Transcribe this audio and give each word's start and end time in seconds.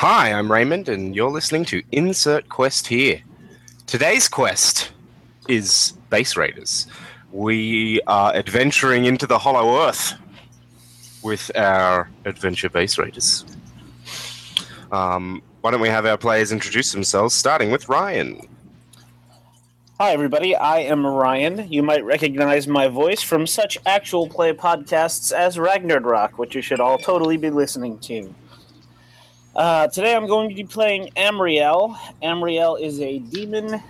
Hi, 0.00 0.32
I'm 0.32 0.50
Raymond, 0.50 0.88
and 0.88 1.14
you're 1.14 1.28
listening 1.28 1.66
to 1.66 1.82
Insert 1.92 2.48
Quest 2.48 2.86
here. 2.86 3.20
Today's 3.86 4.30
quest 4.30 4.92
is 5.46 5.92
Base 6.08 6.38
Raiders. 6.38 6.86
We 7.32 8.00
are 8.06 8.34
adventuring 8.34 9.04
into 9.04 9.26
the 9.26 9.38
Hollow 9.38 9.86
Earth 9.86 10.14
with 11.22 11.54
our 11.54 12.08
adventure 12.24 12.70
Base 12.70 12.96
Raiders. 12.96 13.44
Um, 14.90 15.42
why 15.60 15.70
don't 15.70 15.82
we 15.82 15.90
have 15.90 16.06
our 16.06 16.16
players 16.16 16.50
introduce 16.50 16.92
themselves, 16.92 17.34
starting 17.34 17.70
with 17.70 17.90
Ryan? 17.90 18.48
Hi, 19.98 20.12
everybody. 20.12 20.56
I 20.56 20.78
am 20.78 21.06
Ryan. 21.06 21.70
You 21.70 21.82
might 21.82 22.06
recognize 22.06 22.66
my 22.66 22.88
voice 22.88 23.20
from 23.20 23.46
such 23.46 23.76
actual 23.84 24.30
play 24.30 24.54
podcasts 24.54 25.30
as 25.30 25.58
Ragnarok, 25.58 26.38
which 26.38 26.54
you 26.54 26.62
should 26.62 26.80
all 26.80 26.96
totally 26.96 27.36
be 27.36 27.50
listening 27.50 27.98
to. 27.98 28.34
Uh, 29.54 29.88
today 29.88 30.14
I'm 30.14 30.28
going 30.28 30.48
to 30.48 30.54
be 30.54 30.64
playing 30.64 31.10
Amriel. 31.16 31.96
Amriel 32.22 32.80
is 32.80 33.00
a 33.00 33.18
demon 33.18 33.82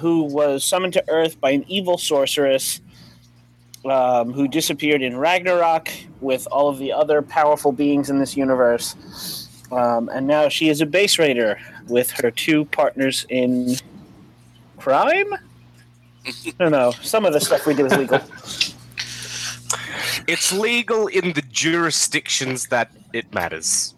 who 0.00 0.24
was 0.24 0.64
summoned 0.64 0.92
to 0.94 1.04
Earth 1.08 1.40
by 1.40 1.50
an 1.50 1.64
evil 1.68 1.96
sorceress 1.96 2.80
um, 3.84 4.32
who 4.32 4.48
disappeared 4.48 5.02
in 5.02 5.16
Ragnarok 5.16 5.88
with 6.20 6.48
all 6.50 6.68
of 6.68 6.78
the 6.78 6.92
other 6.92 7.22
powerful 7.22 7.70
beings 7.70 8.10
in 8.10 8.18
this 8.18 8.36
universe. 8.36 9.48
Um, 9.70 10.08
and 10.08 10.26
now 10.26 10.48
she 10.48 10.68
is 10.68 10.80
a 10.80 10.86
base 10.86 11.16
raider 11.16 11.60
with 11.86 12.10
her 12.10 12.32
two 12.32 12.64
partners 12.66 13.24
in 13.28 13.76
crime? 14.78 15.32
I 16.26 16.32
don't 16.58 16.72
know. 16.72 16.90
Some 17.02 17.24
of 17.24 17.32
the 17.32 17.40
stuff 17.40 17.66
we 17.66 17.74
do 17.74 17.86
is 17.86 17.96
legal. 17.96 18.20
It's 20.26 20.52
legal 20.52 21.06
in 21.06 21.34
the 21.34 21.42
jurisdictions 21.42 22.66
that 22.68 22.90
it 23.12 23.32
matters. 23.32 23.93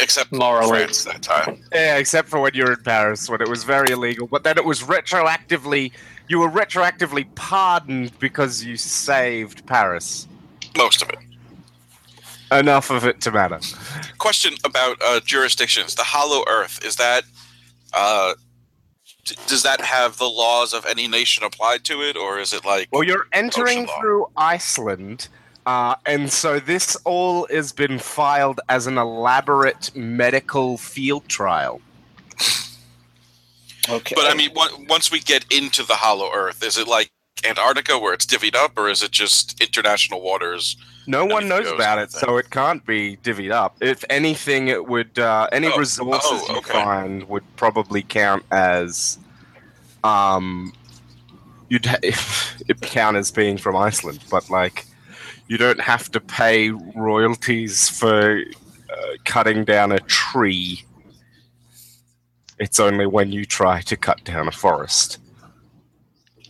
Except 0.00 0.32
Morally. 0.32 0.68
France 0.68 1.04
that 1.04 1.22
time. 1.22 1.62
Yeah, 1.72 1.96
except 1.98 2.28
for 2.28 2.40
when 2.40 2.52
you're 2.54 2.72
in 2.72 2.82
Paris, 2.82 3.28
when 3.28 3.40
it 3.40 3.48
was 3.48 3.62
very 3.64 3.92
illegal. 3.92 4.26
But 4.26 4.42
then 4.42 4.58
it 4.58 4.64
was 4.64 4.82
retroactively, 4.82 5.92
you 6.28 6.40
were 6.40 6.50
retroactively 6.50 7.32
pardoned 7.36 8.18
because 8.18 8.64
you 8.64 8.76
saved 8.76 9.64
Paris. 9.66 10.26
Most 10.76 11.02
of 11.02 11.10
it. 11.10 11.18
Enough 12.50 12.90
of 12.90 13.04
it 13.06 13.20
to 13.22 13.30
matter. 13.30 13.60
Question 14.18 14.54
about 14.64 14.96
uh, 15.02 15.20
jurisdictions. 15.24 15.94
The 15.94 16.02
Hollow 16.04 16.44
Earth 16.48 16.84
is 16.84 16.96
that. 16.96 17.24
Uh, 17.92 18.34
d- 19.24 19.36
does 19.46 19.62
that 19.62 19.80
have 19.80 20.18
the 20.18 20.28
laws 20.28 20.74
of 20.74 20.84
any 20.86 21.06
nation 21.08 21.44
applied 21.44 21.84
to 21.84 22.02
it, 22.02 22.16
or 22.16 22.38
is 22.38 22.52
it 22.52 22.64
like? 22.64 22.88
Well, 22.92 23.04
you're 23.04 23.26
entering 23.32 23.86
through 24.00 24.26
Iceland, 24.36 25.28
uh, 25.66 25.94
and 26.06 26.30
so 26.30 26.60
this 26.60 26.96
all 27.04 27.46
has 27.50 27.72
been 27.72 27.98
filed 27.98 28.60
as 28.68 28.86
an 28.86 28.98
elaborate 28.98 29.94
medical 29.96 30.76
field 30.78 31.26
trial. 31.28 31.80
Okay. 33.88 34.14
But 34.14 34.26
I 34.30 34.34
mean, 34.34 34.50
on- 34.56 34.86
once 34.86 35.10
we 35.10 35.20
get 35.20 35.44
into 35.52 35.82
the 35.82 35.94
Hollow 35.94 36.30
Earth, 36.32 36.62
is 36.62 36.78
it 36.78 36.86
like 36.88 37.10
Antarctica 37.46 37.98
where 37.98 38.14
it's 38.14 38.24
divvied 38.24 38.54
up, 38.54 38.72
or 38.78 38.88
is 38.88 39.02
it 39.02 39.10
just 39.10 39.60
international 39.60 40.22
waters? 40.22 40.76
No 41.06 41.26
one 41.26 41.48
knows 41.48 41.70
about 41.70 41.98
it, 41.98 42.10
so 42.10 42.38
it 42.38 42.48
can't 42.50 42.84
be 42.86 43.18
divvied 43.18 43.52
up. 43.52 43.76
If 43.82 44.04
anything, 44.08 44.68
it 44.68 44.86
would 44.86 45.18
uh, 45.18 45.48
any 45.52 45.66
Oh, 45.66 45.76
resources 45.76 46.42
oh, 46.48 46.54
you 46.54 46.62
find 46.62 47.28
would 47.28 47.44
probably 47.56 48.02
count 48.02 48.42
as 48.50 49.18
um, 50.02 50.72
you'd 51.68 51.84
ha- 51.84 51.98
it 52.02 52.80
count 52.80 53.18
as 53.18 53.30
being 53.30 53.58
from 53.58 53.76
Iceland, 53.76 54.24
but 54.30 54.48
like 54.48 54.86
you 55.48 55.58
don't 55.58 55.80
have 55.80 56.10
to 56.12 56.20
pay 56.20 56.70
royalties 56.70 57.88
for 57.88 58.40
uh, 58.40 58.96
cutting 59.24 59.64
down 59.64 59.92
a 59.92 59.98
tree. 60.00 60.84
It's 62.58 62.78
only 62.80 63.06
when 63.06 63.32
you 63.32 63.44
try 63.44 63.80
to 63.82 63.96
cut 63.96 64.22
down 64.24 64.48
a 64.48 64.52
forest. 64.52 65.18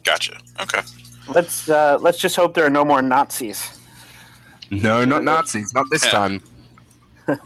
Gotcha. 0.05 0.39
Okay. 0.61 0.81
let's 1.29 1.69
uh, 1.69 1.99
let's 2.01 2.19
just 2.19 2.37
hope 2.37 2.55
there 2.55 2.67
are 2.67 2.71
no 2.71 2.85
more 2.85 3.01
Nazis. 3.03 3.79
No, 4.71 5.05
not 5.05 5.25
Nazis, 5.25 5.73
not 5.75 5.87
this 5.91 6.05
Yeah. 6.05 6.11
time. 6.11 6.43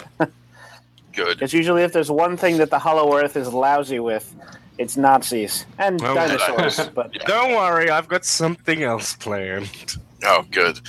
Good. 1.12 1.38
Because 1.38 1.52
usually, 1.52 1.82
if 1.82 1.92
there's 1.92 2.10
one 2.10 2.36
thing 2.36 2.58
that 2.58 2.70
the 2.70 2.78
Hollow 2.78 3.16
Earth 3.16 3.36
is 3.36 3.52
lousy 3.52 3.98
with, 3.98 4.34
it's 4.78 4.96
Nazis 4.96 5.66
and 5.78 6.02
Oh, 6.02 6.14
dinosaurs. 6.14 6.88
but 6.94 7.12
Don't 7.26 7.54
worry, 7.56 7.90
I've 7.90 8.08
got 8.08 8.24
something 8.24 8.82
else 8.82 9.14
planned. 9.14 9.96
Oh, 10.24 10.44
good. 10.50 10.80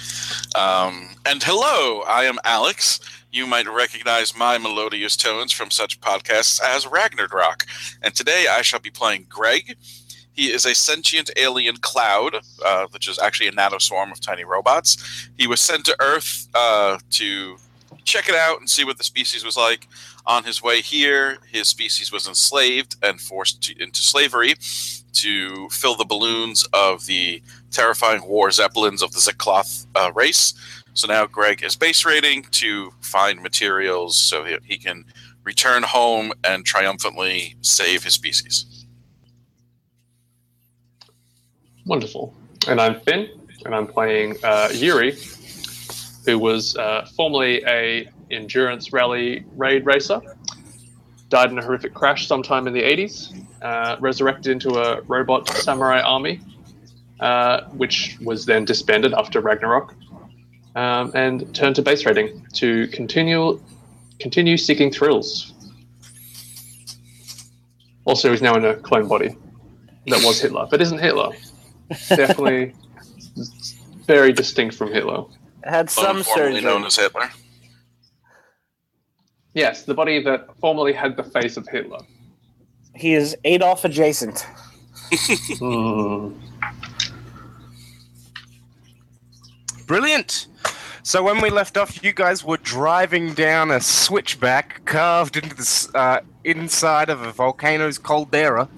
Um, 0.56 1.10
and 1.26 1.44
hello, 1.44 2.02
I 2.08 2.24
am 2.24 2.40
Alex. 2.44 3.00
You 3.32 3.46
might 3.46 3.70
recognize 3.70 4.36
my 4.36 4.58
melodious 4.58 5.16
tones 5.16 5.52
from 5.52 5.70
such 5.70 6.02
podcasts 6.02 6.60
as 6.64 6.88
Ragnarok. 6.88 7.66
And 8.02 8.16
today 8.16 8.48
I 8.50 8.64
shall 8.64 8.80
be 8.80 8.90
playing 8.90 9.28
Greg. 9.30 9.78
He 10.34 10.48
is 10.52 10.66
a 10.66 10.74
sentient 10.74 11.30
alien 11.38 11.78
cloud, 11.78 12.38
uh, 12.66 12.88
which 12.90 13.08
is 13.08 13.20
actually 13.20 13.50
a 13.50 13.52
nanoswarm 13.52 14.12
of 14.12 14.20
tiny 14.20 14.46
robots. 14.46 15.30
He 15.38 15.46
was 15.46 15.62
sent 15.62 15.86
to 15.86 15.96
Earth 16.00 16.48
uh, 16.56 16.98
to 17.12 17.58
check 18.06 18.30
it 18.30 18.36
out 18.36 18.60
and 18.60 18.70
see 18.70 18.84
what 18.84 18.98
the 18.98 19.04
species 19.04 19.46
was 19.46 19.58
like. 19.58 19.88
On 20.26 20.44
his 20.44 20.64
way 20.64 20.82
here, 20.82 21.38
his 21.52 21.68
species 21.68 22.12
was 22.12 22.28
enslaved 22.28 22.96
and 23.04 23.22
forced 23.22 23.62
to, 23.64 23.84
into 23.84 24.02
slavery 24.02 24.56
to 25.14 25.70
fill 25.70 25.96
the 25.96 26.06
balloons 26.06 26.68
of 26.74 27.06
the 27.06 27.42
terrifying 27.72 28.26
war 28.28 28.52
zeppelins 28.52 29.02
of 29.02 29.12
the 29.12 29.20
Zekloth 29.20 29.86
uh, 29.96 30.12
race. 30.14 30.54
So 30.94 31.08
now 31.08 31.26
Greg 31.26 31.64
is 31.64 31.76
base 31.76 32.04
raiding 32.06 32.44
to 32.52 32.92
find 33.02 33.42
materials 33.42 34.18
so 34.18 34.44
he, 34.44 34.58
he 34.64 34.78
can 34.78 35.06
return 35.44 35.84
home 35.84 36.32
and 36.44 36.66
triumphantly 36.66 37.56
save 37.62 38.04
his 38.04 38.14
species. 38.14 38.86
Wonderful. 41.86 42.34
And 42.68 42.80
I'm 42.80 43.00
Finn, 43.00 43.30
and 43.66 43.74
I'm 43.74 43.88
playing 43.88 44.36
uh, 44.44 44.70
Yuri, 44.72 45.18
who 46.26 46.38
was 46.38 46.76
uh, 46.76 47.08
formerly 47.16 47.64
a 47.66 48.10
endurance 48.30 48.94
rally 48.94 49.46
raid 49.56 49.86
racer. 49.86 50.22
Died 51.30 51.52
in 51.52 51.58
a 51.58 51.64
horrific 51.64 51.94
crash 51.94 52.28
sometime 52.28 52.68
in 52.68 52.74
the 52.74 52.84
80s. 52.84 53.46
Uh, 53.62 53.98
resurrected 54.00 54.52
into 54.52 54.80
a 54.80 55.02
robot 55.02 55.50
samurai 55.50 56.02
army, 56.02 56.40
uh, 57.20 57.62
which 57.72 58.18
was 58.22 58.46
then 58.46 58.66
disbanded 58.66 59.14
after 59.14 59.42
Ragnarok, 59.42 59.96
um, 60.76 61.12
and 61.14 61.54
turned 61.54 61.76
to 61.76 61.82
base 61.82 62.06
raiding 62.06 62.46
to 62.54 62.88
continue 62.88 63.62
continue 64.20 64.58
seeking 64.58 64.92
thrills. 64.92 65.54
Also, 68.06 68.32
he's 68.32 68.42
now 68.42 68.56
in 68.56 68.66
a 68.66 68.76
clone 68.76 69.08
body 69.08 69.36
that 70.08 70.24
was 70.24 70.42
Hitler, 70.42 70.68
but 70.70 70.82
isn't 70.82 71.00
Hitler 71.00 71.32
definitely 72.10 72.74
very 74.06 74.34
distinct 74.34 74.76
from 74.76 74.92
Hitler. 74.92 75.26
had 75.64 75.90
some 75.90 76.24
formerly 76.24 76.62
known 76.62 76.86
as 76.86 76.96
Hitler. 76.96 77.30
Yes, 79.54 79.84
the 79.84 79.94
body 79.94 80.24
that 80.24 80.48
formerly 80.60 80.94
had 80.94 81.18
the 81.18 81.24
face 81.24 81.58
of 81.58 81.68
Hitler. 81.68 82.00
He 82.96 83.14
is 83.14 83.36
Adolf 83.44 83.86
adjacent. 83.86 84.46
Hmm. 85.60 86.34
Brilliant. 89.90 90.46
So 91.02 91.24
when 91.24 91.42
we 91.42 91.50
left 91.50 91.76
off, 91.76 92.04
you 92.04 92.14
guys 92.14 92.44
were 92.44 92.58
driving 92.58 93.34
down 93.34 93.72
a 93.72 93.82
switchback 93.82 94.86
carved 94.86 95.36
into 95.36 95.56
the 95.56 95.90
uh, 95.96 96.20
inside 96.44 97.10
of 97.10 97.24
a 97.24 97.32
volcano's 97.32 97.98
caldera 97.98 98.70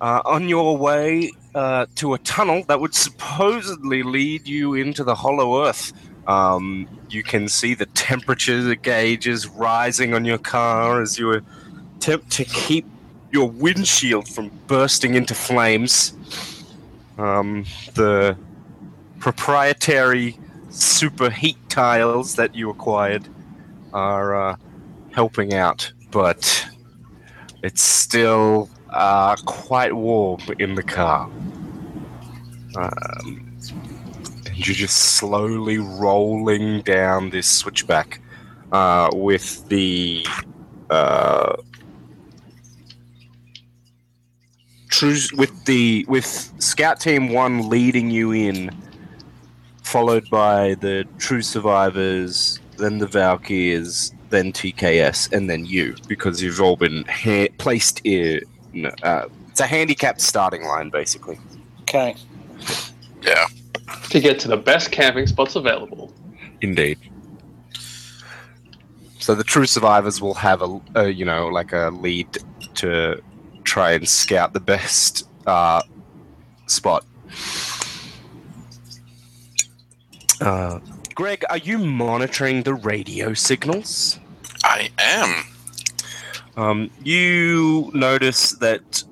uh, 0.00 0.22
on 0.24 0.48
your 0.48 0.76
way 0.76 1.32
uh, 1.52 1.86
to 1.96 2.14
a 2.14 2.18
tunnel 2.18 2.62
that 2.68 2.78
would 2.78 2.94
supposedly 2.94 4.04
lead 4.04 4.46
you 4.46 4.74
into 4.74 5.02
the 5.02 5.16
Hollow 5.16 5.66
Earth. 5.66 5.92
Um, 6.28 6.86
you 7.10 7.24
can 7.24 7.48
see 7.48 7.74
the 7.74 7.86
temperature 7.86 8.76
gauges 8.76 9.48
rising 9.48 10.14
on 10.14 10.24
your 10.24 10.38
car 10.38 11.02
as 11.02 11.18
you 11.18 11.42
attempt 11.96 12.30
to 12.30 12.44
keep 12.44 12.86
your 13.32 13.50
windshield 13.50 14.28
from 14.28 14.52
bursting 14.68 15.14
into 15.14 15.34
flames. 15.34 16.12
Um, 17.18 17.64
the 17.94 18.38
proprietary 19.18 20.38
super 20.70 21.30
heat 21.30 21.56
tiles 21.68 22.36
that 22.36 22.54
you 22.54 22.70
acquired 22.70 23.28
are 23.92 24.50
uh, 24.50 24.56
helping 25.12 25.54
out, 25.54 25.92
but 26.10 26.66
it's 27.62 27.82
still 27.82 28.70
uh, 28.90 29.36
quite 29.44 29.94
warm 29.94 30.40
in 30.58 30.74
the 30.74 30.82
car. 30.82 31.24
Um, 32.76 33.56
and 34.46 34.66
you're 34.66 34.74
just 34.74 35.16
slowly 35.16 35.78
rolling 35.78 36.82
down 36.82 37.30
this 37.30 37.50
switchback 37.50 38.20
uh, 38.72 39.10
with 39.14 39.66
the 39.68 40.24
uh, 40.90 41.56
true 44.88 45.16
with 45.36 45.64
the 45.64 46.04
with 46.08 46.26
Scout 46.58 47.00
Team 47.00 47.30
One 47.30 47.68
leading 47.68 48.10
you 48.10 48.32
in 48.32 48.70
followed 49.88 50.28
by 50.28 50.74
the 50.74 51.06
True 51.18 51.40
Survivors, 51.40 52.60
then 52.76 52.98
the 52.98 53.06
Valkyrs, 53.06 54.12
then 54.28 54.52
TKS, 54.52 55.32
and 55.32 55.48
then 55.48 55.64
you, 55.64 55.96
because 56.06 56.42
you've 56.42 56.60
all 56.60 56.76
been 56.76 57.04
ha- 57.08 57.48
placed 57.56 58.02
in. 58.04 58.42
Uh, 59.02 59.24
it's 59.48 59.60
a 59.60 59.66
handicapped 59.66 60.20
starting 60.20 60.64
line, 60.64 60.90
basically. 60.90 61.38
Okay. 61.82 62.14
Yeah. 63.22 63.46
To 64.10 64.20
get 64.20 64.38
to 64.40 64.48
the 64.48 64.58
best 64.58 64.92
camping 64.92 65.26
spots 65.26 65.56
available. 65.56 66.12
Indeed. 66.60 66.98
So 69.18 69.34
the 69.34 69.44
true 69.44 69.66
survivors 69.66 70.20
will 70.20 70.34
have 70.34 70.62
a, 70.62 70.80
a 70.94 71.08
you 71.08 71.24
know, 71.24 71.48
like 71.48 71.72
a 71.72 71.90
lead 71.90 72.28
to 72.74 73.22
try 73.64 73.92
and 73.92 74.06
scout 74.06 74.52
the 74.52 74.60
best 74.60 75.28
uh, 75.46 75.82
spot. 76.66 77.04
Uh, 80.40 80.80
Greg, 81.14 81.44
are 81.50 81.58
you 81.58 81.78
monitoring 81.78 82.62
the 82.62 82.74
radio 82.74 83.34
signals? 83.34 84.18
I 84.64 84.90
am. 84.98 85.44
Um, 86.56 86.90
you 87.02 87.90
notice 87.94 88.52
that 88.52 89.02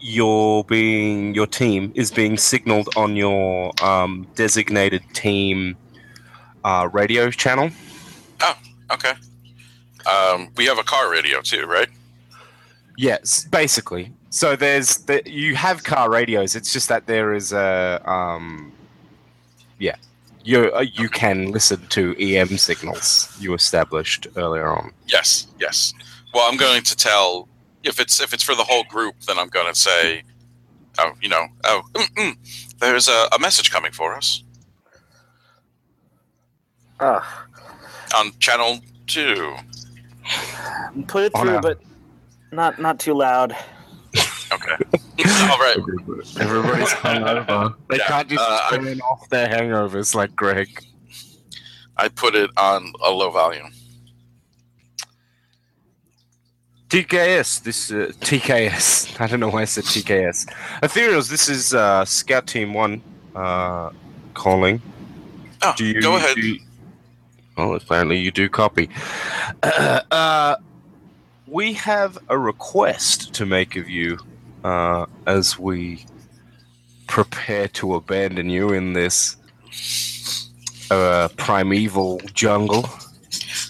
your 0.00 0.64
being 0.64 1.34
your 1.34 1.46
team 1.46 1.92
is 1.94 2.10
being 2.10 2.36
signaled 2.36 2.88
on 2.96 3.14
your 3.14 3.72
um, 3.82 4.26
designated 4.34 5.02
team 5.12 5.76
uh, 6.64 6.88
radio 6.92 7.30
channel. 7.30 7.70
Oh, 8.40 8.58
okay. 8.92 9.12
Um, 10.10 10.50
we 10.56 10.66
have 10.66 10.78
a 10.78 10.82
car 10.82 11.10
radio 11.10 11.40
too, 11.40 11.66
right? 11.66 11.88
Yes, 12.96 13.44
basically. 13.44 14.12
So 14.30 14.56
there's 14.56 14.98
the, 14.98 15.22
you 15.26 15.54
have 15.54 15.84
car 15.84 16.10
radios. 16.10 16.56
It's 16.56 16.72
just 16.72 16.88
that 16.88 17.06
there 17.06 17.34
is 17.34 17.52
a 17.52 18.02
um, 18.04 18.72
yeah, 19.78 19.96
you 20.44 20.72
uh, 20.74 20.80
you 20.80 21.08
can 21.08 21.50
listen 21.52 21.86
to 21.88 22.14
EM 22.18 22.56
signals 22.58 23.34
you 23.40 23.54
established 23.54 24.26
earlier 24.36 24.66
on. 24.68 24.92
Yes. 25.06 25.46
Yes. 25.60 25.92
Well, 26.34 26.50
I'm 26.50 26.56
going 26.56 26.82
to 26.82 26.96
tell 26.96 27.48
if 27.84 28.00
it's 28.00 28.20
if 28.20 28.32
it's 28.32 28.42
for 28.42 28.54
the 28.54 28.64
whole 28.64 28.84
group, 28.84 29.14
then 29.26 29.38
I'm 29.38 29.48
going 29.48 29.72
to 29.72 29.78
say, 29.78 30.22
oh, 30.98 31.12
you 31.20 31.28
know, 31.28 31.46
oh, 31.64 31.82
mm, 31.94 32.08
mm, 32.14 32.76
there's 32.78 33.08
a, 33.08 33.28
a 33.32 33.38
message 33.38 33.70
coming 33.70 33.92
for 33.92 34.14
us 34.14 34.42
Ugh. 37.00 37.24
on 38.16 38.32
channel 38.38 38.78
two. 39.06 39.54
Put 41.08 41.24
it 41.24 41.32
On 41.34 41.46
through, 41.46 41.56
a- 41.56 41.60
but 41.60 41.80
not 42.52 42.78
not 42.80 42.98
too 43.00 43.14
loud. 43.14 43.56
Okay. 44.52 44.76
All 45.26 45.58
right. 45.58 45.76
Everybody's 46.40 46.88
hungover. 47.04 47.74
They 47.88 47.98
Yeah, 47.98 48.06
can't 48.08 48.28
just 48.28 48.40
uh, 48.42 48.60
I- 48.70 48.76
turn 48.76 49.00
off 49.00 49.28
their 49.28 49.48
hangovers 49.48 50.14
like 50.14 50.34
Greg. 50.36 50.68
I 51.96 52.08
put 52.08 52.34
it 52.34 52.50
on 52.56 52.92
a 53.04 53.10
low 53.10 53.30
volume. 53.30 53.70
TKS, 56.88 57.62
this 57.62 57.90
uh, 57.90 58.12
TKS. 58.20 59.16
I 59.20 59.26
don't 59.26 59.40
know 59.40 59.48
why 59.48 59.62
I 59.62 59.64
said 59.64 59.84
TKS. 59.84 60.46
Ethereals, 60.82 61.30
this 61.30 61.48
is 61.48 61.72
uh, 61.74 62.04
Scout 62.04 62.46
Team 62.46 62.74
One 62.74 63.02
uh, 63.34 63.90
calling. 64.34 64.82
Oh, 65.62 65.72
Do 65.76 65.84
you 65.86 66.02
go 66.02 66.16
ahead. 66.16 66.34
do 66.34 66.40
you- 66.46 66.60
well, 67.56 67.74
apparently 67.74 68.18
you 68.18 68.30
do 68.30 68.48
copy. 68.48 68.88
Uh, 69.62 70.56
we 71.46 71.74
have 71.74 72.16
a 72.28 72.38
request 72.38 73.32
to 73.34 73.44
make 73.44 73.76
of 73.76 73.88
you 73.88 74.18
uh, 74.64 75.06
as 75.26 75.58
we 75.58 76.04
prepare 77.06 77.68
to 77.68 77.94
abandon 77.94 78.48
you 78.48 78.72
in 78.72 78.92
this 78.92 79.36
uh, 80.90 81.28
primeval 81.36 82.20
jungle. 82.34 82.88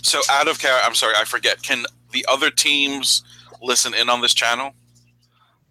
So 0.02 0.20
out 0.30 0.48
of 0.48 0.58
care, 0.58 0.78
I'm 0.84 0.94
sorry, 0.94 1.14
I 1.16 1.24
forget. 1.24 1.62
Can 1.62 1.84
the 2.12 2.26
other 2.28 2.50
teams 2.50 3.22
listen 3.62 3.94
in 3.94 4.08
on 4.08 4.20
this 4.20 4.34
channel? 4.34 4.72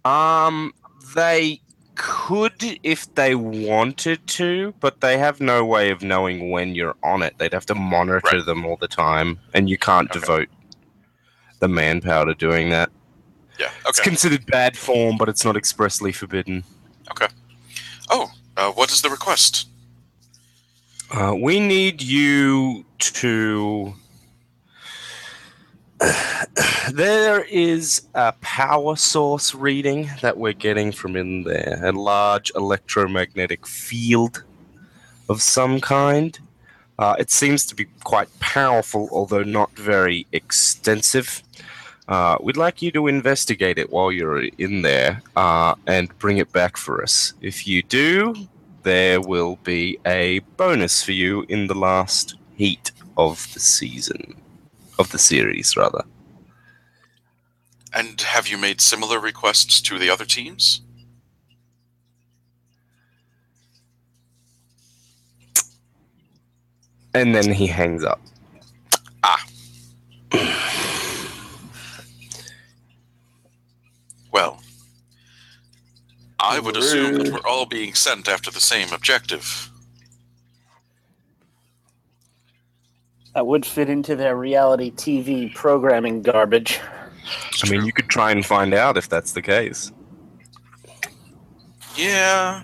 Um, 0.06 0.74
they 1.16 1.62
could 1.96 2.80
if 2.84 3.14
they 3.16 3.36
wanted 3.36 4.26
to, 4.26 4.74
but 4.80 5.02
they 5.02 5.18
have 5.18 5.40
no 5.40 5.64
way 5.64 5.92
of 5.92 6.02
knowing 6.02 6.50
when 6.50 6.74
you're 6.74 6.96
on 7.04 7.22
it. 7.22 7.36
They'd 7.38 7.54
have 7.54 7.66
to 7.68 7.76
monitor 7.76 8.38
Right. 8.38 8.46
them 8.46 8.66
all 8.66 8.78
the 8.78 8.88
time, 8.88 9.40
and 9.54 9.70
you 9.70 9.78
can't 9.78 10.10
Okay. 10.10 10.20
devote 10.20 10.50
the 11.60 11.68
manpower 11.68 12.26
to 12.26 12.34
doing 12.34 12.70
that. 12.72 12.90
Yeah. 13.62 13.70
It's 13.88 14.00
considered 14.00 14.48
bad 14.48 14.76
form, 14.76 15.18
but 15.18 15.30
it's 15.30 15.46
not 15.46 15.56
expressly 15.56 16.12
forbidden. 16.12 16.64
Okay. 17.12 17.28
Oh, 18.10 18.32
uh, 18.58 18.72
what 18.72 18.92
is 18.92 19.04
the 19.04 19.10
request? 19.12 19.68
Uh, 21.12 21.36
we 21.40 21.60
need 21.60 22.02
you 22.02 22.84
to. 22.98 23.94
there 26.92 27.44
is 27.44 28.02
a 28.16 28.32
power 28.42 28.96
source 28.96 29.54
reading 29.54 30.10
that 30.24 30.38
we're 30.38 30.54
getting 30.54 30.92
from 30.92 31.16
in 31.16 31.44
there, 31.44 31.80
a 31.84 31.92
large 31.92 32.52
electromagnetic 32.56 33.68
field 33.68 34.44
of 35.30 35.40
some 35.40 35.80
kind. 35.80 36.40
Uh, 36.98 37.16
it 37.20 37.30
seems 37.30 37.68
to 37.68 37.76
be 37.76 37.86
quite 38.04 38.28
powerful, 38.40 39.08
although 39.12 39.44
not 39.44 39.72
very 39.74 40.26
extensive. 40.32 41.44
Uh, 42.12 42.38
we'd 42.42 42.58
like 42.58 42.82
you 42.82 42.92
to 42.92 43.08
investigate 43.08 43.78
it 43.78 43.90
while 43.90 44.12
you're 44.12 44.44
in 44.58 44.82
there 44.82 45.22
uh, 45.38 45.74
and 45.88 46.10
bring 46.20 46.40
it 46.40 46.52
back 46.52 46.76
for 46.76 47.02
us. 47.02 47.34
If 47.40 47.66
you 47.66 47.82
do, 47.84 48.36
there 48.84 49.22
will 49.22 49.56
be 49.64 49.98
a 50.06 50.40
bonus 50.58 51.02
for 51.02 51.14
you 51.14 51.46
in 51.48 51.68
the 51.68 51.74
last 51.74 52.36
heat 52.58 52.92
of 53.16 53.48
the 53.54 53.62
season, 53.62 54.36
of 55.00 55.10
the 55.14 55.18
series, 55.18 55.78
rather. 55.78 56.04
And 57.94 58.20
have 58.20 58.50
you 58.50 58.58
made 58.58 58.82
similar 58.82 59.18
requests 59.18 59.80
to 59.80 59.98
the 59.98 60.10
other 60.10 60.26
teams? 60.26 60.82
And 67.14 67.34
then 67.34 67.54
he 67.54 67.68
hangs 67.68 68.04
up. 68.04 68.20
Well, 69.24 69.38
I 76.42 76.60
would 76.60 76.76
assume 76.76 77.20
that 77.20 77.32
we're 77.32 77.48
all 77.48 77.68
being 77.68 77.94
sent 77.94 78.28
after 78.28 78.50
the 78.50 78.60
same 78.60 78.92
objective. 78.92 79.70
That 83.36 83.46
would 83.46 83.66
fit 83.66 83.90
into 83.90 84.16
their 84.16 84.36
reality 84.36 84.92
TV 84.92 85.54
programming 85.54 86.22
garbage. 86.24 86.80
I 87.64 87.70
mean, 87.70 87.86
you 87.86 87.94
could 87.94 88.10
try 88.10 88.32
and 88.32 88.46
find 88.46 88.74
out 88.74 88.98
if 88.98 89.08
that's 89.08 89.34
the 89.34 89.42
case. 89.42 89.92
Yeah. 91.96 92.64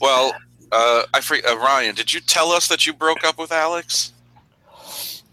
Well, 0.00 0.34
uh, 0.70 1.04
I 1.14 1.20
free, 1.20 1.42
uh, 1.42 1.56
Ryan, 1.56 1.94
did 1.94 2.12
you 2.12 2.20
tell 2.20 2.52
us 2.52 2.68
that 2.68 2.86
you 2.86 2.92
broke 2.92 3.24
up 3.24 3.38
with 3.38 3.50
Alex? 3.50 4.12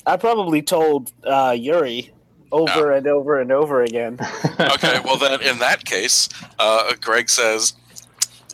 I 0.05 0.17
probably 0.17 0.61
told 0.61 1.11
uh, 1.23 1.55
Yuri 1.57 2.11
over 2.55 2.91
and 2.91 3.07
over 3.07 3.39
and 3.39 3.51
over 3.51 3.81
again. 3.81 4.19
Okay, 4.57 5.00
well 5.03 5.17
then, 5.17 5.41
in 5.41 5.59
that 5.59 5.83
case, 5.83 6.29
uh, 6.59 6.93
Greg 7.01 7.29
says, 7.29 7.74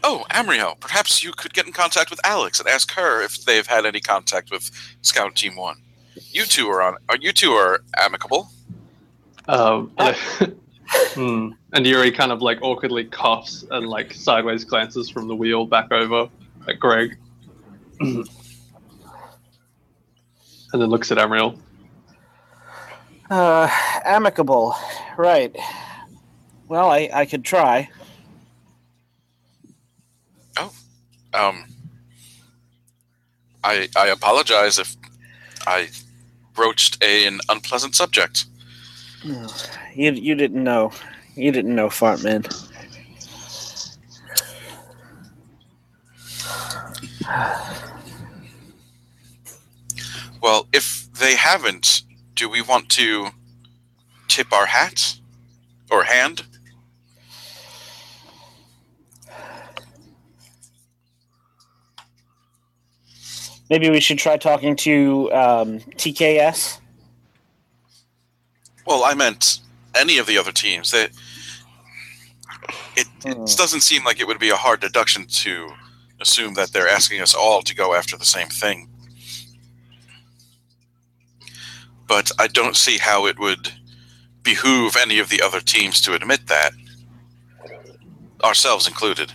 "Oh, 0.03 0.25
Amriel, 0.31 0.79
perhaps 0.79 1.23
you 1.23 1.31
could 1.31 1.53
get 1.53 1.67
in 1.67 1.73
contact 1.73 2.09
with 2.09 2.19
Alex 2.25 2.59
and 2.59 2.67
ask 2.67 2.91
her 2.93 3.21
if 3.21 3.45
they've 3.45 3.67
had 3.67 3.85
any 3.85 3.99
contact 3.99 4.49
with 4.49 4.71
Scout 5.01 5.35
Team 5.35 5.55
One. 5.55 5.77
You 6.31 6.43
two 6.43 6.67
are 6.69 6.81
on. 6.81 6.97
Are 7.09 7.17
you 7.17 7.31
two 7.31 7.51
are 7.51 7.83
amicable? 7.97 8.49
Um, 9.47 9.91
hmm. 10.89 11.49
And 11.73 11.85
Yuri 11.85 12.11
kind 12.11 12.31
of 12.31 12.41
like 12.41 12.59
awkwardly 12.61 13.05
coughs 13.05 13.63
and 13.69 13.87
like 13.87 14.13
sideways 14.13 14.63
glances 14.63 15.09
from 15.09 15.27
the 15.27 15.35
wheel 15.35 15.65
back 15.65 15.91
over 15.91 16.29
at 16.67 16.79
Greg. 16.79 17.17
and 17.99 18.27
then 20.73 20.89
looks 20.89 21.11
at 21.11 21.17
Amriel. 21.17 21.57
Uh, 23.31 23.69
amicable, 24.03 24.75
right? 25.15 25.55
Well, 26.67 26.89
I, 26.89 27.09
I 27.13 27.25
could 27.25 27.45
try. 27.45 27.89
Oh, 30.57 30.73
um, 31.33 31.63
I 33.63 33.87
I 33.95 34.07
apologize 34.07 34.79
if 34.79 34.97
I 35.65 35.87
broached 36.53 37.01
a, 37.01 37.25
an 37.25 37.39
unpleasant 37.47 37.95
subject. 37.95 38.47
You 39.23 40.11
you 40.11 40.35
didn't 40.35 40.61
know. 40.61 40.91
You 41.35 41.53
didn't 41.53 41.73
know, 41.73 41.87
Fartman. 41.87 42.43
Well, 50.41 50.67
if 50.73 51.07
they 51.13 51.35
haven't, 51.35 52.03
do 52.35 52.49
we 52.49 52.61
want 52.61 52.89
to 52.89 53.27
tip 54.27 54.51
our 54.53 54.65
hat 54.65 55.15
or 55.89 56.03
hand? 56.03 56.43
Maybe 63.69 63.89
we 63.89 64.01
should 64.01 64.17
try 64.19 64.35
talking 64.37 64.75
to 64.77 65.31
um, 65.31 65.79
TKS. 65.95 66.79
Well, 68.85 69.03
I 69.05 69.13
meant 69.13 69.59
any 69.95 70.17
of 70.17 70.27
the 70.27 70.37
other 70.37 70.51
teams. 70.51 70.91
That 70.91 71.11
it, 72.97 73.07
it 73.25 73.37
Hmm. 73.37 73.45
doesn't 73.45 73.81
seem 73.81 74.03
like 74.03 74.19
it 74.19 74.27
would 74.27 74.39
be 74.39 74.49
a 74.49 74.55
hard 74.57 74.81
deduction 74.81 75.25
to 75.25 75.69
assume 76.19 76.53
that 76.55 76.71
they're 76.73 76.89
asking 76.89 77.21
us 77.21 77.33
all 77.33 77.61
to 77.61 77.73
go 77.73 77.93
after 77.95 78.17
the 78.17 78.25
same 78.25 78.47
thing. 78.49 78.89
But 82.11 82.29
I 82.37 82.47
don't 82.47 82.75
see 82.75 82.97
how 82.97 83.25
it 83.25 83.39
would 83.39 83.71
behoove 84.43 84.97
any 84.97 85.17
of 85.19 85.29
the 85.29 85.41
other 85.41 85.61
teams 85.61 86.01
to 86.01 86.13
admit 86.13 86.47
that, 86.47 86.73
ourselves 88.43 88.85
included. 88.85 89.31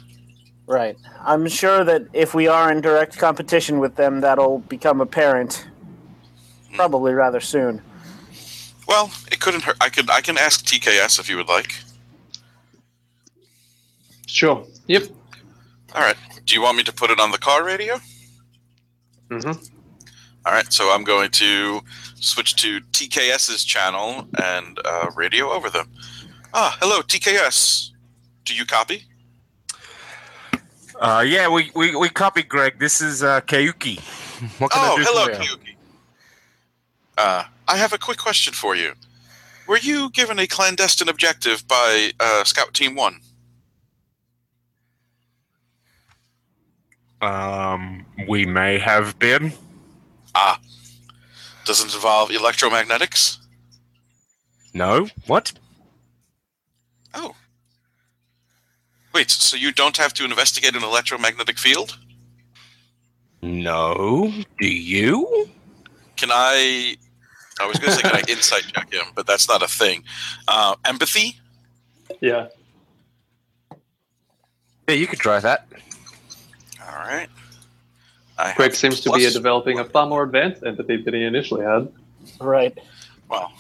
Right. 0.67 0.99
I'm 1.23 1.49
sure 1.49 1.85
that 1.85 2.03
if 2.13 2.35
we 2.35 2.49
are 2.49 2.71
in 2.71 2.83
direct 2.83 3.17
competition 3.17 3.79
with 3.79 3.97
them, 3.97 4.21
that'll 4.21 4.59
become 4.59 5.01
apparent. 5.01 5.67
Probably 6.75 7.15
rather 7.15 7.41
soon. 7.41 7.81
Well, 8.87 9.11
it 9.33 9.41
couldn't 9.41 9.63
hurt. 9.63 9.79
I 9.81 9.89
could. 9.89 10.11
I 10.11 10.21
can 10.21 10.37
ask 10.37 10.63
TKS 10.63 11.19
if 11.19 11.31
you 11.31 11.39
would 11.39 11.49
like. 11.49 11.77
Sure. 14.27 14.67
Yep. 14.87 15.05
All 15.95 16.03
right. 16.03 16.17
Do 16.45 16.55
you 16.55 16.61
want 16.61 16.77
me 16.77 16.83
to 16.83 16.93
put 16.93 17.11
it 17.11 17.21
on 17.21 17.31
the 17.31 17.39
car 17.39 17.65
radio? 17.65 17.99
hmm 19.31 19.53
All 20.47 20.53
right, 20.53 20.73
so 20.73 20.93
I'm 20.93 21.03
going 21.03 21.31
to 21.33 21.81
switch 22.21 22.55
to 22.57 22.81
TKS's 22.93 23.65
channel 23.65 24.29
and 24.41 24.79
uh, 24.85 25.11
radio 25.17 25.51
over 25.51 25.69
them. 25.69 25.91
Ah, 26.55 26.77
hello, 26.81 27.01
TKS. 27.03 27.91
Do 28.45 28.55
you 28.55 28.65
copy? 28.65 29.03
Uh, 31.01 31.25
yeah, 31.27 31.49
we, 31.49 31.73
we, 31.75 31.97
we 31.97 32.09
copy 32.09 32.45
Greg. 32.45 32.79
This 32.79 33.01
is 33.01 33.25
uh, 33.25 33.41
Kayuki. 33.41 33.99
What 34.61 34.71
can 34.71 34.83
I 34.85 34.93
Oh, 34.93 34.97
do 34.99 35.03
hello, 35.05 35.25
for 35.25 35.43
you? 35.43 35.49
Kyuki. 35.49 35.75
Uh, 37.19 37.45
I 37.67 37.77
have 37.77 37.93
a 37.93 37.99
quick 37.99 38.19
question 38.19 38.53
for 38.55 38.77
you. 38.77 38.93
Were 39.67 39.79
you 39.79 40.11
given 40.11 40.39
a 40.39 40.47
clandestine 40.47 41.09
objective 41.09 41.67
by 41.67 42.13
uh, 42.21 42.45
Scout 42.45 42.73
Team 42.73 42.95
1? 42.95 43.17
Um, 47.23 48.07
we 48.29 48.47
may 48.47 48.79
have 48.79 49.19
been. 49.19 49.53
Ah. 50.39 50.61
Does 51.65 51.81
it 51.81 51.95
involve 51.95 52.29
electromagnetics? 52.29 53.39
No. 54.75 55.09
What? 55.27 55.55
Oh. 57.15 57.35
Wait, 59.15 59.31
so 59.31 59.57
you 59.57 59.73
don't 59.73 59.97
have 59.97 60.13
to 60.13 60.25
investigate 60.25 60.77
an 60.77 60.85
electromagnetic 60.85 61.57
field? 61.57 61.99
No. 63.41 64.31
Do 64.61 64.69
you? 64.69 65.49
Can 66.17 66.29
I? 66.31 66.97
I 67.59 67.67
was 67.67 67.79
going 67.79 67.93
to 67.93 67.97
say, 67.97 68.03
can 68.03 68.17
I 68.17 68.23
insight 68.29 68.65
check 68.75 68.93
him, 68.93 69.07
but 69.15 69.27
that's 69.27 69.49
not 69.49 69.63
a 69.63 69.69
thing. 69.69 70.05
Uh, 70.47 70.77
empathy? 70.85 71.37
Yeah. 72.21 72.49
Yeah, 74.87 74.95
you 74.97 75.07
could 75.07 75.19
try 75.19 75.41
that. 75.41 75.67
All 76.87 76.99
right. 76.99 77.29
I 78.39 78.53
Greg 78.55 78.71
have 78.71 78.77
seems 78.77 79.01
to 79.01 79.11
be 79.11 79.21
plus- 79.21 79.33
developing 79.33 79.79
a 79.79 79.85
far 79.85 80.07
more 80.07 80.23
advanced 80.23 80.63
empathy 80.65 80.99
than 80.99 81.15
he 81.15 81.25
initially 81.25 81.65
had. 81.65 81.89
Right. 82.41 82.77
Well, 83.29 83.53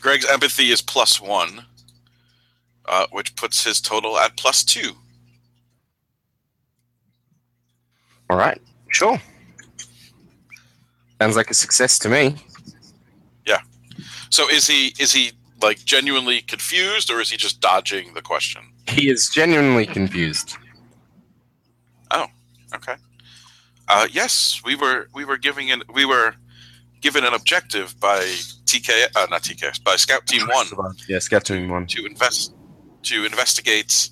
Greg's 0.00 0.26
empathy 0.26 0.70
is 0.70 0.82
plus 0.82 1.20
one, 1.20 1.64
uh, 2.86 3.06
which 3.10 3.34
puts 3.36 3.64
his 3.64 3.80
total 3.80 4.18
at 4.18 4.36
plus 4.36 4.64
two. 4.64 4.92
All 8.28 8.36
right. 8.36 8.60
Sure. 8.88 9.20
Sounds 11.20 11.36
like 11.36 11.50
a 11.50 11.54
success 11.54 11.98
to 12.00 12.08
me. 12.08 12.36
Yeah. 13.46 13.60
So 14.30 14.48
is 14.48 14.66
he 14.66 14.94
is 14.98 15.12
he 15.12 15.32
like 15.62 15.84
genuinely 15.84 16.40
confused, 16.40 17.10
or 17.10 17.20
is 17.20 17.30
he 17.30 17.36
just 17.36 17.60
dodging 17.60 18.14
the 18.14 18.22
question? 18.22 18.62
He 18.88 19.08
is 19.08 19.28
genuinely 19.28 19.86
confused. 19.86 20.56
Okay. 22.74 22.94
Uh, 23.94 24.08
yes, 24.10 24.62
we 24.64 24.74
were 24.74 25.06
we 25.14 25.24
were 25.24 25.36
giving 25.36 25.70
an 25.70 25.82
we 25.92 26.04
were 26.06 26.34
given 27.02 27.24
an 27.24 27.34
objective 27.34 27.98
by 28.00 28.20
TK 28.64 28.88
uh, 29.14 29.26
not 29.30 29.42
TK 29.42 29.84
by 29.84 29.96
Scout 29.96 30.26
Team 30.26 30.46
One 30.48 30.66
Yeah, 31.08 31.18
Scout 31.18 31.44
Team 31.44 31.68
One. 31.68 31.86
to 31.88 32.06
invest 32.06 32.54
to 33.02 33.26
investigate 33.26 34.08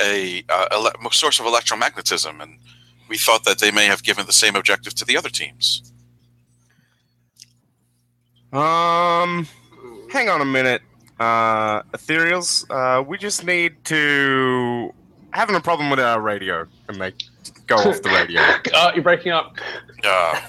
a 0.00 0.42
uh, 0.48 0.66
ele- 0.72 1.10
source 1.12 1.38
of 1.38 1.46
electromagnetism, 1.46 2.42
and 2.42 2.58
we 3.08 3.16
thought 3.16 3.44
that 3.44 3.58
they 3.60 3.70
may 3.70 3.86
have 3.86 4.02
given 4.02 4.26
the 4.26 4.32
same 4.32 4.56
objective 4.56 4.94
to 4.96 5.04
the 5.04 5.16
other 5.16 5.28
teams. 5.28 5.92
Um, 8.52 9.46
hang 10.10 10.28
on 10.28 10.40
a 10.40 10.44
minute. 10.44 10.82
Uh, 11.20 11.82
Ethereals, 11.94 12.64
uh, 12.70 13.02
we 13.02 13.18
just 13.18 13.44
need 13.44 13.84
to 13.84 14.92
having 15.32 15.56
a 15.56 15.60
problem 15.60 15.90
with 15.90 16.00
our 16.00 16.20
radio, 16.20 16.66
and 16.88 17.00
they 17.00 17.12
go 17.66 17.76
off 17.76 18.02
the 18.02 18.10
radio. 18.10 18.40
Uh, 18.74 18.92
you're 18.94 19.02
breaking 19.04 19.32
up. 19.32 19.56
Uh, 20.04 20.40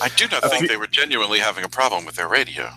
I 0.00 0.08
do 0.16 0.26
not 0.28 0.42
think 0.50 0.68
they 0.68 0.76
were 0.76 0.86
genuinely 0.86 1.38
having 1.38 1.64
a 1.64 1.68
problem 1.68 2.04
with 2.04 2.16
their 2.16 2.28
radio. 2.28 2.70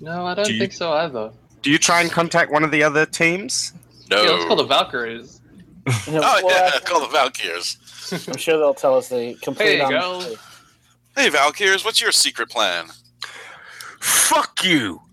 No, 0.00 0.26
I 0.26 0.34
don't 0.34 0.46
Do 0.46 0.54
you- 0.54 0.60
think 0.60 0.72
so 0.72 0.92
either. 0.92 1.30
Do 1.62 1.70
you 1.70 1.78
try 1.78 2.00
and 2.00 2.10
contact 2.10 2.50
one 2.50 2.64
of 2.64 2.70
the 2.70 2.82
other 2.82 3.04
teams? 3.04 3.72
No. 4.10 4.22
Yeah, 4.22 4.30
let's 4.30 4.44
call 4.46 4.56
the 4.56 4.64
Valkyries. 4.64 5.40
oh 5.86 6.02
Well, 6.08 6.48
yeah, 6.48 6.78
call 6.80 7.00
the 7.00 7.08
Valkyrs. 7.08 7.76
I'm 8.28 8.36
sure 8.38 8.56
they'll 8.58 8.74
tell 8.74 8.96
us 8.96 9.08
the 9.08 9.34
complete. 9.42 9.76
Hey, 9.76 9.80
on- 9.82 9.90
girls. 9.90 10.36
Hey 11.16 11.28
Valkyrs, 11.28 11.84
what's 11.84 12.00
your 12.00 12.12
secret 12.12 12.48
plan? 12.48 12.86
Fuck 14.00 14.64
you. 14.64 15.02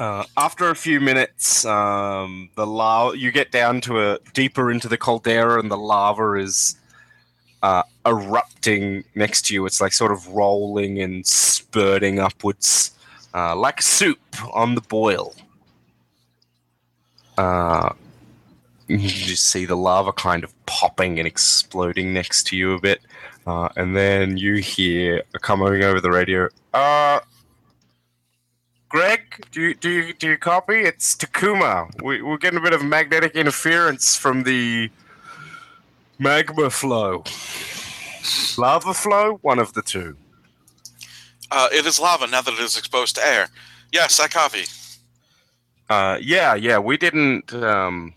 Uh, 0.00 0.24
after 0.38 0.70
a 0.70 0.74
few 0.74 0.98
minutes, 0.98 1.66
um, 1.66 2.48
the 2.54 2.66
lava 2.66 3.18
you 3.18 3.30
get 3.30 3.52
down 3.52 3.82
to 3.82 4.00
a 4.00 4.18
deeper 4.32 4.70
into 4.70 4.88
the 4.88 4.96
caldera, 4.96 5.60
and 5.60 5.70
the 5.70 5.76
lava 5.76 6.36
is 6.36 6.76
uh, 7.62 7.82
erupting 8.06 9.04
next 9.14 9.44
to 9.44 9.52
you. 9.52 9.66
It's 9.66 9.78
like 9.78 9.92
sort 9.92 10.10
of 10.10 10.26
rolling 10.28 11.02
and 11.02 11.26
spurting 11.26 12.18
upwards, 12.18 12.92
uh, 13.34 13.54
like 13.54 13.82
soup 13.82 14.18
on 14.54 14.74
the 14.74 14.80
boil. 14.80 15.34
Uh, 17.36 17.90
you 18.88 18.98
just 19.06 19.48
see 19.48 19.66
the 19.66 19.76
lava 19.76 20.14
kind 20.14 20.44
of 20.44 20.54
popping 20.64 21.18
and 21.18 21.28
exploding 21.28 22.14
next 22.14 22.46
to 22.46 22.56
you 22.56 22.72
a 22.72 22.80
bit, 22.80 23.02
uh, 23.46 23.68
and 23.76 23.94
then 23.94 24.38
you 24.38 24.54
hear 24.54 25.22
coming 25.42 25.84
over 25.84 26.00
the 26.00 26.10
radio. 26.10 26.48
Greg, 28.90 29.46
do 29.52 29.60
you, 29.60 29.74
do 29.74 29.88
you, 29.88 30.12
do 30.12 30.30
you 30.30 30.36
copy? 30.36 30.80
It's 30.80 31.14
Takuma. 31.14 31.88
We, 32.02 32.22
we're 32.22 32.38
getting 32.38 32.58
a 32.58 32.60
bit 32.60 32.72
of 32.72 32.82
magnetic 32.84 33.36
interference 33.36 34.16
from 34.16 34.42
the 34.42 34.90
magma 36.18 36.70
flow. 36.70 37.22
Lava 38.58 38.92
flow? 38.92 39.38
One 39.42 39.60
of 39.60 39.74
the 39.74 39.82
two. 39.82 40.16
Uh, 41.52 41.68
it 41.72 41.86
is 41.86 42.00
lava 42.00 42.26
now 42.26 42.42
that 42.42 42.52
it 42.52 42.58
is 42.58 42.76
exposed 42.76 43.14
to 43.14 43.24
air. 43.24 43.46
Yes, 43.92 44.18
I 44.18 44.26
copy. 44.26 44.64
Uh, 45.88 46.18
yeah, 46.20 46.56
yeah, 46.56 46.78
we 46.80 46.96
didn't. 46.96 47.54
Um, 47.54 48.12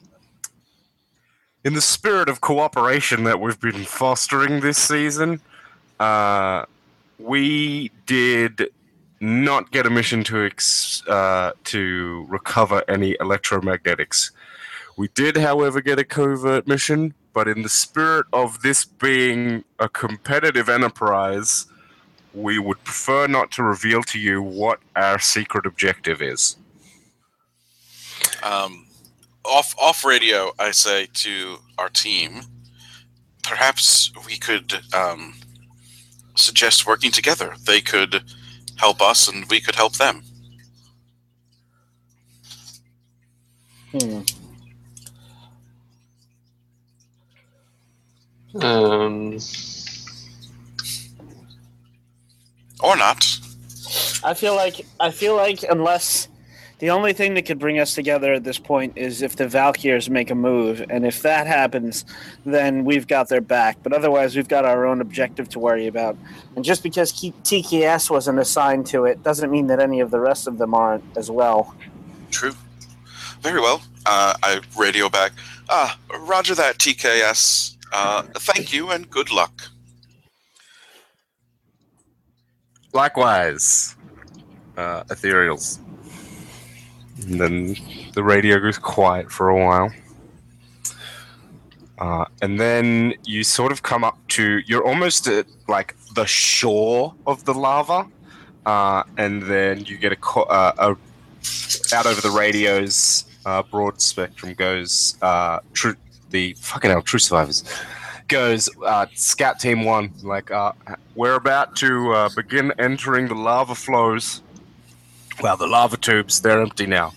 in 1.64 1.76
the 1.76 1.82
spirit 1.82 2.30
of 2.30 2.42
cooperation 2.42 3.26
that 3.26 3.40
we've 3.40 3.60
been 3.60 3.84
fostering 3.84 4.62
this 4.62 4.80
season, 4.80 5.40
uh, 6.00 6.66
we 7.20 7.92
did 8.08 8.72
not 9.24 9.72
get 9.72 9.86
a 9.86 9.90
mission 9.90 10.24
to 10.26 10.46
ex- 10.46 11.02
uh, 11.08 11.54
to 11.64 12.26
recover 12.30 12.84
any 12.90 13.16
electromagnetics. 13.16 14.32
We 14.98 15.08
did, 15.16 15.38
however, 15.38 15.82
get 15.82 15.98
a 15.98 16.04
covert 16.04 16.68
mission, 16.68 17.14
but 17.34 17.48
in 17.48 17.64
the 17.64 17.70
spirit 17.70 18.26
of 18.34 18.62
this 18.62 18.86
being 18.86 19.64
a 19.80 19.90
competitive 19.90 20.70
enterprise, 20.70 21.66
we 22.34 22.60
would 22.60 22.84
prefer 22.84 23.28
not 23.28 23.50
to 23.52 23.64
reveal 23.64 24.04
to 24.04 24.20
you 24.20 24.42
what 24.42 24.80
our 24.96 25.20
secret 25.20 25.66
objective 25.66 26.22
is. 26.22 26.58
Um, 28.44 28.88
off 29.46 29.74
off 29.80 30.04
radio, 30.04 30.52
I 30.60 30.72
say 30.72 31.08
to 31.14 31.58
our 31.78 31.90
team, 31.90 32.42
perhaps 33.44 34.12
we 34.28 34.38
could 34.38 34.74
um, 34.94 35.36
suggest 36.36 36.86
working 36.86 37.12
together. 37.12 37.56
They 37.66 37.82
could 37.82 38.24
help 38.78 39.02
us, 39.02 39.28
and 39.28 39.46
we 39.50 39.60
could 39.62 39.76
help 39.76 39.94
them. 39.98 40.24
Hmm. 43.92 44.22
Um, 48.62 49.38
Or 52.84 52.98
not. 52.98 53.26
I 54.26 54.34
feel 54.34 54.56
like 54.56 54.86
I 55.00 55.10
feel 55.10 55.36
like 55.38 55.64
unless 55.70 56.28
The 56.84 56.90
only 56.90 57.14
thing 57.14 57.36
that 57.36 57.44
could 57.44 57.60
bring 57.60 57.80
us 57.80 57.96
together 57.96 58.34
at 58.34 58.44
this 58.44 58.60
point 58.60 58.98
is 58.98 59.22
if 59.22 59.38
the 59.38 59.48
Valkyrs 59.48 60.10
make 60.10 60.30
a 60.30 60.36
move, 60.36 60.84
and 60.90 61.06
if 61.06 61.22
that 61.22 61.48
happens, 61.48 62.04
then 62.46 62.84
we've 62.84 63.08
got 63.08 63.30
their 63.30 63.40
back. 63.40 63.78
But 63.82 63.94
otherwise, 63.94 64.36
we've 64.36 64.50
got 64.50 64.66
our 64.66 64.86
own 64.86 65.00
objective 65.00 65.48
to 65.52 65.60
worry 65.60 65.88
about. 65.88 66.18
And 66.58 66.66
just 66.66 66.84
because 66.84 67.14
TKS 67.14 68.10
wasn't 68.10 68.38
assigned 68.38 68.86
to 68.88 69.06
it 69.06 69.24
doesn't 69.24 69.50
mean 69.50 69.68
that 69.68 69.80
any 69.80 70.02
of 70.02 70.12
the 70.12 70.20
rest 70.20 70.46
of 70.46 70.58
them 70.58 70.74
aren't 70.74 71.06
as 71.16 71.32
well. 71.32 71.74
True. 72.32 72.52
Very 73.40 73.62
well. 73.62 73.82
Uh, 74.06 74.34
I 74.44 74.60
radio 74.78 75.08
back. 75.08 75.32
Ah, 75.70 75.98
Roger 76.20 76.54
that, 76.54 76.80
TKS. 76.80 77.78
Uh, 77.94 78.24
thank 78.24 78.74
you 78.74 78.92
and 78.92 79.10
good 79.10 79.32
luck. 79.32 79.70
Likewise, 82.92 83.96
uh, 84.76 85.06
ethereals. 85.06 85.80
And 87.24 87.40
then 87.40 87.76
the 88.14 88.24
radio 88.24 88.60
goes 88.60 88.78
quiet 88.78 89.32
for 89.32 89.50
a 89.50 89.58
while. 89.58 89.92
Uh, 91.98 92.26
and 92.42 92.60
then 92.60 93.14
you 93.24 93.44
sort 93.44 93.72
of 93.72 93.84
come 93.84 94.04
up 94.04 94.18
to, 94.28 94.60
you're 94.66 94.86
almost 94.86 95.28
at 95.28 95.46
like 95.68 95.96
the 96.16 96.26
shore 96.26 97.14
of 97.26 97.46
the 97.46 97.54
lava. 97.54 98.08
Uh, 98.66 99.04
and 99.18 99.44
then 99.44 99.86
you 99.86 99.98
get 99.98 100.12
a, 100.12 100.16
co- 100.16 100.44
uh, 100.44 100.74
a 100.78 101.96
out 101.96 102.06
over 102.06 102.22
the 102.22 102.32
radios, 102.32 103.26
uh, 103.46 103.62
broad 103.64 104.02
spectrum 104.02 104.54
goes, 104.54 105.18
uh, 105.22 105.60
true, 105.74 105.96
the 106.30 106.54
fucking 106.54 106.90
hell, 106.90 107.02
true 107.02 107.20
survivors 107.20 107.64
goes, 108.28 108.70
uh, 108.86 109.06
scout 109.14 109.60
team 109.60 109.84
one, 109.84 110.12
like, 110.24 110.52
uh, 110.52 110.72
we're 111.16 111.36
about 111.36 111.76
to 111.76 112.12
uh, 112.14 112.30
begin 112.36 112.74
entering 112.80 113.28
the 113.28 113.36
lava 113.36 113.76
flows. 113.76 114.42
Well, 115.42 115.58
the 115.58 115.68
lava 115.68 115.98
tubes, 115.98 116.42
they're 116.42 116.62
empty 116.62 116.86
now, 116.86 117.14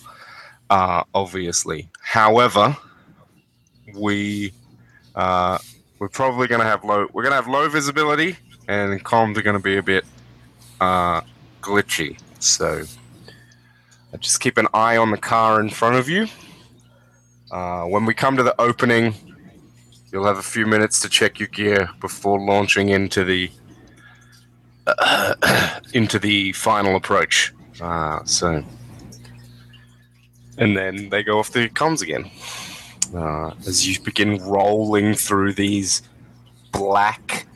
uh, 0.71 1.05
obviously. 1.15 1.89
However, 2.03 2.77
we, 3.95 4.53
uh, 5.15 5.59
we're 5.99 6.09
probably 6.09 6.47
going 6.47 6.61
to 6.61 6.67
have 6.67 6.85
low, 6.85 7.07
we're 7.13 7.23
going 7.23 7.33
to 7.33 7.37
have 7.37 7.49
low 7.49 7.69
visibility 7.69 8.37
and 8.69 9.05
comms 9.05 9.37
are 9.37 9.43
going 9.43 9.57
to 9.57 9.63
be 9.63 9.77
a 9.77 9.83
bit, 9.83 10.05
uh, 10.81 11.21
glitchy. 11.61 12.19
So, 12.41 12.85
just 14.19 14.41
keep 14.41 14.57
an 14.57 14.67
eye 14.73 14.97
on 14.97 15.11
the 15.11 15.19
car 15.19 15.61
in 15.61 15.69
front 15.71 15.97
of 15.97 16.09
you. 16.09 16.27
Uh, 17.51 17.85
when 17.85 18.07
we 18.07 18.15
come 18.15 18.37
to 18.37 18.43
the 18.43 18.59
opening, 18.61 19.15
you'll 20.11 20.25
have 20.25 20.39
a 20.39 20.43
few 20.43 20.67
minutes 20.67 21.01
to 21.01 21.09
check 21.09 21.39
your 21.39 21.49
gear 21.49 21.89
before 22.01 22.41
launching 22.41 22.89
into 22.89 23.25
the 23.25 23.51
into 25.93 26.19
the 26.19 26.53
final 26.53 26.97
approach. 26.97 27.53
Uh, 27.81 28.25
so, 28.25 28.65
and 30.59 30.77
then 30.77 31.11
they 31.11 31.23
go 31.23 31.39
off 31.39 31.53
the 31.53 31.69
comms 31.69 32.03
again 32.03 32.31
uh, 33.15 33.53
as 33.67 33.87
you 33.87 34.01
begin 34.03 34.39
rolling 34.43 35.15
through 35.15 35.53
these 35.53 36.03
black 36.73 37.47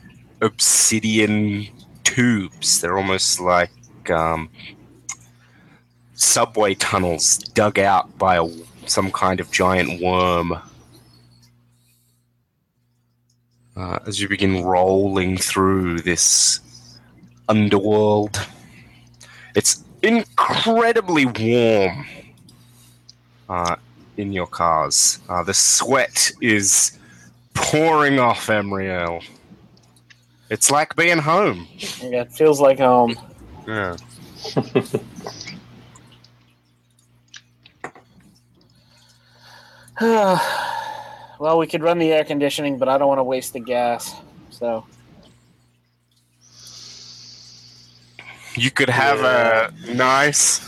obsidian 0.41 1.67
tubes. 2.03 2.81
They're 2.81 2.97
almost 2.97 3.39
like 3.39 3.71
um, 4.09 4.49
subway 6.13 6.75
tunnels 6.75 7.37
dug 7.37 7.79
out 7.79 8.17
by 8.17 8.37
a, 8.37 8.47
some 8.85 9.11
kind 9.11 9.39
of 9.39 9.51
giant 9.51 10.01
worm. 10.01 10.53
Uh, 13.75 13.99
as 14.05 14.21
you 14.21 14.27
begin 14.27 14.63
rolling 14.63 15.37
through 15.37 15.99
this 16.01 16.59
underworld, 17.47 18.45
it's 19.55 19.83
incredibly 20.03 21.25
warm 21.25 22.05
uh, 23.49 23.75
in 24.17 24.31
your 24.31 24.47
cars. 24.47 25.19
Uh, 25.29 25.43
the 25.43 25.53
sweat 25.53 26.31
is 26.41 26.97
pouring 27.53 28.19
off 28.19 28.47
Emriel. 28.47 29.23
It's 30.49 30.69
like 30.69 30.95
being 30.95 31.17
home. 31.17 31.67
Yeah, 32.01 32.21
it 32.21 32.31
feels 32.33 32.59
like 32.59 32.79
home. 32.79 33.15
Yeah. 33.67 33.95
well, 41.39 41.57
we 41.57 41.67
could 41.67 41.83
run 41.83 41.99
the 41.99 42.11
air 42.11 42.23
conditioning, 42.23 42.77
but 42.77 42.89
I 42.89 42.97
don't 42.97 43.07
want 43.07 43.19
to 43.19 43.23
waste 43.23 43.53
the 43.53 43.59
gas. 43.59 44.15
So 44.49 44.85
You 48.55 48.71
could 48.71 48.89
have 48.89 49.21
a 49.21 49.73
nice 49.93 50.61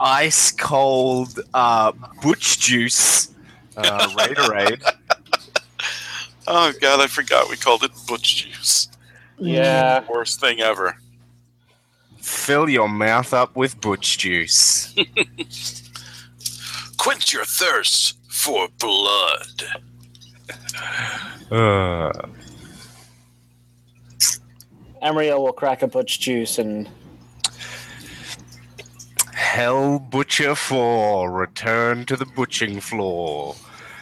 ice 0.00 0.50
cold 0.52 1.38
uh, 1.54 1.92
butch 2.22 2.58
juice 2.58 3.32
uh, 3.76 4.08
Raiderade. 4.16 4.82
Oh 6.48 6.72
god, 6.80 7.00
I 7.00 7.08
forgot 7.08 7.50
we 7.50 7.56
called 7.56 7.82
it 7.82 7.90
butch 8.06 8.44
juice. 8.46 8.88
yeah, 9.36 10.04
Worst 10.08 10.38
thing 10.38 10.60
ever. 10.60 10.96
Fill 12.20 12.68
your 12.70 12.88
mouth 12.88 13.34
up 13.34 13.56
with 13.56 13.80
butch 13.80 14.16
juice. 14.18 14.94
Quench 16.98 17.32
your 17.32 17.44
thirst 17.44 18.16
for 18.28 18.68
blood. 18.78 19.62
Uh, 21.50 22.12
Emriel 25.02 25.38
will 25.40 25.52
crack 25.52 25.82
a 25.82 25.88
butch 25.88 26.20
juice 26.20 26.60
and 26.60 26.88
Hell 29.46 30.00
Butcher 30.00 30.54
4, 30.54 31.30
return 31.30 32.04
to 32.06 32.16
the 32.16 32.26
butching 32.26 32.80
floor. 32.80 33.54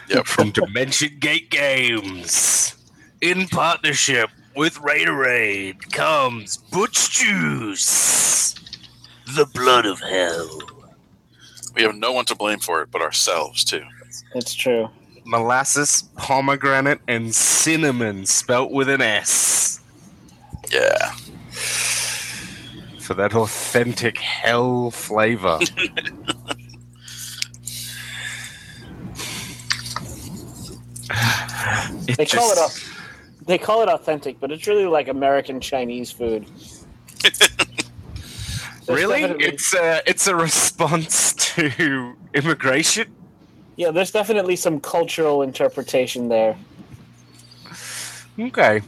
Yep. 0.09 0.25
From 0.25 0.51
Dimension 0.51 1.17
Gate 1.19 1.49
Games. 1.49 2.75
In 3.21 3.47
partnership 3.47 4.31
with 4.55 4.79
Raiderade 4.79 5.93
comes 5.93 6.57
Butch 6.57 7.11
Juice. 7.11 8.55
The 9.35 9.45
blood 9.53 9.85
of 9.85 10.01
hell. 10.01 10.59
We 11.75 11.83
have 11.83 11.95
no 11.95 12.11
one 12.11 12.25
to 12.25 12.35
blame 12.35 12.59
for 12.59 12.81
it 12.81 12.89
but 12.91 13.01
ourselves 13.01 13.63
too. 13.63 13.83
it's 14.33 14.55
true. 14.55 14.89
Molasses, 15.25 16.09
pomegranate, 16.17 16.99
and 17.07 17.33
cinnamon 17.33 18.25
spelt 18.25 18.71
with 18.71 18.89
an 18.89 19.01
S. 19.01 19.79
Yeah. 20.71 21.13
For 23.05 23.13
that 23.13 23.35
authentic 23.35 24.17
hell 24.17 24.89
flavor. 24.91 25.59
It 32.07 32.17
They 32.17 32.25
call 32.25 32.51
it 32.51 32.55
just- 32.55 32.83
they 33.45 33.57
call 33.59 33.83
it 33.83 33.89
authentic, 33.89 34.39
but 34.39 34.51
it's 34.51 34.65
really 34.67 34.85
like 34.87 35.07
American 35.07 35.59
Chinese 35.61 36.11
food. 36.11 36.45
Really? 38.87 39.21
definitely- 39.21 39.45
It's 39.47 39.73
a 39.73 40.01
it's 40.05 40.27
a 40.27 40.35
response 40.35 41.33
to 41.55 42.13
immigration. 42.35 43.07
yeah, 43.77 43.89
there's 43.89 44.11
definitely 44.11 44.55
some 44.55 44.79
cultural 44.79 45.41
interpretation 45.41 46.29
there. 46.29 46.55
Okay. 48.39 48.81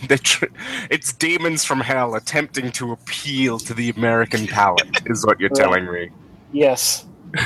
They're 0.08 0.18
tr- 0.18 0.46
it's 0.90 1.12
demons 1.12 1.64
from 1.64 1.80
hell 1.80 2.14
attempting 2.14 2.72
to 2.72 2.92
appeal 2.92 3.58
to 3.60 3.74
the 3.74 3.90
American 3.90 4.46
palate, 4.46 5.02
is 5.06 5.24
what 5.26 5.38
you're 5.40 5.50
Right. 5.50 5.60
telling 5.60 5.92
me. 5.92 6.10
Yes. 6.52 7.04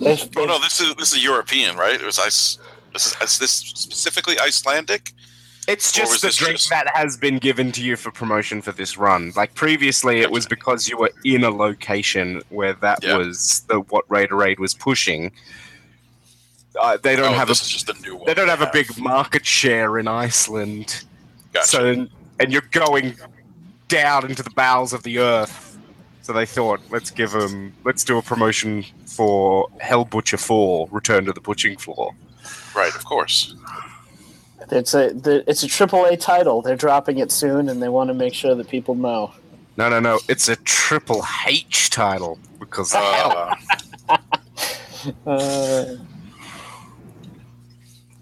There's- 0.00 0.28
Oh 0.36 0.44
no, 0.44 0.58
this 0.58 0.80
is 0.80 0.94
this 0.96 1.12
is 1.12 1.22
European, 1.24 1.76
right? 1.76 1.94
It 1.94 2.04
was 2.04 2.18
ice. 2.18 2.58
This 2.92 3.06
is, 3.06 3.16
is 3.22 3.38
this 3.38 3.50
specifically 3.52 4.38
Icelandic? 4.38 5.12
It's 5.66 5.90
just 5.92 6.20
the 6.20 6.28
drink 6.30 6.58
just- 6.58 6.68
that 6.70 6.94
has 6.94 7.16
been 7.16 7.38
given 7.38 7.72
to 7.72 7.82
you 7.82 7.96
for 7.96 8.10
promotion 8.10 8.60
for 8.60 8.72
this 8.72 8.98
run. 8.98 9.32
Like 9.34 9.54
previously, 9.54 10.20
it 10.20 10.30
was 10.30 10.46
because 10.46 10.88
you 10.88 10.98
were 10.98 11.10
in 11.24 11.42
a 11.44 11.50
location 11.50 12.42
where 12.50 12.74
that 12.74 13.02
Yeah. 13.02 13.16
was 13.16 13.60
the 13.68 13.80
what 13.80 14.06
Raiderade 14.08 14.58
was 14.58 14.74
pushing. 14.74 15.32
Uh, 16.78 16.98
they 17.02 17.14
don't 17.16 17.32
oh, 17.32 17.36
have 17.36 17.48
a 17.48 17.52
this 17.52 17.62
is 17.62 17.68
just 17.70 17.88
a 17.88 17.94
new 18.02 18.16
one. 18.16 18.26
they 18.26 18.34
don't 18.34 18.48
have 18.48 18.60
a 18.60 18.70
big 18.72 18.98
market 18.98 19.46
share 19.46 19.96
in 19.98 20.08
Iceland. 20.08 21.04
Gotcha. 21.54 21.66
So, 21.68 22.06
and 22.40 22.52
you're 22.52 22.62
going 22.72 23.14
down 23.88 24.28
into 24.28 24.42
the 24.42 24.50
bowels 24.50 24.92
of 24.92 25.02
the 25.04 25.18
earth. 25.20 25.78
So 26.22 26.32
they 26.32 26.46
thought, 26.46 26.80
let's 26.90 27.10
give 27.10 27.32
them, 27.32 27.74
let's 27.84 28.02
do 28.02 28.18
a 28.18 28.22
promotion 28.22 28.84
for 29.06 29.68
Hell 29.80 30.04
Butcher 30.04 30.38
4, 30.38 30.88
Return 30.90 31.26
to 31.26 31.32
the 31.32 31.40
Butching 31.40 31.76
Floor. 31.76 32.14
right, 32.74 32.94
of 32.94 33.04
course. 33.04 33.54
It's 34.70 34.94
a 34.94 35.10
the, 35.12 35.44
it's 35.48 35.62
a 35.62 35.68
triple 35.68 36.06
A 36.06 36.16
title. 36.16 36.62
They're 36.62 36.74
dropping 36.74 37.18
it 37.18 37.30
soon, 37.30 37.68
and 37.68 37.82
they 37.82 37.90
want 37.90 38.08
to 38.08 38.14
make 38.14 38.32
sure 38.32 38.54
that 38.54 38.66
people 38.68 38.94
know. 38.94 39.32
No, 39.76 39.90
no, 39.90 40.00
no, 40.00 40.20
it's 40.26 40.48
a 40.48 40.56
Triple 40.56 41.22
H 41.46 41.90
title 41.90 42.38
because 42.58 42.92
hell. 42.92 43.56
Uh, 44.08 44.16
Uh, 45.26 45.84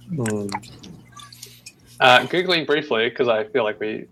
Hmm. 0.08 0.48
Uh, 2.02 2.26
Googling 2.26 2.66
briefly, 2.66 3.08
because 3.08 3.28
I 3.28 3.44
feel 3.44 3.62
like 3.62 3.78
we 3.78 4.06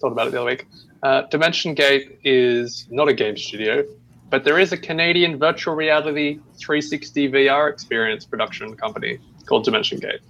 talked 0.00 0.12
about 0.12 0.26
it 0.26 0.32
the 0.32 0.40
other 0.42 0.50
week. 0.50 0.66
Uh, 1.02 1.22
Dimension 1.22 1.72
Gate 1.72 2.18
is 2.24 2.86
not 2.90 3.08
a 3.08 3.14
game 3.14 3.38
studio. 3.38 3.84
but 4.28 4.44
there 4.44 4.58
is 4.58 4.72
a 4.72 4.76
Canadian 4.76 5.38
virtual 5.38 5.74
reality 5.74 6.40
360 6.56 7.30
VR 7.32 7.70
experience 7.70 8.24
production 8.24 8.74
company 8.76 9.18
called 9.46 9.64
Dimension 9.64 9.98
Gate. 9.98 10.20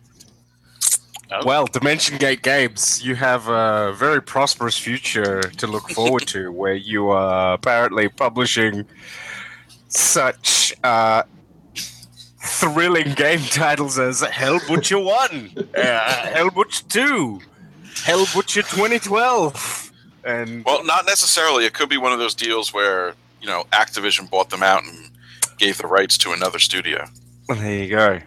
Well, 1.45 1.67
Dimension 1.67 2.19
Gate 2.19 2.43
Games, 2.43 3.03
you 3.05 3.15
have 3.15 3.49
a 3.49 3.95
very 3.97 4.21
prosperous 4.21 4.77
future 4.77 5.41
to 5.43 5.67
look 5.67 5.89
forward 5.99 6.27
to, 6.29 6.53
where 6.53 6.75
you 6.75 7.09
are 7.09 7.55
apparently 7.55 8.09
publishing 8.09 8.87
such 9.89 10.75
uh, 10.85 11.23
thrilling 12.43 13.15
game 13.15 13.41
titles 13.41 13.99
as 13.99 14.21
Hell 14.21 14.61
Butcher 14.67 14.99
1, 14.99 15.69
uh, 15.77 15.81
Hell 16.29 16.51
Butcher 16.51 16.85
2, 16.89 17.41
Hell 18.05 18.27
Butcher 18.35 18.63
2012, 18.63 19.93
and 20.25 20.65
Well, 20.65 20.85
not 20.85 21.07
necessarily. 21.07 21.65
It 21.65 21.73
could 21.73 21.89
be 21.89 21.97
one 21.99 22.13
of 22.13 22.19
those 22.19 22.35
deals 22.35 22.75
where 22.75 23.15
you 23.41 23.47
know 23.47 23.65
Activision 23.73 24.29
bought 24.29 24.51
them 24.51 24.63
out 24.63 24.83
and 24.85 25.11
gave 25.59 25.79
the 25.79 25.87
rights 25.87 26.19
to 26.19 26.33
another 26.33 26.59
studio. 26.59 27.07
Well, 27.49 27.59
there 27.59 27.79
you 27.85 27.89
go. 27.89 28.21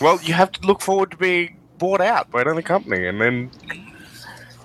Well, 0.00 0.18
you 0.22 0.34
have 0.34 0.52
to 0.52 0.66
look 0.66 0.80
forward 0.80 1.10
to 1.12 1.16
being 1.16 1.58
bought 1.78 2.00
out 2.00 2.30
by 2.30 2.42
another 2.42 2.62
company 2.62 3.06
and 3.06 3.20
then 3.20 3.50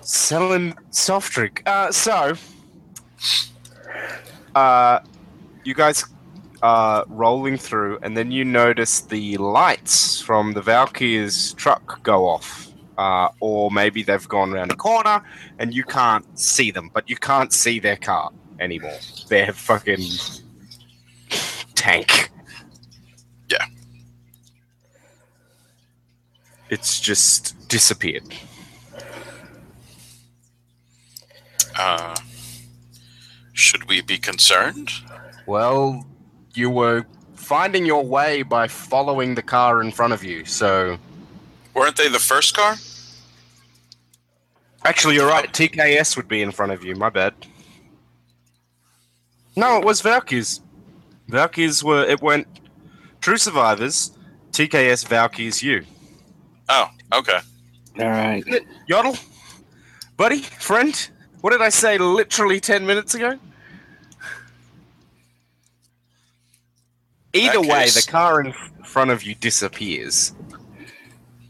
selling 0.00 0.74
soft 0.90 1.32
drink. 1.32 1.62
Uh, 1.66 1.92
so, 1.92 2.34
uh, 4.54 5.00
you 5.64 5.74
guys 5.74 6.04
are 6.62 7.04
rolling 7.08 7.56
through, 7.56 7.98
and 8.02 8.16
then 8.16 8.30
you 8.30 8.44
notice 8.44 9.00
the 9.00 9.36
lights 9.38 10.20
from 10.20 10.52
the 10.52 10.60
Valkyr's 10.60 11.54
truck 11.54 12.02
go 12.02 12.26
off. 12.28 12.68
Uh, 12.98 13.28
or 13.40 13.70
maybe 13.70 14.02
they've 14.02 14.28
gone 14.28 14.52
around 14.52 14.70
a 14.70 14.76
corner 14.76 15.22
and 15.58 15.72
you 15.72 15.82
can't 15.82 16.38
see 16.38 16.70
them, 16.70 16.90
but 16.92 17.08
you 17.08 17.16
can't 17.16 17.50
see 17.50 17.78
their 17.78 17.96
car 17.96 18.30
anymore. 18.58 18.98
They're 19.28 19.54
fucking 19.54 20.04
tank. 21.74 22.30
Yeah. 23.48 23.64
It's 26.68 27.00
just 27.00 27.68
disappeared. 27.68 28.34
Uh, 31.78 32.16
should 33.54 33.88
we 33.88 34.02
be 34.02 34.18
concerned? 34.18 34.90
Well, 35.46 36.04
you 36.60 36.70
were 36.70 37.06
finding 37.34 37.86
your 37.86 38.04
way 38.04 38.42
by 38.42 38.68
following 38.68 39.34
the 39.34 39.42
car 39.42 39.82
in 39.82 39.90
front 39.90 40.12
of 40.12 40.22
you, 40.22 40.44
so. 40.44 40.98
Weren't 41.74 41.96
they 41.96 42.08
the 42.08 42.18
first 42.18 42.54
car? 42.54 42.76
Actually, 44.84 45.14
you're 45.16 45.28
right. 45.28 45.50
TKS 45.52 46.16
would 46.16 46.28
be 46.28 46.42
in 46.42 46.52
front 46.52 46.72
of 46.72 46.84
you. 46.84 46.94
My 46.94 47.10
bad. 47.10 47.34
No, 49.56 49.78
it 49.78 49.84
was 49.84 50.00
Valkyries. 50.00 50.60
Valkyries 51.28 51.82
were. 51.82 52.04
It 52.04 52.20
went. 52.22 52.46
True 53.20 53.36
Survivors, 53.36 54.12
TKS, 54.52 55.06
Valkyries, 55.06 55.62
you. 55.62 55.84
Oh, 56.68 56.88
okay. 57.12 57.38
All 57.98 58.08
right. 58.08 58.42
Yodel? 58.86 59.16
Buddy? 60.16 60.40
Friend? 60.40 61.10
What 61.42 61.50
did 61.50 61.60
I 61.60 61.68
say 61.68 61.98
literally 61.98 62.60
10 62.60 62.86
minutes 62.86 63.14
ago? 63.14 63.38
Either 67.32 67.60
That 67.60 67.68
way, 67.68 67.82
case- 67.84 68.04
the 68.04 68.10
car 68.10 68.40
in 68.40 68.52
front 68.84 69.10
of 69.10 69.22
you 69.22 69.34
disappears. 69.34 70.34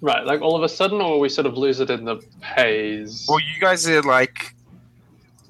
Right, 0.02 0.24
like 0.24 0.40
all 0.40 0.56
of 0.56 0.62
a 0.62 0.68
sudden, 0.68 1.00
or 1.00 1.20
we 1.20 1.28
sort 1.28 1.46
of 1.46 1.58
lose 1.58 1.80
it 1.80 1.90
in 1.90 2.04
the 2.06 2.22
haze. 2.42 3.26
Well, 3.28 3.38
you 3.40 3.60
guys 3.60 3.86
are 3.88 4.02
like. 4.02 4.54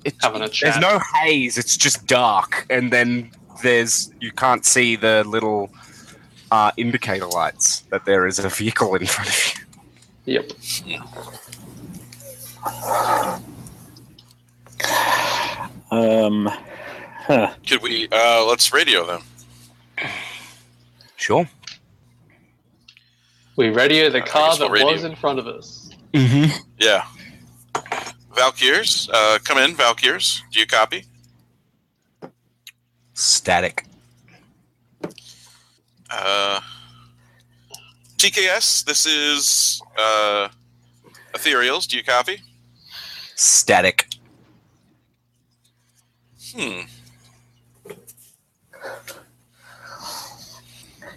it's, 0.05 0.17
Having 0.25 0.43
a 0.43 0.49
There's 0.49 0.79
no 0.79 0.99
haze, 1.23 1.57
it's 1.57 1.77
just 1.77 2.07
dark. 2.07 2.67
And 2.69 2.93
then 2.93 3.31
there's. 3.63 4.13
You 4.21 4.33
can't 4.33 4.65
see 4.65 4.97
the 4.97 5.23
little 5.25 5.71
uh, 6.51 6.73
indicator 6.77 7.27
lights 7.27 7.83
that 7.91 8.05
there 8.07 8.27
is 8.27 8.41
a 8.41 8.49
vehicle 8.49 8.95
in 8.97 9.07
front 9.07 9.29
of 9.31 9.55
you. 10.27 10.35
Yep. 10.35 10.53
Um. 15.91 16.49
Huh. 17.27 17.55
Could 17.67 17.83
we? 17.83 18.09
Uh, 18.11 18.45
let's 18.47 18.73
radio 18.73 19.07
them. 19.07 19.23
Sure. 21.17 21.49
We 23.57 23.69
radio 23.69 24.09
the 24.09 24.23
I 24.23 24.27
car 24.27 24.57
that 24.57 24.71
radio. 24.71 24.93
was 24.93 25.05
in 25.05 25.15
front 25.15 25.39
of 25.39 25.47
us. 25.47 25.91
Mm-hmm. 26.13 26.51
Yeah. 26.79 27.05
Valkyrs, 28.35 29.09
uh, 29.13 29.39
come 29.45 29.59
in. 29.59 29.75
Valkyrs, 29.75 30.43
do 30.51 30.61
you 30.61 30.67
copy? 30.67 31.05
Static. 33.13 33.85
Uh, 36.11 36.61
TKS, 38.17 38.85
this 38.85 39.05
is 39.07 39.83
uh, 39.99 40.49
Ethereals. 41.35 41.87
Do 41.87 41.97
you 41.97 42.03
copy? 42.03 42.41
Static. 43.35 44.07
Hmm. 46.55 46.81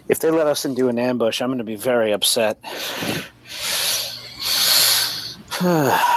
If 0.08 0.18
they 0.18 0.30
let 0.30 0.46
us 0.46 0.64
into 0.64 0.88
an 0.88 0.98
ambush, 0.98 1.40
I'm 1.40 1.48
going 1.48 1.58
to 1.58 1.64
be 1.64 1.76
very 1.76 2.12
upset. 2.12 2.58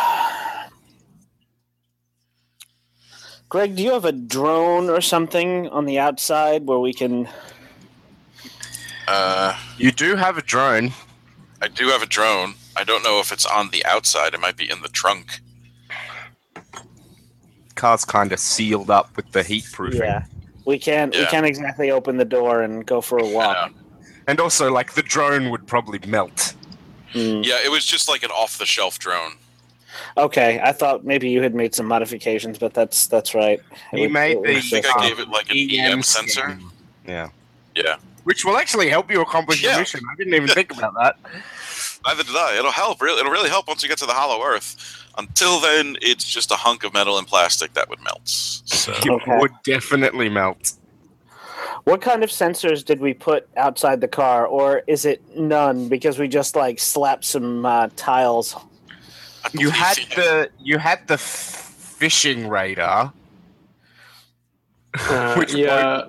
Greg, 3.50 3.78
do 3.78 3.84
you 3.84 3.92
have 3.94 4.04
a 4.06 4.12
drone 4.12 4.90
or 4.90 5.00
something 5.00 5.70
on 5.70 5.86
the 5.86 6.00
outside 6.00 6.66
where 6.66 6.80
we 6.80 6.94
can? 6.94 7.30
Uh, 9.08 9.58
You 9.78 9.92
do 9.92 10.16
have 10.18 10.38
a 10.38 10.42
drone. 10.42 10.92
I 11.62 11.70
do 11.70 11.88
have 11.88 12.02
a 12.02 12.06
drone. 12.06 12.56
I 12.76 12.84
don't 12.84 13.04
know 13.04 13.20
if 13.20 13.32
it's 13.32 13.46
on 13.46 13.70
the 13.70 13.86
outside. 13.86 14.34
It 14.34 14.42
might 14.42 14.58
be 14.58 14.70
in 14.70 14.82
the 14.82 14.90
trunk. 14.90 15.40
Car's 17.76 18.04
kind 18.04 18.32
of 18.34 18.40
sealed 18.40 18.90
up 18.90 19.16
with 19.16 19.32
the 19.32 19.44
heat 19.44 19.66
proofing. 19.72 20.02
Yeah, 20.02 20.26
we 20.68 20.78
can't. 20.78 21.16
We 21.16 21.26
can't 21.28 21.46
exactly 21.46 21.90
open 21.90 22.18
the 22.18 22.26
door 22.26 22.62
and 22.62 22.86
go 22.86 23.02
for 23.02 23.18
a 23.18 23.26
walk. 23.28 23.72
And 24.28 24.40
also, 24.42 24.70
like, 24.72 24.94
the 24.94 25.02
drone 25.02 25.50
would 25.50 25.66
probably 25.66 26.00
melt. 26.06 26.54
Hmm. 27.14 27.42
Yeah, 27.42 27.58
it 27.64 27.72
was 27.72 27.86
just 27.86 28.10
like 28.10 28.22
an 28.24 28.32
off-the-shelf 28.32 29.00
drone. 29.00 29.34
Okay, 30.18 30.60
I 30.62 30.74
thought 30.74 31.06
maybe 31.06 31.30
you 31.30 31.42
had 31.42 31.56
made 31.56 31.74
some 31.74 31.86
modifications, 31.86 32.58
but 32.60 32.74
that's 32.74 33.08
that's 33.08 33.34
right. 33.34 33.60
It 33.94 33.98
He 33.98 34.02
was- 34.04 34.12
made 34.12 34.44
the- 34.44 34.58
I 34.58 34.62
think 34.62 34.86
I 34.86 35.08
gave 35.08 35.20
it 35.20 35.30
like 35.30 35.50
an 35.50 35.58
EM 35.58 36.04
sensor. 36.04 36.42
scan. 36.42 36.62
Yeah. 37.08 37.30
Yeah. 37.74 37.96
Which 38.26 38.44
will 38.44 38.58
actually 38.58 38.90
help 38.90 39.10
you 39.10 39.22
accomplish 39.22 39.64
Yeah. 39.64 39.72
your 39.72 39.80
mission. 39.80 40.02
I 40.12 40.16
didn't 40.18 40.34
even 40.34 40.50
think 40.50 40.76
about 40.78 40.94
that. 40.96 41.16
Neither 42.06 42.24
did 42.24 42.36
I. 42.36 42.58
It'll 42.60 42.72
help. 42.72 43.02
Really, 43.02 43.20
it'll 43.22 43.32
really 43.32 43.50
help 43.50 43.68
once 43.70 43.82
you 43.82 43.88
get 43.90 43.98
to 44.00 44.06
the 44.06 44.14
Hollow 44.14 44.44
Earth. 44.44 44.76
Until 45.18 45.60
then, 45.60 45.98
it's 46.02 46.26
just 46.26 46.52
a 46.52 46.56
hunk 46.56 46.84
of 46.84 46.94
metal 46.94 47.18
and 47.18 47.26
plastic 47.28 47.74
that 47.74 47.90
would 47.90 48.02
melt. 48.04 48.22
So 48.28 48.92
It 49.04 49.10
Okay. 49.10 49.38
would 49.40 49.52
definitely 49.64 50.30
melt. 50.30 50.74
What 51.86 52.02
kind 52.02 52.24
of 52.24 52.30
sensors 52.30 52.84
did 52.84 53.00
we 53.00 53.14
put 53.14 53.48
outside 53.58 54.02
the 54.02 54.08
car, 54.08 54.46
or 54.46 54.84
is 54.88 55.06
it 55.06 55.22
none 55.38 55.88
because 55.88 56.20
we 56.20 56.28
just 56.28 56.56
like 56.56 56.80
slapped 56.80 57.26
some 57.26 57.66
uh, 57.66 57.90
tiles? 57.96 58.56
You 59.54 59.70
had 59.70 59.98
you- 59.98 60.06
the 60.16 60.50
you 60.60 60.78
had 60.78 61.08
the 61.08 61.14
f- 61.16 61.76
fishing 62.00 62.48
radar, 62.50 63.14
Uh, 65.10 65.36
Which 65.38 65.54
yeah, 65.54 66.04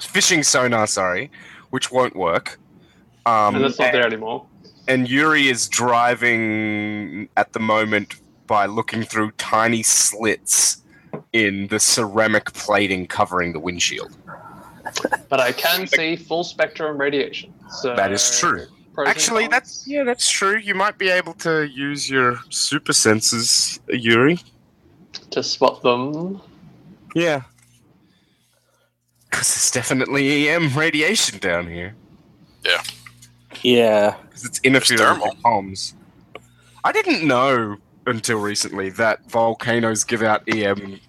fishing 0.00 0.42
sonar, 0.44 0.86
sorry, 0.86 1.30
which 1.70 1.90
won't 1.90 2.14
work. 2.16 2.58
Um, 3.26 3.56
and 3.56 3.64
that's 3.64 3.78
not 3.78 3.86
and, 3.88 3.94
there 3.96 4.06
anymore. 4.06 4.46
and 4.86 5.08
Yuri 5.08 5.48
is 5.48 5.68
driving 5.68 7.28
at 7.36 7.52
the 7.52 7.58
moment 7.60 8.14
by 8.46 8.66
looking 8.66 9.02
through 9.02 9.32
tiny 9.32 9.82
slits 9.82 10.82
in 11.32 11.66
the 11.68 11.78
ceramic 11.80 12.52
plating 12.52 13.06
covering 13.06 13.52
the 13.52 13.60
windshield. 13.60 14.16
But 15.28 15.40
I 15.40 15.52
can 15.52 15.86
see 15.86 16.16
full 16.16 16.44
spectrum 16.44 16.98
radiation. 16.98 17.52
So 17.70 17.96
That 17.96 18.12
is 18.12 18.38
true. 18.38 18.66
Actually, 19.06 19.42
cons. 19.42 19.50
that's 19.50 19.88
yeah, 19.88 20.04
that's 20.04 20.30
true. 20.30 20.56
You 20.56 20.74
might 20.74 20.96
be 20.96 21.08
able 21.10 21.34
to 21.34 21.66
use 21.68 22.08
your 22.08 22.38
super 22.50 22.92
senses, 22.94 23.78
Yuri. 23.88 24.38
to 25.30 25.42
spot 25.42 25.82
them. 25.82 26.40
Yeah. 27.14 27.42
Because 29.30 29.48
there's 29.54 29.70
definitely 29.70 30.48
EM 30.48 30.72
radiation 30.74 31.38
down 31.40 31.66
here. 31.66 31.94
Yeah, 32.64 32.82
Yeah. 33.62 34.16
Because 34.22 34.44
it's 34.44 34.60
interfering 34.60 34.98
thermal. 34.98 35.28
with 35.28 35.42
comms. 35.42 35.92
I 36.84 36.92
didn't 36.92 37.26
know 37.26 37.76
until 38.06 38.38
recently 38.38 38.90
that 38.90 39.28
volcanoes 39.30 40.04
give 40.04 40.22
out 40.22 40.42
EM 40.48 41.00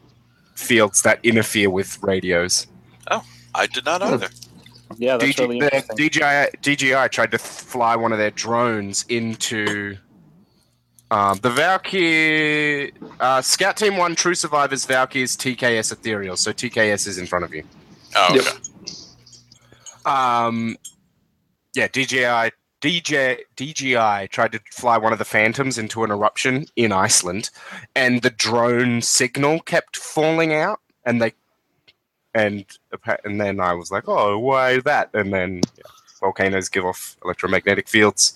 fields 0.55 1.01
that 1.03 1.19
interfere 1.23 1.69
with 1.69 1.97
radios. 2.01 2.67
Oh, 3.11 3.23
I 3.53 3.67
did 3.67 3.85
not 3.85 4.01
Hmm. 4.01 4.13
either. 4.15 4.29
yeah, 4.97 5.17
that's 5.17 5.31
DG, 5.33 5.39
really 5.39 5.59
the 5.59 5.75
interesting. 5.75 5.95
DJI, 6.09 6.49
DJI 6.75 7.07
tried 7.09 7.31
to 7.31 7.37
fly 7.37 7.95
one 7.95 8.11
of 8.11 8.17
their 8.17 8.31
drones 8.31 9.05
into 9.09 9.97
um, 11.11 11.37
the 11.41 11.49
Valkyrie 11.49 12.91
uh, 13.21 13.41
Scout 13.41 13.77
Team 13.77 13.95
One 13.97 14.13
True 14.15 14.35
Survivors 14.35 14.85
Valkyries 14.85 15.37
TKS 15.37 15.91
Ethereal. 15.93 16.35
So 16.35 16.51
TKS 16.51 17.07
is 17.07 17.17
in 17.17 17.25
front 17.27 17.45
of 17.45 17.53
you. 17.53 17.63
Oh, 18.15 18.33
Yep. 18.33 18.45
Um, 20.05 20.77
yeah, 21.75 21.87
DJI 21.87 22.51
DJ 22.81 23.39
DJI 23.55 24.27
tried 24.29 24.51
to 24.51 24.59
fly 24.71 24.97
one 24.97 25.13
of 25.13 25.19
the 25.19 25.25
Phantoms 25.25 25.77
into 25.77 26.03
an 26.03 26.11
eruption 26.11 26.67
in 26.75 26.91
Iceland, 26.91 27.49
and 27.95 28.21
the 28.21 28.29
drone 28.29 29.01
signal 29.01 29.59
kept 29.61 29.97
falling 29.97 30.53
out, 30.53 30.79
and 31.05 31.21
they 31.21 31.33
and 32.33 32.65
and 33.23 33.41
then 33.41 33.59
I 33.59 33.73
was 33.73 33.91
like, 33.91 34.03
oh, 34.07 34.37
why 34.37 34.79
that? 34.81 35.09
And 35.13 35.33
then 35.33 35.61
yeah, 35.77 35.83
volcanoes 36.19 36.69
give 36.69 36.85
off 36.85 37.17
electromagnetic 37.23 37.87
fields. 37.89 38.33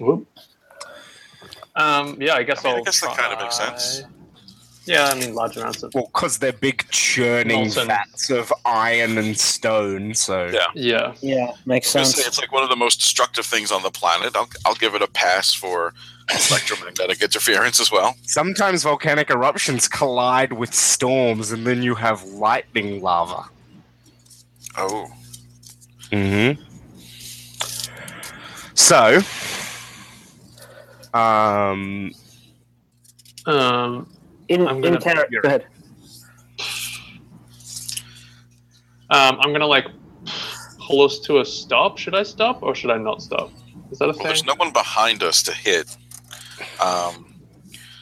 Whoop. 0.00 0.26
Um, 1.76 2.16
yeah, 2.20 2.34
I 2.34 2.42
guess 2.42 2.64
I 2.64 2.68
mean, 2.68 2.76
I 2.76 2.78
I'll. 2.78 2.84
guess 2.84 3.00
that 3.00 3.16
kinda 3.16 3.36
makes 3.42 3.56
sense. 3.56 4.02
Yeah, 4.88 5.04
I 5.04 5.14
mean, 5.20 5.34
large 5.34 5.56
amounts 5.56 5.82
of. 5.82 5.92
Well, 5.94 6.06
because 6.12 6.38
they're 6.38 6.52
big 6.52 6.88
churning 6.90 7.64
Molten. 7.66 7.86
vats 7.88 8.30
of 8.30 8.52
iron 8.64 9.18
and 9.18 9.38
stone, 9.38 10.14
so 10.14 10.46
Yeah. 10.46 10.66
Yeah. 10.74 11.14
Yeah, 11.20 11.52
makes 11.66 11.94
I 11.94 12.00
was 12.00 12.06
gonna 12.08 12.16
say, 12.16 12.22
sense. 12.22 12.28
it's 12.28 12.38
like 12.40 12.52
one 12.52 12.62
of 12.62 12.70
the 12.70 12.76
most 12.76 13.00
destructive 13.00 13.44
things 13.46 13.70
on 13.70 13.82
the 13.82 13.90
planet. 13.90 14.34
I'll, 14.34 14.48
I'll 14.64 14.74
give 14.76 14.94
it 14.94 15.02
a 15.02 15.06
pass 15.08 15.52
for 15.52 15.92
electromagnetic 16.50 17.22
interference 17.22 17.80
as 17.80 17.90
well. 17.92 18.14
sometimes 18.22 18.82
volcanic 18.82 19.30
eruptions 19.30 19.88
collide 19.88 20.52
with 20.54 20.72
storms, 20.74 21.52
and 21.52 21.66
then 21.66 21.82
you 21.82 21.94
have 21.94 22.22
lightning 22.24 23.02
lava. 23.02 23.44
Oh, 24.76 25.06
Mm-hmm. 26.10 26.62
So, 28.74 29.20
um, 31.12 32.12
Um, 33.46 34.06
In 34.48 34.66
I'm 34.66 34.80
gonna- 34.80 35.00
char- 35.00 35.26
you're- 35.30 35.42
go 35.42 35.48
ahead. 35.48 35.66
um, 39.10 39.38
I'm 39.40 39.52
gonna 39.52 39.66
like 39.66 39.86
pull 40.78 41.02
us 41.02 41.18
to 41.20 41.38
a 41.40 41.44
stop. 41.44 41.98
Should 41.98 42.14
I 42.14 42.22
stop 42.22 42.62
or 42.62 42.74
should 42.74 42.90
I 42.90 42.98
not 42.98 43.22
stop? 43.22 43.50
Is 43.90 43.98
that 43.98 44.04
a 44.04 44.08
well, 44.08 44.16
thing? 44.18 44.26
there's 44.26 44.44
no 44.44 44.54
one 44.54 44.72
behind 44.72 45.22
us 45.22 45.42
to 45.44 45.52
hit. 45.52 45.96
Um, 46.82 47.34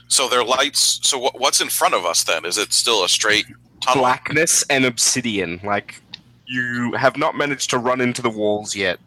so 0.08 0.28
their 0.28 0.44
lights. 0.44 1.00
So 1.02 1.18
what, 1.18 1.38
what's 1.40 1.60
in 1.60 1.68
front 1.68 1.94
of 1.94 2.04
us 2.04 2.24
then? 2.24 2.44
Is 2.44 2.58
it 2.58 2.72
still 2.72 3.04
a 3.04 3.08
straight 3.08 3.46
tunnel? 3.80 4.02
blackness 4.02 4.64
and 4.70 4.84
obsidian. 4.84 5.60
Like 5.64 6.00
you 6.46 6.92
have 6.92 7.16
not 7.16 7.36
managed 7.36 7.70
to 7.70 7.78
run 7.78 8.00
into 8.00 8.22
the 8.22 8.30
walls 8.30 8.74
yet 8.76 8.98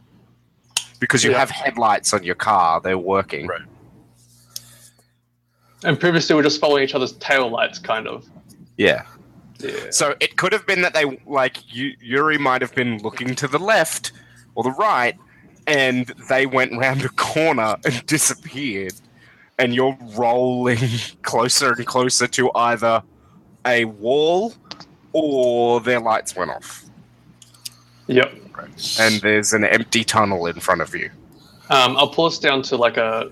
because 1.00 1.24
you 1.24 1.32
Yeah. 1.32 1.40
have 1.40 1.50
headlights 1.50 2.14
on 2.14 2.24
your 2.24 2.36
car. 2.36 2.80
They're 2.82 2.98
working. 2.98 3.48
Right. 3.48 3.62
And 5.84 6.00
previously, 6.00 6.36
we 6.36 6.42
are 6.42 6.44
just 6.44 6.60
following 6.60 6.84
each 6.84 6.96
other's 6.96 7.14
tail 7.14 7.50
lights, 7.50 7.80
kind 7.80 8.08
of. 8.08 8.26
Yeah. 8.78 9.04
Yeah. 9.60 9.72
So 9.92 10.16
it 10.20 10.38
could 10.38 10.54
have 10.54 10.66
been 10.68 10.82
that 10.84 10.94
they 10.94 11.20
like 11.26 11.74
you, 11.74 11.94
Yuri 12.02 12.38
might 12.38 12.62
have 12.62 12.74
been 12.76 12.98
looking 13.00 13.36
to 13.36 13.48
the 13.48 13.60
left 13.60 14.12
or 14.56 14.64
the 14.64 14.72
right, 14.72 15.16
and 15.68 16.06
they 16.30 16.46
went 16.46 16.78
round 16.78 17.04
a 17.04 17.10
corner 17.10 17.76
and 17.86 18.06
disappeared, 18.06 18.94
and 19.58 19.74
you're 19.76 19.98
rolling 20.16 20.80
closer 21.24 21.74
and 21.74 21.86
closer 21.86 22.28
to 22.28 22.52
either 22.56 23.04
a 23.66 23.86
wall 23.86 24.54
or 25.12 25.82
their 25.82 26.00
lights 26.00 26.36
went 26.36 26.52
off, 26.52 26.86
Yep. 28.08 28.34
and 29.00 29.22
there's 29.22 29.54
an 29.54 29.66
empty 29.66 30.04
tunnel 30.04 30.46
in 30.46 30.60
front 30.60 30.82
of 30.82 30.96
you. 30.96 31.10
Um, 31.70 31.98
I'll 31.98 32.08
pull 32.10 32.26
us 32.26 32.40
down 32.40 32.62
to 32.64 32.78
like 32.78 32.98
a 32.98 33.32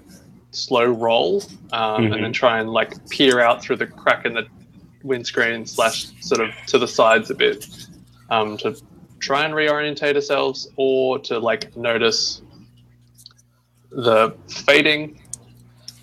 slow 0.51 0.85
roll, 0.85 1.43
um, 1.71 2.03
Mhm. 2.05 2.13
and 2.15 2.23
then 2.23 2.33
try 2.33 2.59
and 2.59 2.69
like 2.71 2.91
peer 3.09 3.39
out 3.39 3.61
through 3.61 3.75
the 3.77 3.87
crack 3.87 4.25
in 4.25 4.33
the 4.33 4.45
windscreen 5.03 5.65
slash 5.65 6.07
sort 6.21 6.41
of 6.41 6.49
to 6.67 6.77
the 6.79 6.87
sides 6.87 7.29
a 7.29 7.35
bit, 7.35 7.65
um, 8.29 8.57
to 8.57 8.75
try 9.19 9.45
and 9.45 9.53
reorientate 9.53 10.15
ourselves, 10.15 10.67
or 10.77 11.19
to 11.19 11.37
like 11.39 11.75
notice 11.77 12.41
the 13.91 14.33
fading 14.65 15.19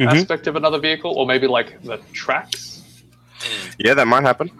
Mhm. 0.00 0.06
aspect 0.12 0.46
of 0.46 0.56
another 0.56 0.78
vehicle, 0.78 1.12
or 1.12 1.26
maybe 1.26 1.46
like 1.46 1.82
the 1.82 1.98
tracks. 2.12 2.82
Yeah, 3.78 3.94
that 3.94 4.06
might 4.06 4.22
happen. 4.22 4.50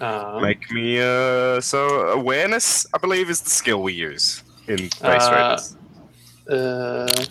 Um, 0.00 0.42
Make 0.42 0.70
me 0.70 1.00
uh 1.00 1.60
so 1.60 2.08
awareness, 2.08 2.86
I 2.92 2.98
believe, 2.98 3.30
is 3.30 3.40
the 3.40 3.50
skill 3.50 3.82
we 3.82 3.92
use 3.92 4.42
in 4.66 4.76
Base 4.76 5.00
Uh, 5.02 5.30
Raiders. 5.34 5.76
uh, 6.50 7.24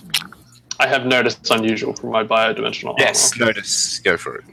I 0.79 0.87
have 0.87 1.05
noticed 1.05 1.49
unusual 1.51 1.93
from 1.93 2.09
my 2.11 2.23
biodimensional 2.23 2.95
Yes, 2.97 3.33
armor. 3.33 3.45
notice. 3.47 3.99
Go 3.99 4.17
for 4.17 4.35
it. 4.37 4.43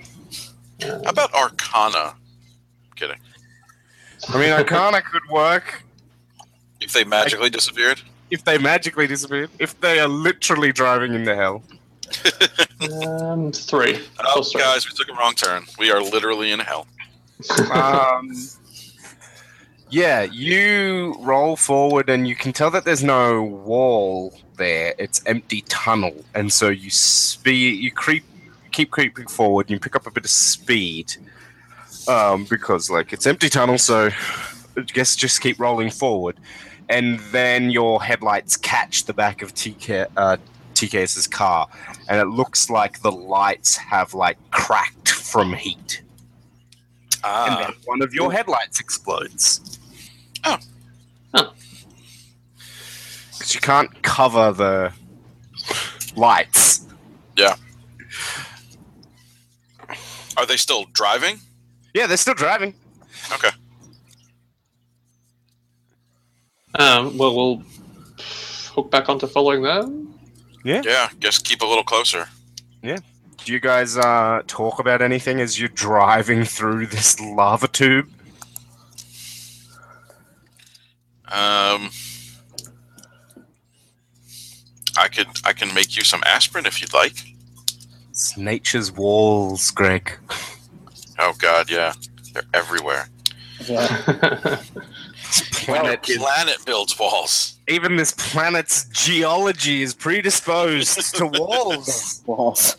How 0.83 1.01
about 1.11 1.33
Arcana? 1.35 2.15
Kidding. 2.97 3.17
I 4.29 4.39
mean, 4.39 4.51
Arcana 4.53 5.01
could 5.13 5.23
work 5.31 5.83
If 6.81 6.93
they 6.93 7.05
magically 7.05 7.51
disappeared. 7.51 8.01
if 8.31 8.45
they 8.45 8.59
magically 8.59 9.07
disappeared. 9.07 9.51
If 9.59 9.81
they 9.81 9.99
are 10.01 10.09
literally 10.09 10.73
driving 10.73 11.15
into 11.15 11.35
hell. 11.35 11.63
um, 13.05 13.53
three. 13.53 13.97
Oh, 14.19 14.33
Plus 14.35 14.53
three. 14.53 14.61
guys, 14.61 14.87
we 14.89 14.95
took 14.97 15.09
a 15.09 15.19
wrong 15.19 15.35
turn. 15.35 15.65
We 15.79 15.91
are 15.91 16.01
literally 16.03 16.53
in 16.53 16.61
hell. 16.61 16.87
Um, 17.73 18.31
yeah, 19.91 20.23
you 20.23 21.15
roll 21.21 21.57
forward 21.57 22.09
and 22.09 22.29
you 22.29 22.37
can 22.37 22.53
tell 22.53 22.71
that 22.71 22.85
there's 22.85 23.03
no 23.03 23.43
wall 23.43 24.39
there. 24.57 24.95
It's 24.99 25.23
empty 25.27 25.63
tunnel, 25.63 26.25
and 26.35 26.53
so 26.53 26.69
you 26.69 26.91
speed. 26.91 27.83
You 27.83 27.91
creep, 27.91 28.25
keep 28.73 28.91
creeping 28.91 29.27
forward. 29.27 29.67
And 29.67 29.71
you 29.71 29.81
pick 29.81 29.97
up 29.97 30.07
a 30.07 30.11
bit 30.11 30.25
of 30.25 30.31
speed, 30.31 31.15
um, 32.09 32.45
because 32.45 32.91
like 32.91 33.13
it's 33.13 33.27
empty 33.27 33.49
tunnel. 33.49 33.79
So 33.79 34.11
I 34.77 34.81
guess 34.83 35.17
just 35.17 35.41
keep 35.41 35.59
rolling 35.59 35.91
forward, 35.91 36.37
and 36.89 37.19
then 37.33 37.71
your 37.71 38.03
headlights 38.03 38.57
catch 38.57 39.05
the 39.05 39.13
back 39.13 39.43
of 39.43 39.55
TK. 39.55 40.07
Uh, 40.17 40.37
TKS's 40.75 41.27
car, 41.27 41.69
and 42.09 42.19
it 42.21 42.27
looks 42.27 42.71
like 42.71 43.03
the 43.03 43.13
lights 43.13 43.77
have 43.77 44.15
like 44.15 44.39
cracked 44.51 45.11
from 45.11 45.53
heat 45.53 46.01
and 47.23 47.55
Ah, 47.55 47.67
then 47.67 47.77
one 47.85 48.03
of 48.03 48.15
your 48.15 48.33
headlights 48.33 48.81
explodes. 48.81 49.79
Oh. 50.45 50.57
Huh. 51.35 51.51
Because 53.33 53.55
you 53.55 53.61
can't 53.61 54.03
cover 54.03 54.53
the 54.53 54.93
lights. 56.17 56.87
Yeah. 57.37 57.55
Are 60.37 60.47
they 60.47 60.57
still 60.57 60.87
driving? 60.93 61.39
Yeah, 61.95 62.07
they're 62.07 62.17
still 62.17 62.35
driving. 62.35 62.75
Okay. 63.33 63.51
Um, 66.79 67.19
well, 67.19 67.35
we'll 67.35 67.63
hook 68.73 68.91
back 68.91 69.09
onto 69.09 69.27
following 69.27 69.63
them. 69.63 70.15
Yeah, 70.65 70.83
Yeah, 70.85 71.09
just 71.19 71.45
keep 71.45 71.63
a 71.63 71.67
little 71.67 71.83
closer. 71.85 72.29
Yeah. 72.83 72.99
Do 73.45 73.53
you 73.53 73.61
guys 73.61 73.97
uh, 73.97 74.43
talk 74.47 74.79
about 74.79 75.01
anything 75.01 75.41
as 75.41 75.59
you're 75.59 75.71
driving 75.71 76.45
through 76.45 76.87
this 76.87 77.19
lava 77.19 77.67
tube? 77.69 78.11
Um, 81.33 81.91
I 84.99 85.09
could 85.09 85.29
I 85.45 85.53
can 85.53 85.73
make 85.75 85.97
you 85.97 86.03
some 86.05 86.23
aspirin 86.27 86.67
if 86.67 86.81
you'd 86.81 86.93
like. 86.95 87.15
It's 88.11 88.37
nature's 88.37 88.91
walls, 88.93 89.71
Greg. 89.71 90.13
Oh 91.19 91.33
God, 91.39 91.71
yeah, 91.71 91.93
they're 92.33 92.43
everywhere. 92.55 93.09
Yeah. 93.67 94.59
This 95.31 95.69
When 95.69 95.85
your 95.85 95.97
planet 95.97 96.09
is- 96.09 96.17
planet 96.19 96.57
builds 96.67 96.99
walls. 96.99 97.59
even 97.69 97.95
this 97.97 98.13
planet's 98.13 98.85
geology 98.87 99.83
is 99.83 99.95
predisposed 99.95 101.15
to 101.17 101.27
walls. 101.27 102.23
Walls. 102.27 102.77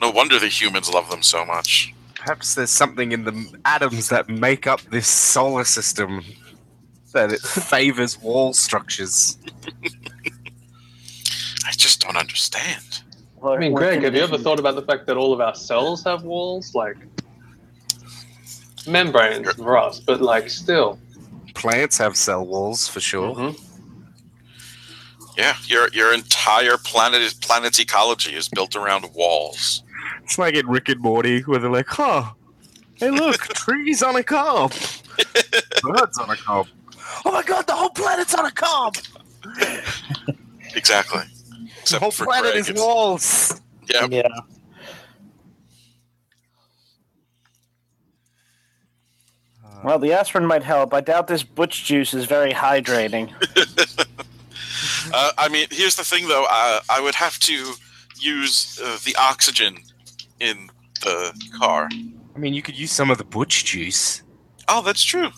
No 0.00 0.10
wonder 0.10 0.38
the 0.40 0.48
humans 0.48 0.92
love 0.92 1.08
them 1.10 1.22
so 1.22 1.44
much. 1.44 1.94
Perhaps 2.16 2.54
there's 2.54 2.70
something 2.70 3.12
in 3.12 3.24
the 3.24 3.58
atoms 3.64 4.08
that 4.08 4.28
make 4.28 4.66
up 4.66 4.80
this 4.90 5.06
solar 5.06 5.64
system 5.64 6.24
that 7.12 7.32
it 7.32 7.40
favors 7.40 8.20
wall 8.20 8.52
structures. 8.52 9.38
I 11.66 11.72
just 11.72 12.00
don't 12.00 12.16
understand. 12.16 13.02
What- 13.36 13.56
I 13.56 13.58
mean, 13.58 13.72
Greg, 13.74 14.02
have 14.02 14.14
you 14.14 14.22
ever 14.22 14.38
thought 14.38 14.58
about 14.58 14.74
the 14.74 14.82
fact 14.82 15.06
that 15.06 15.16
all 15.16 15.32
of 15.32 15.40
our 15.40 15.54
cells 15.54 16.04
have 16.04 16.22
walls? 16.24 16.74
Like 16.74 16.96
membranes 18.86 19.52
for 19.54 19.76
us, 19.78 20.00
but 20.00 20.20
like 20.20 20.48
still. 20.50 20.98
Plants 21.54 21.98
have 21.98 22.16
cell 22.16 22.46
walls 22.46 22.88
for 22.88 23.00
sure. 23.00 23.34
Mhm. 23.34 23.60
Yeah, 25.36 25.56
your 25.66 25.88
your 25.92 26.12
entire 26.14 26.76
planet 26.78 27.34
planet's 27.40 27.78
ecology 27.78 28.34
is 28.34 28.48
built 28.48 28.76
around 28.76 29.08
walls. 29.14 29.82
It's 30.22 30.38
like 30.38 30.54
in 30.54 30.66
Rick 30.68 30.88
and 30.88 31.00
Morty 31.00 31.40
where 31.40 31.58
they're 31.58 31.70
like, 31.70 31.88
huh, 31.88 32.32
hey 32.96 33.10
look, 33.10 33.38
trees 33.54 34.02
on 34.02 34.16
a 34.16 34.22
cob. 34.22 34.72
Birds 35.82 36.18
on 36.18 36.30
a 36.30 36.36
cob. 36.36 36.66
Oh 37.24 37.32
my 37.32 37.42
god, 37.42 37.66
the 37.66 37.74
whole 37.74 37.90
planet's 37.90 38.34
on 38.34 38.46
a 38.46 38.50
cob! 38.52 38.96
Exactly. 40.76 41.22
The 41.90 41.98
whole 41.98 42.12
for 42.12 42.26
planet 42.26 42.52
Greg, 42.52 42.60
is 42.60 42.68
it's- 42.68 42.80
walls. 42.80 43.60
Yeah. 43.92 44.06
Yeah. 44.08 44.28
Well, 49.82 49.98
the 49.98 50.12
aspirin 50.12 50.46
might 50.46 50.62
help. 50.62 50.92
I 50.92 51.00
doubt 51.00 51.26
this 51.26 51.42
butch 51.42 51.84
juice 51.84 52.12
is 52.14 52.24
very 52.26 52.52
hydrating. 52.52 53.32
Uh, 55.12 55.32
I 55.38 55.48
mean, 55.48 55.66
here's 55.70 55.96
the 55.96 56.04
thing, 56.04 56.28
though. 56.28 56.44
Uh, 56.48 56.80
I 56.90 57.00
would 57.00 57.14
have 57.14 57.38
to 57.40 57.72
use 58.20 58.78
uh, 58.84 58.98
the 59.04 59.16
oxygen 59.18 59.78
in 60.38 60.68
the 61.02 61.32
car. 61.58 61.88
I 62.36 62.38
mean, 62.38 62.52
you 62.54 62.62
could 62.62 62.78
use 62.78 62.92
some 62.92 63.10
of 63.10 63.18
the 63.18 63.24
butch 63.24 63.64
juice. 63.64 64.22
Oh, 64.68 64.82
that's 64.82 65.02
true. 65.02 65.30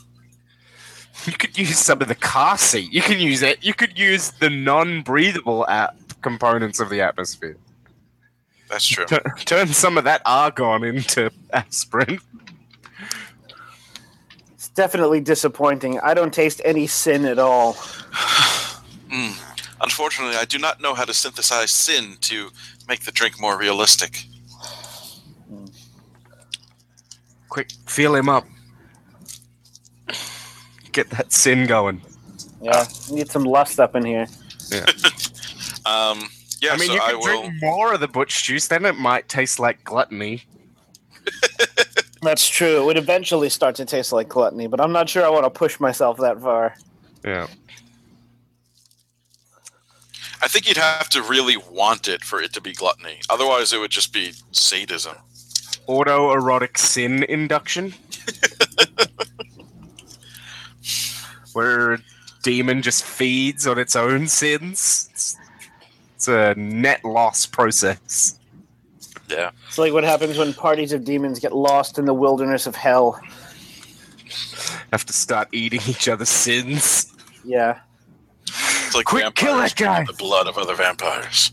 You 1.26 1.32
could 1.32 1.56
use 1.56 1.78
some 1.78 2.02
of 2.02 2.08
the 2.08 2.14
car 2.14 2.58
seat. 2.58 2.92
You 2.92 3.02
can 3.02 3.18
use 3.18 3.42
it. 3.42 3.64
You 3.64 3.74
could 3.74 3.98
use 3.98 4.30
the 4.32 4.50
non-breathable 4.50 5.66
at- 5.68 5.94
components 6.22 6.80
of 6.80 6.88
the 6.88 7.00
atmosphere. 7.00 7.56
That's 8.68 8.86
true. 8.86 9.04
Tur- 9.04 9.34
turn 9.44 9.68
some 9.68 9.98
of 9.98 10.04
that 10.04 10.22
argon 10.24 10.82
into 10.84 11.30
aspirin. 11.52 12.18
It's 14.54 14.68
definitely 14.68 15.20
disappointing. 15.20 16.00
I 16.00 16.14
don't 16.14 16.32
taste 16.32 16.60
any 16.64 16.86
sin 16.86 17.24
at 17.24 17.38
all. 17.38 17.74
Mm. 19.12 19.38
Unfortunately, 19.82 20.36
I 20.36 20.46
do 20.46 20.56
not 20.58 20.80
know 20.80 20.94
how 20.94 21.04
to 21.04 21.12
synthesize 21.12 21.70
sin 21.70 22.16
to 22.22 22.48
make 22.88 23.00
the 23.00 23.12
drink 23.12 23.38
more 23.38 23.58
realistic. 23.58 24.24
Quick, 27.50 27.72
feel 27.84 28.14
him 28.14 28.30
up. 28.30 28.46
Get 30.92 31.10
that 31.10 31.32
sin 31.32 31.66
going. 31.66 32.02
Yeah, 32.60 32.86
need 33.10 33.30
some 33.30 33.44
lust 33.44 33.80
up 33.80 33.96
in 33.96 34.04
here. 34.04 34.26
Yeah. 34.70 34.86
Um, 35.84 36.28
yeah, 36.60 36.74
I 36.74 36.76
mean, 36.76 36.86
so 36.86 36.94
you 36.94 37.00
I 37.00 37.10
can 37.10 37.18
will. 37.18 37.42
drink 37.42 37.54
more 37.60 37.92
of 37.92 37.98
the 37.98 38.06
butch 38.06 38.44
juice, 38.44 38.68
then 38.68 38.84
it 38.84 38.96
might 38.96 39.28
taste 39.28 39.58
like 39.58 39.82
gluttony. 39.82 40.44
That's 42.22 42.46
true. 42.46 42.80
It 42.80 42.84
would 42.84 42.96
eventually 42.96 43.48
start 43.48 43.74
to 43.76 43.84
taste 43.84 44.12
like 44.12 44.28
gluttony, 44.28 44.68
but 44.68 44.80
I'm 44.80 44.92
not 44.92 45.08
sure 45.08 45.24
I 45.24 45.28
want 45.28 45.44
to 45.44 45.50
push 45.50 45.80
myself 45.80 46.18
that 46.18 46.40
far. 46.40 46.76
Yeah. 47.24 47.48
I 50.40 50.46
think 50.48 50.68
you'd 50.68 50.76
have 50.76 51.08
to 51.10 51.22
really 51.22 51.56
want 51.56 52.06
it 52.06 52.22
for 52.22 52.40
it 52.40 52.52
to 52.52 52.60
be 52.60 52.72
gluttony. 52.72 53.20
Otherwise, 53.28 53.72
it 53.72 53.78
would 53.78 53.90
just 53.90 54.12
be 54.12 54.32
sadism. 54.52 55.16
Autoerotic 55.88 56.78
sin 56.78 57.24
induction. 57.24 57.94
Where 61.54 61.94
a 61.94 61.98
demon 62.42 62.82
just 62.82 63.04
feeds 63.04 63.66
on 63.66 63.78
its 63.78 63.96
own 63.96 64.26
sins. 64.28 65.08
It's, 65.12 65.36
it's 66.16 66.28
a 66.28 66.54
net 66.56 67.04
loss 67.04 67.46
process. 67.46 68.38
Yeah. 69.28 69.50
It's 69.68 69.78
like 69.78 69.92
what 69.92 70.04
happens 70.04 70.38
when 70.38 70.52
parties 70.52 70.92
of 70.92 71.04
demons 71.04 71.38
get 71.38 71.54
lost 71.54 71.98
in 71.98 72.04
the 72.04 72.14
wilderness 72.14 72.66
of 72.66 72.76
hell. 72.76 73.20
Have 74.92 75.06
to 75.06 75.12
start 75.12 75.48
eating 75.52 75.80
each 75.88 76.08
other's 76.08 76.28
sins. 76.28 77.12
Yeah. 77.44 77.80
It's 78.46 78.94
like 78.94 79.06
Quick, 79.06 79.34
kill 79.34 79.56
vampires 79.56 79.74
that 79.74 79.74
guy! 79.74 80.04
The 80.04 80.12
blood 80.12 80.46
of 80.46 80.58
other 80.58 80.74
vampires. 80.74 81.52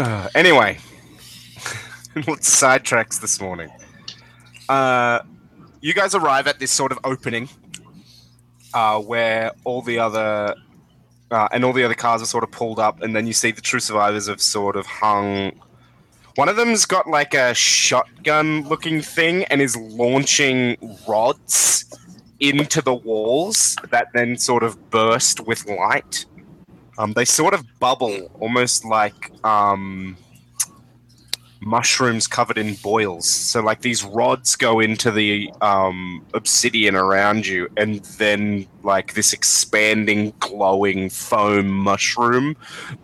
Uh, 0.00 0.28
anyway, 0.34 0.78
let's 2.26 2.60
sidetracks 2.60 3.20
this 3.20 3.40
morning. 3.40 3.70
Uh, 4.68 5.20
you 5.80 5.94
guys 5.94 6.14
arrive 6.14 6.46
at 6.46 6.58
this 6.58 6.70
sort 6.70 6.92
of 6.92 6.98
opening 7.04 7.48
uh, 8.74 9.00
where 9.00 9.52
all 9.64 9.82
the 9.82 9.98
other 9.98 10.54
uh, 11.30 11.48
and 11.52 11.64
all 11.64 11.72
the 11.72 11.84
other 11.84 11.94
cars 11.94 12.22
are 12.22 12.26
sort 12.26 12.44
of 12.44 12.50
pulled 12.50 12.78
up, 12.78 13.02
and 13.02 13.14
then 13.14 13.26
you 13.26 13.32
see 13.32 13.50
the 13.50 13.60
true 13.60 13.80
survivors 13.80 14.28
have 14.28 14.40
sort 14.40 14.76
of 14.76 14.86
hung. 14.86 15.52
One 16.36 16.48
of 16.48 16.56
them's 16.56 16.86
got 16.86 17.06
like 17.08 17.34
a 17.34 17.52
shotgun-looking 17.52 19.02
thing 19.02 19.44
and 19.44 19.60
is 19.60 19.76
launching 19.76 20.76
rods 21.08 21.84
into 22.40 22.80
the 22.80 22.94
walls 22.94 23.76
that 23.90 24.06
then 24.14 24.38
sort 24.38 24.62
of 24.62 24.90
burst 24.90 25.40
with 25.46 25.68
light. 25.68 26.24
Um, 26.96 27.12
they 27.12 27.24
sort 27.24 27.54
of 27.54 27.64
bubble, 27.80 28.30
almost 28.40 28.84
like 28.84 29.32
um, 29.44 30.16
mushrooms 31.60 32.26
covered 32.26 32.58
in 32.58 32.74
boils. 32.74 33.28
So, 33.28 33.60
like 33.60 33.80
these 33.80 34.04
rods 34.04 34.56
go 34.56 34.80
into 34.80 35.10
the 35.10 35.50
um, 35.60 36.24
obsidian 36.34 36.94
around 36.94 37.46
you, 37.46 37.68
and 37.76 38.00
then 38.18 38.66
like 38.82 39.14
this 39.14 39.32
expanding, 39.32 40.32
glowing 40.40 41.10
foam 41.10 41.68
mushroom 41.68 42.56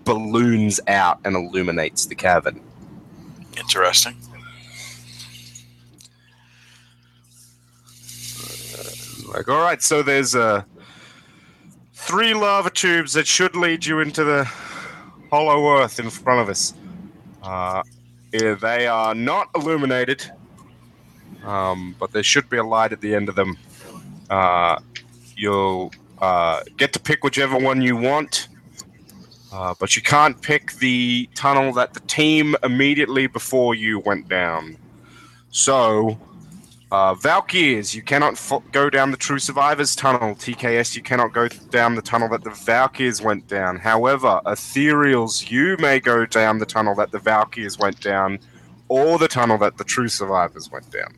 balloons 0.04 0.80
out 0.86 1.18
and 1.24 1.36
illuminates 1.36 2.06
the 2.06 2.14
cavern. 2.14 2.60
Interesting. 3.56 4.16
Like, 9.34 9.48
all 9.48 9.60
right, 9.60 9.82
so 9.82 10.02
there's 10.02 10.36
uh, 10.36 10.62
three 11.92 12.34
lava 12.34 12.70
tubes 12.70 13.14
that 13.14 13.26
should 13.26 13.56
lead 13.56 13.84
you 13.84 13.98
into 13.98 14.22
the 14.22 14.44
hollow 15.30 15.80
earth 15.80 15.98
in 15.98 16.08
front 16.08 16.40
of 16.40 16.48
us. 16.48 16.72
Uh, 17.42 17.82
yeah, 18.34 18.54
they 18.54 18.88
are 18.88 19.14
not 19.14 19.48
illuminated, 19.54 20.28
um, 21.44 21.94
but 22.00 22.10
there 22.10 22.24
should 22.24 22.50
be 22.50 22.56
a 22.56 22.64
light 22.64 22.92
at 22.92 23.00
the 23.00 23.14
end 23.14 23.28
of 23.28 23.36
them. 23.36 23.56
Uh, 24.28 24.80
you'll 25.36 25.92
uh, 26.20 26.60
get 26.76 26.92
to 26.94 26.98
pick 26.98 27.22
whichever 27.22 27.56
one 27.56 27.80
you 27.80 27.96
want, 27.96 28.48
uh, 29.52 29.72
but 29.78 29.94
you 29.94 30.02
can't 30.02 30.42
pick 30.42 30.72
the 30.74 31.28
tunnel 31.36 31.72
that 31.74 31.94
the 31.94 32.00
team 32.00 32.56
immediately 32.64 33.28
before 33.28 33.76
you 33.76 34.00
went 34.00 34.28
down. 34.28 34.76
So, 35.50 36.18
uh, 36.94 37.12
Valkyries, 37.14 37.92
you 37.92 38.02
cannot 38.02 38.38
fo- 38.38 38.62
go 38.70 38.88
down 38.88 39.10
the 39.10 39.16
True 39.16 39.40
Survivors 39.40 39.96
tunnel. 39.96 40.36
TKS, 40.36 40.94
you 40.94 41.02
cannot 41.02 41.32
go 41.32 41.48
down 41.48 41.96
the 41.96 42.02
tunnel 42.02 42.28
that 42.28 42.44
the 42.44 42.50
Valkyries 42.50 43.20
went 43.20 43.48
down. 43.48 43.78
However, 43.78 44.40
Ethereals, 44.46 45.50
you 45.50 45.76
may 45.80 45.98
go 45.98 46.24
down 46.24 46.60
the 46.60 46.66
tunnel 46.66 46.94
that 46.94 47.10
the 47.10 47.18
Valkyries 47.18 47.80
went 47.80 48.00
down, 48.00 48.38
or 48.88 49.18
the 49.18 49.26
tunnel 49.26 49.58
that 49.58 49.76
the 49.76 49.82
True 49.82 50.06
Survivors 50.06 50.70
went 50.70 50.88
down. 50.92 51.16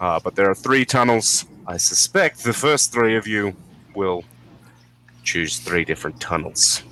Uh, 0.00 0.20
but 0.22 0.36
there 0.36 0.50
are 0.50 0.54
three 0.54 0.84
tunnels. 0.84 1.46
I 1.66 1.78
suspect 1.78 2.44
the 2.44 2.52
first 2.52 2.92
three 2.92 3.16
of 3.16 3.26
you 3.26 3.56
will 3.94 4.22
choose 5.24 5.60
three 5.60 5.86
different 5.86 6.20
tunnels. 6.20 6.82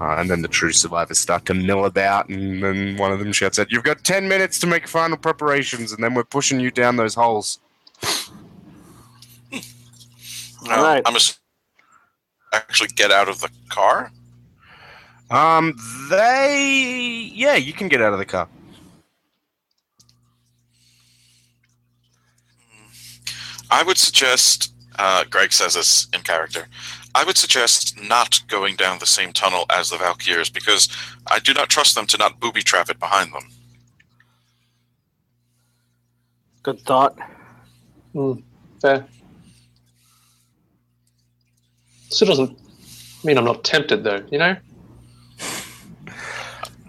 Uh, 0.00 0.16
and 0.16 0.28
then 0.28 0.42
the 0.42 0.48
true 0.48 0.72
survivors 0.72 1.18
start 1.18 1.44
to 1.46 1.54
mill 1.54 1.84
about, 1.84 2.28
and 2.28 2.62
then 2.62 2.96
one 2.96 3.12
of 3.12 3.20
them 3.20 3.32
shouts 3.32 3.58
out, 3.58 3.70
You've 3.70 3.84
got 3.84 4.02
10 4.02 4.26
minutes 4.26 4.58
to 4.60 4.66
make 4.66 4.88
final 4.88 5.16
preparations, 5.16 5.92
and 5.92 6.02
then 6.02 6.14
we're 6.14 6.24
pushing 6.24 6.58
you 6.58 6.70
down 6.70 6.96
those 6.96 7.14
holes. 7.14 7.60
Uh, 9.52 9.60
Alright. 10.68 11.02
I'm 11.04 11.12
just 11.12 11.40
actually 12.52 12.88
get 12.88 13.10
out 13.10 13.28
of 13.28 13.40
the 13.40 13.50
car. 13.68 14.10
Um, 15.30 15.74
they. 16.10 17.30
Yeah, 17.34 17.56
you 17.56 17.72
can 17.72 17.88
get 17.88 18.00
out 18.00 18.12
of 18.12 18.18
the 18.18 18.24
car. 18.24 18.48
I 23.70 23.82
would 23.82 23.98
suggest. 23.98 24.72
Uh, 24.96 25.24
Greg 25.28 25.52
says 25.52 25.74
this 25.74 26.06
in 26.14 26.20
character. 26.20 26.68
I 27.14 27.24
would 27.24 27.36
suggest 27.38 28.00
not 28.02 28.40
going 28.48 28.74
down 28.76 28.98
the 28.98 29.06
same 29.06 29.32
tunnel 29.32 29.66
as 29.70 29.90
the 29.90 29.96
Valkyrs 29.98 30.50
because 30.50 30.88
I 31.28 31.38
do 31.38 31.54
not 31.54 31.68
trust 31.68 31.94
them 31.94 32.06
to 32.06 32.18
not 32.18 32.40
booby 32.40 32.62
trap 32.62 32.90
it 32.90 32.98
behind 32.98 33.32
them. 33.32 33.44
Good 36.62 36.80
thought. 36.80 37.16
Hmm, 38.12 38.34
fair. 38.80 39.06
Still 42.08 42.28
doesn't 42.28 42.58
mean 43.24 43.38
I'm 43.38 43.44
not 43.44 43.64
tempted, 43.64 44.02
though. 44.04 44.24
You 44.30 44.38
know. 44.38 44.56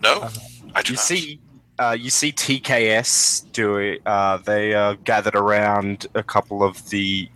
No, 0.01 0.29
I 0.73 0.81
do 0.81 0.93
You 0.93 0.95
not. 0.95 1.03
see. 1.03 1.39
Uh, 1.77 1.97
you 1.99 2.09
see 2.09 2.31
TKS 2.31 3.51
do 3.51 3.77
it. 3.77 4.01
Uh, 4.05 4.37
they 4.37 4.73
are 4.73 4.95
gathered 4.95 5.35
around 5.35 6.07
a 6.15 6.23
couple 6.23 6.63
of 6.63 6.89
the 6.89 7.27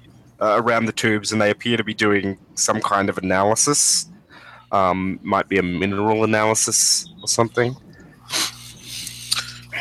uh, 0.42 0.56
around 0.62 0.86
the 0.86 0.92
tubes, 0.92 1.32
and 1.32 1.42
they 1.42 1.50
appear 1.50 1.78
to 1.78 1.84
be 1.84 1.94
doing 1.94 2.38
some 2.56 2.82
kind 2.82 3.10
of 3.10 3.18
analysis. 3.18 4.08
Um, 4.72 5.20
might 5.24 5.50
be 5.50 5.58
a 5.58 5.64
mineral 5.64 6.24
analysis 6.24 7.08
or 7.22 7.28
something. 7.28 7.76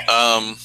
Um, 0.08 0.56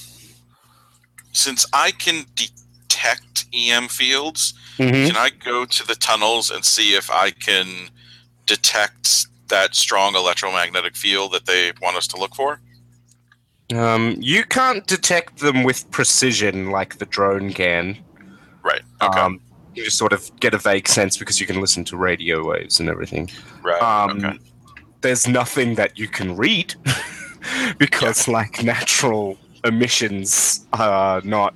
since 1.34 1.66
I 1.74 1.92
can 1.92 2.26
detect 2.36 3.46
EM 3.54 3.88
fields, 3.88 4.54
Mm-hmm. 4.80 5.06
can 5.08 5.16
I 5.16 5.30
go 5.30 5.66
to 5.66 5.86
the 5.88 5.94
tunnels 5.94 6.50
and 6.50 6.66
see 6.66 6.96
if 6.96 7.12
I 7.12 7.30
can 7.30 7.90
detect 8.48 9.28
that 9.50 9.76
strong 9.76 10.16
electromagnetic 10.16 10.96
field 10.96 11.32
that 11.34 11.46
they 11.46 11.74
want 11.80 11.96
us 11.96 12.08
to 12.08 12.18
look 12.18 12.34
for? 12.34 12.60
Um, 13.76 14.16
you 14.20 14.46
can't 14.46 14.86
detect 14.88 15.38
them 15.40 15.64
with 15.64 15.90
precision 15.92 16.72
like 16.72 16.98
the 16.98 17.06
drone 17.06 17.54
can. 17.54 18.00
Right. 18.64 18.82
Okay. 19.00 19.20
Um, 19.20 19.40
you 19.76 19.84
just 19.84 19.98
sort 19.98 20.14
of 20.14 20.30
get 20.40 20.54
a 20.54 20.58
vague 20.58 20.88
sense 20.88 21.18
because 21.18 21.40
you 21.40 21.48
can 21.48 21.60
listen 21.62 21.84
to 21.86 21.98
radio 21.98 22.46
waves 22.48 22.80
and 22.80 22.90
everything. 22.90 23.30
right. 23.62 23.82
Um, 23.82 24.24
okay. 24.24 24.38
There's 25.02 25.28
nothing 25.28 25.76
that 25.76 25.98
you 26.00 26.08
can 26.08 26.36
read 26.38 26.76
because, 27.78 28.28
like, 28.28 28.64
natural 28.64 29.38
emissions 29.66 30.66
are 30.74 31.22
not 31.24 31.54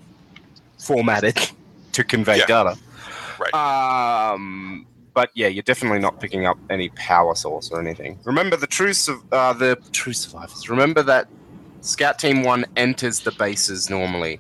formatted 0.79 1.37
to 1.93 2.03
convey 2.03 2.39
Yeah. 2.39 2.45
data. 2.45 2.77
Right. 3.39 3.53
Um, 3.53 4.85
but 5.13 5.31
yeah, 5.33 5.47
you're 5.47 5.63
definitely 5.63 5.99
not 5.99 6.19
picking 6.19 6.45
up 6.45 6.57
any 6.69 6.89
power 6.89 7.35
source 7.35 7.69
or 7.71 7.79
anything. 7.79 8.19
Remember 8.23 8.55
the 8.55 8.67
true 8.67 8.93
su- 8.93 9.23
uh, 9.31 9.53
the 9.53 9.77
true 9.91 10.13
survivors. 10.13 10.69
Remember 10.69 11.01
that 11.03 11.27
Scout 11.81 12.19
Team 12.19 12.43
One 12.43 12.65
enters 12.75 13.21
the 13.21 13.31
bases 13.31 13.89
normally 13.89 14.39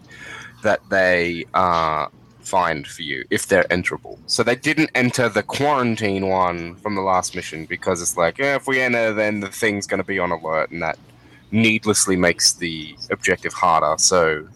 that 0.63 0.81
they 0.89 1.45
uh, 1.53 2.07
find 2.47 2.87
for 2.87 3.01
you 3.01 3.25
if 3.29 3.47
they're 3.47 3.71
enterable. 3.71 4.17
So 4.27 4.43
they 4.43 4.55
didn't 4.55 4.89
enter 4.95 5.29
the 5.29 5.43
quarantine 5.43 6.27
one 6.27 6.75
from 6.77 6.95
the 6.95 7.01
last 7.01 7.35
mission 7.35 7.65
because 7.65 8.01
it's 8.01 8.17
like, 8.17 8.37
yeah, 8.37 8.55
if 8.55 8.67
we 8.67 8.81
enter, 8.81 9.13
then 9.13 9.41
the 9.41 9.49
thing's 9.49 9.85
going 9.85 9.99
to 9.99 10.07
be 10.07 10.19
on 10.19 10.31
alert, 10.31 10.71
and 10.71 10.81
that 10.81 10.97
needlessly 11.51 12.15
makes 12.15 12.53
the 12.53 12.95
objective 13.11 13.53
harder. 13.53 13.95
So 13.97 14.47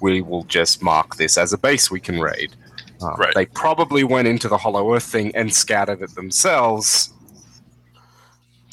we 0.00 0.22
will 0.22 0.44
just 0.44 0.82
mark 0.82 1.16
this 1.16 1.38
as 1.38 1.52
a 1.52 1.58
base 1.58 1.90
we 1.90 2.00
can 2.00 2.20
raid. 2.20 2.54
Um, 3.02 3.14
Right. 3.16 3.34
They 3.34 3.46
probably 3.46 4.04
went 4.04 4.26
into 4.26 4.48
the 4.48 4.58
Hollow 4.58 4.94
Earth 4.94 5.04
thing 5.04 5.34
and 5.36 5.52
scattered 5.54 6.02
it 6.02 6.14
themselves. 6.14 7.12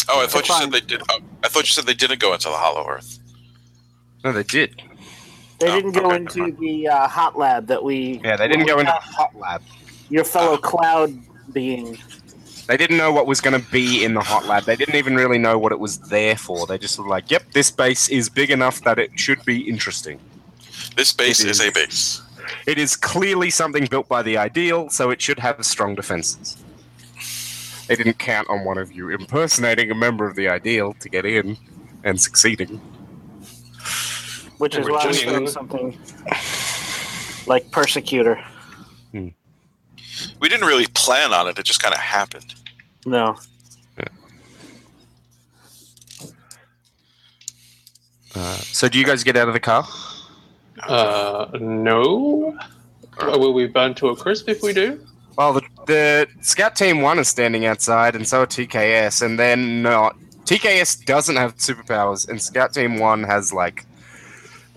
Oh, 0.09 0.23
I 0.23 0.27
thought 0.27 0.47
you 0.47 0.55
said 0.55 0.71
they 0.71 0.81
did. 0.81 1.01
Oh, 1.09 1.19
I 1.43 1.47
thought 1.47 1.63
you 1.63 1.73
said 1.73 1.85
they 1.85 1.93
didn't 1.93 2.19
go 2.19 2.33
into 2.33 2.49
the 2.49 2.55
Hollow 2.55 2.87
Earth. 2.87 3.19
No, 4.23 4.31
they 4.31 4.43
did. 4.43 4.81
They 5.59 5.69
Oh, 5.69 5.75
didn't 5.75 5.91
go 5.93 6.07
okay, 6.07 6.15
into 6.17 6.39
mind. 6.39 6.57
the 6.59 6.87
uh, 6.89 7.07
hot 7.07 7.37
lab 7.37 7.67
that 7.67 7.83
we. 7.83 8.19
Yeah, 8.23 8.35
they 8.35 8.47
didn't 8.47 8.65
go 8.67 8.79
into 8.79 8.91
the 8.91 8.99
hot 9.15 9.35
lab. 9.35 9.61
Your 10.09 10.23
fellow 10.23 10.57
cloud 10.57 11.13
being. 11.53 11.97
They 12.67 12.77
didn't 12.77 12.97
know 12.97 13.11
what 13.11 13.27
was 13.27 13.41
going 13.41 13.59
to 13.59 13.71
be 13.71 14.03
in 14.03 14.13
the 14.15 14.21
hot 14.21 14.45
lab. 14.47 14.63
They 14.63 14.75
didn't 14.75 14.95
even 14.95 15.15
really 15.15 15.37
know 15.37 15.57
what 15.57 15.71
it 15.71 15.79
was 15.79 15.99
there 15.99 16.35
for. 16.35 16.65
They 16.67 16.77
just 16.77 16.97
were 16.99 17.07
like, 17.07 17.29
"Yep, 17.31 17.51
this 17.53 17.69
base 17.71 18.09
is 18.09 18.27
big 18.27 18.49
enough 18.51 18.81
that 18.81 18.99
it 18.99 19.11
should 19.19 19.43
be 19.45 19.61
interesting." 19.69 20.19
This 20.97 21.13
base 21.13 21.39
It 21.41 21.49
is. 21.49 21.59
is. 21.61 21.67
a 21.67 21.71
base. 21.71 22.21
It 22.67 22.77
is 22.77 22.95
clearly 22.95 23.49
something 23.49 23.85
built 23.85 24.07
by 24.07 24.21
the 24.23 24.37
Ideal, 24.37 24.89
so 24.89 25.09
it 25.11 25.21
should 25.21 25.39
have 25.39 25.63
strong 25.65 25.95
defenses. 25.95 26.57
They 27.87 27.95
didn't 27.95 28.17
count 28.17 28.49
on 28.49 28.65
one 28.65 28.77
of 28.79 28.91
you 28.91 29.09
impersonating 29.09 29.91
a 29.91 29.95
member 29.95 30.27
of 30.27 30.35
the 30.35 30.47
Ideal 30.49 30.93
to 30.99 31.09
get 31.09 31.25
in 31.25 31.57
and 32.03 32.19
succeeding. 32.19 32.81
Which 34.65 34.77
is 34.77 34.89
why 34.89 35.05
we 35.05 35.11
just- 35.13 35.25
found 35.25 35.47
something 35.47 35.95
like 37.45 37.69
persecutor. 37.69 38.43
We 39.13 40.49
didn't 40.49 40.65
really 40.65 40.87
plan 40.87 41.33
on 41.33 41.47
it. 41.47 41.59
It 41.59 41.65
just 41.65 41.83
kind 41.83 41.93
of 41.93 41.99
happened. 41.99 42.55
No, 43.05 43.37
Uh, 48.33 48.57
so, 48.57 48.89
do 48.89 48.97
you 48.97 49.05
guys 49.05 49.23
get 49.23 49.37
out 49.37 49.47
of 49.47 49.53
the 49.53 49.59
car? 49.59 49.87
Uh, 50.81 51.45
no. 51.59 52.57
Will 53.21 53.53
we 53.53 53.67
burn 53.67 53.93
to 53.95 54.09
a 54.09 54.15
crisp 54.15 54.49
if 54.49 54.63
we 54.63 54.73
do? 54.73 54.99
Well, 55.37 55.53
the, 55.53 55.61
the 55.85 56.27
Scout 56.41 56.75
Team 56.75 57.01
1 57.01 57.19
is 57.19 57.27
standing 57.27 57.65
outside, 57.65 58.15
and 58.15 58.27
so 58.27 58.41
are 58.41 58.47
TKS, 58.47 59.21
and 59.21 59.37
then 59.37 59.83
not. 59.83 60.17
TKS 60.45 61.05
doesn't 61.05 61.35
have 61.35 61.55
superpowers, 61.57 62.27
and 62.27 62.41
Scout 62.41 62.73
Team 62.73 62.97
1 62.97 63.23
has, 63.23 63.53
like, 63.53 63.85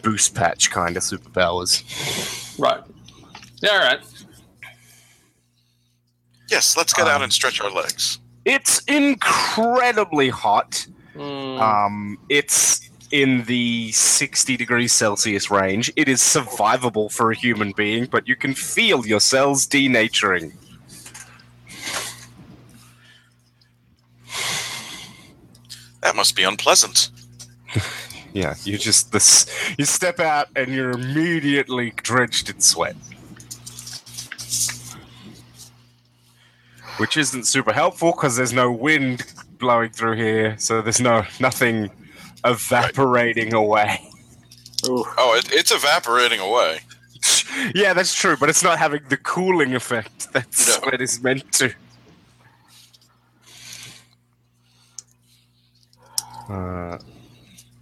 boost 0.03 0.35
patch 0.35 0.71
kind 0.71 0.97
of 0.97 1.03
superpowers. 1.03 2.59
Right. 2.59 2.83
Yeah, 3.63 3.71
all 3.71 3.79
right. 3.81 4.01
Yes, 6.51 6.77
let's 6.77 6.93
get 6.95 7.07
out 7.07 7.17
Um, 7.17 7.23
and 7.25 7.33
stretch 7.33 7.61
our 7.61 7.71
legs. 7.71 8.19
It's 8.45 8.81
incredibly 8.85 10.31
hot. 10.31 10.87
Mm, 11.15 11.61
Um, 11.61 12.19
it's 12.29 12.89
in 13.11 13.45
the 13.45 13.91
60 13.93 14.57
degrees 14.57 14.93
Celsius 14.93 15.51
range. 15.51 15.93
It 15.97 16.09
is 16.09 16.21
survivable 16.21 17.11
for 17.13 17.31
a 17.31 17.35
human 17.37 17.73
being, 17.73 18.07
but 18.07 18.29
you 18.29 18.37
can 18.37 18.55
feel 18.55 19.07
your 19.07 19.21
cells 19.21 19.67
denaturing. 19.67 20.53
That 26.03 26.15
must 26.17 26.37
be 26.37 26.45
unpleasant. 26.45 27.11
Yeah, 28.33 28.55
you 28.65 28.79
just 28.79 29.13
this 29.13 29.47
you 29.79 29.85
step 29.85 30.21
out 30.21 30.49
and 30.55 30.73
you're 30.73 30.91
immediately 30.91 31.93
drenched 31.97 32.51
in 32.51 32.61
sweat. 32.61 32.97
Which 36.99 37.17
isn't 37.17 37.47
super 37.47 37.73
helpful 37.73 38.11
because 38.13 38.37
there's 38.37 38.53
no 38.53 38.71
wind 38.73 39.25
blowing 39.59 39.91
through 39.91 40.17
here, 40.17 40.57
so 40.59 40.83
there's 40.83 41.01
no 41.01 41.25
nothing 41.41 41.91
evaporating 42.45 43.55
away. 43.55 44.01
Ooh. 44.87 45.05
Oh, 45.17 45.35
it, 45.37 45.51
it's 45.53 45.71
evaporating 45.73 46.41
away. 46.41 46.81
yeah, 47.75 47.93
that's 47.95 48.15
true, 48.15 48.37
but 48.37 48.49
it's 48.49 48.63
not 48.63 48.79
having 48.79 49.01
the 49.09 49.17
cooling 49.17 49.75
effect 49.75 50.33
that 50.33 50.45
No. 50.47 50.51
sweat 50.53 51.01
is 51.01 51.23
meant 51.23 51.51
to. 51.55 51.73
Uh, 56.49 56.99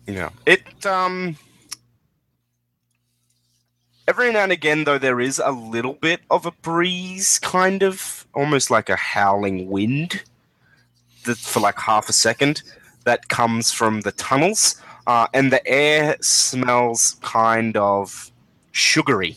yeah, 0.06 0.30
it 0.46 0.86
um. 0.86 1.36
Every 4.08 4.32
now 4.32 4.44
and 4.44 4.52
again, 4.52 4.84
though, 4.84 4.98
there 4.98 5.20
is 5.20 5.40
a 5.44 5.50
little 5.50 5.94
bit 5.94 6.20
of 6.30 6.46
a 6.46 6.52
breeze, 6.52 7.40
kind 7.40 7.82
of 7.82 8.24
almost 8.34 8.70
like 8.70 8.88
a 8.88 8.94
howling 8.94 9.68
wind, 9.68 10.22
that 11.24 11.38
for 11.38 11.58
like 11.58 11.76
half 11.76 12.08
a 12.08 12.12
second, 12.12 12.62
that 13.04 13.28
comes 13.28 13.72
from 13.72 14.02
the 14.02 14.12
tunnels, 14.12 14.80
uh, 15.08 15.26
and 15.34 15.52
the 15.52 15.66
air 15.66 16.16
smells 16.20 17.16
kind 17.22 17.76
of 17.76 18.30
sugary 18.70 19.36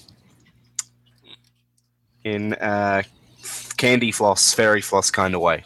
in 2.24 2.54
a 2.62 3.04
candy 3.78 4.12
floss, 4.12 4.54
fairy 4.54 4.82
floss 4.82 5.10
kind 5.10 5.34
of 5.34 5.42
way. 5.42 5.64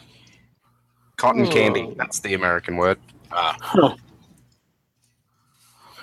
Cotton 1.16 1.46
candy, 1.46 1.92
that's 1.96 2.20
the 2.20 2.32
American 2.32 2.76
word. 2.78 2.98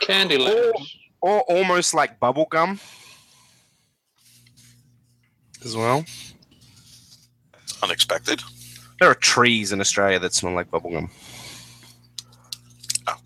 Ah, 0.01 0.05
Candyland. 0.05 0.73
Or 1.21 1.41
almost 1.41 1.93
like 1.93 2.19
bubble 2.19 2.47
gum 2.49 2.79
as 5.63 5.75
well. 5.75 6.03
unexpected. 7.83 8.41
There 8.99 9.09
are 9.09 9.15
trees 9.15 9.71
in 9.71 9.79
Australia 9.79 10.19
that 10.19 10.33
smell 10.33 10.53
like 10.53 10.69
bubblegum. 10.69 11.09
Oh. 13.07 13.17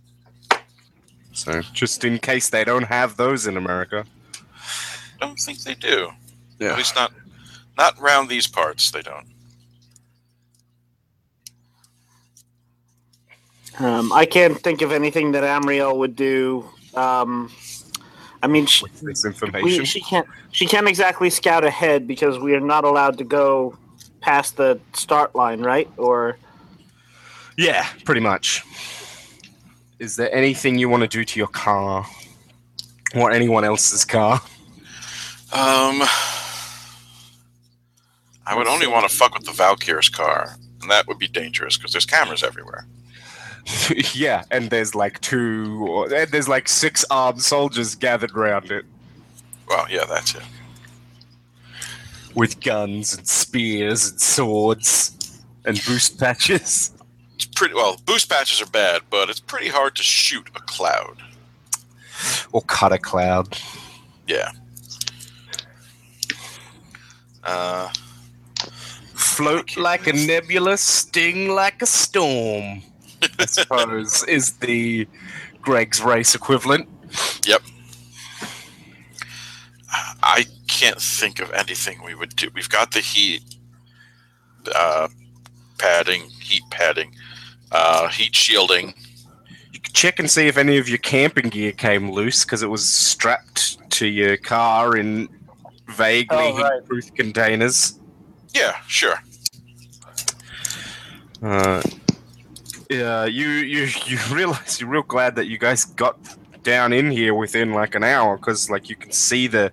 So, 1.33 1.61
just 1.73 2.03
in 2.05 2.19
case 2.19 2.49
they 2.49 2.63
don't 2.63 2.83
have 2.83 3.17
those 3.17 3.47
in 3.47 3.57
America. 3.57 4.05
Don't 5.19 5.39
think 5.39 5.59
they 5.63 5.75
do. 5.75 6.11
Yeah. 6.59 6.71
At 6.71 6.77
least 6.77 6.95
not, 6.95 7.11
not 7.77 7.99
round 7.99 8.29
these 8.29 8.47
parts. 8.47 8.91
They 8.91 9.01
don't. 9.01 9.27
Um, 13.79 14.11
I 14.13 14.25
can't 14.25 14.59
think 14.59 14.81
of 14.81 14.91
anything 14.91 15.31
that 15.33 15.43
Amriel 15.43 15.97
would 15.97 16.15
do. 16.15 16.69
Um, 16.93 17.51
I 18.41 18.47
mean, 18.47 18.65
she, 18.65 18.83
With 18.83 19.01
this 19.01 19.23
we, 19.23 19.29
information. 19.29 19.85
she 19.85 20.01
can't. 20.01 20.27
She 20.51 20.65
can't 20.65 20.87
exactly 20.87 21.29
scout 21.29 21.65
ahead 21.65 22.07
because 22.07 22.39
we 22.39 22.53
are 22.53 22.59
not 22.61 22.85
allowed 22.85 23.17
to 23.17 23.23
go 23.23 23.77
past 24.21 24.55
the 24.57 24.79
start 24.93 25.35
line, 25.35 25.61
right? 25.61 25.89
Or 25.97 26.37
Yeah, 27.57 27.85
pretty 28.05 28.21
much. 28.21 28.63
Is 29.99 30.15
there 30.15 30.33
anything 30.33 30.77
you 30.77 30.89
want 30.89 31.01
to 31.03 31.07
do 31.07 31.23
to 31.25 31.39
your 31.39 31.47
car? 31.47 32.05
Or 33.15 33.31
anyone 33.31 33.63
else's 33.63 34.03
car? 34.05 34.41
Um, 35.53 36.01
I 38.45 38.55
would 38.55 38.67
only 38.67 38.87
want 38.87 39.09
to 39.09 39.15
fuck 39.15 39.33
with 39.33 39.45
the 39.45 39.53
Valkyr's 39.53 40.09
car, 40.09 40.57
and 40.81 40.91
that 40.91 41.07
would 41.07 41.17
be 41.17 41.27
dangerous 41.27 41.77
because 41.77 41.93
there's 41.93 42.05
cameras 42.05 42.43
everywhere. 42.43 42.85
yeah, 44.13 44.43
and 44.51 44.69
there's 44.69 44.93
like 44.95 45.19
two, 45.21 45.85
or, 45.89 46.13
and 46.13 46.29
there's 46.31 46.47
like 46.47 46.67
six 46.67 47.03
armed 47.09 47.41
soldiers 47.41 47.95
gathered 47.95 48.31
around 48.31 48.71
it 48.71 48.85
Well, 49.67 49.87
yeah, 49.89 50.05
that's 50.05 50.35
it. 50.35 50.43
with 52.35 52.61
guns 52.61 53.17
and 53.17 53.27
spears 53.27 54.09
and 54.11 54.21
swords 54.21 55.41
and 55.65 55.81
boost 55.85 56.19
patches. 56.19 56.91
It's 57.35 57.45
pretty 57.45 57.73
well. 57.73 57.99
Boost 58.05 58.29
patches 58.29 58.61
are 58.61 58.69
bad, 58.69 59.01
but 59.09 59.29
it's 59.29 59.39
pretty 59.39 59.67
hard 59.69 59.95
to 59.95 60.03
shoot 60.03 60.47
a 60.55 60.59
cloud. 60.61 61.17
Or 62.51 62.61
cut 62.61 62.93
a 62.93 62.97
cloud. 62.99 63.57
Yeah. 64.27 64.51
Uh, 67.43 67.89
Float 69.13 69.75
like 69.75 70.07
a 70.07 70.13
nebula, 70.13 70.77
sting 70.77 71.49
like 71.49 71.81
a 71.81 71.85
storm. 71.85 72.81
I 73.39 73.45
suppose 73.45 74.23
is 74.25 74.53
the 74.53 75.07
Greg's 75.61 76.01
race 76.01 76.35
equivalent. 76.35 76.87
Yep. 77.45 77.61
I 80.23 80.45
can't 80.67 80.99
think 81.01 81.39
of 81.39 81.51
anything 81.51 82.03
we 82.03 82.15
would 82.15 82.35
do. 82.35 82.49
We've 82.53 82.69
got 82.69 82.91
the 82.91 82.99
heat 82.99 83.43
uh, 84.73 85.07
padding, 85.77 86.23
heat 86.41 86.63
padding, 86.69 87.15
uh, 87.71 88.09
heat 88.09 88.35
shielding. 88.35 88.93
You 89.71 89.79
could 89.79 89.93
check 89.93 90.19
and 90.19 90.29
see 90.29 90.47
if 90.47 90.57
any 90.57 90.77
of 90.77 90.89
your 90.89 90.97
camping 90.97 91.49
gear 91.49 91.71
came 91.71 92.11
loose 92.11 92.43
because 92.43 92.63
it 92.63 92.69
was 92.69 92.87
strapped 92.87 93.89
to 93.91 94.07
your 94.07 94.35
car 94.37 94.97
in 94.97 95.29
vaguely 95.89 96.37
Oh, 96.37 96.57
right. 96.57 96.73
heat-proof 96.81 97.13
containers. 97.13 97.99
Yeah, 98.53 98.75
sure. 98.87 99.15
Uh, 101.43 101.81
yeah, 102.89 103.25
you 103.25 103.47
you 103.47 103.87
you 104.05 104.17
realize 104.31 104.79
you're 104.79 104.89
real 104.89 105.03
glad 105.03 105.35
that 105.35 105.47
you 105.47 105.57
guys 105.57 105.85
got 105.85 106.17
down 106.63 106.93
in 106.93 107.11
here 107.11 107.33
within 107.33 107.73
like 107.73 107.95
an 107.95 108.03
hour 108.03 108.37
because 108.37 108.69
like 108.69 108.89
you 108.89 108.95
can 108.95 109.11
see 109.11 109.47
the 109.47 109.71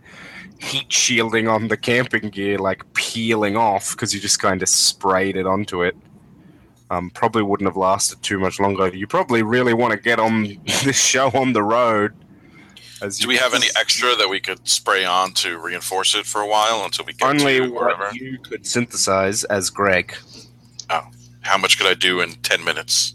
heat 0.58 0.92
shielding 0.92 1.48
on 1.48 1.68
the 1.68 1.76
camping 1.76 2.28
gear 2.28 2.58
like 2.58 2.84
peeling 2.94 3.56
off 3.56 3.92
because 3.92 4.14
you 4.14 4.20
just 4.20 4.38
kind 4.38 4.62
of 4.62 4.68
sprayed 4.68 5.36
it 5.36 5.46
onto 5.46 5.82
it. 5.82 5.96
Um, 6.90 7.10
probably 7.10 7.42
wouldn't 7.42 7.66
have 7.66 7.76
lasted 7.76 8.22
too 8.22 8.38
much 8.38 8.60
longer. 8.60 8.88
You 8.88 9.06
probably 9.06 9.42
really 9.42 9.72
want 9.72 9.92
to 9.92 9.98
get 9.98 10.18
on 10.18 10.42
this 10.84 11.02
show 11.02 11.30
on 11.30 11.54
the 11.54 11.62
road. 11.62 12.12
As 13.00 13.18
Do 13.18 13.26
we 13.26 13.36
have 13.36 13.54
any 13.54 13.66
extra 13.76 14.14
that 14.14 14.28
we 14.28 14.38
could 14.38 14.68
spray 14.68 15.04
on 15.04 15.32
to 15.34 15.58
reinforce 15.58 16.14
it 16.14 16.24
for 16.26 16.42
a 16.42 16.46
while 16.46 16.84
until 16.84 17.04
we 17.04 17.14
get 17.14 17.26
only 17.26 17.58
to 17.58 17.68
wherever? 17.68 18.04
what 18.04 18.14
you 18.14 18.38
could 18.38 18.64
synthesize 18.64 19.42
as 19.44 19.70
Greg? 19.70 20.14
How 21.43 21.59
much 21.59 21.78
could 21.78 21.86
I 21.86 21.95
do 21.95 22.20
in 22.20 22.32
ten 22.43 22.64
minutes? 22.64 23.14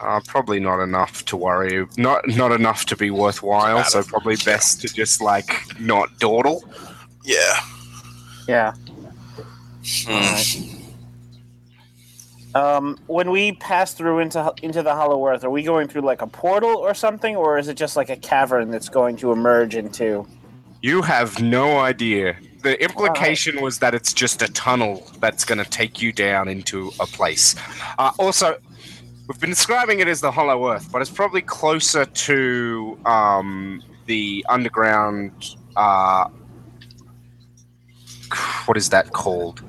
Uh, 0.00 0.20
probably 0.26 0.58
not 0.58 0.82
enough 0.82 1.24
to 1.26 1.36
worry. 1.36 1.86
Not 1.96 2.26
not 2.28 2.52
enough 2.52 2.84
to 2.86 2.96
be 2.96 3.10
worthwhile. 3.10 3.84
So 3.84 4.02
probably 4.02 4.36
best 4.36 4.80
to 4.82 4.88
just 4.88 5.20
like 5.20 5.78
not 5.80 6.18
dawdle. 6.18 6.64
Yeah. 7.24 7.60
Yeah. 8.48 8.74
Hmm. 9.84 10.78
Um, 12.54 12.98
when 13.06 13.30
we 13.30 13.52
pass 13.52 13.94
through 13.94 14.18
into 14.18 14.52
into 14.62 14.82
the 14.82 14.94
Hollow 14.94 15.26
Earth, 15.26 15.44
are 15.44 15.50
we 15.50 15.62
going 15.62 15.88
through 15.88 16.02
like 16.02 16.20
a 16.20 16.26
portal 16.26 16.76
or 16.76 16.94
something, 16.94 17.36
or 17.36 17.58
is 17.58 17.68
it 17.68 17.74
just 17.74 17.96
like 17.96 18.10
a 18.10 18.16
cavern 18.16 18.70
that's 18.70 18.88
going 18.88 19.16
to 19.18 19.32
emerge 19.32 19.74
into? 19.74 20.26
You 20.82 21.02
have 21.02 21.40
no 21.40 21.78
idea. 21.78 22.36
The 22.62 22.80
implication 22.82 23.60
was 23.60 23.80
that 23.80 23.94
it's 23.94 24.12
just 24.12 24.40
a 24.40 24.48
tunnel 24.48 25.10
that's 25.18 25.44
going 25.44 25.58
to 25.58 25.68
take 25.68 26.00
you 26.00 26.12
down 26.12 26.48
into 26.48 26.92
a 27.00 27.06
place. 27.06 27.56
Uh, 27.98 28.12
also, 28.18 28.56
we've 29.26 29.40
been 29.40 29.50
describing 29.50 29.98
it 30.00 30.06
as 30.06 30.20
the 30.20 30.30
Hollow 30.30 30.70
Earth, 30.70 30.90
but 30.92 31.02
it's 31.02 31.10
probably 31.10 31.42
closer 31.42 32.04
to 32.04 32.98
um, 33.04 33.82
the 34.06 34.44
underground. 34.48 35.56
Uh, 35.74 36.28
what 38.66 38.76
is 38.76 38.90
that 38.90 39.12
called? 39.12 39.62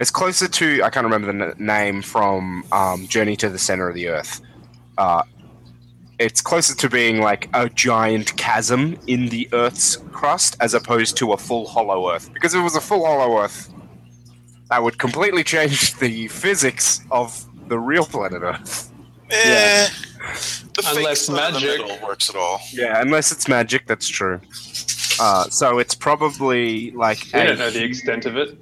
It's 0.00 0.10
closer 0.10 0.48
to 0.48 0.82
I 0.82 0.90
can't 0.90 1.04
remember 1.04 1.32
the 1.32 1.46
n- 1.48 1.54
name 1.58 2.02
from 2.02 2.64
um, 2.72 3.06
Journey 3.08 3.36
to 3.36 3.48
the 3.48 3.58
Center 3.58 3.88
of 3.88 3.94
the 3.94 4.08
Earth. 4.08 4.40
Uh, 4.96 5.22
it's 6.18 6.40
closer 6.40 6.74
to 6.74 6.88
being 6.88 7.20
like 7.20 7.48
a 7.54 7.68
giant 7.68 8.36
chasm 8.36 8.98
in 9.06 9.28
the 9.28 9.48
Earth's 9.52 9.96
crust 10.12 10.56
as 10.60 10.72
opposed 10.74 11.16
to 11.18 11.32
a 11.32 11.36
full 11.36 11.66
hollow 11.66 12.10
Earth. 12.12 12.32
Because 12.32 12.54
if 12.54 12.60
it 12.60 12.64
was 12.64 12.76
a 12.76 12.80
full 12.80 13.04
hollow 13.04 13.42
Earth, 13.42 13.70
that 14.70 14.82
would 14.82 14.98
completely 14.98 15.44
change 15.44 15.94
the 15.98 16.28
physics 16.28 17.00
of 17.10 17.44
the 17.68 17.78
real 17.78 18.04
planet 18.06 18.42
Earth. 18.42 18.90
Eh, 19.30 19.88
the 20.74 20.92
Unless 20.94 21.22
sun 21.22 21.34
the 21.52 21.60
magic- 21.60 22.02
works 22.02 22.30
at 22.30 22.36
all. 22.36 22.60
Yeah, 22.72 23.00
unless 23.00 23.32
it's 23.32 23.48
magic, 23.48 23.86
that's 23.86 24.08
true. 24.08 24.40
Uh, 25.20 25.44
so 25.50 25.78
it's 25.78 25.94
probably 25.94 26.90
like 26.92 27.34
I 27.34 27.44
don't 27.44 27.58
know 27.58 27.70
the 27.70 27.82
extent 27.84 28.26
of 28.26 28.36
it. 28.36 28.56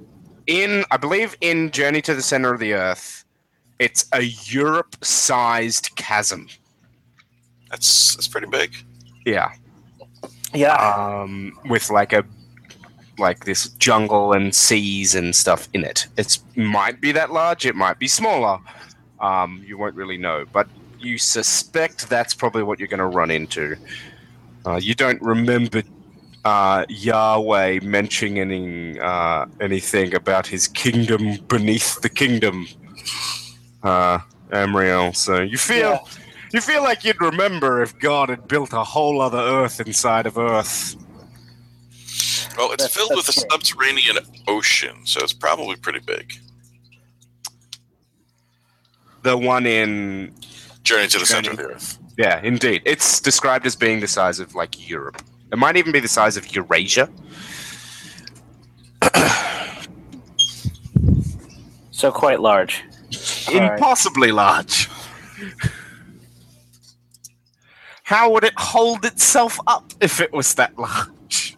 in 0.47 0.83
I 0.91 0.97
believe 0.97 1.35
in 1.41 1.69
Journey 1.71 2.01
to 2.03 2.13
the 2.15 2.21
Center 2.21 2.53
of 2.53 2.59
the 2.59 2.73
Earth, 2.73 3.25
it's 3.79 4.07
a 4.13 4.21
Europe-sized 4.21 5.95
chasm. 5.95 6.47
That's 7.75 8.15
that's 8.15 8.29
pretty 8.29 8.47
big. 8.47 8.73
Yeah. 9.25 9.51
Yeah. 10.53 10.75
um, 10.75 11.59
with 11.65 11.89
like 11.89 12.13
a 12.13 12.23
like 13.17 13.43
this 13.43 13.67
jungle 13.71 14.31
and 14.31 14.55
seas 14.55 15.13
and 15.13 15.35
stuff 15.35 15.67
in 15.73 15.83
it. 15.83 16.07
It 16.15 16.39
might 16.55 17.01
be 17.01 17.11
that 17.11 17.33
large, 17.33 17.65
it 17.65 17.75
might 17.75 17.99
be 17.99 18.07
smaller. 18.07 18.59
Um, 19.19 19.61
you 19.67 19.77
won't 19.77 19.93
really 19.95 20.17
know, 20.17 20.45
but 20.53 20.69
you 20.99 21.17
suspect 21.17 22.09
that's 22.09 22.33
probably 22.33 22.63
what 22.63 22.79
you're 22.79 22.87
going 22.87 22.99
to 22.99 23.07
run 23.07 23.29
into. 23.29 23.75
Uh, 24.65 24.79
you 24.81 24.95
don't 24.95 25.21
remember 25.21 25.83
uh, 26.45 26.85
Yahweh 26.87 27.81
mentioning 27.83 28.39
any, 28.39 28.97
uh, 28.99 29.45
anything 29.59 30.15
about 30.15 30.47
his 30.47 30.69
kingdom 30.69 31.35
beneath 31.49 31.99
the 32.01 32.09
kingdom, 32.09 32.67
uh, 33.83 34.19
Amriel. 34.51 35.13
So 35.13 35.41
you 35.41 35.57
feel 35.57 35.91
Yeah. 35.91 35.99
You 36.55 36.61
feel 36.61 36.83
like 36.83 37.03
you'd 37.03 37.19
remember 37.21 37.81
if 37.81 37.97
God 37.99 38.29
had 38.29 38.47
built 38.47 38.71
a 38.73 38.83
whole 38.83 39.21
other 39.21 39.37
Earth 39.39 39.79
inside 39.81 40.25
of 40.25 40.37
Earth. 40.37 40.95
Well, 42.57 42.71
it's 42.71 42.83
That's- 42.83 42.95
filled 42.95 43.11
with 43.15 43.25
a 43.27 43.33
that's 43.33 43.41
subterranean 43.51 44.17
ocean, 44.47 45.05
so 45.05 45.19
it's 45.21 45.33
probably 45.33 45.75
pretty 45.75 45.99
big. 45.99 46.33
The 49.23 49.35
one 49.35 49.65
in 49.65 50.33
Journey 50.83 51.07
to 51.07 51.19
the 51.19 51.25
center 51.25 51.51
of 51.51 51.57
the 51.57 51.63
Earth. 51.63 51.99
yeah, 52.17 52.39
indeed, 52.41 52.81
it's 52.85 53.19
described 53.19 53.65
as 53.65 53.75
being 53.75 53.99
the 53.99 54.07
size 54.07 54.39
of 54.39 54.55
like 54.55 54.89
Europe. 54.89 55.21
It 55.51 55.57
might 55.57 55.75
even 55.75 55.91
be 55.91 55.99
the 55.99 56.07
size 56.07 56.37
of 56.37 56.55
Eurasia. 56.55 57.09
so 61.91 62.11
quite 62.11 62.39
large. 62.39 62.83
All 63.49 63.59
right. 63.59 63.73
Impossibly 63.73 64.31
large. 64.31 64.89
How 68.05 68.29
would 68.29 68.43
it 68.43 68.53
hold 68.55 69.03
itself 69.03 69.59
up 69.65 69.91
if 69.99 70.21
it 70.21 70.31
was 70.31 70.53
that 70.53 70.77
large? 70.77 71.57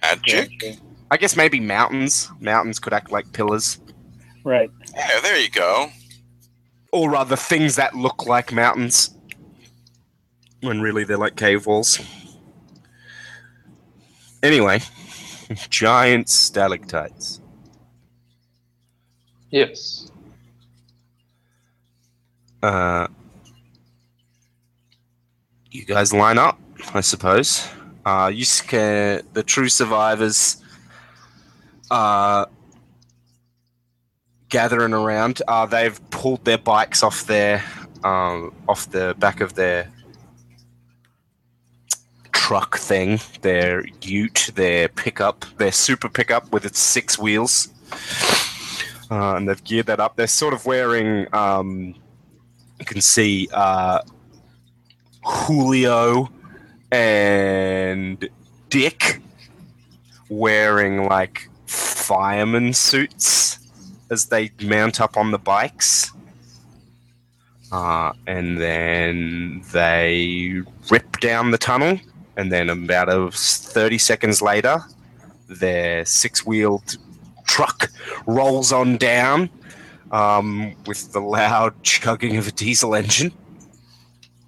Magic. 0.00 0.78
I 1.10 1.16
guess 1.16 1.36
maybe 1.36 1.58
mountains. 1.58 2.30
Mountains 2.38 2.78
could 2.78 2.92
act 2.92 3.10
like 3.10 3.32
pillars. 3.32 3.80
Right. 4.44 4.70
Yeah, 4.94 5.20
there 5.22 5.40
you 5.40 5.50
go. 5.50 5.90
Or 6.92 7.10
rather, 7.10 7.34
things 7.34 7.74
that 7.74 7.96
look 7.96 8.26
like 8.26 8.52
mountains. 8.52 9.12
When 10.60 10.80
really 10.80 11.02
they're 11.02 11.18
like 11.18 11.34
cave 11.34 11.66
walls. 11.66 11.98
Anyway, 14.40 14.82
giant 15.68 16.28
stalactites. 16.28 17.40
Yes. 19.50 20.12
Uh, 22.62 23.08
you 25.74 25.84
guys 25.84 26.12
line 26.12 26.38
up, 26.38 26.58
I 26.94 27.00
suppose. 27.00 27.68
Uh, 28.06 28.30
you 28.32 28.44
scare 28.44 29.22
the 29.32 29.42
true 29.42 29.68
survivors. 29.68 30.62
Uh, 31.90 32.46
gathering 34.48 34.92
around. 34.92 35.42
Uh, 35.48 35.66
they've 35.66 35.98
pulled 36.10 36.44
their 36.44 36.58
bikes 36.58 37.02
off 37.02 37.26
their 37.26 37.62
um, 38.04 38.54
off 38.68 38.88
the 38.90 39.16
back 39.18 39.40
of 39.40 39.54
their 39.54 39.90
truck 42.32 42.78
thing, 42.78 43.18
their 43.40 43.84
ute, 44.02 44.50
their 44.54 44.88
pickup, 44.88 45.44
their 45.56 45.72
super 45.72 46.08
pickup 46.08 46.52
with 46.52 46.64
its 46.64 46.78
six 46.78 47.18
wheels. 47.18 47.68
Uh, 49.10 49.34
and 49.36 49.48
they've 49.48 49.64
geared 49.64 49.86
that 49.86 49.98
up. 49.98 50.14
They're 50.14 50.26
sort 50.28 50.54
of 50.54 50.66
wearing, 50.66 51.26
um, 51.34 51.94
you 52.78 52.84
can 52.84 53.00
see 53.00 53.48
uh, 53.52 54.00
Julio 55.24 56.30
and 56.92 58.28
Dick 58.70 59.20
wearing 60.28 61.04
like 61.04 61.48
fireman 61.66 62.72
suits 62.72 63.58
as 64.10 64.26
they 64.26 64.50
mount 64.62 65.00
up 65.00 65.16
on 65.16 65.30
the 65.30 65.38
bikes. 65.38 66.12
Uh, 67.72 68.12
and 68.26 68.60
then 68.60 69.64
they 69.72 70.62
rip 70.90 71.18
down 71.18 71.50
the 71.50 71.58
tunnel, 71.58 71.98
and 72.36 72.52
then 72.52 72.70
about 72.70 73.08
a 73.08 73.30
30 73.32 73.98
seconds 73.98 74.40
later, 74.40 74.78
their 75.48 76.04
six 76.04 76.46
wheeled 76.46 76.96
truck 77.46 77.90
rolls 78.26 78.72
on 78.72 78.96
down 78.96 79.50
um, 80.12 80.74
with 80.86 81.12
the 81.12 81.20
loud 81.20 81.74
chugging 81.82 82.36
of 82.36 82.46
a 82.46 82.52
diesel 82.52 82.94
engine. 82.94 83.32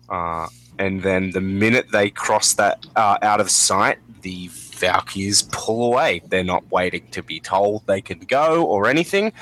Uh, 0.09 0.47
and 0.79 1.03
then 1.03 1.31
the 1.31 1.41
minute 1.41 1.91
they 1.93 2.11
cross 2.11 2.55
that 2.55 2.85
uh, 2.97 3.19
out 3.23 3.41
of 3.41 3.51
sight, 3.51 3.99
the 4.23 4.49
Valkyries 4.49 5.43
pull 5.53 5.87
away. 5.87 6.21
They're 6.29 6.45
not 6.45 6.71
waiting 6.71 7.07
to 7.13 7.23
be 7.23 7.41
told 7.41 7.87
they 7.87 8.01
can 8.01 8.19
go 8.21 8.65
or 8.65 8.87
anything. 8.87 9.33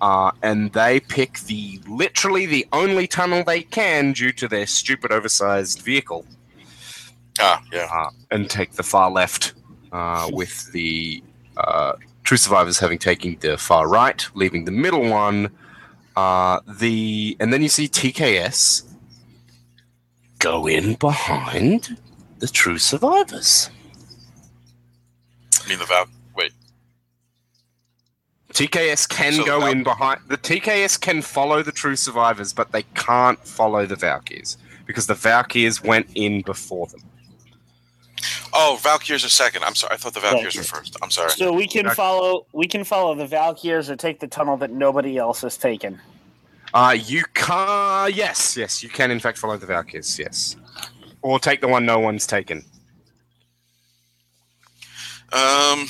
Uh, 0.00 0.32
and 0.42 0.72
they 0.72 0.98
pick 1.00 1.40
the 1.40 1.78
literally 1.86 2.46
the 2.46 2.66
only 2.72 3.06
tunnel 3.06 3.44
they 3.44 3.62
can 3.62 4.12
due 4.12 4.32
to 4.32 4.48
their 4.48 4.66
stupid 4.66 5.12
oversized 5.12 5.82
vehicle 5.82 6.24
Ah, 7.38 7.62
yeah. 7.72 7.86
uh, 7.92 8.10
and 8.30 8.48
take 8.50 8.72
the 8.72 8.82
far 8.82 9.10
left, 9.10 9.54
uh, 9.92 10.28
with 10.32 10.70
the 10.72 11.22
uh, 11.56 11.92
true 12.24 12.36
survivors 12.36 12.78
having 12.78 12.98
taken 12.98 13.36
the 13.40 13.56
far 13.58 13.88
right, 13.88 14.26
leaving 14.34 14.64
the 14.64 14.70
middle 14.70 15.08
one. 15.08 15.50
Uh, 16.16 16.60
the 16.66 17.36
and 17.40 17.52
then 17.52 17.62
you 17.62 17.68
see 17.68 17.86
TKS 17.88 18.89
go 20.40 20.66
in 20.66 20.94
behind 20.94 21.96
the 22.40 22.48
true 22.48 22.78
survivors. 22.78 23.70
I 25.64 25.68
mean 25.68 25.78
the 25.78 25.84
Val. 25.84 26.06
Wait. 26.34 26.52
TKS 28.52 29.08
can 29.08 29.34
So 29.34 29.44
go 29.44 29.60
Val- 29.60 29.70
in 29.70 29.84
behind. 29.84 30.20
The 30.26 30.36
TKS 30.38 31.00
can 31.00 31.22
follow 31.22 31.62
the 31.62 31.70
true 31.72 31.94
survivors, 31.94 32.52
but 32.52 32.72
they 32.72 32.82
can't 32.94 33.38
follow 33.46 33.86
the 33.86 33.96
Valkyrs 33.96 34.56
because 34.86 35.06
the 35.06 35.14
Valkyrs 35.14 35.82
went 35.84 36.08
in 36.16 36.42
before 36.42 36.88
them. 36.88 37.02
Oh, 38.52 38.78
Valkyries 38.82 39.24
are 39.24 39.28
second. 39.28 39.62
I'm 39.62 39.74
sorry. 39.76 39.94
I 39.94 39.96
thought 39.96 40.14
the 40.14 40.20
Valkyries 40.20 40.56
were 40.56 40.62
first. 40.64 40.96
I'm 41.02 41.10
sorry. 41.10 41.30
So 41.30 41.52
we 41.52 41.68
can 41.68 41.88
follow 41.90 42.46
we 42.52 42.66
can 42.66 42.82
follow 42.84 43.14
the 43.14 43.26
Valkyrs 43.26 43.88
or 43.88 43.96
take 43.96 44.18
the 44.20 44.26
tunnel 44.26 44.56
that 44.58 44.70
nobody 44.72 45.16
else 45.18 45.42
has 45.42 45.56
taken. 45.56 46.00
Uh, 46.72 46.96
you 46.98 47.24
can. 47.34 48.12
Yes, 48.14 48.56
yes, 48.56 48.82
you 48.82 48.88
can 48.88 49.10
in 49.10 49.18
fact 49.18 49.38
follow 49.38 49.56
the 49.56 49.66
Valkyrs. 49.66 50.18
Yes, 50.18 50.56
or 51.22 51.38
take 51.38 51.60
the 51.60 51.68
one 51.68 51.84
no 51.84 51.98
one's 51.98 52.26
taken. 52.26 52.64
Um. 55.32 55.86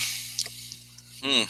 Hmm. 1.22 1.42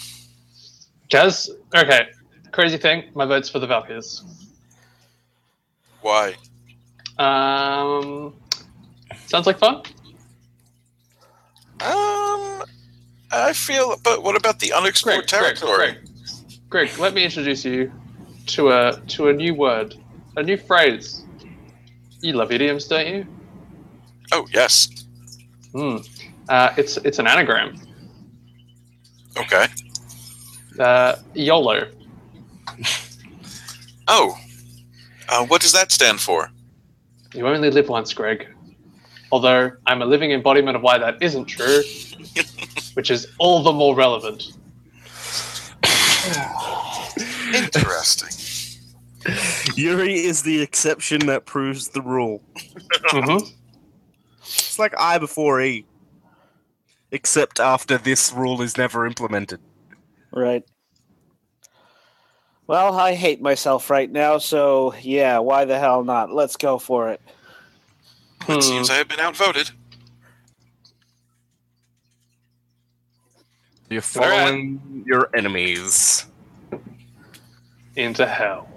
Jazz. 1.08 1.50
Okay. 1.74 2.08
Crazy 2.52 2.76
thing. 2.76 3.04
My 3.14 3.24
vote's 3.24 3.48
for 3.48 3.60
the 3.60 3.66
Valkyries. 3.66 4.22
Why? 6.00 6.34
Um. 7.18 8.34
Sounds 9.26 9.46
like 9.46 9.58
fun. 9.58 9.82
Um. 11.80 12.64
I 13.32 13.52
feel. 13.54 13.96
But 14.02 14.24
what 14.24 14.34
about 14.34 14.58
the 14.58 14.72
unexplored 14.72 15.28
Greg, 15.28 15.28
Greg, 15.28 15.56
territory? 15.56 15.92
Greg, 16.68 16.88
Greg, 16.88 16.98
let 16.98 17.14
me 17.14 17.24
introduce 17.24 17.64
you 17.64 17.92
to 18.54 18.70
a 18.70 19.00
to 19.08 19.28
a 19.28 19.32
new 19.32 19.54
word, 19.54 19.94
a 20.36 20.42
new 20.42 20.56
phrase. 20.56 21.24
You 22.20 22.34
love 22.34 22.52
idioms, 22.52 22.86
don't 22.86 23.06
you? 23.06 23.26
Oh 24.32 24.46
yes. 24.52 24.88
Hmm. 25.72 25.98
Uh, 26.48 26.74
it's 26.76 26.96
it's 26.98 27.18
an 27.18 27.26
anagram. 27.26 27.80
Okay. 29.38 29.66
Uh, 30.78 31.16
YOLO. 31.34 31.86
Oh. 34.12 34.36
Uh, 35.28 35.46
what 35.46 35.60
does 35.62 35.70
that 35.70 35.92
stand 35.92 36.18
for? 36.20 36.50
You 37.32 37.46
only 37.46 37.70
live 37.70 37.88
once, 37.88 38.12
Greg. 38.12 38.48
Although 39.30 39.70
I'm 39.86 40.02
a 40.02 40.04
living 40.04 40.32
embodiment 40.32 40.76
of 40.76 40.82
why 40.82 40.98
that 40.98 41.22
isn't 41.22 41.44
true, 41.44 41.82
which 42.94 43.12
is 43.12 43.28
all 43.38 43.62
the 43.62 43.72
more 43.72 43.94
relevant. 43.94 44.50
Interesting. 47.54 48.39
Yuri 49.76 50.14
is 50.14 50.42
the 50.42 50.62
exception 50.62 51.26
that 51.26 51.44
proves 51.44 51.88
the 51.88 52.02
rule. 52.02 52.42
hmm 53.10 53.38
It's 54.40 54.78
like 54.78 54.94
I 54.98 55.18
before 55.18 55.60
E, 55.60 55.84
except 57.10 57.60
after 57.60 57.98
this 57.98 58.32
rule 58.32 58.62
is 58.62 58.76
never 58.78 59.06
implemented. 59.06 59.60
Right. 60.32 60.64
Well, 62.66 62.96
I 62.96 63.14
hate 63.14 63.42
myself 63.42 63.90
right 63.90 64.10
now, 64.10 64.38
so 64.38 64.94
yeah, 65.02 65.38
why 65.38 65.64
the 65.64 65.78
hell 65.78 66.04
not? 66.04 66.32
Let's 66.32 66.56
go 66.56 66.78
for 66.78 67.10
it. 67.10 67.20
It 68.48 68.62
seems 68.62 68.88
I 68.88 68.94
have 68.94 69.08
been 69.08 69.20
outvoted. 69.20 69.70
You're 73.90 74.02
following 74.02 75.02
your 75.04 75.28
enemies. 75.34 76.26
Into 77.96 78.24
hell. 78.24 78.69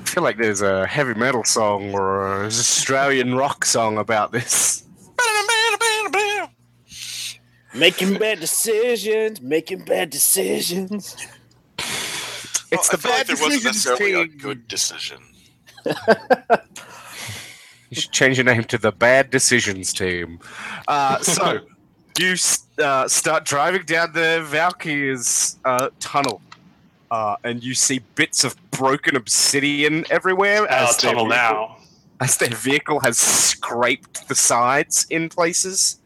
I 0.00 0.04
feel 0.04 0.22
like 0.22 0.36
there's 0.38 0.62
a 0.62 0.86
heavy 0.86 1.14
metal 1.14 1.44
song 1.44 1.94
or 1.94 2.42
an 2.42 2.46
Australian 2.46 3.34
rock 3.34 3.64
song 3.64 3.98
about 3.98 4.32
this. 4.32 4.84
Making 7.74 8.18
bad 8.18 8.40
decisions, 8.40 9.40
making 9.40 9.84
bad 9.84 10.10
decisions. 10.10 11.16
It's 12.70 12.88
I 12.90 12.96
the 12.96 12.98
feel 12.98 13.10
like 13.10 13.26
bad 13.26 13.36
there 13.36 13.42
wasn't 13.42 13.62
decisions 13.62 13.64
necessarily 13.64 14.22
a 14.22 14.26
good 14.26 14.68
decision. 14.68 15.18
You 17.92 18.00
should 18.00 18.12
change 18.12 18.38
your 18.38 18.46
name 18.46 18.64
to 18.64 18.78
the 18.78 18.90
Bad 18.90 19.28
Decisions 19.28 19.92
team. 19.92 20.40
Uh, 20.88 21.18
so 21.18 21.58
you 22.18 22.36
uh, 22.82 23.06
start 23.06 23.44
driving 23.44 23.82
down 23.82 24.14
the 24.14 24.42
Valkyries 24.46 25.58
uh, 25.66 25.90
tunnel, 26.00 26.40
uh, 27.12 27.36
and 27.44 27.62
you 27.62 27.74
see 27.74 28.00
bits 28.14 28.42
of 28.42 28.56
broken 28.70 29.16
obsidian 29.16 30.02
everywhere 30.08 30.66
as 30.70 30.96
their, 30.96 31.12
tunnel 31.12 31.28
vehicle, 31.28 31.28
now. 31.28 31.76
as 32.22 32.38
their 32.38 32.48
vehicle 32.48 33.00
has 33.00 33.18
scraped 33.18 34.26
the 34.28 34.34
sides 34.34 35.06
in 35.10 35.28
places. 35.28 36.00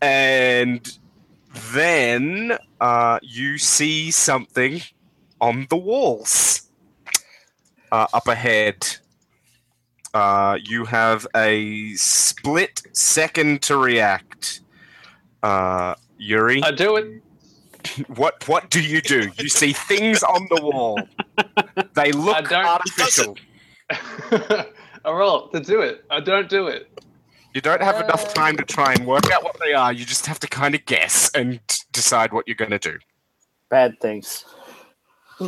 And 0.00 0.96
then 1.74 2.56
uh, 2.80 3.18
you 3.22 3.58
see 3.58 4.10
something 4.10 4.80
on 5.38 5.66
the 5.68 5.76
walls 5.76 6.62
uh, 7.92 8.06
up 8.14 8.26
ahead. 8.26 8.96
Uh, 10.14 10.56
you 10.64 10.86
have 10.86 11.26
a 11.36 11.92
split 11.96 12.80
second 12.92 13.60
to 13.64 13.76
react. 13.76 14.62
Uh, 15.42 15.94
Yuri, 16.16 16.62
I 16.62 16.70
do 16.70 16.96
it. 16.96 17.22
What 18.16 18.46
what 18.48 18.70
do 18.70 18.80
you 18.82 19.00
do? 19.00 19.30
You 19.38 19.48
see 19.48 19.72
things 19.72 20.22
on 20.22 20.46
the 20.50 20.62
wall. 20.62 21.00
They 21.94 22.12
look 22.12 22.36
I 22.36 22.40
look 22.40 22.48
don't- 22.50 22.64
artificial. 22.66 23.36
I 23.90 24.66
roll 25.10 25.48
to 25.48 25.60
do 25.60 25.80
it. 25.80 26.04
I 26.10 26.20
don't 26.20 26.48
do 26.48 26.66
it. 26.68 26.88
You 27.54 27.60
don't 27.60 27.82
have 27.82 27.96
enough 28.04 28.32
time 28.34 28.56
to 28.58 28.62
try 28.64 28.92
and 28.92 29.06
work 29.06 29.28
out 29.32 29.42
what 29.42 29.56
they 29.58 29.72
are. 29.72 29.92
You 29.92 30.04
just 30.04 30.26
have 30.26 30.38
to 30.40 30.46
kind 30.46 30.74
of 30.74 30.84
guess 30.86 31.30
and 31.34 31.58
decide 31.90 32.32
what 32.32 32.46
you're 32.46 32.54
going 32.54 32.70
to 32.70 32.78
do. 32.78 32.98
Bad 33.70 33.98
things. 34.00 34.44
I 35.40 35.46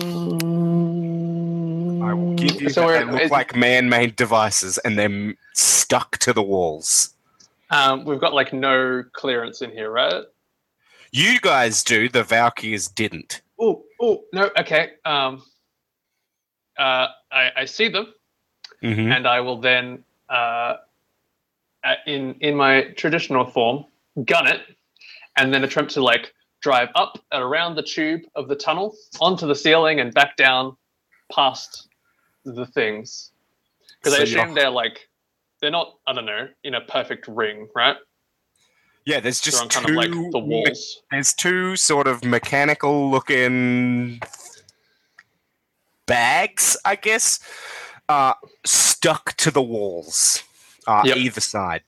will 2.14 2.34
give 2.34 2.60
you 2.60 2.70
So 2.70 2.88
that 2.88 3.06
they 3.06 3.12
look 3.22 3.30
like 3.30 3.54
man-made 3.54 4.16
devices, 4.16 4.78
and 4.78 4.98
they're 4.98 5.34
stuck 5.52 6.18
to 6.18 6.32
the 6.32 6.42
walls. 6.42 7.14
Um, 7.70 8.04
we've 8.04 8.20
got 8.20 8.34
like 8.34 8.52
no 8.52 9.04
clearance 9.12 9.62
in 9.62 9.70
here, 9.70 9.90
right? 9.90 10.24
You 11.12 11.38
guys 11.40 11.84
do. 11.84 12.08
The 12.08 12.24
Valkyries 12.24 12.88
didn't. 12.88 13.42
Oh, 13.60 13.84
oh, 14.00 14.24
no. 14.32 14.50
Okay. 14.58 14.92
Um, 15.04 15.42
uh, 16.78 17.08
I, 17.30 17.50
I 17.58 17.64
see 17.66 17.88
them, 17.88 18.12
Mm-hmm. 18.82 19.12
and 19.12 19.28
I 19.28 19.40
will 19.40 19.60
then, 19.60 20.02
uh, 20.28 20.76
uh, 21.84 21.94
in 22.06 22.34
in 22.40 22.56
my 22.56 22.82
traditional 22.96 23.44
form, 23.44 23.84
gun 24.24 24.46
it, 24.48 24.60
and 25.36 25.52
then 25.54 25.62
attempt 25.62 25.92
to 25.94 26.02
like 26.02 26.32
drive 26.62 26.88
up 26.96 27.18
and 27.30 27.42
around 27.42 27.76
the 27.76 27.82
tube 27.82 28.22
of 28.34 28.48
the 28.48 28.56
tunnel 28.56 28.96
onto 29.20 29.46
the 29.46 29.54
ceiling 29.54 30.00
and 30.00 30.12
back 30.14 30.36
down 30.36 30.76
past 31.32 31.88
the 32.44 32.66
things. 32.66 33.30
Because 33.98 34.14
So 34.14 34.22
I 34.22 34.24
you're- 34.24 34.40
assume 34.42 34.54
they're 34.54 34.70
like 34.70 35.08
they're 35.60 35.70
not. 35.70 35.98
I 36.08 36.12
don't 36.14 36.24
know 36.26 36.48
in 36.64 36.74
a 36.74 36.80
perfect 36.80 37.28
ring, 37.28 37.68
right? 37.76 37.96
Yeah, 39.04 39.20
there's 39.20 39.40
just 39.40 39.60
on 39.60 39.68
kind 39.68 39.86
two. 39.86 39.92
of 39.92 39.96
like 39.96 40.10
the 40.32 40.38
walls. 40.38 41.02
there's 41.10 41.34
two 41.34 41.74
sort 41.76 42.06
of 42.06 42.24
mechanical-looking 42.24 44.20
bags, 46.06 46.76
I 46.84 46.96
guess, 46.96 47.40
uh, 48.08 48.34
stuck 48.64 49.36
to 49.38 49.50
the 49.50 49.62
walls, 49.62 50.42
uh, 50.86 51.02
Yep. 51.04 51.16
either 51.16 51.40
side. 51.40 51.82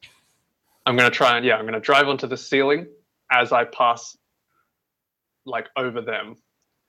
I'm 0.86 0.96
gonna 0.96 1.10
try 1.10 1.36
and 1.36 1.46
yeah, 1.46 1.56
I'm 1.56 1.64
gonna 1.64 1.80
drive 1.80 2.08
onto 2.08 2.26
the 2.26 2.36
ceiling 2.36 2.86
as 3.30 3.52
I 3.52 3.64
pass 3.64 4.16
like 5.46 5.68
over 5.76 6.00
them. 6.00 6.36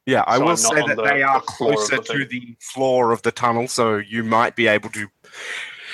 Yeah, 0.06 0.24
I 0.28 0.38
So 0.38 0.46
will 0.46 0.58
say 0.58 0.76
that 0.88 0.96
the- 0.98 1.04
they 1.04 1.24
are 1.24 1.40
the 1.40 1.46
closer 1.46 1.96
the 1.98 2.02
to 2.04 2.26
the 2.26 2.56
floor 2.62 3.12
of 3.12 3.22
the 3.22 3.32
tunnel, 3.32 3.68
so 3.68 3.98
you 3.98 4.24
might 4.24 4.56
be 4.56 4.68
able 4.68 4.90
to. 4.92 5.08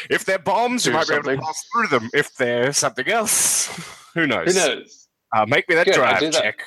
If 0.10 0.26
they're 0.26 0.40
bombs, 0.40 0.86
you 0.86 0.92
Do 0.94 0.98
might 0.98 1.08
be 1.08 1.14
able 1.16 1.32
to 1.32 1.38
pass 1.38 1.64
through 1.72 1.88
them. 1.88 2.10
If 2.14 2.36
they're 2.36 2.74
something 2.74 3.08
else, 3.08 3.70
who 4.14 4.28
knows? 4.28 4.53
Who 4.53 4.59
knows? 4.59 5.07
Uh, 5.36 5.45
make 5.47 5.68
me 5.70 5.76
that 5.76 5.86
Good, 5.86 5.95
drive 5.95 6.20
that. 6.20 6.34
check. 6.34 6.59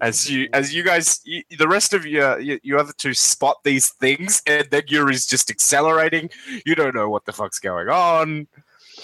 As 0.00 0.28
you, 0.28 0.48
as 0.52 0.74
you 0.74 0.82
guys, 0.82 1.20
you, 1.24 1.42
the 1.56 1.68
rest 1.68 1.94
of 1.94 2.04
you, 2.04 2.22
uh, 2.22 2.36
you, 2.36 2.58
you 2.62 2.78
other 2.78 2.92
two 2.96 3.14
spot 3.14 3.58
these 3.62 3.90
things, 3.90 4.42
and 4.46 4.66
then 4.70 4.82
Yuri's 4.88 5.26
just 5.26 5.50
accelerating. 5.50 6.30
You 6.66 6.74
don't 6.74 6.94
know 6.94 7.08
what 7.08 7.24
the 7.26 7.32
fuck's 7.32 7.60
going 7.60 7.88
on. 7.88 8.48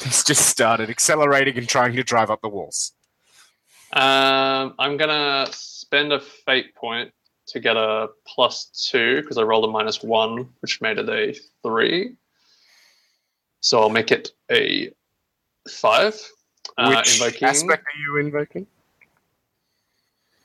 He's 0.02 0.24
just 0.24 0.46
started 0.46 0.90
accelerating 0.90 1.58
and 1.58 1.68
trying 1.68 1.94
to 1.94 2.02
drive 2.02 2.30
up 2.30 2.40
the 2.42 2.48
walls. 2.48 2.92
Um, 3.92 4.74
I'm 4.78 4.96
gonna 4.96 5.46
spend 5.50 6.12
a 6.12 6.20
fate 6.20 6.74
point 6.74 7.12
to 7.48 7.60
get 7.60 7.76
a 7.76 8.08
plus 8.26 8.66
two 8.90 9.20
because 9.20 9.36
I 9.36 9.42
rolled 9.42 9.64
a 9.64 9.68
minus 9.68 10.02
one, 10.02 10.48
which 10.60 10.80
made 10.80 10.98
it 10.98 11.08
a 11.08 11.36
three. 11.62 12.16
So 13.60 13.80
I'll 13.80 13.90
make 13.90 14.10
it 14.10 14.30
a 14.50 14.90
five. 15.68 16.14
Uh, 16.78 16.94
Which 16.96 17.20
invoking 17.20 17.48
aspect 17.48 17.84
are 17.84 18.00
you 18.00 18.16
invoking? 18.18 18.66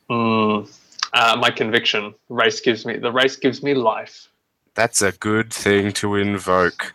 Mm, 0.10 0.70
uh, 1.14 1.36
my 1.40 1.50
conviction. 1.50 2.14
Race 2.30 2.60
gives 2.60 2.86
me 2.86 2.98
the 2.98 3.12
race 3.12 3.36
gives 3.36 3.64
me 3.64 3.74
life 3.74 4.28
That's 4.76 5.02
a 5.02 5.12
good 5.14 5.54
thing 5.54 5.92
to 5.94 6.16
invoke. 6.16 6.94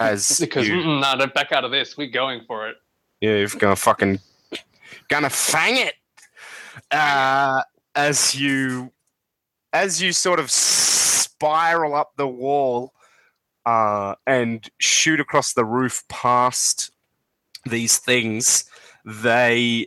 As 0.00 0.38
because 0.40 0.68
you, 0.68 0.76
no, 0.76 1.14
don't 1.16 1.32
back 1.32 1.52
out 1.52 1.64
of 1.64 1.70
this. 1.70 1.96
We're 1.96 2.10
going 2.10 2.42
for 2.46 2.68
it. 2.68 2.76
Yeah, 3.20 3.36
you're 3.36 3.48
gonna 3.48 3.76
fucking 3.76 4.20
gonna 5.08 5.30
fang 5.30 5.76
it. 5.76 5.94
Uh, 6.90 7.62
as 7.94 8.34
you, 8.34 8.92
as 9.72 10.00
you 10.00 10.12
sort 10.12 10.38
of 10.38 10.50
spiral 10.50 11.94
up 11.94 12.12
the 12.16 12.28
wall, 12.28 12.92
uh, 13.66 14.14
and 14.26 14.68
shoot 14.78 15.20
across 15.20 15.52
the 15.52 15.64
roof 15.64 16.02
past 16.08 16.90
these 17.68 17.98
things, 17.98 18.64
they 19.04 19.86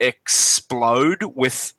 explode 0.00 1.22
with 1.34 1.72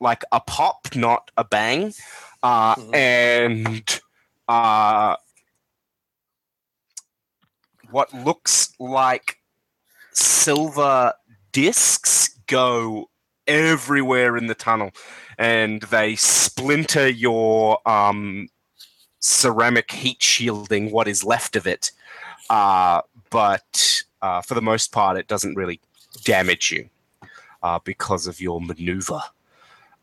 like 0.00 0.24
a 0.32 0.40
pop, 0.40 0.94
not 0.94 1.30
a 1.36 1.44
bang, 1.44 1.94
uh, 2.42 2.74
Mhm. 2.74 2.94
and 2.94 4.00
uh, 4.48 5.16
what 7.90 8.12
looks 8.12 8.72
like 8.78 9.38
silver 10.12 11.14
discs 11.52 12.30
go 12.46 13.08
everywhere 13.46 14.36
in 14.36 14.46
the 14.46 14.54
tunnel, 14.54 14.90
and 15.38 15.82
they 15.82 16.16
splinter 16.16 17.08
your 17.08 17.78
um, 17.88 18.48
ceramic 19.20 19.92
heat 19.92 20.22
shielding, 20.22 20.90
what 20.90 21.06
is 21.06 21.22
left 21.24 21.54
of 21.56 21.66
it. 21.66 21.92
Uh, 22.50 23.02
but 23.30 24.02
uh, 24.22 24.40
for 24.40 24.54
the 24.54 24.62
most 24.62 24.92
part, 24.92 25.16
it 25.18 25.28
doesn't 25.28 25.54
really 25.54 25.80
damage 26.24 26.70
you 26.70 26.88
uh, 27.62 27.78
because 27.84 28.26
of 28.26 28.40
your 28.40 28.60
maneuver. 28.60 29.20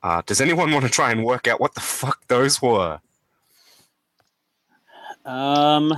Uh, 0.03 0.21
does 0.25 0.39
anyone 0.39 0.71
want 0.71 0.85
to 0.85 0.91
try 0.91 1.11
and 1.11 1.25
work 1.25 1.47
out 1.47 1.59
what 1.59 1.73
the 1.73 1.81
fuck 1.81 2.25
those 2.27 2.61
were? 2.61 2.99
Um, 5.25 5.93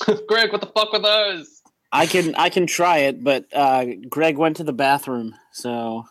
Greg, 0.28 0.52
what 0.52 0.60
the 0.60 0.70
fuck 0.74 0.92
were 0.92 0.98
those? 1.00 1.62
I 1.94 2.06
can 2.06 2.34
I 2.36 2.48
can 2.48 2.66
try 2.66 2.98
it, 2.98 3.22
but 3.22 3.44
uh, 3.52 3.84
Greg 4.08 4.38
went 4.38 4.56
to 4.56 4.64
the 4.64 4.72
bathroom, 4.72 5.34
so 5.52 6.06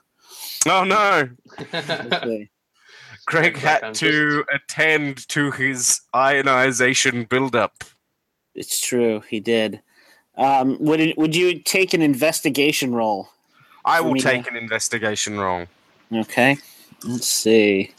Oh 0.68 0.84
no! 0.84 1.30
Greg 3.26 3.58
had 3.58 3.94
to 3.96 4.44
attend 4.54 5.28
to 5.30 5.52
his 5.52 6.02
ionization 6.16 7.24
buildup. 7.26 7.84
it's 8.54 8.80
true 8.80 9.22
he 9.28 9.40
did. 9.40 9.82
Um, 10.38 10.78
would 10.80 11.00
it, 11.00 11.18
would 11.18 11.36
you 11.36 11.60
take 11.60 11.94
an 11.94 12.02
investigation 12.02 12.94
roll? 12.96 13.30
I 13.86 14.00
will 14.02 14.14
me 14.14 14.20
to- 14.22 14.28
take 14.30 14.48
an 14.48 14.56
investigation 14.56 15.40
roll. 15.40 15.66
Okay, 16.14 16.58
let's 17.06 17.28
see. 17.28 17.92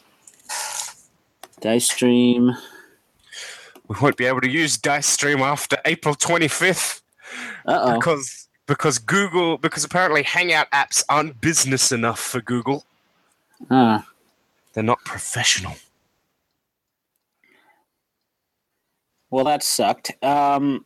Dice 1.60 1.86
stream. 1.90 2.52
We 3.88 3.96
won't 4.00 4.16
be 4.16 4.24
able 4.26 4.40
to 4.40 4.48
use 4.50 4.76
Dice 4.78 5.06
Stream 5.06 5.40
after 5.40 5.76
April 5.84 6.14
25th 6.14 7.02
Uh 7.66 7.78
oh. 7.82 7.94
because 7.98 8.48
because 8.66 8.98
Google 8.98 9.58
because 9.58 9.84
apparently 9.84 10.22
Hangout 10.22 10.70
apps 10.70 11.04
aren't 11.08 11.40
business 11.40 11.92
enough 11.92 12.18
for 12.20 12.40
Google. 12.40 12.84
Ah, 13.70 14.06
They're 14.72 14.82
not 14.82 15.04
professional. 15.04 15.74
well, 19.30 19.44
that 19.44 19.62
sucked. 19.62 20.12
Um, 20.22 20.84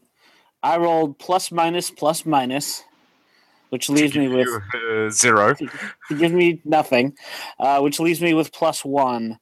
I 0.67 0.79
rolled 0.79 1.17
plus 1.21 1.53
minus 1.53 1.93
plus 1.93 2.27
minus, 2.27 2.83
which 3.69 3.89
leaves 3.89 4.17
me 4.17 4.27
with 4.27 4.49
uh, 4.75 5.11
zero. 5.11 5.55
to 6.09 6.19
give 6.19 6.33
me 6.33 6.61
nothing, 6.65 7.17
uh, 7.61 7.79
which 7.79 8.01
leaves 8.01 8.21
me 8.21 8.35
with 8.35 8.53
plus 8.53 8.85
one. 8.85 9.39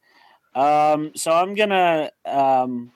Um, 0.54 1.12
so 1.16 1.32
I'm 1.32 1.54
gonna 1.54 2.10
um, 2.26 2.92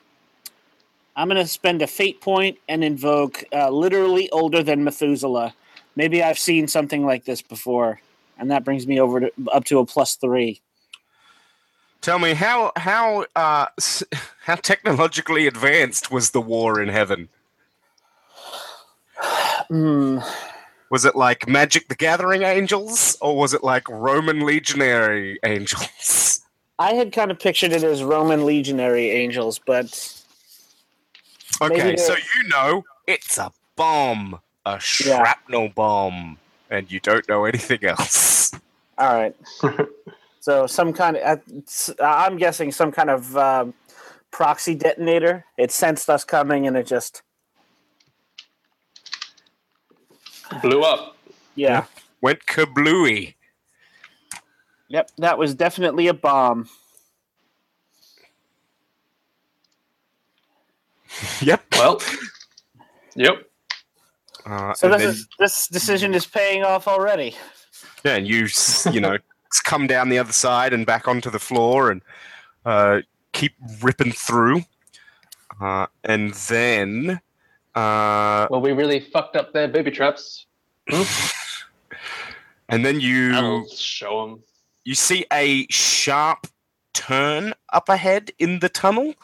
I'm 1.16 1.29
gonna 1.29 1.47
spend 1.47 1.81
a 1.81 1.87
fate 1.87 2.20
point 2.20 2.59
and 2.68 2.85
invoke 2.85 3.45
uh, 3.51 3.70
literally 3.70 4.29
older 4.31 4.62
than 4.62 4.85
Methuselah. 4.85 5.55
Maybe 5.97 6.22
I've 6.22 6.39
seen 6.39 6.68
something 6.68 7.07
like 7.07 7.24
this 7.24 7.41
before, 7.41 7.99
and 8.37 8.51
that 8.51 8.62
brings 8.62 8.87
me 8.87 9.01
over 9.01 9.20
to 9.20 9.33
up 9.51 9.64
to 9.64 9.79
a 9.79 9.87
plus 9.87 10.16
three. 10.16 10.61
Tell 12.03 12.18
me 12.18 12.35
how 12.35 12.72
how 12.76 13.24
uh, 13.35 13.68
how 14.43 14.57
technologically 14.57 15.47
advanced 15.47 16.11
was 16.11 16.33
the 16.33 16.43
war 16.43 16.79
in 16.83 16.91
heaven? 16.91 17.31
Hmm. 19.68 20.18
Was 20.90 21.04
it 21.04 21.16
like 21.16 21.46
Magic 21.48 21.88
the 21.88 21.94
Gathering 21.94 22.42
angels, 22.42 23.16
or 23.20 23.36
was 23.36 23.52
it 23.52 23.62
like 23.62 23.88
Roman 23.88 24.40
legionary 24.40 25.38
angels? 25.44 26.40
I 26.78 26.94
had 26.94 27.12
kind 27.12 27.30
of 27.30 27.38
pictured 27.38 27.72
it 27.72 27.82
as 27.82 28.02
Roman 28.02 28.46
legionary 28.46 29.10
angels, 29.10 29.58
but 29.58 30.22
Okay, 31.60 31.96
so 31.96 32.14
you 32.14 32.48
know 32.48 32.84
it's 33.06 33.36
a 33.36 33.50
bomb, 33.76 34.40
a 34.64 34.78
shrapnel 34.78 35.70
bomb, 35.70 36.38
and 36.70 36.90
you 36.90 37.00
don't 37.00 37.28
know 37.28 37.44
anything 37.44 37.84
else. 37.84 38.52
all 38.96 39.14
right. 39.14 39.36
so 40.40 40.66
some 40.66 40.92
kind 40.92 41.16
of. 41.16 41.40
Uh, 41.98 42.04
I'm 42.04 42.36
guessing 42.36 42.70
some 42.70 42.92
kind 42.92 43.10
of 43.10 43.36
um, 43.36 43.74
proxy 44.30 44.74
detonator. 44.74 45.44
It 45.56 45.72
sensed 45.72 46.08
us 46.08 46.24
coming, 46.24 46.66
and 46.66 46.76
it 46.76 46.86
just 46.86 47.22
Blew 50.62 50.82
up. 50.82 51.16
yeah. 51.55 51.84
Went 52.20 52.46
kablooey. 52.46 53.34
Yep, 54.88 55.11
that 55.18 55.38
was 55.38 55.55
definitely 55.55 56.09
a 56.09 56.14
bomb. 56.14 56.68
Yep. 61.40 61.62
Well. 61.72 62.01
Yep. 63.16 63.49
Uh, 64.46 64.74
So 64.74 64.88
this 64.88 65.01
then- 65.01 65.09
is, 65.11 65.28
this 65.38 65.68
decision 65.68 66.14
is 66.14 66.26
paying 66.26 66.62
off 66.64 66.86
already. 66.88 67.34
Yeah, 68.05 68.16
and 68.16 68.26
you 68.28 68.44
s- 68.44 68.86
you 68.92 69.01
know 69.01 69.18
come 69.64 69.86
down 69.86 70.09
the 70.09 70.18
other 70.18 70.32
side 70.32 70.72
and 70.72 70.86
back 70.86 71.09
onto 71.09 71.30
the 71.30 71.38
floor 71.38 71.90
and 71.90 72.03
uh, 72.64 73.01
keep 73.32 73.55
ripping 73.82 74.12
through, 74.12 74.62
uh, 75.61 75.86
and 76.05 76.32
then 76.49 77.20
uh, 77.79 78.47
Well, 78.51 78.61
we 78.61 78.72
really 78.72 79.01
fucked 79.01 79.37
up 79.37 79.53
their 79.53 79.68
booby 79.68 79.91
traps. 79.91 80.47
and 82.68 82.85
then 82.85 83.01
you 83.01 83.35
I'll 83.35 83.68
show 83.68 84.26
them. 84.26 84.43
you 84.85 84.95
see 84.95 85.24
a 85.33 85.66
sharp 85.70 86.47
turn 86.95 87.55
up 87.72 87.89
ahead 87.89 88.31
in 88.39 88.59
the 88.61 88.68
tunnel. 88.68 89.14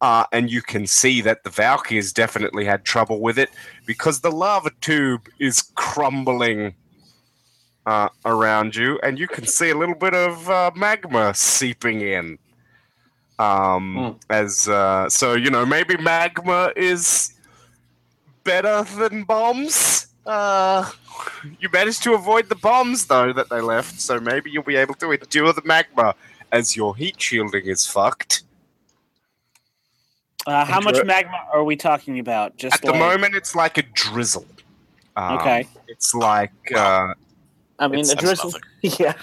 Uh, 0.00 0.24
and 0.32 0.50
you 0.50 0.60
can 0.60 0.86
see 0.86 1.22
that 1.22 1.44
the 1.44 1.50
Valkyries 1.50 2.12
definitely 2.12 2.64
had 2.66 2.84
trouble 2.84 3.20
with 3.20 3.38
it 3.38 3.48
because 3.86 4.20
the 4.20 4.30
lava 4.30 4.70
tube 4.82 5.28
is 5.38 5.62
crumbling 5.76 6.74
uh, 7.86 8.08
around 8.26 8.76
you, 8.76 8.98
and 9.02 9.18
you 9.18 9.26
can 9.28 9.46
see 9.46 9.70
a 9.70 9.74
little 9.74 9.94
bit 9.94 10.12
of 10.12 10.50
uh, 10.50 10.70
magma 10.74 11.32
seeping 11.34 12.00
in. 12.02 12.38
Um, 13.38 14.18
As 14.28 14.68
uh, 14.68 15.08
so, 15.08 15.34
you 15.34 15.50
know, 15.50 15.64
maybe 15.64 15.96
magma 15.96 16.72
is 16.76 17.33
better 18.44 18.82
than 18.96 19.24
bombs. 19.24 20.06
Uh, 20.26 20.88
you 21.60 21.68
managed 21.72 22.02
to 22.02 22.14
avoid 22.14 22.48
the 22.48 22.54
bombs 22.54 23.06
though 23.06 23.32
that 23.32 23.50
they 23.50 23.60
left, 23.60 24.00
so 24.00 24.20
maybe 24.20 24.50
you'll 24.50 24.62
be 24.62 24.76
able 24.76 24.94
to 24.94 25.10
endure 25.12 25.52
the 25.52 25.62
magma 25.64 26.14
as 26.52 26.76
your 26.76 26.96
heat 26.96 27.20
shielding 27.20 27.66
is 27.66 27.86
fucked. 27.86 28.42
Uh, 30.46 30.64
how 30.64 30.80
much 30.80 31.02
magma 31.04 31.38
are 31.52 31.64
we 31.64 31.74
talking 31.74 32.18
about? 32.18 32.56
Just 32.56 32.74
At 32.74 32.82
the 32.82 32.92
moment, 32.92 33.34
it's 33.34 33.54
like 33.54 33.78
a 33.78 33.82
drizzle. 33.82 34.46
Um, 35.16 35.38
Okay. 35.38 35.66
It's 35.88 36.14
like 36.14 36.52
uh, 36.74 37.14
I 37.78 37.88
mean, 37.88 38.08
a 38.08 38.14
drizzle. 38.14 38.52
Yeah. 38.82 39.14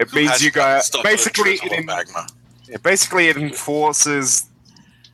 it 0.00 0.12
means 0.14 0.42
you 0.42 0.50
guys 0.50 0.86
stuck 0.86 1.02
with 1.02 1.10
a 1.10 1.14
basically 1.14 1.52
it, 1.54 1.78
of 1.80 1.84
magma. 1.84 2.26
yeah, 2.68 2.76
basically 2.78 3.28
it 3.28 3.36
enforces 3.36 4.47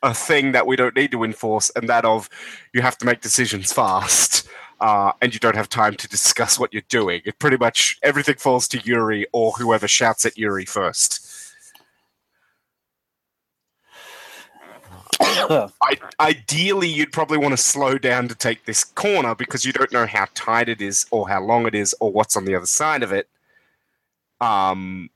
a 0.05 0.15
thing 0.15 0.53
that 0.53 0.67
we 0.67 0.77
don't 0.77 0.95
need 0.95 1.11
to 1.11 1.25
enforce, 1.25 1.71
and 1.71 1.89
that 1.89 2.05
of 2.05 2.29
you 2.73 2.83
have 2.83 2.97
to 2.99 3.07
make 3.07 3.21
decisions 3.21 3.73
fast. 3.73 4.49
Uh, 4.81 5.13
and 5.23 5.33
you 5.33 5.41
don't 5.41 5.55
have 5.55 5.69
time 5.69 5.95
to 5.95 6.07
discuss 6.09 6.59
what 6.59 6.73
you're 6.73 6.83
doing. 6.89 7.23
It 7.25 7.39
pretty 7.39 7.57
much 7.57 7.97
everything 8.03 8.35
falls 8.35 8.69
to 8.69 8.79
Yuri 8.81 9.25
or 9.33 9.53
whoever 9.53 9.89
shouts 9.89 10.27
at 10.27 10.37
Yuri 10.37 10.67
first. 10.67 11.25
I, 15.21 15.97
ideally, 16.21 16.89
you'd 16.89 17.13
probably 17.13 17.39
want 17.39 17.53
to 17.53 17.57
slow 17.57 17.97
down 17.97 18.29
to 18.29 18.35
take 18.35 18.65
this 18.65 18.85
corner 18.85 19.35
because 19.35 19.65
you 19.65 19.73
don't 19.73 19.93
know 19.93 20.07
how 20.07 20.27
tight 20.35 20.69
it 20.69 20.83
is, 20.83 21.07
or 21.11 21.29
how 21.29 21.43
long 21.43 21.67
it 21.67 21.75
is, 21.75 21.95
or 22.01 22.13
what's 22.13 22.37
on 22.37 22.45
the 22.45 22.55
other 22.55 22.67
side 22.67 23.03
of 23.03 23.13
it. 23.13 23.29
Um, 24.41 25.09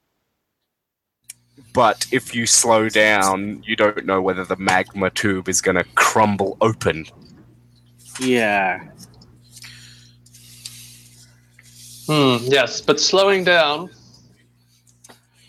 but 1.79 2.07
if 2.11 2.35
you 2.35 2.45
slow 2.45 2.89
down, 2.89 3.63
you 3.65 3.77
don't 3.77 4.05
know 4.05 4.21
whether 4.21 4.45
the 4.45 4.57
magma 4.57 5.11
tube 5.11 5.49
is 5.49 5.61
going 5.61 5.77
to 5.77 5.85
crumble 5.95 6.57
open. 6.61 7.07
yeah. 8.19 8.81
Hmm, 12.09 12.39
yes, 12.43 12.81
but 12.81 12.99
slowing 12.99 13.45
down 13.45 13.91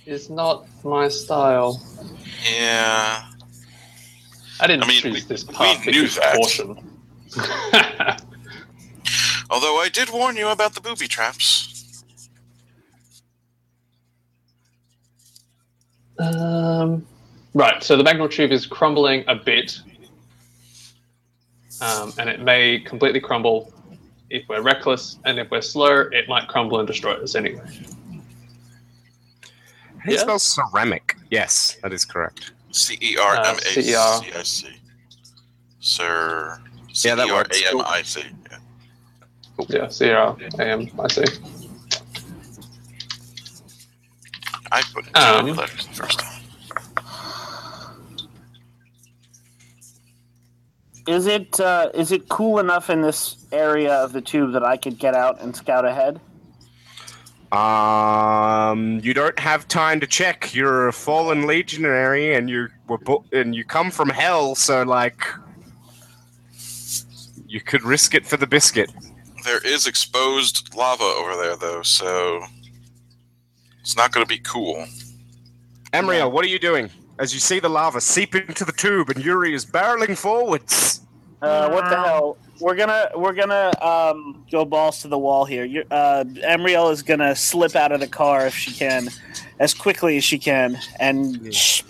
is 0.05 0.30
not 0.30 0.67
my 0.84 1.07
style. 1.07 1.82
Yeah. 2.53 3.23
I 4.59 4.67
didn't 4.67 4.84
I 4.84 4.88
mean, 4.88 5.01
choose 5.01 5.13
we- 5.13 5.21
this 5.21 5.47
we 5.47 5.77
knew 5.91 6.07
that. 6.09 6.36
caution. 6.36 6.77
Although 9.49 9.77
I 9.80 9.89
did 9.91 10.11
warn 10.11 10.38
you 10.38 10.49
about 10.49 10.75
the 10.75 10.82
booby 10.82 11.07
traps. 11.07 11.68
Um, 16.20 17.05
right, 17.53 17.82
so 17.82 17.95
the 17.95 18.03
magma 18.03 18.28
tube 18.28 18.51
is 18.51 18.65
crumbling 18.65 19.24
a 19.28 19.36
bit, 19.36 19.80
um, 21.82 22.13
and 22.17 22.30
it 22.30 22.41
may 22.41 22.80
completely 22.80 23.20
crumble 23.20 23.74
if 24.30 24.47
we're 24.47 24.61
reckless, 24.61 25.17
and 25.26 25.39
if 25.39 25.49
we're 25.49 25.61
slow, 25.61 26.01
it 26.11 26.28
might 26.28 26.47
crumble 26.47 26.80
and 26.80 26.88
destroy 26.88 27.13
us 27.13 27.36
anyway. 27.36 27.63
How 29.99 30.05
do 30.05 30.11
you 30.11 30.20
spell 30.20 30.39
ceramic? 30.39 31.15
Yes, 31.32 31.78
that 31.82 31.93
is 31.93 32.05
correct. 32.05 32.51
C 32.72 32.97
E 33.01 33.17
R 33.17 33.36
M 33.38 33.55
A 33.55 33.61
C 33.61 33.82
CER. 33.82 33.97
I 33.97 34.43
C. 34.43 34.67
Sir. 35.80 36.59
Yeah, 37.03 37.15
that 37.15 37.28
works. 37.28 37.57
C 37.57 37.63
E 37.63 37.67
R 37.67 37.74
A 37.74 37.80
M 37.80 37.86
I 37.86 38.01
C. 38.01 38.22
Yeah. 38.51 38.57
Yeah, 39.67 39.88
C 39.89 40.09
R 40.09 40.38
A 40.59 40.63
M, 40.63 40.89
I 40.99 41.07
see. 41.07 41.24
I 44.72 44.82
put 44.93 45.07
in 45.07 45.11
Um, 45.15 45.47
too 45.47 45.53
letters 45.53 45.88
the 45.88 45.93
first 45.93 46.20
time. 46.20 46.41
Is 51.07 51.26
it 51.26 51.59
uh, 51.59 51.89
is 51.93 52.11
it 52.11 52.30
cool 52.30 52.59
enough 52.59 52.89
in 52.89 53.01
this 53.01 53.38
area 53.51 53.93
of 53.93 54.13
the 54.13 54.22
tube 54.22 54.53
that 54.53 54.63
I 54.63 54.78
could 54.78 54.99
get 54.99 55.15
out 55.15 55.41
and 55.41 55.55
scout 55.55 55.86
ahead? 55.86 56.20
Um, 57.51 58.99
you 58.99 59.15
don't 59.15 59.39
have 59.39 59.67
time 59.67 59.99
to 60.01 60.07
check. 60.07 60.53
You're 60.53 60.88
a 60.88 60.93
fallen 60.93 61.47
legionary, 61.47 62.36
and 62.36 62.47
you 62.47 62.67
were 62.88 62.99
bu- 62.99 63.24
and 63.32 63.55
you 63.55 63.63
come 63.63 63.89
from 63.89 64.09
hell. 64.09 64.53
So 64.53 64.84
like, 64.84 65.26
you 67.47 67.59
could 67.59 67.82
risk 67.84 68.13
it 68.13 68.28
for 68.28 68.38
the 68.38 68.45
biscuit. 68.45 68.91
There 69.45 69.65
is 69.65 69.88
exposed 69.88 70.76
lava 70.76 71.03
over 71.03 71.36
there, 71.36 71.55
though, 71.55 71.82
so 71.82 72.43
it's 73.90 73.98
not 73.98 74.12
going 74.12 74.24
to 74.24 74.30
be 74.30 74.38
cool. 74.38 74.86
Emriel, 75.94 76.32
what 76.32 76.46
are 76.46 76.48
you 76.48 76.60
doing? 76.60 76.92
As 77.18 77.34
you 77.34 77.40
see 77.40 77.60
the 77.60 77.70
lava 77.70 78.00
seep 78.00 78.36
into 78.36 78.64
the 78.64 78.72
tube, 78.72 79.10
and 79.10 79.26
Yuri 79.26 79.56
is 79.56 79.66
barreling 79.66 80.16
forwards. 80.16 81.02
Uh, 81.42 81.72
what 81.72 81.90
the 81.90 81.96
hell? 81.96 82.38
We're 82.60 82.76
gonna 82.76 83.10
we're 83.16 83.34
gonna 83.34 83.72
um, 83.82 84.46
go 84.52 84.64
balls 84.64 85.02
to 85.02 85.08
the 85.08 85.18
wall 85.18 85.44
here. 85.44 85.66
You're, 85.66 85.86
uh, 85.90 86.24
Emriel 86.26 86.92
is 86.92 87.02
gonna 87.02 87.36
slip 87.36 87.76
out 87.76 87.92
of 87.92 88.00
the 88.00 88.08
car 88.08 88.46
if 88.46 88.54
she 88.54 88.72
can, 88.74 89.10
as 89.58 89.74
quickly 89.74 90.18
as 90.18 90.24
she 90.24 90.38
can, 90.38 90.78
and 91.00 91.52
sh- 91.52 91.82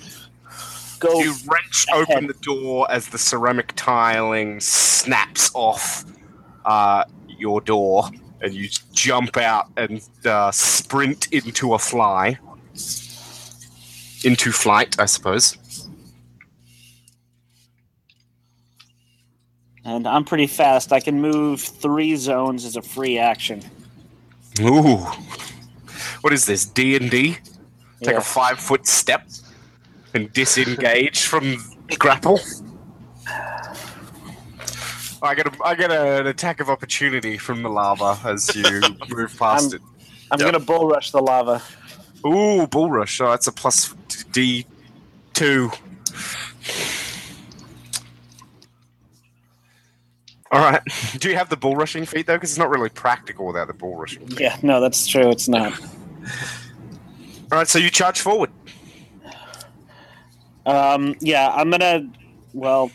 go. 1.00 1.20
You 1.20 1.34
wrench 1.48 1.86
open 1.92 2.28
the 2.28 2.34
door 2.42 2.90
as 2.90 3.10
the 3.10 3.18
ceramic 3.18 3.74
tiling 3.76 4.62
snaps 4.62 5.52
off 5.54 6.06
uh, 6.64 7.04
your 7.28 7.60
door, 7.60 8.10
and 8.42 8.54
you 8.54 8.70
jump 8.94 9.38
out 9.38 9.68
and 9.78 10.02
uh, 10.26 10.52
sprint 10.52 11.32
into 11.34 11.74
a 11.74 11.80
fly. 11.80 12.38
Into 14.24 14.52
flight, 14.52 15.00
I 15.00 15.06
suppose. 15.06 15.58
And 19.86 20.08
I'm 20.08 20.26
pretty 20.26 20.48
fast. 20.48 20.92
I 20.92 21.00
can 21.00 21.22
move 21.22 21.62
three 21.62 22.16
zones 22.16 22.66
as 22.66 22.76
a 22.76 22.82
free 22.82 23.18
action. 23.18 23.64
Ooh, 24.62 24.98
what 26.22 26.34
is 26.34 26.46
this? 26.46 26.66
D 26.66 26.96
and 26.96 27.10
D? 27.10 27.38
Take 28.02 28.12
Yeah. 28.14 28.18
a 28.18 28.22
five 28.22 28.60
foot 28.60 28.86
step 28.88 29.28
and 30.14 30.32
disengage 30.34 31.24
from 31.24 31.58
grapple. 31.98 32.40
I 35.22 35.36
get 35.36 35.48
a, 35.48 35.52
I 35.64 35.76
get 35.76 35.92
a, 35.92 36.20
an 36.22 36.28
attack 36.28 36.60
of 36.60 36.70
opportunity 36.70 37.38
from 37.38 37.62
the 37.64 37.70
lava 37.70 38.18
as 38.26 38.54
you 38.56 38.64
move 39.10 39.36
past 39.38 39.74
I'm- 39.74 39.84
I'm 40.32 40.38
gonna 40.40 40.60
bull 40.60 40.88
rush 40.88 41.10
the 41.12 41.22
lava. 41.22 41.62
it. 42.24 42.28
Ooh, 42.28 42.68
bull 42.68 42.92
rush! 42.92 43.20
Oh, 43.20 43.30
that's 43.32 43.48
a 43.48 43.52
plus 43.52 43.94
D 44.32 44.66
two. 45.34 45.72
All 50.52 50.60
right. 50.62 50.82
Do 51.20 51.30
you 51.30 51.36
have 51.36 51.50
the 51.50 51.58
bull 51.58 51.76
rushing 51.76 52.06
feat 52.06 52.28
though? 52.28 52.36
Because 52.36 52.52
it's 52.52 52.58
not 52.60 52.70
really 52.70 52.90
practical 52.90 53.46
without 53.48 53.68
the 53.68 53.74
bull 53.74 53.96
rushing. 53.96 54.28
feat. 54.28 54.40
Yeah, 54.40 54.58
no, 54.62 54.80
that's 54.82 55.06
true. 55.08 55.30
It's 55.30 55.48
not. 55.48 55.74
All 57.52 57.58
right. 57.58 57.68
So 57.68 57.80
you 57.80 57.90
charge 57.90 58.20
forward. 58.22 58.52
Um, 60.66 61.16
yeah, 61.22 61.50
I'm 61.50 61.70
gonna. 61.70 62.08
Well, 62.54 62.92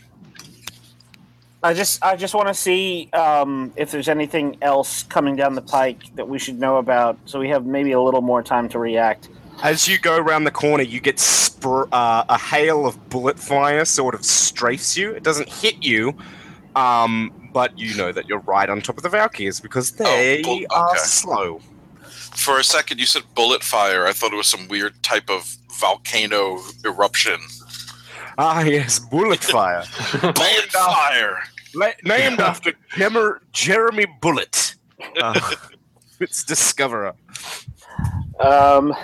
I 1.65 1.73
just 1.73 2.05
I 2.05 2.15
just 2.15 2.35
want 2.35 2.49
to 2.49 2.55
see 2.55 3.09
um, 3.15 3.73
if 3.75 3.91
there's 3.91 4.11
anything 4.11 4.59
else 4.61 5.03
coming 5.05 5.35
down 5.35 5.55
the 5.55 5.62
pike 5.62 6.15
that 6.15 6.29
we 6.29 6.39
should 6.39 6.61
know 6.61 6.77
about, 6.77 7.19
so 7.25 7.41
we 7.41 7.49
have 7.49 7.65
maybe 7.65 7.93
a 7.93 8.01
little 8.03 8.21
more 8.21 8.43
time 8.43 8.69
to 8.69 8.79
react. 8.79 9.31
As 9.62 9.89
you 9.89 9.99
go 9.99 10.19
around 10.19 10.45
the 10.45 10.51
corner, 10.51 10.83
you 10.83 11.01
get 11.01 11.17
spr- 11.17 11.89
uh, 11.91 12.25
a 12.29 12.37
hail 12.39 12.87
of 12.87 13.09
bullet 13.09 13.39
fire 13.39 13.87
sort 13.87 14.15
of 14.15 14.21
strafes 14.21 14.95
you. 14.95 15.12
It 15.12 15.23
doesn't 15.23 15.49
hit 15.49 15.83
you, 15.83 16.15
um, 16.77 17.33
but 17.55 17.79
you 17.79 17.97
know 17.97 18.12
that 18.12 18.29
you're 18.29 18.41
right 18.41 18.69
on 18.69 18.83
top 18.83 18.99
of 18.99 19.03
the 19.03 19.09
Valkyries 19.09 19.59
because 19.59 19.93
they 19.93 20.43
bull- 20.43 20.67
are 20.71 20.91
okay. 20.91 20.99
slow. 20.99 21.61
For 22.03 22.59
a 22.59 22.65
second, 22.65 22.99
you 23.01 23.07
said 23.07 23.23
bullet 23.35 23.62
fire. 23.62 24.07
I 24.07 24.12
thought 24.12 24.35
it 24.35 24.37
was 24.37 24.49
some 24.49 24.69
weird 24.69 25.03
type 25.03 25.31
of 25.31 25.57
volcano 25.81 26.61
eruption. 26.85 27.41
Ah, 28.37 28.62
yes, 28.62 28.99
bullet 28.99 29.39
fire. 29.43 29.85
Bullet 30.21 30.71
fire! 30.71 31.39
La- 31.75 31.93
named 32.05 32.41
after 32.41 32.72
Jemer- 32.95 33.41
Jeremy 33.53 34.07
Bullet. 34.20 34.75
Uh, 35.20 35.39
its 36.20 36.45
discoverer. 36.45 37.14
Um, 38.41 38.95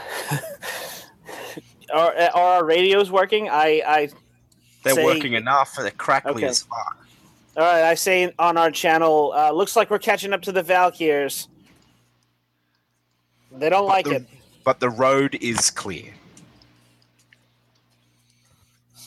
are, 1.93 2.15
are 2.15 2.31
our 2.35 2.65
radios 2.65 3.11
working? 3.11 3.49
I, 3.49 3.83
I 3.87 4.09
They're 4.85 4.95
Say- 4.95 5.05
working 5.05 5.33
enough. 5.35 5.75
They're 5.77 5.91
crackly 5.91 6.33
Okay. 6.33 6.47
as 6.47 6.63
fuck. 6.63 6.97
all 7.57 7.63
right. 7.65 7.85
I 7.85 7.95
say 7.95 8.33
on 8.39 8.57
our 8.57 8.71
channel. 8.71 9.33
Uh, 9.35 9.51
looks 9.53 9.77
like 9.77 9.91
we're 9.91 9.99
catching 9.99 10.33
up 10.33 10.43
to 10.43 10.53
the 10.53 10.63
Valkyrs. 10.63 11.49
They 13.53 13.69
don't 13.69 13.87
like 13.87 14.05
the- 14.07 14.17
it. 14.17 14.27
But 14.63 14.79
the 14.79 14.91
road 14.91 15.37
is 15.41 15.71
clear. 15.71 16.13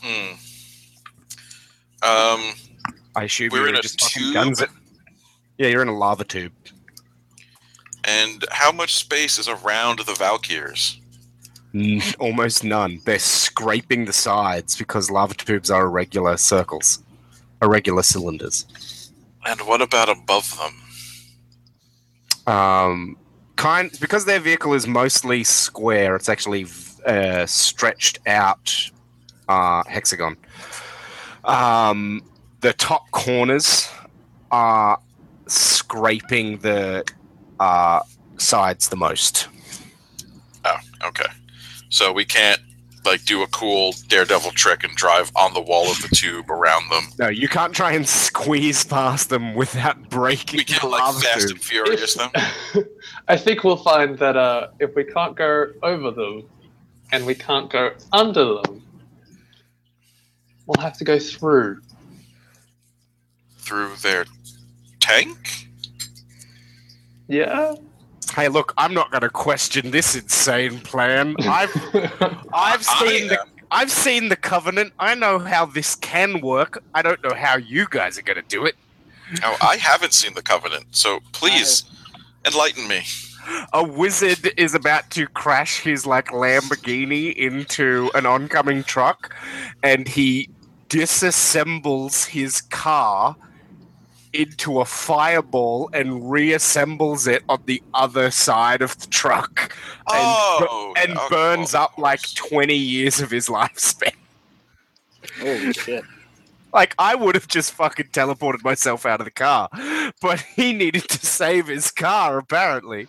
Hmm. 0.01 0.34
Um, 2.01 2.53
I 3.16 3.24
assume 3.24 3.49
We're 3.51 3.59
you're 3.59 3.70
in 3.70 3.76
a 3.76 3.82
tube? 3.82 4.34
guns 4.34 4.61
it. 4.61 4.70
Yeah, 5.57 5.68
you're 5.68 5.82
in 5.82 5.88
a 5.88 5.97
lava 5.97 6.24
tube. 6.24 6.51
and 8.05 8.43
how 8.51 8.72
much 8.72 8.95
space 8.95 9.38
is 9.38 9.47
around 9.47 9.99
the 9.99 10.14
Valkyrs? 10.16 10.99
N- 11.76 12.01
almost 12.20 12.64
none. 12.64 12.99
They're 13.05 13.20
scraping 13.20 14.05
the 14.05 14.14
sides 14.14 14.76
because 14.76 15.09
lava 15.11 15.34
tubes 15.36 15.70
are 15.72 15.86
irregular 15.86 16.38
circles, 16.38 17.03
irregular 17.61 18.03
cylinders. 18.03 19.11
And 19.45 19.59
what 19.61 19.82
about 19.82 20.09
above 20.09 20.57
them? 20.57 20.74
Um, 22.55 23.18
kind 23.55 23.91
because 24.01 24.26
their 24.26 24.39
vehicle 24.39 24.74
is 24.74 24.88
mostly 24.88 25.43
square. 25.43 26.16
It's 26.16 26.30
actually 26.30 26.66
uh, 27.05 27.45
stretched 27.45 28.20
out 28.28 28.74
uh, 29.47 29.84
hexagon. 29.88 30.36
Um, 31.45 32.22
the 32.64 32.74
top 32.74 33.11
corners 33.11 33.89
are 34.49 34.97
scraping 35.47 36.57
the 36.59 37.03
uh, 37.59 37.99
sides 38.38 38.88
the 38.88 38.95
most. 38.95 39.49
Oh, 40.64 40.78
okay. 41.03 41.26
So 41.89 42.14
we 42.14 42.24
can't 42.24 42.61
like 43.05 43.26
do 43.26 43.43
a 43.43 43.47
cool 43.47 43.93
daredevil 44.07 44.51
trick 44.51 44.86
and 44.86 44.95
drive 44.95 45.30
on 45.36 45.53
the 45.53 45.59
wall 45.59 45.91
of 45.91 46.01
the 46.01 46.07
tube 46.16 46.49
around 46.49 46.89
them. 46.89 47.03
No, 47.20 47.28
you 47.28 47.49
can't 47.49 47.74
try 47.74 47.91
and 47.91 48.07
squeeze 48.07 48.86
past 48.86 49.30
them 49.30 49.55
without 49.55 50.09
breaking 50.09 50.59
We 50.59 50.64
can't 50.64 50.89
like 50.89 51.16
Fast 51.16 51.49
tube. 51.49 51.51
and 51.51 51.61
Furious 51.61 52.14
them. 52.14 52.32
I 53.28 53.36
think 53.36 53.66
we'll 53.66 53.76
find 53.76 54.18
that 54.20 54.38
uh, 54.38 54.68
if 54.80 54.95
we 54.95 55.03
can't 55.03 55.36
go 55.36 55.66
over 55.84 56.11
them 56.11 56.47
and 57.11 57.26
we 57.26 57.36
can't 57.36 57.70
go 57.70 57.91
under 58.14 58.45
them, 58.61 58.82
we'll 60.66 60.82
have 60.82 60.97
to 60.99 61.03
go 61.03 61.20
through. 61.20 61.82
Through 63.64 63.95
their 63.97 64.26
tank. 64.99 65.68
Yeah? 67.28 67.76
Hey, 68.36 68.47
look, 68.47 68.74
I'm 68.78 68.93
not 68.93 69.11
going 69.11 69.22
to 69.22 69.30
question 69.30 69.91
this 69.91 70.16
insane 70.16 70.80
plan. 70.80 71.36
I've 71.39 71.74
I've 72.53 72.84
seen 72.84 73.28
the 73.28 73.39
I 73.39 73.41
am. 73.41 73.49
I've 73.72 73.91
seen 73.91 74.30
the 74.30 74.36
covenant. 74.36 74.93
I 74.99 75.16
know 75.16 75.39
how 75.39 75.66
this 75.66 75.95
can 75.95 76.41
work. 76.41 76.84
I 76.93 77.01
don't 77.01 77.24
know 77.24 77.34
how 77.34 77.57
you 77.57 77.88
guys 77.89 78.20
are 78.20 78.22
going 78.22 78.41
to 78.41 78.47
do 78.47 78.66
it. 78.66 78.76
Now, 79.41 79.55
I 79.61 79.78
haven't 79.78 80.14
seen 80.14 80.34
the 80.36 80.41
Covenant, 80.41 80.86
so 80.91 81.22
please 81.32 81.86
enlighten 82.45 82.88
me. 82.88 83.01
A 83.74 83.84
wizard 83.84 84.51
is 84.57 84.74
about 84.74 85.09
to 85.11 85.28
crash 85.28 85.80
his 85.80 86.05
like 86.05 86.28
Lamborghini 86.28 87.36
into 87.36 88.09
an 88.14 88.26
oncoming 88.26 88.84
truck, 88.84 89.36
and 89.82 90.07
he 90.07 90.49
disassembles 90.89 92.26
his 92.28 92.61
car 92.61 93.36
into 94.34 94.81
a 94.81 94.86
fireball 94.86 95.89
and 95.93 96.23
reassembles 96.23 97.27
it 97.27 97.43
on 97.47 97.61
the 97.65 97.81
other 97.93 98.31
side 98.31 98.81
of 98.81 98.97
the 98.99 99.07
truck 99.07 99.71
and, 100.11 100.19
Oh, 100.67 100.93
and 100.97 101.11
okay, 101.17 101.27
burns 101.29 101.73
well, 101.73 101.84
up 101.84 101.97
like 101.97 102.21
20 102.34 102.75
years 102.75 103.21
of 103.21 103.31
his 103.31 103.47
lifespan. 103.49 104.13
Holy 105.39 105.73
shit. 105.73 106.03
Like, 106.73 106.95
I 106.97 107.13
would 107.13 107.36
have 107.36 107.47
just 107.47 107.71
fucking 107.73 108.07
teleported 108.07 108.63
myself 108.63 109.05
out 109.05 109.21
of 109.21 109.25
the 109.25 109.31
car, 109.31 109.69
but 110.21 110.39
he 110.55 110.73
needed 110.73 111.07
to 111.09 111.23
save 111.25 111.67
his 111.67 111.91
car, 111.91 112.39
apparently. 112.39 113.07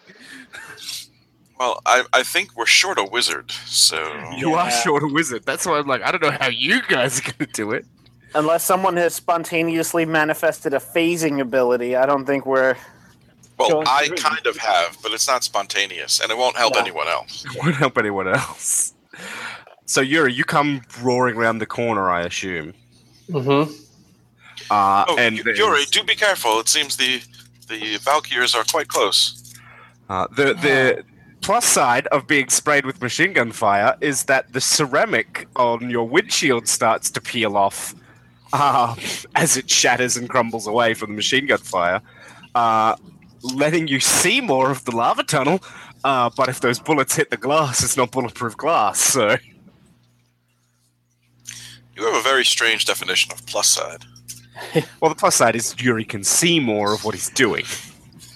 Well, 1.59 1.81
I, 1.87 2.05
I 2.13 2.25
think 2.25 2.55
we're 2.57 2.67
short 2.67 2.99
a 2.99 3.05
wizard, 3.05 3.51
so 3.51 3.97
You 4.37 4.55
are 4.55 4.71
short 4.71 5.03
a 5.03 5.07
wizard. 5.07 5.45
That's 5.47 5.65
why 5.65 5.79
I'm 5.79 5.87
like, 5.87 6.03
I 6.03 6.11
don't 6.11 6.23
know 6.23 6.37
how 6.39 6.49
you 6.49 6.83
guys 6.89 7.21
are 7.21 7.23
going 7.23 7.39
to 7.39 7.47
do 7.47 7.71
it. 7.71 7.87
Unless 8.35 8.65
someone 8.65 8.97
has 8.97 9.15
spontaneously 9.15 10.05
manifested 10.05 10.75
a 10.75 10.79
phasing 10.79 11.41
ability, 11.41 11.95
I 11.97 12.05
don't 12.07 12.25
think 12.27 12.47
we're. 12.47 12.77
well, 13.59 13.83
I 13.87 14.07
through. 14.09 14.17
kind 14.17 14.47
of 14.47 14.57
have, 14.57 14.99
but 15.03 15.13
it's 15.13 15.29
not 15.29 15.45
spontaneous, 15.45 16.21
and 16.21 16.31
it 16.33 16.37
won't 16.39 16.57
help 16.57 16.75
No. 16.75 16.81
anyone 16.81 17.07
else. 17.09 17.45
It 17.55 17.63
won't 17.63 17.77
help 17.77 17.97
anyone 17.99 18.27
else. 18.29 18.93
So, 19.87 20.01
Yuri, 20.01 20.33
you 20.33 20.45
come 20.45 20.83
roaring 21.03 21.37
around 21.37 21.59
the 21.59 21.67
corner, 21.67 22.11
I 22.11 22.23
assume. 22.23 22.75
Mm-hmm. 23.31 23.73
Uh, 24.71 25.05
Oh, 25.09 25.17
and 25.19 25.41
Y- 25.45 25.53
Yuri, 25.57 25.85
do 25.91 26.03
be 26.03 26.15
careful. 26.15 26.59
It 26.61 26.69
seems 26.69 26.97
the 26.97 27.23
the 27.69 27.97
Valkyrs 27.99 28.55
are 28.55 28.65
quite 28.65 28.89
close. 28.89 29.55
Uh, 30.09 30.27
the 30.35 30.55
the 30.55 31.05
plus 31.41 31.65
side 31.67 32.07
of 32.09 32.27
being 32.27 32.49
sprayed 32.49 32.85
with 32.87 33.01
machine 33.01 33.33
gun 33.35 33.53
fire 33.53 33.97
is 34.01 34.25
that 34.25 34.53
the 34.53 34.61
ceramic 34.61 35.47
on 35.57 35.91
your 35.91 36.09
windshield 36.09 36.67
starts 36.69 37.11
to 37.11 37.21
peel 37.21 37.57
off 37.57 37.95
uh, 38.55 38.95
as 39.35 39.57
it 39.59 39.69
shatters 39.69 40.17
and 40.17 40.29
crumbles 40.31 40.67
away 40.67 40.95
from 40.95 41.11
the 41.11 41.17
machine 41.17 41.47
gun 41.47 41.59
fire, 41.59 42.01
uh, 42.55 42.97
letting 43.43 43.89
you 43.89 44.01
see 44.01 44.41
more 44.41 44.71
of 44.71 44.85
the 44.87 44.95
lava 44.97 45.23
tunnel. 45.25 45.61
Uh, 46.05 46.31
but 46.37 46.49
if 46.49 46.61
those 46.61 46.79
bullets 46.79 47.17
hit 47.17 47.31
the 47.31 47.37
glass, 47.37 47.83
it's 47.83 47.97
not 47.97 48.11
bulletproof 48.11 48.57
glass. 48.57 49.01
So 49.01 49.37
You 51.97 52.05
have 52.07 52.15
a 52.15 52.23
very 52.23 52.45
strange 52.45 52.85
definition 52.85 53.33
of 53.33 53.45
plus 53.47 53.69
side. 53.69 54.05
well, 55.01 55.09
the 55.09 55.15
plus 55.15 55.37
side 55.37 55.57
is 55.57 55.75
Yuri 55.81 56.05
can 56.05 56.23
see 56.25 56.61
more 56.61 56.93
of 56.95 57.05
what 57.05 57.15
he's 57.15 57.31
doing. 57.31 57.65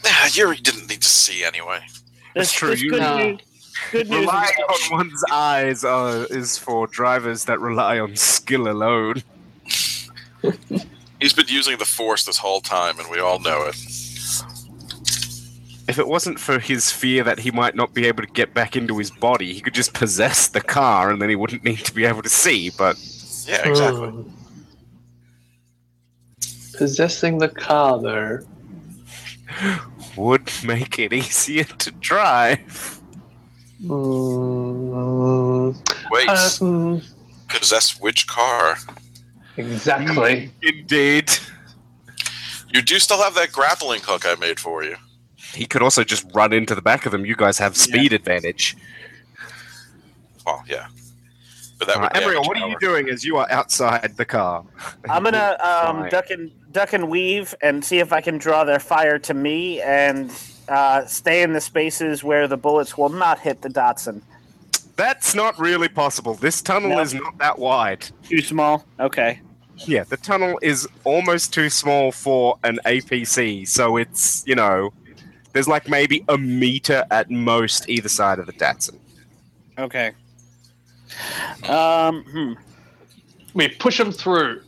Ah, 0.06 0.28
Yuri 0.32 0.56
didn't 0.56 0.88
need 0.88 1.02
to 1.02 1.08
see 1.08 1.44
anyway. 1.44 1.80
That's 2.34 2.52
true, 2.52 2.68
There's 2.68 2.82
you- 2.82 2.90
good, 2.90 3.00
No. 3.02 3.18
news, 3.30 3.40
good 3.92 4.08
news. 4.10 4.20
Relying 4.20 4.54
on 4.68 4.98
one's 4.98 5.24
eyes 5.30 5.84
uh, 5.84 6.26
is 6.30 6.56
for 6.56 6.86
drivers 6.86 7.44
that 7.44 7.60
rely 7.60 7.98
on 7.98 8.16
skill 8.16 8.68
alone. 8.68 9.22
He's 11.20 11.32
been 11.32 11.48
using 11.48 11.78
the 11.78 11.84
force 11.84 12.24
this 12.24 12.36
whole 12.36 12.60
time, 12.60 12.98
and 13.00 13.10
we 13.10 13.18
all 13.18 13.40
know 13.40 13.62
it. 13.62 13.76
If 15.88 15.98
it 15.98 16.06
wasn't 16.06 16.38
for 16.38 16.58
his 16.58 16.92
fear 16.92 17.24
that 17.24 17.38
he 17.38 17.50
might 17.50 17.74
not 17.74 17.94
be 17.94 18.06
able 18.06 18.22
to 18.22 18.30
get 18.30 18.52
back 18.52 18.76
into 18.76 18.98
his 18.98 19.10
body, 19.10 19.54
he 19.54 19.60
could 19.60 19.74
just 19.74 19.94
possess 19.94 20.48
the 20.48 20.60
car 20.60 21.10
and 21.10 21.20
then 21.20 21.30
he 21.30 21.34
wouldn't 21.34 21.64
need 21.64 21.78
to 21.78 21.94
be 21.94 22.04
able 22.04 22.22
to 22.22 22.28
see. 22.28 22.70
But 22.70 22.96
Yeah, 23.46 23.66
exactly. 23.66 24.10
Hmm. 24.10 24.30
Possessing 26.76 27.38
the 27.38 27.48
car, 27.48 28.00
though. 28.00 28.40
would 30.16 30.50
make 30.62 30.98
it 30.98 31.12
easier 31.12 31.64
to 31.64 31.90
drive. 31.92 33.00
Mm, 33.82 35.76
Wait, 36.10 36.28
uh, 36.28 36.34
mm, 36.34 37.08
possess 37.48 38.00
which 38.00 38.26
car? 38.26 38.76
Exactly. 39.58 40.50
Indeed. 40.62 41.30
You 42.70 42.82
do 42.82 42.98
still 42.98 43.18
have 43.22 43.34
that 43.34 43.52
grappling 43.52 44.00
hook 44.02 44.24
I 44.26 44.34
made 44.36 44.60
for 44.60 44.84
you. 44.84 44.96
He 45.36 45.66
could 45.66 45.82
also 45.82 46.04
just 46.04 46.26
run 46.34 46.52
into 46.52 46.74
the 46.74 46.82
back 46.82 47.06
of 47.06 47.12
them. 47.12 47.24
You 47.24 47.34
guys 47.36 47.58
have 47.58 47.76
speed 47.76 48.12
advantage. 48.12 48.76
Well, 50.44 50.62
yeah. 50.68 50.86
But 51.78 51.88
that 51.88 51.96
Uh, 51.96 52.00
would 52.00 52.10
Emriel, 52.12 52.32
damage 52.42 52.46
what 52.48 52.56
are 52.60 52.68
you 52.68 52.76
doing 52.80 53.08
as 53.08 53.24
you 53.24 53.36
are 53.36 53.46
outside 53.50 54.16
the 54.16 54.24
car? 54.24 54.64
I'm 55.08 55.22
gonna 55.22 55.56
um, 55.64 56.08
duck 56.08 56.30
and 56.30 56.50
duck 56.72 56.92
and 56.92 57.08
weave 57.08 57.54
and 57.62 57.84
see 57.84 57.98
if 57.98 58.12
I 58.12 58.20
can 58.20 58.36
draw 58.38 58.64
their 58.64 58.80
fire 58.80 59.18
to 59.20 59.34
me 59.34 59.80
and 59.80 60.30
uh, 60.68 61.06
stay 61.06 61.42
in 61.42 61.52
the 61.52 61.60
spaces 61.60 62.22
where 62.22 62.46
the 62.48 62.56
bullets 62.56 62.98
will 62.98 63.08
not 63.08 63.38
hit 63.38 63.62
the 63.62 63.68
Datsun. 63.70 64.20
That's 64.96 65.34
not 65.34 65.58
really 65.58 65.88
possible. 65.88 66.34
This 66.34 66.60
tunnel 66.60 66.90
No. 66.90 67.00
is 67.00 67.14
not 67.14 67.38
that 67.38 67.58
wide. 67.58 68.06
Too 68.24 68.42
small. 68.42 68.84
Okay. 68.98 69.40
Yeah, 69.86 70.04
the 70.04 70.16
tunnel 70.16 70.58
is 70.62 70.88
almost 71.04 71.52
too 71.52 71.70
small 71.70 72.12
for 72.12 72.58
an 72.64 72.78
APC, 72.84 73.66
so 73.66 73.96
it's, 73.96 74.42
you 74.46 74.54
know, 74.54 74.92
there's 75.52 75.68
like 75.68 75.88
maybe 75.88 76.24
a 76.28 76.36
meter 76.36 77.04
at 77.10 77.30
most 77.30 77.88
either 77.88 78.08
side 78.08 78.38
of 78.38 78.46
the 78.46 78.52
Datsun. 78.52 78.98
Okay. 79.78 80.12
Um. 81.68 82.24
Hmm. 82.24 82.52
We 83.54 83.68
push 83.68 83.98
them 83.98 84.12
through. 84.12 84.62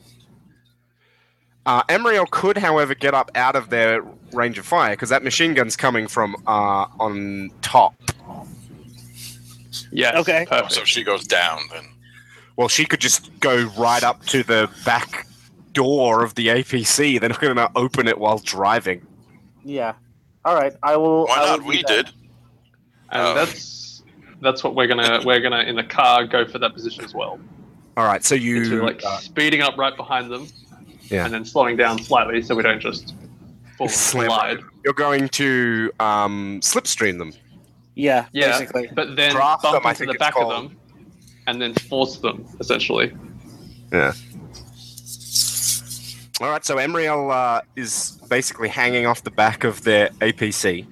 Uh, 1.67 1.83
Emriel 1.85 2.29
could, 2.31 2.57
however, 2.57 2.95
get 2.95 3.13
up 3.13 3.31
out 3.35 3.55
of 3.55 3.69
their 3.71 4.03
range 4.33 4.59
of 4.59 4.67
fire 4.67 4.95
because 4.95 5.11
that 5.11 5.23
machine 5.23 5.55
gun's 5.55 5.77
coming 5.77 6.07
from 6.07 6.35
uh, 6.47 6.87
on 6.99 7.51
top. 7.61 7.95
Yes. 9.93 10.17
Okay. 10.17 10.47
Perfect. 10.49 10.73
So 10.73 10.81
if 10.83 10.89
she 10.89 11.05
goes 11.05 11.27
down, 11.27 11.61
then 11.71 11.85
Well, 12.61 12.69
she 12.69 12.85
could 12.85 13.01
just 13.01 13.31
go 13.41 13.65
right 13.79 14.03
up 14.03 14.23
to 14.27 14.43
the 14.43 14.69
back 14.85 15.27
door 15.73 16.23
of 16.23 16.35
the 16.35 16.49
APC. 16.49 17.19
They're 17.19 17.31
not 17.31 17.41
going 17.41 17.57
to 17.57 17.71
open 17.75 18.07
it 18.07 18.19
while 18.19 18.37
driving. 18.37 19.01
Yeah. 19.65 19.95
All 20.45 20.55
right. 20.55 20.75
I 20.83 20.95
will. 20.99 21.25
why 21.25 21.37
I 21.37 21.41
will 21.53 21.59
not? 21.61 21.67
We 21.67 21.77
that. 21.79 21.87
did. 21.87 22.07
and 23.09 23.23
Oh. 23.29 23.35
that's 23.35 24.03
that's 24.43 24.63
what 24.63 24.75
we're 24.75 24.87
gonna 24.89 25.21
we're 25.25 25.41
gonna 25.41 25.61
in 25.61 25.75
the 25.75 25.85
car 25.85 26.27
go 26.27 26.45
for 26.47 26.59
that 26.59 26.75
position 26.75 27.03
as 27.03 27.15
well. 27.15 27.41
All 27.97 28.05
right, 28.05 28.23
so 28.23 28.35
Into 28.35 28.47
you 28.47 28.83
like 28.83 29.01
speeding 29.21 29.63
up 29.63 29.79
right 29.79 29.97
behind 29.97 30.31
them, 30.31 30.47
Yeah. 31.05 31.25
and 31.25 31.33
then 31.33 31.47
slowing 31.47 31.79
down 31.79 31.99
slightly 31.99 32.43
so 32.43 32.55
we 32.55 32.63
don't 32.63 32.81
just 32.81 33.15
fall 33.79 33.87
and 33.87 33.91
Slam 33.91 34.27
slide. 34.29 34.59
you're 34.85 34.93
going 34.95 35.31
to 35.31 35.91
um, 35.99 36.61
slipstream 36.63 37.17
them. 37.19 37.33
Yeah. 37.95 38.27
Yeah, 38.33 38.59
Basically. 38.59 38.91
but 38.95 39.17
then 39.17 39.33
Draft 39.33 39.63
bump 39.63 39.77
them, 39.77 39.87
I 39.87 39.91
into 39.91 39.99
think 40.05 40.13
the 40.13 40.19
back 40.19 40.35
called. 40.35 40.53
of 40.53 40.63
them, 40.71 40.77
and 41.47 41.61
then 41.61 41.75
force 41.75 42.19
them 42.19 42.45
essentially. 42.61 43.13
Yeah. 43.93 44.13
All 46.41 46.49
right, 46.49 46.65
so 46.65 46.77
Emriel 46.77 47.31
uh, 47.31 47.61
is 47.77 48.19
basically 48.31 48.69
hanging 48.69 49.05
off 49.05 49.23
the 49.25 49.31
back 49.31 49.63
of 49.65 49.83
their 49.83 50.09
APC, 50.21 50.87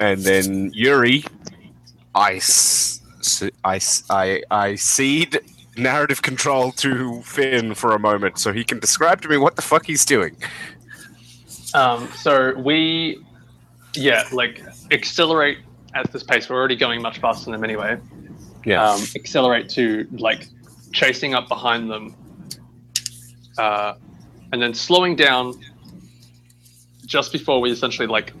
and 0.00 0.22
then 0.22 0.70
Yuri, 0.72 1.24
I, 2.14 2.36
s- 2.36 3.02
s- 3.18 3.50
I, 3.64 3.76
s- 3.76 4.04
I, 4.08 4.42
I 4.50 4.76
cede 4.76 5.40
narrative 5.76 6.22
control 6.22 6.72
to 6.72 7.20
Finn 7.20 7.74
for 7.74 7.94
a 7.94 7.98
moment, 7.98 8.38
so 8.38 8.50
he 8.50 8.64
can 8.64 8.78
describe 8.78 9.20
to 9.22 9.28
me 9.28 9.36
what 9.36 9.56
the 9.56 9.62
fuck 9.62 9.84
he's 9.84 10.06
doing. 10.06 10.34
Um, 11.74 12.08
so 12.16 12.54
we, 12.58 13.22
yeah, 13.94 14.24
like 14.32 14.62
accelerate 14.90 15.58
at 15.94 16.10
this 16.12 16.22
pace. 16.22 16.48
We're 16.48 16.56
already 16.56 16.76
going 16.76 17.02
much 17.02 17.18
faster 17.18 17.44
than 17.50 17.52
them 17.60 17.64
anyway. 17.64 17.98
Yeah. 18.66 18.84
um, 18.84 19.00
accelerate 19.14 19.70
to 19.70 20.06
like 20.10 20.48
chasing 20.92 21.34
up 21.34 21.48
behind 21.48 21.90
them, 21.90 22.14
uh, 23.56 23.94
and 24.52 24.60
then 24.60 24.74
slowing 24.74 25.16
down 25.16 25.54
just 27.06 27.32
before 27.32 27.60
we 27.62 27.70
essentially 27.70 28.08
like 28.08 28.32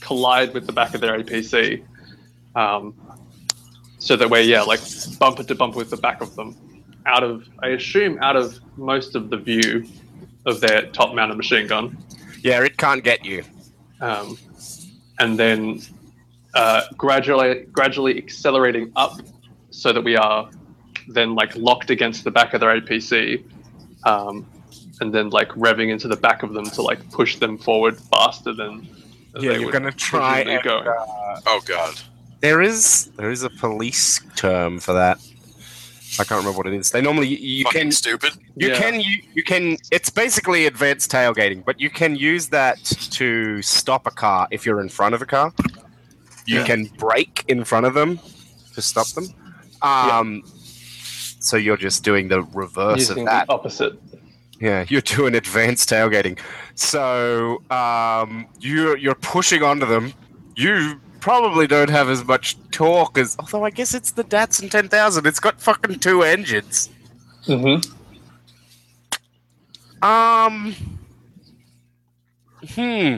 collide 0.00 0.54
with 0.54 0.66
the 0.66 0.72
back 0.72 0.94
of 0.94 1.00
their 1.00 1.18
APC, 1.18 1.82
um, 2.54 2.94
so 3.98 4.14
that 4.14 4.30
we're 4.30 4.40
yeah 4.42 4.62
like 4.62 4.80
bumper 5.18 5.42
to 5.42 5.54
bumper 5.54 5.78
with 5.78 5.90
the 5.90 5.96
back 5.96 6.20
of 6.20 6.36
them, 6.36 6.54
out 7.06 7.24
of 7.24 7.48
I 7.62 7.68
assume 7.70 8.18
out 8.22 8.36
of 8.36 8.60
most 8.76 9.16
of 9.16 9.30
the 9.30 9.38
view 9.38 9.86
of 10.44 10.60
their 10.60 10.86
top 10.92 11.14
mounted 11.14 11.36
machine 11.36 11.66
gun 11.66 11.96
yeah, 12.46 12.62
it 12.62 12.76
can't 12.76 13.02
get 13.02 13.24
you. 13.24 13.42
um, 14.00 14.38
and 15.18 15.36
then 15.38 15.80
uh, 16.54 16.82
gradually 16.96 17.66
gradually 17.72 18.16
accelerating 18.18 18.92
up 18.94 19.20
so 19.76 19.92
that 19.92 20.02
we 20.02 20.16
are 20.16 20.48
then 21.08 21.34
like 21.34 21.54
locked 21.56 21.90
against 21.90 22.24
the 22.24 22.30
back 22.30 22.54
of 22.54 22.60
their 22.60 22.80
APC, 22.80 23.44
um, 24.04 24.46
and 25.00 25.12
then 25.14 25.28
like 25.30 25.48
revving 25.50 25.90
into 25.90 26.08
the 26.08 26.16
back 26.16 26.42
of 26.42 26.54
them 26.54 26.70
to 26.70 26.82
like 26.82 27.08
push 27.10 27.36
them 27.36 27.58
forward 27.58 28.00
faster 28.00 28.54
than 28.54 28.88
than 29.34 29.42
Yeah, 29.44 29.52
they 29.52 29.56
you're 29.58 29.66
would 29.66 29.72
gonna 29.72 29.92
try 29.92 30.42
presumably 30.42 30.54
and, 30.54 30.62
go. 30.64 30.78
uh, 30.78 31.40
Oh 31.46 31.60
God. 31.66 31.94
There 32.40 32.62
is 32.62 33.10
there 33.16 33.30
is 33.30 33.42
a 33.42 33.50
police 33.50 34.20
term 34.34 34.80
for 34.80 34.94
that. 34.94 35.18
I 36.18 36.24
can't 36.24 36.38
remember 36.38 36.56
what 36.56 36.66
it 36.66 36.72
is. 36.74 36.90
They 36.90 37.02
normally 37.02 37.28
you 37.28 37.64
Fucking 37.64 37.80
can 37.82 37.92
stupid. 37.92 38.32
You 38.56 38.68
Yeah. 38.70 38.78
can 38.80 39.00
you, 39.00 39.16
you 39.34 39.42
can 39.42 39.76
it's 39.90 40.08
basically 40.08 40.64
advanced 40.66 41.10
tailgating, 41.12 41.62
but 41.64 41.78
you 41.78 41.90
can 41.90 42.16
use 42.16 42.48
that 42.48 42.82
to 43.18 43.60
stop 43.60 44.06
a 44.06 44.10
car 44.10 44.48
if 44.50 44.64
you're 44.64 44.80
in 44.80 44.88
front 44.88 45.14
of 45.14 45.20
a 45.20 45.26
car. 45.26 45.52
You 46.46 46.62
can 46.64 46.84
brake 46.96 47.44
in 47.48 47.64
front 47.64 47.84
of 47.86 47.92
them 47.94 48.18
to 48.74 48.80
stop 48.80 49.08
them. 49.08 49.26
Um 49.86 50.42
so 51.46 51.56
you're 51.56 51.76
just 51.76 52.02
doing 52.02 52.28
the 52.28 52.42
reverse 52.42 53.08
Using 53.08 53.20
of 53.20 53.26
that. 53.26 53.46
the 53.46 53.52
opposite. 53.52 53.92
Yeah, 54.60 54.84
you're 54.88 55.00
doing 55.00 55.34
advanced 55.34 55.88
tailgating. 55.88 56.38
So 56.74 57.62
um, 57.70 58.46
you're 58.58 58.96
you're 58.96 59.14
pushing 59.14 59.62
onto 59.62 59.86
them. 59.86 60.12
You 60.56 61.00
probably 61.20 61.66
don't 61.66 61.90
have 61.90 62.08
as 62.08 62.24
much 62.24 62.56
torque 62.70 63.18
as. 63.18 63.36
Although 63.38 63.64
I 63.64 63.70
guess 63.70 63.94
it's 63.94 64.10
the 64.12 64.24
Datsun 64.24 64.70
10,000. 64.70 65.26
It's 65.26 65.38
got 65.38 65.60
fucking 65.60 65.98
two 66.00 66.22
engines. 66.22 66.90
Mm-hmm. 67.46 67.92
Um. 70.04 70.74
Hmm. 72.70 73.16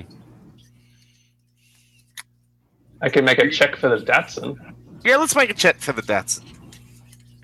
I 3.00 3.08
can 3.08 3.24
make 3.24 3.38
a 3.38 3.48
check 3.48 3.76
for 3.76 3.88
the 3.88 4.04
Datsun 4.04 4.56
Yeah, 5.04 5.16
let's 5.16 5.36
make 5.36 5.50
a 5.50 5.54
check 5.54 5.78
for 5.78 5.92
the 5.92 6.02
Datsun. 6.02 6.57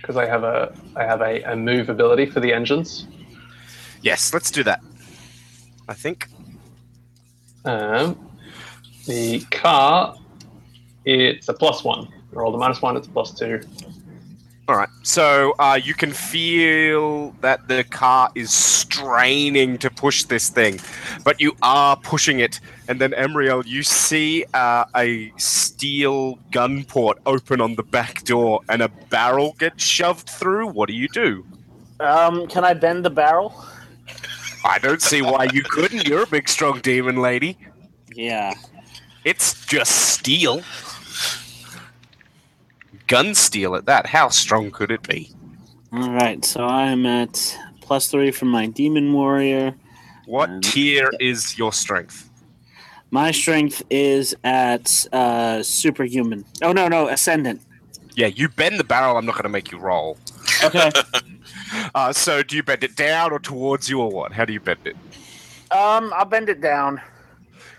Because 0.04 0.18
I 0.18 0.26
have 0.26 0.44
a 0.44 0.70
I 0.96 1.04
have 1.04 1.22
a, 1.22 1.40
a 1.50 1.56
move 1.56 1.88
ability 1.88 2.26
for 2.26 2.38
the 2.38 2.52
engines. 2.52 3.06
Yes, 4.02 4.34
let's 4.34 4.50
do 4.50 4.62
that. 4.64 4.82
I 5.88 5.94
think. 5.94 6.28
Um, 7.64 8.28
the 9.06 9.40
car, 9.50 10.14
it's 11.06 11.48
a 11.48 11.54
plus 11.54 11.82
one. 11.82 12.08
Roll 12.32 12.52
the 12.52 12.58
minus 12.58 12.82
one, 12.82 12.98
it's 12.98 13.06
a 13.06 13.10
plus 13.10 13.32
two. 13.32 13.60
All 14.66 14.76
right. 14.76 14.88
So 15.02 15.54
uh, 15.58 15.78
you 15.82 15.92
can 15.92 16.12
feel 16.12 17.32
that 17.42 17.68
the 17.68 17.84
car 17.84 18.30
is 18.34 18.50
straining 18.50 19.76
to 19.78 19.90
push 19.90 20.24
this 20.24 20.48
thing, 20.48 20.80
but 21.22 21.38
you 21.38 21.54
are 21.60 21.96
pushing 21.96 22.40
it. 22.40 22.60
And 22.88 22.98
then, 22.98 23.10
Emriel, 23.12 23.66
you 23.66 23.82
see 23.82 24.46
uh, 24.54 24.86
a 24.96 25.32
steel 25.36 26.38
gun 26.50 26.84
port 26.84 27.18
open 27.26 27.60
on 27.60 27.74
the 27.74 27.82
back 27.82 28.24
door, 28.24 28.60
and 28.70 28.80
a 28.80 28.88
barrel 28.88 29.54
gets 29.58 29.84
shoved 29.84 30.30
through. 30.30 30.68
What 30.68 30.88
do 30.88 30.94
you 30.94 31.08
do? 31.08 31.44
Um, 32.00 32.46
can 32.46 32.64
I 32.64 32.72
bend 32.72 33.04
the 33.04 33.10
barrel? 33.10 33.66
I 34.64 34.78
don't 34.78 35.02
see 35.02 35.20
why 35.20 35.48
you 35.52 35.62
couldn't. 35.62 36.08
You're 36.08 36.22
a 36.22 36.26
big, 36.26 36.48
strong 36.48 36.80
demon 36.80 37.16
lady. 37.16 37.58
Yeah. 38.14 38.54
It's 39.24 39.66
just 39.66 39.92
steel. 40.14 40.62
Gun 43.06 43.34
steel 43.34 43.74
at 43.74 43.86
that. 43.86 44.06
How 44.06 44.28
strong 44.28 44.70
could 44.70 44.90
it 44.90 45.02
be? 45.06 45.30
All 45.92 46.10
right. 46.10 46.44
So 46.44 46.64
I'm 46.64 47.04
at 47.06 47.56
plus 47.80 48.08
three 48.08 48.30
from 48.30 48.48
my 48.48 48.66
demon 48.66 49.12
warrior. 49.12 49.74
What 50.26 50.48
Um, 50.50 50.60
tier 50.62 51.10
is 51.20 51.58
your 51.58 51.72
strength? 51.72 52.30
My 53.10 53.30
strength 53.30 53.82
is 53.90 54.34
at 54.42 55.06
uh, 55.12 55.62
superhuman. 55.62 56.44
Oh 56.62 56.72
no, 56.72 56.88
no, 56.88 57.08
ascendant. 57.08 57.60
Yeah, 58.16 58.28
you 58.28 58.48
bend 58.48 58.78
the 58.80 58.84
barrel. 58.84 59.16
I'm 59.16 59.26
not 59.26 59.34
going 59.34 59.42
to 59.44 59.48
make 59.48 59.70
you 59.70 59.78
roll. 59.78 60.18
Okay. 60.62 60.90
Uh, 61.94 62.12
so, 62.12 62.42
do 62.42 62.56
you 62.56 62.62
bend 62.62 62.84
it 62.84 62.94
down 62.96 63.32
or 63.32 63.38
towards 63.38 63.88
you, 63.90 64.00
or 64.00 64.08
what? 64.08 64.32
How 64.32 64.44
do 64.44 64.52
you 64.52 64.60
bend 64.60 64.78
it? 64.84 64.96
um, 65.72 66.12
I'll 66.14 66.24
bend 66.24 66.48
it 66.48 66.60
down. 66.60 67.00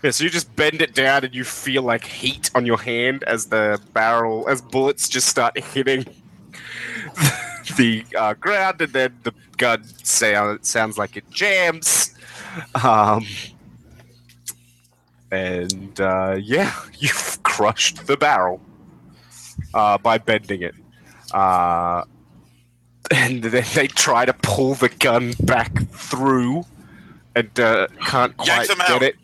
Yeah, 0.02 0.10
so 0.10 0.24
you 0.24 0.30
just 0.30 0.54
bend 0.56 0.82
it 0.82 0.94
down, 0.94 1.24
and 1.24 1.34
you 1.34 1.44
feel 1.44 1.82
like 1.82 2.04
heat 2.04 2.50
on 2.54 2.66
your 2.66 2.78
hand 2.78 3.24
as 3.24 3.46
the 3.46 3.80
barrel, 3.92 4.48
as 4.48 4.60
bullets 4.60 5.08
just 5.08 5.28
start 5.28 5.58
hitting 5.58 6.04
the 7.76 8.04
uh, 8.16 8.34
ground, 8.34 8.80
and 8.80 8.92
then 8.92 9.16
the 9.22 9.32
gun 9.56 9.84
sound 10.04 10.64
sounds 10.64 10.98
like 10.98 11.16
it 11.16 11.28
jams. 11.30 12.14
Um, 12.82 13.26
and 15.30 16.00
uh, 16.00 16.36
yeah, 16.40 16.74
you've 16.98 17.42
crushed 17.42 18.06
the 18.06 18.16
barrel 18.16 18.60
uh, 19.74 19.98
by 19.98 20.18
bending 20.18 20.62
it. 20.62 20.74
Uh, 21.32 22.04
and 23.10 23.42
then 23.42 23.64
they 23.74 23.86
try 23.86 24.24
to 24.24 24.32
pull 24.32 24.74
the 24.74 24.88
gun 24.88 25.34
back 25.40 25.88
through 25.90 26.64
and 27.34 27.60
uh, 27.60 27.86
can't 28.00 28.36
quite 28.36 28.68
get 28.68 29.02
it. 29.02 29.16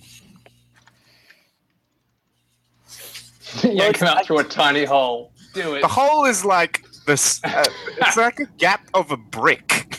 Yank 3.63 3.99
come 3.99 4.09
out 4.09 4.25
through 4.27 4.39
a 4.39 4.45
tiny 4.45 4.85
hole. 4.85 5.33
Do 5.55 5.75
it. 5.75 5.83
The 5.83 5.89
hole 5.89 6.25
is 6.25 6.45
like 6.45 6.85
this. 7.07 7.41
Uh, 7.45 7.65
it's 7.99 8.17
like 8.17 8.41
a 8.41 8.47
gap 8.59 8.87
of 8.95 9.11
a 9.11 9.17
brick. 9.17 9.99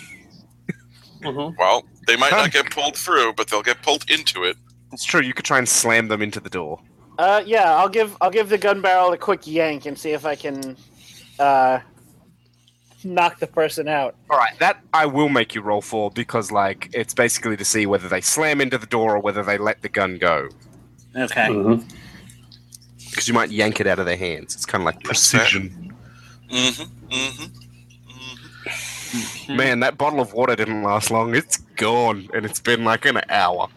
Mhm. 1.22 1.56
Well, 1.58 1.84
they 2.08 2.16
might 2.18 2.32
not 2.32 2.52
get 2.52 2.70
pulled 2.70 2.98
through, 2.98 3.34
but 3.34 3.48
they'll 3.48 3.62
get 3.64 3.82
pulled 3.82 4.10
into 4.10 4.44
it. 4.44 4.58
It's 4.92 5.06
true. 5.06 5.22
You 5.22 5.34
could 5.34 5.46
try 5.46 5.58
and 5.58 5.68
slam 5.70 6.08
them 6.08 6.22
into 6.22 6.40
the 6.40 6.50
door. 6.50 6.80
Uh, 7.18 7.42
yeah, 7.46 7.76
I'll 7.76 7.90
give 7.90 8.18
I'll 8.22 8.32
give 8.32 8.50
the 8.50 8.58
gun 8.58 8.82
barrel 8.82 9.14
a 9.14 9.18
quick 9.18 9.46
yank 9.48 9.86
and 9.86 9.98
see 9.98 10.12
if 10.12 10.26
I 10.26 10.36
can 10.36 10.76
uh, 11.40 11.80
knock 13.04 13.40
the 13.40 13.48
person 13.48 13.88
out. 13.88 14.16
All 14.30 14.38
right, 14.38 14.58
that 14.60 14.82
I 14.94 15.06
will 15.06 15.30
make 15.30 15.56
you 15.56 15.62
roll 15.62 15.82
for 15.82 16.10
because, 16.12 16.52
like, 16.52 16.90
it's 16.94 17.14
basically 17.14 17.56
to 17.58 17.66
see 17.66 17.86
whether 17.86 18.08
they 18.10 18.22
slam 18.22 18.60
into 18.62 18.78
the 18.78 18.88
door 18.88 19.16
or 19.16 19.20
whether 19.20 19.44
they 19.44 19.58
let 19.58 19.82
the 19.82 19.90
gun 19.90 20.18
go. 20.18 20.50
Okay. 21.16 21.48
Mhm. 21.48 21.90
Because 23.14 23.28
you 23.28 23.34
might 23.34 23.52
yank 23.52 23.80
it 23.80 23.88
out 23.88 24.00
of 24.00 24.06
their 24.06 24.18
hands. 24.18 24.56
It's 24.56 24.66
kind 24.66 24.82
of 24.82 24.86
like 24.86 25.02
That's 25.04 25.32
fair. 25.32 25.42
precision. 25.42 25.94
Mm-hmm. 26.52 27.14
Mm-hmm. 27.14 29.56
Man, 29.56 29.80
that 29.82 29.98
bottle 29.98 30.20
of 30.20 30.34
water 30.34 30.56
didn't 30.56 30.84
last 30.84 31.12
long. 31.12 31.36
It's 31.36 31.58
gone, 31.76 32.28
and 32.34 32.46
it's 32.46 32.60
been 32.60 32.84
like 32.84 33.06
an 33.06 33.22
hour. 33.30 33.68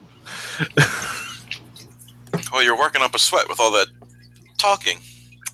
Well, 2.52 2.62
you're 2.62 2.78
working 2.78 3.02
up 3.02 3.14
a 3.14 3.18
sweat 3.18 3.48
with 3.48 3.60
all 3.60 3.70
that 3.72 3.88
talking. 4.58 4.98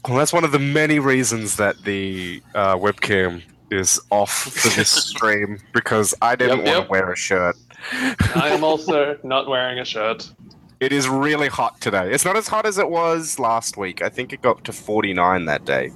Well, 0.07 0.19
that's 0.19 0.33
one 0.33 0.45
of 0.45 0.53
the 0.53 0.59
many 0.59 0.99
reasons 0.99 1.57
that 1.57 1.83
the 1.85 2.43
uh, 2.55 2.77
webcam 2.77 3.43
is 3.71 4.01
off 4.11 4.33
for 4.33 4.69
this 4.77 4.91
stream 5.09 5.59
because 5.73 6.15
I 6.23 6.37
didn't 6.37 6.59
Yep, 6.59 6.67
want 6.67 6.77
yep. 6.79 6.85
to 6.87 6.91
wear 6.91 7.13
a 7.13 7.17
shirt. 7.17 7.57
I 8.35 8.49
am 8.51 8.65
also 8.65 9.19
not 9.25 9.49
wearing 9.49 9.79
a 9.79 9.85
shirt. 9.85 10.31
It 10.83 10.93
is 10.93 11.09
really 11.09 11.47
hot 11.47 11.81
today. 11.81 12.13
It's 12.13 12.25
not 12.25 12.37
as 12.37 12.49
hot 12.49 12.67
as 12.67 12.77
it 12.77 12.91
was 12.91 13.39
last 13.39 13.77
week. 13.77 14.03
I 14.03 14.09
think 14.09 14.33
it 14.33 14.43
got 14.43 14.65
to 14.65 14.73
49 14.73 15.45
that 15.45 15.65
day. 15.65 15.93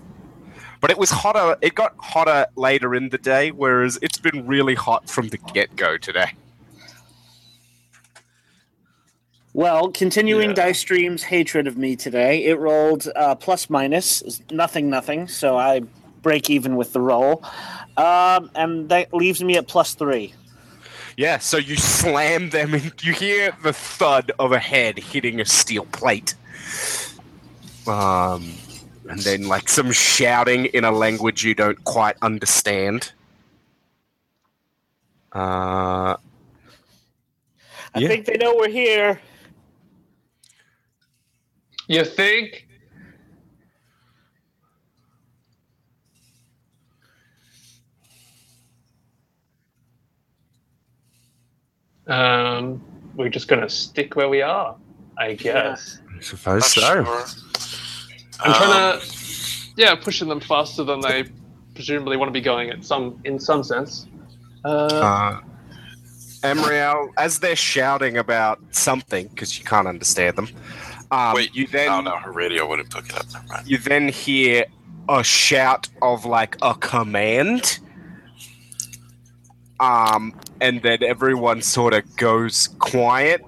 But 0.80 0.92
it 0.92 0.96
was 0.96 1.10
hotter. 1.10 1.56
It 1.60 1.74
got 1.74 1.96
hotter 1.98 2.46
later 2.54 2.94
in 2.94 3.08
the 3.08 3.18
day, 3.18 3.50
whereas 3.50 3.98
it's 4.00 4.18
been 4.18 4.46
really 4.46 4.76
hot 4.76 5.10
from 5.10 5.26
the 5.30 5.38
get 5.38 5.74
go 5.74 5.98
today. 5.98 6.30
Well, 9.54 9.90
continuing 9.90 10.50
Yeah. 10.50 10.54
Dice 10.54 10.78
Stream's 10.78 11.24
hatred 11.24 11.66
of 11.66 11.76
me 11.76 11.96
today, 11.96 12.44
it 12.44 12.56
rolled 12.60 13.08
uh, 13.16 13.34
plus 13.34 13.68
minus 13.68 14.40
nothing, 14.52 14.88
nothing. 14.88 15.26
So 15.26 15.56
I 15.56 15.80
break 16.22 16.48
even 16.48 16.76
with 16.76 16.92
the 16.92 17.00
roll, 17.00 17.42
um, 17.96 18.52
and 18.54 18.88
that 18.90 19.12
leaves 19.12 19.42
me 19.42 19.56
at 19.56 19.66
plus 19.66 19.94
three. 19.94 20.32
Yeah, 21.16 21.38
so 21.38 21.56
you 21.56 21.76
slam 21.76 22.50
them 22.50 22.74
and 22.74 22.92
you 23.02 23.12
hear 23.14 23.56
the 23.62 23.72
thud 23.72 24.32
of 24.38 24.52
a 24.52 24.58
head 24.58 24.98
hitting 24.98 25.40
a 25.40 25.46
steel 25.46 25.86
plate. 25.86 26.34
Um, 27.86 28.52
and 29.08 29.20
then 29.20 29.48
like 29.48 29.68
some 29.68 29.92
shouting 29.92 30.66
in 30.66 30.84
a 30.84 30.90
language 30.90 31.42
you 31.42 31.54
don't 31.54 31.82
quite 31.84 32.16
understand. 32.20 33.12
Uh, 35.32 36.16
I 37.94 38.00
Yeah. 38.00 38.08
think 38.08 38.26
they 38.26 38.36
know 38.36 38.54
we're 38.54 38.68
here. 38.68 39.20
You 41.88 42.04
think? 42.04 42.65
Um, 52.06 52.80
we're 53.14 53.28
just 53.28 53.48
gonna 53.48 53.68
stick 53.68 54.16
where 54.16 54.28
we 54.28 54.42
are, 54.42 54.76
I 55.18 55.34
guess. 55.34 56.00
I 56.16 56.20
suppose 56.22 56.62
Not 56.62 56.70
so. 56.70 57.04
sure. 57.04 57.24
I'm 58.40 58.52
Um, 58.52 58.58
trying 58.58 59.00
to, 59.00 59.06
yeah, 59.76 59.94
pushing 59.94 60.28
them 60.28 60.40
faster 60.40 60.84
than 60.84 61.00
they 61.00 61.24
presumably 61.74 62.16
want 62.16 62.28
to 62.28 62.32
be 62.32 62.40
going 62.40 62.70
at 62.70 62.84
some, 62.84 63.18
in 63.24 63.38
some 63.38 63.62
sense. 63.64 64.06
Uh, 64.64 64.68
Uh, 64.68 65.40
Emriel, 66.42 67.08
as 67.16 67.38
they're 67.40 67.56
shouting 67.56 68.18
about 68.18 68.60
something, 68.70 69.26
because 69.28 69.58
you 69.58 69.64
can't 69.64 69.88
understand 69.88 70.36
them, 70.36 70.48
um, 71.10 71.34
Wait, 71.34 71.54
you 71.54 71.66
then 71.66 71.88
Oh 71.88 72.00
no, 72.02 72.16
her 72.16 72.30
radio 72.32 72.66
wouldn't 72.68 72.92
pick 72.92 73.06
it 73.08 73.14
up. 73.16 73.26
Never 73.32 73.62
you 73.64 73.78
then 73.78 74.08
hear 74.08 74.64
a 75.08 75.22
shout 75.24 75.88
of 76.02 76.24
like 76.24 76.56
a 76.62 76.74
command. 76.74 77.78
Um, 79.78 80.38
and 80.60 80.82
then 80.82 81.02
everyone 81.02 81.60
sort 81.62 81.92
of 81.94 82.16
goes 82.16 82.68
quiet, 82.78 83.44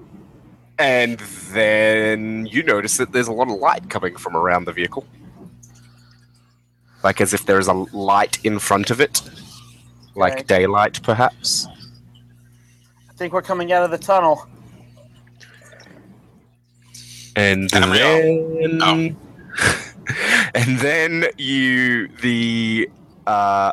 and 0.77 1.19
then 1.51 2.45
you 2.45 2.61
notice 2.63 2.97
that 2.97 3.11
there's 3.11 3.27
a 3.27 3.33
lot 3.33 3.49
of 3.49 3.57
light 3.57 3.89
coming 3.89 4.15
from 4.15 4.35
around 4.35 4.65
the 4.65 4.73
vehicle. 4.73 5.05
Like 7.03 7.19
as 7.21 7.33
if 7.33 7.45
there 7.45 7.59
is 7.59 7.67
a 7.67 7.73
light 7.73 8.43
in 8.45 8.59
front 8.59 8.91
of 8.91 8.99
it, 9.01 9.21
like 10.15 10.33
Okay. 10.33 10.43
daylight, 10.43 11.01
perhaps. 11.01 11.67
I 13.09 13.13
think 13.13 13.33
we're 13.33 13.41
coming 13.41 13.71
out 13.71 13.83
of 13.83 13.91
the 13.91 13.97
tunnel. 13.97 14.45
And 17.35 17.73
And 17.73 17.91
then, 17.93 18.81
Oh. 18.83 19.15
and 20.55 20.79
then 20.79 21.25
you 21.37 22.07
the 22.21 22.89
uh, 23.27 23.71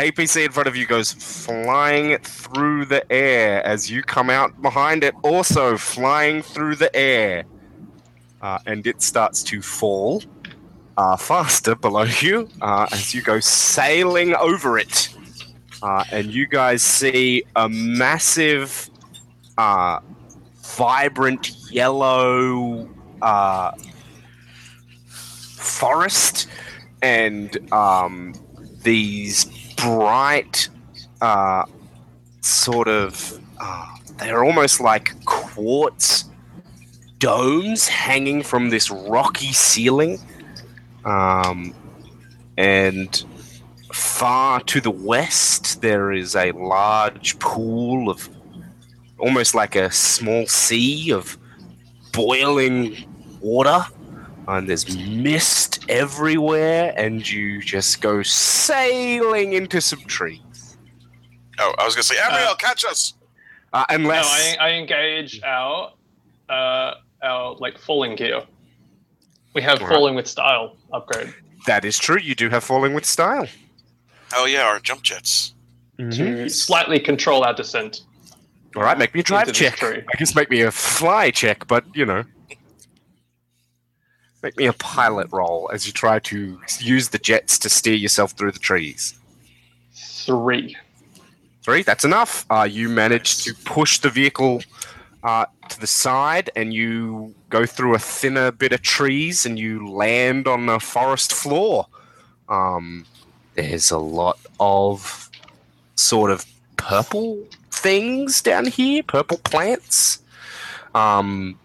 APC 0.00 0.46
in 0.46 0.50
front 0.50 0.66
of 0.66 0.76
you 0.76 0.86
goes 0.86 1.12
flying 1.12 2.16
through 2.18 2.86
the 2.86 3.04
air 3.12 3.62
as 3.66 3.90
you 3.90 4.02
come 4.02 4.30
out 4.30 4.62
behind 4.62 5.04
it, 5.04 5.14
also 5.22 5.76
flying 5.76 6.40
through 6.40 6.76
the 6.76 6.94
air. 6.96 7.44
Uh, 8.40 8.58
and 8.64 8.86
it 8.86 9.02
starts 9.02 9.42
to 9.42 9.60
fall 9.60 10.22
uh, 10.96 11.16
faster 11.18 11.74
below 11.74 12.04
you 12.20 12.48
uh, 12.62 12.86
as 12.92 13.14
you 13.14 13.20
go 13.20 13.40
sailing 13.40 14.34
over 14.36 14.78
it. 14.78 15.14
Uh, 15.82 16.04
and 16.10 16.32
you 16.32 16.46
guys 16.46 16.82
see 16.82 17.42
a 17.56 17.68
massive, 17.68 18.88
uh, 19.58 20.00
vibrant 20.62 21.50
yellow 21.70 22.88
uh, 23.20 23.72
forest 25.06 26.48
and 27.02 27.70
um, 27.70 28.32
these 28.82 29.59
bright, 29.82 30.68
uh, 31.20 31.64
sort 32.40 32.88
of, 32.88 33.40
uh, 33.60 33.86
they're 34.18 34.44
almost 34.44 34.80
like 34.80 35.14
quartz 35.24 36.24
domes 37.18 37.86
hanging 37.88 38.42
from 38.42 38.70
this 38.70 38.90
rocky 38.90 39.52
ceiling. 39.52 40.18
Um, 41.04 41.74
and 42.56 43.24
far 43.92 44.60
to 44.60 44.80
the 44.80 44.90
west, 44.90 45.80
there 45.80 46.12
is 46.12 46.34
a 46.36 46.52
large 46.52 47.38
pool 47.38 48.10
of 48.10 48.28
almost 49.18 49.54
like 49.54 49.76
a 49.76 49.90
small 49.90 50.46
sea 50.46 51.12
of 51.12 51.38
boiling 52.12 52.96
water. 53.40 53.84
And 54.56 54.68
there's 54.68 54.96
mist 54.96 55.84
everywhere, 55.88 56.92
and 56.96 57.28
you 57.28 57.60
just 57.62 58.00
go 58.00 58.22
sailing 58.22 59.52
into 59.52 59.80
some 59.80 60.00
trees. 60.00 60.76
Oh, 61.58 61.74
I 61.78 61.84
was 61.84 61.94
gonna 61.94 62.02
say, 62.04 62.16
Ariel, 62.18 62.54
catch 62.56 62.84
us. 62.84 63.14
Uh, 63.72 63.84
No, 63.90 63.96
unless 63.96 64.56
I, 64.58 64.68
I 64.68 64.70
engage 64.72 65.40
our 65.42 65.92
uh, 66.48 66.94
our 67.22 67.54
like 67.60 67.78
falling 67.78 68.16
gear. 68.16 68.42
We 69.54 69.62
have 69.62 69.78
Alright. 69.80 69.92
falling 69.94 70.14
with 70.14 70.26
style 70.26 70.76
upgrade 70.92 71.34
that 71.66 71.84
is 71.84 71.98
true, 71.98 72.18
you 72.18 72.34
do 72.34 72.48
have 72.48 72.64
falling 72.64 72.94
with 72.94 73.04
style. 73.04 73.46
Oh 74.34 74.46
yeah, 74.46 74.62
our 74.62 74.80
jump 74.80 75.02
jets. 75.02 75.54
to 75.98 76.48
slightly 76.48 76.98
control 76.98 77.44
our 77.44 77.52
descent. 77.52 78.02
All 78.76 78.82
right, 78.82 78.96
make 78.96 79.14
me 79.14 79.20
a 79.20 79.22
drive 79.22 79.52
check. 79.52 79.82
I 79.82 80.02
guess 80.16 80.34
make 80.34 80.50
me 80.50 80.62
a 80.62 80.70
fly 80.70 81.30
check, 81.30 81.66
but 81.66 81.84
you 81.94 82.06
know, 82.06 82.24
make 84.42 84.56
me 84.56 84.66
a 84.66 84.72
pilot 84.72 85.28
roll 85.32 85.70
as 85.72 85.86
you 85.86 85.92
try 85.92 86.18
to 86.18 86.58
use 86.78 87.08
the 87.10 87.18
jets 87.18 87.58
to 87.58 87.68
steer 87.68 87.94
yourself 87.94 88.32
through 88.32 88.52
the 88.52 88.58
trees. 88.58 89.14
Three. 89.94 90.76
Three, 91.62 91.82
that's 91.82 92.04
enough. 92.04 92.46
Uh, 92.50 92.66
you 92.70 92.88
manage 92.88 93.44
to 93.44 93.54
push 93.64 93.98
the 93.98 94.08
vehicle 94.08 94.62
uh, 95.22 95.44
to 95.68 95.80
the 95.80 95.86
side, 95.86 96.50
and 96.56 96.72
you 96.72 97.34
go 97.50 97.66
through 97.66 97.94
a 97.94 97.98
thinner 97.98 98.50
bit 98.50 98.72
of 98.72 98.80
trees, 98.80 99.44
and 99.44 99.58
you 99.58 99.86
land 99.86 100.48
on 100.48 100.66
the 100.66 100.80
forest 100.80 101.34
floor. 101.34 101.86
Um, 102.48 103.04
there's 103.54 103.90
a 103.90 103.98
lot 103.98 104.38
of 104.58 105.30
sort 105.96 106.30
of 106.30 106.46
purple 106.78 107.46
things 107.70 108.40
down 108.40 108.66
here, 108.66 109.02
purple 109.02 109.36
plants. 109.38 110.22
Um, 110.94 111.58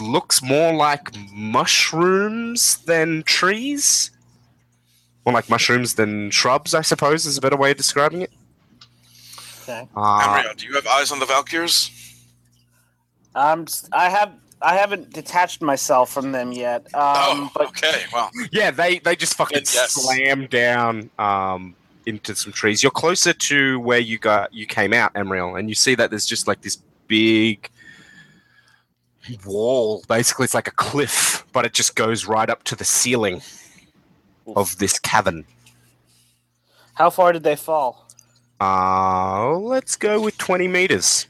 looks 0.00 0.42
more 0.42 0.72
like 0.72 1.14
mushrooms 1.32 2.78
than 2.78 3.22
trees. 3.24 4.10
More 5.26 5.34
like 5.34 5.50
mushrooms 5.50 5.94
than 5.94 6.30
shrubs, 6.30 6.74
I 6.74 6.82
suppose, 6.82 7.26
is 7.26 7.36
a 7.36 7.40
better 7.40 7.56
way 7.56 7.72
of 7.72 7.76
describing 7.76 8.22
it. 8.22 8.30
Okay. 9.62 9.86
Uh, 9.96 10.36
Ariel, 10.36 10.54
do 10.56 10.66
you 10.66 10.74
have 10.74 10.86
eyes 10.86 11.12
on 11.12 11.18
the 11.18 11.26
Valkyrs? 11.26 11.90
Um, 13.34 13.62
s- 13.62 13.88
I 13.92 14.08
have 14.08 14.32
I 14.62 14.74
haven't 14.76 15.12
detached 15.12 15.62
myself 15.62 16.10
from 16.10 16.32
them 16.32 16.52
yet. 16.52 16.82
Um, 16.94 17.00
oh, 17.04 17.50
but 17.54 17.68
okay. 17.68 18.04
Well, 18.12 18.30
yeah, 18.52 18.70
they, 18.70 18.98
they 18.98 19.16
just 19.16 19.34
fucking 19.34 19.58
yes. 19.58 19.92
slam 19.92 20.46
down 20.46 21.10
um, 21.18 21.74
into 22.06 22.34
some 22.34 22.52
trees. 22.52 22.82
You're 22.82 22.90
closer 22.90 23.32
to 23.32 23.80
where 23.80 24.00
you 24.00 24.18
got 24.18 24.52
you 24.52 24.66
came 24.66 24.92
out, 24.92 25.14
Emriel, 25.14 25.58
and 25.58 25.68
you 25.68 25.74
see 25.74 25.94
that 25.94 26.10
there's 26.10 26.26
just 26.26 26.46
like 26.46 26.60
this 26.60 26.76
big 27.06 27.70
wall. 29.44 30.02
Basically, 30.08 30.44
it's 30.44 30.54
like 30.54 30.68
a 30.68 30.72
cliff, 30.72 31.44
but 31.52 31.64
it 31.64 31.72
just 31.72 31.96
goes 31.96 32.26
right 32.26 32.48
up 32.48 32.64
to 32.64 32.76
the 32.76 32.84
ceiling 32.84 33.42
of 34.56 34.78
this 34.78 34.98
cavern. 34.98 35.44
how 36.94 37.10
far 37.10 37.32
did 37.32 37.42
they 37.42 37.56
fall? 37.56 38.08
Uh, 38.60 39.56
let's 39.56 39.96
go 39.96 40.20
with 40.20 40.36
20 40.38 40.68
meters. 40.68 41.26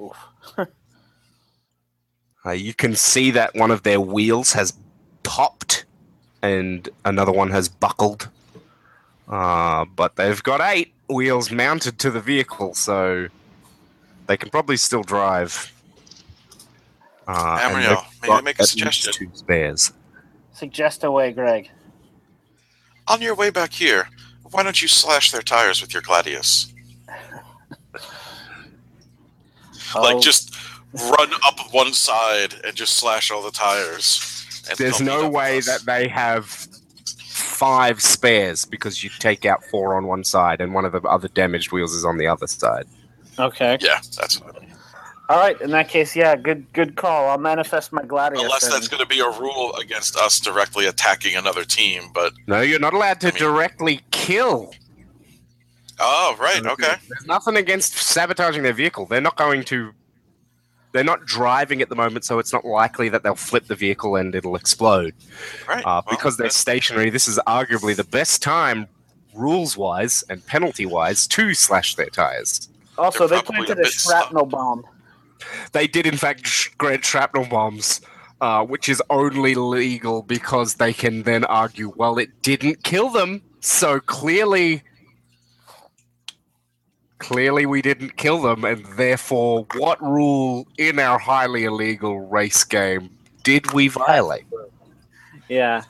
Oof. 0.00 0.16
Uh, 2.46 2.50
you 2.50 2.74
can 2.74 2.94
see 2.94 3.30
that 3.30 3.54
one 3.54 3.70
of 3.70 3.84
their 3.84 3.98
wheels 3.98 4.52
has 4.52 4.74
popped 5.22 5.86
and 6.42 6.90
another 7.06 7.32
one 7.32 7.50
has 7.50 7.70
buckled. 7.70 8.28
Uh, 9.26 9.86
but 9.96 10.16
they've 10.16 10.42
got 10.42 10.60
eight 10.60 10.92
wheels 11.08 11.50
mounted 11.50 11.98
to 11.98 12.10
the 12.10 12.20
vehicle, 12.20 12.74
so 12.74 13.28
they 14.26 14.36
can 14.36 14.50
probably 14.50 14.76
still 14.76 15.02
drive. 15.02 15.72
Uh, 17.26 17.58
and 17.62 17.74
Amriel, 17.74 18.04
they've 18.20 18.30
may 18.30 18.36
I 18.36 18.40
make 18.40 18.58
a 18.58 18.66
suggestion? 18.66 19.12
Two 19.12 19.30
spares. 19.34 19.92
Suggest 20.52 21.02
a 21.04 21.10
way, 21.10 21.32
Greg. 21.32 21.70
on 23.08 23.20
your 23.22 23.34
way 23.34 23.50
back 23.50 23.72
here, 23.72 24.08
why 24.50 24.62
don't 24.62 24.80
you 24.80 24.88
slash 24.88 25.30
their 25.32 25.42
tires 25.42 25.80
with 25.80 25.92
your 25.92 26.02
Gladius? 26.02 26.72
Like 29.94 30.16
Oh, 30.16 30.20
just 30.20 30.52
run 30.92 31.30
up 31.46 31.72
one 31.72 31.92
side 31.92 32.54
and 32.64 32.74
just 32.74 32.94
slash 32.96 33.30
all 33.30 33.42
the 33.42 33.50
tires. 33.52 34.64
and 34.68 34.76
There's 34.76 35.00
no 35.00 35.28
way 35.28 35.60
that 35.60 35.82
they 35.86 36.08
have 36.08 36.46
five 37.28 38.02
spares 38.02 38.64
because 38.64 39.04
you 39.04 39.10
take 39.20 39.44
out 39.44 39.62
four 39.64 39.96
on 39.96 40.06
one 40.06 40.24
side 40.24 40.60
and 40.60 40.74
one 40.74 40.84
of 40.84 40.90
the 40.92 41.00
other 41.02 41.28
damaged 41.28 41.70
wheels 41.70 41.94
is 41.94 42.04
on 42.04 42.18
the 42.18 42.26
other 42.26 42.48
side. 42.48 42.86
okay. 43.38 43.78
Yeah, 43.80 44.00
that's 44.18 44.40
what 44.40 44.56
I 44.56 44.60
mean. 44.60 44.63
All 45.28 45.38
right. 45.38 45.58
In 45.62 45.70
that 45.70 45.88
case, 45.88 46.14
yeah, 46.14 46.36
good 46.36 46.70
good 46.74 46.96
call. 46.96 47.28
I'll 47.30 47.38
manifest 47.38 47.92
my 47.92 48.02
gladius. 48.02 48.42
Unless 48.42 48.68
that's 48.68 48.88
going 48.88 49.00
to 49.02 49.06
be 49.08 49.20
a 49.20 49.30
rule 49.30 49.74
against 49.76 50.16
us 50.16 50.38
directly 50.38 50.86
attacking 50.86 51.34
another 51.36 51.64
team, 51.64 52.10
but 52.12 52.34
No, 52.46 52.60
you're 52.60 52.78
not 52.78 52.92
allowed 52.92 53.20
to 53.22 53.28
I 53.28 53.30
mean- 53.30 53.38
directly 53.38 54.00
kill. 54.10 54.74
oh 55.98 56.36
right, 56.38 56.64
okay, 56.66 56.94
There's 57.08 57.26
nothing 57.26 57.56
against 57.56 57.94
sabotaging 57.94 58.62
their 58.64 58.72
vehicle. 58.74 59.06
They're 59.06 59.20
not 59.22 59.36
going 59.36 59.64
to. 59.64 59.92
They're 60.92 61.02
not 61.02 61.24
driving 61.26 61.82
at 61.82 61.88
the 61.88 61.96
moment, 61.96 62.24
so 62.24 62.38
it's 62.38 62.52
not 62.52 62.64
likely 62.64 63.08
that 63.08 63.24
they'll 63.24 63.34
flip 63.34 63.66
the 63.66 63.74
vehicle 63.74 64.14
and 64.14 64.32
it'll 64.32 64.54
explode. 64.54 65.12
right. 65.68 65.80
Uh, 65.84 66.02
well, 66.06 66.16
because 66.16 66.36
they're 66.36 66.50
stationary, 66.50 67.10
this 67.10 67.26
is 67.26 67.36
arguably 67.48 67.96
the 67.96 68.04
best 68.04 68.42
time, 68.42 68.86
rules 69.34 69.76
wise 69.76 70.22
and 70.30 70.46
penalty 70.46 70.86
wise, 70.86 71.26
to 71.28 71.52
slash 71.52 71.96
their 71.96 72.10
tires. 72.10 72.68
also, 72.96 73.26
they're 73.26 73.38
they 73.40 73.44
planted 73.44 73.70
a 73.70 73.80
a 73.80 73.84
bit 73.84 73.92
shrapnel 73.92 74.46
bomb. 74.46 74.84
They 75.72 75.86
did, 75.86 76.06
in 76.06 76.16
fact, 76.16 76.46
sh- 76.46 76.68
grant 76.78 77.04
shrapnel 77.04 77.46
bombs, 77.46 78.00
uh, 78.40 78.64
which 78.64 78.88
is 78.88 79.02
only 79.10 79.54
legal 79.54 80.22
because 80.22 80.74
they 80.74 80.92
can 80.92 81.22
then 81.22 81.44
argue, 81.44 81.92
well, 81.96 82.18
it 82.18 82.42
didn't 82.42 82.82
kill 82.82 83.10
them, 83.10 83.42
so 83.60 84.00
clearly. 84.00 84.82
Clearly, 87.18 87.64
we 87.64 87.80
didn't 87.80 88.16
kill 88.16 88.42
them, 88.42 88.64
and 88.64 88.84
therefore, 88.96 89.66
what 89.76 90.02
rule 90.02 90.66
in 90.76 90.98
our 90.98 91.18
highly 91.18 91.64
illegal 91.64 92.20
race 92.20 92.64
game 92.64 93.16
did 93.44 93.72
we 93.72 93.88
violate? 93.88 94.44
Yeah. 95.48 95.84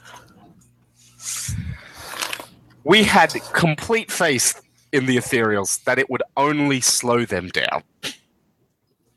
We 2.85 3.03
had 3.03 3.33
complete 3.53 4.13
faith 4.13 4.61
in 4.93 5.07
the 5.07 5.17
ethereals 5.17 5.83
that 5.85 5.99
it 5.99 6.09
would 6.11 6.23
only 6.37 6.81
slow 6.81 7.25
them 7.25 7.49
down. 7.49 7.83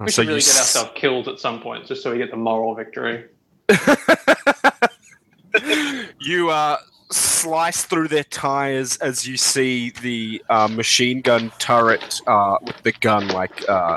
We 0.00 0.10
So 0.10 0.22
should 0.22 0.28
really 0.28 0.40
get 0.40 0.48
s- 0.48 0.76
ourselves 0.76 0.90
killed 0.96 1.28
at 1.28 1.38
some 1.38 1.60
point, 1.60 1.86
just 1.86 2.02
so 2.02 2.10
we 2.10 2.18
get 2.18 2.30
the 2.30 2.36
moral 2.36 2.74
victory. 2.74 3.26
you 6.20 6.50
uh, 6.50 6.76
slice 7.10 7.84
through 7.84 8.08
their 8.08 8.24
tires 8.24 8.96
as 8.98 9.26
you 9.28 9.36
see 9.36 9.90
the 10.02 10.42
uh, 10.50 10.68
machine 10.68 11.20
gun 11.20 11.52
turret 11.58 12.20
uh, 12.26 12.56
with 12.64 12.82
the 12.82 12.92
gun 13.00 13.28
like 13.28 13.68
uh, 13.68 13.96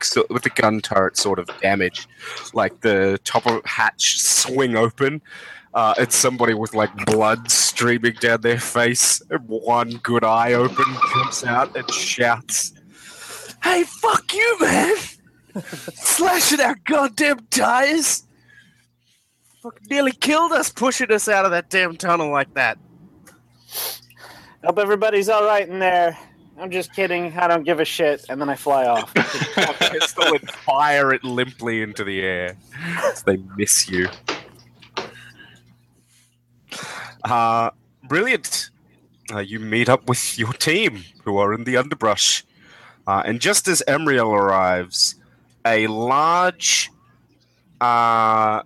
so, 0.00 0.26
with 0.30 0.42
the 0.42 0.50
gun 0.50 0.80
turret 0.80 1.16
sort 1.16 1.38
of 1.38 1.48
damage, 1.60 2.08
like 2.52 2.80
the 2.80 3.18
top 3.24 3.46
of 3.46 3.64
hatch 3.64 4.20
swing 4.20 4.76
open. 4.76 5.22
Uh, 5.74 5.92
and 5.98 6.12
somebody 6.12 6.54
with 6.54 6.72
like 6.72 6.94
blood 7.04 7.50
streaming 7.50 8.14
down 8.20 8.40
their 8.40 8.60
face, 8.60 9.20
and 9.30 9.40
one 9.48 9.90
good 10.04 10.22
eye 10.22 10.52
open, 10.52 10.84
jumps 11.12 11.44
out 11.44 11.76
and 11.76 11.90
shouts, 11.90 12.72
"Hey, 13.62 13.82
fuck 13.82 14.32
you, 14.32 14.56
man! 14.60 14.94
Slashing 15.94 16.60
our 16.60 16.76
goddamn 16.84 17.40
tires!" 17.50 18.22
Fucking 19.64 19.88
nearly 19.90 20.12
killed 20.12 20.52
us 20.52 20.70
pushing 20.70 21.10
us 21.10 21.26
out 21.26 21.44
of 21.44 21.50
that 21.50 21.70
damn 21.70 21.96
tunnel 21.96 22.30
like 22.30 22.54
that. 22.54 22.78
Hope 24.62 24.78
everybody's 24.78 25.28
all 25.28 25.44
right 25.44 25.68
in 25.68 25.78
there. 25.78 26.16
I'm 26.58 26.70
just 26.70 26.94
kidding. 26.94 27.36
I 27.36 27.48
don't 27.48 27.64
give 27.64 27.80
a 27.80 27.84
shit. 27.84 28.24
And 28.28 28.40
then 28.40 28.48
I 28.48 28.54
fly 28.54 28.86
off. 28.86 29.12
Pistol 29.14 30.34
and 30.34 30.50
fire 30.50 31.12
it 31.12 31.24
limply 31.24 31.82
into 31.82 32.04
the 32.04 32.20
air. 32.22 32.56
So 33.14 33.22
they 33.26 33.38
miss 33.56 33.88
you. 33.88 34.08
Uh, 37.24 37.70
brilliant. 38.04 38.70
Uh, 39.32 39.38
you 39.38 39.58
meet 39.58 39.88
up 39.88 40.08
with 40.08 40.38
your 40.38 40.52
team 40.52 41.04
who 41.24 41.38
are 41.38 41.54
in 41.54 41.64
the 41.64 41.76
underbrush. 41.76 42.44
Uh, 43.06 43.22
and 43.24 43.40
just 43.40 43.66
as 43.68 43.82
Emriel 43.88 44.32
arrives, 44.32 45.14
a 45.66 45.86
large, 45.86 46.90
uh, 47.80 48.62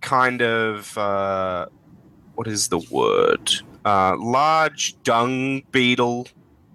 kind 0.00 0.42
of, 0.42 0.96
uh, 0.96 1.66
what 2.34 2.46
is 2.46 2.68
the 2.68 2.78
word? 2.90 3.50
Uh, 3.84 4.16
large 4.18 5.00
dung 5.02 5.62
beetle, 5.72 6.26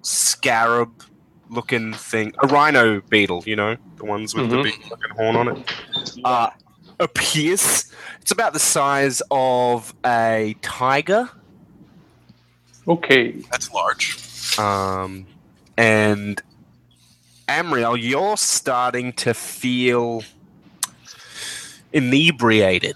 scarab 0.02 0.92
looking 1.50 1.94
thing, 1.94 2.34
a 2.42 2.48
rhino 2.48 3.02
beetle, 3.10 3.44
you 3.46 3.56
know, 3.56 3.76
the 3.98 4.06
ones 4.06 4.34
with 4.34 4.50
the 4.50 4.58
Mhm. 4.58 4.64
big 4.64 4.84
fucking 4.90 5.12
horn 5.16 5.36
on 5.36 5.48
it, 5.50 5.74
uh, 6.24 6.50
appears. 7.00 7.92
It's 8.26 8.32
about 8.32 8.54
the 8.54 8.60
size 8.60 9.22
of 9.30 9.94
a 10.04 10.56
tiger. 10.64 11.30
Okay. 12.88 13.34
That's 13.52 13.72
large. 13.72 14.58
Um, 14.58 15.28
and 15.78 16.42
Amriel, 17.48 18.02
you're 18.02 18.36
starting 18.36 19.14
to 19.14 19.36
feel 19.36 20.24
inebriated. 21.94 22.96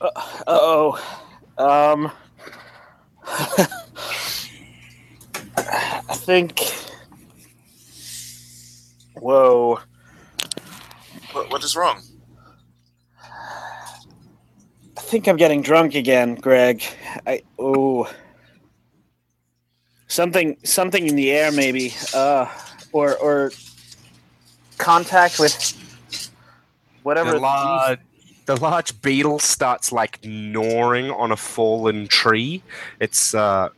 Uh, 0.00 0.08
oh. 0.46 1.22
Um. 1.58 2.10
I 5.58 6.14
think. 6.14 6.60
Whoa. 9.16 9.80
What, 11.34 11.50
what 11.50 11.64
is 11.64 11.74
wrong? 11.74 12.00
I 14.96 15.00
think 15.00 15.26
I'm 15.26 15.36
getting 15.36 15.62
drunk 15.62 15.94
again, 15.94 16.36
Greg. 16.36 16.82
I 17.26 17.42
oh. 17.58 18.08
Something 20.06 20.56
something 20.62 21.08
in 21.08 21.16
the 21.16 21.32
air 21.32 21.50
maybe. 21.50 21.92
Uh 22.14 22.46
or 22.92 23.16
or 23.16 23.50
contact 24.78 25.40
with 25.40 25.76
whatever 27.02 27.30
The 27.30 27.34
these- 27.36 27.42
large, 27.42 27.98
the 28.46 28.56
large 28.56 29.02
beetle 29.02 29.40
starts 29.40 29.90
like 29.90 30.24
gnawing 30.24 31.10
on 31.10 31.32
a 31.32 31.36
fallen 31.36 32.06
tree. 32.06 32.62
It's 33.00 33.34
uh, 33.34 33.70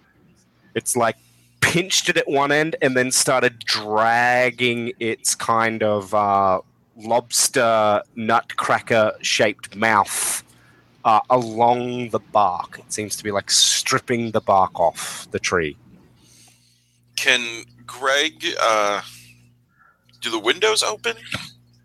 it's 0.75 0.95
like 0.95 1.17
pinched 1.61 2.11
it 2.11 2.17
at 2.19 2.29
one 2.29 2.53
end 2.53 2.77
and 2.83 2.97
then 2.97 3.11
started 3.11 3.61
dragging 3.61 4.93
its 5.01 5.35
kind 5.35 5.83
of 5.83 6.13
uh, 6.15 6.61
lobster 6.97 8.03
nutcracker 8.15 9.13
shaped 9.23 9.77
mouth 9.77 10.43
uh, 11.05 11.21
along 11.31 12.11
the 12.11 12.19
bark. 12.19 12.79
It 12.79 12.93
seems 12.93 13.17
to 13.17 13.25
be 13.25 13.31
like 13.31 13.51
stripping 13.51 14.31
the 14.33 14.41
bark 14.41 14.79
off 14.81 15.29
the 15.31 15.39
tree. 15.39 15.77
Can 17.17 17.65
Greg 17.87 18.45
uh, 18.61 19.01
do 20.21 20.31
the 20.31 20.39
windows 20.39 20.83
open? 20.83 21.17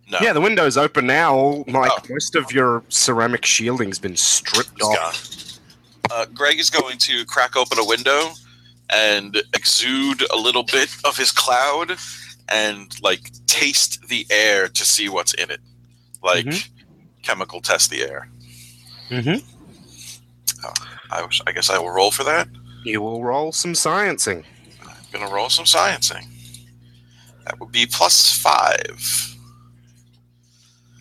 No. 0.10 0.18
Yeah, 0.22 0.34
the 0.34 0.42
window's 0.42 0.76
open 0.78 1.08
now. 1.08 1.64
Like 1.68 1.92
Oh. 1.92 2.00
most 2.10 2.36
of 2.36 2.52
your 2.52 2.84
ceramic 2.90 3.46
shielding's 3.46 3.98
been 4.00 4.18
stripped 4.18 4.72
It's 4.78 4.84
off. 4.86 5.60
Uh, 6.12 6.26
Greg 6.34 6.60
is 6.60 6.70
going 6.70 6.98
to 6.98 7.24
crack 7.26 7.56
open 7.56 7.80
a 7.80 7.86
window 7.86 8.32
and 8.90 9.38
exude 9.54 10.22
a 10.34 10.36
little 10.36 10.64
bit 10.64 10.90
of 11.06 11.16
his 11.16 11.32
cloud 11.32 11.98
and 12.50 13.00
like 13.02 13.32
taste 13.48 14.08
the 14.08 14.26
air 14.30 14.68
to 14.68 14.86
see 14.86 15.10
what's 15.10 15.34
in 15.34 15.50
it. 15.52 15.60
Like 16.24 16.46
Mhm. 16.46 16.70
chemical 17.24 17.62
test 17.62 17.90
the 17.90 18.02
air. 18.04 18.30
Mm-hmm. 19.10 19.46
I, 21.12 21.22
was, 21.24 21.42
I 21.48 21.52
guess 21.52 21.70
I 21.70 21.78
will 21.80 21.90
roll 21.92 22.12
for 22.12 22.24
that. 22.24 22.48
You 22.86 23.02
will 23.02 23.24
roll 23.24 23.52
some 23.52 23.74
sciencing. 23.74 24.44
I'm 24.88 24.96
gonna 25.20 25.34
roll 25.34 25.50
some 25.50 25.66
sciencing. 25.66 26.26
That 27.46 27.60
would 27.60 27.72
be 27.72 27.86
plus 27.86 28.32
five. 28.38 29.36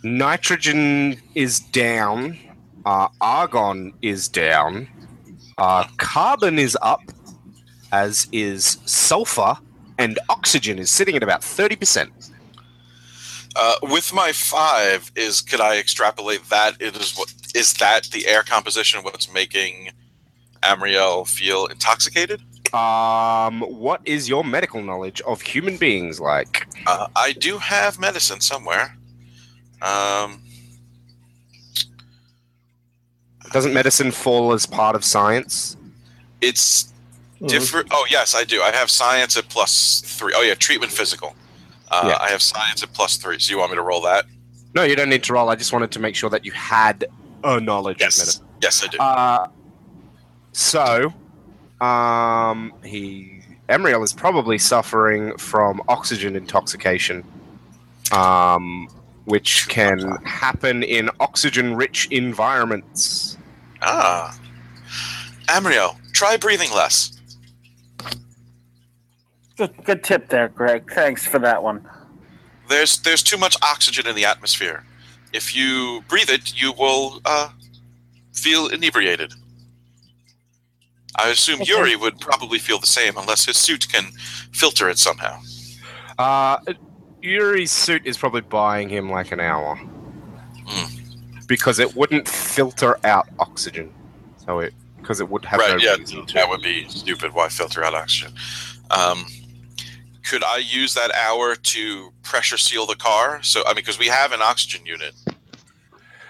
Nitrogen 0.03 1.21
is 1.35 1.61
down. 1.61 2.39
Uh, 2.85 3.09
argon 3.21 3.93
is 4.03 4.29
down. 4.29 4.89
Uh, 5.59 5.85
carbon 5.99 6.59
is 6.59 6.77
up, 6.81 7.03
as 7.93 8.27
is 8.33 8.79
sulfur, 8.87 9.57
and 10.01 10.19
oxygen 10.31 10.79
is 10.79 10.91
sitting 10.91 11.15
at 11.15 11.23
about 11.23 11.43
30%. 11.43 12.09
Uh, 13.55 13.75
with 13.83 14.15
my 14.15 14.33
five, 14.33 15.13
is 15.15 15.43
could 15.43 15.61
I 15.61 15.79
extrapolate 15.79 16.49
that? 16.49 16.81
It 16.81 16.97
is 16.97 17.15
what 17.17 17.33
is 17.55 17.75
that 17.75 18.05
the 18.05 18.27
air 18.27 18.43
composition? 18.43 19.03
What's 19.03 19.31
making 19.33 19.91
Amriel 20.63 21.29
feel 21.29 21.67
intoxicated? 21.67 22.41
Um, 22.73 23.63
what 23.63 24.01
is 24.05 24.29
your 24.29 24.45
medical 24.45 24.81
knowledge 24.81 25.21
of 25.23 25.41
human 25.43 25.77
beings 25.77 26.21
like? 26.21 26.69
Uh, 26.87 27.09
I 27.17 27.33
do 27.33 27.59
have 27.59 27.99
medicine 27.99 28.41
somewhere. 28.41 28.97
Um, 29.83 30.43
Doesn't 33.53 33.75
medicine 33.75 34.13
fall 34.13 34.53
as 34.53 34.65
part 34.65 34.95
of 34.95 35.05
science? 35.05 35.77
it's. 36.41 36.87
Different. 37.47 37.89
Oh 37.91 38.07
yes, 38.11 38.35
I 38.35 38.45
do. 38.45 38.61
I 38.63 38.71
have 38.71 38.91
science 38.91 39.37
at 39.37 39.49
plus 39.49 40.01
three. 40.05 40.33
Oh 40.37 40.43
yeah, 40.43 40.55
treatment 40.55 40.93
physical. 40.93 41.35
Uh, 41.91 42.05
Yeah. 42.09 42.19
I 42.21 42.31
have 42.31 42.43
science 42.43 42.83
at 42.83 42.93
plus 42.93 43.17
three. 43.17 43.39
So 43.39 43.51
you 43.53 43.59
want 43.59 43.71
me 43.73 43.77
to 43.77 43.83
roll 43.83 44.01
that? 44.03 44.27
No, 44.75 44.83
you 44.85 44.95
don't 44.95 45.09
need 45.09 45.25
to 45.25 45.33
roll. 45.33 45.49
I 45.49 45.57
just 45.57 45.73
wanted 45.73 45.91
to 45.93 45.99
make 46.01 46.15
sure 46.15 46.31
that 46.31 46.45
you 46.45 46.53
had 46.53 47.07
a 47.43 47.59
knowledge 47.61 47.97
of 47.97 48.01
medicine. 48.03 48.45
Yes, 48.63 48.83
yes, 48.83 48.85
I 48.85 48.87
do. 48.89 48.99
Uh, 48.99 49.47
so, 50.53 51.13
um, 51.85 52.73
he 52.85 53.43
Emriel 53.69 54.03
is 54.05 54.13
probably 54.13 54.59
suffering 54.59 55.37
from 55.39 55.81
oxygen 55.89 56.37
intoxication, 56.37 57.25
um, 58.13 58.89
which 59.25 59.69
can 59.69 60.01
happen 60.25 60.83
in 60.83 61.09
oxygen-rich 61.21 62.09
environments. 62.11 63.37
ah, 63.83 64.37
Amriel, 65.47 65.97
try 66.13 66.37
breathing 66.37 66.71
less. 66.73 67.20
Good, 69.61 69.85
good 69.85 70.03
tip 70.03 70.29
there, 70.31 70.49
Greg. 70.49 70.91
Thanks 70.91 71.27
for 71.27 71.39
that 71.41 71.63
one. 71.63 71.87
There's 72.71 72.97
there's 73.03 73.23
too 73.23 73.37
much 73.37 73.57
oxygen 73.61 74.07
in 74.07 74.17
the 74.17 74.25
atmosphere. 74.25 74.87
If 75.35 75.55
you 75.55 76.03
breathe 76.09 76.31
it, 76.31 76.59
you 76.59 76.73
will 76.73 77.21
uh, 77.27 77.51
feel 78.33 78.69
inebriated. 78.69 79.35
I 81.17 81.29
assume 81.29 81.61
Okay. 81.61 81.73
Yuri 81.73 81.95
would 81.95 82.19
probably 82.21 82.59
feel 82.59 82.79
the 82.79 82.87
same 82.87 83.19
unless 83.19 83.45
his 83.45 83.59
suit 83.59 83.87
can 83.93 84.05
filter 84.51 84.89
it 84.89 84.97
somehow. 84.99 85.39
Uh, 86.19 86.57
Yuri's 87.21 87.71
suit 87.71 88.07
is 88.07 88.17
probably 88.17 88.41
buying 88.41 88.89
him 88.89 89.11
like 89.11 89.31
an 89.31 89.41
hour 89.41 89.79
because 91.47 91.79
it 91.79 91.95
wouldn't 91.95 92.27
filter 92.27 92.99
out 93.05 93.29
oxygen, 93.39 93.93
so 94.39 94.61
it 94.61 94.73
because 94.97 95.21
it 95.21 95.29
would 95.29 95.45
have 95.45 95.61
right? 95.61 95.77
no 95.77 95.77
yeah, 95.77 95.97
reason 95.97 96.25
to. 96.25 96.33
that 96.33 96.49
would 96.49 96.63
be 96.63 96.89
stupid. 96.89 97.35
Why 97.35 97.51
filter 97.51 97.85
out 97.85 97.93
oxygen? 97.93 98.33
Um, 98.91 99.27
could 100.23 100.45
I 100.45 100.59
use 100.59 100.95
that 100.95 101.11
hour 101.15 101.55
to 101.57 102.13
pressure 102.23 102.59
seal 102.59 102.87
the 102.87 102.97
car? 102.97 103.43
So 103.43 103.63
I 103.65 103.69
mean, 103.69 103.77
because 103.77 103.99
we 103.99 104.07
have 104.07 104.33
an 104.33 104.43
oxygen 104.43 104.85
unit. 104.87 105.15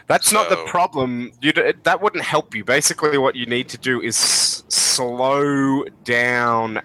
That's 0.07 0.33
not 0.33 0.49
the 0.49 0.57
problem. 0.67 1.31
You 1.41 1.53
d- 1.53 1.73
that 1.85 2.03
wouldn't 2.03 2.25
help 2.25 2.55
you. 2.55 2.65
Basically, 2.65 3.17
what 3.17 3.37
you 3.37 3.47
need 3.47 3.69
to 3.69 3.79
do 3.79 4.01
is 4.01 4.17
s- 4.17 4.65
slow 4.69 5.85
down 6.05 6.81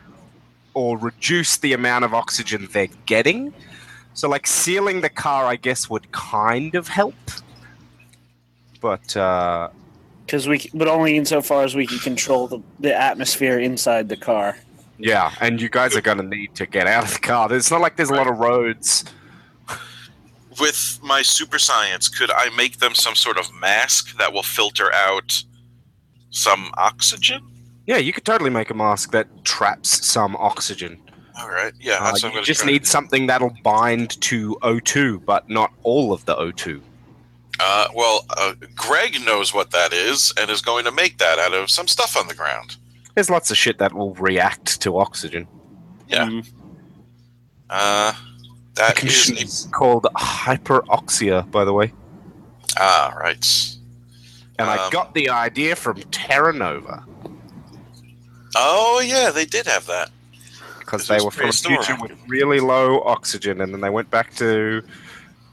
or 0.76 0.98
reduce 1.00 1.58
the 1.58 1.74
amount 1.74 2.06
of 2.06 2.14
oxygen 2.14 2.68
they're 2.72 2.88
getting. 3.08 3.52
So, 4.14 4.30
like 4.30 4.46
sealing 4.46 5.02
the 5.02 5.10
car, 5.10 5.46
I 5.46 5.56
guess 5.56 5.90
would 5.90 6.12
kind 6.12 6.76
of 6.76 6.88
help. 6.88 7.16
But 8.80 9.18
uh, 9.18 9.70
Because 10.26 10.48
we, 10.48 10.60
c- 10.60 10.70
but 10.74 10.88
only 10.88 11.18
insofar 11.18 11.64
as 11.64 11.74
we 11.76 11.88
can 11.88 11.98
control 12.00 12.48
the, 12.48 12.60
the 12.80 12.94
atmosphere 12.96 13.58
inside 13.60 14.08
the 14.10 14.18
car. 14.18 14.58
Yeah, 14.98 15.34
and 15.42 15.62
you 15.62 15.70
guys 15.70 15.96
are 15.96 16.02
going 16.02 16.18
to 16.18 16.24
need 16.24 16.56
to 16.56 16.66
get 16.66 16.88
out 16.88 17.04
of 17.04 17.14
the 17.14 17.20
car. 17.20 17.52
It's 17.54 17.72
not 17.72 17.82
like 17.82 17.96
there's 17.96 18.10
a 18.10 18.16
lot 18.16 18.28
of 18.28 18.38
roads. 18.38 19.06
With 20.60 21.00
my 21.04 21.22
super 21.22 21.60
science, 21.60 22.08
could 22.08 22.32
I 22.32 22.50
make 22.56 22.78
them 22.78 22.96
some 22.96 23.16
sort 23.16 23.38
of 23.38 23.54
mask 23.54 24.18
that 24.18 24.32
will 24.32 24.44
filter 24.44 24.94
out 24.94 25.44
some 26.30 26.72
oxygen? 26.78 27.42
Yeah, 27.86 27.98
you 27.98 28.14
could 28.14 28.26
totally 28.26 28.50
make 28.50 28.70
a 28.70 28.74
mask 28.74 29.12
that 29.12 29.44
traps 29.44 30.06
some 30.06 30.36
oxygen. 30.38 30.98
All 31.38 31.50
right. 31.50 31.74
Yeah. 31.80 31.98
Uh, 32.00 32.06
That's 32.06 32.24
what 32.24 32.32
I'm 32.32 32.38
you 32.40 32.44
just 32.44 32.62
try 32.62 32.72
need 32.72 32.88
something 32.88 33.28
that'll 33.28 33.56
bind 33.64 34.20
to 34.22 34.56
O2, 34.62 35.26
but 35.26 35.50
not 35.50 35.74
all 35.84 36.14
of 36.14 36.24
the 36.26 36.36
O2. 36.36 36.82
Uh, 37.60 37.88
well, 37.94 38.26
uh, 38.38 38.54
Greg 38.76 39.24
knows 39.26 39.54
what 39.54 39.72
that 39.72 39.94
is 39.94 40.34
and 40.38 40.50
is 40.50 40.62
going 40.62 40.86
to 40.86 40.92
make 40.92 41.18
that 41.18 41.40
out 41.40 41.54
of 41.54 41.70
some 41.70 41.88
stuff 41.88 42.18
on 42.18 42.28
the 42.28 42.34
ground. 42.34 42.78
There's 43.16 43.30
lots 43.30 43.50
of 43.52 43.58
shit 43.58 43.78
that 43.80 43.94
will 43.94 44.14
react 44.16 44.82
to 44.82 44.98
oxygen. 44.98 45.48
Yeah. 46.08 46.26
Mm. 46.28 46.48
Uh, 47.70 48.14
The 48.76 48.94
condition 48.96 49.38
is 49.38 49.44
is 49.44 49.68
called 49.72 50.06
hyperoxia, 50.16 51.50
by 51.50 51.64
the 51.66 51.74
way. 51.74 51.94
ah 52.78 53.14
right. 53.18 53.46
And 54.60 54.70
I 54.70 54.78
Um, 54.86 54.90
got 54.92 55.14
the 55.14 55.30
idea 55.30 55.76
from 55.76 56.02
Terra 56.12 56.54
Nova 56.54 57.04
Oh 58.58 59.02
yeah, 59.02 59.32
they 59.32 59.46
did 59.46 59.66
have 59.66 59.86
that. 59.88 60.12
because 60.80 61.08
they 61.08 61.20
were 61.24 61.32
from 61.32 61.50
a 61.50 61.54
future 61.54 61.96
with 62.02 62.12
really 62.28 62.60
low 62.60 63.02
oxygen, 63.04 63.60
and 63.62 63.74
then 63.74 63.82
they 63.82 63.90
went 63.90 64.10
back 64.12 64.34
to 64.36 64.82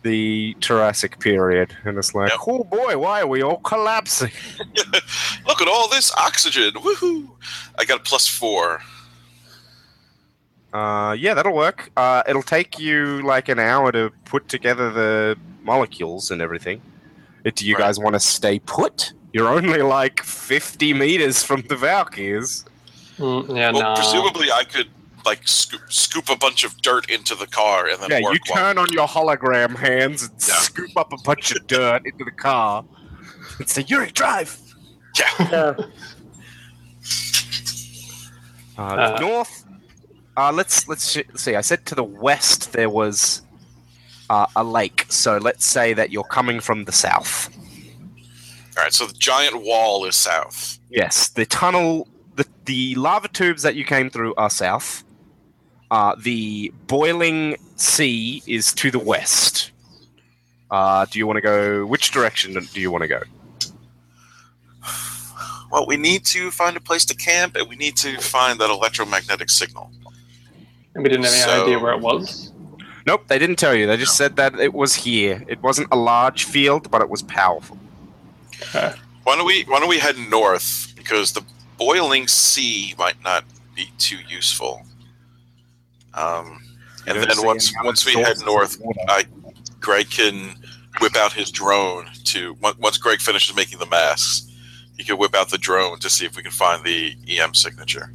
the 0.02 0.56
Jurassic 0.60 1.18
period, 1.20 1.76
and 1.84 1.96
it's 1.98 2.14
like, 2.14 2.30
Yep. 2.30 2.40
oh 2.48 2.64
boy, 2.64 2.98
why 2.98 3.20
are 3.22 3.26
we 3.26 3.42
all 3.42 3.58
collapsing? 3.58 4.32
Look 5.46 5.60
at 5.62 5.68
all 5.68 5.88
this 5.88 6.12
oxygen! 6.16 6.72
Woohoo! 6.74 7.28
I 7.78 7.84
got 7.84 8.00
a 8.00 8.02
plus 8.02 8.26
four. 8.26 8.80
Uh, 10.72 11.14
yeah, 11.18 11.34
that'll 11.34 11.54
work. 11.54 11.90
Uh, 11.96 12.22
it'll 12.26 12.42
take 12.42 12.78
you 12.78 13.22
like 13.22 13.48
an 13.48 13.58
hour 13.58 13.92
to 13.92 14.10
put 14.24 14.48
together 14.48 14.90
the 14.90 15.36
molecules 15.62 16.30
and 16.30 16.40
everything. 16.40 16.80
Do 17.44 17.66
you 17.66 17.74
Right. 17.74 17.82
guys 17.82 17.98
want 17.98 18.14
to 18.14 18.20
stay 18.20 18.58
put? 18.58 19.12
You're 19.32 19.48
only 19.48 19.82
like 19.82 20.22
50 20.22 20.94
meters 20.94 21.42
from 21.42 21.62
the 21.68 21.76
Valkyrs. 21.76 22.64
Mm, 23.18 23.54
yeah, 23.56 23.70
Well, 23.72 23.82
nah. 23.82 23.94
presumably 23.96 24.50
I 24.50 24.64
could 24.64 24.88
like 25.24 25.46
scoop, 25.46 25.80
scoop 25.88 26.28
a 26.30 26.36
bunch 26.36 26.64
of 26.64 26.76
dirt 26.82 27.10
into 27.10 27.34
the 27.34 27.46
car 27.46 27.86
and 27.88 28.00
then 28.02 28.10
Yeah, 28.10 28.20
work 28.22 28.34
you 28.34 28.54
turn 28.54 28.78
on 28.78 28.92
your 28.92 29.06
hologram 29.06 29.76
hands 29.76 30.22
and 30.22 30.32
Yeah. 30.32 30.54
scoop 30.54 30.90
up 30.96 31.12
a 31.12 31.16
bunch 31.24 31.52
of 31.52 31.66
dirt 31.66 32.02
into 32.04 32.24
the 32.24 32.30
car 32.30 32.84
and 33.58 33.68
say, 33.68 33.84
Yuri, 33.86 34.10
drive! 34.10 34.58
Yeah. 35.18 35.74
Uh, 38.78 38.82
Uh, 38.82 39.18
north. 39.20 39.64
Uh, 40.36 40.50
let's 40.50 40.88
let's 40.88 41.18
see. 41.34 41.54
I 41.54 41.60
said 41.60 41.84
to 41.86 41.94
the 41.94 42.02
west 42.04 42.72
there 42.72 42.88
was 42.88 43.42
uh, 44.30 44.46
a 44.56 44.64
lake. 44.64 45.04
So 45.10 45.36
let's 45.36 45.66
say 45.66 45.92
that 45.92 46.10
you're 46.10 46.24
coming 46.24 46.60
from 46.60 46.84
the 46.84 46.92
south. 46.92 47.50
All 48.78 48.84
right. 48.84 48.92
So 48.92 49.06
the 49.06 49.12
giant 49.14 49.62
wall 49.62 50.06
is 50.06 50.16
south. 50.16 50.78
Yes, 50.88 51.28
the 51.28 51.44
tunnel, 51.44 52.08
the 52.36 52.46
the 52.64 52.94
lava 52.94 53.28
tubes 53.28 53.62
that 53.62 53.74
you 53.74 53.84
came 53.84 54.08
through 54.08 54.34
are 54.36 54.48
south. 54.50 55.04
Uh, 55.92 56.14
the 56.18 56.72
boiling 56.86 57.54
sea 57.76 58.42
is 58.46 58.72
to 58.72 58.90
the 58.90 58.98
west. 58.98 59.72
Uh, 60.70 61.04
do 61.10 61.18
you 61.18 61.26
want 61.26 61.36
to 61.36 61.42
go? 61.42 61.84
Which 61.84 62.12
direction 62.12 62.54
do 62.72 62.80
you 62.80 62.90
want 62.90 63.02
to 63.02 63.08
go? 63.08 63.20
Well, 65.70 65.86
we 65.86 65.98
need 65.98 66.24
to 66.26 66.50
find 66.50 66.78
a 66.78 66.80
place 66.80 67.04
to 67.06 67.14
camp, 67.14 67.56
and 67.56 67.68
we 67.68 67.76
need 67.76 67.96
to 67.98 68.18
find 68.22 68.58
that 68.60 68.70
electromagnetic 68.70 69.50
signal. 69.50 69.90
And 70.94 71.04
we 71.04 71.10
didn't 71.10 71.24
have 71.26 71.34
any 71.34 71.42
So- 71.42 71.62
idea 71.64 71.78
where 71.78 71.92
it 71.92 72.00
was. 72.00 72.52
Nope, 73.06 73.24
they 73.28 73.38
didn't 73.38 73.56
tell 73.56 73.74
you. 73.74 73.86
They 73.86 73.98
just 73.98 74.16
said 74.16 74.36
that 74.36 74.58
it 74.58 74.72
was 74.72 74.94
here. 74.94 75.44
It 75.46 75.60
wasn't 75.62 75.88
a 75.90 75.96
large 75.96 76.44
field, 76.44 76.90
but 76.90 77.02
it 77.02 77.10
was 77.10 77.20
powerful. 77.22 77.78
Okay. 78.62 78.94
Why 79.24 79.36
don't 79.36 79.44
we 79.44 79.64
Why 79.64 79.78
don't 79.80 79.88
we 79.90 79.98
head 79.98 80.16
north 80.16 80.94
because 80.96 81.32
the 81.32 81.42
boiling 81.76 82.28
sea 82.28 82.94
might 82.96 83.22
not 83.22 83.44
be 83.74 83.90
too 83.98 84.18
useful. 84.28 84.86
Um, 86.14 86.60
and 87.06 87.16
You 87.16 87.24
don't 87.24 87.36
then 87.36 87.46
once 87.46 87.72
once 87.82 88.06
we 88.06 88.14
head 88.14 88.36
north. 88.44 88.80
I 89.08 89.24
Greg 89.80 90.10
can 90.10 90.54
whip 91.00 91.16
out 91.16 91.32
his 91.32 91.50
drone 91.50 92.06
to 92.24 92.56
once 92.60 92.98
Greg 92.98 93.20
finishes 93.20 93.56
making 93.56 93.78
the 93.78 93.86
masks, 93.86 94.50
he 94.96 95.04
can 95.04 95.18
whip 95.18 95.34
out 95.34 95.50
the 95.50 95.58
drone 95.58 95.98
to 96.00 96.10
see 96.10 96.24
if 96.24 96.36
we 96.36 96.42
can 96.42 96.52
find 96.52 96.84
the 96.84 97.16
EM 97.28 97.54
signature. 97.54 98.12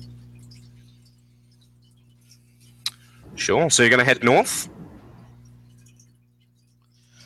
Sure. 3.36 3.70
So 3.70 3.84
you're 3.84 3.90
going 3.90 4.00
to 4.00 4.06
head 4.06 4.24
north. 4.24 4.70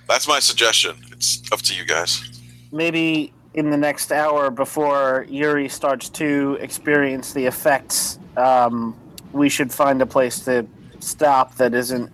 That's 0.07 0.27
my 0.27 0.39
suggestion. 0.39 0.97
It's 1.11 1.41
up 1.53 1.61
to 1.61 1.75
you 1.75 1.85
guys. 1.85 2.41
Maybe 2.71 3.33
in 3.53 3.69
the 3.69 3.77
next 3.77 4.11
hour 4.11 4.49
before 4.49 5.25
Yuri 5.29 5.69
starts 5.69 6.09
to 6.09 6.57
experience 6.59 7.33
the 7.33 7.45
effects, 7.45 8.19
um, 8.35 8.95
we 9.33 9.49
should 9.49 9.71
find 9.71 10.01
a 10.01 10.05
place 10.05 10.39
to 10.45 10.65
stop 10.99 11.55
that 11.55 11.73
isn't, 11.73 12.11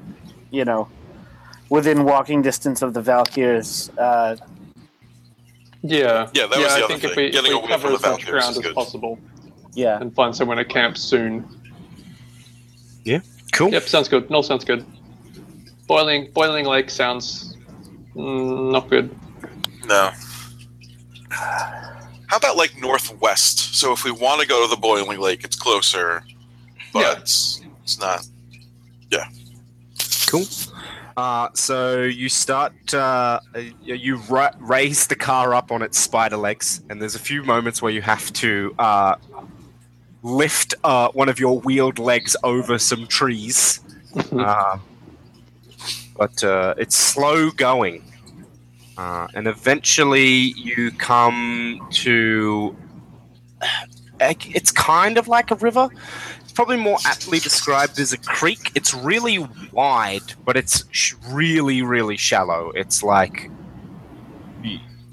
you 0.52 0.66
know, 0.66 0.88
within 1.70 2.04
walking 2.04 2.42
distance 2.42 2.82
of 2.82 2.94
the 2.94 3.02
Valkyrs. 3.02 3.90
Uh, 3.98 4.36
Yeah. 5.84 6.30
Yeah, 6.34 6.48
that 6.48 6.50
was 6.50 6.60
yeah, 6.60 6.68
the 6.68 6.74
I 6.74 6.78
other 6.84 6.88
think 6.88 7.02
thing. 7.02 7.10
if 7.12 7.16
we, 7.18 7.30
Getting 7.30 7.52
if 7.52 7.58
we 7.58 7.60
away 7.60 7.68
from 7.68 7.70
cover 7.70 7.90
the 7.90 7.96
as 7.96 8.02
much 8.12 8.26
ground 8.26 8.56
as 8.58 8.60
good. 8.60 8.76
possible 8.76 9.20
yeah. 9.74 10.00
and 10.02 10.14
find 10.16 10.36
somewhere 10.36 10.58
to 10.58 10.66
camp 10.66 10.98
soon. 10.98 11.46
Yeah, 13.04 13.22
cool. 13.54 13.70
Yep, 13.72 13.84
sounds 13.84 14.10
good. 14.10 14.30
No, 14.30 14.42
sounds 14.42 14.66
good. 14.66 14.86
Boiling, 15.88 16.30
boiling 16.34 16.66
lake 16.66 16.90
sounds 16.90 17.56
mm, 18.14 18.72
not 18.72 18.90
good. 18.90 19.16
No. 19.86 20.12
How 21.30 22.36
about 22.38 22.58
like 22.58 22.76
northwest? 22.78 23.76
So 23.76 23.94
if 23.94 24.04
we 24.04 24.12
want 24.12 24.42
to 24.42 24.48
go 24.48 24.62
to 24.62 24.70
the 24.70 24.76
boiling 24.80 25.20
lake, 25.20 25.46
it's 25.46 25.56
closer, 25.56 26.24
but 26.94 27.00
Yeah. 27.00 27.20
it's, 27.20 27.62
it's 27.84 28.00
not. 28.00 28.26
Yeah. 29.12 29.28
Cool. 30.28 30.46
Uh, 31.16 31.50
so 31.54 32.04
you 32.04 32.30
start, 32.30 32.94
uh, 32.94 33.40
you 33.82 34.18
ra- 34.30 34.52
raise 34.60 35.08
the 35.08 35.16
car 35.16 35.56
up 35.56 35.72
on 35.72 35.82
its 35.82 35.98
spider 35.98 36.38
legs, 36.38 36.82
and 36.90 37.02
there's 37.02 37.16
a 37.16 37.20
few 37.20 37.44
moments 37.44 37.82
where 37.82 37.92
you 37.92 38.02
have 38.04 38.32
to 38.34 38.76
uh, 38.78 39.16
lift 40.22 40.76
uh, 40.84 41.10
one 41.14 41.28
of 41.30 41.40
your 41.40 41.60
wheeled 41.62 41.98
legs 41.98 42.36
over 42.44 42.78
some 42.78 43.08
trees. 43.08 43.80
uh, 44.32 44.78
but 46.18 46.44
uh, 46.44 46.76
it's 46.78 46.96
slow 46.96 47.50
going. 47.52 48.04
Uh, 48.98 49.28
and 49.34 49.48
eventually 49.48 50.54
you 50.56 50.92
come 50.92 51.88
to. 51.92 52.76
It's 54.20 54.72
kind 54.72 55.20
of 55.20 55.28
like 55.28 55.52
a 55.52 55.56
river. 55.56 55.90
It's 56.58 56.66
probably 56.66 56.84
more 56.84 56.98
aptly 57.06 57.38
described 57.38 58.00
as 58.00 58.14
a 58.14 58.18
creek. 58.18 58.72
It's 58.74 58.92
really 58.92 59.38
wide, 59.72 60.34
but 60.44 60.58
it's 60.58 60.86
sh- 60.90 61.14
really, 61.28 61.84
really 61.84 62.18
shallow. 62.18 62.72
It's 62.74 63.04
like 63.04 63.52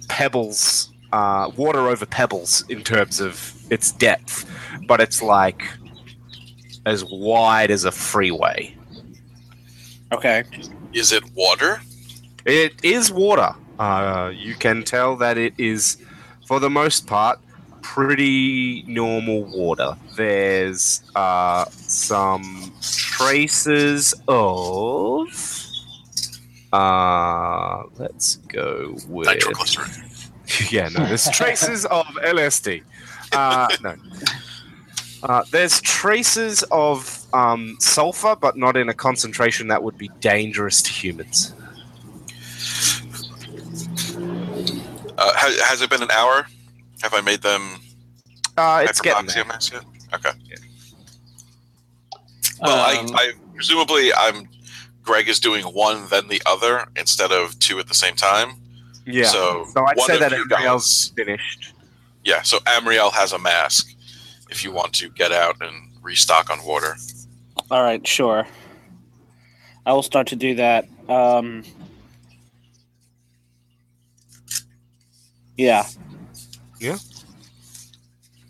pebbles, 0.09 0.91
uh, 1.13 1.51
water 1.55 1.91
over 1.91 2.07
pebbles 2.07 2.65
in 2.71 2.83
terms 2.83 3.21
of 3.21 3.55
its 3.71 3.93
depth, 3.93 4.51
but 4.87 5.03
it's 5.03 5.21
like 5.21 5.63
as 6.87 7.05
wide 7.05 7.71
as 7.71 7.85
a 7.85 7.93
freeway. 7.93 8.75
Okay. 10.13 10.45
Is 10.95 11.13
it 11.13 11.25
water? 11.35 11.83
It 12.47 12.83
is 12.83 13.13
water. 13.13 13.55
Uh, 13.79 14.33
you 14.35 14.55
can 14.55 14.83
tell 14.83 15.15
that 15.17 15.37
it 15.37 15.53
is, 15.59 15.99
for 16.47 16.59
the 16.59 16.71
most 16.71 17.07
part, 17.07 17.39
pretty 17.85 18.83
normal 18.87 19.45
water. 19.45 19.97
There's 20.17 21.03
uh, 21.15 21.67
some 21.67 22.73
traces 22.81 24.15
of. 24.27 25.29
Uh, 26.73 27.85
let's 27.99 28.37
go 28.49 28.97
with. 29.07 29.27
Nitroglycerin. 29.27 29.91
yeah, 30.71 30.89
no, 30.89 31.07
there's 31.07 31.29
traces 31.29 31.85
of 31.85 32.07
LSD. 32.07 32.83
Uh, 33.33 33.69
no. 33.83 33.95
Uh, 35.23 35.45
there's 35.53 35.81
traces 35.81 36.63
of 36.71 37.25
um, 37.33 37.77
sulfur, 37.81 38.35
but 38.35 38.57
not 38.57 38.77
in 38.77 38.89
a 38.89 38.95
concentration 38.95 39.69
that 39.69 39.83
would 39.83 39.97
be 39.97 40.09
dangerous 40.21 40.83
to 40.83 40.91
humans. 40.91 41.55
Uh, 45.17 45.35
has, 45.35 45.61
has 45.61 45.83
it 45.83 45.91
been 45.91 46.03
an 46.03 46.11
hour? 46.11 46.47
Have 47.05 47.13
I 47.13 47.21
made 47.21 47.43
them 47.43 47.77
Uh, 48.57 48.83
it's 48.89 48.99
getting 49.03 49.27
there. 49.27 49.45
masks 49.45 49.71
yet? 49.75 49.85
Okay. 50.15 50.31
Well, 52.63 52.99
Um, 52.99 53.11
I, 53.15 53.19
I 53.19 53.33
presumably 53.55 54.13
I'm. 54.15 54.49
Greg 55.03 55.29
is 55.29 55.39
doing 55.39 55.65
one, 55.67 56.07
then 56.09 56.29
the 56.29 56.41
other, 56.47 56.87
instead 56.97 57.31
of 57.31 57.59
two 57.59 57.79
at 57.79 57.89
the 57.89 57.95
same 57.95 58.15
time. 58.17 58.55
Yeah. 59.05 59.27
So, 59.27 59.67
So 59.75 59.85
I'd 59.85 59.99
one 59.99 60.07
say 60.07 60.15
of 60.15 60.21
that 60.21 60.33
you 60.33 60.47
Amriel's 60.47 61.09
finished. 61.15 61.75
Yeah. 62.25 62.41
So 62.41 62.57
Amriel 62.61 63.13
has 63.13 63.35
a 63.35 63.39
mask. 63.39 63.93
If 64.49 64.65
you 64.65 64.73
want 64.73 64.95
to 64.95 65.11
get 65.11 65.31
out 65.31 65.57
and 65.61 65.91
restock 66.01 66.49
on 66.49 66.65
water. 66.65 66.97
All 67.71 67.83
right, 67.83 68.07
sure. 68.07 68.47
I 69.85 69.93
will 69.93 70.03
start 70.03 70.27
to 70.29 70.37
do 70.37 70.55
that. 70.55 70.87
Um, 71.09 71.65
yeah. 75.59 75.85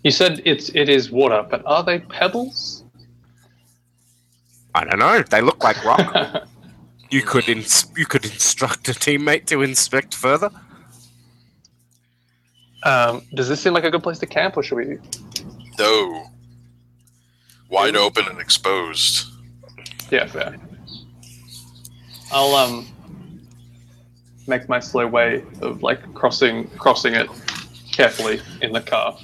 You 0.02 0.10
said 0.10 0.42
it's 0.44 0.68
it 0.74 0.88
is 0.88 1.10
water, 1.10 1.44
but 1.50 1.62
are 1.64 1.82
they 1.82 1.98
pebbles? 1.98 2.84
I 4.74 4.84
don't 4.84 4.98
know. 4.98 5.22
They 5.22 5.40
look 5.40 5.64
like 5.64 5.82
rock. 5.84 6.46
you 7.10 7.22
could 7.22 7.48
ins- 7.48 7.86
you 7.96 8.06
could 8.06 8.24
instruct 8.24 8.88
a 8.88 8.92
teammate 8.92 9.46
to 9.46 9.62
inspect 9.62 10.14
further. 10.14 10.50
Um, 12.82 13.22
does 13.34 13.48
this 13.48 13.62
seem 13.62 13.72
like 13.72 13.84
a 13.84 13.90
good 13.90 14.02
place 14.02 14.18
to 14.18 14.26
camp, 14.26 14.56
or 14.58 14.62
should 14.62 14.76
we? 14.76 14.98
No. 15.78 16.26
Wide 17.70 17.96
open 17.96 18.26
and 18.28 18.38
exposed. 18.40 19.26
Yeah, 20.10 20.26
fair. 20.26 20.56
I'll 22.30 22.54
um 22.54 22.86
make 24.46 24.68
my 24.68 24.80
slow 24.80 25.06
way 25.06 25.42
of 25.62 25.82
like 25.82 26.12
crossing 26.14 26.68
crossing 26.76 27.14
it 27.14 27.28
carefully 27.96 28.40
in 28.62 28.72
the 28.72 28.80
car 28.80 29.16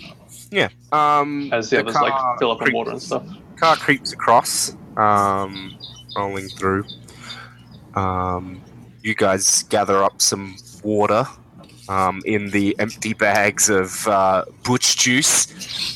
Yeah. 0.51 0.69
Um, 0.93 1.51
as 1.53 1.71
the, 1.71 1.81
others 1.81 1.95
car 1.95 2.03
like 2.11 2.39
fill 2.39 2.51
up 2.53 2.59
on 2.59 2.65
creeps- 2.65 2.75
water 2.75 2.91
and 2.93 3.03
stuff. 3.03 3.25
Car 3.57 3.77
creeps 3.77 4.13
across, 4.13 4.75
um, 4.97 5.79
rolling 6.17 6.49
through. 6.49 6.85
Um, 7.95 8.63
you 9.03 9.15
guys 9.15 9.65
gather 9.65 10.03
up 10.03 10.21
some 10.21 10.57
water 10.83 11.27
um, 11.89 12.23
in 12.25 12.51
the 12.51 12.75
empty 12.79 13.13
bags 13.15 13.69
of 13.69 14.07
uh, 14.09 14.45
butch 14.65 14.97
juice, 14.97 15.47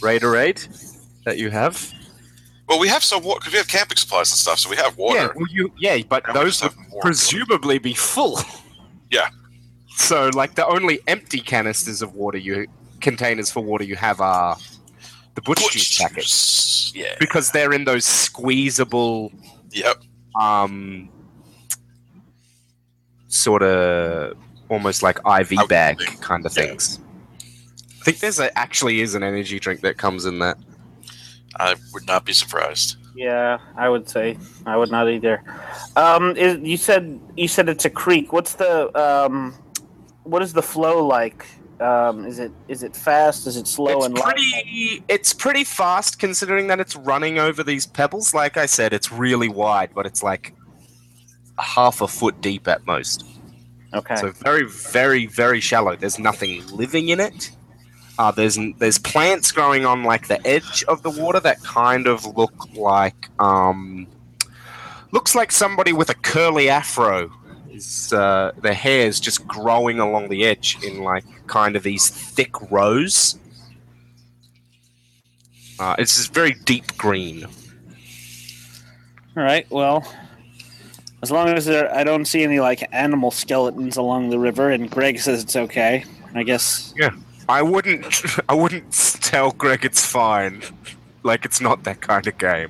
Raiderade, 0.00 0.68
that 1.24 1.38
you 1.38 1.50
have. 1.50 1.90
Well, 2.68 2.78
we 2.78 2.88
have 2.88 3.04
some 3.04 3.22
water 3.22 3.40
because 3.40 3.52
we 3.52 3.58
have 3.58 3.68
camping 3.68 3.96
supplies 3.96 4.30
and 4.30 4.38
stuff, 4.38 4.58
so 4.58 4.70
we 4.70 4.76
have 4.76 4.96
water. 4.96 5.18
Yeah, 5.18 5.28
well, 5.36 5.46
you, 5.50 5.72
yeah, 5.78 5.98
but 6.08 6.26
And 6.26 6.34
those 6.36 6.62
would 6.62 6.72
have 6.72 6.88
more. 6.90 7.00
presumably 7.02 7.78
be 7.78 7.94
full. 7.94 8.38
Yeah. 9.10 9.28
So, 9.96 10.30
like, 10.34 10.54
the 10.54 10.66
only 10.66 11.00
empty 11.06 11.40
canisters 11.40 12.02
of 12.02 12.14
water 12.14 12.38
you 12.38 12.66
containers 13.00 13.50
for 13.50 13.62
water 13.62 13.84
you 13.84 13.96
have 13.96 14.20
are 14.20 14.56
the 15.34 15.42
butch, 15.42 15.60
Butch 15.60 15.72
juice 15.72 15.98
packets. 15.98 16.92
Yeah. 16.94 17.14
because 17.18 17.50
they're 17.50 17.72
in 17.72 17.84
those 17.84 18.04
squeezable, 18.04 19.32
Yep. 19.72 20.02
um, 20.40 21.08
sort 23.28 23.62
of 23.62 24.36
almost 24.68 25.02
like 25.02 25.18
IV 25.18 25.52
would 25.58 25.68
bag 25.68 25.98
think, 25.98 26.20
kind 26.20 26.46
of 26.46 26.56
yeah. 26.56 26.64
things. 26.66 27.00
I 28.00 28.04
think 28.04 28.18
there's 28.20 28.38
a, 28.38 28.56
actually 28.58 29.00
is 29.00 29.14
an 29.14 29.22
energy 29.22 29.58
drink 29.58 29.80
that 29.80 29.96
comes 29.98 30.24
in 30.24 30.38
that. 30.40 30.56
I 31.56 31.74
would 31.92 32.06
not 32.06 32.24
be 32.24 32.32
surprised. 32.32 32.96
Yeah, 33.16 33.58
I 33.76 33.88
would 33.88 34.08
say 34.08 34.36
I 34.66 34.76
would 34.76 34.90
not 34.90 35.08
either. 35.08 35.42
Um, 35.96 36.36
is, 36.36 36.58
you 36.58 36.76
said 36.76 37.20
you 37.36 37.46
said 37.46 37.68
it's 37.68 37.84
a 37.84 37.90
creek. 37.90 38.32
What's 38.32 38.54
the 38.54 38.90
um, 38.98 39.54
what 40.24 40.42
is 40.42 40.52
the 40.52 40.62
flow 40.62 41.06
like? 41.06 41.46
Um, 41.80 42.24
is 42.24 42.38
it 42.38 42.52
is 42.68 42.82
it 42.82 42.94
fast? 42.96 43.46
Is 43.46 43.56
it 43.56 43.66
slow 43.66 43.96
it's 43.98 44.06
and 44.06 44.14
light? 44.18 45.02
it's 45.08 45.32
pretty 45.32 45.64
fast 45.64 46.18
considering 46.18 46.68
that 46.68 46.80
it's 46.80 46.96
running 46.96 47.38
over 47.38 47.62
these 47.64 47.84
pebbles 47.84 48.32
like 48.32 48.56
i 48.56 48.64
said 48.64 48.92
it's 48.92 49.10
really 49.10 49.48
wide 49.48 49.90
but 49.94 50.06
it's 50.06 50.22
like 50.22 50.54
half 51.58 52.00
a 52.00 52.06
foot 52.08 52.40
deep 52.40 52.68
at 52.68 52.86
most 52.86 53.24
Okay. 53.92 54.14
so 54.16 54.30
very 54.30 54.64
very 54.64 55.26
very 55.26 55.60
shallow 55.60 55.96
there's 55.96 56.18
nothing 56.18 56.64
living 56.68 57.08
in 57.08 57.18
it 57.20 57.50
uh, 58.18 58.30
there's 58.30 58.56
there's 58.78 58.98
plants 58.98 59.50
growing 59.52 59.84
on 59.84 60.04
like 60.04 60.28
the 60.28 60.44
edge 60.46 60.84
of 60.84 61.02
the 61.02 61.10
water 61.10 61.40
that 61.40 61.60
kind 61.62 62.06
of 62.06 62.24
look 62.36 62.54
like 62.74 63.28
um, 63.40 64.06
looks 65.12 65.34
like 65.34 65.50
somebody 65.52 65.92
with 65.92 66.08
a 66.08 66.14
curly 66.14 66.68
afro 66.68 67.30
is 67.74 68.12
uh, 68.12 68.52
their 68.62 68.74
hair 68.74 69.06
is 69.06 69.20
just 69.20 69.46
growing 69.46 70.00
along 70.00 70.28
the 70.28 70.44
edge 70.44 70.78
in 70.82 71.02
like 71.02 71.24
kind 71.46 71.76
of 71.76 71.82
these 71.82 72.08
thick 72.08 72.70
rows 72.70 73.38
uh, 75.78 75.96
it's 75.98 76.16
just 76.16 76.32
very 76.32 76.54
deep 76.64 76.96
green 76.96 77.46
All 79.36 79.42
right. 79.42 79.68
Well, 79.68 80.06
as 81.22 81.30
long 81.30 81.48
as 81.48 81.64
there, 81.64 81.92
I 81.92 82.04
don't 82.04 82.24
see 82.24 82.44
any 82.44 82.60
like 82.60 82.86
animal 82.92 83.32
skeletons 83.32 83.96
along 83.96 84.30
the 84.30 84.38
river, 84.38 84.70
and 84.70 84.88
Greg 84.88 85.18
says 85.18 85.42
it's 85.42 85.56
okay. 85.56 86.04
I 86.34 86.44
guess. 86.44 86.94
Yeah, 86.96 87.10
I 87.48 87.62
wouldn't 87.62 88.04
I 88.48 88.54
wouldn't 88.54 88.92
tell 89.22 89.50
Greg 89.52 89.84
it's 89.84 90.06
fine. 90.06 90.62
Like 91.24 91.44
it's 91.44 91.60
not 91.60 91.82
that 91.84 92.00
kind 92.00 92.26
of 92.26 92.38
game. 92.38 92.68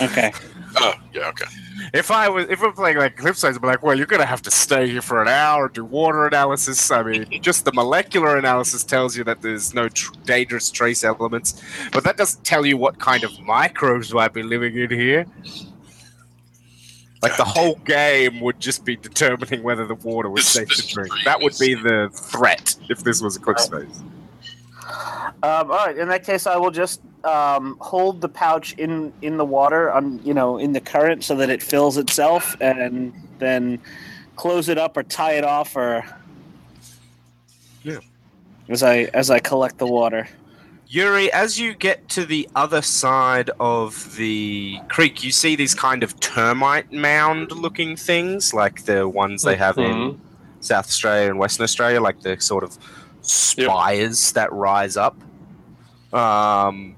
Okay. 0.00 0.32
Oh, 0.76 0.94
yeah, 1.12 1.28
okay. 1.28 1.46
If 1.92 2.10
I 2.10 2.28
was 2.28 2.46
if 2.48 2.60
we're 2.60 2.72
playing 2.72 2.98
like 2.98 3.16
Cliffside, 3.16 3.54
I'd 3.54 3.60
be 3.60 3.66
like, 3.66 3.82
well, 3.82 3.96
you're 3.96 4.06
gonna 4.06 4.26
have 4.26 4.42
to 4.42 4.50
stay 4.50 4.88
here 4.88 5.02
for 5.02 5.22
an 5.22 5.28
hour, 5.28 5.68
do 5.68 5.84
water 5.84 6.26
analysis. 6.26 6.90
I 6.90 7.02
mean, 7.02 7.26
just 7.42 7.64
the 7.64 7.72
molecular 7.72 8.36
analysis 8.36 8.84
tells 8.84 9.16
you 9.16 9.24
that 9.24 9.42
there's 9.42 9.74
no 9.74 9.88
tr- 9.88 10.12
dangerous 10.24 10.70
trace 10.70 11.04
elements, 11.04 11.62
but 11.92 12.04
that 12.04 12.16
doesn't 12.16 12.44
tell 12.44 12.66
you 12.66 12.76
what 12.76 12.98
kind 12.98 13.24
of 13.24 13.38
microbes 13.40 14.12
might 14.12 14.32
be 14.32 14.42
living 14.42 14.76
in 14.76 14.90
here. 14.90 15.26
Like 17.22 17.36
the 17.36 17.44
whole 17.44 17.76
game 17.76 18.40
would 18.40 18.60
just 18.60 18.84
be 18.84 18.96
determining 18.96 19.62
whether 19.62 19.86
the 19.86 19.94
water 19.94 20.28
was 20.28 20.46
safe 20.46 20.68
to 20.68 20.86
drink. 20.86 21.12
That 21.24 21.40
would 21.40 21.56
be 21.58 21.74
the 21.74 22.10
threat 22.12 22.76
if 22.88 23.02
this 23.02 23.20
was 23.20 23.36
a 23.36 23.40
quick 23.40 23.58
space. 23.58 24.02
Um, 25.42 25.70
all 25.70 25.86
right. 25.86 25.96
In 25.96 26.08
that 26.08 26.24
case, 26.24 26.46
I 26.46 26.56
will 26.56 26.70
just 26.70 27.00
um, 27.24 27.76
hold 27.80 28.20
the 28.20 28.28
pouch 28.28 28.74
in 28.78 29.12
in 29.22 29.36
the 29.36 29.44
water, 29.44 29.90
on 29.92 30.20
you 30.24 30.34
know, 30.34 30.58
in 30.58 30.72
the 30.72 30.80
current, 30.80 31.24
so 31.24 31.34
that 31.36 31.50
it 31.50 31.62
fills 31.62 31.96
itself, 31.96 32.56
and 32.60 33.12
then 33.38 33.78
close 34.36 34.68
it 34.68 34.78
up 34.78 34.96
or 34.96 35.02
tie 35.02 35.32
it 35.32 35.44
off, 35.44 35.76
or 35.76 36.04
Yeah. 37.82 37.98
As 38.68 38.82
I 38.82 39.08
as 39.14 39.30
I 39.30 39.38
collect 39.38 39.78
the 39.78 39.86
water. 39.86 40.28
Yuri, 40.88 41.32
as 41.32 41.58
you 41.58 41.74
get 41.74 42.08
to 42.10 42.24
the 42.24 42.48
other 42.54 42.80
side 42.80 43.50
of 43.58 44.14
the 44.16 44.78
creek, 44.88 45.24
you 45.24 45.32
see 45.32 45.56
these 45.56 45.74
kind 45.74 46.04
of 46.04 46.18
termite 46.20 46.92
mound 46.92 47.50
looking 47.50 47.96
things, 47.96 48.54
like 48.54 48.84
the 48.84 49.08
ones 49.08 49.42
they 49.42 49.56
have 49.56 49.78
in 49.78 49.84
Mhm. 49.96 50.18
South 50.60 50.86
Australia 50.86 51.28
and 51.30 51.38
Western 51.40 51.64
Australia, 51.64 52.00
like 52.00 52.20
the 52.20 52.38
sort 52.40 52.62
of 52.62 52.78
spires 53.28 54.32
that 54.32 54.52
rise 54.52 54.96
up. 54.96 55.16
Um, 56.12 56.94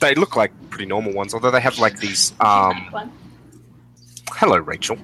they 0.00 0.14
look 0.14 0.36
like 0.36 0.52
pretty 0.70 0.86
normal 0.86 1.12
ones, 1.12 1.34
although 1.34 1.50
they 1.50 1.60
have 1.60 1.78
like 1.78 1.98
these. 1.98 2.32
Um, 2.40 3.10
hello, 4.32 4.58
Rachel. 4.58 4.98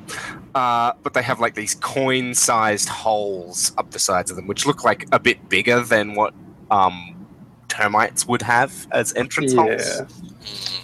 Uh, 0.55 0.93
but 1.03 1.15
they 1.15 1.23
have 1.23 1.41
like 1.41 1.55
these 1.55 1.75
coin-sized 1.77 2.89
holes 2.89 3.73
up 3.79 3.91
the 3.93 3.99
sides 3.99 4.31
of 4.31 4.37
them, 4.37 4.47
which 4.47 4.67
look 4.67 4.85
like 4.85 5.07
a 5.13 5.19
bit 5.19 5.49
bigger 5.49 5.81
than 5.81 6.15
what 6.15 6.35
um, 6.71 7.27
termites 7.69 8.27
would 8.27 8.43
have 8.43 8.87
as 8.93 9.15
entrance 9.15 9.55
Yeah. 9.55 9.63
holes. 9.63 10.81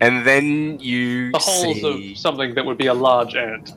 And 0.00 0.26
then 0.26 0.78
you 0.78 1.32
The 1.32 1.38
holes 1.38 1.80
see... 1.80 2.12
of 2.12 2.18
something 2.18 2.54
that 2.54 2.66
would 2.66 2.76
be 2.76 2.86
a 2.86 2.94
large 2.94 3.34
ant. 3.34 3.72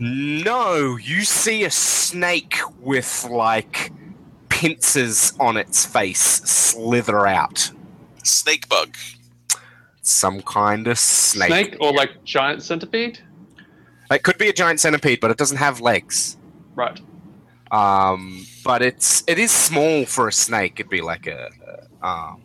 No, 0.00 0.96
you 0.96 1.22
see 1.22 1.64
a 1.64 1.70
snake 1.70 2.56
with 2.80 3.26
like 3.30 3.92
pincers 4.48 5.34
on 5.38 5.58
its 5.58 5.84
face 5.84 6.20
slither 6.20 7.26
out. 7.26 7.70
Snake 8.24 8.66
bug. 8.68 8.96
Some 10.00 10.40
kind 10.40 10.86
of 10.86 10.98
snake. 10.98 11.48
Snake 11.48 11.76
or 11.80 11.92
like 11.92 12.24
giant 12.24 12.62
centipede? 12.62 13.20
It 14.10 14.22
could 14.22 14.38
be 14.38 14.48
a 14.48 14.52
giant 14.54 14.80
centipede, 14.80 15.20
but 15.20 15.30
it 15.30 15.36
doesn't 15.36 15.58
have 15.58 15.80
legs. 15.80 16.38
Right. 16.74 16.98
Um, 17.70 18.46
but 18.64 18.80
it's 18.80 19.22
it 19.26 19.38
is 19.38 19.50
small 19.50 20.06
for 20.06 20.28
a 20.28 20.32
snake. 20.32 20.80
It'd 20.80 20.90
be 20.90 21.02
like 21.02 21.26
a, 21.26 21.50
a 22.02 22.06
um, 22.06 22.42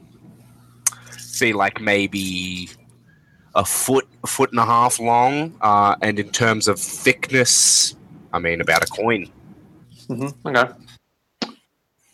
be 1.39 1.53
like 1.53 1.79
maybe 1.79 2.69
a 3.55 3.65
foot, 3.65 4.07
a 4.23 4.27
foot 4.27 4.51
and 4.51 4.59
a 4.59 4.65
half 4.65 4.99
long, 4.99 5.55
uh, 5.61 5.95
and 6.01 6.19
in 6.19 6.29
terms 6.29 6.67
of 6.67 6.79
thickness, 6.79 7.95
I 8.33 8.39
mean 8.39 8.61
about 8.61 8.83
a 8.83 8.87
coin, 8.87 9.31
Mm-hmm. 10.09 10.47
Okay. 10.47 10.73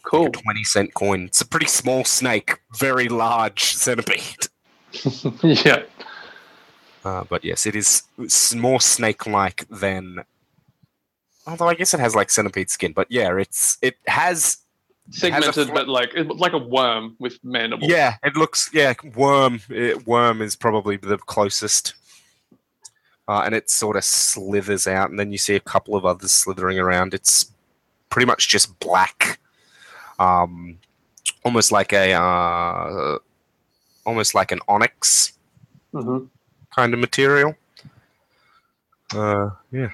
Cool. 0.03 0.27
a 0.27 0.29
twenty 0.29 0.63
cent 0.63 0.93
coin. 0.93 1.25
It's 1.25 1.41
a 1.41 1.47
pretty 1.47 1.67
small 1.67 2.03
snake, 2.03 2.59
very 2.77 3.07
large 3.09 3.63
centipede. 3.63 4.47
yeah. 5.43 5.83
Uh, 7.03 7.23
but 7.29 7.43
yes, 7.43 7.65
it 7.65 7.75
is 7.75 8.03
more 8.55 8.79
snake-like 8.79 9.67
than. 9.69 10.23
Although 11.47 11.67
I 11.69 11.73
guess 11.73 11.93
it 11.93 11.99
has 11.99 12.15
like 12.15 12.29
centipede 12.29 12.69
skin, 12.69 12.93
but 12.93 13.07
yeah, 13.09 13.35
it's 13.37 13.77
it 13.81 13.95
has 14.07 14.57
Segmented, 15.11 15.67
fl- 15.67 15.73
but 15.73 15.87
like 15.87 16.11
like 16.15 16.53
a 16.53 16.57
worm 16.57 17.15
with 17.19 17.37
mandibles. 17.43 17.89
Yeah, 17.89 18.15
it 18.23 18.35
looks 18.35 18.69
yeah. 18.73 18.93
Worm, 19.15 19.59
it, 19.69 20.07
worm 20.07 20.41
is 20.41 20.55
probably 20.55 20.95
the 20.95 21.17
closest, 21.17 21.93
uh, 23.27 23.41
and 23.45 23.53
it 23.53 23.69
sort 23.69 23.97
of 23.97 24.03
slithers 24.05 24.87
out, 24.87 25.09
and 25.09 25.19
then 25.19 25.31
you 25.31 25.37
see 25.37 25.55
a 25.55 25.59
couple 25.59 25.95
of 25.95 26.05
others 26.05 26.31
slithering 26.31 26.79
around. 26.79 27.13
It's 27.13 27.51
pretty 28.09 28.25
much 28.25 28.47
just 28.47 28.79
black, 28.79 29.39
um, 30.17 30.77
almost 31.43 31.71
like 31.73 31.91
a 31.91 32.13
uh, 32.13 33.17
almost 34.05 34.33
like 34.33 34.51
an 34.51 34.59
onyx 34.67 35.33
hmm 35.91 36.25
kind 36.73 36.93
of 36.93 36.99
material. 36.99 37.55
Uh, 39.13 39.49
yeah. 39.71 39.89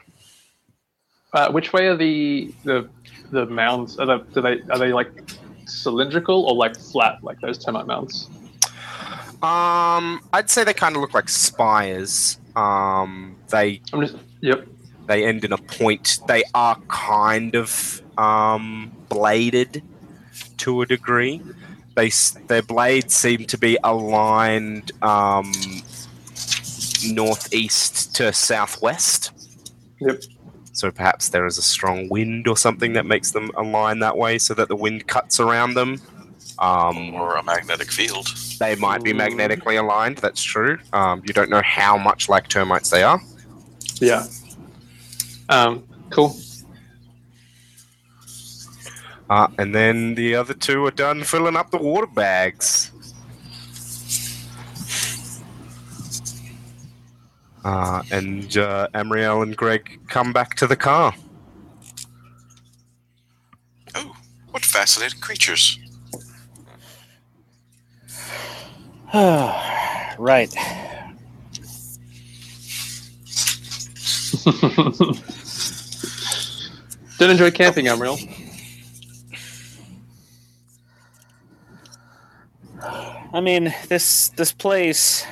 Uh, 1.33 1.51
which 1.51 1.73
way 1.73 1.87
are 1.87 1.97
the 1.97 2.53
the 2.63 2.87
the 3.31 3.45
mounds? 3.45 3.97
Are 3.99 4.05
they, 4.05 4.33
do 4.33 4.41
they 4.41 4.61
are 4.69 4.79
they 4.79 4.93
like 4.93 5.11
cylindrical 5.65 6.45
or 6.45 6.55
like 6.55 6.77
flat, 6.77 7.23
like 7.23 7.39
those 7.41 7.63
termite 7.63 7.87
mounds? 7.87 8.29
Um, 9.43 10.21
I'd 10.33 10.49
say 10.49 10.63
they 10.63 10.73
kind 10.73 10.95
of 10.95 11.01
look 11.01 11.13
like 11.13 11.29
spires. 11.29 12.39
Um, 12.55 13.35
they 13.49 13.81
I'm 13.93 14.01
just. 14.01 14.17
Yep. 14.41 14.67
they 15.07 15.25
end 15.25 15.43
in 15.45 15.51
a 15.51 15.57
point. 15.57 16.19
They 16.27 16.43
are 16.53 16.79
kind 16.87 17.55
of 17.55 18.01
um, 18.17 18.91
bladed, 19.09 19.83
to 20.57 20.81
a 20.81 20.85
degree. 20.85 21.41
They 21.95 22.11
their 22.47 22.61
blades 22.61 23.15
seem 23.15 23.45
to 23.45 23.57
be 23.57 23.77
aligned 23.83 24.91
um, 25.01 25.51
northeast 27.11 28.15
to 28.15 28.33
southwest. 28.33 29.31
Yep. 29.99 30.21
So 30.77 30.91
perhaps 30.91 31.29
there 31.29 31.47
is 31.47 31.57
a 31.57 31.63
strong 31.63 32.07
wind 32.07 32.47
or 32.47 32.55
something 32.55 32.93
that 32.93 33.07
makes 33.07 33.31
them 33.31 33.49
align 33.57 33.97
that 34.01 34.15
way, 34.15 34.37
so 34.37 34.53
that 34.53 34.67
the 34.67 34.75
wind 34.75 35.07
cuts 35.07 35.39
around 35.39 35.73
them. 35.73 35.99
Um, 36.59 37.15
Or 37.15 37.35
a 37.35 37.43
magnetic 37.43 37.91
field. 37.91 38.27
they 38.59 38.75
might 38.75 39.01
be 39.03 39.11
magnetically 39.11 39.75
aligned. 39.77 40.17
That's 40.19 40.41
true. 40.43 40.77
Um, 40.93 41.23
you 41.25 41.33
don't 41.33 41.49
know 41.49 41.63
how 41.63 41.97
much 41.97 42.29
like 42.29 42.47
termites 42.47 42.91
they 42.91 43.01
are. 43.01 43.19
Yeah. 43.95 44.25
Um, 45.49 45.83
cool. 46.11 46.37
Uh, 49.31 49.47
and 49.57 49.73
then 49.73 50.13
the 50.13 50.35
other 50.35 50.53
two 50.53 50.85
are 50.85 50.91
done 50.91 51.23
filling 51.23 51.55
up 51.55 51.71
the 51.71 51.77
water 51.77 52.07
bags. 52.07 52.91
Uh, 57.67 58.01
and 58.11 58.57
uh, 58.57 58.87
Amriel 58.93 59.43
and 59.43 59.57
Greg 59.57 59.99
come 60.07 60.31
back 60.31 60.55
to 60.55 60.67
the 60.67 60.77
car. 60.77 61.13
Oh, 63.93 64.15
what 64.51 64.63
fascinating 64.63 65.19
creatures. 65.19 65.77
right. 69.13 70.47
Did 77.19 77.29
enjoy 77.29 77.51
camping, 77.51 77.87
Amriel. 77.87 78.17
I 83.33 83.41
mean, 83.41 83.75
this 83.89 84.29
this 84.29 84.53
place. 84.53 85.25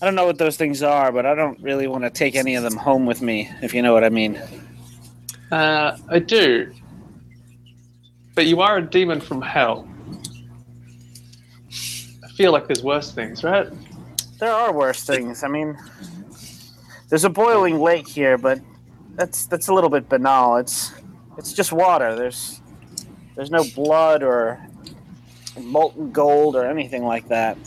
I 0.00 0.04
don't 0.04 0.14
know 0.14 0.26
what 0.26 0.38
those 0.38 0.56
things 0.56 0.82
are, 0.82 1.10
but 1.10 1.26
I 1.26 1.34
don't 1.34 1.60
really 1.60 1.88
want 1.88 2.04
to 2.04 2.10
take 2.10 2.36
any 2.36 2.54
of 2.54 2.62
them 2.62 2.76
home 2.76 3.04
with 3.04 3.20
me, 3.20 3.50
if 3.62 3.74
you 3.74 3.82
know 3.82 3.92
what 3.92 4.04
I 4.04 4.10
mean. 4.10 4.40
Uh, 5.50 5.98
I 6.08 6.20
do. 6.20 6.72
But 8.34 8.46
you 8.46 8.60
are 8.60 8.76
a 8.78 8.82
demon 8.82 9.20
from 9.20 9.42
hell. 9.42 9.88
I 12.24 12.28
feel 12.36 12.52
like 12.52 12.68
there's 12.68 12.84
worse 12.84 13.10
things, 13.10 13.42
right? 13.42 13.66
There 14.38 14.52
are 14.52 14.72
worse 14.72 15.02
things. 15.02 15.42
I 15.42 15.48
mean, 15.48 15.76
there's 17.08 17.24
a 17.24 17.30
boiling 17.30 17.80
lake 17.80 18.06
here, 18.06 18.38
but 18.38 18.60
that's 19.16 19.46
that's 19.46 19.66
a 19.66 19.74
little 19.74 19.90
bit 19.90 20.08
banal. 20.08 20.56
It's 20.58 20.94
it's 21.36 21.52
just 21.52 21.72
water. 21.72 22.14
There's 22.14 22.60
there's 23.34 23.50
no 23.50 23.64
blood 23.74 24.22
or 24.22 24.64
molten 25.60 26.12
gold 26.12 26.54
or 26.54 26.64
anything 26.64 27.04
like 27.04 27.26
that. 27.28 27.58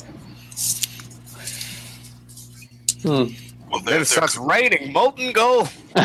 Hmm. 3.03 3.28
Well, 3.69 3.80
Then 3.80 3.86
there, 3.86 4.02
it 4.02 4.06
starts 4.06 4.38
raining 4.38 4.91
molten 4.91 5.32
gold. 5.32 5.69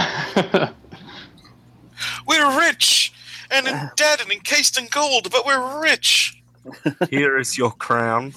we're 2.26 2.58
rich 2.58 3.12
and 3.50 3.66
in 3.66 3.90
dead 3.96 4.20
and 4.20 4.30
encased 4.30 4.78
in 4.78 4.86
gold, 4.90 5.30
but 5.30 5.44
we're 5.44 5.82
rich. 5.82 6.40
Here 7.10 7.38
is 7.38 7.58
your 7.58 7.72
crown. 7.72 8.34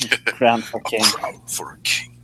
Crown 0.26 0.62
for 0.62 0.80
king. 0.82 1.02
Proud 1.02 1.50
for 1.50 1.72
a 1.72 1.78
king. 1.78 2.16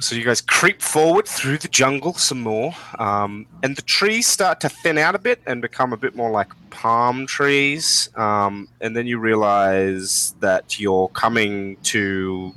So 0.00 0.16
you 0.16 0.24
guys 0.24 0.40
creep 0.40 0.80
forward 0.80 1.28
through 1.28 1.58
the 1.58 1.68
jungle 1.68 2.14
some 2.14 2.40
more, 2.40 2.74
um, 2.98 3.46
and 3.62 3.76
the 3.76 3.82
trees 3.82 4.26
start 4.26 4.60
to 4.60 4.68
thin 4.68 4.98
out 4.98 5.14
a 5.14 5.18
bit 5.18 5.40
and 5.46 5.62
become 5.62 5.92
a 5.92 5.96
bit 5.96 6.16
more 6.16 6.30
like 6.30 6.48
palm 6.70 7.26
trees. 7.26 8.08
Um, 8.16 8.68
and 8.80 8.96
then 8.96 9.06
you 9.06 9.18
realize 9.18 10.34
that 10.40 10.80
you're 10.80 11.08
coming 11.08 11.76
to 11.84 12.52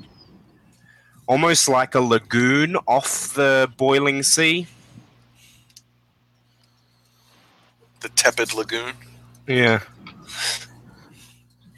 almost 1.27 1.67
like 1.67 1.95
a 1.95 2.01
lagoon 2.01 2.75
off 2.87 3.33
the 3.33 3.71
boiling 3.77 4.23
sea. 4.23 4.67
The 8.01 8.09
tepid 8.09 8.53
lagoon. 8.53 8.93
Yeah, 9.47 9.81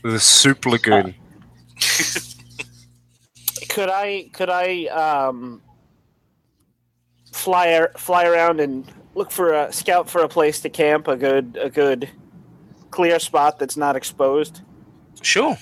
the 0.03 0.19
soup 0.19 0.65
lagoon. 0.65 1.15
Could 3.69 3.89
I 3.89 4.29
could 4.33 4.49
I 4.49 4.85
um, 4.85 5.61
fly 7.31 7.87
fly 7.95 8.25
around 8.25 8.59
and 8.59 8.91
look 9.13 9.29
for 9.29 9.53
a 9.53 9.71
scout 9.71 10.09
for 10.09 10.23
a 10.23 10.27
place 10.27 10.61
to 10.61 10.69
camp? 10.69 11.07
A 11.07 11.15
good 11.15 11.59
a 11.61 11.69
good 11.69 12.09
clear 12.89 13.19
spot 13.19 13.59
that's 13.59 13.77
not 13.77 13.95
exposed. 13.95 14.61
Sure. 15.21 15.55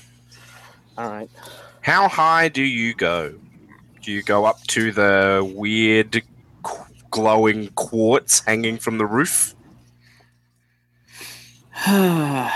All 0.98 1.10
right. 1.10 1.30
How 1.82 2.08
high 2.08 2.48
do 2.48 2.64
you 2.64 2.94
go? 2.94 3.34
You 4.08 4.24
go 4.24 4.46
up 4.46 4.62
to 4.68 4.92
the 4.92 5.50
weird 5.56 6.22
glowing 7.12 7.70
quartz 7.70 8.44
hanging 8.46 8.78
from 8.78 8.98
the 8.98 9.06
roof? 9.06 9.56
I 11.88 12.52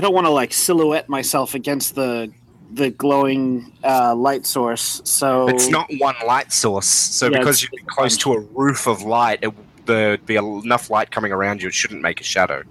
don't 0.00 0.14
want 0.14 0.26
to 0.26 0.30
like 0.30 0.52
silhouette 0.52 1.08
myself 1.08 1.54
against 1.54 1.94
the 1.94 2.32
the 2.72 2.90
glowing 2.90 3.72
uh, 3.84 4.14
light 4.14 4.46
source. 4.46 5.00
So 5.04 5.48
It's 5.48 5.68
not 5.68 5.88
one 5.98 6.16
light 6.26 6.52
source, 6.52 6.86
so 6.86 7.26
Yeah, 7.28 7.38
because 7.38 7.62
you're 7.62 7.70
close 7.86 8.16
to 8.18 8.32
a 8.32 8.40
roof 8.40 8.88
of 8.88 9.02
light, 9.02 9.38
it, 9.42 9.52
there'd 9.86 10.26
be 10.26 10.34
enough 10.36 10.90
light 10.90 11.10
coming 11.12 11.30
around 11.30 11.62
you. 11.62 11.68
It 11.68 11.74
shouldn't 11.74 12.02
make 12.02 12.20
a 12.20 12.24
shadow. 12.24 12.62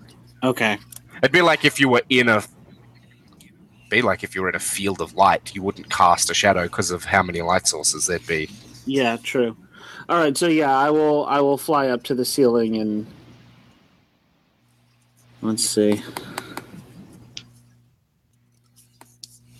okay. 0.44 0.78
It'd 1.20 1.32
be 1.32 1.42
like 1.42 1.64
if 1.64 1.80
you 1.80 1.88
were 1.88 2.02
in 2.10 2.28
a. 2.28 2.44
Be 3.94 4.02
like 4.02 4.24
if 4.24 4.34
you 4.34 4.42
were 4.42 4.50
in 4.50 4.56
a 4.56 4.60
field 4.60 5.02
of 5.02 5.14
light, 5.14 5.54
you 5.54 5.62
wouldn't 5.62 5.88
cast 5.92 6.32
a 6.32 6.34
shadow 6.34 6.64
because 6.64 6.90
of 6.90 7.06
how 7.06 7.22
many 7.22 7.44
light 7.44 7.68
sources 7.68 8.08
there'd 8.08 8.26
be. 8.26 8.50
Yeah, 8.88 9.18
true. 9.18 9.56
All 10.10 10.18
right, 10.18 10.36
so 10.36 10.48
yeah, 10.48 10.76
I 10.76 10.90
will 10.90 11.28
I 11.28 11.42
will 11.42 11.60
fly 11.60 11.90
up 11.90 12.02
to 12.06 12.16
the 12.16 12.26
ceiling 12.26 12.76
and 12.78 13.06
let's 15.44 15.64
see. 15.64 16.02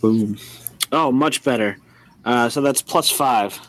Boom. 0.02 0.40
Oh, 0.92 1.12
much 1.12 1.44
better. 1.44 1.78
Uh, 2.26 2.50
so 2.50 2.60
that's 2.60 2.82
plus 2.82 3.12
five. 3.12 3.60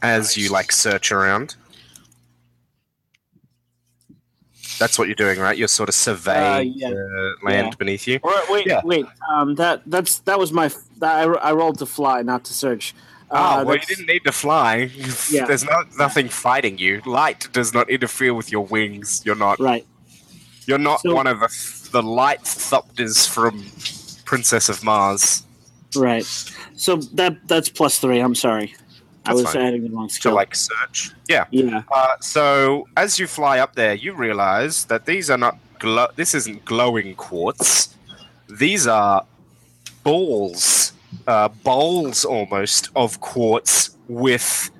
As 0.00 0.34
you 0.34 0.48
like 0.48 0.72
search 0.72 1.12
around. 1.12 1.56
That's 4.80 4.98
what 4.98 5.06
you're 5.08 5.14
doing, 5.14 5.38
right? 5.38 5.56
You're 5.56 5.68
sort 5.68 5.88
of 5.90 5.94
surveying 5.94 6.70
Uh, 6.72 6.74
yeah. 6.74 6.90
the 6.90 7.34
land 7.44 7.66
Yeah. 7.68 7.76
beneath 7.78 8.08
you. 8.08 8.18
Or 8.22 8.32
wait, 8.48 8.66
Yeah. 8.66 8.80
wait. 8.82 9.06
Um, 9.32 9.54
that 9.56 9.82
that's 9.86 10.18
that 10.20 10.38
was 10.38 10.50
my. 10.52 10.66
f- 10.66 10.84
That, 11.00 11.14
I, 11.28 11.50
I 11.50 11.52
rolled 11.52 11.78
to 11.78 11.86
fly, 11.86 12.20
not 12.22 12.44
to 12.44 12.52
search. 12.52 12.94
Oh, 13.30 13.36
Uh, 13.36 13.64
well, 13.64 13.76
you 13.76 13.82
didn't 13.86 14.06
need 14.06 14.24
to 14.24 14.32
fly. 14.32 14.90
Yeah. 15.30 15.44
There's 15.46 15.64
not 15.64 15.84
nothing 15.96 16.28
fighting 16.28 16.78
you. 16.78 17.00
Light 17.06 17.48
does 17.52 17.72
not 17.72 17.88
interfere 17.88 18.34
with 18.34 18.50
your 18.50 18.64
wings. 18.66 19.22
You're 19.24 19.36
not. 19.46 19.60
Right. 19.60 19.86
You're 20.66 20.78
not 20.90 21.00
So- 21.02 21.14
one 21.14 21.26
of 21.28 21.38
the 21.40 21.48
the 21.92 22.02
light 22.02 22.42
thopters 22.44 23.26
from 23.28 23.52
Princess 24.24 24.68
of 24.68 24.82
Mars 24.84 25.42
Right. 25.96 26.24
So 26.76 26.96
that 27.18 27.32
that's 27.48 27.68
plus 27.68 27.98
three. 27.98 28.20
I'm 28.20 28.34
sorry. 28.36 28.74
I 29.26 29.34
was 29.34 29.52
fine. 29.52 29.62
adding 29.62 29.82
the 29.84 29.90
wrong 29.90 30.08
to 30.08 30.30
like 30.32 30.54
search. 30.54 31.12
Yeah. 31.28 31.44
yeah. 31.50 31.82
Uh, 31.92 32.16
so 32.20 32.88
as 32.96 33.18
you 33.18 33.26
fly 33.26 33.58
up 33.58 33.74
there, 33.74 33.94
you 33.94 34.14
realize 34.14 34.86
that 34.86 35.06
these 35.06 35.30
are 35.30 35.38
not. 35.38 35.58
Glo- 35.78 36.10
this 36.16 36.34
isn't 36.34 36.64
glowing 36.64 37.14
quartz. 37.14 37.96
These 38.48 38.86
are 38.86 39.24
balls, 40.02 40.92
uh, 41.26 41.48
bowls 41.48 42.24
almost 42.24 42.90
of 42.96 43.20
quartz 43.20 43.96
with 44.08 44.70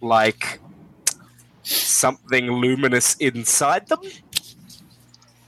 like 0.00 0.60
something 1.62 2.50
luminous 2.50 3.14
inside 3.16 3.88
them. 3.88 4.00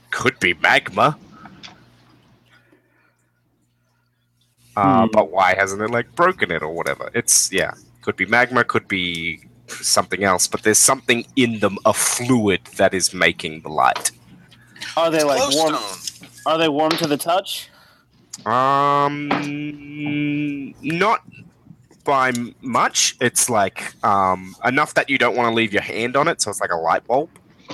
Could 0.09 0.39
be 0.39 0.53
magma. 0.55 1.17
Uh, 4.75 5.05
Hmm. 5.05 5.11
But 5.11 5.31
why 5.31 5.55
hasn't 5.55 5.81
it 5.81 5.89
like 5.89 6.13
broken 6.15 6.51
it 6.51 6.61
or 6.61 6.69
whatever? 6.73 7.09
It's 7.13 7.51
yeah, 7.51 7.71
could 8.05 8.15
be 8.15 8.25
magma, 8.27 8.63
could 8.63 8.87
be 8.87 9.41
something 9.67 10.23
else. 10.23 10.47
But 10.47 10.61
there's 10.63 10.77
something 10.79 11.25
in 11.35 11.59
them, 11.59 11.77
a 11.85 11.93
fluid 11.93 12.61
that 12.77 12.93
is 12.93 13.13
making 13.13 13.61
the 13.61 13.69
light. 13.69 14.11
Are 14.95 15.09
they 15.09 15.23
like 15.23 15.41
warm? 15.55 15.75
Are 16.45 16.57
they 16.57 16.69
warm 16.69 16.91
to 16.91 17.07
the 17.07 17.17
touch? 17.17 17.69
Um, 18.45 19.27
not 20.81 21.21
by 22.03 22.31
much. 22.61 23.15
It's 23.19 23.49
like 23.49 23.79
um 24.05 24.55
enough 24.63 24.93
that 24.93 25.09
you 25.09 25.17
don't 25.17 25.35
want 25.35 25.47
to 25.49 25.53
leave 25.55 25.73
your 25.73 25.81
hand 25.81 26.15
on 26.15 26.27
it, 26.27 26.41
so 26.41 26.51
it's 26.51 26.61
like 26.61 26.71
a 26.71 26.77
light 26.77 27.05
bulb. 27.07 27.29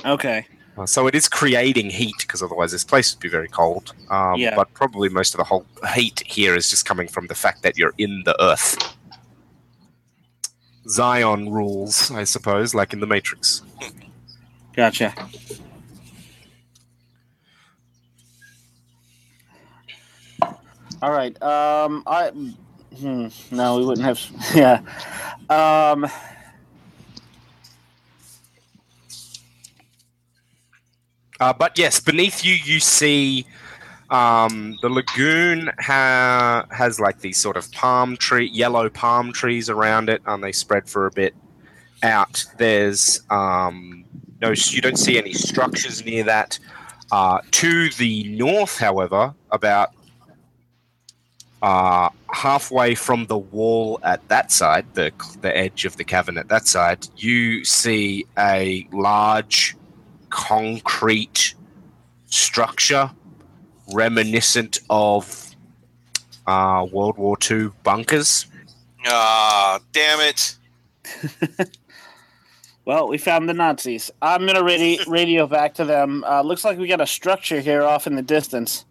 Okay. 0.05 0.45
Uh, 0.77 0.85
So 0.85 1.07
it 1.07 1.15
is 1.15 1.27
creating 1.27 1.89
heat 1.89 2.15
because 2.19 2.41
otherwise 2.41 2.71
this 2.71 2.85
place 2.85 3.13
would 3.13 3.19
be 3.21 3.27
very 3.27 3.49
cold. 3.49 3.93
Um, 4.09 4.35
Yeah. 4.35 4.55
But 4.55 4.73
probably 4.73 5.09
most 5.09 5.33
of 5.33 5.39
the 5.39 5.43
whole 5.43 5.65
heat 5.93 6.23
here 6.25 6.55
is 6.55 6.69
just 6.69 6.85
coming 6.85 7.09
from 7.09 7.27
the 7.27 7.35
fact 7.35 7.61
that 7.63 7.77
you're 7.77 7.93
in 7.97 8.23
the 8.23 8.35
earth. 8.41 8.77
Zion 10.87 11.51
rules, 11.51 12.11
I 12.11 12.23
suppose, 12.23 12.73
like 12.73 12.93
in 12.93 12.99
the 12.99 13.07
Matrix. 13.07 13.61
Gotcha. 14.75 15.13
All 21.01 21.11
right. 21.11 21.41
Um, 21.41 22.03
I 22.05 22.29
hmm, 22.29 23.27
no, 23.51 23.77
we 23.77 23.85
wouldn't 23.85 24.05
have. 24.05 24.19
Yeah. 24.55 24.81
Um, 25.49 26.07
uh, 31.39 31.53
but 31.53 31.77
yes, 31.77 31.99
beneath 31.99 32.45
you, 32.45 32.53
you 32.53 32.79
see 32.79 33.45
um, 34.11 34.77
the 34.81 34.89
lagoon 34.89 35.71
ha- 35.79 36.65
has 36.69 36.99
like 36.99 37.19
these 37.21 37.37
sort 37.37 37.55
of 37.55 37.71
palm 37.71 38.17
tree, 38.17 38.49
yellow 38.49 38.89
palm 38.89 39.31
trees 39.31 39.69
around 39.69 40.09
it, 40.09 40.21
and 40.25 40.43
they 40.43 40.51
spread 40.51 40.89
for 40.89 41.05
a 41.05 41.11
bit 41.11 41.33
out. 42.03 42.45
There's 42.57 43.21
um, 43.29 44.03
no, 44.41 44.51
you 44.51 44.81
don't 44.81 44.99
see 44.99 45.17
any 45.17 45.33
structures 45.33 46.03
near 46.05 46.23
that. 46.25 46.59
Uh, 47.11 47.39
to 47.51 47.89
the 47.91 48.23
north, 48.37 48.77
however, 48.77 49.33
about 49.49 49.91
uh, 51.61 52.09
halfway 52.33 52.95
from 52.95 53.25
the 53.27 53.37
wall 53.37 53.99
at 54.03 54.27
that 54.27 54.51
side, 54.51 54.85
the 54.93 55.11
the 55.39 55.55
edge 55.55 55.85
of 55.85 55.95
the 55.95 56.03
cavern 56.03 56.37
at 56.37 56.49
that 56.49 56.67
side, 56.67 57.07
you 57.15 57.63
see 57.63 58.25
a 58.37 58.87
large 58.91 59.77
concrete 60.29 61.53
structure 62.25 63.09
reminiscent 63.93 64.79
of 64.89 65.55
uh, 66.47 66.87
World 66.91 67.17
War 67.17 67.37
II 67.49 67.69
bunkers. 67.83 68.45
Ah, 69.05 69.79
damn 69.91 70.19
it. 70.19 70.55
Well, 72.85 73.07
we 73.07 73.17
found 73.17 73.47
the 73.47 73.53
Nazis. 73.53 74.09
I'm 74.21 74.45
gonna 74.45 74.63
radio, 74.63 75.03
radio 75.07 75.47
back 75.47 75.75
to 75.75 75.85
them. 75.85 76.23
Uh, 76.23 76.41
looks 76.41 76.65
like 76.65 76.77
we 76.77 76.87
got 76.87 77.01
a 77.01 77.07
structure 77.07 77.59
here 77.59 77.83
off 77.83 78.07
in 78.07 78.15
the 78.15 78.21
distance. 78.21 78.85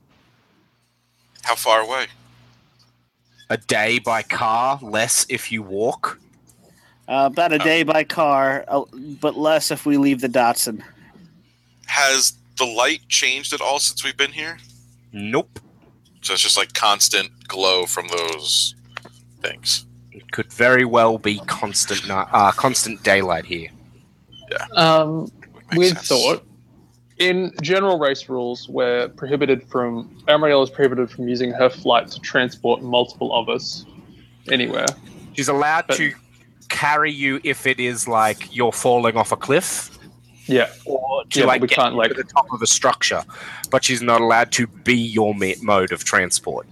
How 1.42 1.56
far 1.56 1.80
away? 1.80 2.06
A 3.48 3.56
day 3.56 3.98
by 3.98 4.22
car, 4.22 4.78
less 4.80 5.26
if 5.28 5.50
you 5.50 5.62
walk. 5.62 6.20
Uh, 7.08 7.28
about 7.32 7.52
a 7.52 7.58
day 7.58 7.82
by 7.82 8.04
car, 8.04 8.64
uh, 8.68 8.84
but 9.20 9.36
less 9.36 9.72
if 9.72 9.84
we 9.84 9.96
leave 9.96 10.20
the 10.20 10.28
Datsun. 10.28 10.82
Has 11.86 12.34
the 12.56 12.66
light 12.66 13.00
changed 13.08 13.52
at 13.52 13.60
all 13.60 13.80
since 13.80 14.04
we've 14.04 14.16
been 14.16 14.30
here? 14.30 14.58
Nope. 15.12 15.58
So 16.22 16.34
it's 16.34 16.42
just 16.42 16.56
like 16.56 16.72
constant 16.74 17.30
glow 17.48 17.86
from 17.86 18.08
those 18.08 18.74
things. 19.42 19.86
It 20.12 20.30
could 20.32 20.52
very 20.52 20.84
well 20.84 21.18
be 21.18 21.38
constant, 21.46 22.06
night, 22.08 22.28
uh, 22.32 22.52
constant 22.52 23.02
daylight 23.02 23.44
here. 23.46 23.68
Yeah. 24.50 24.66
Um, 24.76 25.30
Makes 25.72 25.76
weird 25.76 25.96
sense. 25.96 26.08
thought. 26.08 26.46
In 27.18 27.52
general 27.62 27.98
race 27.98 28.28
rules, 28.28 28.68
we're 28.68 29.08
prohibited 29.10 29.62
from 29.68 30.08
Amriel 30.26 30.62
is 30.64 30.70
prohibited 30.70 31.10
from 31.10 31.28
using 31.28 31.52
her 31.52 31.68
flight 31.68 32.08
to 32.08 32.20
transport 32.20 32.82
multiple 32.82 33.34
of 33.34 33.48
us 33.48 33.84
anywhere. 34.50 34.86
She's 35.34 35.48
allowed 35.48 35.86
But- 35.86 35.96
to 35.98 36.12
carry 36.68 37.12
you 37.12 37.40
if 37.44 37.66
it 37.66 37.78
is 37.80 38.06
like 38.08 38.54
you're 38.54 38.72
falling 38.72 39.16
off 39.16 39.32
a 39.32 39.36
cliff 39.36 39.90
Yeah, 40.50 40.68
or 40.84 41.22
to 41.30 41.38
Yeah, 41.38 41.44
but 41.44 41.48
like 41.48 41.62
we 41.62 41.68
get 41.68 41.76
can't, 41.76 41.92
to 41.92 41.96
like- 41.98 42.16
the 42.16 42.24
top 42.24 42.46
of 42.52 42.60
a 42.60 42.66
structure, 42.66 43.22
but 43.70 43.84
she's 43.84 44.02
not 44.02 44.20
allowed 44.20 44.50
to 44.52 44.66
be 44.66 44.96
your 44.96 45.32
mode 45.62 45.92
of 45.92 46.02
transport. 46.04 46.66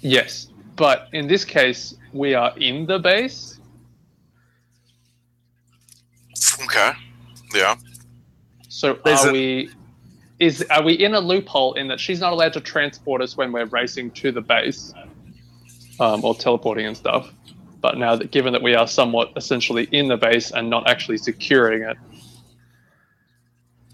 yes, 0.00 0.48
but 0.74 1.08
in 1.12 1.28
this 1.28 1.44
case, 1.44 1.94
we 2.12 2.34
are 2.34 2.52
in 2.58 2.84
the 2.86 2.98
base. 2.98 3.58
Okay. 6.64 6.92
Yeah. 7.54 7.76
So 8.68 8.98
There's 9.04 9.24
are 9.24 9.28
a- 9.30 9.32
we? 9.32 9.70
Is 10.38 10.62
are 10.68 10.82
we 10.82 10.92
in 10.92 11.14
a 11.14 11.20
loophole 11.20 11.72
in 11.74 11.88
that 11.88 11.98
she's 11.98 12.20
not 12.20 12.32
allowed 12.32 12.52
to 12.54 12.60
transport 12.60 13.22
us 13.22 13.36
when 13.38 13.52
we're 13.52 13.64
racing 13.66 14.10
to 14.12 14.30
the 14.32 14.42
base, 14.42 14.92
um, 15.98 16.24
or 16.24 16.34
teleporting 16.34 16.86
and 16.86 16.96
stuff? 16.96 17.32
But 17.80 17.96
now 17.96 18.16
that 18.16 18.32
given 18.32 18.52
that 18.52 18.62
we 18.62 18.74
are 18.74 18.86
somewhat 18.86 19.32
essentially 19.36 19.84
in 19.92 20.08
the 20.08 20.16
base 20.18 20.50
and 20.50 20.68
not 20.68 20.88
actually 20.90 21.16
securing 21.18 21.84
it, 21.84 21.96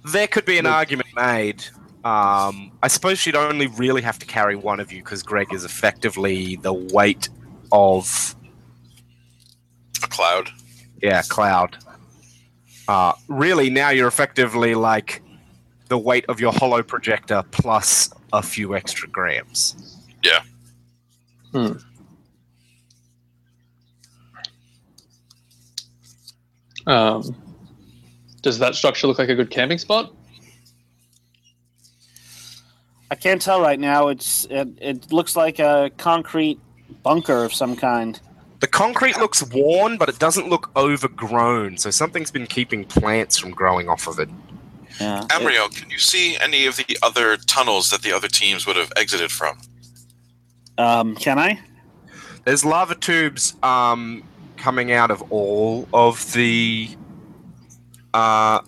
There 0.05 0.27
could 0.27 0.45
be 0.45 0.59
an 0.59 0.65
Look. 0.65 0.74
argument 0.74 1.09
made. 1.15 1.65
Um, 2.05 2.73
I 2.83 2.89
suppose 2.89 3.19
she'd 3.19 3.37
only 3.37 3.69
really 3.69 4.03
have 4.03 4.19
to 4.19 4.27
carry 4.27 4.57
one 4.57 4.81
of 4.81 4.91
you 4.93 5.03
because 5.03 5.23
Greg 5.23 5.53
is 5.53 5.65
effectively 5.65 6.57
the 6.57 6.73
weight 6.73 7.29
of 7.70 8.35
A 10.03 10.09
cloud. 10.09 10.51
yeah 11.01 11.23
cloud. 11.23 11.77
Uh, 12.89 13.12
really, 13.29 13.70
now 13.70 13.91
you're 13.91 14.09
effectively 14.09 14.74
like 14.74 15.23
the 15.89 15.97
weight 15.97 16.24
of 16.29 16.41
your 16.41 16.53
holo 16.53 16.83
projector 16.83 17.45
plus 17.53 18.11
a 18.33 18.43
few 18.43 18.74
extra 18.74 19.09
grams. 19.09 19.97
Yeah. 20.24 20.43
Hmm. 21.53 21.73
Um, 26.87 27.37
does 28.43 28.59
that 28.59 28.74
structure 28.74 29.06
look 29.06 29.19
like 29.19 29.28
a 29.28 29.35
good 29.35 29.51
camping 29.51 29.78
spot? 29.78 30.12
I 33.10 33.14
can't 33.14 33.40
tell 33.40 33.60
right 33.60 33.78
now. 33.78 34.09
It's 34.09 34.47
it, 34.51 34.69
it 34.81 35.12
looks 35.12 35.36
like 35.36 35.59
a 35.59 35.90
concrete 35.97 36.59
bunker 37.02 37.44
of 37.44 37.52
some 37.52 37.77
kind. 37.77 38.19
The 38.60 38.66
concrete 38.66 39.16
looks 39.19 39.43
worn, 39.52 39.98
but 39.98 40.09
it 40.09 40.19
doesn't 40.19 40.48
look 40.48 40.70
overgrown. 40.77 41.77
So 41.78 41.90
something's 41.90 42.31
been 42.31 42.47
keeping 42.47 42.85
plants 42.85 43.36
from 43.36 43.51
growing 43.51 43.89
off 43.89 44.06
of 44.06 44.19
it. 44.19 44.28
Yeah. 45.01 45.27
Amriel, 45.31 45.74
can 45.74 45.90
you 45.90 45.98
see 45.98 46.36
any 46.39 46.66
of 46.66 46.77
the 46.77 46.97
other 47.02 47.36
tunnels 47.36 47.90
that 47.90 48.02
the 48.02 48.12
other 48.12 48.28
teams 48.28 48.66
would 48.66 48.77
have 48.77 48.93
exited 48.97 49.32
from? 49.32 49.59
Um, 50.78 51.16
can 51.16 51.39
I? 51.39 51.60
There's 52.44 52.64
lava 52.64 52.94
tubes 52.94 53.55
um, 53.62 54.23
coming 54.56 54.93
out 54.93 55.10
of 55.10 55.23
all 55.31 55.89
of 55.93 56.32
the 56.32 56.89
uh, 58.14 58.60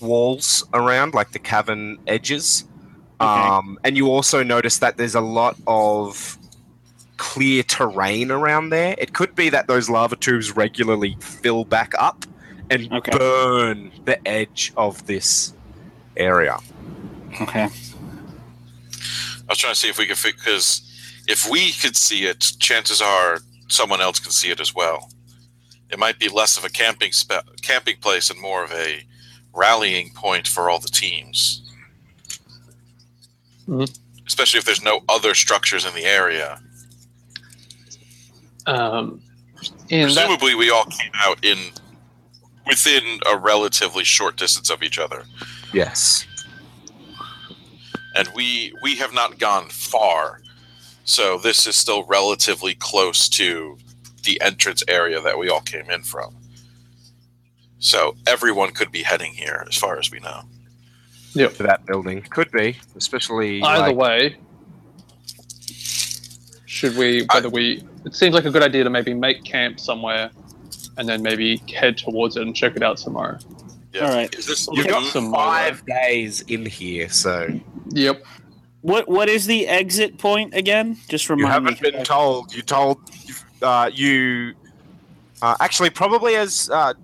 walls 0.00 0.64
around, 0.74 1.14
like 1.14 1.32
the 1.32 1.38
cavern 1.38 1.98
edges. 2.06 2.64
Okay. 3.20 3.28
Um, 3.30 3.78
and 3.84 3.96
you 3.96 4.08
also 4.10 4.42
notice 4.42 4.78
that 4.78 4.96
there's 4.98 5.14
a 5.14 5.20
lot 5.20 5.56
of 5.66 6.36
clear 7.16 7.62
terrain 7.62 8.30
around 8.30 8.68
there. 8.70 8.94
It 8.98 9.14
could 9.14 9.34
be 9.34 9.48
that 9.50 9.68
those 9.68 9.88
lava 9.88 10.16
tubes 10.16 10.54
regularly 10.54 11.16
fill 11.20 11.64
back 11.64 11.94
up 11.98 12.26
and 12.70 12.92
Okay. 12.92 13.16
burn 13.16 13.90
the 14.04 14.26
edge 14.28 14.72
of 14.76 15.06
this 15.06 15.54
area. 16.16 16.58
Okay. 17.40 17.62
I 17.62 19.48
was 19.48 19.58
trying 19.58 19.72
to 19.74 19.78
see 19.78 19.88
if 19.88 19.98
we 19.98 20.06
could 20.06 20.18
because 20.22 20.82
if 21.28 21.48
we 21.48 21.72
could 21.72 21.96
see 21.96 22.26
it, 22.26 22.52
chances 22.58 23.00
are 23.00 23.38
someone 23.68 24.00
else 24.00 24.18
can 24.18 24.30
see 24.32 24.50
it 24.50 24.60
as 24.60 24.74
well. 24.74 25.08
It 25.90 25.98
might 25.98 26.18
be 26.18 26.28
less 26.28 26.56
of 26.56 26.64
a 26.64 26.68
camping 26.68 27.12
spe- 27.12 27.60
camping 27.62 27.96
place 27.98 28.30
and 28.30 28.40
more 28.40 28.64
of 28.64 28.72
a 28.72 29.04
rallying 29.54 30.10
point 30.14 30.46
for 30.48 30.68
all 30.68 30.78
the 30.80 30.88
teams. 30.88 31.62
Mhm. 33.68 33.96
Especially 34.26 34.58
if 34.58 34.64
there's 34.64 34.82
no 34.82 35.02
other 35.08 35.34
structures 35.34 35.84
in 35.84 35.94
the 35.94 36.04
area. 36.04 36.60
Um, 38.66 39.22
in 39.88 40.00
that, 40.08 40.14
Presumably, 40.14 40.54
we 40.54 40.70
all 40.70 40.84
came 40.86 41.12
out 41.14 41.44
in 41.44 41.58
within 42.66 43.20
a 43.26 43.36
relatively 43.36 44.02
short 44.02 44.36
distance 44.36 44.70
of 44.70 44.82
each 44.82 44.98
other, 44.98 45.24
Yes. 45.72 46.24
and 48.16 48.28
we 48.34 48.72
we 48.82 48.96
have 48.96 49.12
not 49.12 49.38
gone 49.38 49.68
far. 49.68 50.42
So 51.04 51.38
this 51.38 51.66
is 51.68 51.76
still 51.76 52.02
relatively 52.04 52.74
close 52.74 53.28
to 53.30 53.78
the 54.26 54.40
entrance 54.42 54.82
area 54.88 55.20
that 55.20 55.38
we 55.38 55.48
all 55.48 55.62
came 55.62 55.88
in 55.90 56.02
from. 56.02 56.36
So 57.78 58.16
everyone 58.26 58.72
could 58.72 58.92
be 58.92 59.02
heading 59.02 59.32
here, 59.32 59.64
as 59.68 59.76
far 59.76 59.98
as 59.98 60.10
we 60.10 60.20
know. 60.20 60.42
To 61.34 61.48
that 61.64 61.84
building. 61.86 62.22
Could 62.22 62.50
be. 62.50 62.76
Especially. 62.96 63.62
either 63.62 63.92
like- 63.92 63.96
way, 63.96 64.36
should 66.66 66.96
we? 66.96 67.26
Whether 67.32 67.50
we? 67.50 67.82
It 68.04 68.14
seems 68.14 68.34
like 68.34 68.44
a 68.46 68.50
good 68.50 68.62
idea 68.62 68.84
to 68.84 68.90
maybe 68.90 69.12
make 69.12 69.44
camp 69.44 69.78
somewhere, 69.78 70.30
and 70.96 71.06
then 71.08 71.22
maybe 71.22 71.58
head 71.74 71.98
towards 71.98 72.36
it 72.36 72.42
and 72.42 72.54
check 72.56 72.74
it 72.76 72.82
out 72.82 72.96
tomorrow. 72.96 73.38
Yeah. 73.92 74.08
All 74.08 74.14
right. 74.14 74.34
Is 74.34 74.46
this 74.46 74.68
You've 74.72 74.86
got 74.88 75.04
some- 75.12 75.32
five 75.32 75.84
days 75.86 76.40
in 76.42 76.64
here, 76.66 77.08
so 77.10 77.48
Yep. 77.90 78.24
What 78.80 79.08
what 79.08 79.28
is 79.28 79.46
the 79.46 79.66
exit 79.68 80.16
point 80.18 80.54
again? 80.54 80.96
Just 81.08 81.28
remind 81.28 81.42
me. 81.42 81.46
you 81.48 81.52
haven't 81.52 81.82
me. 81.82 81.90
been 81.90 82.04
told. 82.04 82.54
You 82.54 82.62
told 82.62 82.98
uh, 83.62 83.90
you 83.92 84.54
uh, 85.42 85.56
actually 85.60 85.90
probably 85.90 86.36
as 86.36 86.70
uh, 86.70 86.94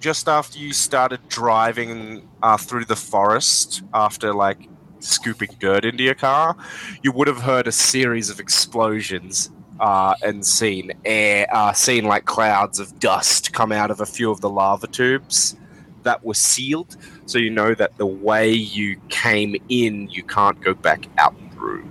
just 0.00 0.28
after 0.28 0.58
you 0.58 0.72
started 0.72 1.20
driving 1.28 2.28
uh, 2.42 2.56
through 2.56 2.84
the 2.84 2.96
forest 2.96 3.82
after 3.94 4.34
like 4.34 4.68
scooping 5.00 5.50
dirt 5.58 5.84
into 5.84 6.04
your 6.04 6.14
car, 6.14 6.56
you 7.02 7.12
would 7.12 7.28
have 7.28 7.40
heard 7.40 7.66
a 7.66 7.72
series 7.72 8.30
of 8.30 8.40
explosions. 8.40 9.50
Uh, 9.80 10.14
and 10.22 10.46
seen 10.46 10.92
air, 11.04 11.44
uh, 11.50 11.72
seen 11.72 12.04
like 12.04 12.24
clouds 12.24 12.78
of 12.78 13.00
dust 13.00 13.52
come 13.52 13.72
out 13.72 13.90
of 13.90 14.00
a 14.00 14.06
few 14.06 14.30
of 14.30 14.40
the 14.40 14.48
lava 14.48 14.86
tubes 14.86 15.56
that 16.04 16.24
were 16.24 16.34
sealed. 16.34 16.96
So 17.26 17.38
you 17.38 17.50
know 17.50 17.74
that 17.74 17.96
the 17.96 18.06
way 18.06 18.52
you 18.52 19.00
came 19.08 19.56
in, 19.68 20.08
you 20.10 20.22
can't 20.22 20.60
go 20.60 20.74
back 20.74 21.06
out 21.18 21.34
through. 21.52 21.84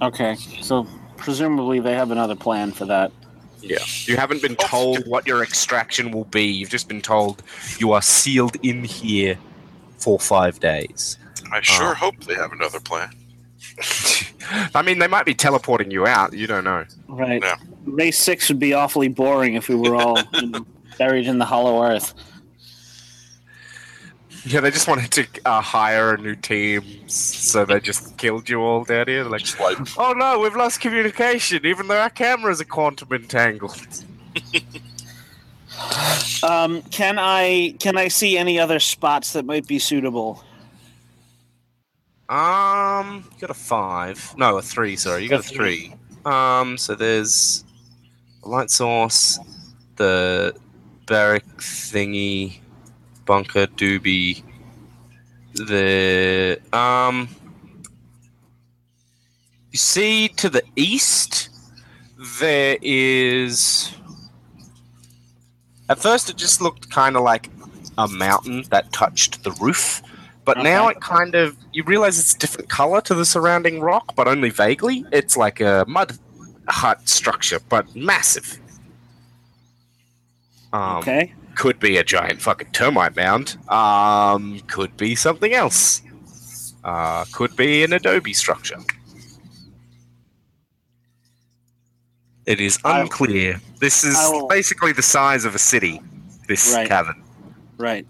Okay, 0.00 0.36
so 0.62 0.86
presumably 1.16 1.80
they 1.80 1.94
have 1.94 2.10
another 2.10 2.36
plan 2.36 2.72
for 2.72 2.86
that. 2.86 3.12
Yeah. 3.60 3.78
You 4.04 4.16
haven't 4.16 4.42
been 4.42 4.56
told 4.56 5.06
what 5.06 5.26
your 5.26 5.42
extraction 5.42 6.10
will 6.10 6.24
be. 6.24 6.44
You've 6.44 6.70
just 6.70 6.88
been 6.88 7.00
told 7.02 7.42
you 7.78 7.92
are 7.92 8.02
sealed 8.02 8.56
in 8.62 8.84
here 8.84 9.38
for 9.98 10.18
five 10.18 10.60
days. 10.60 11.18
I 11.52 11.60
sure 11.60 11.90
Oh. 11.90 11.94
hope 11.94 12.20
they 12.24 12.34
have 12.34 12.52
another 12.52 12.80
plan. 12.80 13.10
I 14.74 14.82
mean, 14.82 14.98
they 14.98 15.06
might 15.06 15.26
be 15.26 15.34
teleporting 15.34 15.90
you 15.90 16.06
out. 16.06 16.32
You 16.32 16.46
don't 16.46 16.64
know. 16.64 16.84
Right. 17.08 17.42
Yeah. 17.42 17.56
Race 17.84 18.18
six 18.18 18.48
would 18.48 18.58
be 18.58 18.74
awfully 18.74 19.08
boring 19.08 19.54
if 19.54 19.68
we 19.68 19.74
were 19.74 19.94
all 19.96 20.18
you 20.34 20.46
know, 20.50 20.66
buried 20.98 21.26
in 21.26 21.38
the 21.38 21.44
hollow 21.44 21.82
earth. 21.84 22.14
Yeah, 24.44 24.60
they 24.60 24.70
just 24.70 24.88
wanted 24.88 25.10
to 25.12 25.26
uh, 25.44 25.60
hire 25.60 26.14
a 26.14 26.18
new 26.18 26.34
team, 26.34 26.82
so 27.08 27.64
they 27.64 27.80
just 27.80 28.16
killed 28.18 28.48
you 28.48 28.60
all 28.60 28.84
down 28.84 29.08
here. 29.08 29.24
Like, 29.24 29.40
Just 29.42 29.60
like 29.60 29.78
oh 29.98 30.12
no, 30.12 30.38
we've 30.38 30.56
lost 30.56 30.80
communication, 30.80 31.66
even 31.66 31.88
though 31.88 32.00
our 32.00 32.10
cameras 32.10 32.60
are 32.60 32.64
quantum 32.64 33.12
entangled. 33.12 33.80
Um, 36.42 36.82
can 36.82 37.18
I 37.18 37.74
can 37.78 37.96
I 37.96 38.08
see 38.08 38.36
any 38.36 38.58
other 38.58 38.80
spots 38.80 39.32
that 39.32 39.44
might 39.44 39.66
be 39.66 39.78
suitable? 39.78 40.42
Um, 42.28 43.24
you 43.34 43.40
got 43.40 43.50
a 43.50 43.54
five. 43.54 44.34
No, 44.36 44.58
a 44.58 44.62
three. 44.62 44.96
Sorry, 44.96 45.22
you 45.22 45.28
got 45.28 45.40
a 45.40 45.42
three. 45.42 45.94
Um, 46.24 46.76
so 46.76 46.94
there's 46.94 47.64
a 48.44 48.48
light 48.48 48.70
source, 48.70 49.38
the 49.96 50.54
barrack 51.06 51.46
thingy, 51.56 52.58
bunker 53.28 53.66
doobie, 53.66 54.42
the 55.54 56.58
um. 56.72 57.28
You 59.70 59.78
see 59.78 60.28
to 60.28 60.48
the 60.48 60.62
east, 60.76 61.50
there 62.40 62.78
is. 62.80 63.94
At 65.90 65.98
first, 65.98 66.30
it 66.30 66.36
just 66.36 66.62
looked 66.62 66.90
kind 66.90 67.16
of 67.16 67.22
like 67.22 67.50
a 67.98 68.08
mountain 68.08 68.64
that 68.70 68.92
touched 68.92 69.44
the 69.44 69.52
roof. 69.52 70.02
But 70.46 70.58
now 70.58 70.88
it 70.88 71.02
kind 71.02 71.34
of 71.34 71.54
you 71.74 71.84
realize 71.84 72.18
it's 72.18 72.34
a 72.34 72.38
different 72.38 72.70
color 72.70 73.02
to 73.02 73.14
the 73.14 73.26
surrounding 73.26 73.80
rock, 73.82 74.16
but 74.16 74.26
only 74.26 74.48
vaguely. 74.48 75.04
It's 75.12 75.36
like 75.36 75.60
a 75.60 75.84
mud 75.86 76.18
hut 76.66 77.06
structure, 77.06 77.60
but 77.68 77.94
massive. 77.94 78.58
Um, 80.72 80.96
okay. 80.98 81.34
Could 81.58 81.80
be 81.80 81.96
a 81.96 82.04
giant 82.04 82.40
fucking 82.40 82.68
termite 82.70 83.16
mound. 83.16 83.56
Um, 83.68 84.60
could 84.68 84.96
be 84.96 85.16
something 85.16 85.52
else. 85.52 86.02
Uh, 86.84 87.24
could 87.32 87.56
be 87.56 87.82
an 87.82 87.92
adobe 87.92 88.32
structure. 88.32 88.78
It 92.46 92.60
is 92.60 92.78
I- 92.84 93.00
unclear. 93.00 93.60
This 93.80 94.04
is 94.04 94.14
will- 94.30 94.46
basically 94.46 94.92
the 94.92 95.02
size 95.02 95.44
of 95.44 95.56
a 95.56 95.58
city. 95.58 96.00
This 96.46 96.72
Right. 96.72 96.86
cavern. 96.88 97.20
Right. 97.76 98.06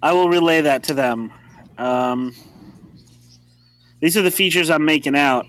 I 0.00 0.12
will 0.12 0.28
relay 0.28 0.60
that 0.60 0.84
to 0.84 0.94
them. 0.94 1.32
Um, 1.78 2.32
these 4.00 4.16
are 4.16 4.22
the 4.22 4.30
features 4.30 4.70
I'm 4.70 4.84
making 4.84 5.16
out. 5.16 5.46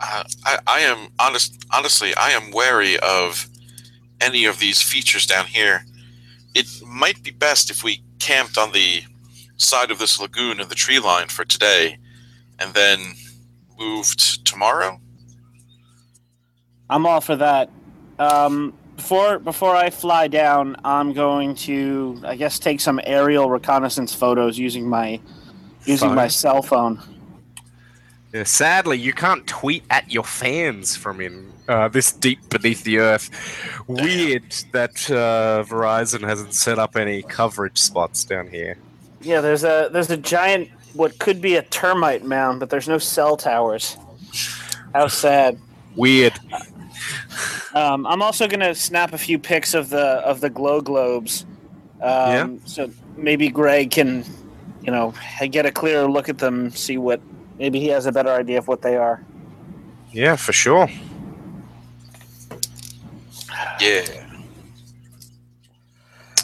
uh, 0.00 0.24
I, 0.44 0.58
I 0.66 0.80
am 0.80 1.08
honest. 1.20 1.54
Honestly, 1.72 2.14
I 2.16 2.30
am 2.30 2.50
wary 2.50 2.98
of 2.98 3.46
any 4.20 4.44
of 4.44 4.58
these 4.58 4.82
features 4.82 5.26
down 5.26 5.46
here. 5.46 5.84
It 6.54 6.66
might 6.86 7.22
be 7.22 7.30
best 7.30 7.70
if 7.70 7.84
we 7.84 8.02
camped 8.18 8.58
on 8.58 8.72
the 8.72 9.02
side 9.56 9.90
of 9.90 9.98
this 9.98 10.20
lagoon 10.20 10.60
in 10.60 10.68
the 10.68 10.74
tree 10.74 10.98
line 10.98 11.28
for 11.28 11.44
today, 11.44 11.98
and 12.58 12.74
then 12.74 13.14
moved 13.78 14.44
tomorrow. 14.46 15.00
I'm 16.88 17.06
all 17.06 17.20
for 17.20 17.36
that. 17.36 17.70
Um, 18.18 18.74
before 18.96 19.38
before 19.38 19.74
I 19.74 19.90
fly 19.90 20.28
down, 20.28 20.76
I'm 20.84 21.12
going 21.12 21.54
to, 21.56 22.20
I 22.24 22.36
guess, 22.36 22.58
take 22.58 22.80
some 22.80 23.00
aerial 23.04 23.48
reconnaissance 23.48 24.14
photos 24.14 24.58
using 24.58 24.88
my 24.88 25.20
using 25.86 26.14
my 26.14 26.28
cell 26.28 26.62
phone. 26.62 27.00
Yeah, 28.32 28.44
sadly, 28.44 28.98
you 28.98 29.12
can't 29.12 29.46
tweet 29.46 29.84
at 29.90 30.12
your 30.12 30.24
fans 30.24 30.96
from 30.96 31.20
in 31.20 31.52
uh, 31.70 31.88
this 31.88 32.10
deep 32.12 32.48
beneath 32.50 32.82
the 32.82 32.98
earth. 32.98 33.30
Weird 33.86 34.52
that 34.72 35.08
uh, 35.10 35.64
Verizon 35.64 36.20
hasn't 36.20 36.52
set 36.52 36.78
up 36.78 36.96
any 36.96 37.22
coverage 37.22 37.78
spots 37.78 38.24
down 38.24 38.48
here. 38.48 38.76
Yeah, 39.22 39.40
there's 39.40 39.64
a 39.64 39.88
there's 39.92 40.10
a 40.10 40.16
giant 40.16 40.68
what 40.94 41.18
could 41.18 41.40
be 41.40 41.54
a 41.54 41.62
termite 41.62 42.24
mound, 42.24 42.58
but 42.58 42.70
there's 42.70 42.88
no 42.88 42.98
cell 42.98 43.36
towers. 43.36 43.96
How 44.92 45.06
sad. 45.06 45.58
Weird. 45.94 46.32
Um, 47.74 48.04
I'm 48.06 48.20
also 48.20 48.48
gonna 48.48 48.74
snap 48.74 49.12
a 49.12 49.18
few 49.18 49.38
pics 49.38 49.72
of 49.72 49.90
the 49.90 50.06
of 50.26 50.40
the 50.40 50.50
glow 50.50 50.80
globes. 50.80 51.46
Um, 52.02 52.08
Yeah. 52.32 52.48
So 52.64 52.90
maybe 53.16 53.48
Greg 53.48 53.92
can, 53.92 54.24
you 54.82 54.90
know, 54.90 55.14
get 55.50 55.66
a 55.66 55.70
clearer 55.70 56.10
look 56.10 56.28
at 56.28 56.38
them, 56.38 56.70
see 56.70 56.98
what. 56.98 57.20
Maybe 57.58 57.78
he 57.78 57.88
has 57.88 58.06
a 58.06 58.12
better 58.12 58.30
idea 58.30 58.56
of 58.56 58.68
what 58.68 58.80
they 58.80 58.96
are. 58.96 59.22
Yeah, 60.12 60.36
for 60.36 60.52
sure. 60.54 60.88
Yeah. 63.80 64.26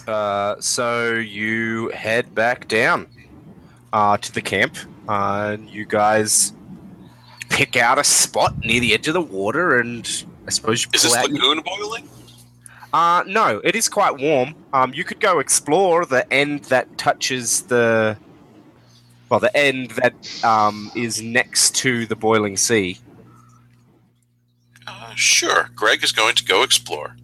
Uh, 0.07 0.57
so 0.61 1.15
you 1.15 1.89
head 1.91 2.35
back 2.35 2.69
down 2.69 3.09
uh, 3.93 4.17
to 4.19 4.33
the 4.33 4.43
camp. 4.43 4.77
Uh, 5.09 5.57
you 5.67 5.85
guys 5.85 6.53
pick 7.49 7.77
out 7.77 7.99
a 7.99 8.05
spot 8.05 8.57
near 8.65 8.81
the 8.81 8.95
edge 8.95 9.09
of 9.09 9.15
the 9.15 9.21
water, 9.21 9.79
and 9.79 10.25
I 10.47 10.51
suppose 10.51 10.85
you 10.85 10.91
Is 10.95 11.03
this 11.03 11.15
out 11.15 11.29
your 11.29 11.39
lagoon 11.39 11.63
boiling? 11.65 12.09
Uh, 12.93 13.25
no, 13.27 13.61
it 13.65 13.75
is 13.75 13.89
quite 13.89 14.19
warm. 14.19 14.55
Um, 14.73 14.95
you 14.95 15.05
could 15.05 15.21
go 15.21 15.39
explore 15.39 16.07
the 16.07 16.31
end 16.33 16.65
that 16.65 16.97
touches 16.99 17.63
the. 17.63 18.17
Well, 19.29 19.41
the 19.41 19.55
end 19.57 19.91
that 19.93 20.45
um, 20.45 20.91
is 20.95 21.21
next 21.21 21.75
to 21.77 22.07
the 22.07 22.15
boiling 22.15 22.57
sea. 22.57 22.99
Sure. 25.17 25.71
Greg 25.75 26.05
is 26.05 26.13
going 26.13 26.35
to 26.37 26.45
go 26.45 26.63
explore. 26.63 27.17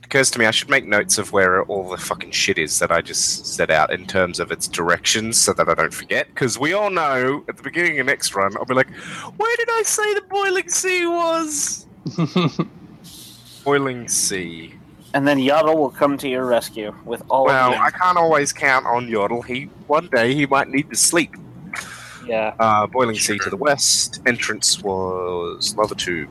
It 0.00 0.06
occurs 0.06 0.30
to 0.32 0.38
me 0.38 0.46
I 0.46 0.50
should 0.50 0.68
make 0.70 0.86
notes 0.86 1.18
of 1.18 1.32
where 1.32 1.62
all 1.64 1.88
the 1.88 1.96
fucking 1.96 2.32
shit 2.32 2.58
is 2.58 2.78
that 2.80 2.90
I 2.92 3.00
just 3.00 3.46
set 3.46 3.70
out 3.70 3.92
in 3.92 4.06
terms 4.06 4.38
of 4.38 4.52
its 4.52 4.68
directions 4.68 5.36
so 5.38 5.52
that 5.54 5.68
I 5.68 5.74
don't 5.74 5.94
forget. 5.94 6.28
Because 6.28 6.58
we 6.58 6.72
all 6.72 6.90
know 6.90 7.44
at 7.48 7.56
the 7.56 7.62
beginning 7.62 7.98
of 7.98 8.06
next 8.06 8.34
run, 8.34 8.56
I'll 8.56 8.64
be 8.64 8.74
like, 8.74 8.90
where 9.36 9.56
did 9.56 9.68
I 9.72 9.82
say 9.82 10.14
the 10.14 10.22
boiling 10.22 10.68
sea 10.68 11.06
was? 11.06 11.86
Boiling 13.64 14.08
sea. 14.08 14.74
And 15.12 15.26
then 15.26 15.38
Yaddle 15.38 15.76
will 15.76 15.90
come 15.90 16.16
to 16.18 16.28
your 16.28 16.44
rescue 16.46 16.94
with 17.04 17.22
all 17.28 17.44
Well, 17.46 17.72
of 17.74 17.80
I 17.80 17.90
can't 17.90 18.16
always 18.16 18.52
count 18.52 18.86
on 18.86 19.08
Yodel. 19.08 19.42
He 19.42 19.64
one 19.86 20.06
day 20.06 20.34
he 20.34 20.46
might 20.46 20.68
need 20.68 20.88
to 20.90 20.96
sleep. 20.96 21.34
Yeah. 22.24 22.54
Uh, 22.60 22.86
boiling 22.86 23.16
sea 23.16 23.38
to 23.38 23.50
the 23.50 23.56
west. 23.56 24.22
Entrance 24.24 24.80
was 24.82 25.74
lava 25.76 25.94
tube. 25.96 26.30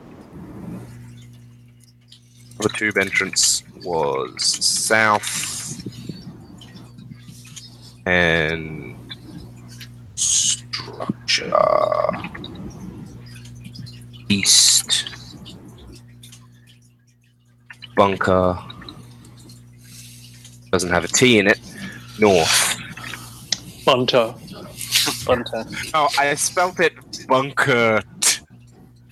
Lava 2.60 2.76
tube 2.76 2.98
entrance 2.98 3.62
was 3.84 4.42
south. 4.44 5.82
And 8.04 8.96
structure 10.14 11.50
east. 14.28 15.08
Bunker 17.96 18.58
doesn't 20.70 20.90
have 20.90 21.04
a 21.04 21.08
T 21.08 21.38
in 21.38 21.46
it. 21.46 21.58
North. 22.18 22.78
Bunter. 23.86 24.34
Bunter. 25.24 25.64
Oh, 25.94 26.08
I 26.18 26.34
spelt 26.34 26.78
it 26.80 26.92
bunker. 27.26 28.02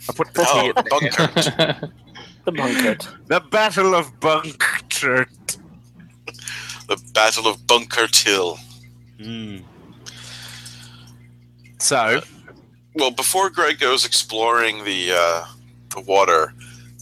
I 0.07 0.13
put 0.13 0.35
the 0.35 0.43
T 0.43 0.49
Oh, 0.51 0.67
in 0.67 0.73
there. 0.75 1.77
bunker. 1.81 1.93
The 2.49 2.53
bunker. 2.53 2.97
The 3.27 3.41
Battle 3.41 3.95
of 3.95 4.21
Bunker. 4.21 5.27
the 6.89 6.97
Battle 7.13 7.47
of 7.47 7.67
Bunker 7.67 8.07
Till. 8.07 8.59
Hmm. 9.21 9.59
So, 11.79 12.23
Well, 12.95 13.11
before 13.11 13.51
Greg 13.51 13.79
goes 13.79 14.07
exploring 14.07 14.85
the 14.85 15.13
uh, 15.13 15.45
the 15.91 16.01
water, 16.01 16.55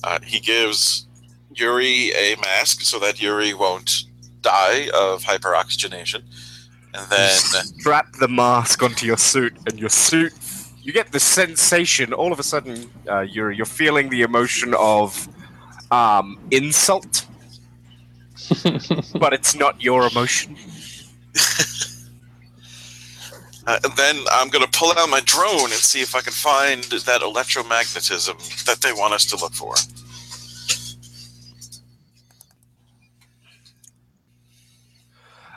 uh, 0.02 0.18
he 0.24 0.40
gives 0.40 1.06
Yuri 1.54 2.10
a 2.14 2.34
mask 2.40 2.80
so 2.80 2.98
that 2.98 3.22
Yuri 3.22 3.54
won't 3.54 4.02
die 4.42 4.88
of 4.94 5.22
hyperoxygenation, 5.22 6.22
and 6.92 7.08
then 7.08 7.30
strap 7.78 8.12
the 8.18 8.26
mask 8.26 8.82
onto 8.82 9.06
your 9.06 9.16
suit, 9.16 9.54
and 9.68 9.78
your 9.78 9.90
suit. 9.90 10.32
You 10.82 10.92
get 10.92 11.12
the 11.12 11.20
sensation. 11.20 12.12
All 12.12 12.32
of 12.32 12.40
a 12.40 12.44
sudden, 12.44 12.90
uh, 13.08 13.20
you're 13.20 13.52
you're 13.52 13.64
feeling 13.66 14.08
the 14.08 14.22
emotion 14.22 14.74
of 14.74 15.28
um, 15.90 16.38
insult, 16.50 17.26
but 19.18 19.32
it's 19.32 19.54
not 19.54 19.82
your 19.82 20.06
emotion. 20.06 20.56
Uh, 23.66 23.80
and 23.82 23.92
then 23.96 24.16
I'm 24.30 24.48
going 24.48 24.64
to 24.64 24.78
pull 24.78 24.92
out 24.96 25.08
my 25.10 25.20
drone 25.24 25.64
and 25.64 25.72
see 25.72 26.00
if 26.00 26.14
I 26.14 26.20
can 26.20 26.32
find 26.32 26.84
that 26.84 27.20
electromagnetism 27.20 28.64
that 28.64 28.80
they 28.80 28.92
want 28.92 29.14
us 29.14 29.24
to 29.26 29.36
look 29.36 29.54
for. 29.54 29.74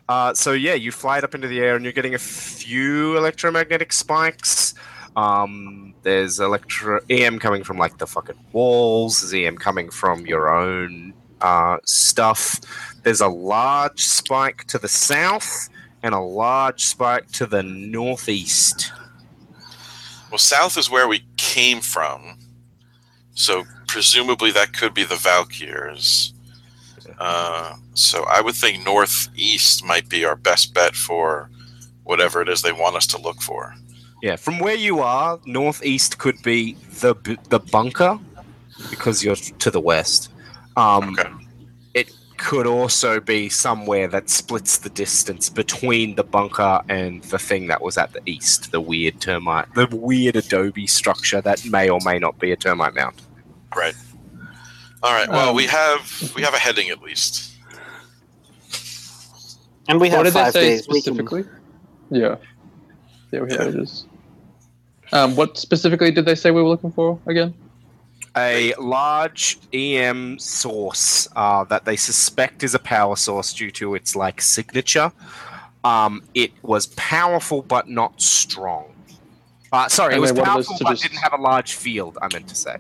Uh, 0.10 0.34
so 0.34 0.54
yeah, 0.54 0.74
you 0.74 0.92
fly 0.92 1.20
it 1.20 1.24
up 1.24 1.36
into 1.36 1.48
the 1.48 1.60
air 1.60 1.76
and 1.76 1.86
you're 1.86 1.94
getting 1.94 2.16
a 2.16 2.20
few 2.20 3.16
electromagnetic 3.16 3.94
spikes. 3.94 4.74
Um, 5.20 5.94
there's 6.04 6.40
electro 6.40 7.02
EM 7.10 7.40
coming 7.40 7.62
from 7.62 7.78
like 7.78 7.98
the 7.98 8.08
fucking 8.08 8.40
walls. 8.54 9.20
There's 9.20 9.34
EM 9.34 9.58
coming 9.58 9.90
from 9.90 10.26
your 10.26 10.48
own 10.48 11.14
uh, 11.42 11.80
stuff. 11.84 12.62
There's 13.04 13.20
a 13.20 13.28
large 13.28 14.02
spike 14.02 14.64
to 14.68 14.78
the 14.78 14.88
south 14.88 15.68
and 16.04 16.16
a 16.16 16.20
large 16.20 16.86
spike 16.86 17.30
to 17.34 17.46
the 17.46 17.64
northeast. 17.64 18.94
Well, 20.32 20.38
south 20.38 20.78
is 20.78 20.90
where 20.90 21.10
we 21.10 21.26
came 21.36 21.82
from, 21.82 22.40
so 23.34 23.66
presumably 23.88 24.52
that 24.52 24.72
could 24.72 24.94
be 24.94 25.04
the 25.04 25.18
Valkyrs. 25.18 26.34
Uh, 27.20 27.76
so 27.94 28.24
I 28.24 28.40
would 28.40 28.56
think 28.56 28.86
northeast 28.86 29.84
might 29.84 30.08
be 30.08 30.24
our 30.24 30.38
best 30.38 30.74
bet 30.74 30.96
for 30.96 31.50
whatever 32.06 32.42
it 32.42 32.48
is 32.48 32.62
they 32.62 32.72
want 32.72 32.96
us 32.96 33.08
to 33.08 33.22
look 33.22 33.42
for. 33.42 33.76
Yeah, 34.22 34.36
from 34.36 34.60
where 34.60 34.76
you 34.76 35.00
are, 35.00 35.40
northeast 35.46 36.18
could 36.18 36.42
be 36.42 36.74
the 37.00 37.16
the 37.50 37.60
bunker 37.60 38.20
because 38.90 39.24
you're 39.24 39.36
to 39.36 39.72
the 39.72 39.80
west. 39.80 40.30
Um, 40.78 41.18
Okay. 41.18 41.30
It 41.94 42.12
could 42.38 42.68
also 42.68 43.20
be 43.20 43.50
somewhere 43.50 44.08
that 44.08 44.30
splits 44.30 44.78
the 44.78 44.90
distance 44.90 45.50
between 45.50 46.16
the 46.16 46.24
bunker 46.24 46.82
and 46.88 47.22
the 47.26 47.40
thing 47.40 47.68
that 47.68 47.82
was 47.82 47.98
at 47.98 48.14
the 48.14 48.22
east, 48.26 48.72
the 48.72 48.80
weird 48.80 49.20
termite, 49.20 49.74
the 49.76 49.88
weird 49.92 50.36
adobe 50.38 50.88
structure 50.88 51.42
that 51.42 51.66
may 51.66 51.90
or 51.90 52.00
may 52.06 52.18
not 52.20 52.40
be 52.40 52.52
a 52.52 52.56
termite 52.56 52.94
mound. 52.96 53.16
Right. 53.76 53.96
All 55.04 55.14
right. 55.14 55.30
Well, 55.30 55.50
Um, 55.50 55.56
we 55.56 55.66
have 55.68 56.32
we 56.36 56.42
have 56.42 56.54
a 56.54 56.60
heading 56.60 56.90
at 56.90 57.02
least. 57.02 57.52
And 59.88 60.00
we 60.00 60.10
have 60.10 60.20
what 60.20 60.24
did 60.26 60.34
they 60.34 60.40
five 60.44 60.54
say 60.54 60.62
days. 60.70 60.88
We 60.88 61.02
can- 61.02 61.16
specifically? 61.16 61.44
Yeah. 62.12 62.36
Yeah, 63.32 63.42
we 63.42 63.54
have. 63.54 63.90
Um, 65.12 65.36
what 65.36 65.58
specifically 65.58 66.12
did 66.12 66.26
they 66.26 66.36
say 66.36 66.52
we 66.52 66.62
were 66.62 66.70
looking 66.70 66.92
for 66.92 67.20
again? 67.26 67.54
A 68.38 68.74
large 68.76 69.58
EM 69.74 70.38
source 70.38 71.28
uh, 71.36 71.64
that 71.66 71.86
they 71.86 71.96
suspect 71.96 72.64
is 72.64 72.76
a 72.76 72.80
power 72.80 73.16
source 73.16 73.54
due 73.54 73.72
to 73.72 73.96
its 73.96 74.16
like 74.16 74.40
signature. 74.42 75.12
Um, 75.84 76.24
it 76.36 76.52
was 76.62 76.88
powerful 76.88 77.62
but 77.64 77.90
not 77.90 78.22
strong. 78.22 78.94
Uh, 79.72 79.88
sorry, 79.88 80.16
it 80.16 80.20
was 80.20 80.34
they 80.34 80.42
wanted 80.42 80.60
us 80.60 80.68
powerful 80.68 80.86
but 80.86 80.92
just- 80.92 81.04
didn't 81.04 81.18
have 81.20 81.34
a 81.34 81.42
large 81.42 81.74
field. 81.74 82.18
I 82.22 82.28
meant 82.32 82.48
to 82.50 82.56
say. 82.56 82.78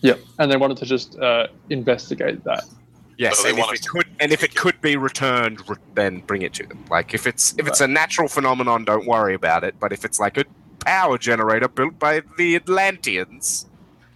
Yeah, 0.00 0.14
and 0.38 0.50
they 0.50 0.56
wanted 0.56 0.76
to 0.78 0.86
just 0.86 1.18
uh, 1.18 1.46
investigate 1.70 2.44
that. 2.44 2.64
Yes, 3.16 3.38
So 3.38 3.48
and 3.48 3.58
if 3.58 3.72
it 3.72 3.86
could, 3.88 4.06
and 4.20 4.32
if 4.32 4.42
it 4.42 4.54
could 4.54 4.80
be 4.80 4.96
returned, 4.96 5.68
re- 5.68 5.76
then 5.94 6.20
bring 6.20 6.42
it 6.42 6.52
to 6.54 6.66
them. 6.66 6.84
Like 6.90 7.14
if 7.14 7.26
it's 7.26 7.54
if 7.58 7.66
it's 7.68 7.80
a 7.80 7.86
natural 7.88 8.28
phenomenon, 8.28 8.84
don't 8.84 9.06
worry 9.06 9.34
about 9.34 9.62
it. 9.64 9.74
But 9.78 9.92
if 9.92 10.04
it's 10.04 10.18
like 10.18 10.36
a 10.36 10.44
power 10.84 11.16
generator 11.18 11.68
built 11.68 11.98
by 11.98 12.22
the 12.38 12.56
Atlanteans, 12.56 13.66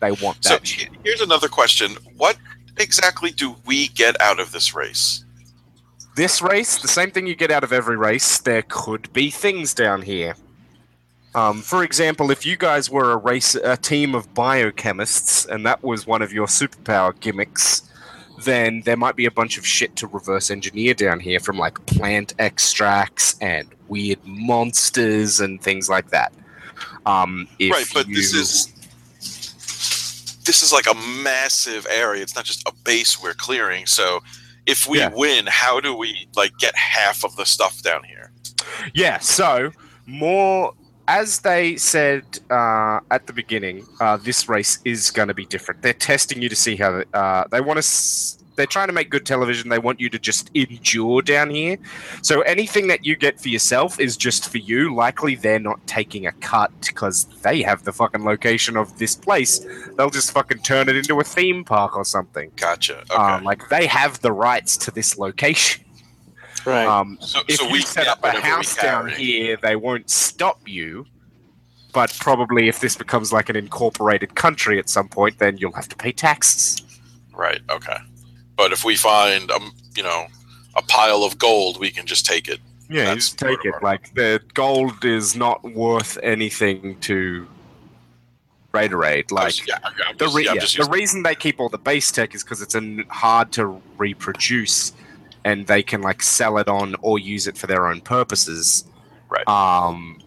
they 0.00 0.10
want 0.12 0.44
So 0.44 0.54
that. 0.54 0.66
shit. 0.66 0.88
here's 1.04 1.20
another 1.20 1.48
question: 1.48 1.96
What 2.16 2.36
exactly 2.76 3.30
do 3.30 3.56
we 3.64 3.88
get 3.88 4.20
out 4.20 4.40
of 4.40 4.52
this 4.52 4.74
race? 4.74 5.24
This 6.16 6.42
race, 6.42 6.78
the 6.82 6.88
same 6.88 7.12
thing 7.12 7.28
you 7.28 7.36
get 7.36 7.52
out 7.52 7.62
of 7.62 7.72
every 7.72 7.96
race. 7.96 8.38
There 8.40 8.62
could 8.62 9.12
be 9.12 9.30
things 9.30 9.72
down 9.74 10.02
here. 10.02 10.34
Um, 11.34 11.62
for 11.62 11.84
example, 11.84 12.32
if 12.32 12.44
you 12.44 12.56
guys 12.56 12.90
were 12.90 13.12
a 13.12 13.16
race, 13.16 13.54
a 13.54 13.76
team 13.76 14.16
of 14.16 14.34
biochemists, 14.34 15.46
and 15.46 15.64
that 15.66 15.84
was 15.84 16.06
one 16.06 16.22
of 16.22 16.32
your 16.32 16.46
superpower 16.48 17.18
gimmicks, 17.20 17.88
then 18.44 18.82
there 18.82 18.97
might 18.97 19.16
be 19.16 19.27
a 19.27 19.31
bunch 19.31 19.59
of 19.59 19.66
shit 19.66 19.97
to 19.97 20.06
reverse 20.06 20.51
engineer 20.51 20.94
down 20.94 21.20
here 21.20 21.40
from 21.40 21.59
like 21.59 21.85
plant 21.86 22.35
extracts 22.39 23.36
and 23.40 23.69
weird 23.89 24.19
monsters 24.24 25.40
and 25.40 25.60
things 25.62 25.89
like 25.89 26.10
that. 26.10 26.32
Um, 27.06 27.48
if 27.59 27.73
right, 27.73 27.86
but 27.93 28.06
this 28.06 28.35
is 28.35 28.73
this 30.44 30.62
is 30.62 30.73
like 30.73 30.86
a 30.86 30.94
massive 31.23 31.86
area. 31.90 32.23
It's 32.23 32.35
not 32.35 32.44
just 32.44 32.66
a 32.66 32.73
base 32.85 33.20
we're 33.23 33.35
clearing. 33.35 33.86
So 33.86 34.20
if 34.66 34.86
we 34.86 34.98
Yeah. 34.98 35.10
win, 35.15 35.47
how 35.47 35.81
do 35.81 35.94
we 35.94 36.28
like 36.36 36.56
get 36.59 36.74
half 36.77 37.24
of 37.24 37.36
the 37.36 37.44
stuff 37.44 37.82
down 37.82 38.05
here? 38.05 38.32
Yeah, 38.94 39.19
so 39.19 39.73
more 40.06 40.74
as 41.09 41.40
they 41.40 41.74
said 41.76 42.22
uh, 42.51 43.01
at 43.10 43.26
the 43.26 43.32
beginning, 43.32 43.85
uh, 43.98 44.18
this 44.18 44.48
race 44.48 44.78
is 44.85 45.10
going 45.10 45.28
to 45.28 45.35
be 45.35 45.47
different. 45.47 45.80
They're 45.80 45.94
testing 45.94 46.43
you 46.43 46.51
to 46.51 46.56
see 46.56 46.76
how 46.76 47.02
uh, 47.14 47.44
they 47.51 47.62
want 47.62 47.78
to. 47.78 47.80
S- 47.80 48.39
they're 48.56 48.66
trying 48.66 48.89
to 48.89 48.93
make 48.93 49.09
good 49.09 49.24
television. 49.24 49.68
They 49.68 49.78
want 49.78 50.01
you 50.01 50.10
to 50.10 50.18
just 50.18 50.51
endure 50.52 51.22
down 51.22 51.48
here. 51.48 51.78
So 52.22 52.40
anything 52.43 52.89
that 52.89 53.06
you 53.06 53.14
get 53.14 53.40
for 53.40 53.48
yourself 53.48 54.01
is 54.01 54.16
just 54.16 54.51
for 54.51 54.59
you. 54.59 54.93
Likely 54.93 55.36
they're 55.36 55.60
not 55.60 55.78
taking 55.86 56.26
a 56.26 56.32
cut 56.32 56.72
because 56.80 57.26
they 57.43 57.62
have 57.62 57.85
the 57.85 57.93
fucking 57.93 58.24
location 58.24 58.76
of 58.76 58.98
this 58.98 59.14
place. 59.14 59.64
They'll 59.97 60.10
just 60.10 60.32
fucking 60.32 60.59
turn 60.59 60.89
it 60.89 60.97
into 60.97 61.20
a 61.20 61.24
theme 61.24 61.64
park 61.64 61.97
or 61.97 62.05
something. 62.05 62.51
Gotcha. 62.56 62.98
Okay. 63.02 63.14
Um, 63.14 63.44
like 63.44 63.68
they 63.68 63.86
have 63.86 64.20
the 64.22 64.32
rights 64.32 64.76
to 64.78 64.90
this 64.90 65.16
location. 65.16 65.85
Right. 66.69 66.86
Um, 66.86 67.19
so 67.20 67.40
if 67.49 67.57
so 67.57 67.66
you 67.66 67.73
we 67.73 67.81
set 67.82 68.07
up 68.07 68.23
a 68.23 68.32
house 68.40 68.77
down 68.77 69.09
here, 69.09 69.57
they 69.62 69.77
won't 69.77 70.11
stop 70.11 70.61
you. 70.66 71.07
But 71.93 72.16
probably 72.20 72.69
if 72.69 72.81
this 72.81 72.97
becomes 72.97 73.32
like 73.32 73.49
an 73.49 73.57
incorporated 73.57 74.35
country 74.35 74.78
at 74.78 74.89
some 74.89 75.09
point, 75.09 75.39
then 75.39 75.57
you'll 75.57 75.73
have 75.73 75.89
to 75.89 75.97
pay 75.97 76.12
taxes. 76.12 76.82
Right. 77.32 77.61
Okay. 77.70 77.97
But 78.57 78.73
if 78.73 78.85
we 78.85 78.97
find 78.97 79.51
um, 79.51 79.73
you 79.97 80.03
know, 80.03 80.27
a 80.77 80.82
pile 80.82 81.24
of 81.24 81.39
gold, 81.39 81.81
we 81.81 81.90
can 81.90 82.07
just 82.07 82.27
take 82.27 82.49
it. 82.49 82.61
Yeah, 82.90 83.07
That's 83.07 83.27
just 83.27 83.39
take 83.39 83.65
it. 83.65 83.73
part 83.73 83.82
Like 83.82 84.15
the 84.15 84.40
gold 84.55 85.05
is 85.05 85.36
not 85.36 85.62
worth 85.65 86.19
anything 86.23 86.99
to 87.01 87.47
Raiderade. 88.73 89.31
Like 89.31 89.66
yeah, 89.66 89.78
yeah, 89.82 90.05
I'm 90.09 90.16
the, 90.16 90.28
re- 90.28 90.45
yeah, 90.45 90.55
yeah, 90.55 90.85
the 90.85 90.89
reason 90.90 91.23
they 91.23 91.35
keep 91.35 91.61
all 91.61 91.69
the 91.69 91.78
base 91.78 92.11
tech 92.12 92.35
is 92.35 92.43
because 92.43 92.62
it's 92.62 92.74
an, 92.74 93.05
hard 93.09 93.53
to 93.53 93.81
reproduce, 93.99 94.93
and 95.48 95.66
they 95.66 95.82
can 95.82 96.02
like 96.02 96.22
sell 96.22 96.58
it 96.58 96.68
on 96.68 96.94
or 97.00 97.18
use 97.18 97.46
it 97.46 97.56
for 97.56 97.66
their 97.66 97.86
own 97.86 98.02
purposes. 98.02 98.84
Right. 99.30 99.48
Um, 99.48 100.18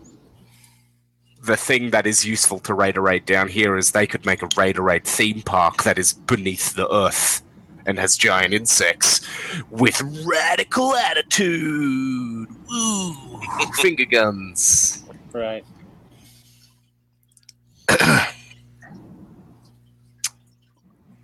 the 1.43 1.55
thing 1.55 1.91
that 1.91 2.07
is 2.07 2.25
useful 2.25 2.57
to 2.61 2.73
Raiderade 2.73 3.25
down 3.25 3.47
here 3.47 3.77
is 3.77 3.91
they 3.91 4.07
could 4.07 4.25
make 4.25 4.41
a 4.41 4.47
Raiderade 4.47 5.03
theme 5.03 5.43
park 5.43 5.83
that 5.83 5.99
is 5.99 6.13
beneath 6.13 6.73
the 6.73 6.91
earth 6.91 7.43
and 7.85 7.99
has 7.99 8.17
giant 8.17 8.53
insects 8.55 9.21
with 9.69 10.01
radical 10.25 10.95
attitude. 10.95 12.47
Woo! 12.67 13.13
Finger 13.75 14.05
guns. 14.05 15.03
right. 15.33 15.63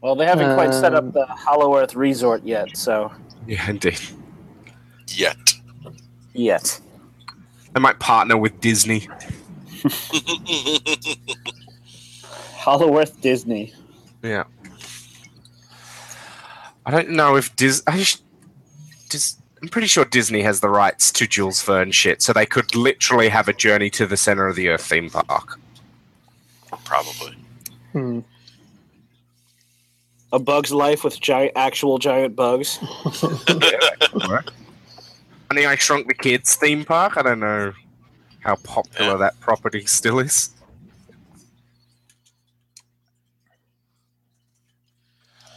well, 0.02 0.16
they 0.16 0.26
haven't 0.26 0.54
quite 0.54 0.74
set 0.74 0.94
up 0.94 1.06
Um, 1.06 1.12
the 1.12 1.26
Hollow 1.26 1.78
Earth 1.78 1.96
Resort 1.96 2.44
yet, 2.44 2.76
so 2.76 3.12
Yeah, 3.48 3.70
indeed. 3.70 4.00
yet. 5.08 5.38
yet. 6.34 6.80
I 7.76 7.80
might 7.80 8.00
partner 8.00 8.38
with 8.38 8.60
Disney. 8.60 9.08
Hollow 12.58 13.00
Earth 13.00 13.20
Disney. 13.22 13.74
Yeah. 14.22 14.44
I 16.86 16.92
don't 16.92 17.10
know 17.12 17.36
if 17.36 17.56
Dis. 17.56 17.84
I 17.88 17.98
just, 17.98 18.24
Dis- 19.10 19.38
I'm 19.62 19.70
pretty 19.70 19.88
sure 19.88 20.06
Disney 20.06 20.42
has 20.42 20.60
the 20.60 20.70
rights 20.70 21.12
to 21.14 21.28
Jules 21.28 21.62
Verne 21.64 21.92
shit, 21.92 22.22
so 22.22 22.34
they 22.34 22.46
could 22.46 22.76
literally 22.76 23.30
have 23.30 23.48
a 23.48 23.54
journey 23.54 23.90
to 23.92 24.06
the 24.06 24.18
center 24.18 24.48
of 24.48 24.56
the 24.56 24.70
Earth 24.70 24.86
theme 24.86 25.10
park. 25.10 25.60
Probably. 26.84 27.38
Hmm. 27.94 28.20
A 30.34 30.40
Bug's 30.40 30.72
Life 30.74 31.04
with 31.04 31.20
giant, 31.20 31.54
actual 31.56 31.98
giant 32.00 32.36
bugs. 32.36 32.78
Honey, 35.50 35.66
I 35.66 35.76
Shrunk 35.78 36.08
the 36.08 36.14
Kids 36.14 36.56
theme 36.56 36.84
park. 36.84 37.16
I 37.18 37.22
don't 37.22 37.40
know 37.40 37.72
how 38.42 38.56
popular 38.58 39.12
Yeah. 39.12 39.18
that 39.18 39.40
property 39.40 39.86
still 39.86 40.20
is. 40.20 40.50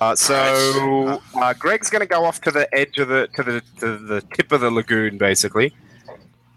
Uh, 0.00 0.14
so 0.16 1.20
uh, 1.34 1.52
Greg's 1.54 1.90
going 1.90 2.00
to 2.00 2.06
go 2.06 2.24
off 2.24 2.40
to 2.42 2.50
the 2.50 2.72
edge 2.74 2.98
of 2.98 3.08
the 3.08 3.28
to 3.34 3.42
the 3.42 3.62
to 3.80 3.98
the 3.98 4.22
tip 4.34 4.50
of 4.52 4.60
the 4.62 4.70
lagoon, 4.70 5.18
basically. 5.18 5.74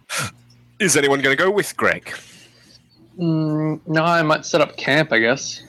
Is 0.80 0.96
anyone 0.98 1.22
going 1.22 1.36
to 1.36 1.42
go 1.44 1.52
with 1.52 1.76
Greg? 1.76 2.14
Mm, 3.20 3.82
no, 3.86 4.04
I 4.04 4.22
might 4.22 4.46
set 4.46 4.62
up 4.62 4.78
camp. 4.78 5.12
I 5.12 5.20
guess. 5.20 5.62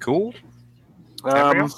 Cool. 0.00 0.34
Um, 1.24 1.72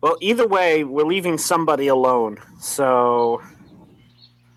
well, 0.00 0.16
either 0.20 0.46
way, 0.46 0.84
we're 0.84 1.04
leaving 1.04 1.38
somebody 1.38 1.88
alone. 1.88 2.38
So 2.60 3.42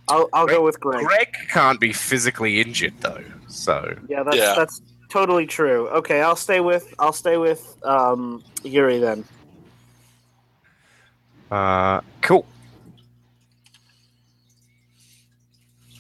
I'll 0.08 0.30
I'll 0.34 0.48
go 0.48 0.64
with 0.64 0.80
Greg. 0.80 1.06
Greg 1.06 1.28
can't 1.50 1.80
be 1.80 1.94
physically 1.94 2.62
injured 2.62 2.94
though, 3.02 3.24
so 3.48 3.98
Yeah, 4.10 4.24
that's 4.24 4.38
Yeah. 4.38 4.54
that's 4.56 4.82
totally 5.10 5.46
true. 5.46 5.88
Okay, 5.90 6.22
I'll 6.22 6.36
stay 6.36 6.60
with 6.60 6.94
I'll 7.00 7.14
stay 7.14 7.38
with 7.38 7.78
um, 7.84 8.44
Yuri 8.64 9.00
then. 9.00 9.24
uh, 11.50 12.02
cool. 12.22 12.46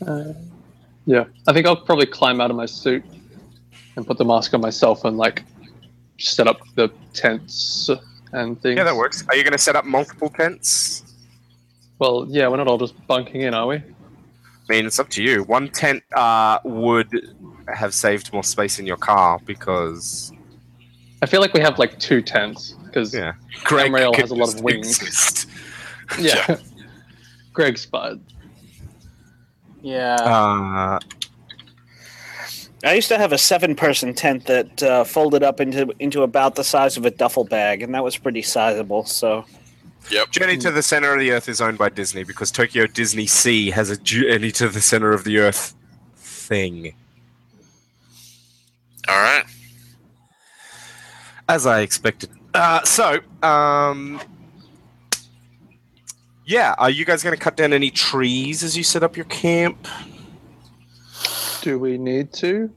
Uh, 0.05 0.33
yeah, 1.05 1.25
I 1.47 1.53
think 1.53 1.67
I'll 1.67 1.75
probably 1.75 2.05
climb 2.05 2.39
out 2.41 2.49
of 2.51 2.57
my 2.57 2.65
suit 2.65 3.03
and 3.95 4.07
put 4.07 4.17
the 4.17 4.25
mask 4.25 4.53
on 4.53 4.61
myself 4.61 5.03
and 5.03 5.17
like 5.17 5.43
set 6.23 6.47
up 6.47 6.59
the 6.75 6.89
tents 7.13 7.89
and 8.31 8.61
things. 8.61 8.77
Yeah, 8.77 8.83
that 8.83 8.95
works. 8.95 9.23
Are 9.29 9.35
you 9.35 9.43
going 9.43 9.53
to 9.53 9.57
set 9.57 9.75
up 9.75 9.85
multiple 9.85 10.29
tents? 10.29 11.03
Well, 11.99 12.25
yeah, 12.29 12.47
we're 12.47 12.57
not 12.57 12.67
all 12.67 12.77
just 12.77 12.95
bunking 13.07 13.41
in, 13.41 13.53
are 13.53 13.67
we? 13.67 13.75
I 13.77 13.83
mean, 14.69 14.85
it's 14.85 14.99
up 14.99 15.09
to 15.09 15.23
you. 15.23 15.43
One 15.43 15.67
tent 15.69 16.03
uh, 16.15 16.59
would 16.63 17.09
have 17.73 17.93
saved 17.93 18.31
more 18.33 18.43
space 18.43 18.79
in 18.79 18.85
your 18.87 18.97
car 18.97 19.39
because 19.45 20.31
I 21.21 21.25
feel 21.25 21.41
like 21.41 21.53
we 21.53 21.59
have 21.59 21.77
like 21.77 21.99
two 21.99 22.21
tents 22.21 22.75
because 22.85 23.13
Yeah. 23.13 23.33
Greg 23.65 23.91
Amriel 23.91 24.15
has 24.15 24.31
a 24.31 24.35
lot 24.35 24.53
of 24.53 24.61
wings. 24.61 24.97
exist. 25.01 25.47
yeah, 26.19 26.57
Greg's 27.53 27.85
fine. 27.85 28.23
Yeah. 29.81 30.15
Uh, 30.15 30.99
I 32.83 32.93
used 32.93 33.09
to 33.09 33.17
have 33.17 33.31
a 33.31 33.37
seven-person 33.37 34.15
tent 34.15 34.45
that 34.45 34.81
uh, 34.81 35.03
folded 35.03 35.43
up 35.43 35.59
into 35.59 35.93
into 35.99 36.23
about 36.23 36.55
the 36.55 36.63
size 36.63 36.97
of 36.97 37.05
a 37.05 37.11
duffel 37.11 37.43
bag, 37.43 37.83
and 37.83 37.93
that 37.93 38.03
was 38.03 38.17
pretty 38.17 38.41
sizable. 38.41 39.05
So 39.05 39.45
Yep. 40.09 40.31
Journey 40.31 40.57
to 40.57 40.71
the 40.71 40.81
Center 40.81 41.13
of 41.13 41.19
the 41.19 41.31
Earth 41.31 41.47
is 41.47 41.61
owned 41.61 41.77
by 41.77 41.89
Disney 41.89 42.23
because 42.23 42.51
Tokyo 42.51 42.87
Disney 42.87 43.27
Sea 43.27 43.69
has 43.69 43.89
a 43.89 43.97
Journey 43.97 44.51
to 44.51 44.67
the 44.67 44.81
Center 44.81 45.13
of 45.13 45.23
the 45.23 45.37
Earth 45.39 45.75
thing. 46.15 46.93
All 49.07 49.21
right. 49.21 49.45
As 51.47 51.65
I 51.65 51.81
expected. 51.81 52.29
Uh, 52.53 52.83
so, 52.83 53.19
um, 53.43 54.19
yeah, 56.45 56.75
are 56.77 56.89
you 56.89 57.05
guys 57.05 57.23
going 57.23 57.35
to 57.35 57.41
cut 57.41 57.55
down 57.55 57.71
any 57.71 57.91
trees 57.91 58.63
as 58.63 58.75
you 58.75 58.83
set 58.83 59.03
up 59.03 59.15
your 59.15 59.25
camp? 59.25 59.87
Do 61.61 61.79
we 61.79 61.97
need 61.97 62.33
to? 62.33 62.71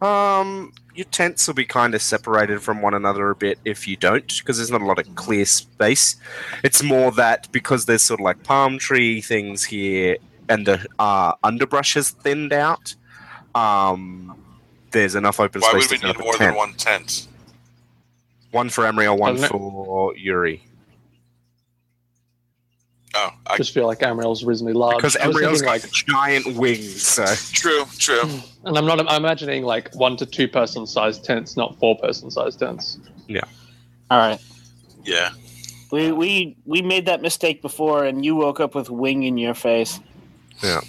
Um, 0.00 0.72
your 0.94 1.06
tents 1.06 1.46
will 1.46 1.54
be 1.54 1.64
kind 1.64 1.94
of 1.94 2.02
separated 2.02 2.60
from 2.60 2.82
one 2.82 2.94
another 2.94 3.30
a 3.30 3.36
bit 3.36 3.58
if 3.64 3.86
you 3.86 3.96
don't, 3.96 4.26
because 4.38 4.56
there's 4.56 4.70
not 4.70 4.82
a 4.82 4.84
lot 4.84 4.98
of 4.98 5.14
clear 5.14 5.44
space. 5.44 6.16
It's 6.64 6.82
more 6.82 7.12
that 7.12 7.50
because 7.52 7.86
there's 7.86 8.02
sort 8.02 8.20
of 8.20 8.24
like 8.24 8.42
palm 8.42 8.78
tree 8.78 9.20
things 9.20 9.64
here 9.64 10.16
and 10.48 10.66
the 10.66 10.84
uh, 10.98 11.32
underbrush 11.44 11.94
has 11.94 12.10
thinned 12.10 12.52
out, 12.52 12.94
um, 13.54 14.36
there's 14.90 15.14
enough 15.14 15.40
open 15.40 15.60
Why 15.60 15.70
space 15.70 15.82
would 15.84 15.90
we 15.92 15.96
to 15.98 16.00
set 16.00 16.06
need 16.08 16.16
up 16.16 16.20
a 16.20 16.24
more 16.24 16.34
tent. 16.34 16.50
than 16.50 16.56
one 16.56 16.74
tent? 16.74 17.28
One 18.50 18.68
for 18.68 18.84
Emriel, 18.84 19.16
one 19.16 19.36
Doesn't 19.36 19.48
for 19.48 20.16
Yuri. 20.16 20.62
Oh, 23.14 23.30
I, 23.46 23.56
just 23.58 23.74
feel 23.74 23.86
like 23.86 23.98
Amriel's 24.00 24.42
reasonably 24.42 24.72
large. 24.72 24.96
Because 24.96 25.16
I 25.16 25.26
was 25.26 25.36
Emriel's 25.36 25.60
thinking, 25.60 25.64
got 25.66 25.82
like, 25.82 25.92
giant 25.92 26.56
wings, 26.56 27.02
so 27.06 27.26
true, 27.52 27.84
true. 27.98 28.22
and 28.64 28.78
I'm 28.78 28.86
not. 28.86 29.00
I'm 29.00 29.22
imagining 29.22 29.64
like 29.64 29.94
one 29.94 30.16
to 30.16 30.24
two 30.24 30.48
person 30.48 30.86
sized 30.86 31.22
tents, 31.24 31.56
not 31.56 31.78
four 31.78 31.98
person 31.98 32.30
sized 32.30 32.58
tents. 32.58 32.98
Yeah. 33.28 33.42
All 34.10 34.18
right, 34.18 34.40
Yeah. 35.04 35.30
we 35.90 36.12
we 36.12 36.56
we 36.64 36.80
made 36.80 37.04
that 37.06 37.20
mistake 37.20 37.60
before, 37.60 38.04
and 38.04 38.24
you 38.24 38.34
woke 38.34 38.60
up 38.60 38.74
with 38.74 38.88
wing 38.88 39.24
in 39.24 39.36
your 39.36 39.54
face. 39.54 40.00
Yeah. 40.62 40.80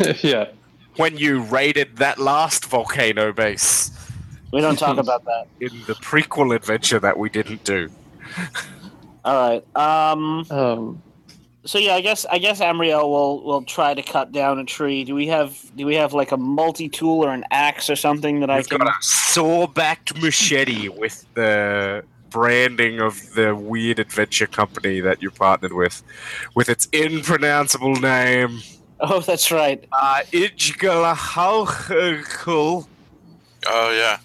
yeah, 0.22 0.48
when 0.96 1.16
you 1.16 1.40
raided 1.42 1.96
that 1.96 2.18
last 2.18 2.66
volcano 2.66 3.32
base 3.32 3.90
We 4.52 4.60
don't 4.60 4.78
talk 4.78 4.98
about 4.98 5.24
that. 5.24 5.46
in 5.60 5.70
the 5.86 5.94
prequel 5.94 6.54
adventure 6.54 7.00
that 7.00 7.18
we 7.18 7.30
didn't 7.30 7.64
do. 7.64 7.90
All 9.24 9.48
right. 9.50 9.76
Um. 9.76 10.46
um, 10.50 11.02
So 11.66 11.78
yeah, 11.78 11.94
I 11.94 12.00
guess 12.02 12.26
I 12.30 12.36
guess 12.38 12.60
Amriel 12.60 13.04
will 13.08 13.42
will 13.42 13.62
try 13.62 13.94
to 13.94 14.02
cut 14.02 14.32
down 14.32 14.58
a 14.58 14.64
tree. 14.64 15.02
Do 15.04 15.14
we 15.14 15.26
have 15.28 15.58
do 15.76 15.86
we 15.86 15.94
have 15.94 16.12
like 16.12 16.30
a 16.32 16.36
multi 16.36 16.88
tool 16.90 17.24
or 17.24 17.32
an 17.32 17.44
axe 17.50 17.88
or 17.88 17.96
something 17.96 18.40
that 18.40 18.50
I 18.50 18.56
We've 18.58 18.68
can? 18.68 18.78
got 18.78 18.88
a 18.88 18.94
saw-backed 19.02 20.20
machete 20.20 20.88
with 20.90 21.24
the 21.34 22.04
branding 22.30 23.00
of 23.00 23.18
the 23.34 23.54
weird 23.54 23.98
adventure 23.98 24.46
company 24.46 25.00
that 25.00 25.22
you 25.22 25.30
partnered 25.30 25.72
with, 25.72 26.02
with 26.54 26.68
its 26.68 26.86
impronounceable 26.92 27.98
name, 28.00 28.60
Oh, 29.00 29.20
that's 29.20 29.50
right. 29.52 29.82
uh, 29.92 30.20
Eyjafjallajökull, 30.32 32.86
Oh 33.66 33.90
yeah. 33.92 34.18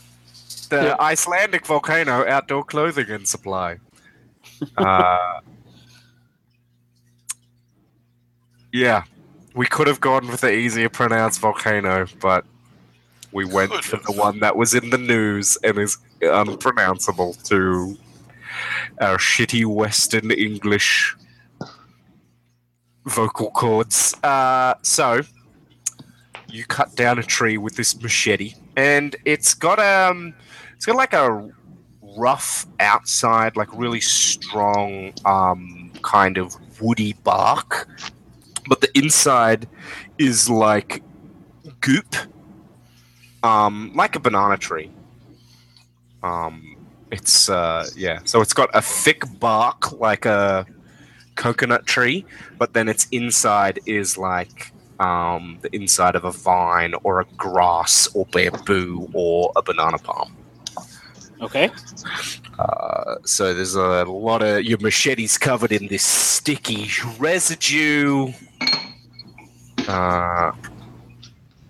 the 0.70 0.84
Yeah. 0.88 0.96
Icelandic 1.00 1.66
volcano 1.68 2.26
outdoor 2.28 2.64
clothing 2.66 3.10
and 3.10 3.26
supply. 3.28 3.78
Uh, 4.78 5.40
yeah, 8.72 9.04
we 9.56 9.66
could 9.66 9.88
have 9.88 10.00
gone 10.00 10.28
with 10.28 10.42
the 10.42 10.52
easier 10.52 10.90
pronounced 10.90 11.40
volcano, 11.40 12.06
but 12.22 12.46
we 13.32 13.46
went 13.46 13.74
for 13.84 13.98
the 13.98 14.12
one 14.12 14.40
that 14.40 14.56
was 14.56 14.74
in 14.74 14.90
the 14.90 14.98
news 14.98 15.58
and 15.64 15.78
is 15.78 15.98
unpronounceable 16.22 17.34
to 17.46 17.98
our 19.00 19.18
shitty 19.18 19.66
Western 19.66 20.32
English 20.32 21.16
vocal 23.06 23.52
cords. 23.52 24.16
Uh, 24.24 24.74
so 24.82 25.22
you 26.48 26.66
cut 26.66 26.96
down 26.96 27.20
a 27.20 27.24
tree 27.24 27.58
with 27.58 27.76
this 27.76 28.00
machete, 28.02 28.54
and 28.76 29.16
it's 29.26 29.54
got 29.54 29.80
um, 29.80 30.34
it's 30.76 30.86
got 30.86 30.96
like 30.96 31.14
a 31.14 31.50
rough 32.18 32.66
outside, 32.80 33.56
like 33.56 33.70
really 33.74 34.02
strong, 34.02 35.14
um, 35.26 35.92
kind 36.02 36.38
of 36.38 36.56
woody 36.82 37.14
bark, 37.24 37.88
but 38.70 38.82
the 38.82 38.98
inside 38.98 39.68
is 40.18 40.50
like 40.50 41.04
goop, 41.82 42.16
um, 43.44 43.92
like 43.96 44.16
a 44.16 44.20
banana 44.20 44.58
tree. 44.58 44.92
Um, 46.24 46.78
it's 47.12 47.50
uh, 47.50 47.88
yeah, 47.96 48.20
so 48.24 48.42
it's 48.42 48.54
got 48.54 48.70
a 48.74 48.82
thick 48.82 49.24
bark 49.40 50.00
like 50.00 50.26
a 50.26 50.66
coconut 51.36 51.86
tree, 51.86 52.26
but 52.58 52.74
then 52.74 52.88
its 52.88 53.08
inside 53.12 53.80
is 53.86 54.18
like 54.18 54.72
um, 55.00 55.58
the 55.62 55.76
inside 55.76 56.16
of 56.16 56.26
a 56.26 56.32
vine 56.32 56.94
or 57.04 57.22
a 57.22 57.26
grass 57.38 58.08
or 58.14 58.26
bamboo 58.28 59.10
or 59.14 59.52
a 59.56 59.62
banana 59.64 59.98
palm. 59.98 60.36
Okay. 61.42 61.70
Uh, 62.58 63.16
so 63.24 63.54
there's 63.54 63.76
a 63.76 64.04
lot 64.04 64.42
of 64.42 64.64
your 64.64 64.78
machete's 64.80 65.38
covered 65.38 65.72
in 65.72 65.88
this 65.88 66.04
sticky 66.04 66.90
residue. 67.18 68.34
Uh, 69.88 70.52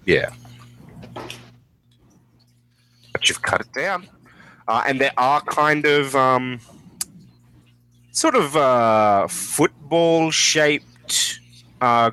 yeah. 0.06 0.32
But 3.14 3.30
you've 3.30 3.41
cut 3.41 3.62
it 3.62 3.72
down. 3.74 4.08
Uh, 4.68 4.84
and 4.88 5.00
there 5.00 5.14
are 5.18 5.41
kind 5.41 5.86
of 5.86 6.16
um, 6.16 6.60
sort 8.12 8.36
of 8.36 8.56
uh, 8.56 9.28
football 9.28 10.32
shaped, 10.32 11.40
uh, 11.82 12.12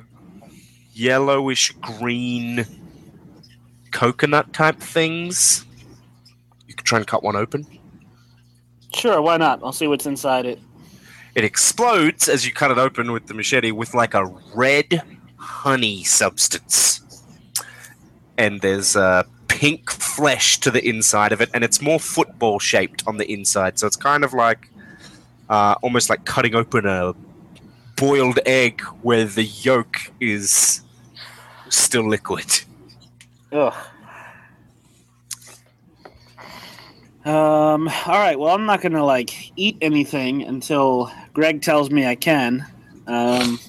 yellowish 0.93 1.71
green 1.81 2.65
coconut 3.91 4.53
type 4.53 4.79
things. 4.79 5.66
Try 6.87 6.99
and 6.99 7.05
cut 7.05 7.21
one 7.21 7.35
open. 7.35 7.67
Sure. 8.95 9.21
Why 9.21 9.35
not? 9.35 9.59
I'll 9.61 9.73
see 9.73 9.87
what's 9.87 10.05
inside 10.05 10.45
it. 10.45 10.57
It 11.35 11.43
explodes 11.43 12.29
as 12.29 12.45
you 12.45 12.53
cut 12.53 12.71
it 12.71 12.77
open 12.77 13.11
with 13.11 13.27
the 13.27 13.33
machete 13.33 13.71
with 13.71 13.93
like 13.93 14.13
a 14.13 14.25
red 14.55 15.01
honey 15.35 16.05
substance. 16.05 17.01
And 18.37 18.61
there's 18.61 18.95
uh, 18.95 19.23
pink 19.49 19.91
flesh 19.91 20.61
to 20.61 20.71
the 20.71 20.87
inside 20.87 21.33
of 21.33 21.41
it, 21.41 21.49
and 21.53 21.61
it's 21.65 21.81
more 21.81 21.99
football 21.99 22.57
shaped 22.57 23.03
on 23.05 23.17
the 23.17 23.29
inside. 23.29 23.77
So 23.77 23.85
it's 23.85 23.97
kind 23.97 24.23
of 24.23 24.33
like 24.33 24.69
uh, 25.49 25.75
almost 25.81 26.09
like 26.09 26.23
cutting 26.23 26.55
open 26.55 26.85
a 26.85 27.13
boiled 27.97 28.39
egg 28.45 28.81
where 29.01 29.25
the 29.25 29.43
yolk 29.43 29.97
is 30.21 30.79
still 31.67 32.07
liquid. 32.07 32.61
Ugh. 33.51 33.73
Um. 37.27 37.87
All 38.05 38.19
right. 38.19 38.39
Well, 38.39 38.53
I'm 38.55 38.65
not 38.65 38.81
gonna 38.81 39.03
like 39.03 39.51
eat 39.57 39.77
anything 39.81 40.43
until 40.43 41.11
Greg 41.33 41.61
tells 41.61 41.91
me 41.91 42.05
I 42.05 42.15
can. 42.15 42.65
Um. 43.05 43.59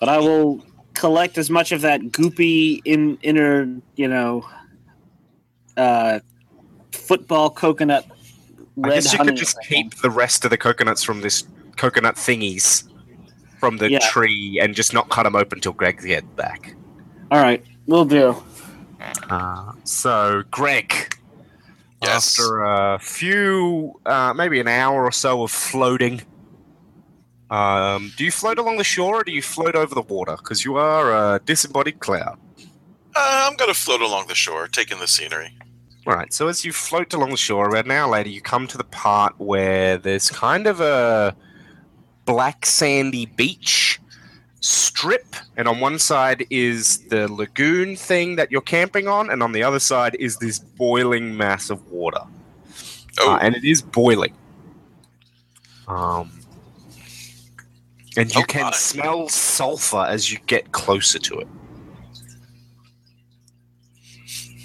But 0.00 0.08
I 0.08 0.18
will 0.18 0.64
collect 0.94 1.38
as 1.38 1.50
much 1.50 1.72
of 1.72 1.82
that 1.82 2.00
goopy 2.02 2.80
in 2.84 3.18
inner, 3.22 3.80
you 3.96 4.08
know, 4.08 4.46
uh, 5.76 6.20
football 6.92 7.50
coconut 7.50 8.06
red 8.76 8.92
I 8.92 8.94
guess 8.96 9.12
you 9.12 9.18
could 9.20 9.36
just 9.36 9.56
as 9.58 9.64
I 9.64 9.68
can. 9.68 9.82
keep 9.90 9.94
the 10.02 10.10
rest 10.10 10.44
of 10.44 10.50
the 10.50 10.56
coconuts 10.58 11.02
from 11.04 11.20
this 11.20 11.44
coconut 11.76 12.16
thingies 12.16 12.88
from 13.60 13.78
the 13.78 13.90
Yeah. 13.90 13.98
tree 14.00 14.58
and 14.60 14.74
just 14.74 14.92
not 14.92 15.08
cut 15.10 15.22
them 15.24 15.36
open 15.36 15.58
until 15.58 15.72
Greg 15.72 16.00
gets 16.02 16.26
back. 16.36 16.74
All 17.30 17.40
right, 17.40 17.64
we'll 17.86 18.04
do. 18.04 18.36
Uh, 19.30 19.72
so, 19.84 20.42
Greg, 20.50 21.13
Yes. 22.04 22.38
after 22.38 22.62
a 22.62 22.98
few, 22.98 24.00
uh, 24.06 24.32
maybe 24.34 24.60
an 24.60 24.68
hour 24.68 25.04
or 25.04 25.12
so 25.12 25.42
of 25.42 25.50
floating, 25.50 26.22
um, 27.50 28.12
do 28.16 28.24
you 28.24 28.30
float 28.30 28.58
along 28.58 28.78
the 28.78 28.84
shore 28.84 29.20
or 29.20 29.24
do 29.24 29.32
you 29.32 29.42
float 29.42 29.74
over 29.74 29.94
the 29.94 30.02
water? 30.02 30.36
Because 30.36 30.64
you 30.64 30.76
are 30.76 31.34
a 31.34 31.40
disembodied 31.44 32.00
cloud. 32.00 32.38
Uh, 33.16 33.46
I'm 33.48 33.56
gonna 33.56 33.74
float 33.74 34.00
along 34.00 34.26
the 34.26 34.34
shore, 34.34 34.66
taking 34.66 34.98
the 34.98 35.06
scenery. 35.06 35.56
All 36.06 36.14
right, 36.14 36.32
so 36.32 36.48
as 36.48 36.64
you 36.64 36.72
float 36.72 37.14
along 37.14 37.30
the 37.30 37.36
shore, 37.36 37.68
about 37.68 37.86
an 37.86 37.90
hour 37.92 38.10
later, 38.10 38.28
you 38.28 38.40
come 38.40 38.66
to 38.66 38.76
the 38.76 38.84
part 38.84 39.34
where 39.38 39.96
there's 39.96 40.30
kind 40.30 40.66
of 40.66 40.80
a 40.80 41.34
black 42.24 42.66
sandy 42.66 43.26
beach 43.26 44.00
strip, 44.64 45.36
and 45.56 45.68
on 45.68 45.78
one 45.80 45.98
side 45.98 46.46
is 46.48 46.98
the 47.08 47.30
lagoon 47.30 47.96
thing 47.96 48.36
that 48.36 48.50
you're 48.50 48.62
camping 48.62 49.06
on, 49.08 49.28
and 49.30 49.42
on 49.42 49.52
the 49.52 49.62
other 49.62 49.78
side 49.78 50.14
is 50.18 50.38
this 50.38 50.58
boiling 50.58 51.36
mass 51.36 51.68
of 51.70 51.86
water. 51.90 52.20
Oh, 53.20 53.34
Uh, 53.34 53.38
and 53.42 53.54
it 53.54 53.64
is 53.64 53.82
boiling. 53.82 54.34
Um, 55.86 56.30
and 58.16 58.34
you 58.34 58.40
Oh, 58.40 58.44
can 58.44 58.62
my. 58.64 58.70
smell 58.72 59.28
sulfur 59.28 60.06
as 60.08 60.32
you 60.32 60.38
get 60.46 60.72
closer 60.72 61.18
to 61.18 61.40
it. 61.40 61.48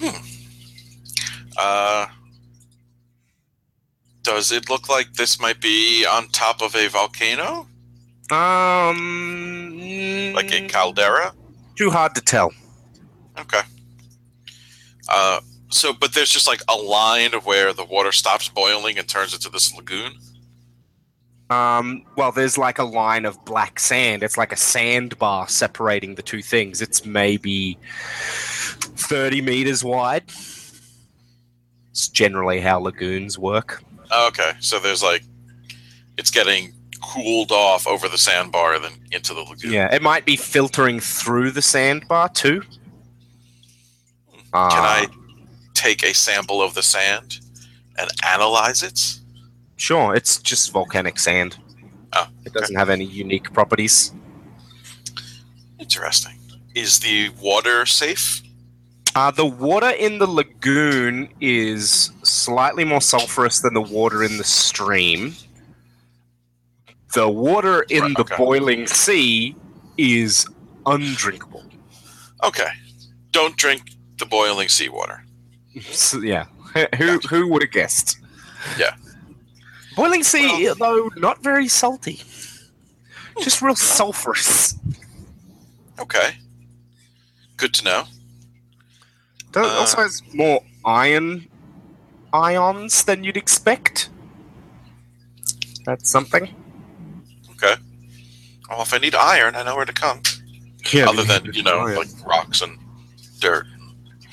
Hmm. 0.01 0.25
uh, 1.57 2.07
does 4.23 4.51
it 4.53 4.69
look 4.69 4.87
like 4.87 5.13
this 5.15 5.39
might 5.41 5.59
be 5.59 6.05
on 6.05 6.29
top 6.29 6.61
of 6.61 6.73
a 6.75 6.87
volcano, 6.87 7.67
Um, 8.31 9.79
like 10.33 10.51
a 10.53 10.67
caldera? 10.67 11.33
Too 11.75 11.89
hard 11.89 12.15
to 12.15 12.21
tell. 12.21 12.51
Okay. 13.39 13.61
Uh, 15.07 15.39
so, 15.69 15.93
but 15.93 16.13
there's 16.13 16.29
just 16.29 16.47
like 16.47 16.61
a 16.67 16.75
line 16.75 17.33
of 17.33 17.45
where 17.45 17.73
the 17.73 17.83
water 17.85 18.11
stops 18.11 18.47
boiling 18.49 18.97
and 18.99 19.07
turns 19.07 19.33
into 19.33 19.49
this 19.49 19.73
lagoon. 19.73 20.13
Um, 21.49 22.03
well, 22.15 22.31
there's 22.31 22.57
like 22.57 22.77
a 22.77 22.83
line 22.83 23.25
of 23.25 23.43
black 23.43 23.79
sand. 23.79 24.21
It's 24.21 24.37
like 24.37 24.51
a 24.51 24.57
sandbar 24.57 25.47
separating 25.47 26.13
the 26.15 26.21
two 26.21 26.43
things. 26.43 26.81
It's 26.81 27.05
maybe 27.05 27.77
30 28.21 29.41
meters 29.41 29.83
wide. 29.83 30.25
It's 31.89 32.07
generally 32.07 32.59
how 32.59 32.79
lagoons 32.79 33.39
work. 33.39 33.83
Oh, 34.11 34.27
Okay, 34.27 34.51
so 34.59 34.79
there's 34.79 35.01
like 35.01 35.23
it's 36.17 36.29
getting 36.29 36.73
cooled 37.13 37.51
off 37.51 37.87
over 37.87 38.07
the 38.07 38.17
sandbar 38.17 38.75
and 38.75 38.83
then 38.83 38.91
into 39.11 39.33
the 39.33 39.41
lagoon. 39.41 39.71
Yeah, 39.71 39.93
it 39.93 40.01
might 40.01 40.25
be 40.25 40.35
filtering 40.35 40.99
through 40.99 41.51
the 41.51 41.61
sandbar 41.61 42.29
too. 42.29 42.61
Uh, 44.53 44.69
Can 44.69 44.83
I 44.83 45.07
take 45.73 46.03
a 46.03 46.13
sample 46.13 46.61
of 46.61 46.73
the 46.73 46.83
sand 46.83 47.39
and 47.97 48.09
analyze 48.25 48.83
it? 48.83 49.19
Sure, 49.77 50.15
it's 50.15 50.39
just 50.39 50.71
volcanic 50.71 51.17
sand. 51.19 51.57
Oh, 52.13 52.27
it 52.45 52.53
doesn't 52.53 52.75
have 52.75 52.89
any 52.89 53.05
unique 53.05 53.53
properties. 53.53 54.11
Interesting. 55.79 56.37
Is 56.75 56.99
the 56.99 57.29
water 57.41 57.85
safe? 57.85 58.41
Uh, 59.15 59.31
the 59.31 59.45
water 59.45 59.89
in 59.89 60.19
the 60.19 60.27
lagoon 60.27 61.29
is 61.41 62.11
slightly 62.23 62.83
more 62.83 62.99
sulfurous 62.99 63.61
than 63.61 63.73
the 63.73 63.81
water 63.81 64.23
in 64.23 64.37
the 64.37 64.43
stream. 64.43 65.35
The 67.13 67.27
water 67.27 67.81
in 67.89 68.01
Right, 68.03 68.15
the 68.15 68.21
okay. 68.21 68.37
boiling 68.37 68.87
sea 68.87 69.55
is 69.97 70.47
undrinkable. 70.85 71.63
Okay. 72.43 72.69
Don't 73.31 73.55
drink 73.57 73.91
the 74.17 74.25
boiling 74.25 74.69
seawater. 74.69 75.23
So, 75.91 76.19
yeah, 76.19 76.45
who 76.97 77.19
who 77.29 77.47
would 77.47 77.61
have 77.61 77.71
guessed? 77.71 78.17
Yeah. 78.77 78.95
boiling 79.95 80.23
sea, 80.23 80.65
Well- 80.65 80.75
though 80.75 81.09
not 81.17 81.41
very 81.43 81.67
salty, 81.67 82.21
just 83.41 83.61
real 83.61 83.75
sulfurous. 83.75 84.75
Okay. 85.99 86.37
Good 87.57 87.73
to 87.75 87.83
know. 87.83 88.03
Does, 89.51 89.65
Uh, 89.67 89.79
also 89.79 89.97
has 89.97 90.21
more 90.33 90.61
iron 90.85 91.47
ions 92.31 93.03
than 93.03 93.23
you'd 93.23 93.35
expect. 93.37 94.09
That's 95.85 96.09
something. 96.09 96.55
Okay. 97.61 97.75
Well, 98.69 98.81
if 98.81 98.93
I 98.93 98.97
need 98.99 99.15
iron, 99.15 99.55
I 99.55 99.63
know 99.63 99.75
where 99.75 99.85
to 99.85 99.93
come. 99.93 100.21
Yeah, 100.93 101.09
Other 101.09 101.23
than, 101.23 101.51
you 101.53 101.63
know, 101.63 101.79
iron. 101.79 101.95
like 101.97 102.07
rocks 102.25 102.61
and 102.61 102.77
dirt. 103.39 103.65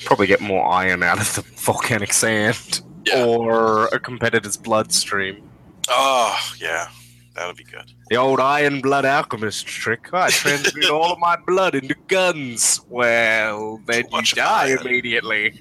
probably 0.04 0.26
get 0.26 0.40
more 0.40 0.64
iron 0.66 1.02
out 1.02 1.18
of 1.20 1.34
the 1.34 1.42
volcanic 1.60 2.12
sand 2.12 2.82
Yeah. 3.06 3.24
or 3.24 3.86
a 3.86 3.98
competitor's 3.98 4.56
bloodstream. 4.56 5.48
Oh, 5.88 6.38
yeah. 6.60 6.88
That 7.34 7.46
would 7.48 7.56
be 7.56 7.64
good. 7.64 7.92
The 8.08 8.16
old 8.16 8.40
iron 8.40 8.80
blood 8.80 9.04
alchemist 9.04 9.66
trick. 9.66 10.08
I 10.12 10.30
transmute 10.30 10.88
all 10.90 11.12
of 11.12 11.18
my 11.18 11.36
blood 11.46 11.74
into 11.74 11.94
guns. 12.08 12.80
Well, 12.88 13.78
then 13.86 14.04
Too 14.08 14.16
you 14.16 14.22
die 14.22 14.68
iron. 14.68 14.78
immediately. 14.86 15.60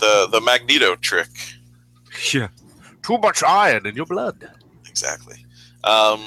The 0.00 0.28
the 0.32 0.40
Magneto 0.40 0.96
trick. 0.96 1.28
Yeah. 2.32 2.48
Too 3.02 3.18
much 3.18 3.42
iron 3.44 3.86
in 3.86 3.94
your 3.94 4.06
blood. 4.06 4.48
Exactly. 4.88 5.46
Um, 5.84 6.20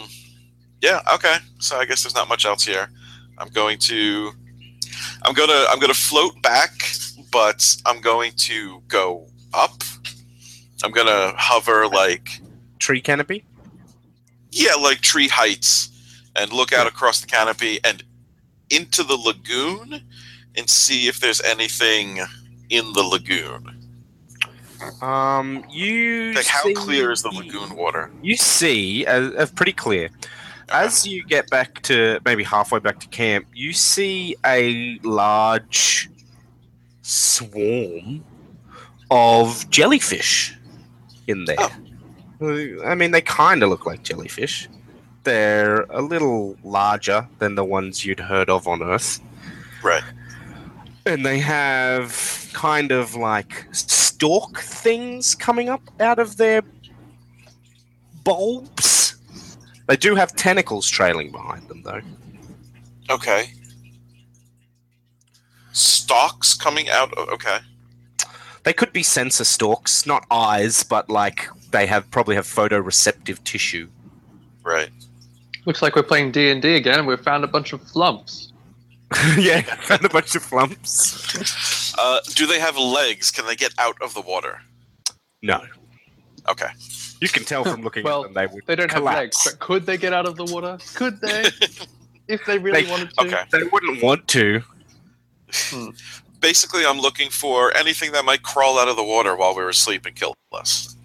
yeah. 0.82 1.00
Okay. 1.14 1.36
So 1.60 1.78
I 1.78 1.86
guess 1.86 2.04
there's 2.04 2.16
not 2.16 2.28
much 2.30 2.46
else 2.46 2.64
here. 2.66 2.90
I'm 3.38 3.50
going 3.50 3.78
to. 3.80 4.32
I'm 5.24 5.34
gonna. 5.34 5.66
I'm 5.70 5.80
gonna 5.80 5.94
float 5.94 6.42
back, 6.42 6.72
but 7.32 7.78
I'm 7.86 8.02
going 8.02 8.32
to 8.38 8.82
go 8.88 9.28
up. 9.54 9.84
I'm 10.84 10.92
gonna 10.92 11.34
hover 11.38 11.88
like 11.88 12.42
Tree 12.80 13.02
canopy? 13.02 13.44
yeah, 14.52 14.74
like 14.76 15.02
tree 15.02 15.28
heights, 15.28 15.90
and 16.36 16.52
look 16.54 16.72
out 16.74 16.88
across 16.88 17.20
the 17.22 17.28
canopy 17.28 17.80
and 17.84 18.04
into 18.70 19.04
the 19.04 19.16
lagoon, 19.16 20.02
and 20.56 20.70
see 20.70 21.08
if 21.08 21.20
there's 21.20 21.42
anything 21.42 22.20
in 22.70 22.92
the 22.94 23.04
lagoon. 23.04 23.76
Um, 25.02 25.66
you 25.70 26.34
Like 26.34 26.46
how 26.46 26.64
see- 26.64 26.74
clear 26.74 27.12
is 27.12 27.22
the 27.22 27.30
lagoon 27.30 27.76
water? 27.76 28.10
You 28.22 28.38
see, 28.38 29.06
uh, 29.06 29.32
uh, 29.32 29.46
pretty 29.56 29.74
clear. 29.74 30.10
As 30.72 31.06
you 31.06 31.24
get 31.26 31.50
back 31.50 31.82
to 31.84 32.20
maybe 32.26 32.44
halfway 32.44 32.80
back 32.80 33.00
to 33.00 33.08
camp, 33.08 33.48
you 33.54 33.74
see 33.74 34.36
a 34.46 35.00
large 35.04 36.10
swarm 37.02 38.24
of 39.12 39.70
jellyfish 39.70 40.56
in 41.28 41.46
there. 41.46 41.58
Oh. 41.60 42.84
I 42.86 42.96
mean, 42.96 43.12
they 43.12 43.22
kind 43.22 43.64
of 43.64 43.70
look 43.70 43.86
like 43.86 44.04
jellyfish. 44.04 44.70
They're 45.24 45.82
a 45.90 46.02
little 46.02 46.58
larger 46.64 47.28
than 47.40 47.56
the 47.56 47.66
ones 47.66 48.06
you'd 48.06 48.20
heard 48.20 48.50
of 48.50 48.68
on 48.68 48.82
Earth. 48.82 49.20
Right. 49.84 50.04
And 51.06 51.26
they 51.26 51.40
have 51.40 52.50
kind 52.54 52.92
of 52.92 53.16
like 53.16 53.68
stalk 53.72 54.60
things 54.60 55.36
coming 55.36 55.70
up 55.70 55.82
out 56.00 56.20
of 56.20 56.38
their 56.38 56.62
bulbs. 58.24 58.99
They 59.90 59.98
do 59.98 60.14
have 60.14 60.36
tentacles 60.36 60.88
trailing 60.88 61.32
behind 61.32 61.68
them, 61.68 61.82
though. 61.82 62.02
Okay. 63.10 63.52
Stalks 65.72 66.54
coming 66.54 66.90
out. 66.90 67.12
Of, 67.18 67.28
okay. 67.30 67.58
They 68.62 68.72
could 68.72 68.94
be 68.94 69.02
sensor 69.02 69.46
stalks, 69.46 70.06
not 70.06 70.28
eyes, 70.30 70.84
but 70.84 71.10
like 71.10 71.50
they 71.72 71.88
have 71.88 72.10
probably 72.12 72.36
have 72.36 72.46
photoreceptive 72.46 73.44
tissue. 73.44 73.90
Right. 74.64 74.92
Looks 75.66 75.82
like 75.82 75.96
we're 75.96 76.04
playing 76.04 76.34
D 76.34 76.52
and 76.52 76.62
D 76.62 76.76
again. 76.76 77.08
We've 77.08 77.20
found 77.20 77.44
a 77.44 77.48
bunch 77.48 77.74
of 77.74 77.82
flumphs. 77.82 78.52
yeah, 79.40 79.62
found 79.82 80.06
a 80.06 80.10
bunch 80.10 80.36
of 80.36 80.44
flumphs. 80.44 81.96
Uh, 81.98 82.20
do 82.36 82.46
they 82.46 82.60
have 82.60 82.78
legs? 82.78 83.32
Can 83.32 83.48
they 83.48 83.56
get 83.56 83.74
out 83.80 84.00
of 84.04 84.14
the 84.14 84.22
water? 84.22 84.62
No, 85.42 85.64
Okay. 86.48 86.68
You 87.22 87.28
can 87.30 87.44
tell 87.44 87.64
from 87.64 87.82
looking 87.82 88.04
Well, 88.04 88.26
at 88.26 88.34
them 88.34 88.34
they 88.34 88.54
would. 88.54 88.66
They 88.66 88.76
don't 88.76 88.92
have 88.92 89.04
legs, 89.04 89.38
collapse. 89.38 89.52
but 89.52 89.60
could 89.60 89.86
they 89.86 89.98
get 89.98 90.14
out 90.14 90.26
of 90.26 90.36
the 90.38 90.46
water? 90.46 90.78
Could 90.96 91.20
they? 91.22 91.46
if 92.28 92.46
they 92.46 92.58
really 92.58 92.84
They- 92.84 92.90
wanted 92.92 93.10
to. 93.18 93.22
Okay. 93.26 93.44
They 93.52 93.64
wouldn't 93.64 94.02
want 94.04 94.28
to. 94.30 94.62
Basically, 96.40 96.86
I'm 96.86 97.00
looking 97.00 97.30
for 97.30 97.76
anything 97.76 98.12
that 98.14 98.24
might 98.24 98.44
crawl 98.44 98.80
out 98.80 98.88
of 98.88 98.96
the 98.96 99.04
water 99.04 99.36
while 99.36 99.56
we're 99.56 99.70
asleep 99.70 100.06
and 100.06 100.16
kill 100.16 100.36
us. 100.54 100.96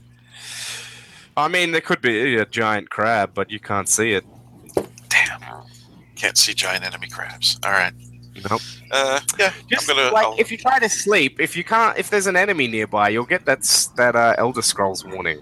I 1.36 1.48
mean, 1.48 1.72
there 1.72 1.80
could 1.80 2.00
be 2.00 2.36
a 2.36 2.44
giant 2.46 2.90
crab, 2.90 3.32
but 3.34 3.50
you 3.50 3.58
can't 3.58 3.88
see 3.88 4.12
it. 4.12 4.24
Damn. 5.08 5.40
Can't 6.14 6.38
see 6.38 6.54
giant 6.54 6.84
enemy 6.84 7.08
crabs. 7.08 7.58
All 7.64 7.72
right. 7.72 7.92
Nope. 8.48 8.60
Uh, 8.92 9.20
yeah. 9.38 9.52
Just 9.68 9.90
I'm 9.90 9.96
gonna. 9.96 10.10
like 10.12 10.26
I'll- 10.26 10.36
if 10.38 10.52
you 10.52 10.58
try 10.58 10.78
to 10.78 10.88
sleep, 10.88 11.40
if 11.40 11.56
you 11.56 11.64
can't, 11.64 11.98
if 11.98 12.10
there's 12.10 12.26
an 12.28 12.36
enemy 12.36 12.68
nearby, 12.68 13.08
you'll 13.08 13.24
get 13.24 13.44
that 13.46 13.62
that 13.96 14.14
uh, 14.14 14.34
Elder 14.38 14.62
Scrolls 14.62 15.04
warning. 15.04 15.40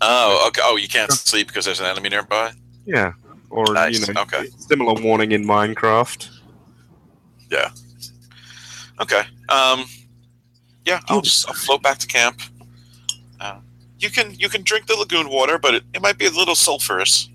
Oh, 0.00 0.44
okay. 0.48 0.60
Oh, 0.64 0.76
you 0.76 0.88
can't 0.88 1.12
sleep 1.12 1.48
because 1.48 1.64
there's 1.64 1.80
an 1.80 1.86
enemy 1.86 2.08
nearby. 2.08 2.52
Yeah. 2.86 3.12
or 3.50 3.72
Nice, 3.72 4.06
you 4.06 4.14
know, 4.14 4.22
okay. 4.22 4.46
similar 4.58 5.00
warning 5.00 5.32
in 5.32 5.44
Minecraft. 5.44 6.28
Yeah. 7.50 7.70
Okay. 9.00 9.22
Um, 9.48 9.84
yeah, 10.84 11.00
I'll 11.08 11.20
just 11.20 11.48
I'll 11.48 11.54
float 11.54 11.82
back 11.82 11.98
to 11.98 12.06
camp. 12.06 12.40
Uh, 13.40 13.58
you 13.98 14.10
can 14.10 14.34
you 14.34 14.48
can 14.48 14.62
drink 14.62 14.86
the 14.86 14.96
lagoon 14.96 15.28
water, 15.28 15.58
but 15.58 15.74
it, 15.74 15.84
it 15.94 16.02
might 16.02 16.18
be 16.18 16.26
a 16.26 16.30
little 16.30 16.54
sulfurous. 16.54 17.28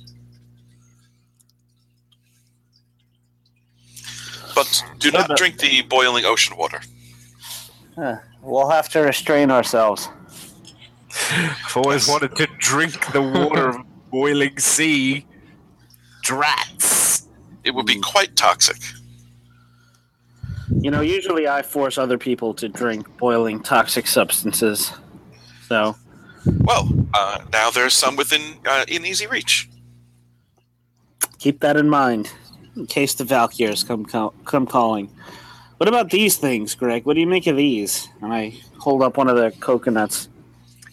But 4.54 4.84
do 5.00 5.12
not 5.12 5.38
drink 5.38 5.60
the 5.60 5.84
boiling 5.84 6.26
ocean 6.26 6.58
water. 6.58 6.82
We'll 8.42 8.70
have 8.70 8.90
to 8.90 9.00
restrain 9.00 9.52
ourselves. 9.52 10.10
I've 11.32 11.78
always 11.78 12.08
wanted 12.08 12.36
to 12.38 12.48
drink 12.60 13.12
the 13.12 13.22
water 13.22 13.70
of 13.70 13.78
boiling 14.12 14.58
sea. 14.60 15.26
Drats. 16.24 17.28
It 17.64 17.72
would 17.76 17.86
be 17.86 18.00
quite 18.00 18.36
toxic. 18.36 18.78
You 20.82 20.92
know, 20.92 21.02
usually 21.02 21.48
I 21.48 21.62
force 21.62 21.98
other 21.98 22.18
people 22.18 22.54
to 22.56 22.70
drink 22.70 23.18
boiling 23.18 23.62
toxic 23.62 24.08
substances. 24.08 24.92
So, 25.68 25.96
Well, 26.46 26.90
uh, 27.14 27.40
now 27.52 27.70
there's 27.72 27.94
some 27.94 28.16
within 28.16 28.42
uh, 28.66 28.86
in 28.88 29.06
easy 29.06 29.28
reach. 29.28 29.70
keep 31.40 31.60
that 31.62 31.76
in 31.78 31.90
mind 31.90 32.32
in 32.76 32.86
case 32.86 33.14
the 33.16 33.24
Valkyrs 33.24 33.84
come 33.84 34.06
call- 34.06 34.34
come 34.46 34.66
calling. 34.68 35.10
What 35.78 35.88
about 35.90 36.10
these 36.12 36.38
things, 36.38 36.76
Greg? 36.76 37.06
What 37.06 37.14
do 37.16 37.20
you 37.22 37.28
make 37.28 37.48
of 37.48 37.56
these? 37.58 38.08
And 38.22 38.34
I 38.34 38.54
hold 38.78 39.02
up 39.02 39.18
one 39.18 39.28
of 39.30 39.38
the 39.38 39.52
coconuts. 39.60 40.28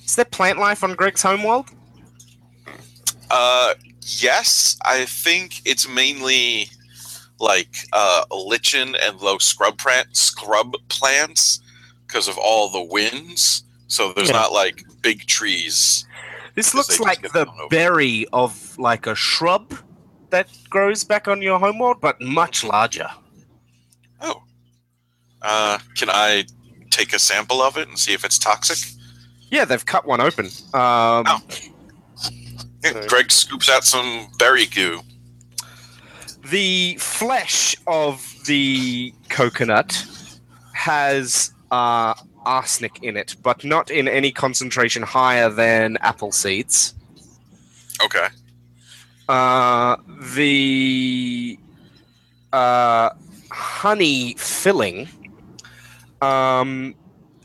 Is 0.06 0.14
there 0.16 0.24
plant 0.24 0.58
life 0.58 0.84
on 0.84 0.94
Greg's 0.94 1.22
homeworld? 1.22 1.66
Uh, 3.30 3.74
yes, 4.02 4.78
I 4.84 5.04
think 5.04 5.60
it's 5.64 5.88
mainly 5.88 6.70
like 7.40 7.76
uh, 7.92 8.24
lichen 8.30 8.94
and 9.02 9.20
low 9.20 9.38
scrub 9.38 9.78
plant, 9.78 10.16
scrub 10.16 10.76
plants 10.88 11.60
because 12.06 12.28
of 12.28 12.38
all 12.38 12.70
the 12.70 12.82
winds. 12.82 13.64
So 13.88 14.12
there's 14.12 14.28
Yeah. 14.28 14.36
not 14.36 14.52
like 14.52 14.82
big 15.02 15.26
trees. 15.26 16.06
This 16.54 16.72
looks 16.72 16.98
like 17.00 17.20
the 17.32 17.46
berry 17.68 18.26
of 18.32 18.78
like 18.78 19.06
a 19.06 19.14
shrub 19.14 19.74
that 20.30 20.48
grows 20.70 21.04
back 21.04 21.28
on 21.28 21.42
your 21.42 21.58
homeworld, 21.58 22.00
but 22.00 22.20
much 22.20 22.64
larger. 22.64 23.10
Oh, 24.20 24.42
uh, 25.42 25.78
can 25.96 26.08
I 26.10 26.46
take 26.90 27.12
a 27.12 27.18
sample 27.18 27.60
of 27.60 27.76
it 27.76 27.88
and 27.88 27.98
see 27.98 28.14
if 28.14 28.24
it's 28.24 28.38
toxic? 28.38 28.78
Yeah, 29.51 29.64
they've 29.64 29.85
cut 29.85 30.06
one 30.06 30.20
open. 30.20 30.47
Um, 30.74 31.24
Oh. 31.27 31.40
Sorry. 32.85 33.06
Greg 33.09 33.32
scoops 33.32 33.68
out 33.68 33.85
some 33.85 34.28
berry 34.39 34.66
goo. 34.66 35.01
The 36.44 36.97
flesh 37.01 37.74
of 37.89 38.24
the 38.47 39.12
coconut 39.28 40.06
has 40.73 41.52
uh, 41.73 42.14
arsenic 42.44 43.02
in 43.02 43.16
it, 43.16 43.35
but 43.43 43.64
not 43.64 43.90
in 43.90 44.06
any 44.06 44.31
concentration 44.31 45.02
higher 45.02 45.51
than 45.51 45.97
apple 46.01 46.31
seeds. 46.31 46.94
Okay. 48.05 48.28
Uh, 49.28 49.97
the 50.35 51.59
uh, 52.52 53.10
honey 53.51 54.35
filling 54.35 55.09
um, 56.23 56.94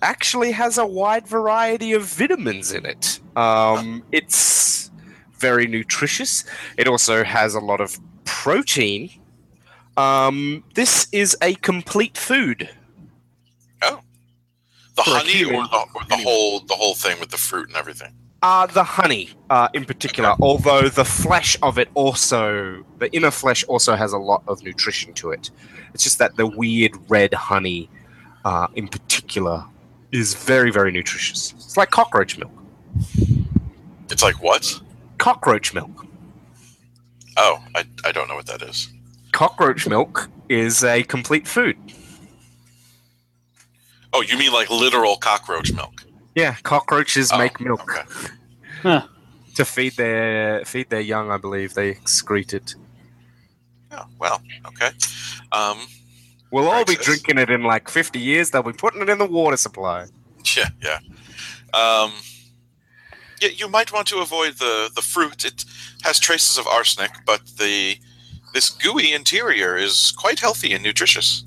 actually 0.02 0.52
has 0.52 0.78
a 0.78 0.86
wide 0.86 1.28
variety 1.28 1.94
of 1.94 2.04
vitamins 2.04 2.72
in 2.72 2.86
it. 2.86 3.20
Um, 3.36 4.04
it's 4.12 4.92
very 5.34 5.68
nutritious. 5.68 6.44
It 6.78 6.88
also 6.88 7.24
has 7.24 7.56
a 7.56 7.60
lot 7.60 7.82
of 7.82 8.00
protein. 8.26 9.10
Um, 9.98 10.64
this 10.76 11.08
is 11.12 11.36
a 11.42 11.56
complete 11.56 12.18
food. 12.18 12.70
Oh, 13.82 14.02
the 14.96 15.02
honey 15.04 15.44
or 15.44 15.68
the, 15.68 15.86
or 15.96 16.04
the 16.10 16.18
whole 16.18 16.60
the 16.62 16.76
whole 16.76 16.96
thing 16.96 17.20
with 17.20 17.30
the 17.30 17.38
fruit 17.38 17.68
and 17.68 17.78
everything. 17.78 18.14
Uh, 18.44 18.66
the 18.66 18.84
honey, 18.84 19.30
uh, 19.52 19.68
in 19.74 19.86
particular, 19.86 20.34
although 20.42 20.90
the 20.90 21.06
flesh 21.06 21.56
of 21.62 21.78
it 21.78 21.90
also, 21.94 22.84
the 22.98 23.12
inner 23.14 23.30
flesh 23.30 23.64
also 23.66 23.96
has 23.96 24.14
a 24.14 24.18
lot 24.18 24.42
of 24.48 24.64
nutrition 24.64 25.14
to 25.14 25.30
it. 25.30 25.52
It's 25.94 26.04
just 26.04 26.18
that 26.18 26.38
the 26.38 26.48
weird 26.48 26.94
red 27.08 27.36
honey, 27.36 27.88
uh, 28.44 28.66
in 28.74 28.88
particular, 28.88 29.64
is 30.12 30.34
very, 30.34 30.72
very 30.72 30.92
nutritious. 30.92 31.54
It's 31.54 31.78
like 31.78 31.90
cockroach 31.92 32.38
milk. 32.38 32.52
It's 34.10 34.24
like 34.24 34.42
what? 34.44 34.80
Cockroach 35.18 35.74
milk. 35.74 36.06
Oh, 37.38 37.64
I, 37.76 37.86
I 38.04 38.12
don't 38.12 38.28
know 38.28 38.36
what 38.36 38.48
that 38.48 38.62
is. 38.62 38.90
Cockroach 39.32 39.88
milk 39.88 40.30
is 40.50 40.84
a 40.84 41.04
complete 41.04 41.48
food. 41.48 41.78
Oh, 44.14 44.22
you 44.22 44.38
mean 44.38 44.52
like 44.52 44.70
literal 44.70 45.16
cockroach 45.16 45.72
milk? 45.72 46.04
Yeah, 46.36 46.56
cockroaches 46.64 47.32
Oh, 47.32 47.38
make 47.38 47.60
milk 47.62 47.82
Okay. 47.90 48.30
Huh. 48.82 49.06
to 49.56 49.64
feed 49.66 49.96
their 49.96 50.66
feed 50.66 50.90
their 50.90 51.00
young. 51.02 51.32
I 51.32 51.38
believe 51.38 51.74
they 51.74 51.94
excrete 51.94 52.54
it. 52.54 52.76
Oh, 53.92 54.06
well, 54.20 54.42
okay. 54.68 54.90
Um, 55.52 55.78
We'll 56.52 56.70
all 56.70 56.84
be 56.84 56.96
drinking 56.96 57.38
it 57.38 57.50
in 57.50 57.64
like 57.64 57.90
fifty 57.90 58.20
years. 58.20 58.52
They'll 58.52 58.64
be 58.64 58.74
putting 58.74 59.02
it 59.02 59.10
in 59.10 59.18
the 59.18 59.26
water 59.26 59.58
supply. 59.58 60.08
yeah, 60.58 60.70
yeah. 60.82 61.00
Um, 61.74 62.12
yeah, 63.42 63.50
you 63.56 63.70
might 63.70 63.92
want 63.94 64.08
to 64.10 64.20
avoid 64.20 64.56
the 64.56 64.92
the 64.94 65.02
fruit. 65.02 65.46
It 65.46 65.66
has 66.04 66.20
traces 66.20 66.58
of 66.58 66.68
arsenic, 66.68 67.12
but 67.26 67.42
the 67.58 67.98
this 68.54 68.70
gooey 68.70 69.14
interior 69.14 69.78
is 69.78 70.12
quite 70.12 70.40
healthy 70.40 70.74
and 70.74 70.84
nutritious. 70.84 71.46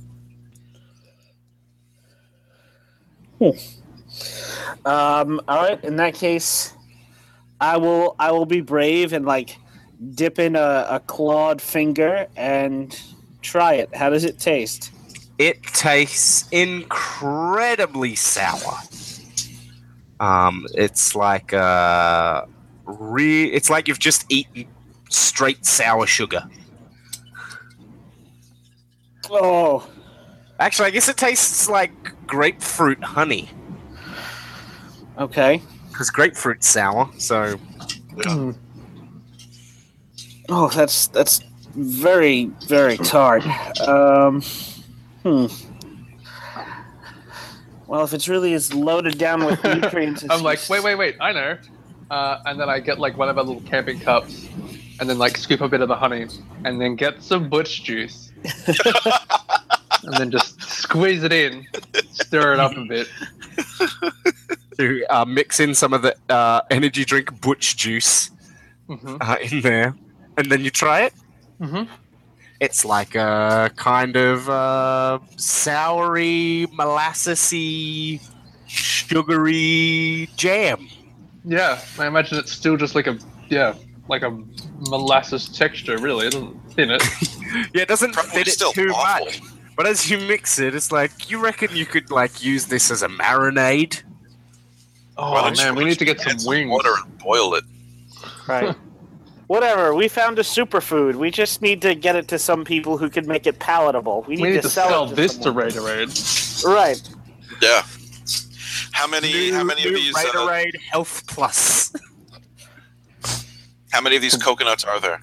Um, 4.86 5.40
all 5.48 5.62
right. 5.62 5.84
In 5.84 5.96
that 5.96 6.14
case, 6.14 6.72
I 7.60 7.76
will. 7.76 8.16
I 8.18 8.32
will 8.32 8.46
be 8.46 8.60
brave 8.60 9.12
and 9.12 9.26
like 9.26 9.58
dip 10.14 10.38
in 10.38 10.56
a, 10.56 10.86
a 10.90 11.00
clawed 11.00 11.60
finger 11.60 12.26
and 12.36 12.98
try 13.44 13.74
it. 13.74 13.94
How 13.94 14.10
does 14.10 14.24
it 14.24 14.38
taste? 14.38 14.90
It 15.38 15.62
tastes 15.62 16.48
incredibly 16.50 18.14
sour. 18.14 18.78
Um, 20.20 20.66
it's 20.74 21.14
like 21.14 21.52
uh, 21.52 22.46
re- 22.84 23.46
It's 23.52 23.68
like 23.70 23.88
you've 23.88 23.98
just 23.98 24.24
eaten 24.32 24.66
straight 25.10 25.64
sour 25.66 26.06
sugar. 26.06 26.44
Oh, 29.30 29.88
Actually, 30.60 30.86
I 30.86 30.90
guess 30.90 31.08
it 31.08 31.16
tastes 31.16 31.68
like 31.68 31.90
grapefruit 32.28 33.02
honey 33.02 33.50
okay. 35.18 35.60
because 35.90 36.10
grapefruit's 36.10 36.68
sour. 36.68 37.10
So 37.18 37.58
Oh, 40.48 40.68
that's 40.68 41.08
that's 41.08 41.40
very 41.74 42.46
very 42.66 42.96
tart. 42.96 43.46
Um, 43.80 44.42
hmm. 45.22 45.46
Well, 47.86 48.02
if 48.04 48.12
it's 48.14 48.28
really 48.28 48.54
as 48.54 48.72
loaded 48.72 49.18
down 49.18 49.44
with 49.44 49.62
nutrients, 49.64 50.22
as 50.24 50.30
I'm 50.30 50.42
like, 50.42 50.58
s- 50.58 50.70
wait, 50.70 50.82
wait, 50.82 50.94
wait, 50.96 51.16
I 51.20 51.32
know. 51.32 51.58
Uh, 52.10 52.38
and 52.46 52.58
then 52.58 52.68
I 52.68 52.80
get 52.80 52.98
like 52.98 53.16
one 53.16 53.28
of 53.28 53.36
our 53.38 53.44
little 53.44 53.62
camping 53.62 54.00
cups, 54.00 54.48
and 55.00 55.08
then 55.08 55.18
like 55.18 55.36
scoop 55.36 55.60
a 55.60 55.68
bit 55.68 55.80
of 55.80 55.88
the 55.88 55.96
honey, 55.96 56.26
and 56.64 56.80
then 56.80 56.96
get 56.96 57.22
some 57.22 57.48
butch 57.48 57.82
juice, 57.84 58.32
and 60.02 60.14
then 60.18 60.30
just 60.30 60.60
squeeze 60.62 61.22
it 61.22 61.32
in, 61.32 61.66
stir 62.10 62.54
it 62.54 62.60
up 62.60 62.76
a 62.76 62.84
bit. 62.84 63.08
to 64.78 65.04
uh, 65.08 65.24
mix 65.24 65.60
in 65.60 65.74
some 65.74 65.92
of 65.92 66.02
the 66.02 66.16
uh, 66.28 66.60
energy 66.70 67.04
drink 67.04 67.40
butch 67.40 67.76
juice 67.76 68.30
hmm 68.88 69.16
uh, 69.20 69.36
in 69.50 69.60
there, 69.60 69.94
and 70.36 70.50
then 70.50 70.62
you 70.64 70.70
try 70.70 71.02
it. 71.02 71.12
Hmm 71.60 71.82
It's 72.60 72.84
like 72.84 73.14
a 73.14 73.70
kind 73.76 74.16
of 74.16 74.48
uh, 74.48 75.18
soury, 75.36 76.66
molassesy, 76.68 78.20
sugary 78.66 80.28
jam. 80.36 80.88
Yeah, 81.44 81.80
I 81.98 82.06
imagine 82.06 82.38
it's 82.38 82.52
still 82.52 82.76
just 82.76 82.94
like 82.94 83.06
a 83.06 83.18
yeah, 83.50 83.74
like 84.08 84.22
a 84.22 84.30
molasses 84.88 85.48
texture, 85.48 85.98
really, 85.98 86.26
isn't 86.28 86.56
in 86.78 86.90
it? 86.90 87.02
Yeah, 87.74 87.82
it 87.82 87.88
doesn't 87.88 88.12
Probably 88.14 88.30
fit 88.44 88.48
it 88.48 88.58
too 88.72 88.88
awful. 88.90 89.26
much. 89.26 89.40
But 89.76 89.86
as 89.86 90.10
you 90.10 90.18
mix 90.18 90.58
it, 90.58 90.74
it's 90.74 90.90
like 90.90 91.30
you 91.30 91.38
reckon 91.38 91.74
you 91.76 91.86
could 91.86 92.10
like 92.10 92.42
use 92.42 92.66
this 92.66 92.90
as 92.90 93.02
a 93.02 93.08
marinade. 93.08 94.02
Oh 95.16 95.30
Why 95.32 95.42
don't 95.42 95.56
man, 95.56 95.74
we 95.76 95.84
need 95.84 95.98
to 95.98 96.04
get 96.04 96.20
some 96.20 96.36
wings. 96.44 96.70
water 96.70 96.92
and 97.04 97.18
boil 97.18 97.54
it. 97.54 97.64
right. 98.48 98.74
Whatever. 99.46 99.94
We 99.94 100.08
found 100.08 100.38
a 100.38 100.42
superfood. 100.42 101.16
We 101.16 101.30
just 101.30 101.60
need 101.60 101.82
to 101.82 101.94
get 101.94 102.16
it 102.16 102.28
to 102.28 102.38
some 102.38 102.64
people 102.64 102.96
who 102.96 103.10
can 103.10 103.26
make 103.26 103.46
it 103.46 103.58
palatable. 103.58 104.24
We 104.26 104.36
need, 104.36 104.42
We 104.42 104.48
need 104.50 104.54
to, 104.56 104.62
to 104.62 104.68
sell, 104.70 104.88
sell 104.88 105.08
to 105.08 105.14
this 105.14 105.36
to 105.36 105.42
someone. 105.44 105.64
Raid 105.66 105.76
Raid. 105.76 106.08
Right. 106.64 107.02
Yeah. 107.60 107.82
How 108.92 109.06
many? 109.06 109.50
how 109.50 109.64
many 109.64 109.84
of 109.84 109.90
New 109.92 109.96
these? 109.98 110.14
Uh, 110.16 110.20
Raiderade 110.32 110.80
Health 110.80 111.26
Plus. 111.26 111.92
how 113.92 114.00
many 114.00 114.16
of 114.16 114.22
these 114.22 114.36
coconuts 114.36 114.84
are 114.84 115.00
there? 115.00 115.20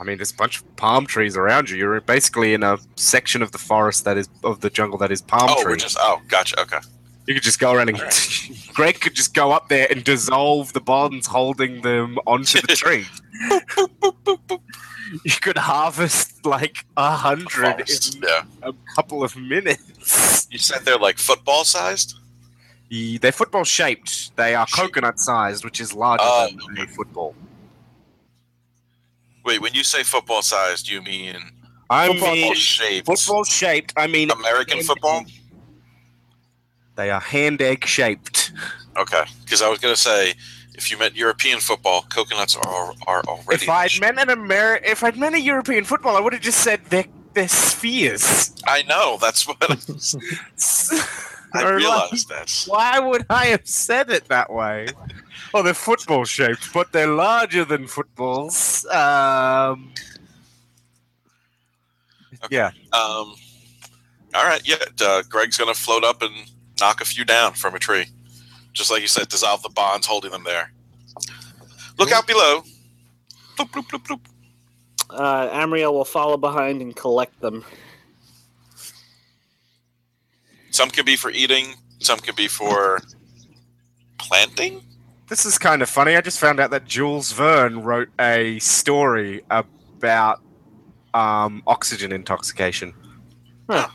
I 0.00 0.04
mean, 0.04 0.16
there's 0.16 0.30
a 0.30 0.36
bunch 0.36 0.60
of 0.60 0.76
palm 0.76 1.06
trees 1.06 1.36
around 1.36 1.68
you. 1.70 1.76
You're 1.76 2.00
basically 2.00 2.54
in 2.54 2.62
a 2.62 2.78
section 2.96 3.42
of 3.42 3.50
the 3.50 3.58
forest 3.58 4.04
that 4.04 4.16
is 4.16 4.28
of 4.44 4.60
the 4.60 4.70
jungle 4.70 4.96
that 4.98 5.10
is 5.10 5.20
palm 5.20 5.48
Oh, 5.50 5.56
we're 5.58 5.70
trees. 5.70 5.82
just 5.82 5.96
oh, 6.00 6.20
gotcha. 6.28 6.58
Okay. 6.60 6.78
You 7.28 7.34
could 7.34 7.42
just 7.42 7.60
go 7.60 7.72
around 7.72 7.90
and 7.90 7.98
Greg 8.74 9.00
could 9.00 9.14
just 9.14 9.34
go 9.34 9.52
up 9.52 9.68
there 9.68 9.86
and 9.90 10.02
dissolve 10.02 10.72
the 10.72 10.80
bonds 10.80 11.26
holding 11.26 11.82
them 11.82 12.18
onto 12.26 12.58
the 12.62 12.68
tree. 12.74 13.04
you 15.24 15.32
could 15.42 15.58
harvest 15.58 16.46
like 16.46 16.86
a 16.96 17.10
hundred 17.14 17.80
in 17.80 18.22
Yeah. 18.22 18.42
a 18.62 18.72
couple 18.94 19.22
of 19.22 19.36
minutes. 19.36 20.48
You 20.50 20.58
said 20.58 20.86
they're 20.86 20.96
like 20.98 21.18
football 21.18 21.64
sized. 21.64 22.14
The- 22.88 23.18
They're 23.18 23.32
football 23.32 23.64
shaped. 23.64 24.34
They 24.36 24.54
are 24.54 24.66
Shape. 24.66 24.86
coconut 24.86 25.20
sized, 25.20 25.64
which 25.66 25.82
is 25.82 25.92
larger 25.92 26.24
Oh, 26.26 26.48
than 26.74 26.78
a 26.78 26.86
football. 26.86 27.34
Wait, 29.44 29.60
when 29.60 29.74
you 29.74 29.84
say 29.84 30.02
football 30.02 30.40
sized, 30.40 30.88
you 30.88 31.02
mean 31.02 31.36
I 31.90 32.08
football 32.08 32.32
mean 32.32 32.54
shaped? 32.54 33.06
football 33.06 33.44
shaped. 33.44 33.92
I 33.98 34.06
mean 34.06 34.30
American 34.30 34.82
football? 34.82 35.26
They 36.98 37.10
are 37.12 37.20
hand 37.20 37.62
egg 37.62 37.86
shaped. 37.86 38.50
Okay, 38.96 39.22
because 39.44 39.62
I 39.62 39.68
was 39.68 39.78
gonna 39.78 39.94
say, 39.94 40.34
if 40.74 40.90
you 40.90 40.98
meant 40.98 41.14
European 41.14 41.60
football, 41.60 42.02
coconuts 42.02 42.56
are 42.56 42.92
are 43.06 43.22
already. 43.28 43.62
If 43.62 43.68
I'd 43.68 44.00
meant 44.00 44.18
an 44.18 44.30
Amer- 44.30 44.80
if 44.84 45.04
I'd 45.04 45.16
meant 45.16 45.36
a 45.36 45.40
European 45.40 45.84
football, 45.84 46.16
I 46.16 46.20
would 46.20 46.32
have 46.32 46.42
just 46.42 46.58
said 46.58 46.80
they're, 46.86 47.04
they're 47.34 47.46
spheres. 47.46 48.52
I 48.66 48.82
know 48.82 49.16
that's 49.20 49.46
what 49.46 49.58
I 49.62 49.66
Or 51.62 51.70
like- 51.70 51.76
realized 51.76 52.28
that. 52.30 52.64
Why 52.66 52.98
would 52.98 53.24
I 53.30 53.46
have 53.46 53.66
said 53.68 54.10
it 54.10 54.24
that 54.26 54.52
way? 54.52 54.88
Oh, 55.54 55.62
they're 55.62 55.74
football 55.74 56.24
shaped, 56.24 56.72
but 56.74 56.90
they're 56.92 57.06
larger 57.06 57.64
than 57.64 57.86
footballs. 57.86 58.84
Um, 58.86 59.92
yeah, 62.50 62.72
Um, 62.92 63.34
all 64.34 64.44
right, 64.44 64.60
yeah. 64.68 64.76
Uh, 65.00 65.22
Greg's 65.28 65.56
gonna 65.56 65.74
float 65.74 66.02
up 66.02 66.22
and 66.22 66.34
knock 66.80 67.00
a 67.00 67.04
few 67.04 67.24
down 67.24 67.54
from 67.54 67.74
a 67.74 67.78
tree, 67.78 68.06
just 68.72 68.90
like 68.90 69.02
you 69.02 69.08
said. 69.08 69.28
Dissolve 69.28 69.62
the 69.62 69.68
bonds 69.70 70.06
holding 70.06 70.30
them 70.30 70.44
there. 70.44 70.72
Look 71.98 72.12
out 72.12 72.26
below. 72.26 72.62
Bloop, 73.56 73.70
bloop, 73.70 73.88
bloop, 73.88 74.06
bloop. 74.06 74.20
Uh, 75.10 75.48
Amriel 75.50 75.92
will 75.92 76.04
follow 76.04 76.36
behind 76.36 76.80
and 76.80 76.94
collect 76.94 77.40
them. 77.40 77.64
Some 80.70 80.90
can 80.90 81.04
be 81.04 81.16
for 81.16 81.30
eating. 81.30 81.74
Some 81.98 82.18
can 82.18 82.34
be 82.36 82.46
for 82.46 83.00
planting. 84.18 84.82
this 85.28 85.44
is 85.44 85.58
kind 85.58 85.82
of 85.82 85.88
funny. 85.88 86.14
I 86.16 86.20
just 86.20 86.38
found 86.38 86.60
out 86.60 86.70
that 86.70 86.84
Jules 86.84 87.32
Verne 87.32 87.82
wrote 87.82 88.08
a 88.20 88.58
story 88.60 89.42
about 89.50 90.40
um, 91.14 91.62
oxygen 91.66 92.12
intoxication. 92.12 92.94
Huh. 93.68 93.88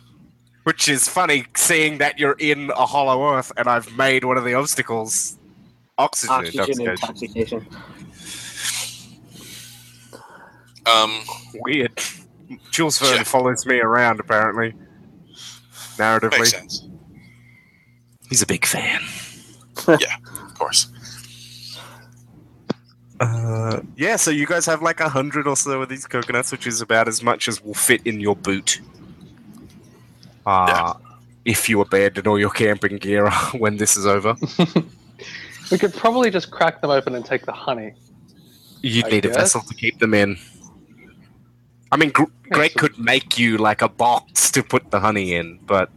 Which 0.63 0.87
is 0.87 1.07
funny, 1.09 1.45
seeing 1.55 1.97
that 1.97 2.17
you're 2.19 2.37
in 2.39 2.69
a 2.71 2.85
hollow 2.85 3.35
earth 3.35 3.51
and 3.57 3.67
I've 3.67 3.95
made 3.97 4.23
one 4.23 4.37
of 4.37 4.45
the 4.45 4.53
obstacles 4.53 5.37
oxygen, 5.97 6.35
Oxygen 6.35 6.81
intoxication. 6.89 7.59
intoxication. 7.59 7.67
Um, 10.85 11.21
Weird. 11.55 11.99
Jules 12.71 12.97
Verne 12.99 13.17
Yeah. 13.17 13.23
follows 13.23 13.65
me 13.65 13.79
around, 13.79 14.19
apparently. 14.19 14.73
Narratively. 15.97 16.31
makes 16.39 16.51
sense, 16.51 16.87
He's 18.29 18.41
a 18.41 18.45
big 18.47 18.65
fan. 18.65 19.01
Yeah, 19.99 20.15
of 20.45 20.53
course. 20.53 20.87
Uh, 23.19 23.81
yeah, 23.97 24.15
so 24.15 24.31
you 24.31 24.45
guys 24.45 24.65
have 24.65 24.81
like 24.81 24.99
a 24.99 25.09
hundred 25.09 25.45
or 25.47 25.55
so 25.55 25.81
of 25.81 25.89
these 25.89 26.05
coconuts, 26.05 26.51
which 26.51 26.67
is 26.67 26.79
about 26.81 27.07
as 27.07 27.21
much 27.23 27.47
as 27.47 27.61
will 27.63 27.73
fit 27.73 28.01
in 28.05 28.19
your 28.19 28.35
boot. 28.35 28.79
Uh, 30.45 30.93
If 31.45 31.67
you 31.69 31.81
abandon 31.81 32.27
all 32.27 32.39
your 32.39 32.49
camping 32.49 32.97
gear 32.97 33.29
when 33.57 33.77
this 33.77 33.97
is 33.97 34.05
over, 34.05 34.35
we 35.71 35.77
could 35.77 35.93
probably 35.93 36.29
just 36.31 36.51
crack 36.51 36.81
them 36.81 36.89
open 36.89 37.15
and 37.15 37.25
take 37.25 37.45
the 37.45 37.51
honey. 37.51 37.93
you'd 38.81 39.05
I 39.05 39.09
need 39.09 39.25
a 39.25 39.29
vessel 39.29 39.61
to 39.61 39.73
keep 39.73 39.99
them 39.99 40.13
in. 40.13 40.37
I 41.91 41.97
mean, 41.97 42.09
Gr- 42.11 42.23
Greg 42.49 42.71
so- 42.71 42.79
could 42.79 42.97
make 42.99 43.37
you 43.37 43.57
like 43.57 43.81
a 43.81 43.89
box 43.89 44.49
to 44.51 44.63
put 44.63 44.89
the 44.91 44.99
honey 44.99 45.35
in, 45.35 45.59
but 45.65 45.89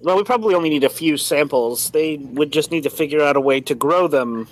Well, 0.00 0.16
we 0.16 0.22
probably 0.24 0.54
only 0.54 0.68
need 0.68 0.84
a 0.84 0.88
few 0.88 1.16
samples. 1.16 1.90
They 1.90 2.16
would 2.18 2.52
just 2.52 2.70
need 2.70 2.82
to 2.84 2.90
figure 2.90 3.22
out 3.22 3.34
a 3.36 3.40
way 3.40 3.60
to 3.62 3.74
grow 3.74 4.06
them 4.06 4.46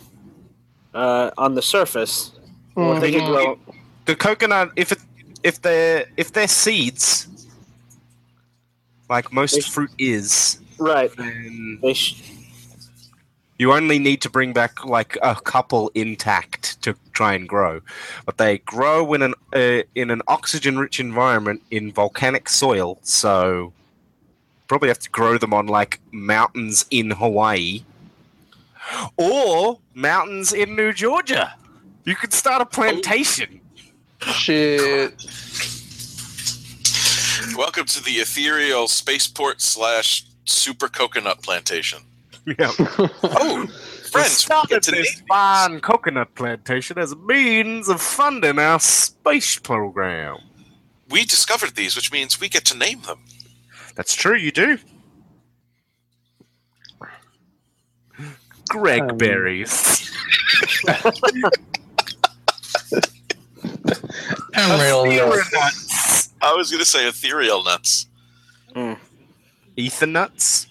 uh, 0.94 1.31
on 1.39 1.55
the 1.55 1.62
surface. 1.62 2.32
Or 2.74 2.98
they 2.98 3.12
could 3.12 3.24
grow. 3.27 3.59
the 4.06 4.16
coconut, 4.16 4.70
if 4.74 4.90
it, 4.90 4.98
if 5.44 5.62
they're 5.62 6.06
if 6.16 6.32
they're 6.32 6.48
seeds, 6.48 7.28
like 9.08 9.32
most 9.32 9.54
They- 9.54 9.60
fruit 9.60 9.90
is, 9.98 10.58
Right. 10.78 11.14
then 11.16 11.78
sh- 11.94 12.14
You 13.56 13.72
only 13.72 14.00
need 14.00 14.20
to 14.22 14.28
bring 14.28 14.52
back 14.52 14.84
like 14.84 15.16
a 15.22 15.36
couple 15.36 15.92
intact 15.94 16.82
to 16.82 16.96
try 17.12 17.34
and 17.34 17.48
grow, 17.48 17.82
but 18.26 18.36
they 18.36 18.58
grow 18.58 19.14
in 19.14 19.22
an 19.22 19.34
uh, 19.54 19.82
in 19.94 20.10
an 20.10 20.22
oxygen-rich 20.26 20.98
environment 20.98 21.62
in 21.70 21.92
volcanic 21.92 22.48
soil. 22.48 22.98
So 23.02 23.72
probably 24.66 24.88
have 24.88 24.98
to 24.98 25.10
grow 25.10 25.38
them 25.38 25.54
on 25.54 25.68
like 25.68 26.00
mountains 26.10 26.84
in 26.90 27.12
Hawaii 27.12 27.84
or 29.16 29.78
mountains 29.94 30.52
in 30.52 30.74
New 30.74 30.92
Georgia. 30.92 31.54
You 32.04 32.16
could 32.16 32.32
start 32.32 32.60
a 32.60 32.66
plantation. 32.66 33.60
Shit. 34.20 35.12
Welcome 37.56 37.84
to 37.86 38.02
the 38.02 38.12
ethereal 38.20 38.88
spaceport 38.88 39.60
slash 39.60 40.24
super 40.44 40.88
coconut 40.88 41.42
plantation. 41.42 42.00
yeah. 42.46 42.70
Oh, 43.22 43.66
friends, 43.66 43.68
we 44.12 44.18
get 44.22 44.30
started 44.30 44.82
to 44.84 44.90
this 44.92 45.22
fine 45.28 45.80
coconut 45.80 46.34
plantation 46.34 46.98
as 46.98 47.12
a 47.12 47.16
means 47.16 47.88
of 47.88 48.00
funding 48.00 48.58
our 48.58 48.80
space 48.80 49.58
program. 49.58 50.38
we 51.10 51.24
discovered 51.24 51.74
these, 51.74 51.96
which 51.96 52.12
means 52.12 52.40
we 52.40 52.48
get 52.48 52.64
to 52.66 52.76
name 52.76 53.02
them. 53.02 53.18
That's 53.94 54.14
true, 54.14 54.36
you 54.36 54.50
do. 54.52 54.78
Greg 58.70 59.02
Um, 59.02 59.18
berries. 59.18 60.10
Emerald 64.55 65.09
nuts. 65.09 65.52
nuts. 65.52 66.35
I 66.40 66.55
was 66.55 66.70
going 66.70 66.82
to 66.82 66.89
say 66.89 67.06
ethereal 67.06 67.62
nuts. 67.62 68.06
Ethan 69.77 70.12
nuts. 70.12 70.66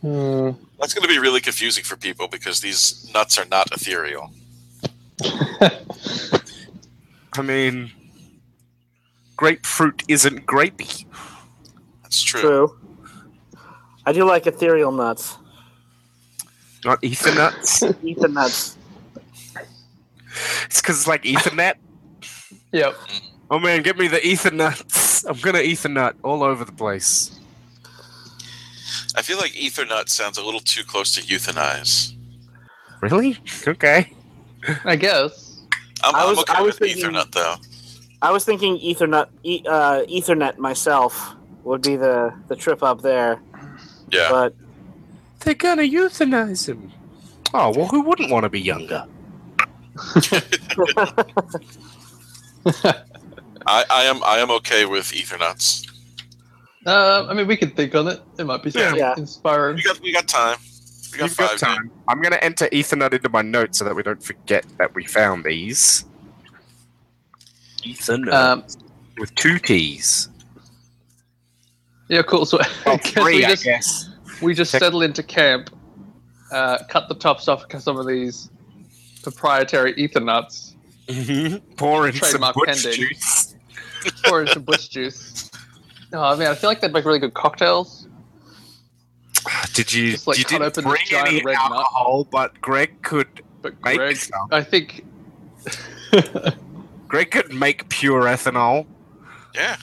Hmm. 0.00 0.50
That's 0.78 0.94
going 0.94 1.02
to 1.02 1.08
be 1.08 1.18
really 1.18 1.40
confusing 1.40 1.84
for 1.84 1.96
people 1.96 2.28
because 2.28 2.60
these 2.60 3.10
nuts 3.12 3.36
are 3.38 3.44
not 3.46 3.72
ethereal. 3.72 4.30
I 7.34 7.42
mean, 7.42 7.90
grapefruit 9.36 10.04
isn't 10.08 10.46
grapey. 10.46 11.04
That's 12.02 12.22
true. 12.22 12.40
True. 12.40 12.78
I 14.06 14.12
do 14.12 14.24
like 14.24 14.46
ethereal 14.46 14.92
nuts. 14.92 15.36
Not 16.84 17.02
ether 17.02 17.34
nuts. 17.34 17.82
Eat 18.02 18.18
the 18.20 18.28
nuts. 18.28 18.77
It's 20.64 20.80
because 20.80 20.98
it's 20.98 21.06
like 21.08 21.22
Ethernet. 21.24 21.74
Yep. 22.72 22.94
Oh 23.50 23.58
man, 23.58 23.82
get 23.82 23.96
me 23.96 24.08
the 24.08 24.24
ether 24.26 24.50
nuts. 24.50 25.24
I'm 25.24 25.38
gonna 25.38 25.60
ether 25.60 25.88
nut 25.88 26.16
all 26.22 26.42
over 26.42 26.66
the 26.66 26.72
place. 26.72 27.38
I 29.16 29.22
feel 29.22 29.38
like 29.38 29.56
ether 29.56 29.86
nut 29.86 30.10
sounds 30.10 30.36
a 30.36 30.44
little 30.44 30.60
too 30.60 30.84
close 30.84 31.14
to 31.14 31.22
euthanize. 31.22 32.14
Really? 33.00 33.38
Okay. 33.66 34.12
I 34.84 34.96
guess. 34.96 35.60
I'm, 36.04 36.14
I 36.14 36.22
I'm 36.24 36.28
was- 36.28 36.38
okay 36.40 36.54
I 36.56 36.60
was 36.60 36.78
with 36.78 36.90
thinking- 36.90 37.10
Ethernut 37.14 37.32
though. 37.32 37.54
I 38.20 38.32
was 38.32 38.44
thinking 38.44 38.78
Ethernet, 38.80 39.28
e- 39.44 39.64
uh, 39.66 40.02
Ethernet 40.06 40.58
myself 40.58 41.34
would 41.64 41.82
be 41.82 41.96
the, 41.96 42.34
the 42.48 42.56
trip 42.56 42.82
up 42.82 43.00
there, 43.00 43.40
Yeah. 44.10 44.28
but 44.30 44.54
They're 45.40 45.54
gonna 45.54 45.82
euthanize 45.82 46.68
him. 46.68 46.92
Oh 47.54 47.70
well, 47.74 47.86
who 47.86 48.02
wouldn't 48.02 48.30
want 48.30 48.42
to 48.44 48.50
be 48.50 48.60
younger? 48.60 49.06
I, 53.66 53.84
I 53.90 54.02
am 54.04 54.22
I 54.24 54.38
am 54.38 54.50
okay 54.52 54.84
with 54.86 55.12
ether 55.12 55.38
nuts. 55.38 55.84
Uh, 56.86 57.26
I 57.28 57.34
mean, 57.34 57.46
we 57.46 57.56
could 57.56 57.76
think 57.76 57.94
on 57.94 58.08
it. 58.08 58.20
It 58.38 58.44
might 58.44 58.62
be 58.62 58.70
something 58.70 58.96
Yeah. 58.96 59.14
inspiring. 59.16 59.76
We 59.76 59.82
got 59.82 60.00
we 60.00 60.12
got 60.12 60.28
time. 60.28 60.56
We 61.12 61.18
got 61.18 61.28
You've 61.30 61.36
got 61.36 61.50
five 61.50 61.58
time. 61.58 61.90
I'm 62.08 62.20
gonna 62.22 62.36
enter 62.36 62.66
Ethernet 62.68 63.12
into 63.12 63.28
my 63.28 63.42
notes 63.42 63.78
so 63.78 63.84
that 63.84 63.94
we 63.94 64.02
don't 64.02 64.22
forget 64.22 64.64
that 64.78 64.94
we 64.94 65.04
found 65.04 65.44
these. 65.44 66.04
Ethernet 67.84 68.32
Um, 68.32 68.64
with 69.18 69.34
two 69.34 69.58
T's. 69.58 70.28
yeah, 72.08 72.22
cool. 72.22 72.46
So 72.46 72.58
Oh, 72.86 72.92
I 72.92 72.96
guess 72.98 73.12
three, 73.12 73.36
we 73.36 73.44
I 73.44 73.48
just 73.50 73.64
guess. 73.64 74.08
we 74.40 74.54
just 74.54 74.70
settle 74.70 75.02
into 75.02 75.22
camp, 75.22 75.70
uh, 76.52 76.78
cut 76.88 77.08
the 77.08 77.14
tops 77.14 77.48
off 77.48 77.64
some 77.80 77.98
of 77.98 78.06
these, 78.06 78.50
proprietary 79.18 79.94
ether 79.94 80.20
nuts, 80.20 80.74
mm-hmm. 81.06 81.56
Pour 81.76 82.06
in 82.06 82.14
some 82.14 82.30
Trademark 82.30 82.54
butch 82.54 82.66
pending. 82.66 82.92
juice. 82.92 83.54
pour 84.24 84.42
in 84.42 84.46
some 84.48 84.62
bush 84.62 84.88
juice. 84.88 85.50
Oh 86.12 86.36
man, 86.36 86.50
I 86.50 86.54
feel 86.54 86.70
like 86.70 86.80
they'd 86.80 86.92
make 86.92 87.04
really 87.04 87.18
good 87.18 87.34
cocktails. 87.34 88.08
Did 89.74 89.92
you? 89.92 90.12
Just, 90.12 90.26
like, 90.26 90.38
you 90.38 90.44
didn't 90.44 90.62
open 90.62 90.84
this 90.84 90.92
bring 90.92 91.06
giant 91.06 91.28
any 91.28 91.42
red 91.42 91.54
nut. 91.54 91.72
alcohol, 91.72 92.24
but 92.30 92.60
Greg 92.60 93.02
could. 93.02 93.28
But 93.60 93.74
Make 93.84 93.96
Greg, 93.96 94.16
some. 94.16 94.48
I 94.50 94.62
think. 94.62 95.04
Greg 97.08 97.30
could 97.30 97.52
make 97.52 97.88
pure 97.88 98.22
ethanol. 98.22 98.86
Yeah. 99.54 99.76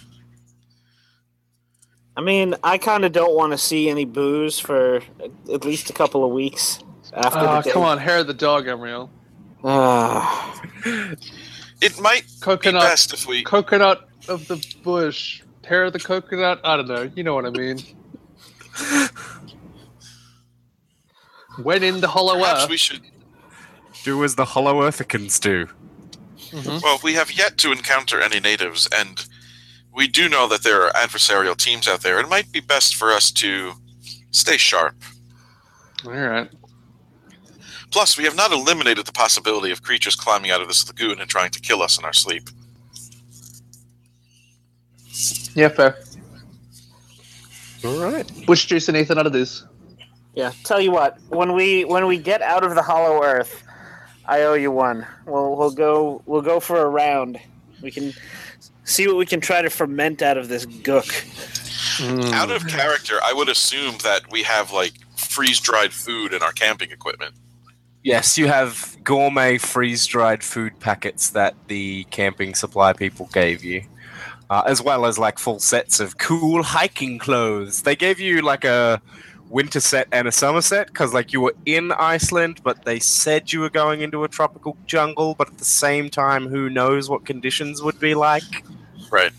I 2.18 2.22
mean, 2.22 2.56
I 2.64 2.78
kind 2.78 3.04
of 3.04 3.12
don't 3.12 3.36
want 3.36 3.52
to 3.52 3.58
see 3.58 3.90
any 3.90 4.06
booze 4.06 4.58
for 4.58 5.02
at 5.52 5.66
least 5.66 5.90
a 5.90 5.94
couple 5.94 6.24
of 6.24 6.32
weeks 6.32 6.80
after 7.14 7.40
oh, 7.40 7.62
the 7.62 7.72
come 7.72 7.84
on, 7.84 7.98
hair 7.98 8.20
of 8.20 8.28
the 8.28 8.34
dog, 8.34 8.66
Amriel. 8.66 9.10
Ah. 9.66 10.62
It 11.82 12.00
might 12.00 12.24
be 12.24 12.32
Coconut, 12.42 12.82
best 12.84 13.14
if 13.14 13.26
we. 13.28 13.44
coconut 13.44 14.08
of 14.28 14.48
the 14.48 14.64
bush, 14.84 15.42
Tear 15.64 15.90
the 15.90 16.00
coconut. 16.00 16.62
I 16.64 16.78
don't 16.78 16.88
know. 16.88 17.12
You 17.16 17.24
know 17.24 17.34
what 17.34 17.46
I 17.46 17.50
mean. 17.50 17.80
when 21.64 21.84
in 21.84 22.02
the 22.02 22.08
hollow 22.08 22.38
Perhaps 22.38 22.64
earth. 22.64 22.70
we 22.70 22.78
should. 22.78 23.02
Do 24.04 24.24
as 24.24 24.36
the 24.36 24.46
Hollow 24.46 24.84
Earthicans 24.84 25.40
do. 25.40 25.68
Mhm. 26.52 26.84
Well, 26.84 27.00
we 27.04 27.14
have 27.16 27.32
yet 27.32 27.58
to 27.60 27.72
encounter 27.72 28.22
any 28.22 28.40
natives, 28.40 28.88
and 28.94 29.26
we 29.92 30.08
do 30.08 30.30
know 30.30 30.48
that 30.48 30.62
there 30.64 30.84
are 30.86 30.92
adversarial 30.94 31.58
teams 31.58 31.88
out 31.88 32.02
there. 32.02 32.20
It 32.20 32.30
might 32.30 32.52
be 32.52 32.60
best 32.60 32.96
for 32.96 33.12
us 33.12 33.32
to 33.32 33.74
stay 34.30 34.58
sharp. 34.58 34.96
All 36.06 36.12
right. 36.12 36.52
Plus, 37.96 38.18
we 38.18 38.26
have 38.26 38.36
not 38.36 38.52
eliminated 38.52 39.06
the 39.06 39.14
possibility 39.14 39.72
of 39.72 39.82
creatures 39.82 40.18
climbing 40.18 40.52
out 40.52 40.62
of 40.62 40.68
this 40.68 40.86
lagoon 40.86 41.22
and 41.22 41.30
trying 41.30 41.50
to 41.50 41.62
kill 41.62 41.82
us 41.82 41.98
in 41.98 42.04
our 42.04 42.12
sleep. 42.12 42.50
Yeah, 45.54 45.70
fair. 45.70 45.98
All 47.86 48.12
right. 48.12 48.46
Bush 48.46 48.66
juice 48.66 48.90
and 48.90 48.98
out 48.98 49.26
of 49.26 49.32
this. 49.32 49.64
Yeah. 50.34 50.52
Tell 50.66 50.82
you 50.82 50.92
what, 50.92 51.22
when 51.30 51.54
we 51.54 51.86
when 51.86 52.06
we 52.06 52.18
get 52.18 52.42
out 52.42 52.66
of 52.66 52.76
the 52.76 52.82
Hollow 52.82 53.24
Earth, 53.24 53.64
I 54.26 54.42
owe 54.42 54.56
you 54.56 54.72
one. 54.72 55.08
We'll 55.26 55.56
we'll 55.56 55.72
go 55.72 56.22
we'll 56.26 56.42
go 56.42 56.60
for 56.60 56.82
a 56.82 56.90
round. 56.90 57.40
We 57.82 57.92
can 57.92 58.12
see 58.84 59.08
what 59.08 59.16
we 59.16 59.26
can 59.26 59.40
try 59.40 59.62
to 59.62 59.70
ferment 59.70 60.22
out 60.22 60.36
of 60.38 60.50
this 60.50 60.66
gook. 60.66 61.08
Mm. 62.02 62.34
Out 62.34 62.52
of 62.52 62.68
character, 62.68 63.20
I 63.24 63.32
would 63.32 63.48
assume 63.48 64.00
that 64.04 64.30
we 64.30 64.44
have 64.44 64.74
like 64.74 64.96
freeze 65.16 65.62
dried 65.62 65.94
food 65.94 66.34
in 66.34 66.44
our 66.44 66.52
camping 66.52 66.92
equipment. 66.92 67.36
Yes, 68.06 68.38
you 68.38 68.46
have 68.46 68.96
gourmet 69.04 69.58
freeze 69.58 70.06
dried 70.06 70.44
food 70.44 70.80
packets 70.80 71.32
that 71.32 71.56
the 71.70 72.04
camping 72.12 72.54
supply 72.54 72.94
people 72.94 73.28
gave 73.34 73.64
you, 73.64 73.82
uh, 74.48 74.62
as 74.68 74.80
well 74.80 75.08
as 75.08 75.18
like 75.18 75.40
full 75.40 75.58
sets 75.58 76.00
of 76.00 76.20
cool 76.20 76.62
hiking 76.62 77.18
clothes. 77.18 77.82
They 77.82 77.96
gave 77.96 78.20
you 78.20 78.44
like 78.44 78.64
a 78.64 79.02
winter 79.50 79.80
set 79.80 80.08
and 80.12 80.28
a 80.28 80.32
summer 80.32 80.62
set 80.62 80.86
because 80.86 81.16
like 81.16 81.34
you 81.34 81.42
were 81.42 81.56
in 81.66 81.92
Iceland, 81.94 82.62
but 82.64 82.86
they 82.86 83.00
said 83.00 83.52
you 83.52 83.62
were 83.62 83.72
going 83.72 84.02
into 84.02 84.24
a 84.24 84.28
tropical 84.28 84.78
jungle, 84.86 85.34
but 85.34 85.48
at 85.48 85.58
the 85.58 85.66
same 85.66 86.12
time, 86.12 86.48
who 86.48 86.70
knows 86.70 87.10
what 87.10 87.26
conditions 87.26 87.82
would 87.82 88.00
be 88.00 88.14
like? 88.14 88.68
Right. 89.10 89.32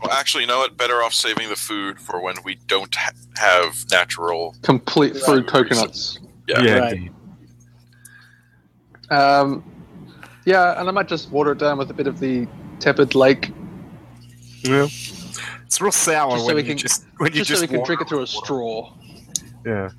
Well, 0.00 0.12
actually, 0.12 0.42
you 0.42 0.46
know 0.46 0.58
what? 0.58 0.76
Better 0.76 1.02
off 1.02 1.14
saving 1.14 1.48
the 1.48 1.56
food 1.56 1.98
for 1.98 2.20
when 2.20 2.36
we 2.44 2.60
don't 2.68 2.94
ha- 2.94 3.10
have 3.38 3.86
natural. 3.90 4.54
Complete 4.62 5.16
food 5.16 5.48
coconuts. 5.48 6.20
Yeah. 6.60 6.78
Right. 6.78 7.10
Um, 9.10 9.64
yeah, 10.44 10.78
and 10.80 10.88
I 10.88 10.92
might 10.92 11.08
just 11.08 11.30
water 11.30 11.52
it 11.52 11.58
down 11.58 11.78
with 11.78 11.90
a 11.90 11.94
bit 11.94 12.06
of 12.06 12.18
the 12.20 12.46
tepid 12.80 13.14
lake, 13.14 13.52
Yeah. 14.64 14.86
It's 15.66 15.80
real 15.80 15.90
sour 15.92 16.32
Just 16.32 16.42
so 16.42 16.46
when 16.48 16.56
we 16.56 16.62
you 16.62 16.68
can- 16.68 16.76
just 16.78 17.04
when 17.16 17.32
you 17.32 17.38
just, 17.38 17.48
just, 17.48 17.60
so 17.60 17.66
we 17.66 17.68
can 17.76 17.84
drink 17.84 18.00
it 18.02 18.08
through 18.08 18.18
a 18.18 18.20
water. 18.20 18.32
straw. 18.32 18.92
Yeah. 19.64 19.90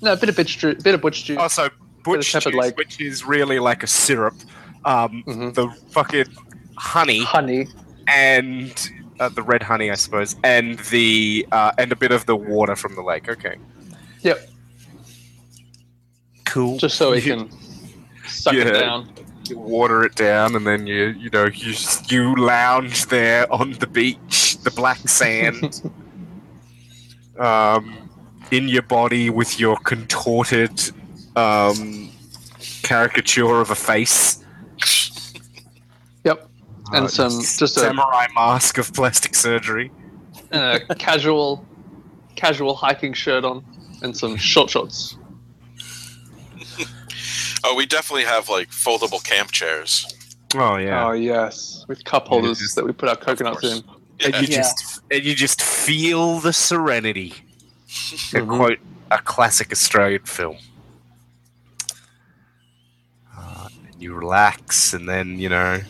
No, 0.00 0.12
a 0.14 0.16
bit 0.16 0.28
of 0.30 0.36
bitch 0.36 0.58
juice, 0.58 0.82
bit 0.82 0.94
of 0.94 1.00
butch 1.02 1.24
juice. 1.24 1.36
Also, 1.38 1.68
butch 2.02 2.32
juice, 2.32 2.46
lake. 2.46 2.76
which 2.78 3.00
is 3.00 3.24
really 3.26 3.58
like 3.58 3.82
a 3.82 3.86
syrup. 3.86 4.34
Um, 4.84 5.22
Mhm. 5.26 5.54
The 5.54 5.68
fucking 5.90 6.26
honey 6.76 7.22
honey. 7.24 7.68
and 8.08 8.90
uh, 9.20 9.28
the 9.28 9.42
red 9.42 9.62
honey, 9.62 9.90
I 9.90 9.94
suppose, 9.94 10.36
and 10.42 10.78
the 10.90 11.46
uh, 11.52 11.72
and 11.78 11.92
a 11.92 11.96
bit 11.96 12.10
of 12.12 12.24
the 12.26 12.34
water 12.36 12.74
from 12.74 12.94
the 12.94 13.02
lake. 13.02 13.28
Okay. 13.28 13.56
Yep. 14.22 14.48
Cool. 16.54 16.78
Just 16.78 16.96
so 16.96 17.10
we 17.10 17.16
You- 17.20 17.36
can 17.36 17.50
suck 18.28 18.54
it 18.54 18.70
down. 18.72 19.08
you 19.48 19.58
water 19.58 20.04
it 20.04 20.14
down, 20.14 20.54
and 20.54 20.64
then 20.64 20.86
you 20.86 21.06
you 21.22 21.28
know 21.30 21.46
you 21.46 21.74
you 22.08 22.22
lounge 22.36 23.06
there 23.06 23.52
on 23.52 23.72
the 23.72 23.88
beach, 23.88 24.56
the 24.62 24.70
black 24.70 25.08
sand, 25.08 25.82
um, 27.38 28.08
in 28.52 28.68
your 28.68 28.82
body 28.82 29.30
with 29.30 29.58
your 29.58 29.76
contorted 29.78 30.80
um, 31.34 32.08
caricature 32.84 33.60
of 33.60 33.70
a 33.70 33.74
face. 33.74 34.38
Yep. 36.24 36.48
And 36.92 37.06
Uh, 37.06 37.08
some- 37.08 37.40
just 37.40 37.60
a- 37.62 37.80
samurai 37.80 38.26
mask 38.34 38.78
of 38.78 38.92
plastic 38.94 39.34
surgery. 39.34 39.90
And 40.52 40.84
a 40.88 40.94
casual, 40.94 41.64
casual 42.36 42.74
hiking 42.76 43.12
shirt 43.12 43.44
on, 43.44 43.64
and 44.02 44.16
some 44.16 44.36
short 44.36 44.70
shorts. 44.70 45.16
Oh, 47.64 47.74
we 47.74 47.86
definitely 47.86 48.24
have 48.24 48.48
like 48.48 48.70
foldable 48.70 49.22
camp 49.24 49.50
chairs. 49.50 50.06
Oh 50.54 50.76
yeah. 50.76 51.06
Oh 51.06 51.12
yes, 51.12 51.84
with 51.88 52.04
cup 52.04 52.28
holders 52.28 52.58
just- 52.58 52.76
that 52.76 52.84
we 52.84 52.92
put 52.92 53.08
our 53.08 53.16
coconuts 53.16 53.60
course. 53.60 53.78
in. 53.78 53.84
and 54.24 54.34
Yeah. 54.34 54.40
you 54.40 54.46
Yeah. 54.48 54.56
just 54.58 55.00
and 55.10 55.24
you 55.24 55.34
just 55.34 55.62
feel 55.62 56.40
the 56.40 56.52
serenity. 56.52 57.34
To 58.30 58.44
quote 58.44 58.80
a 59.10 59.18
classic 59.18 59.70
Australian 59.70 60.22
film. 60.24 60.56
Uh, 63.36 63.68
and 63.92 64.02
you 64.02 64.14
relax, 64.14 64.92
and 64.92 65.08
then 65.08 65.38
you 65.38 65.48
know, 65.48 65.80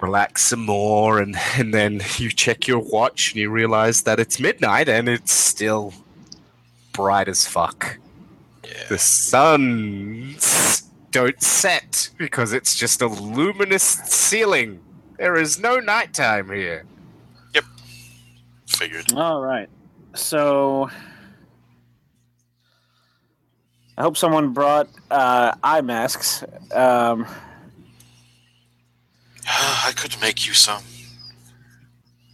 relax 0.00 0.42
some 0.42 0.64
more, 0.66 1.18
and 1.20 1.36
and 1.56 1.72
then 1.72 2.00
you 2.16 2.30
check 2.30 2.66
your 2.66 2.80
watch, 2.80 3.32
and 3.32 3.40
you 3.40 3.50
realize 3.50 4.02
that 4.02 4.18
it's 4.20 4.40
midnight, 4.40 4.88
and 4.88 5.08
it's 5.08 5.32
still 5.32 5.94
bright 6.92 7.28
as 7.28 7.46
fuck. 7.46 7.98
Yeah. 8.70 8.84
The 8.88 8.98
suns 8.98 10.82
don't 11.10 11.42
set 11.42 12.10
because 12.18 12.52
it's 12.52 12.76
just 12.76 13.02
a 13.02 13.08
luminous 13.08 13.82
ceiling. 13.82 14.80
There 15.18 15.34
is 15.36 15.58
no 15.58 15.80
nighttime 15.80 16.50
here. 16.50 16.84
Yep. 17.54 17.64
Figured. 18.68 19.12
All 19.14 19.42
right. 19.42 19.68
So 20.14 20.88
I 23.98 24.02
hope 24.02 24.16
someone 24.16 24.52
brought 24.52 24.88
uh, 25.10 25.52
eye 25.62 25.80
masks. 25.80 26.44
Um, 26.72 27.26
I 29.46 29.92
could 29.96 30.16
make 30.20 30.46
you 30.46 30.54
some. 30.54 30.82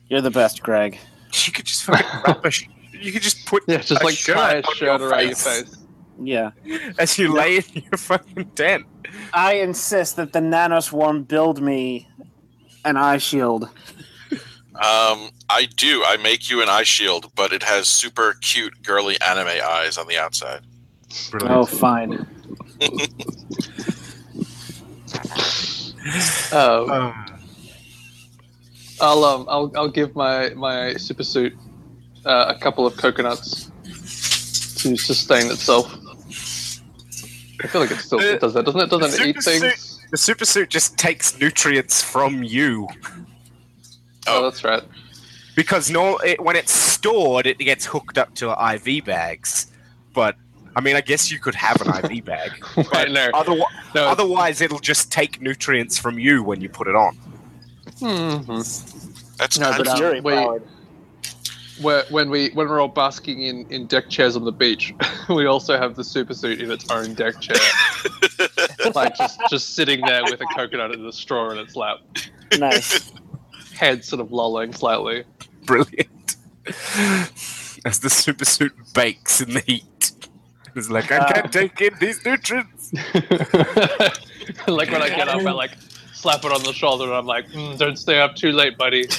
you're 0.08 0.20
the 0.20 0.30
best, 0.30 0.62
Greg. 0.62 0.98
You 1.46 1.52
could 1.52 1.64
just 1.64 1.84
fucking 1.84 2.06
wrap 2.26 2.44
a 2.44 2.50
sh- 2.50 2.68
You 2.92 3.12
could 3.12 3.22
just 3.22 3.46
put 3.46 3.62
Yeah, 3.66 3.78
just 3.78 4.02
a 4.02 4.04
like 4.04 4.18
tie 4.22 4.56
a 4.56 4.62
on 4.62 4.74
shirt 4.74 5.00
around 5.00 5.26
your 5.26 5.36
face. 5.36 5.74
Yeah. 6.20 6.50
as 6.98 7.18
you 7.18 7.32
lay 7.32 7.56
in 7.58 7.64
your 7.74 7.98
fucking 7.98 8.50
tent. 8.50 8.86
I 9.32 9.54
insist 9.54 10.16
that 10.16 10.32
the 10.32 10.40
Nanoswarm 10.40 11.26
build 11.28 11.60
me 11.60 12.08
an 12.84 12.96
eye 12.96 13.18
shield. 13.18 13.68
Um, 14.76 15.30
I 15.48 15.68
do. 15.76 16.02
I 16.04 16.18
make 16.18 16.50
you 16.50 16.62
an 16.62 16.68
eye 16.68 16.82
shield, 16.82 17.30
but 17.34 17.52
it 17.52 17.62
has 17.62 17.88
super 17.88 18.36
cute, 18.42 18.82
girly 18.82 19.18
anime 19.20 19.48
eyes 19.64 19.96
on 19.96 20.06
the 20.06 20.18
outside. 20.18 20.60
Oh, 21.42 21.64
fine. 21.64 22.26
Oh, 26.52 26.86
Uh, 26.92 27.12
I'll 29.00 29.24
um, 29.24 29.44
I'll 29.48 29.72
I'll 29.76 29.88
give 29.90 30.14
my 30.14 30.50
my 30.50 30.94
super 30.94 31.24
suit 31.24 31.52
uh, 32.24 32.54
a 32.56 32.58
couple 32.58 32.86
of 32.86 32.96
coconuts 32.96 33.70
to 33.84 34.96
sustain 34.96 35.50
itself. 35.50 35.92
I 37.62 37.66
feel 37.68 37.80
like 37.80 37.90
it 37.90 37.96
still 37.98 38.20
it 38.20 38.40
does 38.40 38.54
that, 38.54 38.64
doesn't 38.64 38.80
it? 38.80 38.90
Doesn't 38.90 39.20
it 39.20 39.28
eat 39.36 39.42
super 39.42 39.70
things? 39.70 40.04
the 40.10 40.16
super 40.16 40.44
suit 40.44 40.68
just 40.70 40.96
takes 40.98 41.38
nutrients 41.38 42.02
from 42.02 42.42
you 42.42 42.86
Oh, 44.26 44.42
that's 44.42 44.62
right. 44.64 44.82
because 45.54 45.90
no, 45.90 46.16
it, 46.18 46.40
when 46.42 46.56
it's 46.56 46.72
stored, 46.72 47.46
it 47.46 47.58
gets 47.58 47.86
hooked 47.86 48.18
up 48.18 48.34
to 48.36 48.50
IV 48.74 49.04
bags. 49.04 49.68
But 50.12 50.36
I 50.74 50.80
mean, 50.80 50.96
I 50.96 51.00
guess 51.00 51.30
you 51.30 51.38
could 51.38 51.54
have 51.54 51.80
an 51.82 52.10
IV 52.10 52.24
bag. 52.32 52.50
Right, 52.92 53.10
no, 53.10 53.30
Otherwise, 53.32 53.72
no. 53.94 54.04
otherwise, 54.06 54.60
it'll 54.60 54.78
just 54.80 55.10
take 55.12 55.40
nutrients 55.40 55.96
from 55.98 56.18
you 56.18 56.42
when 56.42 56.60
you 56.60 56.68
put 56.68 56.88
it 56.88 56.94
on. 56.96 57.16
Mhm. 58.00 59.36
That's 59.38 59.58
No, 59.58 59.70
kind 59.70 59.78
but, 59.78 59.86
of 59.86 59.92
um, 59.92 59.98
Fury 59.98 60.20
wait. 60.20 60.34
powered. 60.36 60.62
Where, 61.80 62.04
when 62.10 62.30
we 62.30 62.50
when 62.50 62.68
we're 62.68 62.80
all 62.80 62.88
basking 62.88 63.42
in, 63.42 63.66
in 63.70 63.86
deck 63.86 64.08
chairs 64.08 64.36
on 64.36 64.44
the 64.44 64.52
beach, 64.52 64.92
we 65.28 65.46
also 65.46 65.78
have 65.78 65.94
the 65.96 66.04
super 66.04 66.34
suit 66.34 66.60
in 66.60 66.70
its 66.70 66.90
own 66.90 67.14
deck 67.14 67.40
chair, 67.40 67.56
like 68.94 69.16
just 69.16 69.40
just 69.50 69.74
sitting 69.74 70.00
there 70.02 70.22
with 70.24 70.40
a 70.40 70.46
coconut 70.56 70.92
and 70.92 71.04
a 71.06 71.12
straw 71.12 71.50
in 71.50 71.58
its 71.58 71.76
lap, 71.76 71.98
Nice. 72.58 73.12
head 73.74 74.04
sort 74.04 74.20
of 74.20 74.32
lolling 74.32 74.72
slightly. 74.72 75.24
Brilliant. 75.64 76.36
As 77.84 78.00
the 78.00 78.10
super 78.10 78.44
suit 78.44 78.72
bakes 78.94 79.40
in 79.40 79.52
the 79.52 79.60
heat. 79.60 80.12
It's 80.74 80.90
like, 80.90 81.10
I 81.10 81.18
Uh, 81.18 81.32
can't 81.32 81.52
take 81.52 81.80
in 81.80 81.94
these 82.00 82.24
nutrients. 82.24 82.92
like 84.68 84.90
when 84.90 85.02
I 85.02 85.08
get 85.08 85.28
up, 85.28 85.40
I 85.44 85.52
like 85.52 85.72
slap 86.26 86.44
it 86.44 86.50
on 86.50 86.60
the 86.64 86.72
shoulder, 86.72 87.04
and 87.04 87.14
I'm 87.14 87.26
like, 87.26 87.48
mm, 87.50 87.78
"Don't 87.78 87.96
stay 87.96 88.20
up 88.20 88.34
too 88.34 88.50
late, 88.50 88.76
buddy." 88.76 89.06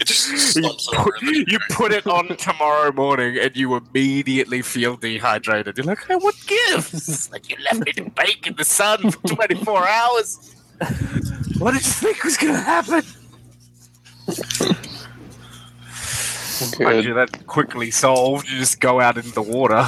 It 0.00 0.06
just 0.06 0.56
You 0.56 0.62
put, 0.62 1.22
you 1.22 1.58
put 1.70 1.92
it 1.92 2.06
on 2.06 2.36
tomorrow 2.36 2.92
morning 2.92 3.36
and 3.36 3.54
you 3.56 3.74
immediately 3.76 4.62
feel 4.62 4.96
dehydrated. 4.96 5.76
You're 5.76 5.86
like, 5.86 6.04
hey, 6.06 6.14
what 6.14 6.36
gives? 6.46 7.30
Like, 7.30 7.50
you 7.50 7.56
left 7.64 7.84
me 7.84 7.92
to 7.92 8.10
bake 8.10 8.46
in 8.46 8.54
the 8.54 8.64
sun 8.64 9.10
for 9.10 9.28
24 9.28 9.88
hours. 9.88 10.54
What 11.58 11.72
did 11.72 11.84
you 11.84 11.92
think 11.92 12.22
was 12.24 12.36
going 12.36 12.54
to 12.54 12.60
happen? 12.60 13.02
Mind 16.80 17.04
you, 17.04 17.14
that 17.14 17.46
quickly 17.46 17.90
solved. 17.90 18.48
You 18.48 18.58
just 18.58 18.80
go 18.80 19.00
out 19.00 19.16
into 19.16 19.32
the 19.32 19.42
water. 19.42 19.84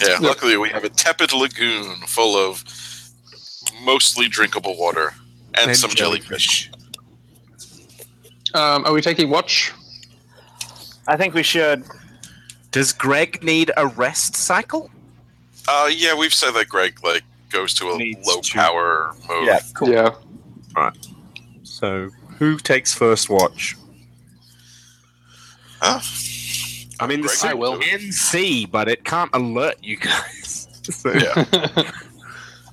Yeah, 0.00 0.18
luckily 0.20 0.56
we 0.56 0.68
have 0.70 0.84
a 0.84 0.88
tepid 0.88 1.32
lagoon 1.32 1.96
full 2.06 2.36
of 2.36 2.64
mostly 3.84 4.28
drinkable 4.28 4.76
water 4.78 5.14
and, 5.58 5.70
And 5.70 5.76
some 5.76 5.90
jellyfish. 5.90 6.70
Um, 8.54 8.84
are 8.84 8.92
we 8.92 9.00
taking 9.00 9.30
watch? 9.30 9.72
I 11.08 11.16
think 11.16 11.34
we 11.34 11.42
should. 11.42 11.84
Does 12.70 12.92
Greg 12.92 13.42
need 13.42 13.70
a 13.76 13.86
rest 13.86 14.36
cycle? 14.36 14.90
Uh, 15.68 15.90
yeah, 15.92 16.14
we've 16.14 16.34
said 16.34 16.52
that 16.52 16.68
Greg 16.68 16.98
like 17.04 17.22
goes 17.50 17.74
to 17.74 17.90
a 17.92 17.96
Needs 17.98 18.26
low 18.26 18.40
to- 18.40 18.52
power 18.54 19.14
mode. 19.28 19.46
Yeah. 19.46 19.60
Cool. 19.74 19.90
Yeah. 19.90 20.10
Alright. 20.76 21.06
So, 21.62 22.10
who 22.38 22.58
takes 22.58 22.94
first 22.94 23.28
watch? 23.30 23.76
Huh? 25.80 26.00
I 27.00 27.06
mean, 27.06 27.20
the 27.20 27.26
Greg 27.26 27.36
suit 27.38 27.58
will. 27.58 27.78
can 27.78 28.12
see, 28.12 28.66
but 28.66 28.88
it 28.88 29.04
can't 29.04 29.30
alert 29.34 29.76
you 29.82 29.96
guys. 29.96 30.68
So, 30.82 31.12
Yeah. 31.12 31.44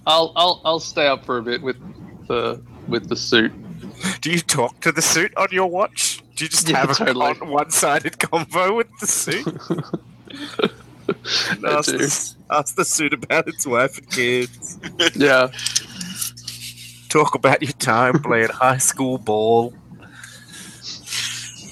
I'll 0.08 0.32
I'll 0.36 0.62
I'll 0.66 0.80
stay 0.80 1.08
up 1.08 1.26
for 1.26 1.38
a 1.38 1.42
bit 1.42 1.62
with 1.62 1.78
the 2.28 2.62
with 2.88 3.10
the 3.10 3.16
suit. 3.16 3.52
Do 4.22 4.32
you 4.32 4.40
talk 4.40 4.80
to 4.82 4.92
the 4.92 5.02
suit 5.02 5.36
on 5.38 5.48
your 5.52 5.68
watch? 5.70 6.22
Do 6.36 6.46
you 6.46 6.50
just 6.50 6.70
Yeah, 6.70 6.78
have 6.78 6.90
a 6.92 6.96
totally. 6.96 7.36
con- 7.36 7.50
one-sided 7.50 8.14
convo 8.14 8.78
with 8.78 8.88
the 9.00 9.08
suit? 9.08 9.46
Ask, 11.68 11.90
the, 11.92 12.36
ask 12.52 12.76
the 12.76 12.86
suit 12.86 13.14
about 13.14 13.48
its 13.48 13.66
wife 13.66 13.98
and 13.98 14.10
kids. 14.12 14.78
Yeah. 15.16 15.48
Talk 17.10 17.34
about 17.34 17.64
your 17.64 17.72
time 17.74 18.22
playing 18.22 18.50
high 18.50 18.78
school 18.78 19.18
ball. 19.18 19.74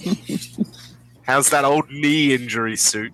How's 1.21 1.51
that 1.51 1.63
old 1.65 1.91
knee 1.91 2.33
injury 2.33 2.75
suit? 2.77 3.13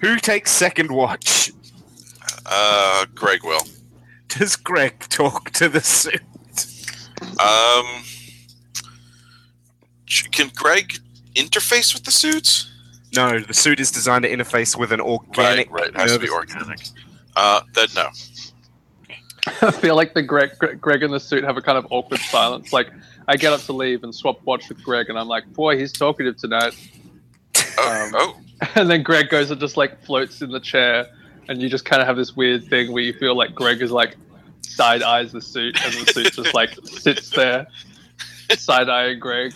Who 0.00 0.16
takes 0.18 0.50
second 0.50 0.90
watch? 0.92 1.52
Uh, 2.46 3.06
Greg 3.14 3.44
will. 3.44 3.62
Does 4.28 4.56
Greg 4.56 4.98
talk 5.08 5.50
to 5.52 5.68
the 5.68 5.80
suit? 5.80 6.20
Um, 7.38 8.02
can 10.32 10.50
Greg 10.54 10.98
interface 11.34 11.94
with 11.94 12.04
the 12.04 12.10
suits? 12.10 12.70
No, 13.14 13.40
the 13.40 13.54
suit 13.54 13.80
is 13.80 13.90
designed 13.90 14.24
to 14.24 14.30
interface 14.30 14.78
with 14.78 14.92
an 14.92 15.00
organic. 15.00 15.70
right, 15.70 15.82
right. 15.82 15.88
It 15.88 15.96
has 15.96 16.12
to 16.12 16.18
be 16.18 16.30
organic. 16.30 16.80
Uh, 17.36 17.60
then 17.74 17.88
no. 17.94 18.08
I 19.62 19.70
feel 19.70 19.96
like 19.96 20.14
the 20.14 20.22
Greg, 20.22 20.50
Greg 20.58 20.80
Greg 20.80 21.02
in 21.02 21.10
the 21.10 21.20
suit 21.20 21.44
have 21.44 21.56
a 21.56 21.62
kind 21.62 21.78
of 21.78 21.86
awkward 21.90 22.20
silence. 22.20 22.72
Like 22.72 22.90
I 23.26 23.36
get 23.36 23.52
up 23.52 23.60
to 23.62 23.72
leave 23.72 24.04
and 24.04 24.14
swap 24.14 24.40
watch 24.44 24.68
with 24.68 24.82
Greg, 24.82 25.08
and 25.08 25.18
I'm 25.18 25.28
like, 25.28 25.50
"Boy, 25.54 25.78
he's 25.78 25.92
talkative 25.92 26.36
tonight." 26.36 26.74
Oh, 27.82 28.04
Um, 28.06 28.12
oh, 28.14 28.36
And 28.74 28.90
then 28.90 29.02
Greg 29.02 29.30
goes 29.30 29.50
and 29.50 29.58
just 29.60 29.76
like 29.76 30.02
floats 30.04 30.42
in 30.42 30.50
the 30.50 30.60
chair, 30.60 31.06
and 31.48 31.62
you 31.62 31.68
just 31.70 31.84
kind 31.86 32.02
of 32.02 32.06
have 32.08 32.16
this 32.16 32.36
weird 32.36 32.64
thing 32.64 32.92
where 32.92 33.02
you 33.02 33.12
feel 33.14 33.34
like 33.34 33.54
Greg 33.54 33.80
is 33.80 33.90
like 33.90 34.16
side 34.62 35.02
eyes 35.02 35.32
the 35.32 35.40
suit, 35.40 35.82
and 35.82 35.94
the 35.94 36.12
suit 36.12 36.32
just 36.34 36.54
like 36.54 36.70
sits 36.84 37.30
there 37.30 37.66
side 38.58 38.88
eyeing 38.88 39.18
Greg. 39.18 39.52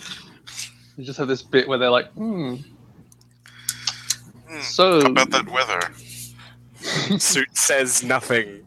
You 0.97 1.05
just 1.05 1.19
have 1.19 1.27
this 1.27 1.41
bit 1.43 1.67
where 1.67 1.77
they're 1.77 1.89
like, 1.89 2.11
"Hmm." 2.13 2.55
Hmm, 4.47 4.61
So 4.61 5.01
how 5.01 5.07
about 5.07 5.31
that 5.31 5.47
weather? 5.49 5.79
suit 7.19 7.55
says 7.57 8.03
nothing 8.03 8.63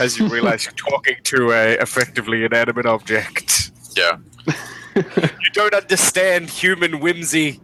as 0.00 0.18
you 0.18 0.28
realize 0.28 0.64
you're 0.64 0.72
talking 0.74 1.16
to 1.24 1.50
a 1.52 1.72
effectively 1.74 2.44
inanimate 2.44 2.86
object. 2.86 3.70
Yeah. 3.96 4.18
You 4.96 5.50
don't 5.52 5.74
understand 5.74 6.50
human 6.50 6.98
whimsy. 6.98 7.60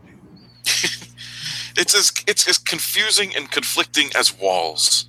It's 1.77 1.95
as 1.95 2.13
it's 2.27 2.49
as 2.49 2.59
confusing 2.59 3.35
and 3.37 3.51
conflicting 3.51 4.11
as 4.17 4.37
walls. 4.39 5.09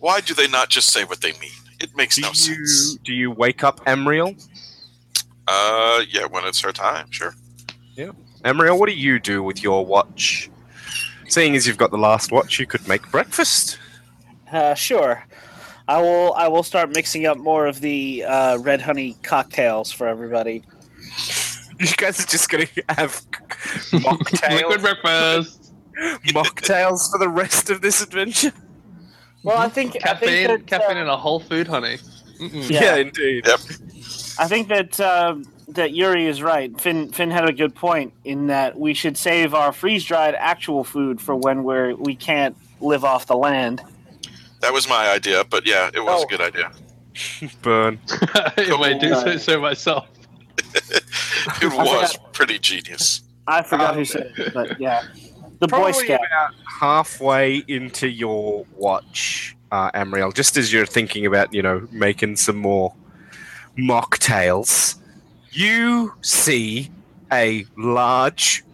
Why 0.00 0.20
do 0.20 0.32
they 0.34 0.46
not 0.46 0.68
just 0.68 0.90
say 0.92 1.04
what 1.04 1.20
they 1.20 1.32
mean? 1.32 1.50
It 1.80 1.96
makes 1.96 2.16
Do 2.16 2.22
no 2.22 2.28
you 2.28 2.34
sense. 2.34 2.94
do 3.04 3.12
you 3.12 3.30
wake 3.30 3.64
up 3.64 3.80
Amriel? 3.84 4.36
Uh, 5.46 6.02
yeah, 6.10 6.26
when 6.26 6.44
it's 6.44 6.60
her 6.60 6.72
time, 6.72 7.10
sure. 7.10 7.34
Yeah, 7.96 8.10
Amriel, 8.44 8.78
what 8.78 8.88
do 8.88 8.94
you 8.94 9.18
do 9.18 9.42
with 9.42 9.62
your 9.62 9.84
watch? 9.84 10.50
Seeing 11.28 11.56
as 11.56 11.66
you've 11.66 11.76
got 11.78 11.90
the 11.90 11.98
last 11.98 12.30
watch, 12.32 12.58
you 12.58 12.66
could 12.66 12.86
make 12.88 13.10
breakfast. 13.10 13.78
Uh, 14.52 14.74
sure. 14.74 15.24
I 15.88 16.00
will. 16.00 16.32
I 16.34 16.48
will 16.48 16.62
start 16.62 16.90
mixing 16.94 17.26
up 17.26 17.38
more 17.38 17.66
of 17.66 17.80
the 17.80 18.24
uh, 18.24 18.58
red 18.58 18.80
honey 18.82 19.16
cocktails 19.22 19.90
for 19.90 20.06
everybody. 20.06 20.62
You 21.80 21.86
guys 21.96 22.18
are 22.18 22.26
just 22.26 22.50
gonna 22.50 22.66
have 22.88 23.24
liquid 23.92 24.02
mocktails, 24.02 24.80
breakfast, 24.80 25.72
mocktails 26.26 27.10
for 27.10 27.18
the 27.18 27.28
rest 27.28 27.70
of 27.70 27.80
this 27.80 28.00
adventure. 28.02 28.52
Well, 29.42 29.58
I 29.58 29.68
think 29.68 29.94
caffeine, 29.94 30.10
I 30.10 30.16
think 30.32 30.48
that, 30.48 30.66
caffeine, 30.66 30.96
uh, 30.96 31.00
and 31.00 31.08
a 31.10 31.16
whole 31.16 31.40
food 31.40 31.68
honey. 31.68 31.98
Mm-mm. 32.40 32.70
Yeah. 32.70 32.96
indeed. 32.96 33.46
Yep. 33.46 33.60
I 34.38 34.46
think 34.46 34.68
that 34.68 35.00
uh, 35.00 35.36
that 35.68 35.92
Yuri 35.92 36.26
is 36.26 36.42
right. 36.42 36.78
Finn 36.80 37.10
Finn 37.10 37.30
had 37.30 37.48
a 37.48 37.52
good 37.52 37.74
point 37.74 38.12
in 38.24 38.46
that 38.48 38.78
we 38.78 38.94
should 38.94 39.16
save 39.16 39.54
our 39.54 39.72
freeze 39.72 40.04
dried 40.04 40.34
actual 40.36 40.84
food 40.84 41.20
for 41.20 41.34
when 41.34 41.64
we're 41.64 41.94
we 41.96 42.14
can't 42.14 42.56
live 42.80 43.04
off 43.04 43.26
the 43.26 43.36
land. 43.36 43.82
That 44.60 44.72
was 44.72 44.88
my 44.88 45.10
idea, 45.10 45.44
but 45.44 45.66
yeah, 45.66 45.90
it 45.92 46.00
was 46.00 46.22
Oh. 46.22 46.24
a 46.24 46.28
good 46.28 46.40
idea. 46.40 46.70
Burn. 47.62 47.98
if 48.08 48.80
I 48.80 48.92
do 48.98 49.08
say 49.14 49.34
Uh, 49.34 49.38
so 49.38 49.60
myself. 49.60 50.08
It 51.62 51.72
was 51.72 52.16
pretty 52.32 52.58
genius. 52.58 53.22
I 53.48 53.62
forgot 53.62 53.92
Um, 53.92 53.96
who 53.96 54.04
said 54.04 54.32
it, 54.36 54.52
but 54.52 54.78
yeah, 54.78 55.02
the 55.58 55.66
Boy 55.66 55.90
Scout. 55.92 56.20
about 56.20 56.54
halfway 56.80 57.64
into 57.66 58.06
your 58.08 58.66
watch, 58.76 59.56
uh, 59.72 59.90
Amriel, 59.92 60.34
just 60.34 60.58
as 60.58 60.70
you're 60.70 60.84
thinking 60.84 61.24
about, 61.24 61.52
you 61.54 61.62
know, 61.62 61.88
making 61.90 62.36
some 62.36 62.58
more 62.58 62.94
mocktails, 63.78 64.96
you 65.50 66.12
see 66.20 66.90
a 67.32 67.64
large, 67.78 68.64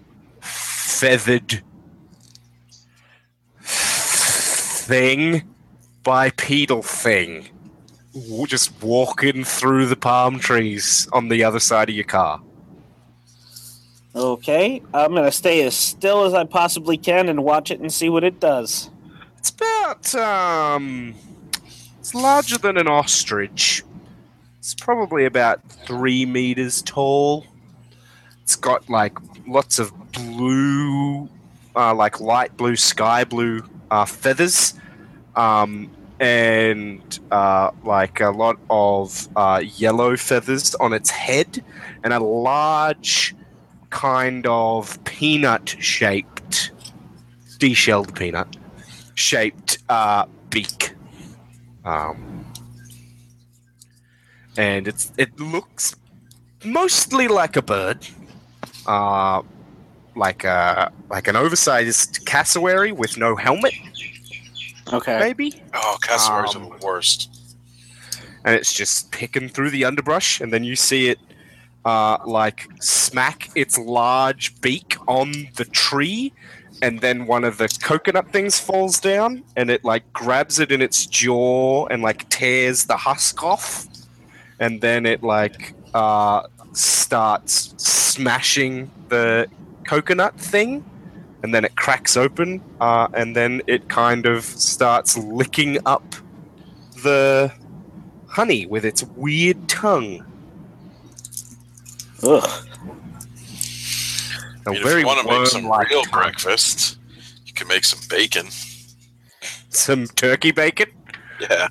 feathered 0.40 1.62
thing, 4.84 5.42
bipedal 6.02 6.82
thing, 6.82 7.48
just 8.46 8.82
walking 8.82 9.44
through 9.44 9.86
the 9.86 9.96
palm 9.96 10.40
trees 10.40 11.08
on 11.12 11.28
the 11.28 11.44
other 11.44 11.60
side 11.60 11.88
of 11.88 11.94
your 11.94 12.04
car. 12.04 12.40
Okay, 14.16 14.80
I'm 14.92 15.12
gonna 15.12 15.32
stay 15.32 15.62
as 15.62 15.76
still 15.76 16.24
as 16.24 16.34
I 16.34 16.44
possibly 16.44 16.96
can 16.96 17.28
and 17.28 17.42
watch 17.42 17.72
it 17.72 17.80
and 17.80 17.92
see 17.92 18.08
what 18.08 18.22
it 18.22 18.38
does. 18.38 18.90
It's 19.38 19.50
about 19.50 20.14
um 20.14 21.14
it's 21.98 22.14
larger 22.14 22.56
than 22.56 22.76
an 22.76 22.86
ostrich. 22.86 23.82
It's 24.60 24.74
probably 24.74 25.24
about 25.24 25.68
three 25.68 26.26
meters 26.26 26.80
tall. 26.80 27.44
It's 28.42 28.54
got 28.54 28.88
like 28.88 29.18
lots 29.48 29.80
of 29.80 29.92
blue 30.12 31.28
uh, 31.74 31.92
like 31.92 32.20
light 32.20 32.56
blue, 32.56 32.76
sky 32.76 33.24
blue 33.24 33.64
uh, 33.90 34.04
feathers. 34.04 34.74
Um 35.34 35.90
and 36.20 37.18
uh, 37.32 37.72
like 37.82 38.20
a 38.20 38.30
lot 38.30 38.56
of 38.70 39.28
uh, 39.34 39.60
yellow 39.64 40.16
feathers 40.16 40.76
on 40.76 40.92
its 40.92 41.10
head, 41.10 41.64
and 42.04 42.12
a 42.12 42.20
large 42.20 43.34
kind 43.94 44.44
of 44.48 45.02
peanut 45.04 45.76
shaped, 45.78 46.72
de-shelled 47.58 48.14
peanut 48.16 48.56
shaped 49.14 49.78
uh, 49.88 50.26
beak. 50.50 50.94
Um, 51.84 52.44
and 54.56 54.88
it's 54.88 55.12
it 55.16 55.38
looks 55.38 55.94
mostly 56.64 57.28
like 57.28 57.56
a 57.56 57.62
bird. 57.62 58.06
Uh, 58.86 59.42
like 60.16 60.44
a 60.44 60.90
like 61.08 61.28
an 61.28 61.36
oversized 61.36 62.26
cassowary 62.26 62.90
with 62.92 63.16
no 63.16 63.36
helmet, 63.36 63.74
Okay. 64.92 65.18
maybe. 65.20 65.62
Oh, 65.72 65.96
cassowaries 66.02 66.54
Um, 66.56 66.66
are 66.66 66.78
the 66.78 66.84
worst. 66.84 67.30
and 68.44 68.54
it's 68.54 68.72
just 68.72 69.10
picking 69.12 69.48
through 69.48 69.70
the 69.70 69.84
underbrush, 69.84 70.40
and 70.40 70.52
then 70.52 70.64
you 70.64 70.76
see 70.76 71.08
it 71.08 71.18
uh, 71.84 72.18
like 72.24 72.68
smack 72.80 73.50
its 73.54 73.78
large 73.78 74.60
beak 74.60 74.96
on 75.06 75.32
the 75.56 75.64
tree, 75.64 76.32
and 76.82 77.00
then 77.00 77.26
one 77.26 77.44
of 77.44 77.58
the 77.58 77.68
coconut 77.82 78.32
things 78.32 78.58
falls 78.58 79.00
down, 79.00 79.44
and 79.56 79.70
it 79.70 79.84
like 79.84 80.10
grabs 80.12 80.58
it 80.58 80.72
in 80.72 80.82
its 80.82 81.06
jaw 81.06 81.86
and 81.86 82.02
like 82.02 82.28
tears 82.28 82.86
the 82.86 82.96
husk 82.96 83.42
off, 83.42 83.86
and 84.60 84.80
then 84.80 85.06
it 85.06 85.22
like 85.22 85.74
uh, 85.94 86.42
starts 86.72 87.74
smashing 87.76 88.90
the 89.08 89.46
coconut 89.84 90.38
thing. 90.38 90.84
And 91.42 91.54
then 91.54 91.66
it 91.66 91.76
cracks 91.76 92.16
open, 92.16 92.62
uh, 92.80 93.08
and 93.12 93.36
then 93.36 93.60
it 93.66 93.90
kind 93.90 94.24
of 94.24 94.44
starts 94.44 95.18
licking 95.18 95.76
up 95.84 96.14
the 97.02 97.52
honey 98.26 98.64
with 98.64 98.86
its 98.86 99.02
weird 99.14 99.68
tongue. 99.68 100.24
Ugh. 102.26 102.44
A 104.66 104.70
I 104.70 104.72
mean, 104.72 104.86
if 104.86 104.98
you 104.98 105.06
want 105.06 105.20
to 105.20 105.38
make 105.38 105.46
some 105.46 105.64
worm-like 105.64 105.90
real 105.90 106.02
tongue. 106.04 106.22
breakfast, 106.22 106.98
you 107.44 107.52
can 107.52 107.68
make 107.68 107.84
some 107.84 108.00
bacon. 108.08 108.48
Some 109.68 110.06
turkey 110.06 110.52
bacon. 110.52 110.88
Yeah. 111.40 111.68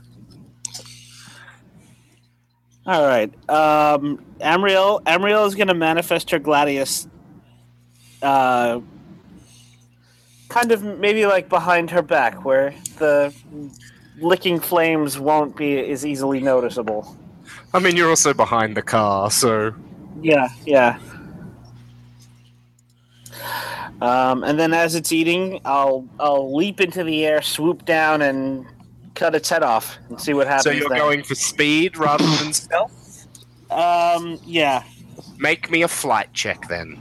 All 2.85 3.07
right. 3.07 3.33
Um, 3.49 4.23
Amriel. 4.40 5.01
Amriel 5.03 5.48
is 5.48 5.56
going 5.56 5.69
to 5.69 5.73
manifest 5.73 6.30
her 6.32 6.40
gladius. 6.40 7.07
Uh, 8.22 8.82
kind 10.49 10.72
of 10.72 10.83
maybe 10.83 11.25
like 11.25 11.49
behind 11.49 11.90
her 11.90 12.01
back, 12.01 12.45
where 12.45 12.75
the 12.98 13.33
licking 14.19 14.59
flames 14.59 15.17
won't 15.17 15.56
be 15.56 15.80
as 15.80 16.06
easily 16.06 16.40
noticeable. 16.40 17.17
I 17.73 17.80
mean, 17.80 17.95
you're 17.95 18.09
also 18.09 18.33
behind 18.33 18.77
the 18.77 18.82
car, 18.82 19.32
so 19.32 19.73
Yeah, 20.22 20.50
yeah. 20.66 21.00
Um, 24.01 24.43
and 24.43 24.59
then 24.59 24.74
as 24.74 24.95
it's 24.95 25.11
eating, 25.11 25.61
I'll 25.66 26.08
I'll 26.19 26.53
leap 26.56 26.82
into 26.82 27.03
the 27.03 27.25
air, 27.25 27.42
swoop 27.42 27.85
down, 27.85 28.22
and 28.22 28.66
cut 29.16 29.35
its 29.35 29.50
head 29.50 29.64
off, 29.64 29.98
and 30.09 30.19
see 30.19 30.33
what 30.33 30.48
happens. 30.48 30.64
so 30.64 30.72
you're 30.72 30.90
going 30.90 31.24
for 31.24 31.35
speed 31.35 31.98
rather 31.98 32.25
than 32.25 32.53
stealth. 32.53 33.27
Um, 33.72 34.40
yeah. 34.45 34.83
Make 35.38 35.72
me 35.72 35.82
a 35.82 35.88
flight 35.88 36.32
check 36.33 36.67
then. 36.67 37.00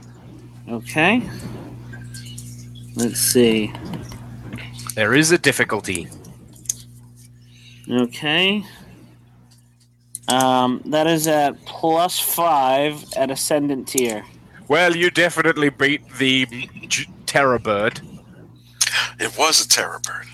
Okay. 0.69 1.21
Let's 2.95 3.19
see. 3.19 3.73
There 4.95 5.13
is 5.13 5.31
a 5.31 5.37
difficulty. 5.37 6.07
Okay. 7.89 8.63
Um, 10.29 10.81
that 10.85 11.05
is 11.07 11.27
at 11.27 11.63
plus 11.65 12.19
five 12.19 13.03
at 13.17 13.29
ascendant 13.29 13.87
tier. 13.89 14.23
Well, 14.67 14.95
you 14.95 15.11
definitely 15.11 15.69
beat 15.69 16.07
the 16.17 16.45
j- 16.87 17.05
terror 17.25 17.59
bird. 17.59 17.99
It 19.19 19.37
was 19.37 19.65
a 19.65 19.67
terror 19.67 19.99
bird. 20.05 20.25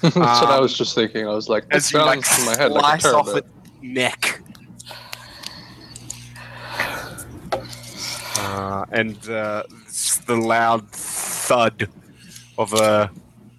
That's 0.02 0.14
what 0.16 0.48
I 0.50 0.56
Um, 0.56 0.62
was 0.62 0.76
just 0.78 0.94
thinking. 0.94 1.26
I 1.26 1.30
was 1.34 1.48
like, 1.48 1.64
it 1.64 1.74
As 1.74 1.92
you 1.92 1.98
like 1.98 2.24
sounds 2.24 2.40
in 2.40 2.46
my 2.46 2.56
head 2.56 2.72
like 2.72 2.98
a 2.98 3.00
slice 3.02 3.12
off 3.14 3.26
terror 3.26 3.38
its 3.38 3.48
neck. 3.82 4.40
Uh, 8.40 8.84
and 8.92 9.28
uh, 9.28 9.64
the 10.26 10.36
loud 10.36 10.88
thud 10.90 11.88
of 12.56 12.72
a 12.74 13.10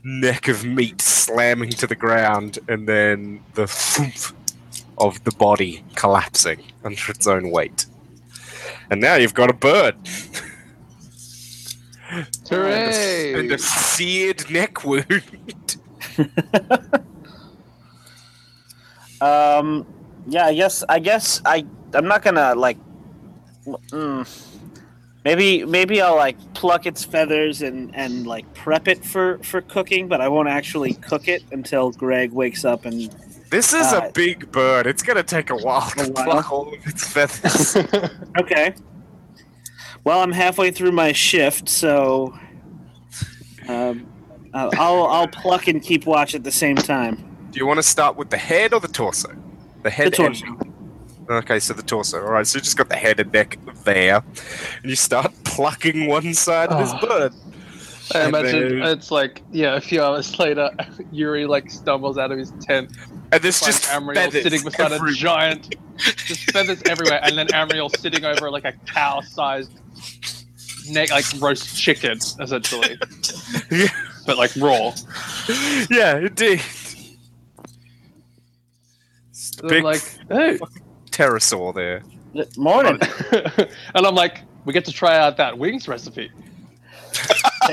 neck 0.03 0.47
of 0.47 0.63
meat 0.65 1.01
slamming 1.01 1.69
to 1.69 1.85
the 1.85 1.95
ground, 1.95 2.57
and 2.69 2.87
then 2.87 3.43
the 3.55 3.67
thump 3.67 4.15
of 4.99 5.23
the 5.23 5.31
body 5.31 5.83
collapsing 5.95 6.63
under 6.83 7.01
its 7.09 7.27
own 7.27 7.51
weight. 7.51 7.85
And 8.89 9.01
now 9.01 9.15
you've 9.15 9.33
got 9.33 9.49
a 9.49 9.53
bird 9.53 9.95
Hooray! 12.49 13.33
and 13.33 13.51
a 13.51 13.57
seared 13.57 14.49
neck 14.49 14.83
wound. 14.83 15.77
Um, 19.21 19.85
yeah, 20.27 20.45
I 20.45 20.53
guess 20.53 20.83
I 20.87 20.99
guess 20.99 21.41
I 21.45 21.65
I'm 21.93 22.07
not 22.07 22.23
gonna 22.23 22.55
like. 22.55 22.77
Mm, 23.65 24.55
maybe 25.25 25.65
maybe 25.65 26.01
I'll 26.01 26.15
like 26.15 26.37
pluck 26.53 26.85
its 26.85 27.03
feathers 27.03 27.61
and 27.61 27.93
and 27.95 28.25
like 28.25 28.51
prep 28.53 28.87
it 28.87 29.03
for 29.03 29.39
for 29.39 29.61
cooking, 29.61 30.07
but 30.07 30.21
I 30.21 30.27
won't 30.27 30.47
actually 30.47 30.93
cook 30.93 31.27
it 31.27 31.43
until 31.51 31.91
Greg 31.91 32.31
wakes 32.31 32.65
up 32.65 32.85
and. 32.85 33.13
This 33.49 33.73
is 33.73 33.91
Uh, 33.93 34.01
a 34.07 34.11
big 34.11 34.51
bird. 34.51 34.85
It's 34.85 35.01
gonna 35.01 35.23
take 35.23 35.49
a 35.49 35.55
while 35.55 35.89
to 35.91 36.03
A 36.03 36.09
while? 36.11 36.25
pluck 36.25 36.51
all 36.51 36.73
of 36.73 36.85
its 36.87 37.07
feathers. 37.07 37.75
Okay. 38.39 38.73
Well, 40.03 40.21
I'm 40.21 40.31
halfway 40.31 40.71
through 40.71 40.91
my 40.93 41.11
shift, 41.11 41.67
so 41.67 42.33
um, 43.67 44.07
uh, 44.53 44.69
I'll 44.77 45.05
I'll 45.05 45.27
pluck 45.27 45.67
and 45.67 45.81
keep 45.81 46.05
watch 46.05 46.35
at 46.35 46.43
the 46.43 46.51
same 46.51 46.75
time. 46.77 47.15
Do 47.51 47.59
you 47.59 47.65
want 47.65 47.77
to 47.79 47.83
start 47.83 48.15
with 48.15 48.29
the 48.29 48.37
head 48.37 48.73
or 48.73 48.79
the 48.79 48.87
torso? 48.87 49.29
The 49.83 49.89
head. 49.89 50.07
The 50.13 50.17
torso. 50.17 50.45
And, 50.45 50.73
okay, 51.43 51.59
so 51.59 51.73
the 51.73 51.83
torso. 51.83 52.21
All 52.23 52.31
right, 52.31 52.47
so 52.47 52.57
you 52.57 52.61
just 52.61 52.77
got 52.77 52.89
the 52.89 52.95
head 52.95 53.19
and 53.19 53.31
neck 53.33 53.57
there, 53.83 54.23
and 54.81 54.89
you 54.89 54.95
start 54.95 55.31
plucking 55.43 56.07
one 56.07 56.33
side 56.33 56.69
of 56.69 56.79
this 56.79 56.91
Oh. 57.03 57.07
bird. 57.07 57.33
I 58.15 58.25
imagine 58.27 58.79
then- 58.79 58.87
it's 58.97 59.11
like, 59.11 59.41
yeah, 59.51 59.75
a 59.75 59.81
few 59.81 60.01
hours 60.03 60.37
later, 60.39 60.69
Yuri 61.11 61.45
like 61.45 61.69
stumbles 61.69 62.17
out 62.17 62.31
of 62.31 62.37
his 62.39 62.51
tent, 62.61 62.91
And 63.31 63.41
there's 63.43 63.59
finds 63.59 63.79
just 63.81 63.89
Amriel 63.91 64.31
sitting 64.31 64.63
beside 64.63 64.91
everywhere. 64.91 65.11
a 65.11 65.15
giant, 65.15 65.75
just 65.97 66.51
feathers 66.51 66.81
everywhere, 66.89 67.19
and 67.23 67.37
then 67.37 67.47
Amriel 67.53 67.95
sitting 67.99 68.25
over 68.25 68.49
like 68.49 68.65
a 68.65 68.73
cow-sized 68.87 69.71
neck, 70.89 71.11
like 71.11 71.25
roast 71.39 71.77
chicken, 71.79 72.17
essentially, 72.39 72.97
Yeah. 73.71 73.87
but 74.25 74.37
like 74.37 74.55
raw. 74.57 74.93
yeah, 75.91 76.17
indeed. 76.17 76.61
It's 79.29 79.51
the 79.55 79.63
And 79.63 79.71
I'm 79.71 79.77
Big 79.77 79.83
like, 79.83 80.01
hey, 80.29 80.59
pterosaur 81.11 81.73
there. 81.75 82.03
Morning. 82.57 82.99
and 83.95 84.05
I'm 84.07 84.15
like, 84.15 84.41
we 84.65 84.73
get 84.73 84.85
to 84.85 84.91
try 84.91 85.17
out 85.17 85.37
that 85.37 85.57
wings 85.57 85.87
recipe. 85.87 86.31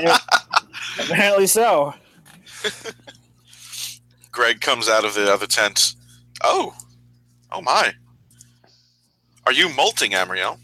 Apparently 0.99 1.47
so. 1.47 1.93
Greg 4.31 4.61
comes 4.61 4.87
out 4.89 5.05
of 5.05 5.13
the 5.13 5.31
other 5.31 5.47
tent. 5.47 5.95
Oh, 6.43 6.75
oh 7.51 7.61
my! 7.61 7.93
Are 9.45 9.51
you 9.53 9.69
molting, 9.69 10.11
Amriel? 10.11 10.59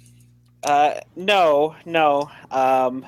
Uh, 0.64 1.00
no, 1.16 1.76
no. 1.86 2.30
Um, 2.52 3.06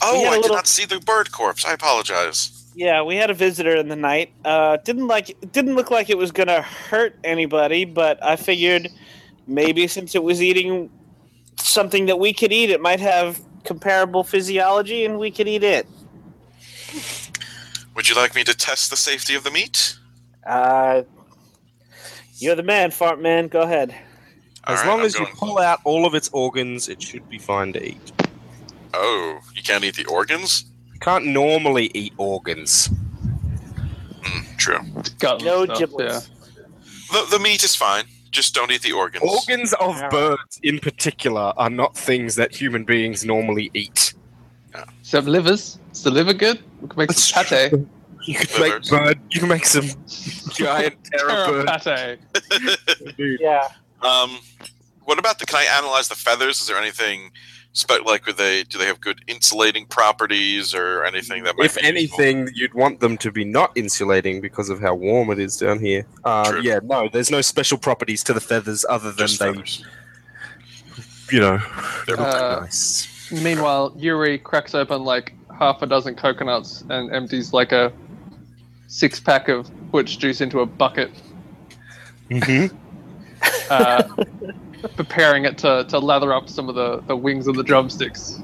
Oh, 0.00 0.24
I 0.24 0.36
I 0.36 0.40
did 0.40 0.50
not 0.52 0.66
see 0.66 0.84
the 0.86 1.00
bird 1.00 1.32
corpse. 1.32 1.64
I 1.64 1.72
apologize. 1.72 2.64
yeah, 2.74 3.02
we 3.02 3.16
had 3.16 3.30
a 3.30 3.34
visitor 3.34 3.76
in 3.76 3.88
the 3.88 3.96
night. 3.96 4.32
Uh, 4.44 4.78
didn't 4.78 5.06
like 5.06 5.36
didn't 5.52 5.74
look 5.74 5.90
like 5.90 6.08
it 6.10 6.16
was 6.16 6.32
gonna 6.32 6.62
hurt 6.62 7.18
anybody, 7.24 7.84
but 7.84 8.22
I 8.24 8.36
figured 8.36 8.88
maybe 9.46 9.86
since 9.86 10.14
it 10.14 10.22
was 10.22 10.42
eating 10.42 10.90
something 11.58 12.06
that 12.06 12.18
we 12.18 12.32
could 12.32 12.52
eat, 12.52 12.70
it 12.70 12.80
might 12.80 13.00
have 13.00 13.40
comparable 13.66 14.24
physiology, 14.24 15.04
and 15.04 15.18
we 15.18 15.30
could 15.30 15.48
eat 15.48 15.62
it. 15.62 15.86
Would 17.94 18.08
you 18.08 18.14
like 18.14 18.34
me 18.34 18.44
to 18.44 18.54
test 18.54 18.90
the 18.90 18.96
safety 18.96 19.34
of 19.34 19.44
the 19.44 19.50
meat? 19.50 19.98
Uh, 20.46 21.02
you're 22.38 22.54
the 22.54 22.62
man, 22.62 22.90
fart 22.90 23.20
man. 23.20 23.48
Go 23.48 23.62
ahead. 23.62 23.94
All 24.64 24.74
As 24.74 24.80
right, 24.80 24.88
long 24.88 25.00
I'm 25.00 25.06
as 25.06 25.18
you 25.18 25.26
pull 25.34 25.58
out 25.58 25.80
all 25.84 26.06
of 26.06 26.14
its 26.14 26.28
organs, 26.32 26.88
it 26.88 27.02
should 27.02 27.28
be 27.28 27.38
fine 27.38 27.72
to 27.72 27.82
eat. 27.84 28.12
Oh, 28.94 29.40
you 29.54 29.62
can't 29.62 29.84
eat 29.84 29.96
the 29.96 30.06
organs? 30.06 30.64
You 30.92 31.00
can't 31.00 31.26
normally 31.26 31.90
eat 31.94 32.12
organs. 32.16 32.88
Mm, 34.22 34.56
true. 34.56 34.80
Gutless 35.18 35.44
No 35.44 35.64
stuff, 35.64 35.78
giblets. 35.78 36.30
The, 37.12 37.26
the 37.30 37.38
meat 37.38 37.62
is 37.62 37.76
fine. 37.76 38.04
Just 38.36 38.54
don't 38.54 38.70
eat 38.70 38.82
the 38.82 38.92
organs. 38.92 39.24
Organs 39.24 39.72
of 39.72 39.96
Alright. 39.96 40.10
birds, 40.10 40.60
in 40.62 40.78
particular, 40.78 41.54
are 41.56 41.70
not 41.70 41.96
things 41.96 42.34
that 42.34 42.54
human 42.54 42.84
beings 42.84 43.24
normally 43.24 43.70
eat. 43.72 44.12
Yeah. 44.74 44.84
Except 45.00 45.26
livers. 45.26 45.78
Is 45.90 46.02
the 46.02 46.10
liver 46.10 46.34
good? 46.34 46.62
We 46.82 46.88
can 46.88 46.98
make 46.98 47.08
That's 47.08 47.24
some 47.32 47.44
pate. 47.46 47.72
You 48.26 48.34
can 48.34 48.60
Livers. 48.60 48.92
make 48.92 49.00
bird. 49.04 49.20
You 49.30 49.40
can 49.40 49.48
make 49.48 49.64
some 49.64 49.84
giant 50.52 51.02
terror 51.04 51.30
Terra 51.30 51.64
bird. 51.64 52.18
pate. 52.50 53.16
Dude. 53.16 53.40
Yeah. 53.40 53.68
Um, 54.02 54.38
what 55.04 55.18
about 55.18 55.38
the? 55.38 55.46
Can 55.46 55.56
I 55.60 55.64
analyze 55.78 56.08
the 56.08 56.14
feathers? 56.14 56.60
Is 56.60 56.66
there 56.66 56.76
anything, 56.76 57.30
spe- 57.30 57.55
like, 58.06 58.26
would 58.26 58.36
they? 58.36 58.62
Do 58.64 58.78
they 58.78 58.86
have 58.86 59.00
good 59.00 59.20
insulating 59.26 59.86
properties 59.86 60.74
or 60.74 61.04
anything 61.04 61.44
that? 61.44 61.56
Might 61.56 61.66
If 61.66 61.74
be 61.76 61.82
useful? 61.82 62.20
anything, 62.24 62.48
you'd 62.54 62.74
want 62.74 63.00
them 63.00 63.18
to 63.18 63.30
be 63.30 63.44
not 63.44 63.72
insulating 63.74 64.40
because 64.40 64.68
of 64.70 64.80
how 64.80 64.94
warm 64.94 65.30
it 65.30 65.38
is 65.38 65.56
down 65.56 65.78
here. 65.80 66.06
Uh, 66.24 66.50
True. 66.52 66.60
yeah, 66.62 66.80
no, 66.82 67.08
there's 67.12 67.30
no 67.30 67.40
special 67.40 67.78
properties 67.78 68.22
to 68.24 68.32
the 68.32 68.40
feathers 68.40 68.84
other 68.88 69.12
than 69.12 69.26
Just 69.26 69.38
they 69.40 69.52
feathers. 69.52 69.84
you 71.30 71.40
know, 71.40 71.58
They're 72.06 72.16
look 72.16 72.26
Uh, 72.26 72.60
nice. 72.60 73.30
Meanwhile, 73.30 73.92
Yuri 73.96 74.38
cracks 74.38 74.74
open 74.74 75.04
like 75.04 75.34
half 75.58 75.82
a 75.82 75.86
dozen 75.86 76.14
coconuts 76.14 76.84
and 76.88 77.12
empties 77.12 77.52
like 77.52 77.72
a 77.72 77.92
six 78.86 79.18
pack 79.18 79.48
of 79.48 79.68
butch 79.90 80.18
juice 80.18 80.40
into 80.40 80.60
a 80.60 80.66
bucket, 80.66 81.10
hmm 82.30 82.66
uh, 83.70 84.02
preparing 84.88 85.44
it 85.44 85.58
to, 85.58 85.84
to 85.88 85.98
lather 85.98 86.32
up 86.32 86.48
some 86.48 86.68
of 86.68 86.74
the, 86.74 87.00
the 87.06 87.16
wings 87.16 87.46
of 87.46 87.56
the 87.56 87.62
drumsticks. 87.62 88.40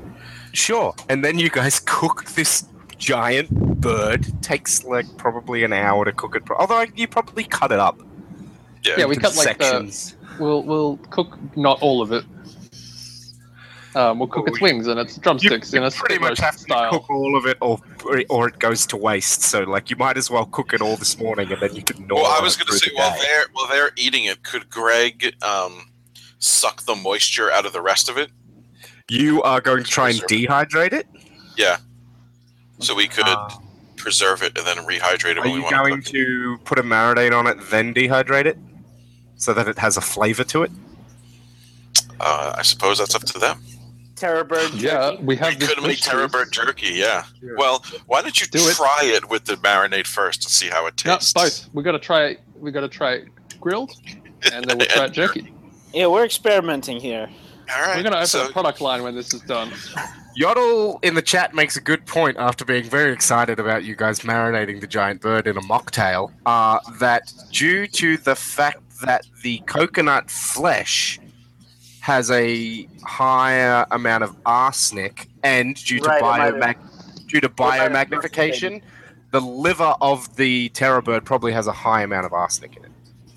Sure. 0.53 0.95
And 1.09 1.25
then 1.25 1.39
you 1.39 1.49
guys 1.51 1.81
cook 1.81 2.25
this 2.33 2.67
giant 2.99 3.81
bird. 3.81 4.27
Takes 4.43 4.85
like 4.85 5.07
probably 5.17 5.65
an 5.65 5.73
hour 5.73 6.05
to 6.05 6.13
cook 6.13 6.37
it. 6.37 6.45
pro- 6.45 6.57
Although 6.59 6.87
you 6.95 7.09
probably 7.09 7.45
cut 7.45 7.73
it 7.73 7.79
up. 7.79 7.99
Yeah. 8.85 8.95
Yeah, 8.99 9.05
we 9.07 9.15
into 9.17 9.21
cut 9.29 9.37
like 9.37 9.59
the 9.59 10.15
we'll 10.41 10.63
we'll 10.65 10.97
cook 11.11 11.39
not 11.57 11.81
all 11.83 12.03
of 12.03 12.13
it. 12.13 12.25
Um, 13.95 14.19
we'll 14.19 14.29
cook 14.29 14.47
Well, 14.47 14.55
its 14.55 14.61
we- 14.63 14.73
wings 14.73 14.87
and 14.87 14.99
its 14.99 15.17
You, 15.19 15.23
drumsticks 15.23 15.73
in 15.75 15.83
you 15.83 15.89
a 15.89 15.91
pretty 15.91 16.19
much 16.19 16.31
roast 16.31 16.41
have 16.41 16.55
to 16.55 16.61
style. 16.61 16.91
cook 16.93 17.11
all 17.11 17.37
of 17.37 17.45
it, 17.45 17.59
or 17.61 17.79
or 18.31 18.49
it 18.49 18.59
goes 18.59 18.87
to 18.87 18.97
waste. 18.97 19.43
So, 19.43 19.65
like, 19.65 19.91
you 19.91 19.97
might 19.97 20.17
as 20.17 20.31
well 20.31 20.47
cook 20.47 20.73
it 20.73 20.81
all 20.81 20.97
this 20.97 21.19
morning, 21.19 21.53
and 21.53 21.61
then 21.61 21.75
you 21.77 21.83
can. 21.83 22.09
Well, 22.09 22.25
I 22.25 22.41
was 22.43 22.57
going 22.57 22.69
to 22.69 22.73
say 22.73 22.89
the 22.91 22.97
while 22.97 23.13
day. 23.15 23.21
they're 23.23 23.45
while 23.53 23.69
they're 23.69 23.91
eating 23.97 24.25
it, 24.25 24.43
could 24.45 24.71
Greg 24.71 25.35
um, 25.43 25.89
suck 26.43 26.83
the 26.83 26.95
moisture 26.95 27.51
out 27.51 27.65
of 27.67 27.73
the 27.73 27.81
rest 27.81 28.09
of 28.09 28.17
it? 28.19 28.31
you 29.09 29.43
are 29.43 29.61
going 29.61 29.83
to 29.85 29.91
try 29.91 30.09
and 30.09 30.21
dehydrate 30.23 30.93
it. 30.93 31.07
Yeah. 31.57 31.77
So 32.79 32.95
we 32.95 33.09
could 33.09 33.27
Uh, 33.27 33.51
preserve 33.97 34.43
it 34.43 34.57
and 34.57 34.67
then 34.67 34.79
rehydrate 34.87 35.33
it 35.33 35.39
are 35.39 35.43
when 35.43 35.51
you 35.55 35.63
want 35.63 35.75
going 35.75 35.97
to 36.01 36.07
cook 36.07 36.15
it. 36.15 36.25
to 36.25 36.59
put 36.65 36.79
a 36.79 36.83
marinade 36.83 37.37
on 37.37 37.47
it, 37.47 37.59
then 37.71 37.93
dehydrate 37.93 38.47
it, 38.47 38.57
so 39.37 39.53
that 39.53 39.69
it 39.69 39.79
has 39.79 39.97
a 39.99 40.01
flavor 40.01 40.45
to 40.45 40.63
it? 40.63 40.71
Uh, 42.21 42.55
I 42.57 42.63
suppose 42.63 42.99
that's 42.99 43.15
up 43.15 43.23
to 43.23 43.39
them. 43.39 43.61
Terror 44.17 44.45
bird. 44.45 44.71
Yeah, 44.75 45.17
we 45.21 45.37
have 45.37 45.49
We 45.49 45.55
this 45.57 45.69
could 45.69 45.79
make 45.83 45.91
butch 45.99 46.03
Terror. 46.03 46.29
Bird 46.29 46.53
jerky, 46.53 46.95
yeah. 46.95 47.25
Yeah. 47.43 47.51
Well, 47.57 47.85
why 48.07 48.23
don't 48.23 48.41
you 48.41 48.47
Do 48.47 48.61
try 48.73 49.01
it 49.03 49.29
with 49.29 49.45
the 49.45 49.57
marinade 49.57 50.07
first 50.07 50.45
and 50.45 50.51
see 50.53 50.69
how 50.69 50.87
it 50.87 51.05
No, 51.05 51.17
tastes? 51.17 51.33
both. 51.33 51.69
We 51.75 51.83
gotta 51.83 51.99
try 51.99 52.27
it. 52.29 52.41
We 52.57 52.71
gotta 52.71 52.89
try 52.89 53.13
it 53.15 53.29
grilled, 53.61 53.93
and 54.53 54.65
then 54.65 54.79
we'll 54.79 54.87
try 54.97 55.07
it 55.07 55.13
jerky. 55.13 55.53
Yeah, 55.93 56.07
we're 56.07 56.25
experimenting 56.25 57.01
here. 57.01 57.29
All 57.75 57.83
right. 57.83 57.97
We're 57.97 58.03
gonna 58.03 58.17
open 58.17 58.27
so, 58.27 58.49
a 58.49 58.53
product 58.53 58.81
line 58.81 59.03
when 59.03 59.15
this 59.15 59.33
is 59.33 59.43
done. 59.43 59.71
Yodel 60.35 60.99
in 61.03 61.15
the 61.15 61.23
chat 61.23 61.55
makes 61.55 61.77
a 61.77 61.81
good 61.81 62.07
point 62.07 62.37
after 62.39 62.65
being 62.65 62.85
very 62.85 63.13
excited 63.13 63.59
about 63.61 63.85
you 63.85 63.95
guys 63.95 64.21
marinating 64.21 64.81
the 64.81 64.87
giant 64.87 65.21
bird 65.21 65.47
in 65.47 65.57
a 65.57 65.61
mocktail. 65.61 66.33
Uh, 66.47 66.79
that 66.99 67.33
due 67.51 67.87
to 67.87 68.17
the 68.17 68.35
fact 68.35 68.79
that 69.05 69.27
the 69.43 69.59
coconut 69.67 70.31
flesh 70.31 71.19
has 72.01 72.31
a 72.31 72.89
higher 73.05 73.87
amount 73.91 74.25
of 74.25 74.35
arsenic, 74.47 75.29
and 75.43 75.77
due 75.85 76.01
to 76.01 76.09
Right, 76.09 76.23
biomag- 76.23 77.29
due 77.29 77.41
to 77.41 77.51
might 77.59 77.77
have 77.77 77.93
biomagnification, 77.93 78.83
the 79.31 79.41
liver 79.41 79.95
of 80.01 80.35
the 80.37 80.71
terror 80.71 81.03
bird 81.03 81.25
probably 81.25 81.53
has 81.53 81.67
a 81.67 81.73
high 81.73 82.03
amount 82.03 82.27
of 82.27 82.33
arsenic 82.33 82.77
in 82.77 82.85
it. 82.85 82.92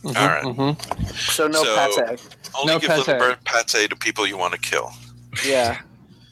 Mhm, 0.05 0.15
All 0.17 0.27
right. 0.27 0.43
mhm. 0.43 1.17
So 1.17 1.47
no 1.47 1.63
So- 1.63 2.05
pate. 2.07 2.19
only 2.53 2.73
No 2.73 2.79
give 2.79 2.89
pate. 2.91 3.07
liver 3.07 3.19
bird 3.19 3.37
pate 3.43 3.89
to 3.89 3.95
people 3.95 4.27
you 4.27 4.37
want 4.37 4.53
to 4.53 4.59
kill. 4.59 4.93
Yeah. 5.45 5.79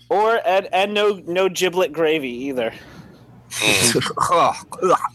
Or 0.10 0.40
and, 0.46 0.68
and 0.72 0.94
no 0.94 1.22
no 1.26 1.50
giblet 1.50 1.92
gravy 1.92 2.30
either. 2.30 2.72
Mm. 3.52 3.96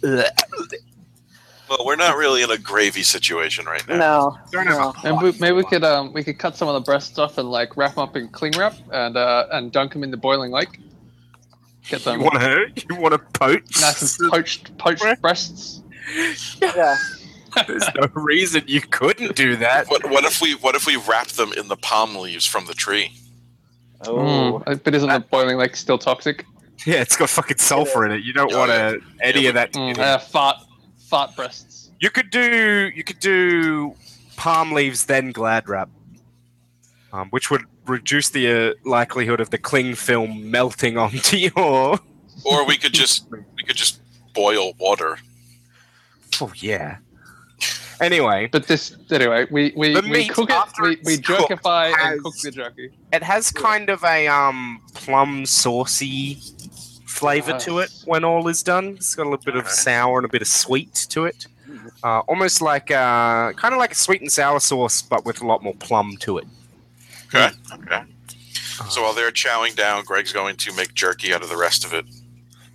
well, 1.69 1.85
we're 1.85 1.97
not 1.97 2.17
really 2.17 2.43
in 2.43 2.51
a 2.51 2.59
gravy 2.59 3.03
situation 3.03 3.67
right 3.67 3.87
now. 3.89 4.39
No. 4.53 4.63
No. 4.63 4.95
And 5.05 5.21
we, 5.21 5.33
maybe 5.39 5.53
we 5.57 5.65
could 5.65 5.85
um 5.85 6.13
we 6.13 6.25
could 6.25 6.39
cut 6.39 6.57
some 6.57 6.67
of 6.69 6.75
the 6.75 6.81
breasts 6.81 7.19
off 7.19 7.39
and 7.39 7.51
like 7.51 7.77
wrap 7.77 7.95
them 7.95 8.03
up 8.05 8.17
in 8.17 8.29
cling 8.29 8.53
wrap 8.59 8.75
and 8.93 9.17
uh 9.17 9.47
and 9.53 9.71
dunk 9.71 9.93
them 9.93 10.03
in 10.03 10.11
the 10.11 10.17
boiling 10.17 10.51
lake. 10.51 10.81
Get 11.89 12.05
them 12.05 12.19
You 12.21 12.25
want 12.27 12.41
to? 12.41 12.85
You 12.91 12.97
want 13.01 13.13
to 13.13 13.19
poach? 13.39 13.81
nice 13.81 14.19
poached 14.31 14.77
poached 14.79 15.05
breasts. 15.21 15.83
Yeah. 16.61 16.97
There's 17.67 17.89
no 17.95 18.09
reason 18.15 18.63
you 18.67 18.81
couldn't 18.81 19.35
do 19.37 19.57
that. 19.57 19.89
What, 19.89 20.09
what 20.11 20.25
if 20.25 20.41
we 20.41 20.55
what 20.55 20.75
if 20.75 20.87
we 20.87 20.97
wrap 20.97 21.29
them 21.29 21.53
in 21.55 21.69
the 21.69 21.77
palm 21.77 22.15
leaves 22.17 22.47
from 22.47 22.67
the 22.67 22.75
tree? 22.75 23.13
Oh. 24.07 24.63
Mm, 24.67 24.83
but 24.85 24.95
isn't 24.95 25.09
the 25.09 25.21
boiling 25.21 25.57
lake 25.57 25.75
still 25.77 25.99
toxic? 25.99 26.45
Yeah, 26.87 27.01
it's 27.01 27.17
got 27.17 27.29
fucking 27.29 27.59
sulfur 27.59 28.07
in 28.07 28.13
it. 28.13 28.23
You 28.23 28.33
don't 28.33 28.53
Oh, 28.53 28.59
want 28.59 28.71
yeah. 28.71 28.91
to 28.93 29.01
any 29.21 29.43
Yeah, 29.43 29.49
of 29.49 29.55
that. 29.57 29.73
Mm, 29.73 29.99
uh, 29.99 30.19
fart 30.19 30.57
fart 31.09 31.35
breasts. 31.35 31.91
You 32.01 32.11
could 32.11 32.31
do 32.31 32.91
you 32.95 33.03
could 33.03 33.19
do 33.19 33.95
palm 34.37 34.73
leaves 34.73 35.07
then 35.07 35.33
glad 35.33 35.69
wrap, 35.69 35.89
um, 37.13 37.29
which 37.31 37.51
would 37.51 37.63
reduce 37.87 38.29
the 38.29 38.49
uh, 38.71 38.75
likelihood 38.85 39.41
of 39.41 39.51
the 39.51 39.59
cling 39.59 39.95
film 39.97 40.51
melting 40.51 40.97
onto 40.97 41.37
your. 41.57 41.99
Or 42.45 42.65
we 42.65 42.77
could 42.77 42.93
just 42.95 43.27
we 43.57 43.65
could 43.65 43.77
just 43.77 44.01
boil 44.33 44.75
water. 44.79 45.19
Oh 46.41 46.53
yeah. 46.55 46.99
Anyway, 48.01 48.49
But 48.53 48.67
this 48.67 48.97
anyway, 49.11 49.47
we 49.51 49.73
we, 49.77 49.95
The 49.95 50.03
we 50.03 50.09
meat 50.11 50.33
cook 50.33 50.51
it, 50.51 50.55
after 50.57 50.83
we, 50.85 50.93
it's 50.97 51.05
we 51.07 51.19
cooked 51.19 51.51
jerkify 51.51 51.93
has- 51.95 52.13
and 52.13 52.23
cook 52.23 52.35
the 52.43 52.51
jerky. 52.51 52.91
it 53.13 53.23
has 53.23 53.51
kind 53.51 53.91
of 53.91 54.03
a 54.05 54.27
um 54.29 54.81
plum 54.95 55.45
saucy 55.47 56.39
flavor 57.07 57.59
to 57.59 57.79
it 57.81 57.91
when 58.05 58.25
all 58.25 58.47
is 58.49 58.63
done. 58.63 58.95
It's 58.97 59.15
got 59.15 59.25
a 59.27 59.31
little 59.31 59.45
bit 59.45 59.57
of 59.57 59.65
Okay. 59.65 59.73
sour 59.73 60.19
and 60.19 60.25
a 60.25 60.29
bit 60.29 60.43
of 60.43 60.49
sweet 60.49 60.95
to 61.11 61.25
it. 61.25 61.47
Uh, 62.05 62.21
almost 62.21 62.63
like 62.63 62.91
uh, 62.91 63.53
kind 63.55 63.75
of 63.75 63.79
like 63.79 63.93
a 63.93 63.97
sweet 63.97 64.21
and 64.21 64.31
sour 64.31 64.61
sauce, 64.61 65.03
but 65.03 65.25
with 65.25 65.43
a 65.43 65.47
lot 65.47 65.63
more 65.63 65.75
plum 65.75 66.17
to 66.21 66.39
it. 66.39 66.47
Okay. 67.35 67.51
Okay. 67.75 68.03
So 68.89 69.03
while 69.03 69.13
they're 69.13 69.33
chowing 69.33 69.75
down, 69.75 70.05
Greg's 70.05 70.33
going 70.33 70.57
to 70.57 70.73
make 70.75 70.95
jerky 70.95 71.35
out 71.35 71.43
of 71.43 71.49
the 71.49 71.57
rest 71.57 71.85
of 71.85 71.93
it. 71.93 72.05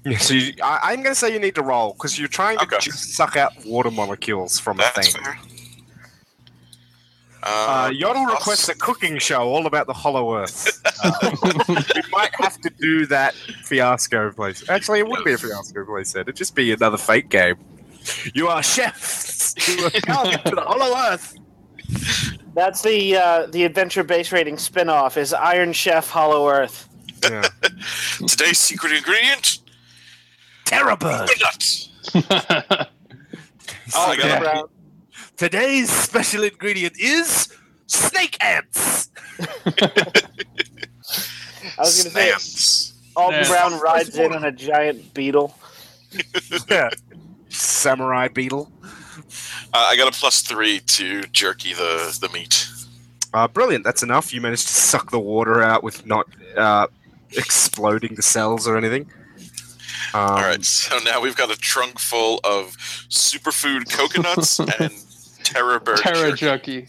Yeah, 0.05 0.17
so 0.17 0.33
you, 0.33 0.53
I, 0.63 0.79
I'm 0.91 0.97
going 1.03 1.13
to 1.13 1.19
say 1.19 1.31
you 1.33 1.39
need 1.39 1.55
to 1.55 1.61
roll 1.61 1.93
because 1.93 2.19
you're 2.19 2.27
trying 2.27 2.57
to 2.57 2.63
Okay. 2.63 2.77
just 2.79 3.13
suck 3.15 3.37
out 3.37 3.53
water 3.65 3.89
molecules 3.91 4.59
from 4.59 4.79
a 4.79 4.83
thing. 4.83 5.11
fair. 5.23 5.37
Uh, 7.43 7.85
Uh, 7.85 7.89
Yodel 7.93 8.25
requests 8.25 8.69
a 8.69 8.75
cooking 8.75 9.17
show 9.17 9.41
all 9.49 9.65
about 9.65 9.85
the 9.87 9.93
Hollow 9.93 10.35
Earth. 10.37 10.81
Uh, 11.03 11.35
we 11.67 12.01
might 12.13 12.31
have 12.39 12.57
to 12.61 12.69
do 12.79 13.05
that 13.07 13.33
fiasco 13.65 14.31
place. 14.31 14.63
Actually, 14.69 14.99
it 14.99 15.07
wouldn't 15.07 15.25
be 15.25 15.33
a 15.33 15.37
fiasco 15.37 15.83
place. 15.83 16.13
Then 16.13 16.21
it'd 16.21 16.37
just 16.37 16.55
be 16.55 16.71
another 16.71 16.95
fake 16.95 17.27
game. 17.27 17.55
You 18.33 18.47
are 18.47 18.63
chefs. 18.63 19.53
You 19.67 19.83
are 19.85 19.89
going 20.05 20.37
to 20.45 20.55
the 20.55 20.61
Hollow 20.61 20.95
Earth. 21.11 21.35
That's 22.55 22.81
the 22.83 23.17
uh, 23.17 23.47
the 23.47 23.65
adventure 23.65 24.03
base 24.05 24.31
rating 24.31 24.57
spin-off 24.57 25.17
is 25.17 25.33
Iron 25.33 25.73
Chef 25.73 26.09
Hollow 26.09 26.47
Earth. 26.49 26.87
Yeah. 27.21 27.49
today's 28.27 28.59
secret 28.59 28.93
ingredient: 28.93 29.59
Terrorbird. 30.65 31.27
peanut. 31.29 32.89
Oh, 33.95 34.09
I 34.11 34.15
got 34.17 34.25
Yeah. 34.25 34.39
Brown. 34.39 34.69
Today's 35.37 35.89
special 35.91 36.43
ingredient 36.43 36.99
is 36.99 37.47
snake 37.87 38.37
ants. 38.43 39.09
I 39.39 39.45
was 41.77 42.03
gonna 42.03 42.09
say 42.09 42.31
Snams. 42.35 42.93
Alton 43.15 43.41
Yeah. 43.41 43.47
Brown 43.49 43.79
rides 43.79 44.17
in 44.17 44.33
on 44.35 44.43
a 44.45 44.51
giant 44.51 45.13
beetle. 45.13 45.55
Yeah. 46.69 46.89
Samurai 47.49 48.27
beetle. 48.29 48.71
Uh, 49.73 49.85
I 49.89 49.95
got 49.95 50.07
a 50.07 50.17
plus 50.17 50.41
three 50.41 50.79
to 50.79 51.23
jerky 51.23 51.73
the 51.73 52.17
the 52.19 52.29
meat. 52.29 52.67
Uh, 53.33 53.47
brilliant. 53.47 53.83
That's 53.83 54.01
enough. 54.03 54.33
You 54.33 54.41
managed 54.41 54.67
to 54.67 54.73
suck 54.73 55.11
the 55.11 55.19
water 55.19 55.61
out 55.61 55.83
with 55.83 56.05
not 56.05 56.27
uh, 56.57 56.87
exploding 57.31 58.15
the 58.15 58.21
cells 58.21 58.67
or 58.67 58.77
anything. 58.77 59.11
Um, 60.15 60.21
All 60.29 60.35
right, 60.41 60.63
so 60.63 60.99
now 60.99 61.19
we've 61.21 61.35
got 61.35 61.49
a 61.51 61.55
trunk 61.57 61.97
full 61.99 62.39
of 62.43 62.77
superfood 63.09 63.89
coconuts 63.91 64.59
and 64.79 64.91
terror 65.43 65.79
bird 65.79 65.97
Terror 65.97 66.31
jerky. 66.35 66.81
jerky. 66.81 66.87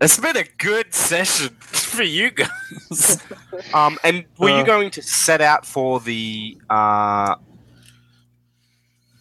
It's 0.00 0.18
been 0.18 0.36
a 0.36 0.44
good 0.58 0.92
session 0.92 1.50
for 1.60 2.02
you 2.02 2.32
guys. 2.32 3.22
um, 3.74 3.98
and 4.02 4.24
were 4.38 4.48
you 4.48 4.54
Uh. 4.56 4.64
going 4.64 4.90
to 4.90 5.02
set 5.02 5.40
out 5.40 5.64
for 5.64 6.00
the 6.00 6.58
uh, 6.68 7.36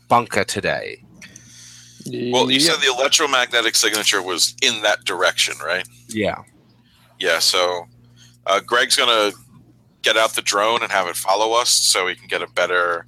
bunker 0.09 0.43
today? 0.43 1.03
Well, 2.07 2.49
you 2.49 2.59
Yeah. 2.59 2.71
said 2.73 2.81
the 2.81 2.87
electromagnetic 2.97 3.75
signature 3.75 4.23
was 4.23 4.55
in 4.63 4.81
that 4.81 5.03
direction, 5.05 5.53
right? 5.63 5.87
Yeah. 6.09 6.41
Yeah. 7.19 7.37
So 7.37 7.85
uh, 8.47 8.59
Greg's 8.61 8.95
gonna 8.95 9.31
get 10.01 10.17
out 10.17 10.33
the 10.33 10.41
drone 10.41 10.81
and 10.83 10.91
have 10.91 11.07
it 11.07 11.15
follow 11.15 11.53
us, 11.53 11.69
so 11.69 12.05
we 12.05 12.15
can 12.15 12.27
get 12.27 12.41
a 12.41 12.47
better 12.47 13.05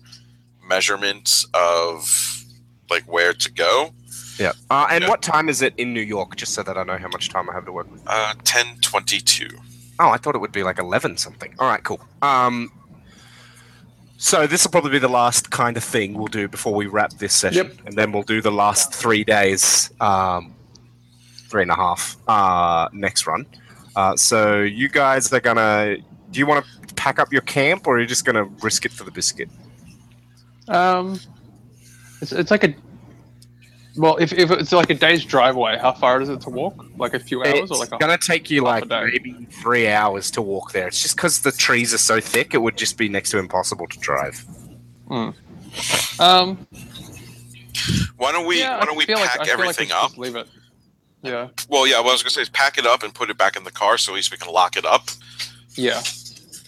measurement 0.67 1.45
of 1.53 2.43
like 2.89 3.03
where 3.03 3.33
to 3.33 3.51
go. 3.51 3.91
Yeah. 4.39 4.53
Uh, 4.69 4.87
and 4.89 5.03
Yeah. 5.03 5.09
what 5.09 5.21
time 5.21 5.49
is 5.49 5.61
it 5.61 5.73
in 5.77 5.93
New 5.93 6.01
York? 6.01 6.35
Just 6.35 6.53
so 6.53 6.63
that 6.63 6.77
I 6.77 6.83
know 6.83 6.97
how 6.97 7.07
much 7.09 7.29
time 7.29 7.49
I 7.49 7.53
have 7.53 7.65
to 7.65 7.71
work 7.71 7.91
with. 7.91 8.01
Uh, 8.07 8.33
Ten 8.43 8.77
twenty-two. 8.81 9.49
Oh, 9.99 10.09
I 10.09 10.17
thought 10.17 10.35
it 10.35 10.39
would 10.39 10.51
be 10.51 10.63
like 10.63 10.79
eleven 10.79 11.17
something. 11.17 11.53
All 11.59 11.67
right, 11.67 11.83
cool. 11.83 12.01
Um, 12.21 12.71
so 14.17 14.47
this 14.47 14.63
will 14.63 14.71
probably 14.71 14.91
be 14.91 14.99
the 14.99 15.07
last 15.09 15.51
kind 15.51 15.75
of 15.77 15.83
thing 15.83 16.13
we'll 16.13 16.27
do 16.27 16.47
before 16.47 16.73
we 16.73 16.85
wrap 16.87 17.11
this 17.13 17.33
session, 17.33 17.67
Yep. 17.67 17.77
and 17.87 17.95
then 17.97 18.11
we'll 18.11 18.23
do 18.23 18.41
the 18.41 18.51
last 18.51 18.93
three 18.93 19.23
days, 19.23 19.91
um, 19.99 20.55
three 21.49 21.63
and 21.63 21.71
a 21.71 21.75
half, 21.75 22.15
uh, 22.27 22.87
next 22.93 23.27
run. 23.27 23.45
Uh, 23.95 24.15
so 24.15 24.61
you 24.61 24.89
guys 24.89 25.31
are 25.33 25.39
gonna. 25.39 25.97
Do 26.33 26.39
you 26.39 26.47
want 26.47 26.65
to 26.65 26.93
pack 26.95 27.19
up 27.19 27.31
your 27.31 27.43
camp, 27.43 27.85
or 27.87 27.97
are 27.97 28.01
you 28.01 28.07
just 28.07 28.25
gonna 28.25 28.43
risk 28.43 28.85
it 28.85 28.91
for 28.91 29.03
the 29.03 29.11
biscuit? 29.11 29.49
Um, 30.67 31.19
it's, 32.21 32.31
it's 32.31 32.51
like 32.51 32.63
a. 32.63 32.73
Well, 33.95 34.17
if, 34.17 34.33
if 34.33 34.49
it's 34.49 34.71
like 34.71 34.89
a 34.89 34.95
day's 34.95 35.23
drive 35.23 35.55
away, 35.55 35.77
how 35.77 35.91
far 35.93 36.19
is 36.19 36.27
it 36.29 36.41
to 36.41 36.49
walk? 36.49 36.83
Like 36.97 37.13
a 37.13 37.19
few 37.19 37.43
hours, 37.43 37.59
It's 37.59 37.71
or 37.71 37.77
like 37.77 37.91
a, 37.91 37.99
gonna 37.99 38.17
take 38.17 38.49
you 38.49 38.63
like 38.63 38.87
maybe 38.87 39.47
three 39.61 39.87
hours 39.87 40.31
to 40.31 40.41
walk 40.41 40.71
there. 40.71 40.87
It's 40.87 41.03
just 41.03 41.15
because 41.15 41.41
the 41.41 41.51
trees 41.51 41.93
are 41.93 41.99
so 41.99 42.19
thick; 42.19 42.55
it 42.55 42.57
would 42.57 42.77
just 42.77 42.97
be 42.97 43.07
next 43.07 43.29
to 43.31 43.37
impossible 43.37 43.85
to 43.87 43.99
drive. 43.99 44.43
um? 46.19 46.67
Why 48.17 48.31
don't 48.31 48.47
we? 48.47 48.59
yeah, 48.59 48.79
why 48.79 48.85
don't 48.85 48.97
we 48.97 49.05
pack 49.05 49.17
like, 49.17 49.29
I 49.29 49.33
feel 49.33 49.41
like 49.57 49.59
everything 49.59 49.91
up? 49.91 50.07
just 50.07 50.17
leave 50.17 50.35
it. 50.35 50.47
Yeah, 51.21 51.49
Well, 51.69 51.85
yeah. 51.87 51.99
What 51.99 52.09
I 52.09 52.13
was 52.13 52.23
gonna 52.23 52.31
say 52.31 52.41
is 52.41 52.49
pack 52.49 52.77
it 52.79 52.85
up 52.87 53.03
and 53.03 53.13
put 53.13 53.29
it 53.29 53.37
back 53.37 53.55
in 53.55 53.63
the 53.63 53.71
car, 53.71 53.97
so 53.99 54.11
at 54.11 54.15
least 54.15 54.31
we 54.31 54.37
can 54.37 54.51
lock 54.51 54.75
it 54.75 54.85
up, 54.85 55.09
yeah. 55.75 56.01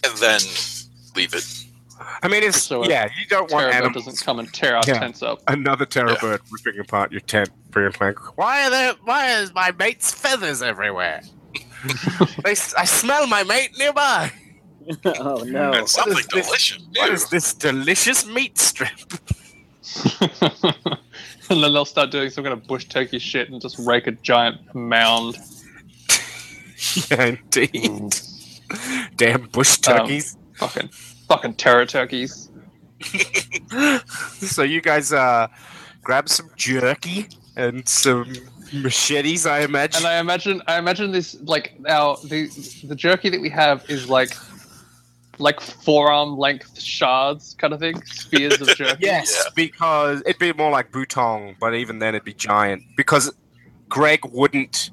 and 0.04 0.16
then 0.18 0.40
leave 1.14 1.34
it. 1.34 1.44
I 2.22 2.28
mean, 2.28 2.42
it's 2.42 2.62
So 2.62 2.84
yeah. 2.84 3.08
You 3.18 3.26
don't 3.28 3.50
want 3.50 3.70
Terror 3.70 3.84
animals. 3.84 4.04
doesn't 4.04 4.24
come 4.24 4.38
and 4.38 4.52
tear 4.52 4.76
our 4.76 4.82
Yeah. 4.86 4.98
tents 4.98 5.22
up. 5.22 5.40
Another 5.48 5.86
terror 5.86 6.10
Yeah. 6.12 6.20
bird 6.20 6.40
ripping 6.50 6.80
apart 6.80 7.10
your 7.12 7.20
tent 7.22 7.50
for 7.72 7.82
your 7.82 7.90
plan. 7.92 8.14
Why 8.36 8.66
are 8.66 8.70
there? 8.70 8.94
Why 9.04 9.40
is 9.40 9.52
my 9.54 9.72
mate's 9.78 10.12
feathers 10.12 10.62
everywhere? 10.62 11.22
they, 12.44 12.52
s- 12.52 12.74
I 12.74 12.84
smell 12.84 13.26
my 13.26 13.42
mate 13.44 13.70
nearby. 13.78 14.30
oh 15.04 15.42
no! 15.46 15.72
and 15.72 15.88
something 15.88 16.16
is 16.18 16.26
this? 16.26 16.44
delicious. 16.44 16.78
What 16.94 17.06
too. 17.08 17.12
is 17.12 17.28
this 17.28 17.52
delicious 17.54 18.26
meat 18.26 18.56
strip? 18.58 18.90
and 20.20 21.62
then 21.62 21.72
they'll 21.72 21.84
start 21.84 22.10
doing 22.10 22.30
some 22.30 22.44
kind 22.44 22.52
of 22.52 22.66
bush 22.66 22.84
turkey 22.86 23.18
shit 23.18 23.50
and 23.50 23.60
just 23.60 23.78
rake 23.80 24.06
a 24.06 24.12
giant 24.12 24.74
mound. 24.74 25.36
yeah, 27.10 27.24
indeed. 27.26 27.72
Mm. 27.72 28.32
Damn 29.16 29.46
bush 29.48 29.78
Um, 29.88 29.98
turkeys. 29.98 30.36
Fucking, 30.54 30.88
fucking 31.28 31.54
terror 31.54 31.86
turkeys. 31.86 32.50
so 34.38 34.62
you 34.62 34.80
guys 34.80 35.12
uh, 35.12 35.48
grab 36.02 36.28
some 36.28 36.50
jerky 36.56 37.28
and 37.56 37.86
some 37.88 38.32
machetes, 38.72 39.46
I 39.46 39.60
imagine. 39.60 39.98
And 39.98 40.06
I 40.06 40.18
imagine, 40.18 40.62
I 40.66 40.78
imagine 40.78 41.12
this 41.12 41.36
like 41.42 41.74
our 41.88 42.16
the 42.24 42.46
the 42.84 42.94
jerky 42.94 43.28
that 43.28 43.40
we 43.40 43.50
have 43.50 43.84
is 43.90 44.08
like 44.08 44.30
like 45.38 45.60
forearm 45.60 46.38
length 46.38 46.80
shards 46.80 47.54
kind 47.58 47.74
of 47.74 47.80
thing, 47.80 48.02
spears 48.06 48.60
of 48.60 48.68
jerky. 48.68 48.96
yes, 49.04 49.36
Yeah. 49.44 49.50
because 49.54 50.22
it'd 50.24 50.38
be 50.38 50.52
more 50.54 50.70
like 50.70 50.90
biltong, 50.92 51.56
but 51.60 51.74
even 51.74 51.98
then 51.98 52.14
it'd 52.14 52.24
be 52.24 52.32
giant. 52.34 52.82
Because 52.96 53.30
Greg 53.90 54.20
wouldn't 54.32 54.90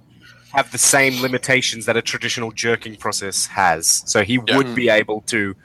have 0.53 0.71
the 0.71 0.77
same 0.77 1.21
limitations 1.21 1.85
that 1.87 1.97
a 1.97 2.01
traditional 2.01 2.51
jerking 2.51 2.95
process 2.95 3.45
has. 3.47 4.03
So 4.05 4.23
he 4.23 4.39
Yeah. 4.47 4.57
would 4.57 4.73
be 4.75 4.89
able 4.89 5.21
to 5.27 5.55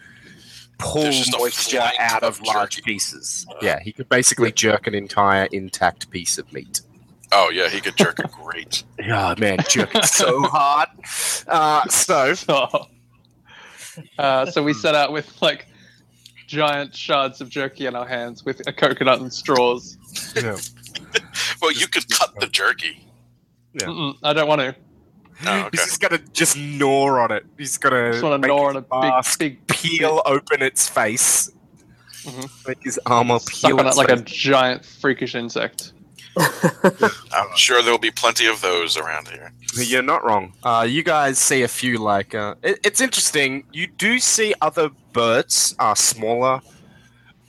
pull 0.79 1.03
There's 1.03 1.19
just 1.19 1.35
a 1.35 1.39
moisture 1.39 1.91
out 1.99 2.23
of, 2.23 2.41
of 2.41 2.47
large 2.47 2.77
jerky. 2.77 2.93
pieces. 2.93 3.47
Yeah, 3.61 3.81
he 3.81 3.93
could 3.93 4.09
basically 4.09 4.53
jerk 4.53 4.87
an 4.87 4.95
entire 4.95 5.47
intact 5.53 6.11
piece 6.11 6.39
of 6.39 6.51
meat. 6.53 6.81
Oh 7.33 7.51
yeah, 7.51 7.69
he 7.69 7.81
could 7.81 7.97
jerk 7.97 8.19
a 8.21 8.29
great. 8.29 8.85
Yeah, 8.99 9.35
man, 9.39 9.59
jerking 9.69 10.03
so 10.05 10.43
hard. 10.43 10.89
Uh, 11.47 11.87
so 11.89 12.35
So, 12.35 12.87
uh, 14.19 14.47
so 14.47 14.63
we 14.63 14.73
set 14.73 14.95
out 14.95 15.13
with 15.13 15.41
like 15.43 15.67
giant 16.47 16.95
shards 16.95 17.41
of 17.41 17.49
jerky 17.51 17.87
in 17.87 17.95
our 17.97 18.07
hands 18.07 18.45
with 18.45 18.67
a 18.67 18.73
coconut 18.73 19.21
and 19.21 19.33
straws. 19.33 19.99
yeah. 20.35 20.57
Well, 21.61 21.73
you 21.73 21.87
could 21.89 22.09
cut 22.11 22.39
the 22.41 22.47
jerky. 22.47 23.05
Yeah. 23.81 24.13
I 24.23 24.33
don't 24.33 24.49
want 24.49 24.61
to. 24.61 24.75
Oh, 25.47 25.59
okay. 25.61 25.69
he's 25.73 25.85
just 25.85 26.01
gonna 26.01 26.19
just 26.33 26.57
gnaw 26.57 27.17
on 27.23 27.31
it. 27.31 27.47
He's 27.57 27.79
gonna 27.79 28.11
just 28.13 28.25
want 28.25 28.43
to 28.43 28.49
make 28.49 28.57
gnaw 28.57 28.69
on 28.69 28.77
a 28.77 28.85
mask 28.91 29.39
big, 29.39 29.65
big 29.67 29.77
peel 29.77 30.23
open 30.27 30.63
its 30.63 30.89
face. 30.89 31.51
Mhm. 32.25 32.67
Make 32.67 32.79
his 32.83 32.99
armor 33.07 33.39
peel 33.47 33.79
on 33.79 33.87
it 33.87 33.89
its 33.91 33.97
like 33.97 34.11
a 34.11 34.17
giant 34.17 34.85
freakish 34.85 35.35
insect. 35.37 35.93
I'm 36.39 37.57
sure 37.57 37.83
there'll 37.83 37.99
be 37.99 38.11
plenty 38.11 38.47
of 38.47 38.61
those 38.61 38.97
around 38.97 39.29
here. 39.29 39.53
You're 39.75 40.03
not 40.03 40.25
wrong. 40.25 40.53
Uh, 40.63 40.87
you 40.89 41.03
guys 41.03 41.39
see 41.39 41.63
a 41.63 41.69
few 41.69 41.99
like 41.99 42.35
uh, 42.35 42.55
it, 42.63 42.81
it's 42.85 43.01
interesting. 43.01 43.65
You 43.73 43.87
do 43.87 44.19
see 44.19 44.55
other 44.61 44.91
birds, 45.13 45.75
uh, 45.79 45.95
smaller 45.95 46.61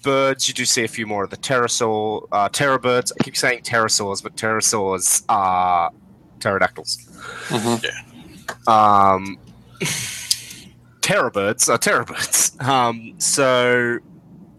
birds. 0.03 0.47
You 0.47 0.53
do 0.53 0.65
see 0.65 0.83
a 0.83 0.87
few 0.87 1.05
more 1.05 1.23
of 1.23 1.29
the 1.29 1.37
pterosaur, 1.37 2.27
uh, 2.31 2.49
terror 2.49 2.79
birds. 2.79 3.11
I 3.19 3.23
keep 3.23 3.35
saying 3.37 3.61
pterosaurs, 3.63 4.23
but 4.23 4.35
pterosaurs 4.35 5.23
are 5.29 5.91
pterodactyls. 6.39 6.97
Um, 8.67 9.37
terror 11.01 11.29
birds 11.31 11.69
are 11.69 11.77
terror 11.77 12.05
birds. 12.05 12.55
Um, 12.59 13.15
so 13.19 13.99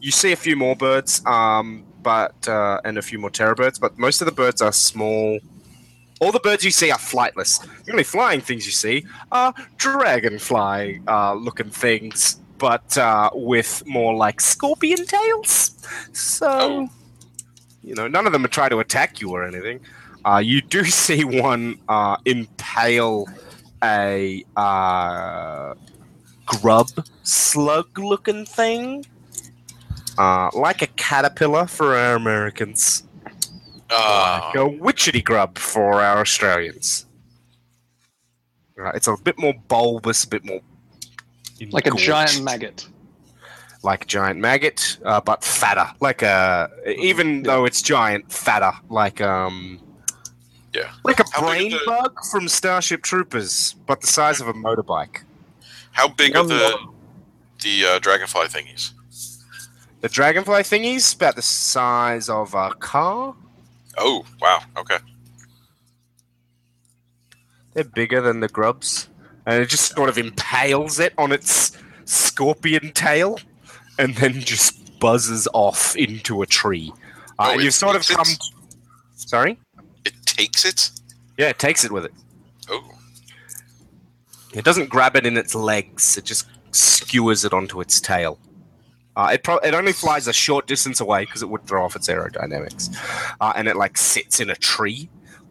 you 0.00 0.10
see 0.10 0.32
a 0.32 0.36
few 0.36 0.56
more 0.56 0.76
birds, 0.76 1.24
um, 1.26 1.84
but 2.02 2.48
uh, 2.48 2.80
and 2.84 2.98
a 2.98 3.02
few 3.02 3.18
more 3.18 3.30
terror 3.30 3.54
birds, 3.54 3.78
but 3.78 3.98
most 3.98 4.20
of 4.20 4.26
the 4.26 4.32
birds 4.32 4.62
are 4.62 4.72
small. 4.72 5.38
All 6.20 6.32
the 6.32 6.40
birds 6.40 6.64
you 6.64 6.70
see 6.70 6.90
are 6.90 6.98
flightless. 6.98 7.66
The 7.84 7.92
only 7.92 8.04
flying 8.04 8.40
things 8.40 8.66
you 8.66 8.72
see 8.72 9.06
are 9.32 9.54
dragonfly 9.78 11.00
uh, 11.08 11.34
looking 11.34 11.70
things, 11.70 12.38
but 12.58 12.96
uh, 12.98 13.30
with 13.32 13.82
more 13.86 14.14
like 14.14 14.40
scorpion 14.40 15.06
tails. 15.06 15.76
So, 16.12 16.46
Oh. 16.50 16.88
you 17.82 17.94
know, 17.94 18.06
none 18.06 18.26
of 18.26 18.32
them 18.32 18.44
are 18.44 18.48
trying 18.48 18.70
to 18.70 18.80
attack 18.80 19.20
you 19.22 19.30
or 19.30 19.44
anything. 19.44 19.80
Uh, 20.24 20.42
you 20.44 20.60
do 20.60 20.84
see 21.04 21.24
one 21.24 21.78
uh, 21.88 22.16
impale 22.24 23.26
a 23.82 24.44
uh, 24.56 25.74
grub 26.46 26.88
slug 27.22 27.98
looking 27.98 28.44
thing. 28.44 29.04
Uh, 30.18 30.50
like 30.52 30.82
a 30.82 30.86
caterpillar 30.86 31.66
for 31.66 31.96
our 31.96 32.14
Americans. 32.14 33.04
Uh, 33.88 34.40
Like 34.44 34.54
a 34.56 34.58
witchetty 34.78 35.24
grub 35.24 35.56
for 35.58 35.94
our 35.94 36.20
Australians. 36.20 37.06
Right, 38.76 38.94
it's 38.94 39.08
a 39.08 39.16
bit 39.22 39.38
more 39.38 39.54
bulbous, 39.68 40.24
a 40.24 40.28
bit 40.28 40.44
more. 40.44 40.60
Like 41.70 41.86
a 41.86 41.90
giant 41.90 42.42
maggot. 42.42 42.88
Like 43.82 44.04
a 44.04 44.06
giant 44.06 44.40
maggot, 44.40 44.98
uh, 45.04 45.20
but 45.20 45.42
fatter. 45.42 45.90
Like 46.00 46.22
a. 46.22 46.70
Even 46.86 47.42
though 47.42 47.64
it's 47.64 47.82
giant, 47.82 48.30
fatter. 48.32 48.72
Like, 48.88 49.20
um. 49.20 49.80
Yeah. 50.72 50.92
Like 51.04 51.20
a 51.20 51.24
How 51.32 51.40
brain 51.46 51.70
the- 51.72 51.80
bug 51.86 52.18
from 52.30 52.48
Starship 52.48 53.02
Troopers, 53.02 53.74
but 53.86 54.00
the 54.00 54.06
size 54.06 54.40
of 54.40 54.48
a 54.48 54.52
motorbike. 54.52 55.22
how 55.92 56.08
big 56.08 56.36
are 56.36 56.40
Yum, 56.46 56.48
the 56.48 56.78
the 57.62 57.84
uh, 57.86 57.98
dragonfly 57.98 58.46
thingies? 58.46 58.92
The 60.00 60.08
dragonfly 60.08 60.62
thingies, 60.62 61.14
about 61.16 61.36
the 61.36 61.42
size 61.42 62.28
of 62.28 62.54
a 62.54 62.70
car. 62.74 63.34
Oh 63.98 64.24
wow, 64.40 64.60
okay. 64.78 64.98
They're 67.74 67.84
bigger 67.84 68.20
than 68.20 68.40
the 68.40 68.48
grubs. 68.48 69.08
And 69.46 69.62
it 69.62 69.66
just 69.68 69.94
sort 69.94 70.08
of 70.08 70.18
impales 70.18 70.98
it 71.00 71.12
on 71.18 71.32
its 71.32 71.76
scorpion 72.04 72.92
tail 72.92 73.38
and 73.98 74.14
then 74.16 74.40
just 74.40 74.98
buzzes 75.00 75.48
off 75.52 75.96
into 75.96 76.42
a 76.42 76.46
tree. 76.46 76.92
Uh, 77.38 77.48
Oh, 77.48 77.52
and 77.52 77.62
you've 77.62 77.74
sort 77.74 77.96
of 77.96 78.06
come. 78.06 78.26
it? 78.28 78.38
Sorry? 79.16 79.58
Takes 80.40 80.64
it. 80.64 80.90
Yeah, 81.36 81.48
it 81.48 81.58
takes 81.58 81.84
it 81.84 81.92
with 81.92 82.04
it. 82.06 82.12
Oh, 82.68 82.82
It 84.54 84.64
doesn't 84.64 84.88
grab 84.88 85.16
it 85.16 85.26
in 85.26 85.36
its 85.36 85.54
legs, 85.54 86.16
it 86.16 86.24
just 86.24 86.46
skewers 86.72 87.44
it 87.44 87.52
onto 87.52 87.80
its 87.80 88.00
tail. 88.00 88.38
Uh, 89.16 89.30
it, 89.34 89.42
pro- 89.42 89.58
it 89.58 89.74
only 89.74 89.92
flies 89.92 90.28
a 90.28 90.32
short 90.32 90.66
distance 90.66 91.00
away 91.00 91.24
because 91.24 91.42
it 91.42 91.48
would 91.48 91.66
throw 91.66 91.84
off 91.84 91.94
its 91.96 92.08
aerodynamics. 92.08 92.94
Uh, 93.40 93.52
and 93.56 93.68
it 93.68 93.76
like 93.76 93.98
sits 93.98 94.40
in 94.40 94.48
a 94.50 94.54
tree, 94.54 95.10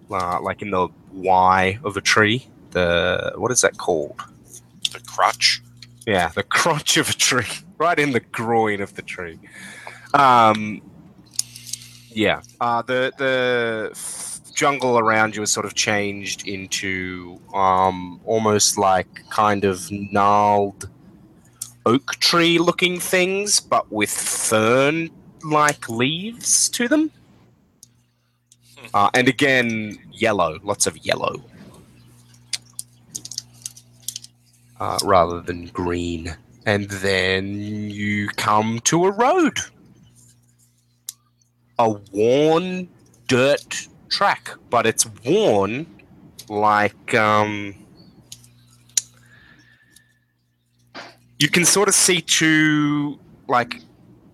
uh, 0.09 0.41
like 0.41 0.61
in 0.61 0.71
the 0.71 0.87
Y 1.13 1.77
of 1.83 1.97
a 1.97 2.01
tree. 2.01 2.47
The 2.71 3.33
what 3.35 3.51
is 3.51 3.61
that 3.61 3.77
called? 3.77 4.21
the 4.91 4.99
crotch. 5.01 5.61
Yeah, 6.07 6.29
the 6.29 6.41
crotch 6.43 6.97
of 6.97 7.09
a 7.09 7.13
tree, 7.13 7.45
right 7.77 7.99
in 7.99 8.11
the 8.11 8.21
groin 8.21 8.81
of 8.81 8.95
the 8.95 9.01
tree. 9.03 9.37
Um, 10.15 10.81
yeah, 12.09 12.41
uh, 12.59 12.81
the 12.81 13.11
the 13.17 13.91
jungle 14.59 14.99
around 14.99 15.35
you 15.35 15.41
has 15.41 15.51
sort 15.51 15.65
of 15.65 15.73
changed 15.73 16.47
into 16.47 17.39
um, 17.53 18.19
almost 18.25 18.77
like 18.77 19.07
kind 19.29 19.63
of 19.63 19.89
gnarled 19.91 20.89
oak 21.85 22.11
tree 22.19 22.57
looking 22.57 22.99
things, 22.99 23.59
but 23.59 23.89
with 23.91 24.09
fern 24.11 25.09
like 25.43 25.87
leaves 25.87 26.69
to 26.69 26.87
them. 26.87 27.09
Uh, 28.93 29.09
and 29.13 29.27
again, 29.27 29.97
yellow, 30.11 30.59
lots 30.63 30.87
of 30.87 30.97
yellow. 31.05 31.35
uh, 34.79 34.97
rather 35.03 35.41
than 35.41 35.67
green. 35.67 36.35
And 36.65 36.89
then 36.89 37.89
you 37.89 38.27
come 38.29 38.79
to 38.85 39.05
a 39.05 39.11
road. 39.11 39.57
A 41.77 41.89
worn 42.11 42.89
dirt 43.27 43.87
track, 44.09 44.51
but 44.69 44.85
it's 44.85 45.05
worn 45.25 45.85
like 46.49 47.13
um 47.13 47.75
you 51.37 51.47
can 51.47 51.63
sort 51.63 51.87
of 51.87 51.95
see 51.95 52.21
two 52.21 53.19
like 53.47 53.81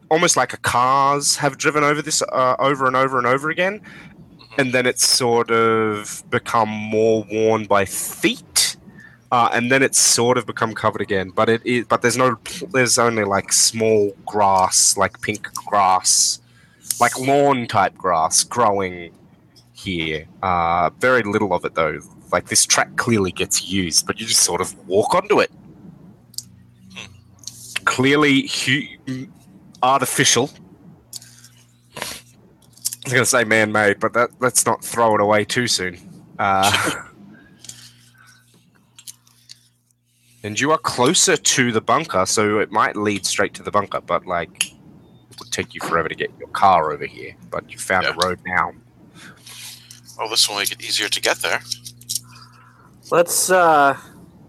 almost 0.10 0.38
like 0.38 0.54
a 0.54 0.58
cars 0.58 1.36
have 1.36 1.58
driven 1.58 1.84
over 1.84 2.02
this 2.02 2.22
uh, 2.22 2.56
over 2.60 2.86
and 2.88 2.96
over 2.96 3.18
and 3.18 3.28
over 3.28 3.50
again 3.50 3.82
and 4.58 4.74
then 4.74 4.86
it's 4.86 5.06
sort 5.06 5.52
of 5.52 6.24
become 6.30 6.70
more 6.70 7.26
worn 7.32 7.66
by 7.66 7.86
feet 7.86 8.78
uh, 9.32 9.50
and 9.52 9.72
then 9.72 9.84
it's 9.84 10.00
sort 10.00 10.38
of 10.38 10.46
become 10.46 10.74
covered 10.74 11.02
again 11.02 11.30
but 11.30 11.50
it 11.50 11.66
is 11.66 11.86
but 11.86 12.02
there's 12.02 12.18
no 12.18 12.38
there's 12.72 12.98
only 12.98 13.24
like 13.24 13.52
small 13.52 14.12
grass 14.26 14.98
like 14.98 15.20
pink 15.22 15.52
grass 15.54 16.40
like 17.00 17.18
lawn 17.20 17.68
type 17.68 17.96
grass 17.98 18.44
growing 18.44 19.12
here 19.86 20.28
uh, 20.42 20.90
very 21.00 21.24
little 21.24 21.54
of 21.54 21.64
it 21.66 21.76
though 21.76 22.00
like 22.32 22.48
this 22.48 22.66
track 22.66 22.96
clearly 22.98 23.32
gets 23.32 23.70
used 23.70 24.06
but 24.08 24.20
you 24.20 24.26
just 24.26 24.42
sort 24.42 24.62
of 24.62 24.76
walk 24.88 25.14
onto 25.14 25.40
it 25.40 25.52
clearly 27.86 28.48
hu- 28.48 29.28
artificial. 29.82 30.50
I 31.98 32.02
was 33.06 33.14
going 33.14 33.24
to 33.24 33.26
say 33.26 33.44
man-made, 33.44 34.00
but 34.00 34.14
that, 34.14 34.32
let's 34.40 34.66
not 34.66 34.84
throw 34.84 35.16
it 35.16 35.22
away 35.22 35.46
too 35.46 35.68
soon. 35.68 35.98
Uh, 36.40 36.92
and 40.44 40.60
you 40.60 40.72
are 40.72 40.78
closer 40.80 41.38
to 41.38 41.72
the 41.72 41.82
bunker, 41.82 42.26
so 42.26 42.60
it 42.60 42.72
might 42.72 42.96
lead 42.96 43.26
straight 43.26 43.54
to 43.54 43.64
the 43.64 43.72
bunker, 43.72 44.02
but 44.02 44.26
like 44.26 44.72
it 44.72 45.40
would 45.40 45.52
take 45.52 45.74
you 45.76 45.82
forever 45.82 46.10
to 46.10 46.16
get 46.16 46.32
your 46.40 46.50
car 46.50 46.92
over 46.92 47.06
here. 47.06 47.36
But 47.52 47.72
you 47.72 47.78
found 47.78 48.08
a 48.08 48.14
road 48.14 48.40
now. 48.46 48.74
Oh, 50.18 50.30
this 50.30 50.48
will 50.48 50.58
make 50.58 50.72
it 50.72 50.82
easier 50.84 51.10
to 51.10 51.22
get 51.22 51.38
there. 51.38 51.62
Let's 53.12 53.50
uh, 53.50 53.98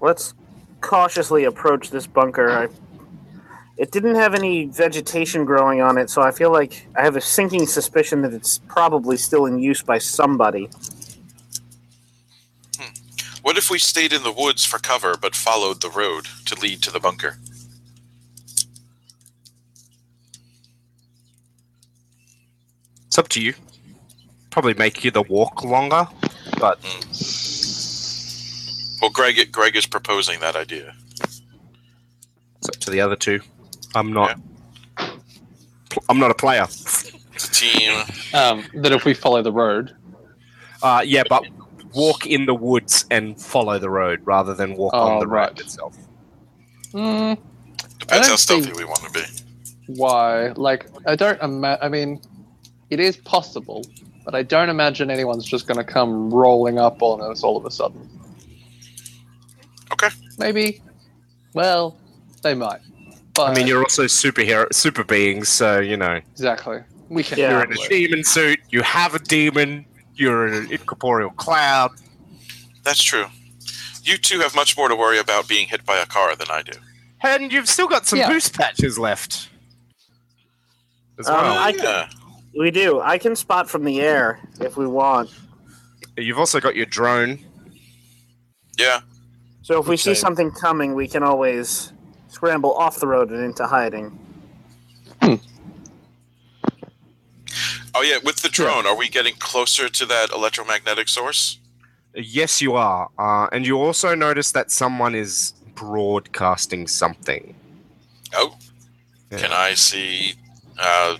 let's 0.00 0.34
cautiously 0.80 1.44
approach 1.44 1.90
this 1.90 2.06
bunker. 2.06 2.50
I, 2.50 2.68
it 3.76 3.90
didn't 3.90 4.14
have 4.14 4.34
any 4.34 4.66
vegetation 4.66 5.44
growing 5.44 5.80
on 5.82 5.98
it, 5.98 6.08
so 6.08 6.22
I 6.22 6.30
feel 6.30 6.50
like 6.50 6.86
I 6.96 7.02
have 7.02 7.16
a 7.16 7.20
sinking 7.20 7.66
suspicion 7.66 8.22
that 8.22 8.32
it's 8.32 8.58
probably 8.68 9.16
still 9.16 9.46
in 9.46 9.58
use 9.58 9.82
by 9.82 9.98
somebody. 9.98 10.70
What 13.42 13.56
if 13.56 13.70
we 13.70 13.78
stayed 13.78 14.12
in 14.12 14.24
the 14.24 14.32
woods 14.32 14.64
for 14.64 14.78
cover 14.78 15.14
but 15.16 15.36
followed 15.36 15.80
the 15.80 15.88
road 15.88 16.26
to 16.46 16.58
lead 16.58 16.82
to 16.82 16.90
the 16.90 16.98
bunker? 16.98 17.38
It's 23.06 23.16
up 23.16 23.28
to 23.28 23.40
you. 23.40 23.54
Probably 24.56 24.72
make 24.72 25.04
you 25.04 25.10
the 25.10 25.20
walk 25.20 25.64
longer, 25.64 26.08
but 26.58 26.78
Well, 29.02 29.10
Greg, 29.10 29.52
Greg 29.52 29.76
is 29.76 29.84
proposing 29.84 30.40
that 30.40 30.56
idea. 30.56 30.94
it's 32.56 32.70
up 32.70 32.76
to 32.76 32.90
the 32.90 33.02
other 33.02 33.16
two. 33.16 33.40
I'm 33.94 34.14
not. 34.14 34.40
I'm 36.08 36.18
not 36.18 36.30
a 36.30 36.34
player. 36.34 36.62
It's 36.62 37.04
a 37.36 37.50
team. 37.52 38.02
Um, 38.32 38.64
that 38.76 38.92
if 38.92 39.04
we 39.04 39.12
follow 39.12 39.42
the 39.42 39.52
road, 39.52 39.94
Uh, 40.82 41.02
yeah, 41.04 41.24
but 41.28 41.44
walk 41.92 42.26
in 42.26 42.46
the 42.46 42.54
woods 42.54 43.04
and 43.10 43.38
follow 43.38 43.78
the 43.78 43.90
road 43.90 44.20
rather 44.24 44.54
than 44.54 44.74
walk 44.74 44.94
Oh, 44.94 45.00
on 45.00 45.18
the 45.18 45.26
road 45.26 45.50
right. 45.50 45.60
itself. 45.60 45.94
mm, 46.94 47.36
Depends 47.98 48.26
I 48.26 48.30
how 48.30 48.36
don't 48.36 48.38
stealthy 48.38 48.72
we 48.72 48.86
want 48.86 49.02
to 49.02 49.10
be. 49.10 49.22
why? 49.88 50.52
Like, 50.52 50.86
I 51.06 51.14
don't 51.14 51.42
ima- 51.42 51.78
I 51.82 51.90
mean, 51.90 52.22
it 52.88 53.00
is 53.00 53.18
possible, 53.18 53.86
but 54.26 54.34
I 54.34 54.42
don't 54.42 54.68
imagine 54.68 55.10
anyone's 55.10 55.44
just 55.46 55.66
going 55.66 55.78
to 55.78 55.84
come 55.84 56.30
rolling 56.30 56.78
up 56.78 57.00
on 57.00 57.22
us 57.22 57.42
all 57.42 57.56
of 57.56 57.64
a 57.64 57.70
sudden. 57.70 58.06
Okay. 59.92 60.08
Maybe. 60.36 60.82
Well, 61.54 61.96
they 62.42 62.52
might. 62.54 62.80
But 63.34 63.50
I 63.50 63.54
mean, 63.54 63.66
you're 63.66 63.82
also 63.82 64.04
superhero, 64.04 64.70
super 64.74 65.04
beings, 65.04 65.48
so 65.48 65.78
you 65.78 65.96
know 65.96 66.20
exactly. 66.32 66.80
We 67.08 67.22
can. 67.22 67.38
Yeah. 67.38 67.50
you're 67.52 67.64
in 67.64 67.72
a 67.72 67.88
demon 67.88 68.24
suit. 68.24 68.58
You 68.70 68.82
have 68.82 69.14
a 69.14 69.18
demon. 69.18 69.86
You're 70.14 70.46
in 70.48 70.54
an 70.54 70.72
incorporeal 70.72 71.30
cloud. 71.30 71.92
That's 72.82 73.02
true. 73.02 73.26
You 74.02 74.16
two 74.16 74.40
have 74.40 74.54
much 74.54 74.76
more 74.76 74.88
to 74.88 74.96
worry 74.96 75.18
about 75.18 75.48
being 75.48 75.68
hit 75.68 75.84
by 75.84 75.98
a 75.98 76.06
car 76.06 76.34
than 76.34 76.46
I 76.50 76.62
do. 76.62 76.72
And 77.22 77.52
you've 77.52 77.68
still 77.68 77.88
got 77.88 78.06
some 78.06 78.18
Yeah. 78.18 78.28
boost 78.28 78.54
patches 78.54 78.98
left. 78.98 79.48
As 81.18 81.28
Um. 81.28 81.34
I 81.36 81.72
can- 81.72 81.82
yeah. 81.84 82.08
We 82.58 82.70
do. 82.70 83.00
I 83.00 83.18
can 83.18 83.36
spot 83.36 83.68
from 83.68 83.84
the 83.84 84.00
air 84.00 84.40
if 84.60 84.76
we 84.76 84.86
want. 84.86 85.30
You've 86.16 86.38
also 86.38 86.60
got 86.60 86.74
your 86.74 86.86
drone. 86.86 87.38
Yeah. 88.78 89.00
So 89.62 89.80
if 89.80 89.88
we 89.88 89.96
see 89.96 90.14
something 90.14 90.50
coming, 90.50 90.94
we 90.94 91.08
can 91.08 91.22
always 91.22 91.92
scramble 92.28 92.72
off 92.74 92.98
the 92.98 93.06
road 93.06 93.30
and 93.30 93.44
into 93.44 93.66
hiding. 93.66 94.18
Oh, 97.98 98.02
yeah. 98.02 98.18
With 98.22 98.42
the 98.42 98.50
drone, 98.50 98.86
are 98.86 98.96
we 98.96 99.08
getting 99.08 99.34
closer 99.36 99.88
to 99.88 100.06
that 100.06 100.30
electromagnetic 100.30 101.08
source? 101.08 101.58
Yes, 102.14 102.60
you 102.60 102.74
are. 102.74 103.10
Uh, 103.18 103.48
and 103.52 103.66
you 103.66 103.78
also 103.78 104.14
notice 104.14 104.52
that 104.52 104.70
someone 104.70 105.14
is 105.14 105.54
broadcasting 105.74 106.86
something. 106.86 107.54
Oh. 108.34 108.56
Yeah. 109.30 109.38
Can 109.38 109.52
I 109.52 109.74
see 109.74 110.34
uh, 110.78 111.16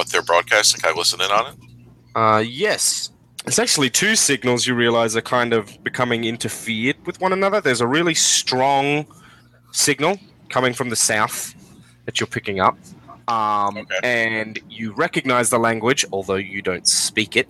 what 0.00 0.08
they're 0.08 0.22
broadcasting? 0.22 0.80
Can 0.80 0.94
I 0.94 0.98
listen 0.98 1.20
in 1.20 1.30
on 1.30 1.52
it? 1.52 1.58
Uh, 2.14 2.38
yes. 2.38 3.10
It's 3.46 3.58
actually 3.58 3.90
two 3.90 4.16
signals 4.16 4.66
you 4.66 4.74
realize 4.74 5.14
are 5.14 5.20
kind 5.20 5.52
of 5.52 5.82
becoming 5.84 6.24
interfered 6.24 6.96
with 7.06 7.20
one 7.20 7.34
another. 7.34 7.60
There's 7.60 7.82
a 7.82 7.86
really 7.86 8.14
strong 8.14 9.06
signal 9.72 10.18
coming 10.48 10.72
from 10.72 10.88
the 10.88 10.96
south 10.96 11.54
that 12.06 12.18
you're 12.18 12.26
picking 12.26 12.60
up. 12.60 12.78
Um, 13.28 13.76
Okay. 13.76 14.00
And 14.02 14.58
you 14.70 14.92
recognize 14.92 15.50
the 15.50 15.58
language, 15.58 16.06
although 16.12 16.36
you 16.36 16.62
don't 16.62 16.88
speak 16.88 17.36
it, 17.36 17.48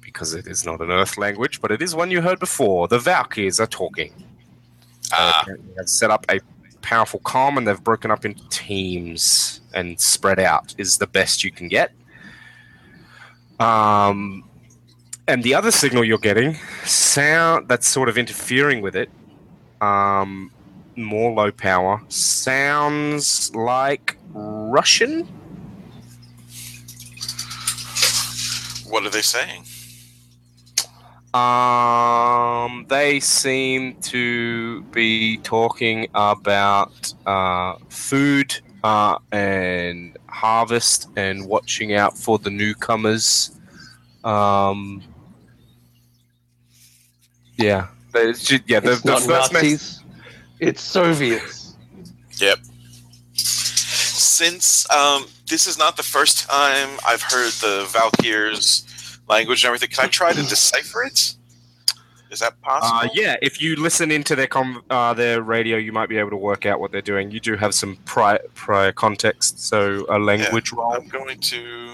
because 0.00 0.34
it 0.34 0.46
is 0.46 0.64
not 0.64 0.80
an 0.80 0.92
Earth 0.92 1.18
language, 1.18 1.60
but 1.60 1.72
it 1.72 1.82
is 1.82 1.96
one 1.96 2.12
you 2.12 2.20
heard 2.20 2.38
before. 2.38 2.86
The 2.86 2.98
Valkyries 3.00 3.58
are 3.58 3.66
talking. 3.66 4.12
Ah, 5.12 5.40
apparently 5.42 5.74
have 5.76 5.88
set 5.88 6.10
up 6.12 6.24
a 6.30 6.38
powerful 6.82 7.20
comm 7.20 7.56
and 7.56 7.66
they've 7.66 7.82
broken 7.82 8.10
up 8.10 8.24
into 8.24 8.46
teams 8.48 9.60
and 9.74 10.00
spread 10.00 10.38
out 10.38 10.74
is 10.78 10.98
the 10.98 11.06
best 11.06 11.44
you 11.44 11.50
can 11.50 11.68
get. 11.68 11.92
Um, 13.58 14.44
and 15.28 15.42
the 15.42 15.54
other 15.54 15.70
signal 15.70 16.04
you're 16.04 16.18
getting, 16.18 16.56
sound 16.84 17.68
that's 17.68 17.86
sort 17.86 18.08
of 18.08 18.16
interfering 18.18 18.80
with 18.80 18.96
it, 18.96 19.10
um, 19.80 20.50
more 20.96 21.32
low 21.32 21.52
power, 21.52 22.02
sounds 22.08 23.54
like 23.54 24.16
Russian. 24.32 25.28
what 28.90 29.06
are 29.06 29.10
they 29.10 29.22
saying? 29.22 29.64
Um, 31.32 32.86
they 32.88 33.20
seem 33.20 33.94
to 34.02 34.82
be 34.90 35.36
talking 35.38 36.08
about 36.14 37.12
uh, 37.24 37.74
food 37.88 38.58
uh, 38.82 39.18
and 39.30 40.16
harvest 40.28 41.08
and 41.16 41.46
watching 41.46 41.94
out 41.94 42.18
for 42.18 42.38
the 42.38 42.50
newcomers. 42.50 43.52
Um, 44.24 45.02
yeah, 47.56 47.88
They- 48.12 48.30
it's 48.30 48.44
ju- 48.44 48.58
yeah. 48.66 48.80
The, 48.80 48.92
it's 48.92 49.02
the 49.02 49.10
not 49.12 49.22
first 49.22 49.52
mess- 49.52 49.62
Nazis. 49.62 50.02
It's 50.58 50.82
Soviets. 50.82 51.76
Yep. 52.38 52.58
Since 53.34 54.90
um, 54.90 55.26
this 55.48 55.66
is 55.66 55.78
not 55.78 55.96
the 55.96 56.02
first 56.02 56.48
time 56.48 56.88
I've 57.06 57.22
heard 57.22 57.52
the 57.52 57.86
Valkyrs 57.90 58.84
language 59.30 59.64
and 59.64 59.68
everything, 59.68 59.88
can 59.90 60.04
I 60.04 60.08
try 60.08 60.32
to 60.32 60.42
decipher 60.56 61.02
it? 61.04 61.34
Is 62.30 62.38
that 62.40 62.60
possible? 62.62 62.98
Uh, 62.98 63.08
yeah, 63.12 63.36
if 63.42 63.60
you 63.60 63.74
listen 63.76 64.10
into 64.12 64.36
their 64.36 64.46
com- 64.46 64.84
uh, 64.90 65.14
their 65.14 65.42
radio, 65.42 65.76
you 65.78 65.90
might 65.92 66.08
be 66.08 66.16
able 66.18 66.30
to 66.30 66.36
work 66.36 66.64
out 66.64 66.78
what 66.78 66.92
they're 66.92 67.02
doing. 67.02 67.30
You 67.32 67.40
do 67.40 67.56
have 67.56 67.74
some 67.74 67.96
prior 68.04 68.38
prior 68.54 68.92
context, 68.92 69.58
so 69.66 70.06
a 70.08 70.18
language 70.18 70.70
roll. 70.72 70.92
I'm 70.92 71.08
going 71.08 71.40
to 71.40 71.90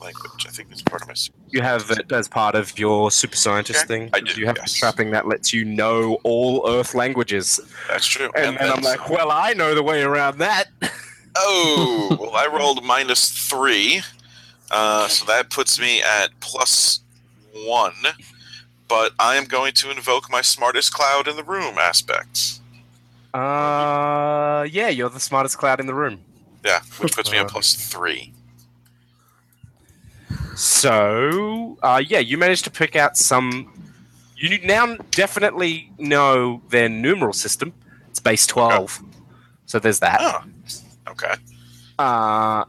language. 0.00 0.46
I 0.46 0.50
think 0.50 0.68
it's 0.70 0.80
part 0.80 1.02
of 1.02 1.08
my. 1.08 1.14
You 1.50 1.60
have 1.60 1.90
it 1.90 2.10
as 2.12 2.28
part 2.28 2.54
of 2.54 2.78
your 2.78 3.10
super 3.10 3.36
scientist 3.36 3.80
Okay, 3.84 3.88
thing. 3.88 4.10
I 4.14 4.20
do, 4.20 4.40
You 4.40 4.46
have 4.46 4.56
yes. 4.56 4.72
trapping 4.72 5.10
that 5.10 5.26
lets 5.28 5.52
you 5.52 5.66
know 5.66 6.18
all 6.24 6.64
Earth 6.66 6.94
languages, 6.94 7.60
That's 7.88 8.06
true. 8.06 8.30
and 8.34 8.56
then 8.56 8.70
I'm 8.72 8.80
like, 8.82 9.10
well, 9.10 9.30
I 9.30 9.52
know 9.52 9.74
the 9.74 9.82
way 9.82 10.02
around 10.02 10.38
that. 10.38 10.68
oh, 11.36 12.16
well, 12.18 12.34
I 12.34 12.46
rolled 12.46 12.82
minus 12.84 13.28
three, 13.28 14.00
uh, 14.70 15.08
so 15.08 15.24
that 15.26 15.50
puts 15.50 15.78
me 15.78 16.02
at 16.02 16.28
plus 16.40 17.00
one. 17.52 17.94
But 18.88 19.12
I 19.18 19.36
am 19.36 19.46
going 19.46 19.72
to 19.74 19.90
invoke 19.90 20.30
my 20.30 20.42
smartest 20.42 20.92
cloud 20.92 21.26
in 21.26 21.36
the 21.36 21.44
room 21.44 21.78
aspects. 21.78 22.60
Uh, 23.32 24.66
yeah, 24.70 24.88
you're 24.88 25.08
the 25.08 25.20
smartest 25.20 25.58
cloud 25.58 25.80
in 25.80 25.86
the 25.86 25.94
room. 25.94 26.20
Yeah, 26.64 26.80
which 26.98 27.14
puts 27.14 27.30
me 27.32 27.38
at 27.38 27.48
plus 27.48 27.74
three. 27.74 28.32
So, 30.54 31.76
uh, 31.82 32.02
yeah, 32.06 32.20
you 32.20 32.38
managed 32.38 32.64
to 32.64 32.70
pick 32.70 32.94
out 32.94 33.16
some. 33.16 33.72
You 34.36 34.58
now 34.60 34.96
definitely 35.10 35.90
know 35.98 36.62
their 36.68 36.88
numeral 36.88 37.32
system. 37.32 37.72
It's 38.10 38.20
base 38.20 38.46
12. 38.46 39.02
So 39.66 39.78
there's 39.78 39.98
that. 40.00 40.18
Oh, 40.20 40.44
okay. 41.10 41.34
Uh, 41.98 42.64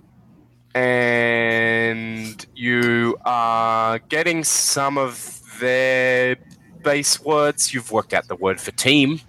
and 0.75 2.45
you 2.53 3.17
are 3.25 3.97
getting 4.09 4.43
some 4.43 4.97
of 4.97 5.41
their 5.59 6.35
base 6.83 7.19
words. 7.23 7.73
You've 7.73 7.91
worked 7.91 8.13
out 8.13 8.27
the 8.27 8.35
word 8.35 8.59
for 8.59 8.71
team, 8.71 9.21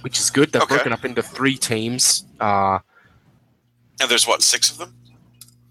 which 0.00 0.18
is 0.18 0.30
good. 0.30 0.52
They've 0.52 0.62
Okay. 0.62 0.76
broken 0.76 0.92
up 0.92 1.04
into 1.04 1.22
three 1.22 1.56
teams, 1.56 2.24
uh, 2.40 2.78
And 4.00 4.10
there's 4.10 4.26
what 4.26 4.42
six 4.42 4.70
of 4.70 4.78
them? 4.78 4.94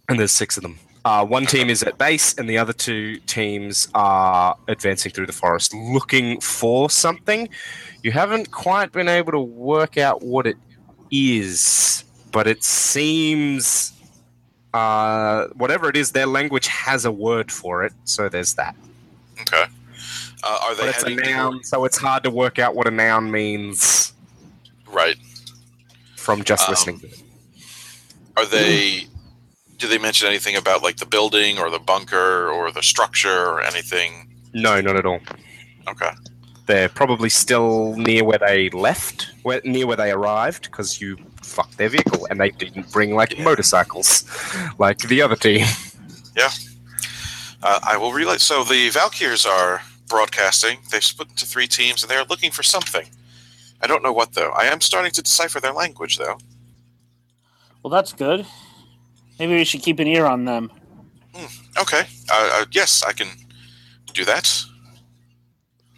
and 0.08 0.20
there's 0.20 0.32
six 0.32 0.58
of 0.58 0.64
them. 0.64 0.78
Uh, 1.06 1.26
one 1.26 1.46
team 1.48 1.70
is 1.70 1.82
at 1.82 1.98
base, 1.98 2.36
and 2.38 2.48
the 2.48 2.58
other 2.58 2.74
two 2.74 3.18
teams 3.22 3.88
are 3.96 4.56
advancing 4.68 5.12
through 5.12 5.26
the 5.26 5.34
forest 5.34 5.74
looking 5.74 6.40
for 6.42 6.90
something. 6.90 7.50
You 8.04 8.12
haven't 8.12 8.52
quite 8.52 8.92
been 8.92 9.08
able 9.08 9.32
to 9.32 9.40
work 9.40 9.98
out 9.98 10.22
what 10.22 10.46
it 10.46 10.58
is, 11.10 12.04
but 12.32 12.46
it 12.48 12.64
seems 12.64 13.94
uh, 14.74 15.48
whatever 15.56 15.90
it 15.90 15.96
is, 15.98 16.12
their 16.12 16.26
language 16.28 16.68
has 16.68 17.06
a 17.06 17.12
word 17.12 17.52
for 17.52 17.84
it. 17.84 17.94
So 18.06 18.30
there's 18.30 18.54
that. 18.56 18.76
Okay. 19.42 19.66
Uh, 20.44 20.60
are 20.64 20.76
they 20.76 20.84
But 20.84 20.90
it's 20.96 21.04
a 21.04 21.10
noun, 21.10 21.52
toward- 21.54 21.66
so 21.66 21.86
it's 21.86 21.98
hard 21.98 22.24
to 22.24 22.30
work 22.30 22.60
out 22.60 22.76
what 22.76 22.88
a 22.88 22.92
noun 22.92 23.30
means 23.32 24.14
Right. 24.88 25.18
from 26.16 26.44
just 26.44 26.64
Um, 26.68 26.72
listening 26.74 27.00
to 27.02 27.08
it. 27.08 27.22
Are 28.38 28.46
they? 28.46 29.08
Do 29.78 29.88
they 29.88 29.98
mention 29.98 30.28
anything 30.28 30.56
about 30.56 30.84
like 30.84 30.98
the 30.98 31.06
building 31.06 31.58
or 31.58 31.70
the 31.70 31.80
bunker 31.80 32.50
or 32.50 32.72
the 32.72 32.84
structure 32.84 33.46
or 33.48 33.62
anything? 33.62 34.30
No, 34.54 34.80
not 34.82 34.96
at 34.96 35.06
all. 35.06 35.20
Okay. 35.88 36.12
They're 36.68 36.90
probably 36.90 37.30
still 37.30 37.96
near 37.98 38.24
where 38.24 38.38
they 38.38 38.70
left, 38.70 39.30
where, 39.44 39.60
near 39.64 39.88
where 39.88 39.98
they 39.98 40.12
arrived, 40.12 40.64
because 40.64 41.02
you 41.02 41.18
fucked 41.50 41.78
their 41.78 41.90
vehicle 41.90 42.28
and 42.30 42.40
they 42.40 42.50
didn't 42.52 42.92
bring 42.92 43.14
like 43.16 43.38
Yeah. 43.38 43.44
motorcycles, 43.44 44.24
like 44.80 45.00
the 45.00 45.22
other 45.22 45.36
team. 45.36 45.66
Yeah, 46.38 46.52
uh, 47.64 47.80
I 47.84 47.98
will 47.98 48.14
relay. 48.14 48.38
So 48.38 48.64
the 48.64 48.90
Valkyrs 48.90 49.46
are 49.46 49.82
broadcasting. 50.08 50.78
They've 50.90 51.04
split 51.04 51.30
into 51.30 51.46
three 51.46 51.68
teams 51.68 52.02
and 52.02 52.10
they're 52.10 52.24
looking 52.24 52.52
for 52.52 52.64
something. 52.64 53.08
I 53.82 53.88
don't 53.88 54.04
know 54.04 54.14
what 54.14 54.34
though. 54.34 54.52
I 54.52 54.66
am 54.66 54.80
starting 54.80 55.12
to 55.14 55.22
decipher 55.22 55.60
their 55.60 55.74
language 55.74 56.18
though. 56.18 56.38
Well, 57.84 57.92
that's 57.92 58.14
good. 58.14 58.46
Maybe 59.40 59.56
we 59.56 59.66
should 59.66 59.82
keep 59.82 60.00
an 60.00 60.08
ear 60.08 60.26
on 60.26 60.46
them. 60.46 60.72
Okay. 61.78 62.04
Uh, 62.32 62.50
uh, 62.62 62.66
yes, 62.72 63.04
I 63.04 63.12
can 63.12 63.28
do 64.14 64.24
that. 64.26 64.64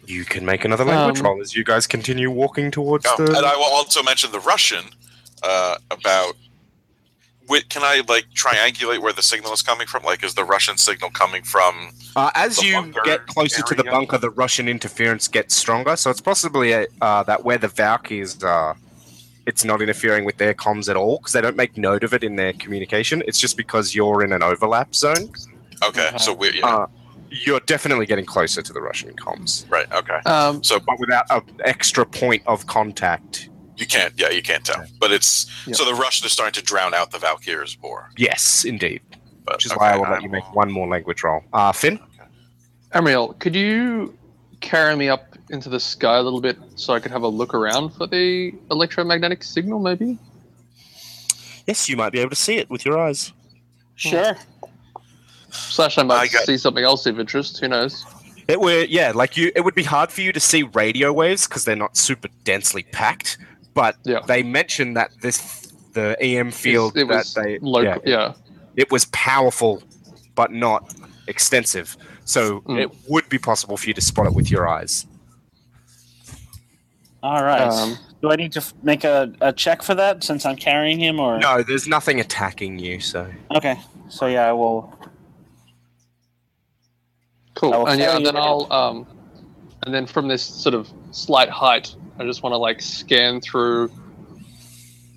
You 0.06 0.24
can 0.24 0.44
make 0.44 0.64
another 0.64 0.84
language 0.84 1.20
Um, 1.20 1.26
roll 1.26 1.40
as 1.40 1.54
you 1.54 1.62
guys 1.62 1.86
continue 1.86 2.30
walking 2.30 2.70
towards 2.72 3.06
Oh, 3.06 3.16
the. 3.16 3.36
and 3.36 3.46
I 3.46 3.54
will 3.54 3.64
also 3.72 4.02
mention 4.02 4.32
the 4.32 4.40
Russian 4.40 4.84
uh, 5.42 5.76
about. 5.90 6.34
Wait, 7.48 7.68
can 7.68 7.82
I 7.84 8.02
like 8.08 8.26
triangulate 8.34 9.00
where 9.00 9.12
the 9.12 9.22
signal 9.22 9.52
is 9.52 9.62
coming 9.62 9.86
from? 9.86 10.04
Like, 10.04 10.22
is 10.24 10.34
the 10.34 10.44
Russian 10.44 10.78
signal 10.78 11.10
coming 11.10 11.42
from? 11.42 11.90
Uh, 12.14 12.30
as 12.34 12.56
the 12.56 12.66
you 12.66 12.92
get 13.04 13.26
closer 13.26 13.62
to 13.62 13.74
the 13.74 13.84
bunker, 13.84 14.16
the 14.16 14.30
Russian 14.30 14.68
interference 14.68 15.26
gets 15.28 15.56
stronger. 15.56 15.96
So 15.96 16.08
it's 16.08 16.20
possibly 16.20 16.72
a, 16.72 16.86
uh, 17.00 17.24
that 17.24 17.44
where 17.44 17.58
the 17.58 17.68
Valkyries 17.68 18.42
are, 18.44 18.76
it's 19.44 19.64
not 19.64 19.82
interfering 19.82 20.24
with 20.24 20.36
their 20.38 20.54
comms 20.54 20.88
at 20.88 20.96
all 20.96 21.18
because 21.18 21.32
they 21.32 21.40
don't 21.40 21.56
make 21.56 21.76
note 21.76 22.04
of 22.04 22.14
it 22.14 22.22
in 22.22 22.36
their 22.36 22.52
communication. 22.54 23.24
It's 23.26 23.40
just 23.40 23.56
because 23.56 23.92
you're 23.92 24.22
in 24.22 24.32
an 24.32 24.42
overlap 24.44 24.94
zone. 24.94 25.32
Okay, 25.84 26.06
Okay. 26.08 26.18
so 26.18 26.32
we 26.32 26.52
yeah, 26.60 26.66
Uh, 26.66 26.86
you're 27.28 27.60
definitely 27.60 28.06
getting 28.06 28.24
closer 28.24 28.62
to 28.62 28.72
the 28.72 28.80
Russian 28.80 29.14
comms, 29.16 29.68
right. 29.68 29.90
Okay, 29.92 30.18
Um, 30.26 30.62
so 30.62 30.78
but 30.78 30.98
without 31.00 31.24
an 31.30 31.42
extra 31.64 32.06
point 32.06 32.42
of 32.46 32.66
contact. 32.68 33.48
You 33.76 33.86
can't. 33.86 34.12
Yeah, 34.16 34.30
you 34.30 34.42
can't 34.42 34.64
tell. 34.64 34.84
But 35.00 35.12
it's 35.12 35.46
Yeah. 35.66 35.74
so 35.74 35.84
the 35.84 35.94
Russian 35.94 36.26
is 36.26 36.32
starting 36.32 36.54
to 36.54 36.62
drown 36.62 36.94
out 36.94 37.10
the 37.10 37.18
Valkyrs 37.18 37.76
more. 37.82 38.10
Yes, 38.16 38.64
indeed. 38.64 39.00
But 39.44 39.56
Which 39.56 39.66
is 39.66 39.72
okay, 39.72 39.78
why 39.80 39.92
I 39.92 39.96
will 39.96 40.04
I 40.06 40.10
let 40.12 40.22
you 40.22 40.28
make 40.28 40.54
one 40.54 40.70
more 40.70 40.86
language 40.88 41.22
roll. 41.24 41.42
Uh, 41.52 41.72
Finn? 41.72 41.98
Amriel, 42.94 43.38
could 43.40 43.54
you 43.56 44.16
carry 44.60 44.94
me 44.94 45.08
up 45.08 45.36
into 45.50 45.68
the 45.68 45.80
sky 45.80 46.16
a 46.18 46.22
little 46.22 46.40
bit 46.40 46.56
so 46.76 46.92
I 46.94 47.00
could 47.00 47.10
have 47.10 47.22
a 47.22 47.28
look 47.28 47.52
around 47.54 47.90
for 47.90 48.06
the 48.06 48.52
electromagnetic 48.70 49.42
signal, 49.42 49.80
maybe? 49.80 50.18
Yes, 51.66 51.88
you 51.88 51.96
might 51.96 52.10
be 52.10 52.18
able 52.20 52.30
to 52.30 52.36
see 52.36 52.56
it 52.56 52.68
with 52.70 52.84
your 52.84 52.98
eyes. 52.98 53.32
Sure. 53.96 54.36
Slash, 55.50 55.98
I 55.98 56.02
I 56.02 56.04
might 56.04 56.32
got- 56.32 56.44
see 56.46 56.56
something 56.56 56.84
else 56.84 57.06
of 57.06 57.18
interest. 57.20 57.58
Who 57.60 57.68
knows? 57.68 58.04
It 58.48 58.60
would, 58.60 58.90
yeah, 58.90 59.12
like 59.14 59.36
you. 59.36 59.52
It 59.54 59.60
would 59.60 59.74
be 59.74 59.84
hard 59.84 60.10
for 60.10 60.20
you 60.20 60.32
to 60.32 60.40
see 60.40 60.64
radio 60.64 61.12
waves 61.12 61.46
because 61.46 61.64
they're 61.64 61.76
not 61.76 61.96
super 61.96 62.28
densely 62.44 62.82
packed. 62.82 63.38
But 63.74 63.96
Yeah. 64.04 64.20
they 64.26 64.42
mentioned 64.42 64.96
that 64.96 65.10
this 65.20 65.68
the 65.94 66.16
EM 66.22 66.50
field 66.50 66.96
it 66.96 67.04
was 67.04 67.34
that 67.34 67.42
they 67.42 67.58
local. 67.60 68.02
yeah, 68.04 68.10
Yeah. 68.18 68.32
it 68.76 68.90
was 68.90 69.04
powerful, 69.06 69.82
but 70.34 70.50
not 70.50 70.94
extensive. 71.28 71.96
So 72.24 72.60
Mm. 72.62 72.80
it 72.82 72.90
would 73.08 73.28
be 73.28 73.38
possible 73.38 73.76
for 73.76 73.86
you 73.88 73.94
to 73.94 74.00
spot 74.00 74.26
it 74.26 74.34
with 74.34 74.50
your 74.50 74.68
eyes. 74.68 75.06
All 77.22 77.42
right. 77.44 77.60
Um, 77.62 77.98
Do 78.22 78.30
I 78.30 78.36
need 78.36 78.52
to 78.52 78.60
f- 78.60 78.72
make 78.82 79.02
a, 79.04 79.32
a 79.40 79.52
check 79.52 79.82
for 79.82 79.94
that 79.96 80.22
since 80.24 80.46
I'm 80.46 80.56
carrying 80.56 80.98
him, 81.00 81.18
or 81.20 81.38
No, 81.38 81.62
there's 81.62 81.86
nothing 81.88 82.20
attacking 82.20 82.78
you. 82.78 83.00
So 83.00 83.26
Okay. 83.54 83.78
So 84.08 84.26
yeah, 84.26 84.48
I 84.48 84.52
will. 84.52 84.92
Cool. 87.54 87.74
I 87.74 87.76
will 87.78 87.88
And 87.88 88.00
yeah, 88.00 88.16
and 88.16 88.24
then 88.26 88.36
I'll 88.36 88.66
um, 88.72 89.06
and 89.84 89.92
then 89.94 90.06
from 90.06 90.28
this 90.28 90.42
sort 90.42 90.74
of 90.74 90.88
slight 91.10 91.48
height, 91.50 91.94
I 92.18 92.24
just 92.24 92.42
want 92.42 92.52
to 92.52 92.58
like 92.58 92.80
scan 92.82 93.40
through 93.40 93.90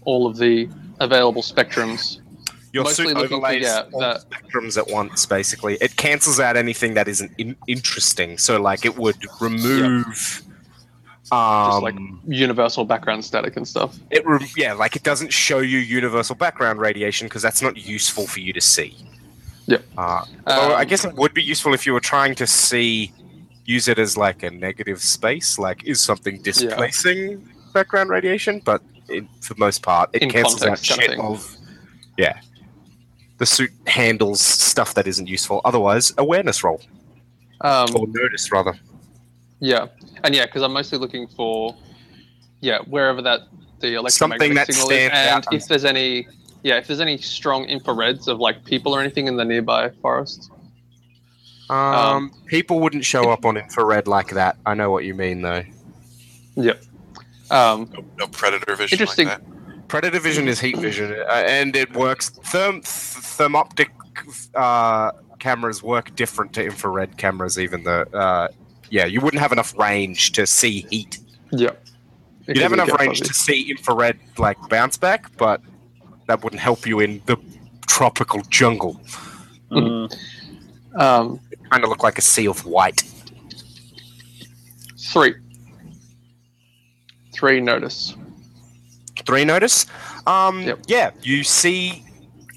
all 0.05 0.27
of 0.27 0.37
the 0.37 0.69
available 0.99 1.41
spectrums. 1.41 2.19
your 2.71 2.83
Mostly 2.83 3.07
suit 3.07 3.13
looking 3.15 3.29
for, 3.29 3.35
overlays 3.47 3.63
yeah, 3.63 3.83
all 3.93 3.99
that- 4.01 4.25
spectrums 4.29 4.77
at 4.77 4.87
once. 4.89 5.25
Basically, 5.25 5.75
it 5.81 5.95
cancels 5.95 6.39
out 6.39 6.57
anything 6.57 6.93
that 6.95 7.07
isn't 7.07 7.31
in- 7.37 7.55
interesting. 7.67 8.37
So 8.37 8.61
like 8.61 8.85
it 8.85 8.97
would 8.97 9.17
remove. 9.41 10.41
Um, 11.31 11.81
like- 11.81 11.95
Universal 12.27 12.85
background 12.85 13.25
static 13.25 13.57
and 13.57 13.67
stuff. 13.67 13.97
It 14.11 14.25
re- 14.27 14.45
yeah, 14.55 14.73
like 14.73 14.95
it 14.95 15.03
doesn't 15.03 15.33
show 15.33 15.59
you 15.59 15.79
universal 15.79 16.35
background 16.35 16.79
radiation 16.79 17.27
because 17.27 17.41
that's 17.41 17.61
not 17.61 17.77
useful 17.77 18.27
for 18.27 18.39
you 18.41 18.53
to 18.53 18.61
see. 18.61 18.95
Yep. 19.67 19.83
Uh, 19.97 20.23
although 20.45 20.75
I 20.75 20.81
Um, 20.83 20.87
guess 20.87 21.03
it 21.03 21.15
would 21.15 21.33
be 21.33 21.41
useful 21.41 21.73
if 21.73 21.85
you 21.87 21.93
were 21.93 21.99
trying 21.99 22.35
to 22.35 22.45
see, 22.45 23.11
use 23.65 23.87
it 23.87 23.99
as 23.99 24.15
like 24.17 24.43
a 24.43 24.51
negative 24.51 25.01
space, 25.01 25.59
like 25.59 25.83
is 25.85 26.01
something 26.01 26.41
displacing 26.41 27.47
background 27.73 28.09
radiation? 28.09 28.61
But 28.63 28.81
it, 29.09 29.25
for 29.41 29.53
the 29.53 29.59
most 29.59 29.81
part, 29.81 30.09
it 30.13 30.21
In 30.21 30.29
cancels 30.29 30.61
out 30.63 30.77
context 30.77 30.89
kind 30.89 31.01
of 31.01 31.09
shit 31.09 31.19
of 31.19 31.57
yeah. 32.17 32.39
The 33.37 33.45
suit 33.45 33.71
handles 33.85 34.39
stuff 34.39 34.93
that 34.93 35.07
isn't 35.07 35.27
useful. 35.27 35.59
Otherwise, 35.65 36.13
awareness 36.17 36.63
roll 36.63 36.81
Um, 37.61 37.93
or 37.95 38.07
notice 38.07 38.49
rather. 38.51 38.73
Yeah, 39.59 39.87
and 40.23 40.33
yeah, 40.33 40.45
because 40.45 40.61
I'm 40.61 40.71
mostly 40.73 40.97
looking 40.97 41.27
for 41.27 41.75
yeah 42.61 42.79
wherever 42.87 43.21
that 43.21 43.41
the 43.81 43.95
Something 44.09 44.51
electromagnetic 44.53 44.55
that 44.55 44.73
signal 44.73 44.89
is, 44.91 45.09
and 45.11 45.45
out. 45.45 45.53
if 45.53 45.67
there's 45.67 45.83
any 45.85 46.27
yeah 46.63 46.77
if 46.77 46.87
there's 46.87 47.01
any 47.01 47.17
strong 47.17 47.67
infrareds 47.67 48.27
of 48.27 48.39
like 48.39 48.63
people 48.63 48.95
or 48.95 49.01
anything 49.01 49.27
in 49.27 49.35
the 49.35 49.45
nearby 49.45 49.89
forest. 50.01 50.49
Um, 51.69 52.31
people 52.45 52.79
wouldn't 52.79 53.05
show 53.05 53.29
up 53.31 53.45
on 53.45 53.57
infrared 53.57 54.07
like 54.07 54.29
that. 54.31 54.57
I 54.65 54.73
know 54.73 54.91
what 54.91 55.03
you 55.05 55.13
mean 55.13 55.41
though. 55.41 55.63
Yep. 56.55 56.83
Um, 57.51 57.89
No, 57.93 58.05
no 58.17 58.27
predator 58.27 58.75
vision. 58.75 58.99
Interesting. 58.99 59.27
Like 59.27 59.39
that. 59.39 59.87
Predator 59.87 60.19
vision 60.19 60.47
is 60.47 60.59
heat 60.59 60.77
vision, 60.77 61.11
uh, 61.13 61.43
and 61.45 61.75
it 61.75 61.93
works. 61.95 62.31
Therm 62.31 62.73
th- 62.73 62.83
thermoptic 62.83 63.89
uh, 64.55 65.11
cameras 65.39 65.83
work 65.83 66.15
different 66.15 66.53
to 66.53 66.63
infrared 66.65 67.17
cameras, 67.17 67.59
even 67.59 67.83
though, 67.83 68.01
uh, 68.13 68.47
yeah, 68.89 69.05
you 69.05 69.21
wouldn't 69.21 69.41
have 69.41 69.51
enough 69.51 69.77
range 69.77 70.31
to 70.33 70.47
see 70.47 70.87
heat. 70.89 71.19
yeah, 71.51 71.69
You'd 72.47 72.57
have 72.57 72.73
enough 72.73 72.91
range 72.99 73.21
to 73.21 73.33
see 73.33 73.69
infrared 73.69 74.17
like 74.39 74.57
bounce 74.69 74.97
back, 74.97 75.35
but 75.37 75.61
that 76.27 76.43
wouldn't 76.43 76.61
help 76.61 76.87
you 76.87 76.99
in 76.99 77.21
the 77.27 77.37
tropical 77.87 78.41
jungle. 78.49 78.99
Mm, 79.71 80.11
Um, 80.97 81.39
Kind 81.71 81.83
of 81.83 81.89
look 81.89 82.03
like 82.03 82.17
a 82.17 82.21
sea 82.21 82.47
of 82.47 82.65
white. 82.65 83.01
three, 84.97 85.33
three 87.33 87.59
notice. 87.61 88.15
Three 89.25 89.45
notice. 89.45 89.85
Um, 90.27 90.61
Yep. 90.61 90.79
Yeah, 90.87 91.11
you 91.23 91.43
see, 91.43 92.03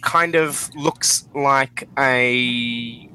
kind 0.03 0.35
of 0.35 0.71
looks 0.75 1.27
like 1.35 1.89
a 1.99 3.09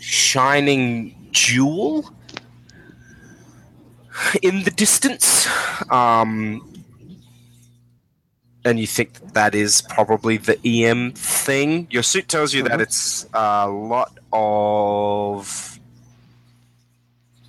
shining 0.00 1.14
jewel 1.32 2.08
in 4.42 4.62
the 4.62 4.70
distance. 4.70 5.46
Um, 5.90 6.71
and 8.64 8.78
you 8.78 8.86
think 8.86 9.14
that, 9.14 9.34
that 9.34 9.54
is 9.54 9.82
probably 9.82 10.36
the 10.36 10.58
EM 10.66 11.12
thing. 11.12 11.86
Your 11.90 12.02
suit 12.02 12.28
tells 12.28 12.54
you 12.54 12.62
that 12.64 12.78
Mhm. 12.78 12.82
it's 12.82 13.26
a 13.34 13.68
lot 13.68 14.16
of 14.32 15.78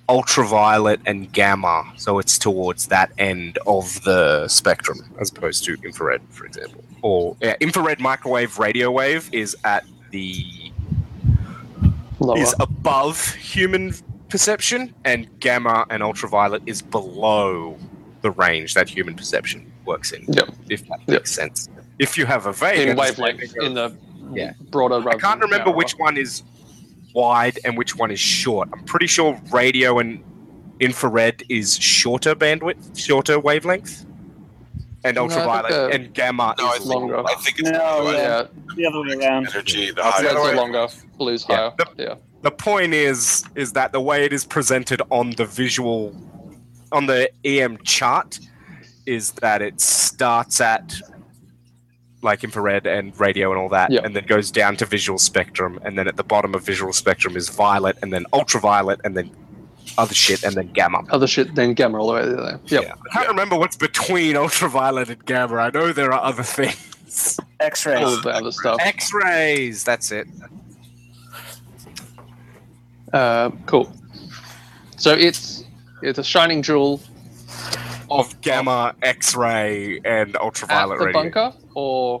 ultraviolet 0.08 1.00
and 1.06 1.32
gamma, 1.32 1.90
so 1.96 2.18
it's 2.18 2.38
towards 2.38 2.88
that 2.88 3.10
end 3.16 3.58
of 3.66 4.02
the 4.04 4.46
spectrum 4.48 4.98
as 5.20 5.30
opposed 5.30 5.64
to 5.64 5.76
infrared, 5.84 6.20
for 6.30 6.44
example. 6.44 6.84
Or 7.02 7.36
yeah, 7.40 7.54
infrared 7.60 8.00
microwave 8.00 8.58
radio 8.58 8.90
wave 8.90 9.28
is 9.32 9.56
at 9.64 9.84
the 10.10 10.44
Lower. 12.20 12.38
is 12.38 12.54
above 12.60 13.34
human 13.34 13.94
perception, 14.28 14.94
and 15.04 15.26
gamma 15.40 15.86
and 15.90 16.02
ultraviolet 16.02 16.62
is 16.66 16.82
below 16.82 17.78
the 18.22 18.30
range 18.30 18.74
that 18.74 18.88
human 18.88 19.14
perception 19.14 19.70
works 19.86 20.12
in. 20.12 20.24
Yep. 20.28 20.48
If 20.68 20.80
that 20.88 21.00
Yep. 21.00 21.08
makes 21.08 21.32
sense. 21.32 21.68
If 21.98 22.16
you 22.18 22.26
have 22.26 22.46
a 22.46 22.52
Vega, 22.52 22.90
in 22.90 22.96
wavelength 22.96 23.54
in 23.62 23.74
the 23.74 23.96
Yeah. 24.32 24.52
broader. 24.70 24.96
I 25.08 25.16
can't 25.16 25.40
remember 25.40 25.66
narrower. 25.66 25.76
which 25.76 25.92
one 25.98 26.16
is 26.16 26.42
wide 27.14 27.58
and 27.64 27.76
which 27.78 27.96
one 27.96 28.10
is 28.10 28.20
short. 28.20 28.68
I'm 28.72 28.84
pretty 28.84 29.06
sure 29.06 29.40
radio 29.52 29.98
and 29.98 30.22
infrared 30.80 31.44
is 31.48 31.76
shorter 31.78 32.34
bandwidth, 32.34 32.98
shorter 32.98 33.38
wavelength, 33.38 34.04
and 35.04 35.14
No, 35.14 35.26
I 35.26 35.28
think 35.28 35.38
ultraviolet 35.38 35.70
the- 35.70 35.88
and 35.90 36.14
gamma 36.14 36.54
No, 36.58 36.72
is 36.72 36.78
think, 36.78 36.86
longer. 36.86 37.20
I 37.26 37.34
think 37.36 37.58
it's 37.60 37.70
No, 37.70 38.10
the 38.10 38.12
Yeah, 38.18 38.42
The 38.76 38.86
other 38.86 39.00
way 39.02 39.14
around. 39.24 39.48
energy, 39.48 39.86
the 39.90 40.02
That's 40.02 40.20
the 40.20 40.28
higher. 40.28 40.38
other 40.38 40.48
way. 40.50 40.54
longer, 40.56 40.88
blue's 41.18 41.46
Yeah. 41.48 41.56
higher. 41.56 41.72
The- 41.78 42.02
Yeah. 42.02 42.14
the 42.42 42.50
point 42.50 42.92
is 42.94 43.44
is 43.54 43.72
that 43.72 43.92
the 43.92 44.00
way 44.00 44.24
it 44.24 44.32
is 44.32 44.44
presented 44.44 45.00
on 45.10 45.30
the 45.32 45.44
visual 45.46 46.12
on 46.90 47.06
the 47.06 47.28
EM 47.44 47.76
chart 47.84 48.38
is 49.06 49.32
that 49.32 49.62
it 49.62 49.80
starts 49.80 50.60
at 50.60 50.94
like 52.22 52.42
infrared 52.42 52.86
and 52.86 53.18
radio 53.20 53.50
and 53.50 53.60
all 53.60 53.68
that 53.68 53.90
Yeah. 53.90 54.00
and 54.04 54.16
then 54.16 54.24
goes 54.24 54.50
down 54.50 54.76
to 54.76 54.86
visual 54.86 55.18
spectrum 55.18 55.78
and 55.84 55.98
then 55.98 56.08
at 56.08 56.16
the 56.16 56.24
bottom 56.24 56.54
of 56.54 56.64
visual 56.64 56.92
spectrum 56.92 57.36
is 57.36 57.50
violet 57.50 57.98
and 58.02 58.12
then 58.12 58.24
ultraviolet 58.32 59.00
and 59.04 59.14
then 59.16 59.30
other 59.98 60.14
shit 60.14 60.42
and 60.42 60.54
then 60.54 60.68
gamma 60.72 61.02
Other 61.10 61.26
shit, 61.26 61.54
then 61.54 61.74
gamma 61.74 61.98
all 62.00 62.06
the 62.08 62.12
way 62.14 62.26
there. 62.26 62.60
Yep. 62.66 62.82
Yeah. 62.84 62.94
i 63.10 63.14
can't 63.14 63.28
remember 63.28 63.56
what's 63.56 63.76
between 63.76 64.36
ultraviolet 64.36 65.10
and 65.10 65.24
gamma 65.26 65.56
i 65.56 65.70
know 65.70 65.92
there 65.92 66.12
are 66.14 66.22
other 66.24 66.42
things 66.42 67.38
X-rays. 67.60 68.02
All 68.02 68.20
the 68.22 68.30
other 68.30 68.50
stuff. 68.52 68.78
x-rays 68.80 69.84
that's 69.84 70.10
it 70.12 70.26
Uh, 73.12 73.50
cool. 73.66 73.92
So 74.96 75.14
it's 75.14 75.64
it's 76.02 76.18
a 76.18 76.24
shining 76.24 76.62
jewel 76.62 77.00
of 78.20 78.40
gamma 78.40 78.94
x-ray 79.02 80.00
and 80.04 80.34
at 80.34 80.40
ultraviolet 80.40 80.98
the 80.98 81.06
radio 81.06 81.22
bunker, 81.22 81.52
or 81.74 82.20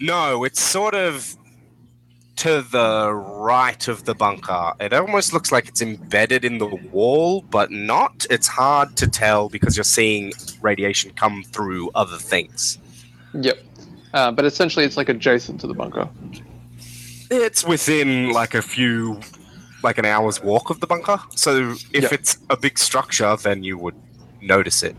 No, 0.00 0.44
it's 0.44 0.60
sort 0.60 0.94
of 0.94 1.36
to 2.36 2.62
the 2.62 3.12
right 3.12 3.86
of 3.88 4.04
the 4.04 4.14
bunker. 4.14 4.72
It 4.80 4.92
almost 4.92 5.32
looks 5.32 5.52
like 5.52 5.68
it's 5.68 5.82
embedded 5.82 6.44
in 6.44 6.58
the 6.58 6.66
wall, 6.66 7.42
but 7.50 7.70
not. 7.70 8.26
It's 8.30 8.48
hard 8.48 8.96
to 8.96 9.06
tell 9.06 9.48
because 9.48 9.76
you're 9.76 9.84
seeing 9.84 10.32
radiation 10.60 11.12
come 11.12 11.42
through 11.44 11.90
other 11.94 12.16
things. 12.18 12.78
yep. 13.34 13.58
Uh, 14.14 14.30
but 14.30 14.44
essentially, 14.44 14.84
it's 14.84 14.96
like 14.98 15.08
adjacent 15.08 15.60
to 15.60 15.66
the 15.66 15.72
bunker. 15.74 16.06
It's 17.30 17.64
within 17.64 18.30
like 18.32 18.54
a 18.54 18.60
few, 18.60 19.20
like 19.82 19.96
an 19.96 20.04
hour's 20.04 20.42
walk 20.42 20.68
of 20.68 20.80
the 20.80 20.86
bunker. 20.86 21.18
So 21.34 21.70
if 21.92 22.02
Yeah. 22.02 22.08
it's 22.12 22.36
a 22.50 22.56
big 22.58 22.78
structure, 22.78 23.34
then 23.36 23.62
you 23.62 23.78
would 23.78 23.94
notice 24.42 24.82
it. 24.82 24.96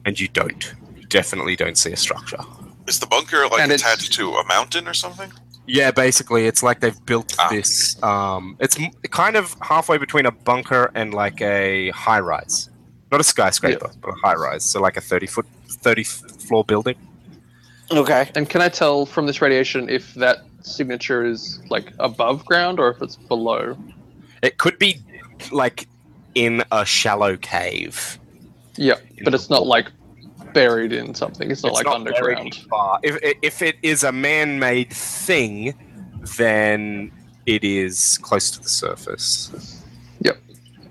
Yep. 0.00 0.06
And 0.06 0.20
you 0.20 0.28
don't. 0.28 0.74
You 0.96 1.06
definitely 1.06 1.56
don't 1.56 1.76
see 1.78 1.92
a 1.92 1.96
structure. 1.96 2.38
Is 2.86 2.98
the 2.98 3.06
bunker 3.06 3.46
like 3.48 3.60
And 3.60 3.72
attached 3.72 4.12
to 4.14 4.30
a 4.32 4.44
mountain 4.46 4.88
or 4.88 4.94
something? 4.94 5.30
Yeah, 5.66 5.90
basically, 5.92 6.46
it's 6.46 6.62
like 6.62 6.80
they've 6.80 7.04
built 7.06 7.36
Ah. 7.38 7.48
this. 7.50 8.02
Um, 8.02 8.56
it's 8.60 8.76
kind 9.10 9.36
of 9.36 9.54
halfway 9.60 9.98
between 9.98 10.26
a 10.26 10.32
bunker 10.32 10.90
and 10.94 11.14
like 11.14 11.40
a 11.40 11.90
high 11.90 12.18
rise, 12.20 12.68
not 13.12 13.20
a 13.20 13.24
skyscraper, 13.24 13.90
but 14.00 14.08
a 14.08 14.14
high 14.14 14.34
rise. 14.34 14.64
So 14.64 14.80
like 14.80 14.96
a 14.96 15.00
thirty 15.00 15.26
foot, 15.26 15.46
thirty 15.68 16.02
floor 16.02 16.64
building. 16.64 16.96
Okay. 17.92 18.30
And 18.34 18.48
can 18.48 18.62
I 18.62 18.68
tell 18.68 19.04
from 19.06 19.26
this 19.26 19.40
radiation 19.42 19.88
if 19.88 20.14
that 20.14 20.38
signature 20.62 21.24
is 21.24 21.60
like 21.70 21.92
above 21.98 22.44
ground 22.46 22.80
or 22.80 22.90
if 22.90 23.02
it's 23.02 23.16
below? 23.16 23.76
It 24.42 24.58
could 24.58 24.78
be 24.78 25.00
like 25.52 25.86
in 26.34 26.62
a 26.72 26.84
shallow 26.84 27.36
cave. 27.36 28.18
In 28.80 29.24
But 29.24 29.34
it's 29.34 29.50
not 29.50 29.66
like 29.66 29.88
buried 30.54 30.92
in 30.92 31.14
something. 31.14 31.50
It's 31.50 31.62
not 31.62 31.70
It's 31.70 31.76
like 31.78 31.86
not 31.86 31.94
underground. 31.96 32.54
far. 32.68 32.98
If 33.02 33.18
if 33.42 33.62
it 33.62 33.76
is 33.82 34.02
a 34.04 34.10
man-made 34.12 34.90
thing, 34.90 35.74
then 36.38 37.12
it 37.46 37.62
is 37.64 38.18
close 38.22 38.50
to 38.52 38.60
the 38.60 38.68
surface. 38.68 39.82
Yep. 40.22 40.36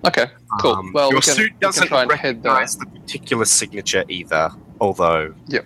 Okay. 0.06 0.28
Cool. 0.62 0.72
Um, 0.72 0.92
well, 0.94 1.10
your 1.10 1.18
we 1.18 1.22
can, 1.22 1.34
suit 1.36 1.60
doesn't 1.60 1.88
try 1.88 2.04
and 2.04 2.12
head 2.12 2.42
there. 2.44 2.52
recognize 2.54 2.78
the 2.78 2.86
particular 2.86 3.46
signature 3.46 4.04
either, 4.08 4.50
although 4.80 5.34
Yep. 5.48 5.66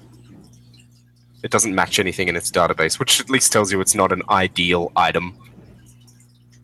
it 1.44 1.52
doesn't 1.52 1.76
match 1.76 2.00
anything 2.00 2.28
in 2.30 2.36
its 2.36 2.50
database, 2.52 3.00
which 3.00 3.20
at 3.20 3.30
least 3.30 3.52
tells 3.52 3.72
you 3.72 3.80
it's 3.82 3.96
not 3.96 4.12
an 4.12 4.22
ideal 4.30 4.92
item. 4.96 5.36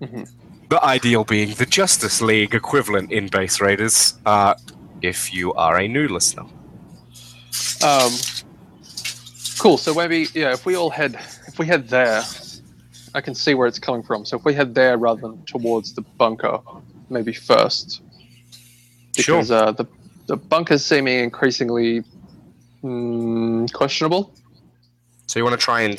Mhm. 0.02 0.28
The 0.70 0.84
ideal 0.84 1.24
being 1.24 1.54
the 1.56 1.66
Justice 1.66 2.22
League 2.22 2.54
equivalent 2.56 3.12
in 3.12 3.28
Base 3.28 3.60
Raiders, 3.62 4.16
uh, 4.26 4.54
if 5.02 5.34
you 5.34 5.54
are 5.54 5.78
a 5.80 5.88
new 5.88 6.08
listener. 6.08 6.44
Um, 7.84 8.12
cool. 9.58 9.78
So 9.78 9.94
maybe 9.94 10.28
yeah, 10.34 10.52
if 10.54 10.66
we 10.66 10.76
all 10.76 10.90
head 10.90 11.16
if 11.48 11.58
we 11.60 11.66
head 11.66 11.88
there, 11.90 12.24
I 13.16 13.22
can 13.22 13.34
see 13.36 13.54
where 13.54 13.68
it's 13.68 13.80
coming 13.80 14.04
from. 14.04 14.26
So 14.26 14.38
if 14.38 14.46
we 14.46 14.54
head 14.54 14.76
there 14.76 14.98
rather 14.98 15.22
than 15.22 15.44
towards 15.46 15.94
the 15.94 16.02
bunker, 16.02 16.60
maybe 17.10 17.34
first, 17.34 18.02
Sure. 19.18 19.38
because 19.38 19.52
uh, 19.52 19.72
the 19.72 19.86
the 20.28 20.38
bunker's 20.38 20.86
seeming 20.86 21.20
increasingly 21.20 22.04
mm, 22.84 23.72
questionable. 23.74 24.34
So 25.28 25.40
you 25.40 25.44
want 25.44 25.60
to 25.60 25.64
try 25.64 25.82
and 25.82 25.94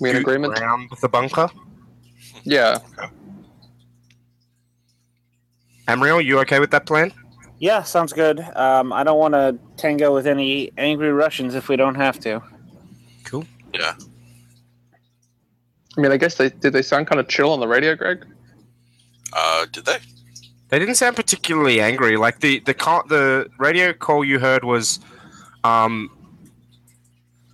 We 0.00 0.10
in 0.10 0.16
agreement? 0.16 0.58
around 0.58 0.90
the 1.00 1.08
bunker? 1.08 1.48
Yeah. 2.44 2.78
Amriel, 5.88 6.24
you 6.24 6.38
okay 6.40 6.58
with 6.60 6.70
that 6.70 6.86
plan? 6.86 7.12
Yeah, 7.62 7.84
sounds 7.84 8.12
good. 8.12 8.40
Um, 8.56 8.92
I 8.92 9.04
don't 9.04 9.20
want 9.20 9.34
to 9.34 9.56
tango 9.76 10.12
with 10.12 10.26
any 10.26 10.72
angry 10.76 11.12
Russians 11.12 11.54
if 11.54 11.68
we 11.68 11.76
don't 11.76 11.94
have 11.94 12.18
to. 12.18 12.42
Cool. 13.22 13.46
Yeah. 13.72 13.94
I 15.96 16.00
mean, 16.00 16.10
I 16.10 16.16
guess 16.16 16.34
they 16.34 16.50
did. 16.50 16.72
They 16.72 16.82
sound 16.82 17.06
kind 17.06 17.20
of 17.20 17.28
chill 17.28 17.52
on 17.52 17.60
the 17.60 17.68
radio, 17.68 17.94
Greg. 17.94 18.26
Uh, 19.32 19.66
did 19.70 19.84
they? 19.84 19.98
They 20.70 20.80
didn't 20.80 20.96
sound 20.96 21.14
particularly 21.14 21.80
angry. 21.80 22.16
Like 22.16 22.40
the 22.40 22.58
the 22.58 22.74
call, 22.74 23.06
the 23.06 23.48
radio 23.60 23.92
call 23.92 24.24
you 24.24 24.40
heard 24.40 24.64
was, 24.64 24.98
um, 25.62 26.10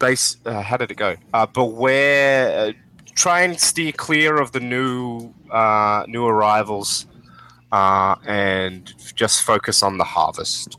base. 0.01 0.39
Uh, 0.47 0.63
how 0.63 0.79
did 0.79 0.91
it 0.91 0.97
go? 0.97 1.17
Uh, 1.35 1.45
beware. 1.45 2.69
Uh, 2.69 2.73
try 3.15 3.43
and 3.43 3.61
steer 3.61 3.93
clear 3.93 4.41
of 4.41 4.53
the 4.53 4.61
new 4.61 5.35
uh, 5.51 6.05
new 6.09 6.25
arrivals, 6.25 7.05
uh, 7.73 8.17
and 8.27 8.93
just 9.15 9.43
focus 9.43 9.83
on 9.83 9.99
the 9.99 10.05
harvest. 10.05 10.79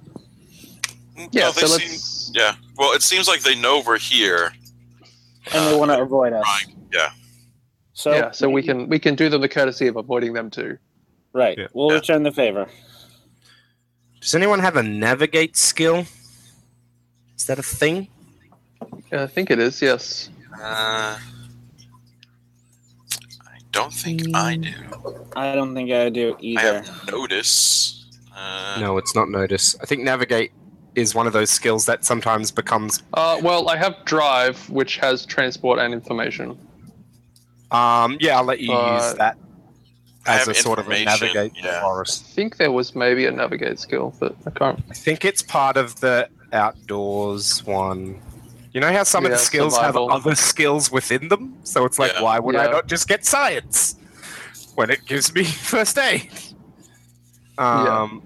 Yeah. 1.32 1.46
No, 1.46 1.52
they 1.52 1.62
so 1.62 1.78
seem. 1.78 2.34
Yeah. 2.36 2.56
Well, 2.78 2.94
it 2.94 3.02
seems 3.04 3.28
like 3.28 3.42
they 3.42 3.56
know 3.56 3.84
we're 3.86 3.98
here. 4.00 4.54
And 5.54 5.68
they 5.74 5.78
want 5.78 5.92
to 5.92 6.02
avoid 6.02 6.34
us. 6.34 6.44
Right. 6.46 6.76
Yeah. 6.94 7.12
So 7.94 8.14
yeah. 8.14 8.32
So 8.32 8.50
we 8.50 8.64
can 8.64 8.88
we 8.88 9.00
can 9.00 9.16
do 9.16 9.30
them 9.30 9.42
the 9.42 9.50
courtesy 9.50 9.88
of 9.88 9.96
avoiding 9.98 10.34
them 10.34 10.50
too. 10.50 10.78
right. 11.34 11.58
Yeah. 11.58 11.68
We'll 11.74 11.90
Yeah. 11.90 11.96
return 11.96 12.24
the 12.24 12.32
favor. 12.32 12.68
Does 14.22 14.36
anyone 14.36 14.60
have 14.60 14.76
a 14.76 14.84
navigate 14.84 15.56
skill? 15.58 16.06
Is 17.38 17.46
that 17.48 17.58
a 17.60 17.64
thing? 17.64 18.08
Yeah, 19.12 19.24
I 19.24 19.28
think 19.28 19.50
it 19.50 19.60
is. 19.60 19.82
Yes. 19.82 20.30
Uh, 20.62 21.18
I 21.18 21.39
don't 23.72 23.94
think 23.94 24.36
I 24.36 24.56
do. 24.56 24.74
I 25.36 25.54
don't 25.56 25.74
think 25.74 25.92
I 25.92 26.10
do 26.10 26.36
either. 26.40 26.60
I 26.60 26.70
either. 26.70 26.82
have 26.82 27.08
notice. 27.12 28.06
Uh, 28.36 28.78
No, 28.80 28.98
it's 28.98 29.16
not 29.16 29.30
notice. 29.30 29.76
I 29.82 29.86
think 29.86 30.02
navigate 30.04 30.52
is 30.96 31.14
one 31.14 31.28
of 31.28 31.34
those 31.34 31.50
skills 31.50 31.86
that 31.86 32.04
sometimes 32.04 32.52
becomes. 32.52 33.04
Uh, 33.14 33.40
well, 33.44 33.70
I 33.70 33.78
have 33.78 34.04
drive, 34.06 34.70
which 34.70 34.98
has 34.98 35.26
transport 35.26 35.80
and 35.80 35.94
information. 35.94 36.58
Um, 37.72 38.18
yeah, 38.20 38.38
I'll 38.38 38.44
let 38.44 38.60
you 38.60 38.74
Uh, 38.74 38.96
use 38.96 39.18
that 39.18 39.38
as 40.26 40.48
a 40.48 40.54
sort 40.54 40.80
of 40.80 40.90
a 40.90 41.04
navigate 41.04 41.54
yeah. 41.56 41.82
for 41.82 42.02
I 42.02 42.06
think 42.12 42.58
there 42.58 42.72
was 42.72 42.96
maybe 42.96 43.26
a 43.26 43.32
navigate 43.32 43.80
skill, 43.80 44.14
but 44.20 44.36
I 44.46 44.52
can't. 44.52 44.84
I 44.90 44.94
think 44.94 45.26
it's 45.26 45.42
part 45.42 45.78
of 45.78 46.00
the 46.00 46.28
outdoors 46.52 47.64
one. 47.66 48.20
You 48.74 48.82
know 48.82 48.92
how 48.92 49.04
some 49.04 49.26
of 49.26 49.32
Yeah, 49.32 49.38
the 49.38 49.44
skills 49.44 49.74
survival. 49.76 50.10
have 50.10 50.26
other 50.26 50.36
skills 50.36 50.92
within 50.92 51.28
them? 51.28 51.58
So 51.64 51.86
it's 51.86 51.98
like, 51.98 52.14
Yeah. 52.14 52.22
why 52.22 52.40
would 52.40 52.56
I 52.56 52.66
Yeah. 52.66 52.72
not 52.72 52.88
just 52.88 53.08
get 53.08 53.26
science 53.26 53.96
when 54.76 54.90
it 54.92 55.06
gives 55.06 55.34
me 55.34 55.44
first 55.72 55.98
aid? 55.98 56.30
Um, 57.58 58.22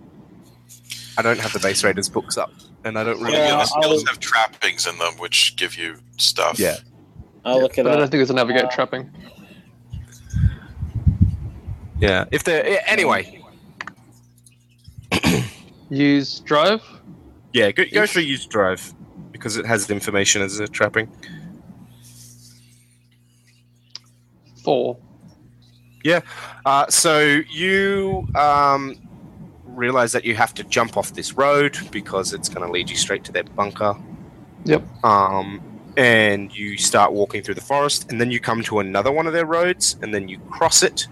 I 1.17 1.21
don't 1.21 1.39
have 1.39 1.53
the 1.53 1.59
base 1.59 1.83
raiders 1.83 2.09
books 2.09 2.37
up, 2.37 2.51
and 2.83 2.99
I 2.99 3.03
don't 3.03 3.21
really. 3.21 3.37
yeah, 3.37 3.47
Yeah, 3.47 3.55
the 3.57 3.65
skills 3.65 4.01
I'll- 4.01 4.05
have 4.07 4.19
trappings 4.19 4.85
in 4.85 4.97
them, 4.97 5.13
which 5.17 5.55
give 5.55 5.75
you 5.77 5.97
stuff. 6.17 6.59
Yeah. 6.59 6.77
I'll 7.45 7.61
look 7.61 7.77
it 7.77 7.83
But 7.83 7.91
I 7.91 7.95
don't 7.95 8.03
up. 8.03 8.11
think 8.11 8.19
there's 8.19 8.29
a 8.29 8.33
navigate 8.33 8.65
Uh, 8.65 8.69
trapping. 8.69 9.09
Yeah. 11.99 12.25
If 12.31 12.43
they're 12.43 12.67
yeah, 12.67 12.83
anyway, 12.85 13.39
Use 15.89 16.39
drive. 16.39 16.81
Yeah, 17.53 17.71
go, 17.71 17.83
go 17.93 18.07
for 18.07 18.19
use 18.19 18.45
drive 18.47 18.93
because 19.43 19.57
it 19.57 19.65
has 19.65 19.87
the 19.87 19.93
information 19.93 20.41
as 20.41 20.57
a 20.59 20.67
trapping. 20.69 21.09
Four. 24.63 24.97
Uh, 26.65 26.87
so 26.89 27.41
you 27.51 28.25
um, 28.35 28.95
realize 29.65 30.13
that 30.13 30.23
you 30.23 30.33
have 30.33 30.53
to 30.53 30.63
jump 30.63 30.95
off 30.95 31.13
this 31.13 31.33
road 31.33 31.77
because 31.91 32.31
it's 32.31 32.47
going 32.47 32.65
to 32.65 32.71
lead 32.71 32.89
you 32.89 32.95
straight 32.95 33.25
to 33.25 33.33
their 33.33 33.43
bunker. 33.43 33.97
Yep. 34.63 34.81
Um, 35.03 35.61
and 35.97 36.55
you 36.55 36.77
start 36.77 37.11
walking 37.11 37.43
through 37.43 37.55
the 37.55 37.61
forest, 37.61 38.09
and 38.09 38.21
then 38.21 38.31
you 38.31 38.39
come 38.39 38.63
to 38.63 38.79
another 38.79 39.11
one 39.11 39.27
of 39.27 39.33
their 39.33 39.45
roads, 39.45 39.97
and 40.01 40.13
then 40.13 40.29
you 40.29 40.39
cross 40.39 40.83
it. 40.83 41.07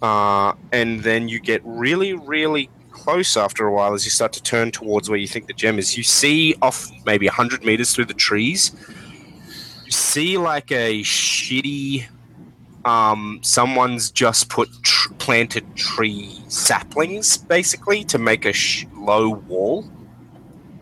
Uh, 0.00 0.54
and 0.72 1.02
then 1.02 1.28
you 1.28 1.38
get 1.38 1.60
really, 1.64 2.14
really 2.14 2.70
close 2.96 3.36
after 3.36 3.66
a 3.66 3.72
while 3.72 3.94
as 3.94 4.04
you 4.04 4.10
start 4.10 4.32
to 4.32 4.42
turn 4.42 4.70
towards 4.70 5.08
where 5.08 5.18
you 5.18 5.28
think 5.28 5.46
the 5.46 5.52
gem 5.52 5.78
is. 5.78 5.96
You 5.96 6.02
see 6.02 6.54
off 6.62 6.90
maybe 7.04 7.26
100 7.26 7.64
meters 7.64 7.94
through 7.94 8.06
the 8.06 8.14
trees, 8.14 8.72
you 9.84 9.92
see 9.92 10.38
like 10.38 10.72
a 10.72 11.02
shitty 11.02 12.06
um, 12.86 13.40
someone's 13.42 14.10
just 14.12 14.48
put 14.48 14.68
tr- 14.82 15.12
planted 15.14 15.64
tree 15.74 16.40
saplings 16.46 17.36
basically 17.36 18.04
to 18.04 18.16
make 18.16 18.44
a 18.44 18.52
sh- 18.52 18.86
low 18.96 19.30
wall, 19.30 19.84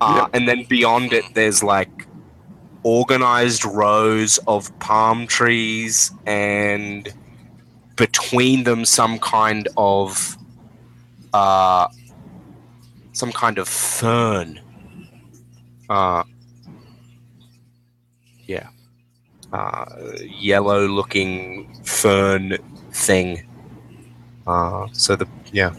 uh, 0.03 0.29
and 0.35 0.47
then 0.47 0.65
beyond 0.65 1.15
it, 1.15 1.25
there's 1.33 1.63
like 1.63 2.07
organized 2.83 3.65
rows 3.65 4.39
of 4.47 4.79
palm 4.81 5.27
trees, 5.27 6.13
and 6.27 7.09
between 7.97 8.65
them, 8.65 8.85
some 8.85 9.19
kind 9.19 9.67
of 9.79 10.37
uh, 11.33 11.89
some 13.15 13.33
kind 13.33 13.57
of 13.59 13.67
fern. 13.69 14.61
Uh, 15.89 16.25
yeah 18.47 18.69
uh, 19.55 19.85
yellow 20.21 20.87
looking 20.89 21.73
fern 21.85 22.59
thing. 22.91 23.47
Uh, 24.47 24.89
so 24.93 25.15
the 25.17 25.27
yeah. 25.53 25.75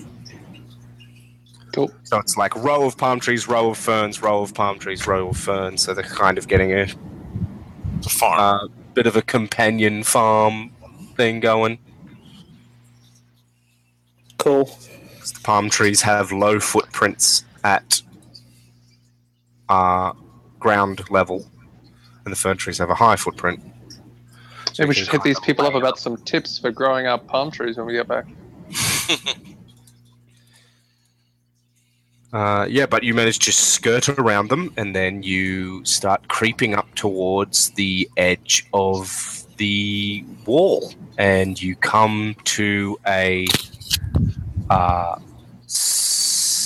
Cool. 1.73 1.91
So 2.03 2.17
it's 2.19 2.37
like 2.37 2.55
row 2.55 2.85
of 2.85 2.97
palm 2.97 3.19
trees, 3.19 3.49
row 3.49 3.71
of 3.71 3.77
ferns, 3.77 4.21
row 4.21 4.41
of 4.41 4.53
palm 4.53 4.79
trees, 4.79 5.05
row 5.05 5.29
of 5.29 5.37
ferns. 5.37 5.83
So 5.83 5.93
they're 5.93 6.03
kind 6.05 6.37
of 6.37 6.47
getting 6.47 6.71
a 6.71 6.87
It's 7.97 8.07
a 8.07 8.09
farm. 8.09 8.39
uh, 8.39 8.67
bit 8.93 9.07
of 9.07 9.17
a 9.17 9.21
companion 9.21 10.03
farm 10.03 10.71
thing 11.17 11.41
going. 11.41 11.77
Cool. 14.37 14.69
The 15.31 15.41
palm 15.41 15.69
trees 15.69 16.01
have 16.01 16.31
low 16.31 16.59
footprints 16.59 17.45
at 17.63 18.01
uh, 19.69 20.13
ground 20.59 21.09
level, 21.09 21.49
and 22.23 22.31
the 22.31 22.35
fern 22.35 22.57
trees 22.57 22.77
have 22.77 22.89
a 22.89 22.95
high 22.95 23.15
footprint. 23.15 23.61
So 24.73 24.83
Maybe 24.83 24.89
we 24.89 24.93
should 24.95 25.09
hit 25.09 25.23
these 25.23 25.39
people 25.39 25.65
up 25.65 25.73
about 25.73 25.97
some 25.97 26.17
tips 26.17 26.59
for 26.59 26.71
growing 26.71 27.07
up 27.07 27.27
palm 27.27 27.49
trees 27.49 27.77
when 27.77 27.85
we 27.85 27.93
get 27.93 28.07
back. 28.07 28.25
Uh, 32.35 32.65
yeah, 32.69 32.85
but 32.85 33.01
you 33.01 33.13
manage 33.13 33.39
to 33.39 33.49
skirt 33.49 34.09
around 34.09 34.49
them, 34.49 34.69
and 34.75 34.93
then 34.93 35.23
you 35.23 35.85
start 35.85 36.27
creeping 36.27 36.75
up 36.75 36.93
towards 36.93 37.69
the 37.71 38.09
edge 38.17 38.67
of 38.73 39.45
the 39.55 40.25
wall, 40.45 40.93
and 41.17 41.61
you 41.61 41.77
come 41.77 42.35
to 42.43 42.99
a. 43.07 43.47
Uh, 44.69 45.19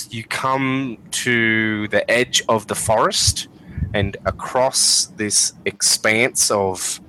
you 0.10 0.24
come 0.24 0.98
to 1.12 1.88
the 1.90 2.10
edge 2.10 2.42
of 2.50 2.68
the 2.68 2.76
forest, 2.76 3.48
and 3.94 4.18
across 4.26 5.08
this 5.18 5.54
expanse 5.66 6.52
of. 6.52 7.00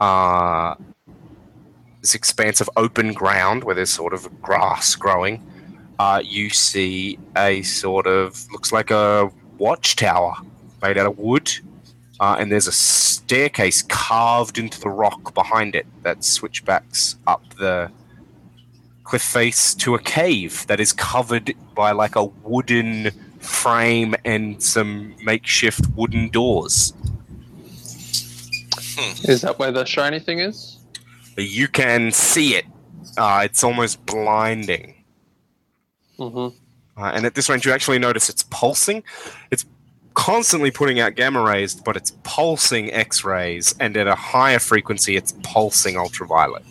Uh, 0.00 0.74
this 2.02 2.14
expanse 2.14 2.60
of 2.60 2.70
open 2.76 3.12
ground 3.12 3.64
where 3.64 3.74
there's 3.74 3.90
sort 3.90 4.12
of 4.12 4.40
grass 4.40 4.94
growing 4.94 5.42
uh, 5.98 6.20
you 6.24 6.50
see 6.50 7.18
a 7.36 7.62
sort 7.62 8.06
of 8.06 8.46
looks 8.52 8.72
like 8.72 8.90
a 8.90 9.30
watchtower 9.58 10.34
made 10.82 10.98
out 10.98 11.06
of 11.06 11.18
wood, 11.18 11.50
uh, 12.20 12.36
and 12.38 12.52
there's 12.52 12.66
a 12.66 12.72
staircase 12.72 13.82
carved 13.82 14.58
into 14.58 14.78
the 14.80 14.88
rock 14.88 15.34
behind 15.34 15.74
it 15.74 15.86
that 16.02 16.22
switchbacks 16.22 17.16
up 17.26 17.42
the 17.58 17.90
cliff 19.06 19.22
face 19.22 19.72
to 19.74 19.94
a 19.94 19.98
cave 20.00 20.66
that 20.66 20.80
is 20.80 20.92
covered 20.92 21.54
by 21.74 21.92
like 21.92 22.16
a 22.16 22.24
wooden 22.24 23.10
frame 23.38 24.14
and 24.24 24.60
some 24.60 25.14
makeshift 25.22 25.86
wooden 25.94 26.28
doors. 26.28 26.92
Is 29.24 29.42
that 29.42 29.58
where 29.58 29.70
the 29.70 29.84
shiny 29.84 30.18
thing 30.18 30.40
is? 30.40 30.78
You 31.36 31.68
can 31.68 32.10
see 32.10 32.56
it. 32.56 32.64
Uh, 33.16 33.42
it's 33.44 33.62
almost 33.62 34.04
blinding. 34.06 34.94
Mm-hmm. 36.18 36.56
Uh, 37.00 37.10
and 37.14 37.26
at 37.26 37.34
this 37.34 37.48
range, 37.48 37.64
you 37.64 37.72
actually 37.72 37.98
notice 37.98 38.28
it's 38.28 38.42
pulsing. 38.44 39.04
It's 39.50 39.66
constantly 40.14 40.70
putting 40.70 40.98
out 40.98 41.14
gamma 41.14 41.42
rays, 41.42 41.74
but 41.74 41.94
it's 41.96 42.12
pulsing 42.24 42.90
X 42.92 43.22
rays, 43.22 43.74
and 43.78 43.96
at 43.96 44.06
a 44.06 44.14
higher 44.14 44.58
frequency, 44.58 45.14
it's 45.14 45.32
pulsing 45.42 45.96
ultraviolet. 45.96 46.64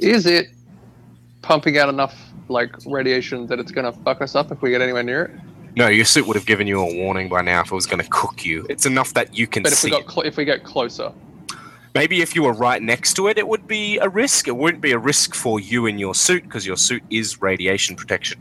Is 0.00 0.26
it 0.26 0.48
pumping 1.48 1.78
out 1.78 1.88
enough 1.88 2.14
like 2.48 2.74
radiation 2.86 3.46
that 3.46 3.58
it's 3.58 3.72
gonna 3.72 3.90
fuck 3.92 4.20
us 4.20 4.34
up 4.34 4.52
if 4.52 4.60
we 4.60 4.68
get 4.70 4.82
anywhere 4.82 5.02
near 5.02 5.22
it? 5.24 5.30
No, 5.76 5.88
your 5.88 6.04
suit 6.04 6.26
would 6.26 6.36
have 6.36 6.44
given 6.46 6.66
you 6.66 6.80
a 6.80 6.94
warning 6.94 7.28
by 7.30 7.40
now 7.40 7.60
if 7.62 7.66
it 7.72 7.74
was 7.74 7.86
going 7.86 8.02
to 8.02 8.08
cook 8.10 8.44
you. 8.44 8.66
It's 8.68 8.84
enough 8.84 9.14
that 9.14 9.38
you 9.38 9.46
can 9.46 9.62
But 9.62 9.70
if 9.72 9.78
see 9.78 9.90
we 9.92 10.02
got 10.02 10.10
cl- 10.12 10.26
if 10.26 10.36
we 10.36 10.44
get 10.44 10.64
closer, 10.64 11.12
Maybe 11.94 12.20
if 12.20 12.34
you 12.34 12.42
were 12.42 12.52
right 12.52 12.82
next 12.82 13.14
to 13.14 13.28
it, 13.28 13.38
it 13.38 13.46
would 13.48 13.66
be 13.68 13.96
a 13.98 14.08
risk. 14.08 14.46
It 14.48 14.56
wouldn't 14.56 14.82
be 14.82 14.92
a 14.92 14.98
risk 14.98 15.34
for 15.34 15.58
you 15.60 15.86
in 15.86 15.98
your 15.98 16.14
suit 16.14 16.42
because 16.44 16.66
your 16.66 16.76
suit 16.76 17.02
is 17.10 17.40
radiation 17.40 17.96
protection. 17.96 18.40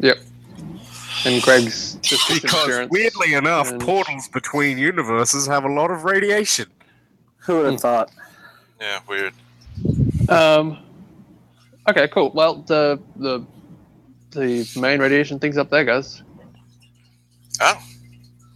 Yep. 0.00 0.18
And 1.26 1.42
Greg's 1.42 1.94
just 1.96 2.28
Because 2.32 2.64
insurance. 2.66 2.90
weirdly 2.90 3.34
enough, 3.34 3.70
and- 3.70 3.80
portals 3.80 4.28
between 4.28 4.78
universes 4.78 5.46
have 5.48 5.64
a 5.64 5.68
lot 5.72 5.90
of 5.90 6.04
radiation. 6.04 6.66
Who 7.38 7.56
would 7.56 7.64
have 7.66 7.74
Hmm. 7.74 7.78
thought? 7.78 8.10
yeah, 8.80 9.00
weird. 9.08 9.34
Um. 10.28 10.78
Okay, 11.88 12.08
cool. 12.08 12.30
Well, 12.32 12.62
the 12.62 13.00
the 13.16 13.44
the 14.30 14.68
main 14.80 15.00
radiation 15.00 15.38
thing's 15.38 15.58
up 15.58 15.70
there, 15.70 15.84
guys. 15.84 16.22
Oh, 17.60 17.82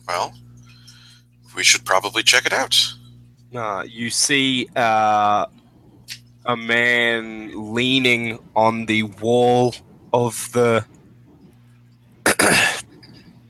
well, 0.06 0.32
we 1.56 1.64
should 1.64 1.84
probably 1.84 2.22
check 2.22 2.46
it 2.46 2.52
out. 2.52 2.94
Uh, 3.54 3.84
you 3.88 4.10
see 4.10 4.68
uh, 4.76 5.46
a 6.44 6.56
man 6.56 7.74
leaning 7.74 8.38
on 8.54 8.86
the 8.86 9.04
wall 9.04 9.74
of 10.12 10.50
the 10.52 10.84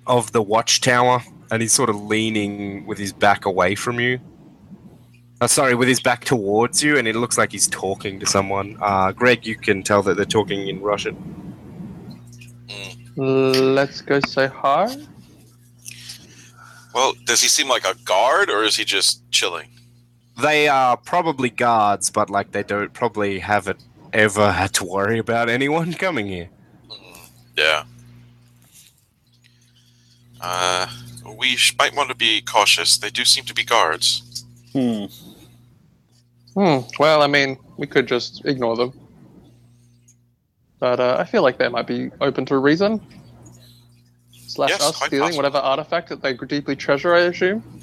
of 0.06 0.32
the 0.32 0.42
watchtower, 0.42 1.22
and 1.50 1.60
he's 1.60 1.72
sort 1.72 1.90
of 1.90 1.96
leaning 1.96 2.86
with 2.86 2.98
his 2.98 3.12
back 3.12 3.44
away 3.44 3.74
from 3.74 4.00
you. 4.00 4.20
Uh, 5.40 5.46
sorry, 5.46 5.74
with 5.74 5.88
his 5.88 6.00
back 6.00 6.24
towards 6.24 6.82
you, 6.82 6.96
and 6.96 7.06
it 7.06 7.14
looks 7.14 7.36
like 7.36 7.52
he's 7.52 7.68
talking 7.68 8.18
to 8.18 8.26
someone. 8.26 8.76
Uh, 8.80 9.12
Greg, 9.12 9.44
you 9.46 9.54
can 9.56 9.82
tell 9.82 10.02
that 10.02 10.16
they're 10.16 10.24
talking 10.24 10.68
in 10.68 10.80
Russian. 10.80 11.14
Let's 13.16 14.00
go 14.00 14.20
say 14.20 14.46
hi. 14.46 14.96
Well, 16.94 17.14
does 17.24 17.42
he 17.42 17.48
seem 17.48 17.68
like 17.68 17.86
a 17.86 17.94
guard, 18.04 18.48
or 18.48 18.62
is 18.62 18.76
he 18.76 18.84
just 18.84 19.30
chilling? 19.30 19.68
They 20.40 20.68
are 20.68 20.96
probably 20.96 21.50
guards, 21.50 22.10
but 22.10 22.30
like 22.30 22.52
they 22.52 22.62
don't 22.62 22.92
probably 22.92 23.38
haven't 23.38 23.82
ever 24.12 24.52
had 24.52 24.72
to 24.74 24.84
worry 24.84 25.18
about 25.18 25.50
anyone 25.50 25.92
coming 26.04 26.26
here. 26.26 26.48
Yeah. 27.56 27.84
Uh, 30.40 30.86
we 31.38 31.56
sh- 31.56 31.74
might 31.78 31.94
want 31.94 32.08
to 32.10 32.14
be 32.14 32.40
cautious. 32.42 32.96
They 32.98 33.10
do 33.10 33.24
seem 33.24 33.44
to 33.44 33.54
be 33.54 33.64
guards. 33.64 34.44
Hmm. 34.72 35.06
Hmm. 36.56 36.78
Well, 36.98 37.20
I 37.20 37.26
mean, 37.26 37.58
we 37.76 37.86
could 37.86 38.06
just 38.08 38.44
ignore 38.46 38.76
them. 38.76 38.98
But 40.78 41.00
uh, 41.00 41.16
I 41.18 41.24
feel 41.24 41.42
like 41.42 41.58
they 41.58 41.68
might 41.68 41.86
be 41.86 42.10
open 42.22 42.46
to 42.46 42.56
reason. 42.56 43.00
Slash 44.32 44.70
Yes, 44.70 44.82
us 44.82 44.96
stealing 44.96 45.20
possible. 45.20 45.36
whatever 45.36 45.58
artifact 45.58 46.08
that 46.08 46.22
they 46.22 46.32
deeply 46.32 46.74
treasure, 46.74 47.14
I 47.14 47.20
assume. 47.20 47.62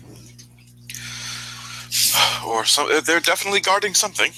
Or 2.46 2.66
so 2.66 2.92
uh, 2.92 3.00
they're 3.00 3.22
definitely 3.22 3.62
guarding 3.62 3.94
something. 3.94 4.32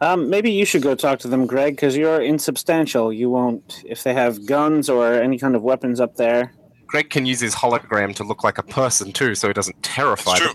Um, 0.00 0.30
maybe 0.30 0.50
you 0.50 0.64
should 0.64 0.82
go 0.82 0.94
talk 0.94 1.18
to 1.20 1.28
them, 1.28 1.46
Greg, 1.46 1.76
because 1.76 1.96
you're 1.96 2.22
insubstantial. 2.22 3.12
You 3.12 3.28
won't, 3.30 3.82
if 3.84 4.02
they 4.02 4.14
have 4.14 4.46
guns 4.46 4.88
or 4.88 5.12
any 5.12 5.38
kind 5.38 5.54
of 5.54 5.62
weapons 5.62 6.00
up 6.00 6.16
there. 6.16 6.54
Greg 6.86 7.10
can 7.10 7.26
use 7.26 7.40
his 7.40 7.54
hologram 7.54 8.14
to 8.16 8.24
look 8.24 8.42
like 8.42 8.58
a 8.58 8.62
person 8.62 9.12
too, 9.12 9.34
so 9.34 9.46
he 9.48 9.54
doesn't 9.54 9.80
terrify 9.82 10.32
It's 10.32 10.40
true. 10.40 10.54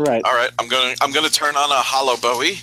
Right. 0.00 0.22
All 0.24 0.32
right, 0.32 0.50
I'm 0.58 0.66
going. 0.66 0.96
I'm 1.02 1.12
going 1.12 1.26
to 1.26 1.32
turn 1.32 1.56
on 1.56 1.70
a 1.70 1.74
holo 1.74 2.16
Bowie. 2.16 2.60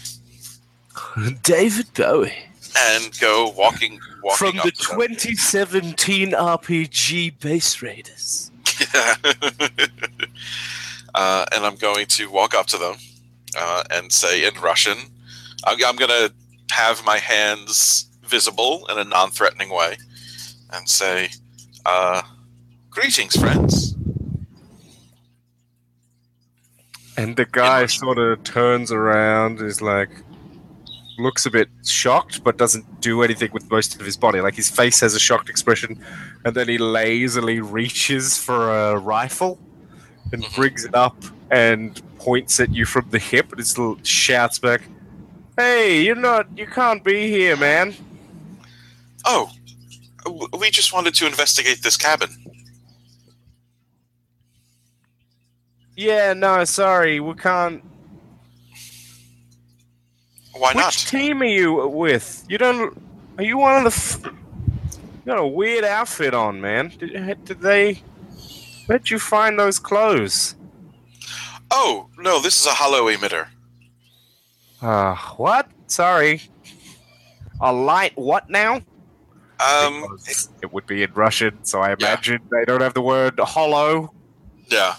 David 1.43 1.85
Bowie. 1.93 2.33
and 2.75 3.15
go 3.19 3.53
walking 3.55 3.99
walking 4.23 4.53
From 4.53 4.57
up 4.57 4.65
the 4.65 4.71
to 4.71 4.87
them. 4.87 4.97
2017 4.97 6.31
RPG 6.31 7.39
Base 7.39 7.79
Raiders. 7.83 8.49
Yeah. 8.91 9.15
uh, 11.13 11.45
and 11.51 11.63
I'm 11.63 11.75
going 11.75 12.07
to 12.07 12.31
walk 12.31 12.55
up 12.55 12.65
to 12.67 12.77
them 12.79 12.95
uh, 13.55 13.83
and 13.91 14.11
say 14.11 14.47
in 14.47 14.55
Russian, 14.55 14.97
I'm, 15.63 15.77
I'm 15.85 15.95
going 15.95 16.09
to 16.09 16.33
have 16.71 17.05
my 17.05 17.19
hands 17.19 18.07
visible 18.23 18.87
in 18.89 18.97
a 18.97 19.03
non 19.03 19.29
threatening 19.29 19.69
way 19.69 19.97
and 20.73 20.89
say, 20.89 21.29
uh, 21.85 22.23
Greetings, 22.89 23.35
friends. 23.35 23.96
And 27.17 27.35
the 27.35 27.45
guy 27.45 27.87
sort 27.87 28.19
of 28.19 28.43
turns 28.43 28.91
around, 28.91 29.59
is 29.59 29.81
like, 29.81 30.09
looks 31.17 31.45
a 31.45 31.51
bit 31.51 31.67
shocked, 31.83 32.43
but 32.43 32.57
doesn't 32.57 33.01
do 33.01 33.23
anything 33.23 33.51
with 33.51 33.69
most 33.71 33.99
of 33.99 34.05
his 34.05 34.15
body. 34.15 34.39
Like 34.39 34.55
his 34.55 34.69
face 34.69 34.99
has 35.01 35.15
a 35.15 35.19
shocked 35.19 35.49
expression, 35.49 35.99
and 36.45 36.55
then 36.55 36.67
he 36.67 36.77
lazily 36.77 37.59
reaches 37.59 38.37
for 38.37 38.71
a 38.71 38.97
rifle 38.97 39.57
and 40.31 40.43
mm-hmm. 40.43 40.55
brings 40.55 40.85
it 40.85 40.93
up 40.93 41.17
and 41.49 42.01
points 42.17 42.59
at 42.59 42.73
you 42.73 42.85
from 42.85 43.09
the 43.09 43.19
hip, 43.19 43.51
and 43.51 43.61
just 43.61 43.79
l- 43.79 43.97
shouts 44.03 44.59
back, 44.59 44.81
"Hey, 45.57 46.03
you're 46.03 46.15
not, 46.15 46.47
you 46.57 46.67
can't 46.67 47.03
be 47.03 47.29
here, 47.29 47.55
man." 47.55 47.95
Oh, 49.25 49.51
we 50.59 50.69
just 50.69 50.93
wanted 50.93 51.15
to 51.15 51.25
investigate 51.25 51.81
this 51.81 51.97
cabin. 51.97 52.29
Yeah, 55.97 56.33
no, 56.33 56.63
sorry, 56.63 57.19
we 57.19 57.33
can't. 57.33 57.83
Why 60.53 60.73
not? 60.73 60.85
Which 60.93 61.07
team 61.07 61.41
are 61.41 61.45
you 61.45 61.87
with? 61.87 62.45
You 62.47 62.59
don't. 62.59 62.95
Are 63.39 63.43
you 63.43 63.57
one 63.57 63.77
of 63.77 63.83
the? 63.83 63.87
F- 63.97 64.19
you 64.23 65.25
got 65.25 65.39
a 65.39 65.47
weird 65.47 65.83
outfit 65.83 66.35
on, 66.35 66.61
man. 66.61 66.93
Did, 66.99 67.43
did 67.45 67.61
they? 67.61 67.95
Where'd 68.85 69.09
you 69.09 69.17
find 69.19 69.59
those 69.59 69.79
clothes? 69.79 70.55
Oh, 71.71 72.07
no, 72.19 72.39
this 72.39 72.59
is 72.61 72.65
a 72.67 72.69
holo 72.73 73.11
emitter. 73.11 73.47
Ah, 74.81 75.33
what? 75.37 75.67
Sorry. 75.87 76.43
A 77.59 77.73
light 77.73 78.13
what 78.15 78.49
now? 78.51 78.75
Um, 79.59 80.05
Because 80.19 80.49
it 80.61 80.71
would 80.71 80.85
be 80.85 81.01
in 81.01 81.11
Russian, 81.13 81.57
so 81.65 81.81
I 81.81 81.93
imagine 81.93 82.39
they 82.51 82.63
don't 82.65 82.81
have 82.81 82.93
the 82.93 83.01
word 83.01 83.39
holo. 83.39 84.13
yeah. 84.69 84.95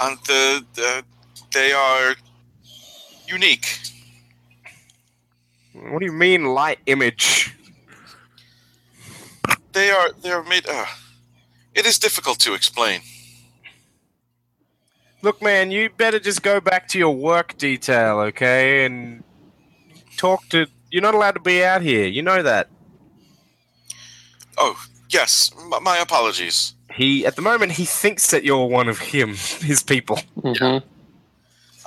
And 0.00 0.18
the, 0.26 0.64
the, 0.74 1.04
they 1.52 1.72
are 1.72 2.14
unique. 3.26 3.78
What 5.72 6.00
do 6.00 6.06
you 6.06 6.12
mean 6.12 6.46
light 6.46 6.78
image? 6.86 7.54
They 9.72 9.90
are 9.90 10.10
they 10.22 10.30
are 10.30 10.42
made. 10.42 10.66
Uh, 10.68 10.86
it 11.74 11.86
is 11.86 11.98
difficult 11.98 12.38
to 12.40 12.54
explain. 12.54 13.00
Look, 15.22 15.42
man, 15.42 15.70
you 15.70 15.90
better 15.90 16.18
just 16.18 16.42
go 16.42 16.60
back 16.60 16.88
to 16.88 16.98
your 16.98 17.14
work 17.14 17.56
detail, 17.58 18.20
okay? 18.20 18.84
And 18.84 19.22
talk 20.16 20.48
to. 20.50 20.66
You're 20.90 21.02
not 21.02 21.14
allowed 21.14 21.32
to 21.32 21.40
be 21.40 21.64
out 21.64 21.82
here. 21.82 22.06
You 22.06 22.22
know 22.22 22.42
that. 22.42 22.68
Oh 24.56 24.76
yes, 25.10 25.50
m- 25.58 25.82
my 25.82 25.98
apologies. 25.98 26.74
He, 26.98 27.24
at 27.24 27.36
the 27.36 27.42
moment, 27.42 27.72
he 27.72 27.84
thinks 27.84 28.30
that 28.32 28.42
you're 28.44 28.66
one 28.66 28.88
of 28.88 28.98
him, 28.98 29.28
his 29.60 29.82
people. 29.82 30.18
Mhm. 30.38 30.82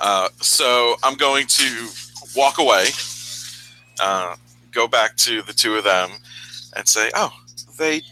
Uh, 0.00 0.28
so 0.40 0.96
I'm 1.04 1.14
going 1.16 1.46
to 1.46 1.88
walk 2.34 2.58
away, 2.58 2.86
uh, 4.00 4.34
go 4.72 4.88
back 4.88 5.16
to 5.18 5.42
the 5.42 5.52
two 5.52 5.76
of 5.76 5.84
them, 5.84 6.10
and 6.76 6.88
say, 6.88 7.10
"Oh, 7.14 7.30
they 7.78 8.02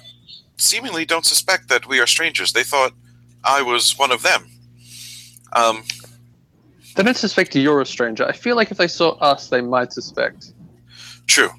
seemingly 0.59 1.05
don't 1.07 1.25
suspect 1.25 1.69
that 1.71 1.87
we 1.89 1.99
are 2.01 2.07
strangers. 2.07 2.53
They 2.53 2.63
thought 2.65 2.93
I 3.43 3.63
was 3.63 3.99
one 3.99 4.13
of 4.13 4.23
them." 4.23 4.43
Um, 5.55 5.83
They 6.97 7.03
don't 7.03 7.17
suspect 7.17 7.55
you're 7.57 7.81
a 7.81 7.87
stranger. 7.87 8.25
I 8.27 8.33
feel 8.33 8.57
like 8.57 8.71
if 8.71 8.77
they 8.77 8.89
saw 8.89 9.11
us, 9.33 9.49
they 9.49 9.63
might 9.63 9.93
suspect. 9.93 10.53
true. 11.27 11.51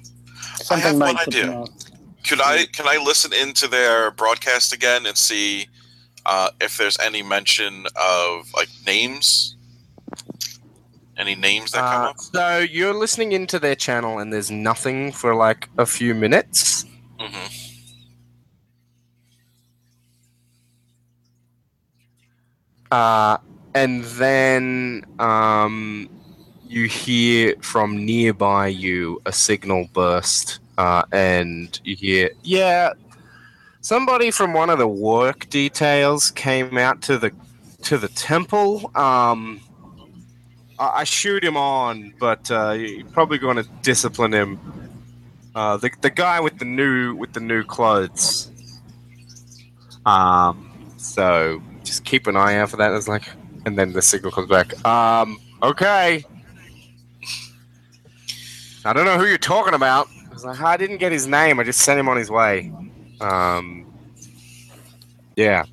Something 0.56 0.86
have 0.88 0.96
might 0.96 1.14
one 1.16 1.26
idea. 1.26 1.46
them 1.46 1.54
off. 1.62 1.68
Could 2.24 2.40
I 2.40 2.66
can 2.66 2.86
I 2.86 2.98
listen 3.02 3.32
into 3.32 3.66
their 3.68 4.10
broadcast 4.12 4.72
again 4.72 5.06
and 5.06 5.16
see 5.16 5.66
uh, 6.24 6.50
if 6.60 6.78
there's 6.78 6.98
any 6.98 7.22
mention 7.22 7.86
of 7.96 8.52
like 8.54 8.68
names? 8.86 9.56
Any 11.18 11.34
names 11.34 11.72
that 11.72 11.80
come 11.80 12.02
Uh, 12.02 12.08
up? 12.10 12.18
so 12.20 12.58
you're 12.58 12.94
listening 12.94 13.32
into 13.32 13.58
their 13.58 13.74
channel, 13.74 14.18
and 14.18 14.32
there's 14.32 14.50
nothing 14.50 15.12
for 15.12 15.34
like 15.34 15.68
a 15.78 15.86
few 15.86 16.14
minutes. 16.14 16.84
hmm 17.18 17.46
Uh, 22.90 23.38
and 23.74 24.04
then 24.04 25.02
um, 25.18 26.08
you 26.68 26.86
hear 26.86 27.54
from 27.62 28.04
nearby 28.04 28.66
you 28.66 29.20
a 29.24 29.32
signal 29.32 29.88
burst, 29.94 30.60
uh, 30.82 31.04
and 31.12 31.80
you 31.84 31.94
hear, 31.94 32.30
yeah, 32.42 32.92
somebody 33.82 34.32
from 34.32 34.52
one 34.52 34.68
of 34.68 34.78
the 34.78 34.88
work 34.88 35.48
details 35.48 36.32
came 36.32 36.76
out 36.76 37.00
to 37.02 37.18
the 37.18 37.30
to 37.82 37.98
the 37.98 38.08
temple. 38.08 38.90
Um, 38.96 39.60
I, 40.80 40.88
I 41.00 41.04
shoot 41.04 41.44
him 41.44 41.56
on, 41.56 42.12
but 42.18 42.50
uh, 42.50 42.72
you're 42.72 43.06
probably 43.06 43.38
going 43.38 43.58
to 43.58 43.68
discipline 43.82 44.34
him. 44.34 44.58
Uh, 45.54 45.76
the 45.76 45.90
the 46.00 46.10
guy 46.10 46.40
with 46.40 46.58
the 46.58 46.64
new 46.64 47.14
with 47.14 47.32
the 47.32 47.40
new 47.40 47.62
clothes. 47.62 48.50
Um, 50.04 50.68
so 50.96 51.62
just 51.84 52.04
keep 52.04 52.26
an 52.26 52.36
eye 52.36 52.56
out 52.56 52.70
for 52.70 52.76
that. 52.78 52.92
It's 52.92 53.06
like, 53.06 53.28
and 53.66 53.78
then 53.78 53.92
the 53.92 54.02
signal 54.02 54.32
comes 54.32 54.48
back. 54.48 54.84
Um, 54.84 55.38
okay. 55.62 56.24
I 58.84 58.92
don't 58.92 59.04
know 59.04 59.16
who 59.16 59.26
you're 59.26 59.38
talking 59.38 59.74
about. 59.74 60.08
I 60.44 60.48
was 60.48 60.58
like, 60.58 60.66
I 60.66 60.76
didn't 60.76 60.98
get 60.98 61.12
his 61.12 61.26
name. 61.26 61.60
I 61.60 61.64
just 61.64 61.80
sent 61.80 62.00
him 62.00 62.08
on 62.08 62.16
his 62.16 62.30
way. 62.30 62.72
Um, 63.20 63.86
yeah, 65.36 65.64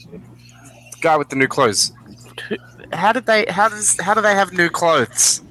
guy 1.01 1.17
with 1.17 1.29
the 1.29 1.35
new 1.35 1.47
clothes. 1.47 1.91
How 2.93 3.11
did 3.11 3.25
they? 3.25 3.45
How 3.49 3.69
does? 3.69 3.99
How 3.99 4.13
do 4.13 4.21
they 4.21 4.35
have 4.35 4.53
new 4.53 4.69
clothes? 4.69 5.41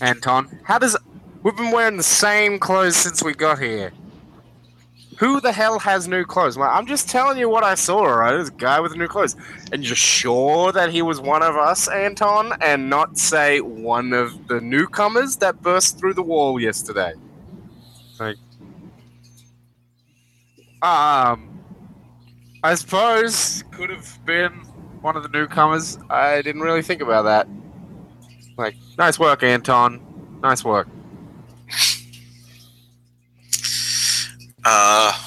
Anton, 0.00 0.58
how 0.62 0.78
does? 0.78 0.96
We've 1.42 1.56
been 1.56 1.72
wearing 1.72 1.96
the 1.96 2.02
same 2.02 2.58
clothes 2.58 2.96
since 2.96 3.22
we 3.22 3.34
got 3.34 3.58
here. 3.58 3.92
Who 5.18 5.40
the 5.40 5.52
hell 5.52 5.78
has 5.78 6.08
new 6.08 6.24
clothes? 6.24 6.56
I'm 6.56 6.86
just 6.86 7.08
telling 7.08 7.36
you 7.36 7.48
what 7.48 7.62
I 7.62 7.74
saw, 7.74 8.04
right? 8.04 8.36
This 8.36 8.48
guy 8.48 8.80
with 8.80 8.96
new 8.96 9.06
clothes. 9.06 9.36
And 9.70 9.84
you're 9.84 9.94
sure 9.94 10.72
that 10.72 10.90
he 10.90 11.02
was 11.02 11.20
one 11.20 11.42
of 11.42 11.56
us, 11.56 11.88
Anton, 11.88 12.54
and 12.62 12.88
not, 12.88 13.18
say, 13.18 13.60
one 13.60 14.14
of 14.14 14.48
the 14.48 14.62
newcomers 14.62 15.36
that 15.36 15.60
burst 15.60 15.98
through 15.98 16.14
the 16.14 16.22
wall 16.22 16.58
yesterday? 16.58 17.12
Like, 18.20 18.36
um, 20.82 21.58
I 22.62 22.74
suppose 22.74 23.64
could 23.70 23.88
have 23.88 24.24
been 24.26 24.52
one 25.00 25.16
of 25.16 25.22
the 25.22 25.30
newcomers. 25.30 25.96
I 26.10 26.42
didn't 26.42 26.60
really 26.60 26.82
think 26.82 27.00
about 27.00 27.22
that. 27.22 27.48
Like, 28.58 28.76
nice 28.98 29.18
work, 29.18 29.42
Anton. 29.42 30.38
Nice 30.42 30.62
work. 30.62 30.86
Uh, 34.62 35.18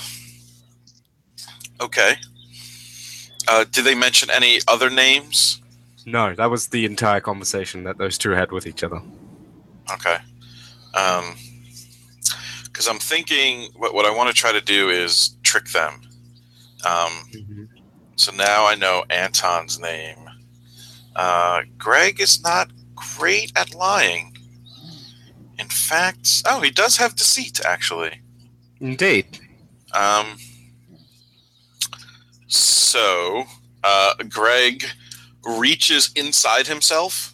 okay. 1.81 2.17
Uh, 3.47 3.65
did 3.71 3.85
they 3.85 3.95
mention 3.95 4.29
any 4.29 4.59
other 4.67 4.91
names? 4.91 5.59
No, 6.05 6.35
that 6.35 6.51
was 6.51 6.67
the 6.67 6.85
entire 6.85 7.21
conversation 7.21 7.83
that 7.85 7.97
those 7.97 8.19
two 8.19 8.29
had 8.31 8.51
with 8.51 8.67
each 8.67 8.83
other. 8.83 9.01
Okay. 9.91 10.17
Um, 10.93 11.35
because 12.83 12.93
I'm 12.93 12.99
thinking 12.99 13.69
what 13.75 13.93
what 13.93 14.05
I 14.05 14.11
want 14.11 14.29
to 14.29 14.35
try 14.35 14.51
to 14.51 14.61
do 14.61 14.89
is 14.89 15.37
trick 15.43 15.65
them. 15.69 16.01
Um, 16.85 17.69
so 18.15 18.31
now 18.33 18.65
I 18.65 18.75
know 18.75 19.03
Anton's 19.09 19.79
name. 19.79 20.17
Uh, 21.15 21.61
Greg 21.77 22.19
is 22.19 22.43
not 22.43 22.71
great 22.95 23.51
at 23.55 23.73
lying. 23.73 24.35
In 25.59 25.67
fact, 25.67 26.43
oh, 26.45 26.59
he 26.61 26.71
does 26.71 26.97
have 26.97 27.15
deceit 27.15 27.61
actually. 27.65 28.21
Indeed. 28.81 29.39
Um, 29.93 30.37
so, 32.47 33.45
uh, 33.83 34.13
Greg 34.27 34.83
reaches 35.45 36.11
inside 36.15 36.67
himself 36.67 37.29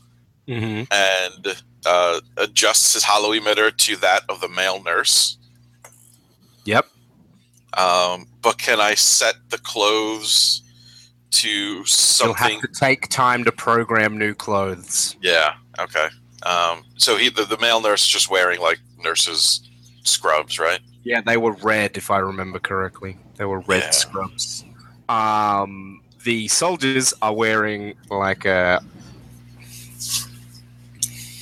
Mm-hmm. 0.47 0.91
and 0.91 1.61
uh, 1.85 2.19
adjusts 2.37 2.95
his 2.95 3.03
holo 3.03 3.35
emitter 3.39 3.75
to 3.77 3.95
that 3.97 4.23
of 4.29 4.41
the 4.41 4.49
male 4.49 4.81
nurse. 4.83 5.37
Yep. 6.69 6.85
Um, 7.77 8.27
but 8.41 8.57
can 8.57 8.79
I 8.79 8.93
set 8.95 9.35
the 9.49 9.57
clothes 9.57 10.61
to 11.31 11.85
something? 11.85 12.49
You'll 12.49 12.61
have 12.61 12.71
to 12.71 12.79
take 12.79 13.09
time 13.09 13.43
to 13.45 13.51
program 13.51 14.17
new 14.17 14.33
clothes. 14.33 15.15
Yeah. 15.21 15.55
Okay. 15.79 16.09
Um, 16.43 16.83
so 16.95 17.17
he, 17.17 17.29
the, 17.29 17.45
the 17.45 17.57
male 17.57 17.81
nurse, 17.81 18.01
is 18.01 18.07
just 18.07 18.29
wearing 18.29 18.59
like 18.59 18.79
nurse's 19.03 19.61
scrubs, 20.03 20.59
right? 20.59 20.79
Yeah, 21.03 21.21
they 21.21 21.37
were 21.37 21.53
red, 21.53 21.97
if 21.97 22.11
I 22.11 22.17
remember 22.19 22.59
correctly. 22.59 23.17
They 23.37 23.45
were 23.45 23.61
red 23.61 23.83
Yeah. 23.83 23.89
scrubs. 23.91 24.63
Um, 25.07 26.01
the 26.23 26.47
soldiers 26.49 27.13
are 27.21 27.33
wearing 27.33 27.95
like 28.09 28.45
a 28.45 28.81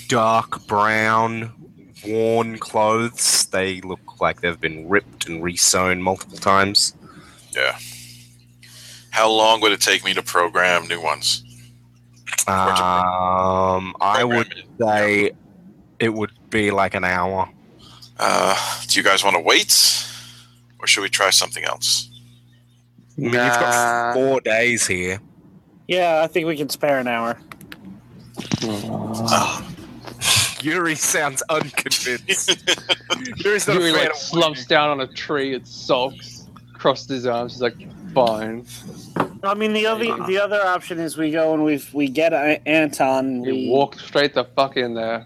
dark 0.07 0.65
brown, 0.67 1.51
worn 2.07 2.57
clothes. 2.57 3.45
They 3.47 3.81
look 3.81 4.19
like 4.19 4.41
they've 4.41 4.59
been 4.59 4.87
ripped 4.87 5.27
and 5.27 5.43
resewn 5.43 5.99
multiple 5.99 6.37
times. 6.37 6.95
Yeah. 7.55 7.77
How 9.11 9.29
long 9.29 9.61
would 9.61 9.71
it 9.71 9.81
take 9.81 10.03
me 10.03 10.13
to 10.13 10.21
program 10.21 10.87
new 10.87 11.01
ones? 11.01 11.43
Um, 12.47 13.95
I 13.99 14.23
would 14.23 14.51
it. 14.51 14.65
say 14.79 15.31
it 15.99 16.13
would 16.13 16.31
be 16.49 16.71
like 16.71 16.93
an 16.93 17.03
hour. 17.03 17.49
Uh, 18.19 18.55
do 18.87 18.99
you 18.99 19.03
guys 19.03 19.23
want 19.23 19.35
to 19.35 19.41
wait, 19.41 20.07
or 20.79 20.87
should 20.87 21.01
we 21.01 21.09
try 21.09 21.29
something 21.29 21.63
else? 21.63 22.09
I 23.17 23.21
mean, 23.21 23.33
you've 23.33 23.33
got 23.33 24.13
four 24.13 24.39
days 24.41 24.87
here. 24.87 25.19
Yeah, 25.87 26.21
I 26.23 26.27
think 26.27 26.47
we 26.47 26.55
can 26.55 26.69
spare 26.69 26.99
an 26.99 27.07
hour. 27.07 27.39
Yuri 30.61 30.95
sounds 30.95 31.43
unconvinced. 31.49 32.63
Yuri's 33.43 33.67
not 33.67 33.75
Yuri 33.77 33.89
a 33.91 33.93
fan 33.93 34.01
like 34.03 34.09
of 34.11 34.15
slumps 34.17 34.65
down 34.65 34.89
on 34.89 35.01
a 35.01 35.07
tree 35.07 35.53
and 35.53 35.67
sulks, 35.67 36.47
crosses 36.73 37.07
his 37.07 37.25
arms. 37.25 37.53
He's 37.53 37.61
like, 37.61 37.75
fine. 38.13 38.65
I 39.43 39.53
mean, 39.53 39.73
the 39.73 39.85
other 39.85 40.25
the 40.25 40.39
other 40.39 40.59
option 40.65 40.99
is 40.99 41.17
we 41.17 41.31
go 41.31 41.53
and 41.53 41.63
we 41.63 41.83
we 41.93 42.07
get 42.09 42.33
A- 42.33 42.61
Anton. 42.67 43.43
You 43.43 43.53
We 43.53 43.69
walk 43.69 43.99
straight 43.99 44.33
the 44.33 44.45
fuck 44.45 44.77
in 44.77 44.93
there. 44.95 45.25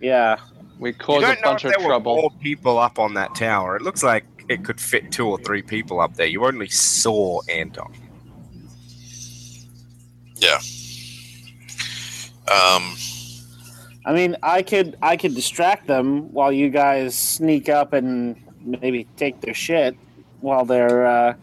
yeah. 0.00 0.36
We 0.78 0.90
You 0.90 0.94
cause 0.94 1.22
a 1.22 1.26
don't 1.26 1.40
know 1.40 1.42
bunch 1.50 1.64
if 1.64 1.70
of 1.72 1.76
there 1.78 1.86
were 1.86 1.92
trouble. 1.92 2.16
more 2.16 2.30
people 2.40 2.78
up 2.78 2.98
on 2.98 3.14
that 3.14 3.34
tower. 3.34 3.76
It 3.76 3.82
looks 3.82 4.02
like 4.02 4.24
it 4.48 4.64
could 4.64 4.80
fit 4.80 5.10
two 5.12 5.28
or 5.28 5.38
three 5.38 5.62
people 5.62 6.00
up 6.00 6.14
there. 6.14 6.26
You 6.26 6.44
only 6.44 6.68
saw 6.68 7.40
Anton. 7.48 7.92
Yeah. 10.36 10.58
Um, 12.52 12.96
I 14.04 14.12
mean, 14.12 14.36
I 14.42 14.62
could 14.62 14.96
I 15.00 15.16
could 15.16 15.34
distract 15.34 15.86
them 15.86 16.32
while 16.32 16.52
you 16.52 16.70
guys 16.70 17.16
sneak 17.16 17.68
up 17.68 17.92
and 17.92 18.36
maybe 18.60 19.06
take 19.16 19.40
their 19.40 19.54
shit 19.54 19.96
while 20.40 20.64
they're 20.64 21.06
uh, 21.06 21.34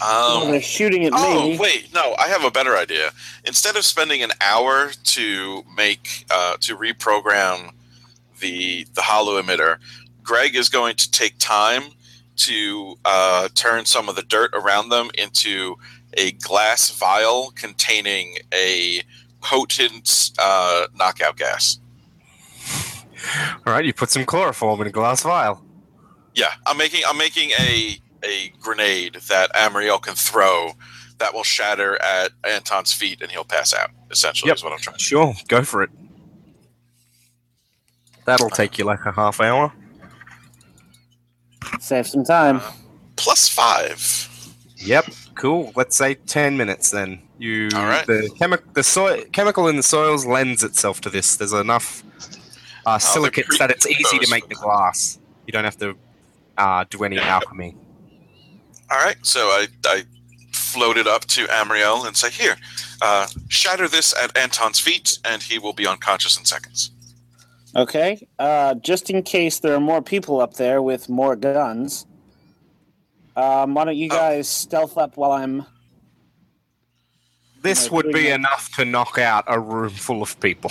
um, 0.00 0.50
they're 0.50 0.60
shooting 0.60 1.04
at 1.06 1.12
oh, 1.14 1.48
me. 1.48 1.58
wait, 1.58 1.92
no, 1.92 2.14
I 2.18 2.28
have 2.28 2.44
a 2.44 2.50
better 2.50 2.76
idea. 2.76 3.10
Instead 3.44 3.76
of 3.76 3.84
spending 3.84 4.22
an 4.22 4.30
hour 4.40 4.90
to 5.04 5.64
make 5.76 6.26
uh, 6.30 6.56
to 6.60 6.76
reprogram 6.76 7.72
the 8.40 8.86
the 8.94 9.02
holo 9.02 9.40
emitter, 9.40 9.78
Greg 10.22 10.54
is 10.54 10.68
going 10.68 10.96
to 10.96 11.10
take 11.10 11.36
time 11.38 11.84
to 12.36 12.96
uh, 13.04 13.48
turn 13.54 13.84
some 13.84 14.08
of 14.08 14.14
the 14.14 14.22
dirt 14.22 14.50
around 14.54 14.90
them 14.90 15.10
into 15.14 15.76
a 16.14 16.32
glass 16.32 16.90
vial 16.90 17.50
containing 17.56 18.36
a 18.54 19.02
potent 19.40 20.30
uh, 20.38 20.86
knockout 20.94 21.36
gas. 21.36 21.78
All 23.66 23.72
right, 23.72 23.84
you 23.84 23.92
put 23.92 24.10
some 24.10 24.24
chloroform 24.24 24.80
in 24.80 24.86
a 24.86 24.90
glass 24.90 25.22
vial. 25.22 25.64
Yeah, 26.34 26.52
I'm 26.66 26.76
making 26.76 27.02
I'm 27.06 27.18
making 27.18 27.50
a 27.58 27.98
a 28.24 28.52
grenade 28.60 29.14
that 29.28 29.52
Amriel 29.54 30.00
can 30.00 30.14
throw 30.14 30.72
that 31.18 31.34
will 31.34 31.42
shatter 31.44 32.00
at 32.02 32.30
Anton's 32.44 32.92
feet 32.92 33.20
and 33.22 33.30
he'll 33.30 33.44
pass 33.44 33.74
out. 33.74 33.90
Essentially, 34.10 34.48
Yep. 34.48 34.56
is 34.58 34.64
what 34.64 34.72
I'm 34.72 34.78
trying. 34.78 34.96
to 34.98 35.02
Sure, 35.02 35.34
go 35.48 35.62
for 35.64 35.82
it. 35.82 35.90
That'll 38.24 38.50
take 38.50 38.78
you 38.78 38.84
like 38.84 39.04
a 39.06 39.12
half 39.12 39.40
hour. 39.40 39.72
Save 41.80 42.06
some 42.06 42.24
time. 42.24 42.60
Plus 43.16 43.48
five. 43.48 44.28
Yep, 44.76 45.06
cool. 45.34 45.72
Let's 45.74 45.96
say 45.96 46.14
ten 46.14 46.56
minutes 46.56 46.90
then. 46.90 47.20
You 47.38 47.68
All 47.74 47.84
right. 47.86 48.06
the 48.06 48.28
chemi- 48.40 48.74
the 48.74 48.82
soil 48.82 49.22
chemical 49.32 49.68
in 49.68 49.76
the 49.76 49.82
soils 49.82 50.26
lends 50.26 50.64
itself 50.64 51.00
to 51.02 51.10
this. 51.10 51.36
There's 51.36 51.52
enough 51.52 52.02
uh, 52.84 52.92
they're 52.92 53.00
silicates 53.00 53.58
that 53.58 53.70
it's 53.70 53.86
easy 53.86 54.18
to 54.18 54.28
make 54.30 54.48
the 54.48 54.54
glass. 54.56 55.18
You 55.46 55.52
don't 55.52 55.64
have 55.64 55.78
to 55.78 55.94
uh, 56.56 56.84
do 56.90 57.04
any 57.04 57.18
alchemy. 57.18 57.76
All 58.90 58.98
right, 58.98 59.16
so 59.22 59.40
I 59.48 59.68
I 59.86 60.02
float 60.52 60.96
it 60.96 61.06
up 61.06 61.26
to 61.26 61.44
Amriel 61.46 62.06
and 62.06 62.16
say, 62.16 62.30
"Here, 62.30 62.56
uh, 63.02 63.26
shatter 63.48 63.86
this 63.86 64.14
at 64.20 64.36
Anton's 64.36 64.80
feet, 64.80 65.18
and 65.24 65.42
he 65.42 65.58
will 65.58 65.72
be 65.74 65.86
unconscious 65.86 66.36
in 66.38 66.44
seconds." 66.44 66.90
Okay. 67.76 68.26
Uh, 68.38 68.74
just 68.74 69.10
in 69.10 69.22
case 69.22 69.60
there 69.60 69.74
are 69.74 69.80
more 69.80 70.02
people 70.02 70.40
up 70.40 70.54
there 70.54 70.80
with 70.82 71.08
more 71.08 71.36
guns, 71.36 72.06
um, 73.36 73.74
why 73.74 73.84
don't 73.84 73.96
you 73.96 74.08
Oh. 74.10 74.16
guys 74.16 74.48
stealth 74.48 74.96
up 74.98 75.16
while 75.16 75.32
I'm? 75.32 75.64
This 77.62 77.86
Yeah, 77.86 77.92
would 77.92 78.06
be 78.12 78.24
much. 78.24 78.32
enough 78.38 78.76
to 78.76 78.84
knock 78.84 79.18
out 79.18 79.44
a 79.46 79.58
room 79.58 79.90
full 79.90 80.22
of 80.22 80.38
people. 80.40 80.70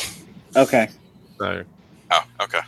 Okay. 0.55 0.89
So 1.37 1.63
Oh, 2.11 2.23
okay. 2.41 2.61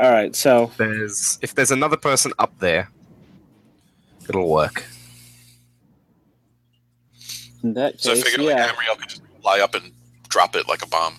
All 0.00 0.10
right. 0.10 0.34
So 0.36 0.70
there's 0.76 1.38
if 1.42 1.54
there's 1.54 1.70
another 1.70 1.96
person 1.96 2.32
up 2.38 2.52
there, 2.58 2.90
it'll 4.28 4.48
work. 4.48 4.84
in 7.62 7.74
that 7.74 7.94
case, 7.94 8.02
So 8.02 8.10
I 8.12 8.14
case, 8.14 8.24
figured 8.24 8.46
yeah. 8.48 8.66
like 8.66 8.74
Amriel 8.76 8.98
could 8.98 9.08
just 9.08 9.22
fly 9.40 9.60
up 9.60 9.74
and 9.74 9.92
drop 10.28 10.56
it 10.56 10.68
like 10.68 10.82
a 10.82 10.88
bomb. 10.88 11.16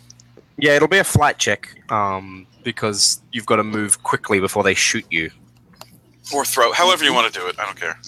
Yeah, 0.58 0.76
it'll 0.76 0.88
be 0.88 0.98
a 1.00 1.04
flight 1.04 1.38
check. 1.40 1.70
Um, 1.92 2.46
because 2.64 3.22
you've 3.32 3.46
got 3.46 3.58
to 3.58 3.64
move 3.64 4.04
quickly 4.04 4.40
before 4.40 4.64
they 4.64 4.74
shoot 4.74 5.06
you. 5.10 5.30
Or 6.34 6.46
throw, 6.46 6.72
however 6.72 7.04
you 7.04 7.14
want 7.14 7.32
to 7.34 7.38
do 7.40 7.46
it. 7.48 7.56
I 7.60 7.66
don't 7.66 7.78
care. 7.80 8.00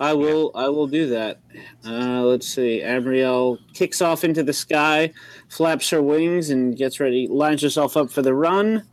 I 0.00 0.14
will. 0.14 0.50
I 0.54 0.70
will 0.70 0.86
do 0.86 1.10
that. 1.10 1.38
Uh, 1.86 2.22
let's 2.22 2.48
see. 2.48 2.80
Amriel 2.82 3.58
kicks 3.74 4.00
off 4.00 4.24
into 4.24 4.42
the 4.42 4.54
sky, 4.54 5.12
flaps 5.50 5.90
her 5.90 6.02
wings, 6.02 6.48
and 6.48 6.74
gets 6.74 7.00
ready. 7.00 7.28
Lines 7.28 7.60
herself 7.60 7.98
up 7.98 8.10
for 8.10 8.22
the 8.22 8.34
run. 8.34 8.84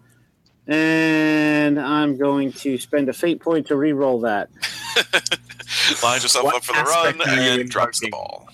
And 0.68 1.80
I'm 1.80 2.18
going 2.18 2.52
to 2.52 2.78
spend 2.78 3.08
a 3.08 3.14
fate 3.14 3.40
point 3.40 3.68
to 3.68 3.78
re-roll 3.78 4.20
that. 4.22 4.50
Lines 6.04 6.24
yourself 6.24 6.44
What 6.44 6.56
up 6.56 6.64
for 6.66 6.74
the 6.74 6.84
run 6.84 7.22
aspect 7.22 7.30
are 7.30 7.42
you 7.42 7.62
and 7.62 7.70
drops 7.70 8.02
the 8.02 8.10
ball. 8.10 8.46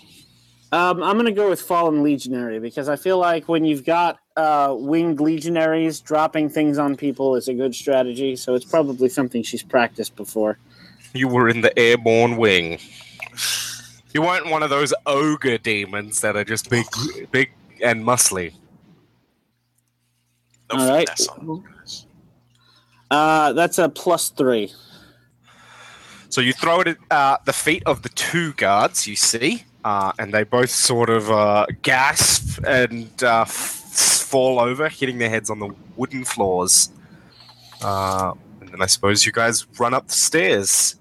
Um, 0.71 1.01
I'm 1.01 1.15
going 1.15 1.25
to 1.25 1.31
go 1.31 1.49
with 1.49 1.61
Fallen 1.61 2.03
Legionary 2.03 2.59
because 2.59 2.87
I 2.87 2.97
feel 2.97 3.17
like 3.17 3.47
when 3.47 3.65
you've 3.65 3.83
got 3.83 4.19
uh, 4.37 4.75
winged 4.77 5.19
legionaries, 5.19 6.01
dropping 6.01 6.49
things 6.49 6.77
on 6.77 6.97
people 6.97 7.35
is 7.35 7.47
a 7.47 7.53
good 7.55 7.73
strategy. 7.73 8.35
So 8.35 8.53
it's 8.53 8.65
probably 8.65 9.09
something 9.09 9.41
she's 9.41 9.63
practiced 9.63 10.15
before. 10.15 10.59
You 11.13 11.27
were 11.27 11.47
in 11.49 11.61
the 11.61 11.77
airborne 11.77 12.37
wing. 12.37 12.79
You 14.13 14.21
weren't 14.21 14.49
one 14.49 14.63
of 14.63 14.69
those 14.69 14.93
ogre 15.05 15.57
demons 15.57 16.21
that 16.21 16.35
are 16.35 16.43
just 16.43 16.69
big, 16.69 16.85
big 17.31 17.51
and 17.83 18.03
muscly. 18.03 18.53
No 20.71 20.79
All 20.79 20.89
right. 20.89 21.07
finesse 21.07 21.27
on 21.27 21.47
those 21.47 21.59
guys. 21.77 22.05
Uh, 23.11 23.53
that's 23.53 23.77
a 23.77 23.89
plus 23.89 24.29
three. 24.29 24.71
So 26.29 26.41
you 26.41 26.53
throw 26.53 26.81
it 26.81 26.87
at 26.87 26.97
uh, 27.11 27.37
the 27.45 27.53
feet 27.53 27.83
of 27.85 28.01
the 28.01 28.09
two 28.09 28.53
guards 28.53 29.05
you 29.07 29.15
see, 29.15 29.65
uh, 29.83 30.13
and 30.17 30.33
they 30.33 30.43
both 30.43 30.71
sort 30.71 31.11
of 31.11 31.29
uh, 31.29 31.67
gasp 31.83 32.59
and 32.65 33.11
uh, 33.23 33.41
f- 33.41 33.49
fall 33.51 34.59
over, 34.59 34.89
hitting 34.89 35.19
their 35.19 35.29
heads 35.29 35.51
on 35.51 35.59
the 35.59 35.69
wooden 35.95 36.25
floors. 36.25 36.89
Uh, 37.83 38.33
and 38.61 38.69
then 38.69 38.81
I 38.81 38.87
suppose 38.87 39.27
you 39.27 39.31
guys 39.31 39.67
run 39.77 39.93
up 39.93 40.07
the 40.07 40.13
stairs. 40.13 40.95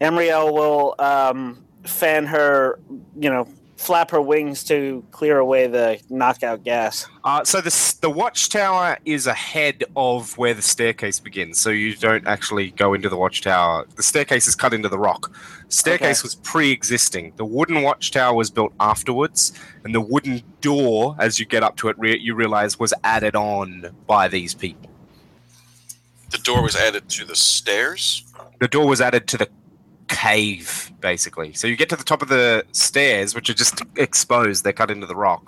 Amriel 0.00 0.52
will 0.52 0.94
um, 0.98 1.64
fan 1.84 2.26
her, 2.26 2.78
you 3.18 3.30
know, 3.30 3.48
flap 3.76 4.10
her 4.10 4.20
wings 4.22 4.64
to 4.64 5.04
clear 5.10 5.38
away 5.38 5.66
the 5.66 6.00
knockout 6.08 6.64
gas. 6.64 7.06
Uh, 7.24 7.44
so 7.44 7.60
the 7.60 7.94
the 8.00 8.08
watchtower 8.10 8.96
is 9.04 9.26
ahead 9.26 9.84
of 9.96 10.36
where 10.38 10.54
the 10.54 10.62
staircase 10.62 11.20
begins. 11.20 11.58
So 11.60 11.70
you 11.70 11.94
don't 11.94 12.26
actually 12.26 12.70
go 12.70 12.94
into 12.94 13.08
the 13.08 13.16
watchtower. 13.16 13.86
The 13.96 14.02
staircase 14.02 14.46
is 14.46 14.54
cut 14.54 14.72
into 14.72 14.88
the 14.88 14.98
rock. 14.98 15.30
Staircase 15.68 16.20
Okay. 16.20 16.26
was 16.26 16.34
pre-existing. 16.36 17.32
The 17.36 17.44
wooden 17.44 17.82
watchtower 17.82 18.34
was 18.34 18.50
built 18.50 18.72
afterwards, 18.80 19.52
and 19.84 19.94
the 19.94 20.00
wooden 20.00 20.42
door, 20.62 21.14
as 21.18 21.38
you 21.38 21.44
get 21.44 21.62
up 21.62 21.76
to 21.78 21.88
it, 21.88 21.98
re- 21.98 22.18
you 22.18 22.34
realize 22.34 22.78
was 22.78 22.94
added 23.04 23.34
on 23.36 23.94
by 24.06 24.28
these 24.28 24.54
people. 24.54 24.90
The 26.30 26.38
door 26.38 26.62
was 26.62 26.76
added 26.76 27.08
to 27.10 27.24
the 27.24 27.36
stairs. 27.36 28.24
The 28.58 28.68
door 28.68 28.86
was 28.88 29.00
added 29.00 29.26
to 29.28 29.36
the 29.36 29.48
cave, 30.16 30.68
basically. 31.00 31.52
So 31.58 31.66
you 31.66 31.76
get 31.76 31.88
to 31.90 31.96
the 31.96 32.04
top 32.12 32.22
of 32.22 32.28
the 32.28 32.64
stairs, 32.72 33.34
which 33.34 33.48
are 33.50 33.54
just 33.64 33.82
exposed. 33.96 34.58
They're 34.64 34.72
cut 34.82 34.90
into 34.90 35.06
the 35.06 35.16
rock. 35.28 35.44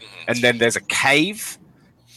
Mhm. 0.00 0.24
and 0.28 0.36
then 0.44 0.58
there's 0.58 0.76
a 0.76 0.86
cave, 1.06 1.40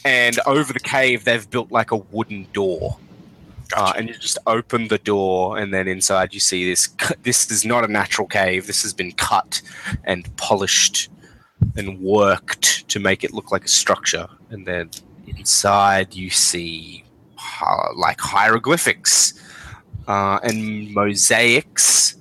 and 0.04 0.34
over 0.54 0.70
the 0.72 0.86
cave 0.98 1.18
they've 1.26 1.48
built 1.54 1.70
like 1.78 1.90
a 1.90 2.00
wooden 2.14 2.46
door, 2.52 2.98
uh, 3.78 3.92
and 3.96 4.08
you 4.08 4.14
just 4.28 4.38
open 4.46 4.88
the 4.88 4.98
door, 4.98 5.58
and 5.58 5.68
then 5.74 5.88
inside 5.88 6.28
you 6.34 6.40
see 6.40 6.62
this. 6.70 6.82
This 7.22 7.50
is 7.50 7.64
not 7.64 7.84
a 7.88 7.90
natural 8.00 8.26
cave. 8.28 8.60
This 8.66 8.82
has 8.82 8.92
been 8.92 9.12
cut 9.12 9.62
and 10.04 10.20
polished 10.36 10.96
and 11.78 11.88
worked 12.00 12.66
to 12.92 12.98
make 13.08 13.20
it 13.24 13.32
look 13.32 13.48
like 13.54 13.64
a 13.64 13.74
structure, 13.82 14.28
and 14.50 14.66
then 14.70 14.84
inside 15.38 16.08
you 16.14 16.30
see 16.30 17.04
uh, 17.62 17.88
like 18.06 18.20
hieroglyphics 18.20 19.34
uh, 20.06 20.38
and 20.42 20.92
mosaics. 20.92 22.16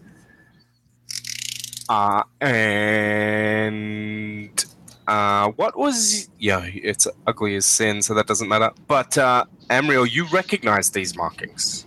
Uh, 1.89 2.23
and 2.39 4.65
uh, 5.07 5.49
what 5.57 5.77
was 5.77 6.29
yeah? 6.39 6.65
It's 6.73 7.05
ugly 7.27 7.55
as 7.55 7.65
sin, 7.65 8.01
so 8.01 8.13
that 8.13 8.27
doesn't 8.27 8.47
matter. 8.47 8.71
But 8.87 9.17
uh, 9.17 9.43
Amriel, 9.69 10.09
you 10.09 10.25
recognize 10.27 10.91
these 10.91 11.17
markings. 11.17 11.85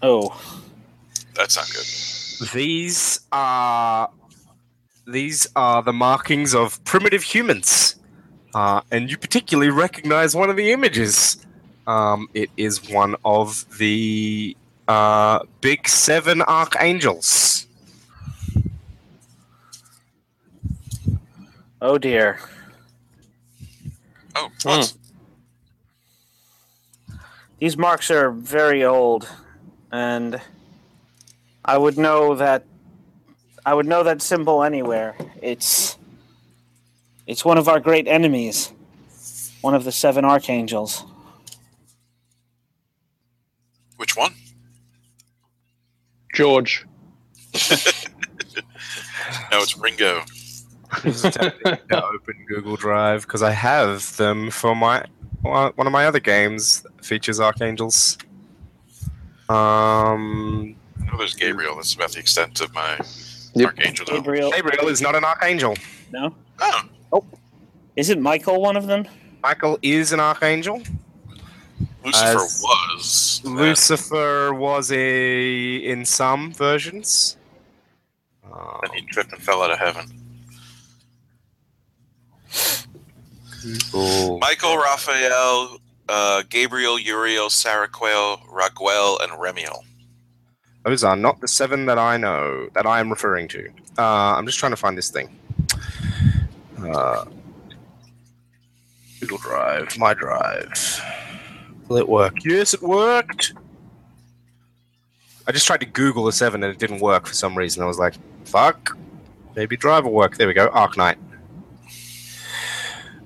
Oh, 0.00 0.40
That's 1.34 1.56
not 1.56 1.70
good. 1.70 2.50
These 2.52 3.20
are 3.30 4.10
these 5.06 5.46
are 5.54 5.82
the 5.82 5.92
markings 5.92 6.54
of 6.54 6.82
primitive 6.84 7.22
humans, 7.22 7.96
uh, 8.54 8.80
and 8.90 9.10
you 9.10 9.18
particularly 9.18 9.70
recognize 9.70 10.34
one 10.34 10.48
of 10.48 10.56
the 10.56 10.72
images. 10.72 11.44
Um, 11.86 12.28
it 12.32 12.48
is 12.56 12.90
one 12.90 13.16
of 13.24 13.66
the 13.78 14.56
uh, 14.88 15.40
big 15.60 15.88
seven 15.88 16.42
archangels. 16.42 17.66
oh 21.80 21.98
dear. 21.98 22.38
Oh, 24.34 24.48
what? 24.62 24.94
These 27.58 27.76
marks 27.76 28.10
are 28.10 28.30
very 28.30 28.84
old, 28.84 29.28
and 29.92 30.40
I 31.64 31.78
would 31.78 31.96
know 31.96 32.34
that. 32.34 32.64
I 33.64 33.74
would 33.74 33.86
know 33.86 34.02
that 34.02 34.20
symbol 34.20 34.64
anywhere. 34.64 35.16
It's. 35.40 35.96
It's 37.24 37.44
one 37.44 37.56
of 37.56 37.68
our 37.68 37.78
great 37.78 38.08
enemies. 38.08 38.72
One 39.60 39.74
of 39.74 39.84
the 39.84 39.92
seven 39.92 40.24
archangels. 40.24 41.04
Which 43.96 44.16
one? 44.16 44.34
George. 46.32 46.86
No, 49.50 49.62
it's 49.62 49.76
Ringo. 49.78 50.22
Just 51.02 51.24
attempting 51.24 51.76
to 51.90 52.04
open 52.04 52.44
Google 52.48 52.76
Drive 52.76 53.22
because 53.22 53.42
I 53.42 53.50
have 53.50 54.14
them 54.16 54.50
for 54.50 54.74
my 54.74 55.04
one 55.42 55.72
of 55.78 55.92
my 55.92 56.06
other 56.06 56.20
games 56.20 56.84
features 57.02 57.38
archangels. 57.40 58.18
Um, 59.48 60.74
I 61.00 61.04
know 61.10 61.18
there's 61.18 61.34
Gabriel. 61.34 61.76
That's 61.76 61.94
about 61.94 62.12
the 62.12 62.18
extent 62.20 62.60
of 62.60 62.74
my 62.74 62.98
Yep. 63.54 63.68
archangel. 63.68 64.06
Gabriel. 64.06 64.50
Gabriel 64.50 64.88
is 64.88 65.00
not 65.00 65.14
an 65.14 65.24
archangel. 65.24 65.76
No? 66.10 66.34
Oh, 67.12 67.24
Isn't 67.96 68.20
Michael 68.20 68.60
one 68.60 68.76
of 68.76 68.86
them? 68.86 69.06
Michael 69.42 69.78
is 69.82 70.12
an 70.12 70.20
archangel. 70.20 70.82
Lucifer 72.04 72.38
As- 72.44 72.62
was. 72.62 73.40
then. 73.44 73.56
Lucifer 73.56 74.52
was 74.54 74.90
a 74.92 75.76
in 75.76 76.04
some 76.04 76.52
versions. 76.52 77.36
Um, 78.44 78.80
And 78.82 78.92
he 78.94 79.02
tripped 79.06 79.32
and 79.32 79.42
fell 79.42 79.62
out 79.62 79.70
of 79.70 79.78
heaven. 79.78 80.18
Google. 83.62 84.38
Michael, 84.40 84.76
Raphael, 84.76 85.78
uh, 86.08 86.42
Gabriel, 86.50 86.98
Uriel, 86.98 87.48
Saraquel, 87.48 88.40
Raguel, 88.48 89.22
and 89.22 89.32
Remiel. 89.32 89.84
Those 90.84 91.04
are 91.04 91.14
not 91.16 91.40
the 91.40 91.46
seven 91.46 91.86
that 91.86 91.98
I 91.98 92.16
know 92.16 92.68
that 92.74 92.86
I 92.86 92.98
am 92.98 93.08
referring 93.08 93.46
to. 93.48 93.68
Uh, 93.96 94.02
I'm 94.36 94.46
just 94.46 94.58
trying 94.58 94.72
to 94.72 94.76
find 94.76 94.98
this 94.98 95.10
thing. 95.10 95.38
Uh, 96.84 97.24
Google 99.20 99.38
Drive, 99.38 99.96
my 99.96 100.12
drive. 100.12 101.00
Will 101.92 101.98
it 101.98 102.08
work? 102.08 102.42
Yes, 102.42 102.72
it 102.72 102.80
worked. 102.80 103.52
I 105.46 105.52
just 105.52 105.66
tried 105.66 105.80
to 105.80 105.86
Google 105.86 106.24
the 106.24 106.32
seven 106.32 106.62
and 106.62 106.72
it 106.72 106.78
didn't 106.78 107.00
work 107.00 107.26
for 107.26 107.34
some 107.34 107.54
reason. 107.54 107.82
I 107.82 107.86
was 107.86 107.98
like, 107.98 108.14
fuck. 108.46 108.96
Maybe 109.54 109.76
driver 109.76 110.08
work. 110.08 110.38
There 110.38 110.46
we 110.48 110.54
go. 110.54 110.68
Arc 110.68 110.94
Arknight. 110.94 111.16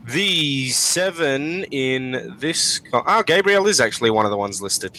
The 0.08 0.68
seven 0.70 1.62
in 1.70 2.34
this. 2.40 2.80
co- 2.80 3.04
Oh, 3.06 3.22
Gabriel 3.22 3.68
is 3.68 3.80
actually 3.80 4.10
one 4.10 4.24
of 4.24 4.32
the 4.32 4.36
ones 4.36 4.60
listed. 4.60 4.98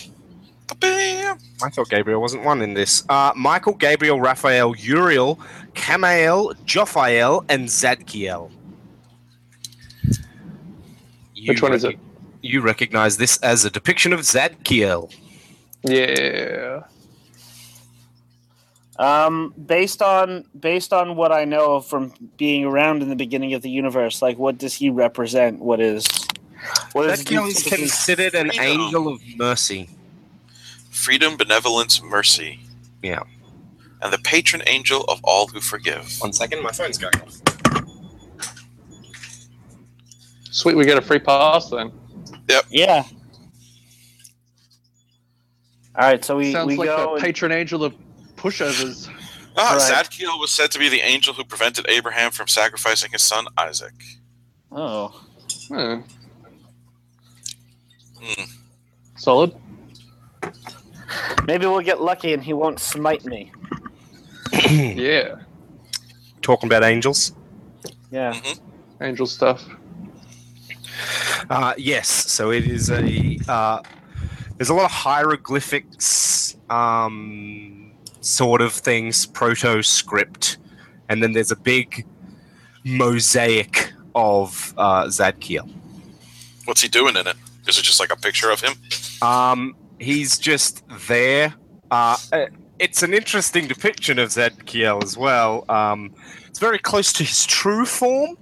I 0.81 1.35
thought 1.69 1.89
Gabriel 1.89 2.21
wasn't 2.21 2.45
one 2.45 2.61
in 2.61 2.73
this. 2.73 3.03
Uh, 3.09 3.33
Michael, 3.35 3.73
Gabriel, 3.73 4.21
Raphael, 4.21 4.77
Uriel, 4.77 5.41
Camael, 5.73 6.53
Jophiel, 6.65 7.43
and 7.49 7.67
Zadkiel. 7.67 8.49
You 11.35 11.49
Which 11.49 11.61
one 11.61 11.73
is 11.73 11.83
rec- 11.85 11.97
You 12.41 12.61
recognize 12.61 13.17
this 13.17 13.37
as 13.37 13.65
a 13.65 13.69
depiction 13.69 14.13
of 14.13 14.21
Zadkiel. 14.21 15.13
Yeah. 15.83 16.83
Um, 18.99 19.53
based 19.65 20.01
on 20.01 20.45
based 20.59 20.91
on 20.91 21.15
what 21.15 21.31
I 21.31 21.45
know 21.45 21.81
from 21.81 22.13
being 22.37 22.65
around 22.65 23.03
in 23.03 23.09
the 23.09 23.15
beginning 23.15 23.53
of 23.53 23.61
the 23.61 23.69
universe, 23.69 24.21
like 24.21 24.37
what 24.37 24.57
does 24.57 24.73
he 24.73 24.89
represent? 24.89 25.59
What 25.59 25.79
is 25.79 26.07
what 26.93 27.09
is 27.09 27.23
Zadkiel 27.23 27.47
is 27.47 27.63
considered 27.63 28.33
an 28.33 28.47
Freedom. 28.47 28.65
angel 28.65 29.07
of 29.07 29.21
mercy. 29.35 29.89
Freedom, 30.89 31.37
benevolence, 31.37 32.01
mercy. 32.01 32.59
Yeah. 33.03 33.21
And 34.01 34.11
the 34.11 34.17
patron 34.19 34.63
angel 34.65 35.03
of 35.03 35.19
all 35.23 35.47
who 35.47 35.61
forgive. 35.61 36.17
One 36.19 36.33
second, 36.33 36.63
my 36.63 36.71
phone's 36.71 36.97
going 36.97 37.15
off. 37.21 37.41
Sweet, 40.49 40.75
we 40.75 40.85
get 40.85 40.97
a 40.97 41.01
free 41.01 41.19
pass 41.19 41.69
then. 41.69 41.91
Yeah. 42.69 43.03
All 45.95 46.03
right, 46.09 46.23
so 46.23 46.37
we 46.37 46.51
Sounds 46.51 46.67
we 46.67 46.75
like 46.77 46.87
go. 46.87 47.15
the 47.15 47.21
patron 47.21 47.51
angel 47.51 47.83
of 47.83 47.93
pushovers. 48.35 49.09
Ah, 49.57 49.73
Right. 49.73 50.05
Zadkiel 50.05 50.39
was 50.39 50.51
said 50.51 50.69
to 50.71 50.79
be 50.79 50.89
the 50.89 51.01
angel 51.01 51.33
who 51.33 51.43
prevented 51.43 51.87
Abraham 51.89 52.29
from 52.31 52.47
sacrificing 52.47 53.11
his 53.11 53.23
son 53.23 53.47
Isaac. 53.57 53.93
oh, 54.71 55.23
Hmm. 55.69 56.01
Hmm. 58.21 58.43
Solid. 59.15 59.55
maybe 61.47 61.65
we'll 61.65 61.79
get 61.81 61.99
lucky 62.01 62.33
and 62.33 62.43
he 62.43 62.53
won't 62.53 62.79
smite 62.79 63.25
me. 63.25 63.51
Yeah. 64.69 65.35
Talking 66.41 66.67
about 66.67 66.83
angels. 66.83 67.33
Yeah. 68.11 68.39
Angel 69.01 69.25
stuff. 69.25 69.63
Uh, 71.49 71.73
yes, 71.77 72.07
so 72.07 72.51
it 72.51 72.65
is 72.67 72.89
a. 72.89 73.37
Uh, 73.47 73.81
there's 74.57 74.69
a 74.69 74.73
lot 74.73 74.85
of 74.85 74.91
hieroglyphics, 74.91 76.57
um, 76.69 77.91
sort 78.21 78.61
of 78.61 78.73
things, 78.73 79.25
proto 79.25 79.83
script, 79.83 80.57
and 81.09 81.21
then 81.21 81.33
there's 81.33 81.51
a 81.51 81.55
big 81.55 82.05
mosaic 82.83 83.93
of 84.15 84.73
uh, 84.77 85.05
Zadkiel. 85.05 85.69
What's 86.65 86.81
he 86.81 86.87
doing 86.87 87.15
in 87.15 87.27
it? 87.27 87.35
Is 87.67 87.77
it 87.77 87.83
just 87.83 87.99
like 87.99 88.11
a 88.11 88.15
picture 88.15 88.49
of 88.49 88.61
him? 88.61 88.73
Um, 89.21 89.75
he's 89.99 90.37
just 90.39 90.83
there. 91.07 91.53
Uh, 91.91 92.17
uh, 92.31 92.45
it's 92.79 93.03
an 93.03 93.13
interesting 93.13 93.67
depiction 93.67 94.19
of 94.19 94.29
Zadkiel 94.29 95.03
as 95.03 95.17
well. 95.17 95.65
Um, 95.69 96.13
it's 96.47 96.59
very 96.59 96.79
close 96.79 97.13
to 97.13 97.23
his 97.23 97.45
true 97.45 97.85
form. 97.85 98.37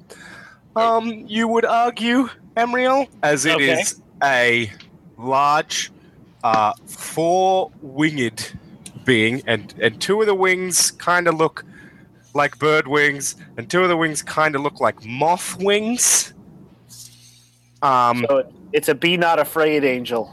Um, 0.75 1.25
you 1.27 1.48
would 1.48 1.66
argue, 1.66 2.30
Amriel, 2.56 3.08
as 3.24 3.45
it 3.45 3.59
is 3.59 4.00
Okay. 4.24 4.69
a 4.69 5.22
large, 5.22 5.92
uh, 6.43 6.74
four-winged 6.85 8.58
being, 9.03 9.42
and 9.45 9.74
and 9.82 10.00
two 10.00 10.22
of 10.22 10.27
the 10.27 10.35
wings 10.35 10.92
kind 10.92 11.27
of 11.27 11.35
look 11.35 11.66
like 12.34 12.58
bird 12.59 12.88
wings, 12.88 13.35
and 13.58 13.69
two 13.69 13.82
of 13.84 13.90
the 13.90 13.98
wings 13.98 14.22
kind 14.22 14.56
of 14.56 14.61
look 14.61 14.80
like 14.80 15.03
moth 15.06 15.58
wings. 15.58 16.34
Um, 17.82 18.25
So 18.30 18.43
it's 18.74 18.90
a 18.90 18.95
be 18.95 19.17
not 19.17 19.40
afraid 19.40 19.84
angel. 19.84 20.30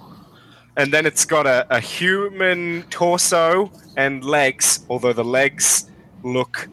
and 0.76 0.92
then 0.92 1.04
it's 1.06 1.24
got 1.26 1.46
a, 1.46 1.66
a 1.70 1.80
human 1.80 2.82
torso 2.88 3.70
and 3.96 4.24
legs, 4.24 4.86
although 4.88 5.12
the 5.12 5.24
legs 5.24 5.90
look 6.24 6.68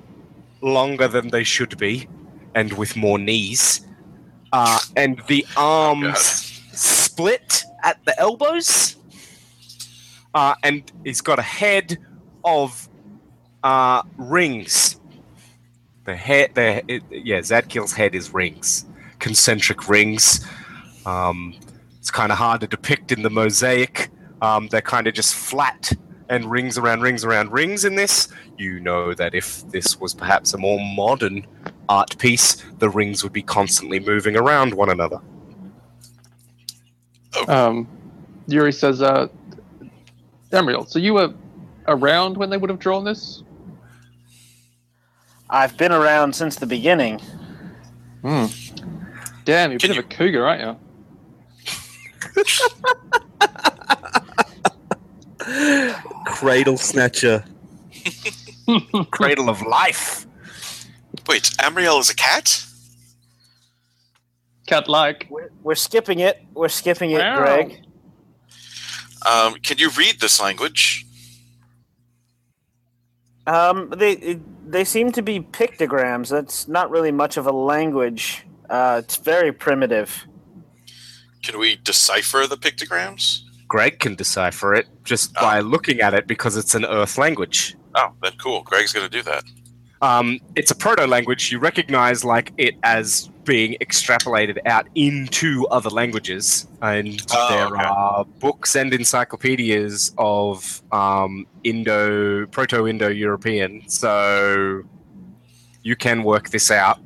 longer 0.62 1.08
than 1.08 1.30
they 1.30 1.44
should 1.44 1.78
be, 1.78 2.08
and 2.56 2.72
with 2.74 2.96
more 2.96 3.20
knees. 3.20 3.82
Uh, 4.52 4.80
and 4.96 5.22
the 5.28 5.46
arms 5.56 6.20
split 6.72 7.64
at 7.84 8.04
the 8.06 8.20
elbows. 8.20 8.96
Uh, 10.34 10.56
and 10.64 10.92
he's 11.04 11.22
got 11.22 11.40
a 11.40 11.44
head 11.44 11.98
of 12.44 12.88
uh, 13.64 14.04
rings. 14.18 15.00
The 16.06 16.16
head, 16.16 16.52
the 16.56 16.84
it, 16.88 17.04
yeah, 17.12 17.40
Zadkiel's 17.40 17.94
head 17.94 18.16
is 18.16 18.34
rings, 18.34 18.86
concentric 19.20 19.88
rings. 19.90 20.46
Um, 21.06 21.56
it's 22.00 22.12
kind 22.12 22.32
of 22.32 22.38
hard 22.38 22.62
to 22.62 22.68
depict 22.68 23.12
in 23.12 23.22
the 23.22 23.30
mosaic. 23.30 24.10
Um, 24.42 24.68
they're 24.70 24.82
kind 24.82 25.08
of 25.08 25.14
just 25.14 25.36
flat 25.36 25.92
and 26.30 26.46
rings 26.50 26.78
around 26.78 27.02
rings 27.02 27.26
around 27.26 27.52
rings 27.52 27.86
in 27.86 27.96
this. 27.96 28.30
You 28.58 28.80
know 28.80 29.14
that 29.16 29.36
if 29.36 29.68
this 29.70 30.00
was 30.00 30.14
perhaps 30.14 30.54
a 30.54 30.58
more 30.58 30.80
modern 30.96 31.46
art 31.90 32.18
piece, 32.20 32.64
the 32.78 32.90
rings 32.90 33.24
would 33.24 33.34
be 33.34 33.42
constantly 33.42 34.00
moving 34.00 34.38
around 34.38 34.74
one 34.74 34.90
another. 34.90 35.20
Um, 37.48 37.88
Yuri 38.48 38.72
says, 38.72 39.02
uh, 39.02 39.28
Amriel, 40.52 40.88
so 40.88 41.00
you 41.00 41.16
were 41.16 41.34
around 41.88 42.38
when 42.38 42.50
they 42.50 42.58
would 42.58 42.70
have 42.70 42.80
drawn 42.80 43.04
this? 43.04 43.44
I've 45.50 45.76
been 45.78 45.92
around 45.92 46.34
since 46.34 46.56
the 46.56 46.68
beginning. 46.68 47.20
Hmm. 48.22 48.46
Damn, 49.46 49.72
you're 49.72 49.78
a 49.78 49.80
Can 49.80 49.90
bit 49.90 49.98
of 49.98 50.06
a 50.06 50.08
cougar, 50.08 50.48
aren't 50.48 50.62
you? 50.62 50.78
Cradle 56.26 56.78
snatcher. 56.78 57.44
Cradle 59.12 59.50
of 59.50 59.62
life. 59.64 60.28
Wait, 61.30 61.44
Amriel 61.60 62.00
is 62.00 62.10
a 62.10 62.16
cat? 62.16 62.66
Cat 64.66 64.90
like. 64.90 65.28
We're, 65.30 65.52
we're 65.62 65.76
skipping 65.76 66.20
it. 66.20 66.44
We're 66.56 66.70
skipping 66.70 67.12
it, 67.12 67.20
Wow. 67.20 67.38
Greg. 67.38 67.86
Um, 69.28 69.54
can 69.62 69.78
you 69.78 69.92
read 69.92 70.20
this 70.20 70.42
language? 70.42 71.06
Um, 73.46 73.94
they 73.96 74.40
they 74.66 74.84
seem 74.84 75.12
to 75.12 75.22
be 75.22 75.40
pictograms. 75.40 76.30
That's 76.30 76.68
not 76.68 76.90
really 76.90 77.12
much 77.12 77.38
of 77.38 77.46
a 77.46 77.52
language. 77.52 78.46
Uh, 78.68 79.02
it's 79.04 79.18
very 79.18 79.52
primitive. 79.52 80.26
Can 81.44 81.60
we 81.60 81.76
decipher 81.76 82.48
the 82.48 82.58
pictograms? 82.58 83.42
Greg 83.68 84.00
can 84.00 84.16
decipher 84.16 84.74
it 84.74 84.88
just 85.04 85.34
by 85.36 85.60
looking 85.60 86.02
at 86.02 86.16
it 86.16 86.26
because 86.26 86.58
it's 86.58 86.74
an 86.74 86.86
Earth 86.86 87.20
language. 87.20 87.76
Oh, 87.96 88.14
then 88.24 88.34
cool. 88.40 88.64
Greg's 88.64 88.94
going 88.94 89.08
to 89.08 89.16
do 89.16 89.22
that. 89.24 89.44
Um, 90.02 90.40
it's 90.56 90.72
a 90.72 90.76
proto 90.76 91.06
language. 91.06 91.52
You 91.52 91.60
recognize 91.60 92.24
like 92.24 92.54
it 92.58 92.76
as 92.84 93.28
being 93.44 93.76
extrapolated 93.82 94.58
out 94.66 94.88
into 94.96 95.68
other 95.72 95.90
languages, 95.90 96.68
and 96.82 97.22
Oh, 97.32 97.48
there 97.50 97.66
okay. 97.68 97.84
are 97.84 98.24
books 98.40 98.76
and 98.76 98.94
encyclopedias 98.94 100.14
of 100.18 100.82
um, 100.94 101.46
Indo, 101.64 102.46
Proto 102.48 102.88
Indo-European. 102.88 103.84
So 103.90 104.84
you 105.84 105.96
can 105.96 106.24
work 106.24 106.50
this 106.50 106.72
out. 106.72 106.98
Do 106.98 107.06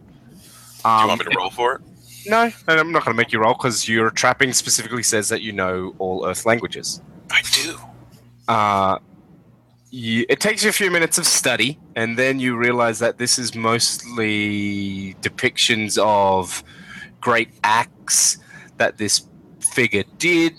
you 0.89 0.91
Um, 0.91 1.07
want 1.07 1.25
me 1.25 1.31
to 1.31 1.37
roll 1.37 1.49
for 1.49 1.75
it? 1.75 1.81
No, 2.25 2.43
and 2.67 2.79
I'm 2.79 2.91
not 2.91 3.03
going 3.05 3.15
to 3.15 3.17
make 3.21 3.31
you 3.33 3.39
roll 3.39 3.53
because 3.53 3.87
your 3.89 4.09
trapping 4.11 4.53
specifically 4.53 5.03
says 5.03 5.29
that 5.29 5.41
you 5.41 5.51
know 5.51 5.95
all 5.99 6.25
Earth 6.27 6.45
languages. 6.45 7.01
I 7.31 7.41
do. 7.53 7.77
Uh, 8.47 8.99
you, 9.93 10.25
it 10.27 10.39
takes 10.39 10.63
you 10.63 10.69
a 10.71 10.73
few 10.73 10.89
minutes 10.89 11.19
of 11.19 11.27
study, 11.27 11.77
and 11.95 12.17
then 12.17 12.39
you 12.39 12.57
realize 12.57 12.97
that 12.97 13.19
this 13.19 13.37
is 13.37 13.53
mostly 13.53 15.13
depictions 15.21 15.99
of 15.99 16.63
great 17.21 17.49
acts 17.63 18.39
that 18.77 18.97
this 18.97 19.27
figure 19.59 20.03
did, 20.17 20.57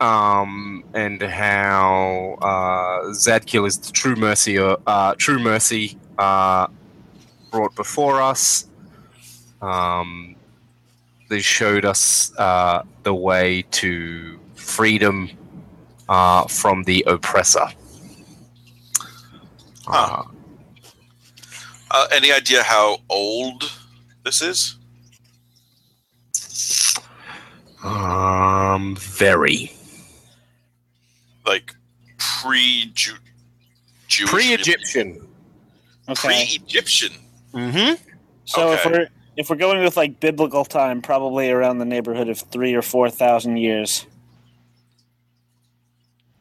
um, 0.00 0.84
and 0.94 1.20
how 1.20 2.38
uh, 2.40 3.10
Zadkiel 3.10 3.66
is 3.66 3.78
the 3.78 3.90
true 3.90 4.14
mercy, 4.14 4.56
uh, 4.60 5.14
true 5.18 5.40
mercy 5.40 5.98
uh, 6.18 6.68
brought 7.50 7.74
before 7.74 8.22
us. 8.22 8.68
Um, 9.60 10.36
they 11.28 11.40
showed 11.40 11.84
us 11.84 12.32
uh, 12.38 12.84
the 13.02 13.12
way 13.12 13.62
to 13.72 14.38
freedom 14.54 15.30
uh, 16.08 16.46
from 16.46 16.84
the 16.84 17.02
oppressor. 17.08 17.66
Huh. 19.86 20.24
Uh, 21.90 22.06
any 22.12 22.32
idea 22.32 22.62
how 22.62 22.98
old 23.08 23.70
this 24.24 24.40
is? 24.40 24.76
Um, 27.84 28.96
very 28.96 29.72
Like 31.44 31.74
pre 32.18 32.92
Jewish? 32.94 33.18
pre-Egyptian. 34.30 35.26
Okay. 36.08 36.28
Pre-Egyptian. 36.28 37.12
Mm-hmm. 37.52 38.02
so 38.44 38.72
if 38.72 38.84
we're 38.86 39.08
if 39.36 39.50
we're 39.50 39.56
going 39.56 39.82
with 39.82 39.96
like 39.96 40.20
biblical 40.20 40.64
time, 40.64 41.02
probably 41.02 41.50
around 41.50 41.78
the 41.78 41.84
neighborhood 41.84 42.28
of 42.28 42.38
three 42.38 42.74
or 42.74 42.82
four 42.82 43.10
thousand 43.10 43.56
years. 43.56 44.06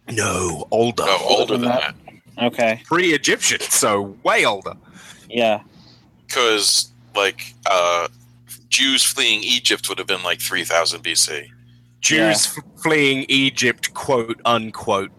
No, 0.09 0.67
older. 0.71 1.03
Oh, 1.05 1.37
older 1.39 1.53
than 1.53 1.61
than 1.61 1.69
that. 1.71 1.95
that. 2.05 2.10
Okay. 2.37 2.81
Pre-Egyptian, 2.85 3.59
so 3.61 4.15
way 4.23 4.45
older. 4.45 4.73
Yeah. 5.29 5.61
Because 6.25 6.91
like 7.15 7.53
uh, 7.69 8.07
Jews 8.69 9.03
fleeing 9.03 9.43
Egypt 9.43 9.87
would 9.89 9.97
have 9.97 10.07
been 10.07 10.23
like 10.23 10.39
3000 10.41 11.03
BC. 11.03 11.47
Jews 11.99 12.57
f- 12.57 12.63
fleeing 12.81 13.25
Egypt, 13.29 13.93
quote 13.93 14.39
unquote, 14.45 15.11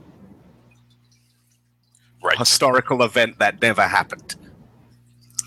Right. 2.24 2.38
historical 2.38 3.02
event 3.02 3.38
that 3.40 3.60
never 3.60 3.82
happened. 3.82 4.36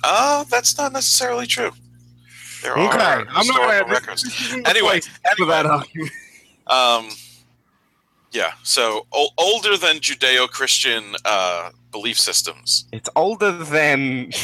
Uh, 0.03 0.44
that's 0.45 0.77
not 0.77 0.92
necessarily 0.92 1.48
true. 1.48 1.72
There 2.61 2.74
Okay, 2.74 2.98
are 2.98 3.19
I'm 3.22 3.26
not 3.27 3.38
historical 3.38 3.80
gonna- 3.82 3.94
records. 3.94 4.53
Anyway, 4.66 5.02
for 5.38 5.45
that 5.45 5.66
argument. 5.66 6.11
Um, 6.68 7.10
yeah. 8.36 8.52
So 8.64 9.08
o- 9.14 9.30
older 9.38 9.78
than 9.78 9.98
Judeo-Christian 9.98 11.16
uh, 11.24 11.72
belief 11.92 12.20
systems. 12.20 12.86
It's 12.92 13.10
older 13.16 13.52
than. 13.52 14.32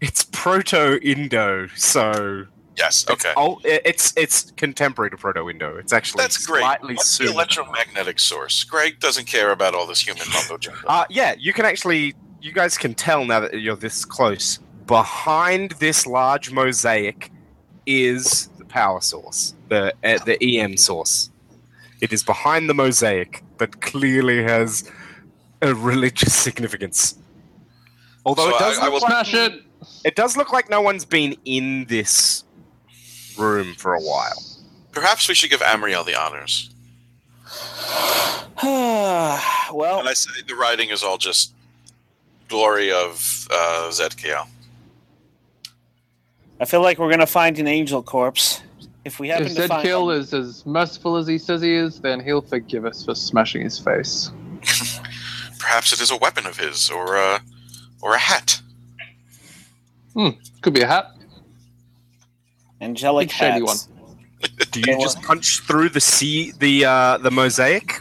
It's 0.00 0.26
Proto-Indo, 0.30 1.66
so 1.74 2.46
Yes. 2.76 3.04
Okay. 3.10 3.30
It's, 3.30 3.36
ol- 3.36 3.60
it's 3.64 4.12
it's 4.16 4.52
contemporary 4.52 5.10
to 5.10 5.16
Proto-Indo. 5.16 5.76
It's 5.76 5.92
actually 5.92 6.22
That's 6.22 6.46
great. 6.46 6.60
slightly 6.60 6.94
What's 6.94 7.18
the 7.18 7.24
electromagnetic 7.26 8.20
source? 8.20 8.62
Greg 8.62 9.00
doesn't 9.00 9.26
care 9.26 9.50
about 9.50 9.74
all 9.74 9.86
this 9.88 10.00
human 10.06 10.22
mumbo 10.32 10.56
jumbo. 10.56 10.86
Uh, 10.86 11.04
yeah, 11.10 11.34
you 11.36 11.52
can 11.52 11.64
actually, 11.64 12.14
you 12.40 12.52
guys 12.52 12.78
can 12.78 12.94
tell 12.94 13.24
now 13.24 13.40
that 13.40 13.60
you're 13.60 13.74
this 13.74 14.04
close. 14.04 14.60
Behind 14.86 15.72
this 15.80 16.06
large 16.06 16.52
mosaic 16.52 17.32
is 17.84 18.48
the 18.58 18.64
power 18.64 19.00
source, 19.00 19.54
the 19.68 19.92
uh, 20.04 20.18
the 20.24 20.38
EM 20.40 20.76
source. 20.76 21.30
It 22.00 22.12
is 22.12 22.22
behind 22.22 22.68
the 22.68 22.74
mosaic, 22.74 23.42
that 23.58 23.80
clearly 23.80 24.42
has 24.42 24.90
a 25.62 25.74
religious 25.74 26.34
significance. 26.46 27.16
Although 28.24 28.50
So 28.50 28.56
it 28.56 28.58
does, 28.58 28.78
I- 28.78 28.82
I 28.82 28.84
look 28.84 28.92
will- 28.94 29.00
like, 29.00 29.26
Smash 29.26 29.34
it! 29.34 29.62
it 30.04 30.16
does 30.16 30.36
look 30.36 30.52
like 30.52 30.68
no 30.70 30.80
one's 30.80 31.04
been 31.04 31.36
in 31.44 31.84
this 31.86 32.44
room 33.36 33.74
for 33.74 33.94
a 33.94 34.00
while. 34.00 34.42
Perhaps 34.92 35.28
we 35.28 35.34
should 35.34 35.50
give 35.50 35.60
Amriel 35.60 36.04
the 36.04 36.14
honors. 36.18 36.70
well, 38.62 40.00
And 40.00 40.08
I 40.08 40.14
say 40.14 40.42
the 40.46 40.54
writing 40.54 40.90
is 40.90 41.02
all 41.02 41.18
just 41.18 41.52
glory 42.48 42.90
of 42.90 43.46
uh, 43.50 43.88
Zadkiel. 43.90 44.46
I 46.60 46.64
feel 46.64 46.80
like 46.82 46.98
we're 46.98 47.10
gonna 47.10 47.26
find 47.26 47.58
an 47.58 47.68
angel 47.68 48.02
corpse. 48.02 48.62
If 49.04 49.18
we 49.20 49.28
happen 49.28 49.46
If 49.46 49.54
to 49.54 49.68
find 49.68 49.86
Zadkiel 49.86 50.04
one- 50.06 50.16
is 50.16 50.34
as 50.34 50.66
merciful 50.66 51.16
as 51.16 51.26
he 51.26 51.38
says 51.38 51.62
he 51.62 51.74
is, 51.74 52.00
then 52.00 52.20
he'll 52.20 52.40
forgive 52.42 52.84
us 52.84 53.04
for 53.04 53.14
smashing 53.14 53.62
his 53.62 53.78
face. 53.78 54.30
Perhaps 55.58 55.92
it 55.92 56.00
is 56.00 56.10
a 56.10 56.16
weapon 56.16 56.46
of 56.46 56.56
his, 56.58 56.90
or 56.90 57.16
a, 57.16 57.40
or 58.02 58.14
a 58.14 58.18
hat. 58.18 58.60
Hmm, 60.14 60.30
could 60.62 60.74
be 60.74 60.80
a 60.82 60.86
hat. 60.86 61.12
angelic 62.80 63.28
Big 63.28 63.36
shady 63.36 63.66
hats. 63.66 63.88
Do 64.70 64.80
you 64.80 65.00
just 65.00 65.20
punch 65.22 65.60
through 65.60 65.88
the 65.90 66.00
sea, 66.00 66.52
the 66.58 66.84
uh, 66.84 67.18
the 67.18 67.30
mosaic, 67.30 68.00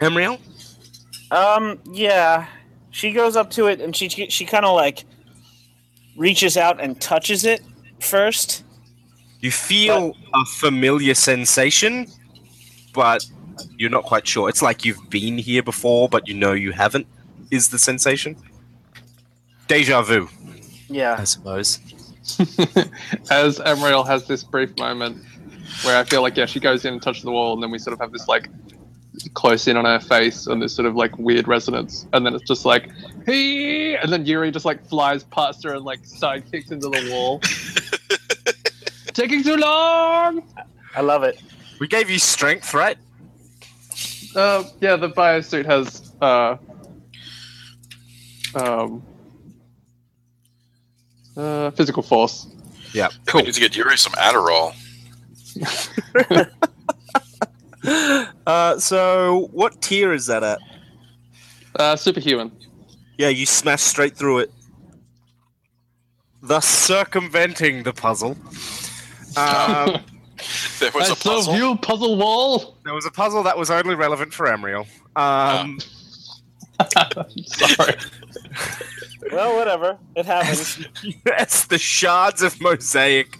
Amriel? 0.00 0.38
Um, 1.30 1.80
yeah. 1.92 2.46
She 2.90 3.12
goes 3.12 3.34
up 3.34 3.50
to 3.50 3.66
it 3.66 3.80
and 3.80 3.94
she 3.94 4.08
she 4.08 4.44
kind 4.44 4.64
of 4.64 4.74
like 4.76 5.04
reaches 6.16 6.56
out 6.56 6.80
and 6.80 7.00
touches 7.00 7.44
it 7.44 7.60
first. 8.00 8.63
You 9.44 9.50
feel 9.50 10.16
a 10.32 10.46
familiar 10.46 11.12
sensation, 11.12 12.06
but 12.94 13.26
you're 13.76 13.90
not 13.90 14.04
quite 14.04 14.26
sure. 14.26 14.48
It's 14.48 14.62
like 14.62 14.86
you've 14.86 15.10
been 15.10 15.36
here 15.36 15.62
before, 15.62 16.08
but 16.08 16.26
you 16.26 16.32
know 16.32 16.52
you 16.52 16.72
haven't. 16.72 17.06
Is 17.50 17.68
the 17.68 17.78
sensation? 17.78 18.36
Deja 19.68 20.00
vu, 20.00 20.30
Yeah, 20.88 21.16
I 21.18 21.24
suppose. 21.24 21.78
As 23.30 23.58
Amriel 23.58 24.06
has 24.06 24.26
this 24.26 24.42
brief 24.42 24.78
moment 24.78 25.22
where 25.82 25.98
I 25.98 26.04
feel 26.04 26.22
like, 26.22 26.38
yeah, 26.38 26.46
she 26.46 26.58
goes 26.58 26.86
in 26.86 26.94
and 26.94 27.02
touches 27.02 27.24
the 27.24 27.30
wall, 27.30 27.52
and 27.52 27.62
then 27.62 27.70
we 27.70 27.78
sort 27.78 27.92
of 27.92 28.00
have 28.00 28.12
this 28.12 28.26
like 28.26 28.48
close 29.34 29.68
in 29.68 29.76
on 29.76 29.84
her 29.84 30.00
face 30.00 30.46
and 30.46 30.62
this 30.62 30.74
sort 30.74 30.86
of 30.86 30.96
like 30.96 31.18
weird 31.18 31.46
resonance, 31.46 32.06
and 32.14 32.24
then 32.24 32.34
it's 32.34 32.48
just 32.48 32.64
like, 32.64 32.88
hey, 33.26 33.94
and 33.98 34.10
then 34.10 34.24
Yuri 34.24 34.50
just 34.50 34.64
like 34.64 34.88
flies 34.88 35.22
past 35.24 35.64
her 35.64 35.74
and 35.74 35.84
like 35.84 36.02
side 36.06 36.50
kicks 36.50 36.70
into 36.70 36.88
the 36.88 37.10
wall. 37.12 37.42
Taking 39.14 39.42
too 39.42 39.56
long. 39.56 40.42
I 40.94 41.00
love 41.00 41.22
it. 41.22 41.40
We 41.80 41.88
gave 41.88 42.10
you 42.10 42.18
strength, 42.18 42.74
right? 42.74 42.98
Uh, 44.34 44.64
yeah, 44.80 44.96
the 44.96 45.08
biosuit 45.08 45.64
has 45.64 46.12
uh, 46.20 46.56
um, 48.54 49.02
uh, 51.36 51.70
physical 51.70 52.02
force. 52.02 52.48
Yeah. 52.92 53.08
We 53.32 53.42
need 53.42 53.54
to 53.54 53.60
get 53.60 53.76
Yuri 53.76 53.96
some 53.96 54.12
Adderall. 54.12 54.74
Uh, 58.46 58.78
so 58.78 59.48
what 59.52 59.82
tier 59.82 60.12
is 60.12 60.26
that 60.26 60.42
at? 60.42 60.58
Uh, 61.78 61.96
superhuman. 61.96 62.50
Yeah, 63.18 63.28
you 63.28 63.46
smash 63.46 63.82
straight 63.82 64.16
through 64.16 64.38
it, 64.38 64.52
thus 66.42 66.66
circumventing 66.66 67.82
the 67.82 67.92
puzzle. 67.92 68.36
Um, 69.36 70.02
There 70.80 70.90
was 70.92 71.08
I 71.08 71.12
a 71.12 71.16
puzzle. 71.16 71.54
you, 71.54 71.76
puzzle 71.76 72.16
wall. 72.16 72.76
there 72.84 72.92
was 72.92 73.06
a 73.06 73.10
puzzle 73.10 73.44
that 73.44 73.56
was 73.56 73.70
only 73.70 73.94
relevant 73.94 74.34
for 74.34 74.46
Amriel. 74.46 74.86
Um, 75.16 75.78
Sorry. 77.46 77.94
Well, 79.32 79.56
whatever. 79.56 79.96
It 80.16 80.26
happens. 80.26 80.84
yes, 81.26 81.66
the 81.66 81.78
shards 81.78 82.42
of 82.42 82.60
mosaic 82.60 83.38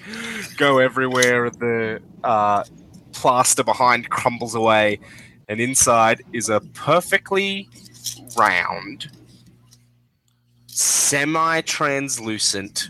go 0.56 0.78
everywhere. 0.78 1.50
The 1.50 2.00
uh, 2.22 2.62
plaster 3.12 3.64
behind 3.64 4.08
crumbles 4.08 4.54
away, 4.54 5.00
and 5.48 5.60
inside 5.60 6.22
is 6.32 6.48
a 6.48 6.60
perfectly 6.60 7.68
round, 8.36 9.10
semi-translucent 10.68 12.88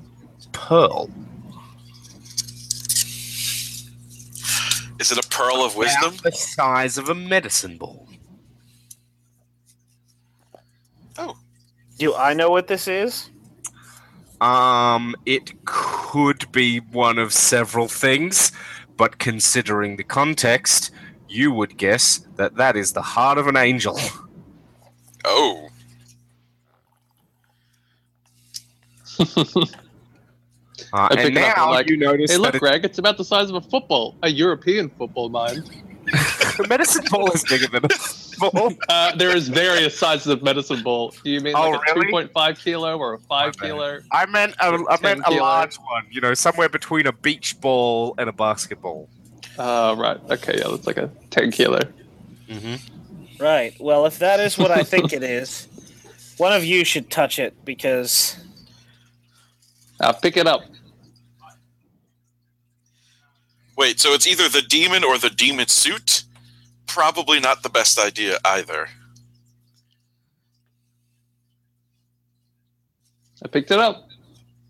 pearl. 0.53 1.11
Is 5.01 5.11
it 5.11 5.25
a 5.25 5.29
pearl 5.29 5.57
of 5.57 5.77
wisdom? 5.77 6.15
About 6.15 6.23
the 6.23 6.33
size 6.33 6.99
of 6.99 7.09
a 7.09 7.15
medicine 7.15 7.79
ball. 7.79 8.09
Oh. 11.19 11.37
Do 11.99 12.15
I 12.15 12.35
know 12.35 12.51
what 12.51 12.67
this 12.69 12.89
is? 12.89 13.31
Um, 14.41 15.17
it 15.27 15.65
could 15.65 16.51
be 16.53 16.79
one 16.79 17.19
of 17.19 17.33
several 17.33 17.89
things, 17.89 18.53
but 18.97 19.19
considering 19.19 19.97
the 19.97 20.05
context, 20.05 20.91
you 21.29 21.51
would 21.53 21.77
guess 21.77 22.27
that 22.37 22.57
that 22.57 22.77
is 22.77 22.93
the 22.93 23.03
heart 23.03 23.39
of 23.39 23.47
an 23.47 23.57
angel. 23.57 23.99
Oh, 25.25 25.69
Uh, 30.93 31.09
I 31.11 31.17
pick 31.17 31.27
and 31.27 31.37
it 31.39 31.45
up 31.45 31.57
now 31.57 31.71
like, 31.71 31.89
you 31.89 31.97
notice 31.97 32.31
Hey, 32.33 32.37
look, 32.39 32.53
that 32.53 32.59
Greg, 32.61 32.85
it's 32.85 32.99
about 32.99 33.17
the 33.17 33.25
size 33.25 33.49
of 33.51 33.57
a 33.57 33.61
football, 33.61 34.17
a 34.23 34.29
European 34.29 34.89
football, 34.91 35.29
mind. 35.29 35.65
the 36.59 36.67
medicine 36.69 37.05
ball 37.11 37.31
is 37.33 37.43
bigger 37.45 37.67
than 37.69 37.85
a 37.85 37.89
ball. 38.51 38.73
Uh, 38.89 39.15
there 39.17 39.35
is 39.35 39.49
various 39.49 39.97
sizes 39.97 40.27
of 40.27 40.43
medicine 40.43 40.83
ball. 40.83 41.15
Do 41.25 41.31
you 41.31 41.41
mean 41.41 41.55
Oh, 41.57 41.71
like 41.71 41.81
a 41.97 42.01
really? 42.01 42.25
2.5 42.29 42.59
kilo 42.59 42.99
or 42.99 43.15
a 43.15 43.19
5 43.19 43.29
My 43.29 43.45
bad. 43.51 43.61
kilo? 43.61 44.01
I 44.13 44.27
meant 44.27 44.55
a, 44.61 44.85
I 44.91 44.99
meant 45.01 45.21
a 45.21 45.31
kilo. 45.31 45.41
large 45.43 45.77
one. 45.77 46.05
You 46.11 46.21
know, 46.21 46.35
somewhere 46.35 46.69
between 46.69 47.07
a 47.07 47.13
beach 47.13 47.59
ball 47.61 48.15
and 48.19 48.29
a 48.29 48.33
basketball. 48.33 49.09
Uh, 49.57 49.95
right. 49.97 50.19
Okay, 50.31 50.59
yeah, 50.59 50.69
that's 50.69 50.87
like 50.87 50.97
a 50.99 51.09
10 51.31 51.53
kilo. 51.53 51.79
Mm-hmm. 52.49 53.43
Right. 53.43 53.75
Well, 53.81 54.05
if 54.07 54.19
that 54.19 54.41
is 54.41 54.59
what 54.59 54.71
I 54.71 54.83
think 54.83 55.13
it 55.13 55.23
is, 55.23 55.69
one 56.37 56.53
of 56.53 56.65
you 56.65 56.85
should 56.85 57.11
touch 57.11 57.39
it 57.39 57.55
because 57.65 58.37
Uh, 60.01 60.13
pick 60.13 60.37
it 60.37 60.47
up. 60.47 60.63
wait. 63.77 64.01
So 64.01 64.13
it's 64.13 64.27
either 64.27 64.49
the 64.49 64.63
demon 64.63 65.05
or 65.05 65.19
the 65.19 65.31
demon 65.31 65.69
suit. 65.69 66.25
Probably 66.87 67.41
not 67.41 67.63
the 67.63 67.69
best 67.69 67.99
idea 67.99 68.39
either. 68.45 68.89
I 73.45 73.49
picked 73.49 73.71
it 73.71 73.79
up. 73.79 74.09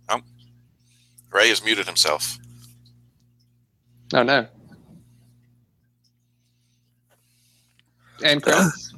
Um, 0.09 0.23
Ray 1.33 1.49
has 1.49 1.65
muted 1.65 1.87
himself. 1.87 2.39
Oh, 4.13 4.23
no. 4.23 4.47
And 8.25 8.43
credits. 8.43 8.95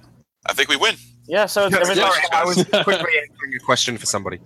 I 0.47 0.53
think 0.53 0.69
we 0.69 0.77
win. 0.77 0.95
yeah. 1.27 1.47
So 1.47 1.67
it's 1.67 1.75
Sorry. 1.75 2.21
I 2.33 2.45
was 2.45 2.57
quickly 2.57 2.95
answering 2.95 3.55
a 3.55 3.65
question 3.65 3.99
for 3.99 4.07
somebody. 4.07 4.39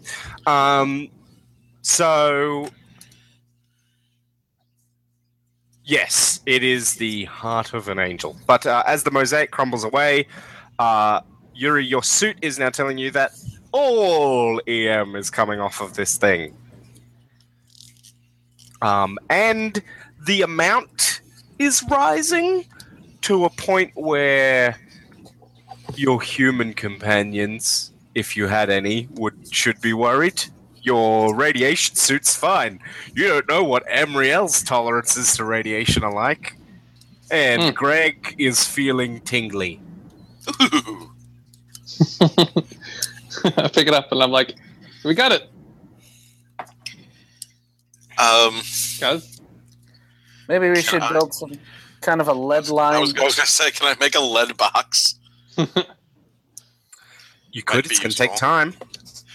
Um, 0.47 1.09
so 1.83 2.69
yes, 5.85 6.41
it 6.47 6.63
is 6.63 6.95
the 6.95 7.25
heart 7.25 7.75
of 7.75 7.89
an 7.89 7.99
angel. 7.99 8.37
But 8.47 8.67
uh, 8.67 8.83
as 8.87 9.03
the 9.03 9.11
mosaic 9.11 9.51
crumbles 9.51 9.85
away, 9.85 10.27
uh, 10.79 11.21
Yuri, 11.55 11.85
your 11.85 12.03
suit 12.03 12.37
is 12.43 12.59
now 12.59 12.71
telling 12.71 12.97
you 12.97 13.11
that 13.11 13.33
all 13.73 14.61
EM 14.67 15.17
is 15.17 15.31
coming 15.31 15.61
off 15.61 15.81
of 15.81 15.95
this 15.95 16.17
thing, 16.17 16.57
um, 18.83 19.19
and 19.29 19.83
the 20.27 20.43
amount 20.43 21.21
is 21.59 21.85
rising 21.91 22.65
to 23.23 23.45
a 23.45 23.51
point 23.51 23.93
where 23.95 24.79
your 25.95 26.21
human 26.21 26.73
companions, 26.73 27.93
if 28.15 28.37
you 28.37 28.47
had 28.47 28.71
any, 28.71 29.09
would 29.13 29.55
should 29.55 29.81
be 29.81 29.93
worried. 29.93 30.43
Your 30.83 31.35
radiation 31.35 31.95
suit's 31.97 32.35
fine. 32.35 32.81
You 33.15 33.29
don't 33.29 33.49
know 33.49 33.63
what 33.65 33.87
Amriel's 33.87 34.63
tolerances 34.63 35.37
to 35.37 35.45
radiation 35.45 36.03
are 36.05 36.13
like. 36.13 36.57
And 37.31 37.63
Hmm. 37.63 37.71
Greg 37.71 38.35
is 38.39 38.65
feeling 38.65 39.21
tingly. 39.21 39.81
I 42.21 43.69
pick 43.73 43.87
it 43.89 43.95
up 43.95 44.11
and 44.13 44.23
I'm 44.23 44.31
like, 44.31 44.57
we 45.05 45.15
got 45.15 45.33
it, 45.33 45.49
Um, 48.19 48.61
guys. 48.99 49.41
Maybe 50.49 50.69
we 50.71 50.83
should 50.83 51.01
God. 51.01 51.13
build 51.13 51.35
some 51.35 51.53
kind 52.01 52.21
of 52.21 52.29
a 52.29 52.33
lead 52.35 52.69
line. 52.69 52.97
I 52.97 52.99
was, 52.99 53.15
I 53.15 53.25
was 53.25 53.37
gonna 53.37 53.47
say, 53.47 53.71
can 53.71 53.87
I 53.87 53.95
make 54.01 54.15
a 54.15 54.21
lead 54.21 54.57
box? 54.57 55.17
You 57.53 57.65
could, 57.65 57.85
it's 57.87 57.99
going 57.99 58.13
to 58.13 58.17
take 58.17 58.37
time. 58.37 58.75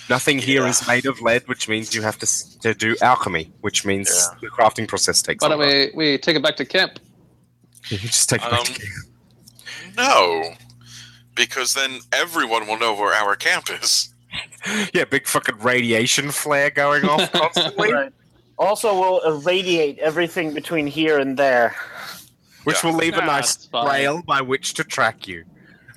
Nothing 0.09 0.37
here 0.39 0.63
Yeah. 0.63 0.69
is 0.69 0.87
made 0.87 1.05
of 1.05 1.19
lead, 1.21 1.47
which 1.47 1.67
means 1.67 1.93
you 1.95 2.01
have 2.03 2.17
to, 2.19 2.59
to 2.61 2.73
do 2.73 2.95
alchemy, 3.01 3.51
which 3.61 3.85
means 3.85 4.09
Yeah. 4.09 4.37
the 4.41 4.47
crafting 4.49 4.87
process 4.87 5.21
takes 5.21 5.41
Why 5.41 5.49
don't 5.49 5.59
we, 5.59 5.91
we 5.95 6.17
take 6.17 6.35
it 6.35 6.43
back 6.43 6.55
to 6.57 6.65
camp? 6.65 6.99
You 7.89 7.97
just 7.99 8.29
take 8.29 8.43
it 8.43 8.49
back 8.49 8.63
to 8.63 8.71
Um, 8.71 8.77
camp. 8.77 9.95
No, 9.97 10.53
because 11.35 11.73
then 11.73 11.99
everyone 12.11 12.67
will 12.67 12.77
know 12.79 12.93
where 12.93 13.13
our 13.13 13.35
camp 13.35 13.69
is. 13.81 14.09
Yeah, 14.93 15.05
big 15.05 15.27
fucking 15.27 15.59
radiation 15.59 16.31
flare 16.31 16.69
going 16.71 17.05
off 17.05 17.31
constantly, 17.41 17.93
Right. 17.93 18.11
Also, 18.57 18.99
we'll 18.99 19.19
irradiate 19.21 19.99
everything 19.99 20.53
between 20.53 20.87
here 20.87 21.19
and 21.19 21.37
there. 21.37 21.75
which 22.63 22.83
Yeah. 22.83 22.89
will 22.89 22.97
leave 22.97 23.15
a 23.17 23.23
nice 23.25 23.67
trail 23.67 24.23
by 24.25 24.41
which 24.41 24.73
to 24.73 24.83
track 24.83 25.27
you. 25.27 25.45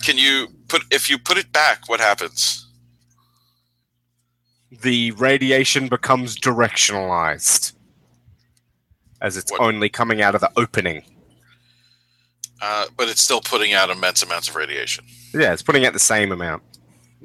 Can 0.04 0.18
you 0.18 0.48
put 0.68 0.82
if 0.92 1.08
you 1.08 1.18
put 1.18 1.38
it 1.38 1.50
back? 1.52 1.88
What 1.88 1.98
happens? 2.00 2.66
The 4.70 5.12
radiation 5.12 5.88
becomes 5.88 6.38
directionalized 6.38 7.72
as 9.20 9.36
it's 9.36 9.50
What? 9.52 9.60
only 9.60 9.88
coming 9.88 10.22
out 10.22 10.34
of 10.34 10.40
the 10.40 10.50
opening. 10.56 11.02
Uh, 12.60 12.86
but 12.96 13.08
it's 13.08 13.20
still 13.20 13.40
putting 13.40 13.72
out 13.72 13.88
immense 13.90 14.22
amounts 14.22 14.48
of 14.48 14.56
radiation. 14.56 15.04
Yeah, 15.32 15.52
it's 15.52 15.62
putting 15.62 15.86
out 15.86 15.92
the 15.92 15.98
same 15.98 16.32
amount. 16.32 16.62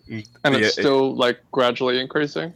And 0.09 0.25
Yeah, 0.43 0.57
it's 0.57 0.73
still 0.73 1.15
like 1.15 1.39
gradually 1.51 1.99
increasing. 1.99 2.53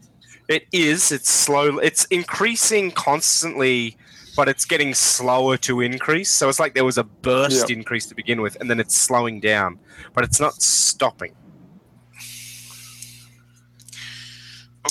It 0.47 0.65
is. 0.71 1.11
It's 1.11 1.29
slow. 1.29 1.77
It's 1.79 2.05
increasing 2.05 2.91
constantly, 2.91 3.97
but 4.35 4.47
it's 4.47 4.63
getting 4.63 4.93
slower 4.93 5.57
to 5.57 5.81
increase. 5.81 6.29
So 6.29 6.47
it's 6.49 6.59
like 6.59 6.73
there 6.73 6.85
was 6.85 6.97
a 6.97 7.03
burst 7.03 7.69
increase 7.69 8.05
to 8.07 8.15
begin 8.15 8.41
with, 8.41 8.55
and 8.59 8.69
then 8.69 8.79
it's 8.79 8.95
slowing 8.95 9.39
down, 9.39 9.79
but 10.13 10.23
it's 10.23 10.39
not 10.39 10.61
stopping. 10.61 11.35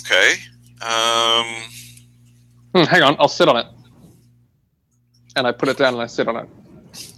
Okay. 0.01 0.35
Um, 0.83 1.63
Hmm, 2.75 2.83
hang 2.85 3.03
on, 3.03 3.17
I'll 3.19 3.29
sit 3.29 3.49
on 3.49 3.57
it. 3.57 3.67
And 5.37 5.47
I 5.47 5.53
put 5.53 5.69
it 5.71 5.79
down 5.79 5.95
and 5.95 6.03
I 6.03 6.07
sit 6.07 6.29
on 6.29 6.37
it. 6.37 6.49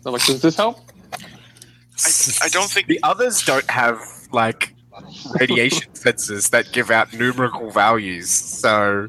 I'm 0.07 0.13
like, 0.13 0.25
does 0.25 0.41
this 0.43 0.57
help? 0.57 0.79
I, 1.13 2.11
I 2.45 2.49
don't 2.49 2.71
think. 2.71 2.87
The 2.87 3.01
others 3.03 3.43
don't 3.43 3.69
have 3.71 4.01
like 4.33 4.75
radiation 5.41 5.91
sensors 5.95 6.51
that 6.51 6.71
give 6.73 6.91
out 6.91 7.13
numerical 7.13 7.71
values. 7.71 8.31
So 8.31 9.09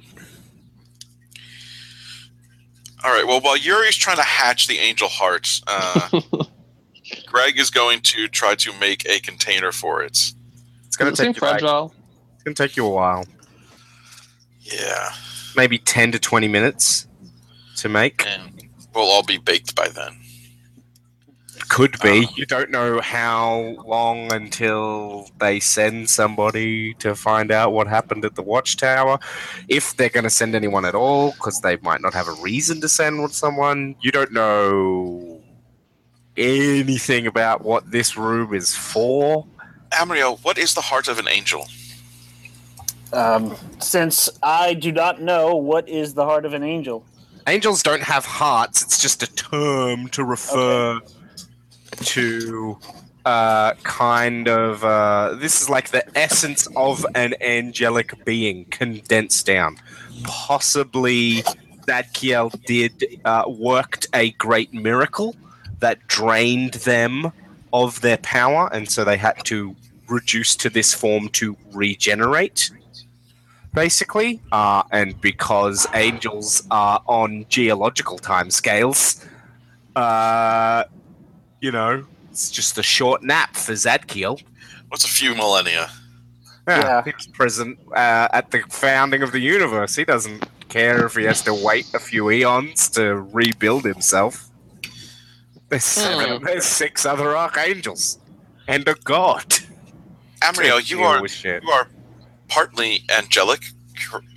All 3.03 3.11
right. 3.11 3.25
Well, 3.25 3.41
while 3.41 3.57
Yuri's 3.57 3.95
trying 3.95 4.17
to 4.17 4.23
hatch 4.23 4.67
the 4.67 4.77
angel 4.79 5.07
heart, 5.07 5.61
uh, 5.67 6.21
Greg 7.27 7.57
is 7.59 7.69
going 7.69 8.01
to 8.01 8.27
try 8.27 8.55
to 8.55 8.73
make 8.79 9.07
a 9.07 9.19
container 9.19 9.71
for 9.71 10.03
it. 10.03 10.33
it's 10.85 10.95
going 10.97 11.13
to 11.13 11.21
it 11.21 11.23
seem 11.25 11.33
take 11.33 11.41
you. 11.41 11.47
like- 11.47 11.59
fragile. 11.61 11.93
it's 12.35 12.43
going 12.43 12.55
to 12.55 12.63
take 12.67 12.75
you 12.75 12.85
a 12.85 12.89
while, 12.89 13.25
Yeah, 14.71 15.11
maybe 15.55 15.77
ten 15.79 16.11
to 16.11 16.19
twenty 16.19 16.47
minutes 16.47 17.07
to 17.77 17.89
make. 17.89 18.25
and 18.27 18.61
we'll 18.93 19.05
all 19.09 19.23
be 19.23 19.37
baked 19.37 19.75
by 19.75 19.87
then. 19.87 20.15
Could 21.69 21.99
be. 22.01 22.25
Uh, 22.25 22.29
you 22.35 22.45
don't 22.47 22.71
know 22.71 22.99
how 22.99 23.75
long 23.85 24.33
until 24.33 25.29
they 25.39 25.59
send 25.59 26.09
somebody 26.09 26.95
to 26.95 27.13
find 27.15 27.51
out 27.51 27.73
what 27.73 27.87
happened 27.87 28.25
at 28.25 28.33
the 28.33 28.41
watchtower. 28.41 29.19
If 29.67 29.95
they're 29.95 30.09
going 30.09 30.23
to 30.23 30.31
send 30.31 30.55
anyone 30.55 30.83
at 30.83 30.95
all, 30.95 31.31
because 31.33 31.61
they 31.61 31.77
might 31.77 32.01
not 32.01 32.13
have 32.15 32.27
a 32.27 32.33
reason 32.41 32.81
to 32.81 32.89
send 32.89 33.21
with 33.21 33.33
someone. 33.33 33.95
You 34.01 34.11
don't 34.11 34.31
know 34.31 35.41
anything 36.37 37.27
about 37.27 37.63
what 37.63 37.91
this 37.91 38.17
room 38.17 38.53
is 38.55 38.75
for? 38.75 39.45
Amriel, 39.91 40.43
what 40.43 40.57
is 40.57 40.73
the 40.73 40.81
heart 40.81 41.07
of 41.07 41.19
an 41.19 41.27
angel? 41.27 41.67
Um, 43.11 43.55
since 43.79 44.29
I 44.43 44.73
do 44.73 44.91
not 44.91 45.21
know 45.21 45.55
what 45.55 45.89
is 45.89 46.13
the 46.13 46.25
heart 46.25 46.45
of 46.45 46.53
an 46.53 46.63
angel, 46.63 47.05
Angels 47.49 47.81
don't 47.81 48.03
have 48.03 48.25
hearts. 48.25 48.83
It's 48.83 49.01
just 49.01 49.23
a 49.23 49.33
term 49.33 50.07
to 50.09 50.23
refer 50.23 50.99
to 51.95 52.77
uh, 53.25 53.73
kind 53.81 54.47
of. 54.47 54.83
Uh, 54.83 55.33
this 55.33 55.59
is 55.59 55.67
like 55.67 55.89
the 55.89 56.05
essence 56.15 56.67
of 56.75 57.03
an 57.15 57.33
angelic 57.41 58.23
being 58.23 58.65
condensed 58.65 59.47
down. 59.47 59.77
Possibly 60.25 61.41
Zadkiel 61.87 62.51
did 62.65 63.19
uh, 63.25 63.45
worked 63.47 64.05
a 64.13 64.29
great 64.33 64.71
miracle 64.71 65.35
that 65.79 66.05
drained 66.07 66.73
them 66.73 67.31
of 67.73 68.01
their 68.01 68.17
power, 68.17 68.69
and 68.71 68.87
so 68.91 69.03
they 69.03 69.17
had 69.17 69.43
to 69.45 69.75
reduce 70.07 70.55
to 70.57 70.69
this 70.69 70.93
form 70.93 71.29
to 71.29 71.57
regenerate 71.71 72.69
basically. 73.79 74.41
Uh, 74.51 74.83
and 74.91 75.19
because 75.21 75.87
angels 75.93 76.63
are 76.69 77.01
on 77.07 77.45
geological 77.47 78.17
timescales, 78.19 79.25
uh, 79.95 80.83
you 81.61 81.71
know, 81.71 82.05
it's 82.29 82.51
just 82.51 82.77
a 82.77 82.83
short 82.83 83.23
nap 83.23 83.55
for 83.55 83.73
Zadkiel. 83.73 84.41
What's 84.89 85.05
a 85.05 85.13
few 85.19 85.33
millennia? 85.33 85.89
Yeah, 86.67 86.79
Yeah. 86.79 87.03
he's 87.05 87.27
present 87.27 87.79
uh, 87.95 88.27
at 88.39 88.51
the 88.51 88.61
founding 88.69 89.21
of 89.23 89.31
the 89.31 89.39
universe. 89.39 89.95
He 89.95 90.03
doesn't 90.03 90.43
care 90.67 91.05
if 91.05 91.15
he 91.15 91.23
has 91.23 91.41
to 91.43 91.53
wait 91.53 91.85
a 91.93 91.99
few 91.99 92.29
eons 92.31 92.89
to 92.89 93.15
rebuild 93.41 93.85
himself. 93.85 94.49
There's 95.69 95.85
seven. 95.85 96.39
Hmm. 96.39 96.45
There's 96.45 96.65
six 96.65 97.05
other 97.05 97.37
archangels 97.37 98.19
and 98.67 98.87
a 98.87 98.95
god. 99.03 99.45
Amriel, 100.41 100.79
you 100.89 101.03
are 101.03 101.21
you 101.25 101.71
are 101.71 101.87
partly 102.49 103.03
angelic, 103.15 103.61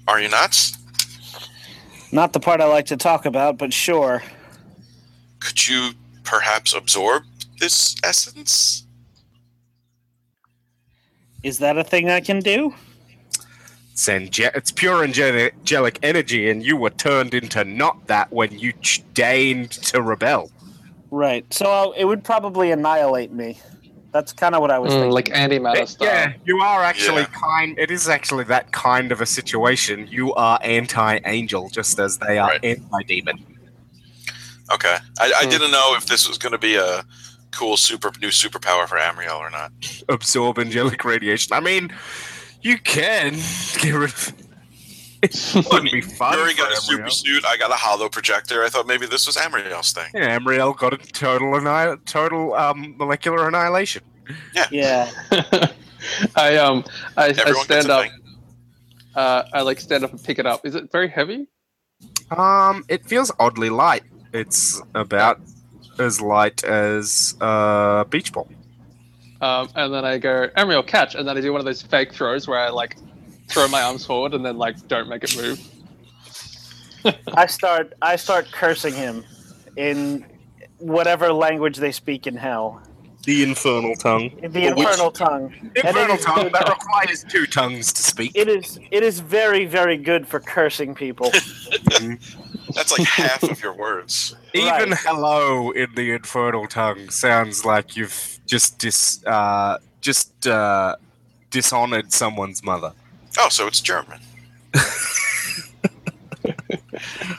are 0.07 0.20
you 0.20 0.28
not? 0.28 0.73
not 2.12 2.34
the 2.34 2.41
part 2.41 2.60
I 2.60 2.66
like 2.66 2.86
to 2.86 2.97
talk 2.97 3.24
about, 3.24 3.58
but 3.58 3.73
sure. 3.73 4.23
Could 5.41 5.66
you 5.66 5.92
perhaps 6.23 6.74
absorb 6.74 7.24
this 7.58 7.97
essence? 8.05 8.86
Is 11.42 11.58
that 11.58 11.76
a 11.76 11.82
thing 11.82 12.10
I 12.10 12.20
can 12.20 12.41
do? 12.41 12.74
It's, 13.92 14.08
ange- 14.08 14.41
it's 14.41 14.70
pure 14.70 15.02
angelic 15.02 15.55
angelic 15.55 15.99
energy, 16.02 16.49
and 16.49 16.62
you 16.62 16.76
were 16.76 16.91
turned 16.91 17.34
into 17.34 17.65
not 17.65 18.07
that 18.07 18.32
when 18.32 18.57
you 18.58 18.73
ch- 18.74 19.02
deigned 19.15 19.70
to 19.70 20.00
rebel. 20.00 20.50
Right. 21.10 21.44
So 21.52 21.66
I'll, 21.66 21.92
it 21.92 22.05
would 22.05 22.24
probably 22.24 22.70
annihilate 22.70 23.32
me. 23.32 23.58
That's 24.12 24.32
kind 24.32 24.55
of 24.55 24.60
what 24.60 24.70
I 24.70 24.78
was 24.78 24.92
Mm, 24.92 24.97
thinking. 24.97 25.10
like 25.12 25.24
antimatter 25.26 25.89
style. 25.89 26.08
Yeah, 26.08 26.32
you 26.44 26.58
are 26.60 26.82
actually 26.84 27.23
Yeah. 27.23 27.28
kind. 27.28 27.78
It 27.78 27.91
is 27.91 28.08
actually 28.08 28.44
that 28.44 28.70
kind 28.73 29.10
of 29.10 29.20
a 29.23 29.26
situation. 29.26 30.07
You 30.10 30.34
are 30.34 30.58
anti-angel, 30.62 31.70
just 31.70 31.99
as 31.99 32.18
they 32.18 32.39
are 32.39 32.50
Right. 32.50 32.60
anti-demon. 32.62 33.39
Okay. 34.73 34.97
I, 35.18 35.32
I 35.41 35.44
Hmm. 35.44 35.50
didn't 35.50 35.70
know 35.70 35.94
if 35.97 36.07
this 36.07 36.28
was 36.28 36.36
going 36.39 36.52
to 36.52 36.58
be 36.58 36.76
a 36.76 37.05
cool 37.52 37.76
super 37.76 38.10
new 38.20 38.28
superpower 38.28 38.86
for 38.86 38.99
Amriel 38.99 39.39
or 39.39 39.50
not. 39.50 39.73
Absorb 40.08 40.58
angelic 40.58 41.05
radiation. 41.05 41.52
I 41.55 41.60
mean, 41.60 41.91
you 42.60 42.78
can 42.78 43.32
get 43.81 43.92
rid 43.94 44.10
of. 44.10 44.32
It 45.23 45.36
wouldn't 45.70 45.92
be 45.92 46.01
fun. 46.01 46.36
Yuri 46.36 46.55
got 46.55 46.73
a 46.73 46.76
super 46.76 47.09
suit. 47.09 47.44
I 47.47 47.57
got 47.57 47.70
a 47.70 47.75
holo 47.75 48.09
projector. 48.09 48.65
I 48.65 48.68
thought 48.68 48.86
maybe 48.86 49.07
this 49.07 49.26
was 49.26 49.36
Amriel's 49.36 49.92
thing. 49.92 50.10
Yeah, 50.15 50.36
Amriel 50.39 50.76
got 50.76 50.92
a 50.92 50.97
total 50.97 51.55
anni- 51.57 51.97
total 52.07 52.55
um, 52.55 52.97
molecular 52.99 53.47
annihilation. 53.47 54.02
yeah. 54.55 54.67
Yeah. 54.70 55.10
I 56.36 56.57
um 56.57 56.84
I, 57.17 57.28
I 57.28 57.52
stand 57.62 57.89
up. 57.89 58.07
Uh, 59.15 59.44
I 59.52 59.60
like 59.62 59.78
stand 59.78 60.05
up 60.05 60.10
and 60.10 60.23
pick 60.23 60.39
it 60.39 60.47
up. 60.47 60.67
Is 60.67 60.75
it 60.75 60.91
very 60.91 61.09
heavy? 61.09 61.47
Um, 62.31 62.84
it 62.89 63.05
feels 63.07 63.31
oddly 63.39 63.70
light. 63.70 64.02
It's 64.33 64.81
about 64.94 65.41
as 65.99 66.20
light 66.20 66.65
as 66.65 67.36
a 67.41 68.07
beach 68.09 68.33
ball. 68.33 68.49
Um, 69.41 69.68
and 69.75 69.92
then 69.92 70.05
I 70.05 70.18
go 70.18 70.49
Emerald 70.57 70.86
catch, 70.86 71.15
and 71.15 71.28
then 71.28 71.36
I 71.36 71.41
do 71.41 71.52
one 71.52 71.60
of 71.60 71.65
those 71.65 71.83
fake 71.83 72.12
throws 72.12 72.49
where 72.49 72.59
I 72.59 72.70
like 72.70 72.97
throw 73.49 73.69
my 73.69 73.83
arms 73.83 74.05
forward 74.07 74.35
and 74.35 74.45
then 74.45 74.57
like 74.59 74.87
don't 74.89 75.09
make 75.09 75.25
it 75.25 75.37
move. 75.37 75.61
I 77.35 77.47
start 77.47 77.93
I 78.03 78.17
start 78.17 78.51
cursing 78.53 78.95
him 78.95 79.25
in 79.77 80.25
whatever 80.79 81.33
language 81.33 81.77
they 81.79 81.93
speak 81.93 82.27
in 82.27 82.37
hell. 82.37 82.83
The 83.25 83.45
infernal 83.45 83.95
tongue. 83.95 84.31
The 84.43 84.49
Well, 84.49 84.75
which- 84.77 84.89
infernal 84.89 85.11
tongue. 85.12 85.71
Infernal 85.77 86.17
is- 86.17 86.25
tongue 86.25 86.51
that 86.53 86.69
requires 86.69 87.25
two 87.25 87.47
tongues 87.47 87.93
to 87.93 88.03
speak. 88.03 88.33
It 88.35 88.49
is 88.49 88.79
it 88.91 89.03
is 89.03 89.21
very 89.21 89.65
very 89.65 89.97
good 89.97 90.27
for 90.27 90.41
cursing 90.41 90.95
people. 90.95 91.31
That's 92.75 92.97
like 92.99 93.07
half 93.07 93.43
of 93.43 93.62
your 93.62 93.75
words. 93.75 94.35
Even 94.55 94.91
Right. 94.91 94.99
hello 95.01 95.71
in 95.73 95.95
the 95.95 96.12
infernal 96.12 96.67
tongue 96.67 97.11
sounds 97.11 97.65
like 97.65 97.97
you've 97.97 98.39
just 98.47 98.79
dis 98.79 99.25
uh 99.27 99.79
just 100.01 100.47
uh 100.47 100.97
dishonored 101.51 102.12
someone's 102.12 102.62
mother. 102.65 102.93
Oh, 103.39 103.49
so 103.49 103.67
it's 103.67 103.81
German. 103.81 104.20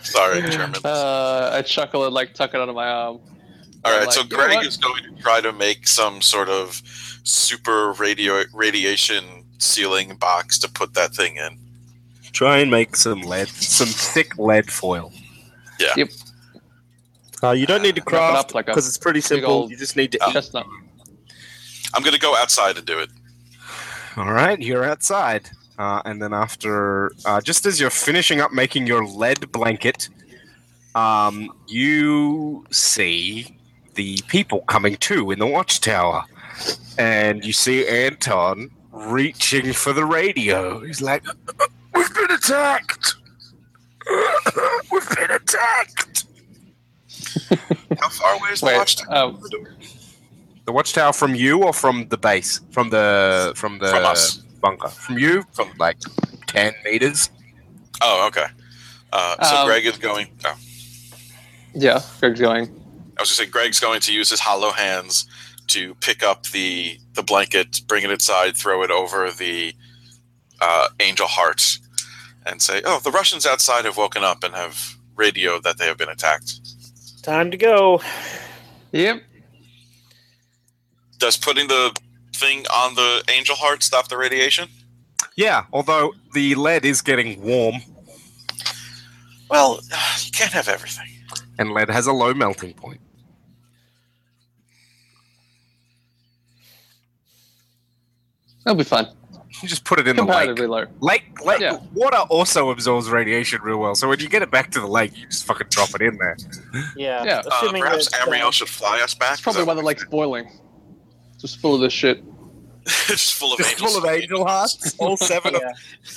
Sorry, 0.01 0.41
German. 0.49 0.81
Uh, 0.83 1.51
I 1.53 1.61
chuckle 1.61 2.05
and 2.05 2.13
like 2.13 2.33
tuck 2.33 2.53
it 2.53 2.59
under 2.61 2.73
my 2.73 2.87
arm. 2.87 3.19
All 3.85 3.91
right, 3.91 4.05
like, 4.05 4.13
so 4.13 4.21
you 4.21 4.29
know 4.29 4.37
Greg 4.37 4.55
what? 4.55 4.65
is 4.65 4.77
going 4.77 5.03
to 5.03 5.21
try 5.21 5.41
to 5.41 5.51
make 5.51 5.87
some 5.87 6.21
sort 6.21 6.49
of 6.49 6.81
super 7.23 7.91
radio 7.93 8.43
radiation 8.53 9.43
sealing 9.57 10.15
box 10.15 10.57
to 10.59 10.69
put 10.69 10.93
that 10.93 11.13
thing 11.13 11.35
in. 11.37 11.57
Try 12.31 12.59
and 12.59 12.71
make 12.71 12.95
some 12.95 13.21
lead, 13.21 13.47
some 13.49 13.87
thick 13.87 14.37
lead 14.37 14.71
foil. 14.71 15.11
Yeah. 15.79 15.93
Yep. 15.97 16.09
Uh, 17.43 17.51
you 17.51 17.65
don't 17.65 17.81
need 17.81 17.95
to 17.95 18.01
Wrap 18.01 18.13
it 18.13 18.15
up 18.15 18.31
craft 18.31 18.55
like 18.55 18.65
because 18.67 18.87
it's 18.87 18.97
pretty 18.97 19.21
simple. 19.21 19.69
You 19.69 19.77
just 19.77 19.95
need 19.97 20.11
to. 20.13 20.19
Oh. 20.21 20.29
eat. 20.29 20.33
Chestnut. 20.33 20.65
I'm 21.93 22.01
going 22.01 22.13
to 22.13 22.19
go 22.19 22.35
outside 22.35 22.77
and 22.77 22.85
do 22.85 22.99
it. 22.99 23.09
All 24.15 24.31
right, 24.31 24.59
you're 24.59 24.83
outside, 24.83 25.49
uh, 25.77 26.01
and 26.05 26.21
then 26.21 26.33
after, 26.33 27.11
uh, 27.25 27.41
just 27.41 27.65
as 27.65 27.79
you're 27.79 27.89
finishing 27.89 28.39
up 28.41 28.51
making 28.51 28.87
your 28.87 29.05
lead 29.05 29.51
blanket, 29.51 30.09
um, 30.95 31.49
you 31.67 32.65
see 32.71 33.57
the 33.95 34.19
people 34.27 34.61
coming 34.61 34.95
to 34.97 35.31
in 35.31 35.39
the 35.39 35.47
watchtower, 35.47 36.23
and 36.97 37.43
you 37.43 37.53
see 37.53 37.87
Anton 37.87 38.69
reaching 38.91 39.73
for 39.73 39.93
the 39.93 40.05
radio. 40.05 40.79
He's 40.81 41.01
like, 41.01 41.23
"We've 41.95 42.13
been 42.13 42.31
attacked! 42.31 43.15
We've 44.91 45.09
been 45.15 45.31
attacked!" 45.31 46.25
How 47.99 48.09
far 48.09 48.33
away 48.35 48.49
is 48.51 48.59
the 48.59 48.67
Wait, 48.67 48.77
watchtower? 48.77 49.15
um, 49.15 49.41
The 50.65 50.71
watchtower 50.71 51.13
from 51.13 51.33
you 51.35 51.63
or 51.63 51.73
from 51.73 52.07
the 52.09 52.17
base? 52.17 52.61
From 52.71 52.89
the 52.91 53.53
from 53.55 53.79
the 53.79 53.87
From 53.89 54.05
us. 54.05 54.42
Bunker? 54.63 54.87
From 54.87 55.17
you? 55.19 55.43
From 55.51 55.71
like 55.77 55.97
ten 56.47 56.73
meters? 56.83 57.29
Oh, 58.01 58.25
okay. 58.27 58.45
Uh, 59.11 59.35
so 59.43 59.57
Um, 59.57 59.67
Greg 59.67 59.85
is 59.85 59.97
going. 59.97 60.27
Oh, 60.45 60.55
yeah, 61.75 62.01
Greg's 62.19 62.39
going. 62.39 62.63
I 62.63 62.67
was 62.69 62.75
going 63.15 63.27
to 63.27 63.33
say 63.33 63.45
Greg's 63.45 63.79
going 63.79 63.99
to 64.01 64.13
use 64.13 64.29
his 64.31 64.39
holo 64.39 64.71
hands 64.71 65.27
to 65.67 65.93
pick 65.95 66.23
up 66.23 66.47
the 66.47 66.97
the 67.13 67.21
blanket, 67.21 67.81
bring 67.87 68.03
it 68.03 68.09
inside, 68.09 68.55
throw 68.57 68.81
it 68.83 68.89
over 68.89 69.29
the 69.29 69.75
uh, 70.61 70.87
angel 70.99 71.27
heart, 71.27 71.77
and 72.45 72.61
say, 72.61 72.81
"Oh, 72.85 72.99
the 73.03 73.11
Russians 73.11 73.45
outside 73.45 73.85
have 73.85 73.97
woken 73.97 74.23
up 74.23 74.43
and 74.43 74.55
have 74.55 74.95
radioed 75.15 75.63
that 75.63 75.77
they 75.77 75.85
have 75.85 75.97
been 75.97 76.09
attacked." 76.09 76.59
Time 77.21 77.51
to 77.51 77.57
go. 77.57 78.01
Yep. 78.93 79.21
Does 81.19 81.37
putting 81.37 81.67
the 81.67 81.95
thing 82.35 82.65
on 82.73 82.95
the 82.95 83.23
angel 83.29 83.55
heart 83.55 83.83
stop 83.83 84.07
the 84.09 84.17
radiation? 84.17 84.69
Yeah, 85.35 85.65
although 85.73 86.13
the 86.33 86.55
lead 86.55 86.85
is 86.85 87.01
getting 87.01 87.41
warm, 87.41 87.75
Well, 89.49 89.79
you 90.23 90.31
can't 90.31 90.51
have 90.53 90.67
everything. 90.67 91.07
and 91.57 91.71
lead 91.73 91.89
has 91.89 92.07
a 92.07 92.13
low 92.13 92.33
melting 92.33 92.73
point. 92.73 92.99
That'll 98.65 98.77
be 98.77 98.83
fun. 98.83 99.07
You 99.61 99.69
just 99.69 99.83
put 99.85 99.99
it 99.99 100.07
in 100.07 100.15
the 100.15 100.23
lake. 100.23 100.57
Low. 100.57 100.85
Lake, 100.99 101.23
lake 101.45 101.59
Yeah. 101.61 101.77
water 101.93 102.17
also 102.29 102.69
absorbs 102.69 103.09
radiation 103.09 103.61
real 103.61 103.77
well. 103.77 103.93
So 103.95 104.07
when 104.09 104.19
you 104.19 104.27
get 104.27 104.41
it 104.41 104.49
back 104.51 104.71
to 104.71 104.79
the 104.79 104.87
lake, 104.87 105.15
you 105.17 105.27
just 105.27 105.45
fucking 105.45 105.67
drop 105.69 105.89
it 105.95 106.01
in 106.01 106.17
there. 106.17 106.37
Yeah. 106.95 107.23
Yeah. 107.23 107.37
Uh, 107.39 107.49
assuming 107.61 107.83
perhaps 107.83 108.09
that, 108.11 108.21
Amriel 108.27 108.51
should 108.51 108.69
fly 108.69 108.99
us 109.01 109.13
back. 109.13 109.33
It's 109.33 109.41
probably 109.41 109.63
why 109.63 109.73
the 109.75 109.81
lake's 109.81 110.05
boiling. 110.05 110.49
Just 111.43 111.59
full 111.59 111.75
of 111.75 111.81
this 111.81 111.91
shit. 111.91 112.23
just 112.85 113.33
full 113.33 113.51
of 113.51 113.57
Just 113.57 113.71
angels. 113.73 113.91
full 113.95 114.03
of 114.05 114.09
angel 114.09 114.45
hearts. 114.45 114.95
All 114.99 115.17
seven 115.17 115.55
yeah. 115.55 115.71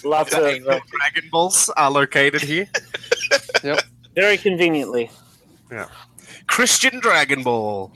Lots 0.04 0.32
of 0.32 0.38
of 0.44 0.46
angel 0.46 0.70
uh, 0.70 0.78
Dragon 0.88 1.28
Balls 1.32 1.68
are 1.76 1.90
located 1.90 2.42
here. 2.42 2.68
Yep. 3.64 3.80
Very 4.14 4.36
conveniently. 4.36 5.10
Yeah. 5.72 5.88
Christian 6.46 7.00
Dragon 7.00 7.42
Ball. 7.42 7.90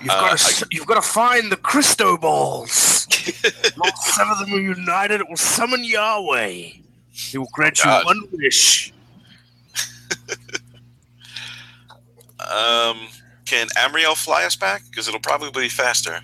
You've 0.00 0.10
Uh, 0.10 0.20
got 0.30 0.38
to 0.38 0.66
you've 0.70 0.86
got 0.86 1.02
to 1.02 1.08
find 1.08 1.50
the 1.50 1.56
Christo 1.56 2.16
balls. 2.16 3.08
All 3.82 3.90
seven 4.02 4.32
of 4.32 4.38
them 4.38 4.54
are 4.54 4.60
united. 4.60 5.20
It 5.20 5.28
will 5.28 5.36
summon 5.36 5.82
Yahweh. 5.82 6.70
He 7.10 7.38
will 7.38 7.48
grant 7.52 7.78
you 7.80 7.84
God. 7.86 8.04
one 8.04 8.22
wish. 8.32 8.92
Um, 12.50 13.08
can 13.44 13.68
Amriel 13.76 14.16
fly 14.16 14.44
us 14.44 14.56
back? 14.56 14.82
Because 14.90 15.08
it'll 15.08 15.20
probably 15.20 15.62
be 15.62 15.68
faster. 15.68 16.20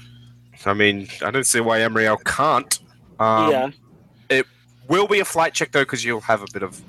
I 0.64 0.74
mean, 0.74 1.08
I 1.22 1.30
don't 1.30 1.46
see 1.46 1.60
why 1.60 1.80
Amriel 1.80 2.22
can't. 2.24 2.78
Um, 3.20 3.50
yeah. 3.50 3.70
It 4.28 4.46
will 4.88 5.06
be 5.06 5.20
a 5.20 5.24
flight 5.24 5.55
check 5.55 5.72
though 5.72 5.82
because 5.82 6.05
you'll 6.05 6.20
have 6.20 6.42
a 6.42 6.46
bit 6.52 6.62
of 6.62 6.80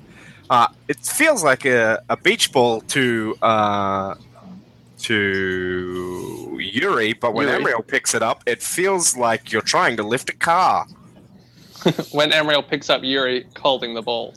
uh, 0.50 0.68
it 0.88 0.98
feels 0.98 1.44
like 1.44 1.64
a, 1.64 2.02
a 2.08 2.16
beach 2.16 2.52
ball 2.52 2.80
to 2.82 3.36
uh, 3.42 4.14
to 5.00 6.58
Yuri, 6.60 7.12
but 7.12 7.34
when 7.34 7.48
Yuri. 7.48 7.72
Amriel 7.72 7.86
picks 7.86 8.14
it 8.14 8.22
up, 8.22 8.42
it 8.46 8.62
feels 8.62 9.16
like 9.16 9.52
you're 9.52 9.62
trying 9.62 9.96
to 9.98 10.02
lift 10.02 10.30
a 10.30 10.36
car. 10.36 10.86
when 12.12 12.30
Amriel 12.30 12.66
picks 12.66 12.90
up 12.90 13.02
Yuri 13.04 13.46
holding 13.60 13.94
the 13.94 14.02
ball. 14.02 14.34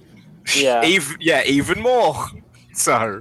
Yeah. 0.55 0.83
Even, 0.85 1.17
yeah, 1.19 1.43
even 1.45 1.81
more. 1.81 2.15
So 2.73 3.19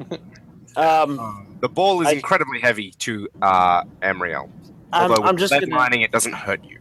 Um, 0.76 1.49
the 1.60 1.68
ball 1.68 2.00
is 2.02 2.08
I- 2.08 2.12
incredibly 2.12 2.60
heavy 2.60 2.92
to 3.00 3.28
uh, 3.42 3.84
Amriel. 4.02 4.50
I'm, 4.92 5.10
Although 5.10 5.22
I'm 5.22 5.34
with 5.34 5.40
just 5.40 5.52
gonna, 5.52 5.66
mining, 5.68 6.00
it 6.00 6.10
doesn't 6.10 6.32
hurt 6.32 6.64
you. 6.64 6.78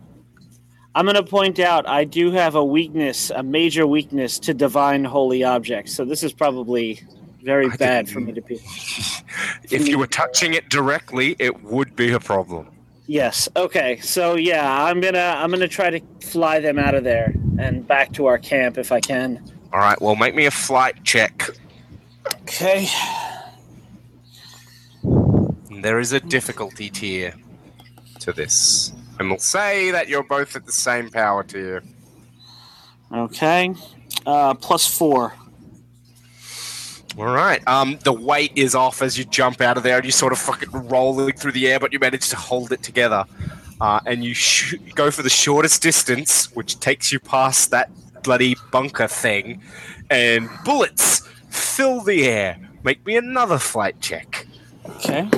I'm 0.95 1.05
gonna 1.05 1.23
point 1.23 1.59
out 1.59 1.87
I 1.87 2.03
do 2.03 2.31
have 2.31 2.55
a 2.55 2.63
weakness, 2.63 3.29
a 3.29 3.43
major 3.43 3.85
weakness 3.85 4.39
to 4.39 4.53
divine 4.53 5.05
holy 5.05 5.43
objects. 5.43 5.93
So 5.93 6.03
this 6.05 6.23
is 6.23 6.33
probably 6.33 7.01
very 7.43 7.67
I 7.67 7.75
bad 7.75 8.09
for 8.09 8.19
me 8.19 8.33
to 8.33 8.41
be. 8.41 8.59
If 9.71 9.87
you 9.87 9.99
were 9.99 10.07
touching 10.07 10.55
it 10.55 10.69
directly, 10.69 11.35
it 11.37 11.61
would 11.63 11.95
be 11.95 12.11
a 12.11 12.19
problem. 12.19 12.67
Yes. 13.05 13.47
Okay. 13.55 13.99
So 13.99 14.33
yeah, 14.35 14.83
I'm 14.85 14.99
gonna 14.99 15.35
I'm 15.37 15.51
gonna 15.51 15.67
try 15.67 15.91
to 15.91 16.01
fly 16.21 16.59
them 16.59 16.79
out 16.79 16.95
of 16.95 17.03
there 17.03 17.33
and 17.59 17.87
back 17.87 18.11
to 18.13 18.25
our 18.25 18.39
camp 18.39 18.79
if 18.79 18.91
I 18.91 18.99
can. 18.99 19.43
All 19.71 19.79
right, 19.79 20.01
well, 20.01 20.15
make 20.15 20.33
me 20.33 20.47
a 20.47 20.51
flight 20.51 21.03
check. 21.03 21.47
Okay. 22.41 22.87
There 25.69 25.99
is 25.99 26.13
a 26.13 26.19
difficulty 26.19 26.89
tier 26.89 27.33
to 28.19 28.33
this. 28.33 28.91
And 29.19 29.29
we'll 29.29 29.39
say 29.39 29.91
that 29.91 30.07
you're 30.07 30.23
both 30.23 30.55
at 30.55 30.65
the 30.65 30.71
same 30.71 31.09
power 31.09 31.43
tier. 31.43 31.83
Okay. 33.11 33.73
Uh, 34.25 34.53
plus 34.53 34.87
four. 34.87 35.33
All 37.17 37.25
right. 37.25 37.65
Um, 37.67 37.99
the 38.03 38.13
weight 38.13 38.53
is 38.55 38.75
off 38.75 39.01
as 39.01 39.17
you 39.17 39.25
jump 39.25 39.61
out 39.61 39.77
of 39.77 39.83
there, 39.83 39.97
and 39.97 40.05
you 40.05 40.11
sort 40.11 40.31
of 40.31 40.39
fucking 40.39 40.69
rolling 40.71 41.33
through 41.33 41.51
the 41.51 41.67
air, 41.67 41.79
but 41.79 41.91
you 41.91 41.99
manage 41.99 42.29
to 42.29 42.35
hold 42.35 42.71
it 42.71 42.81
together. 42.81 43.25
Uh, 43.81 43.99
and 44.05 44.23
you 44.23 44.33
sh- 44.33 44.75
go 44.95 45.11
for 45.11 45.21
the 45.21 45.29
shortest 45.29 45.81
distance, 45.81 46.53
which 46.55 46.79
takes 46.79 47.11
you 47.11 47.19
past 47.19 47.71
that 47.71 47.89
bloody 48.23 48.55
bunker 48.71 49.07
thing, 49.07 49.61
and 50.09 50.49
bullets 50.63 51.27
fill 51.49 52.01
the 52.01 52.27
air. 52.27 52.57
Make 52.83 53.05
me 53.05 53.17
another 53.17 53.57
flight 53.57 53.99
check. 53.99 54.47
Okay. 54.85 55.29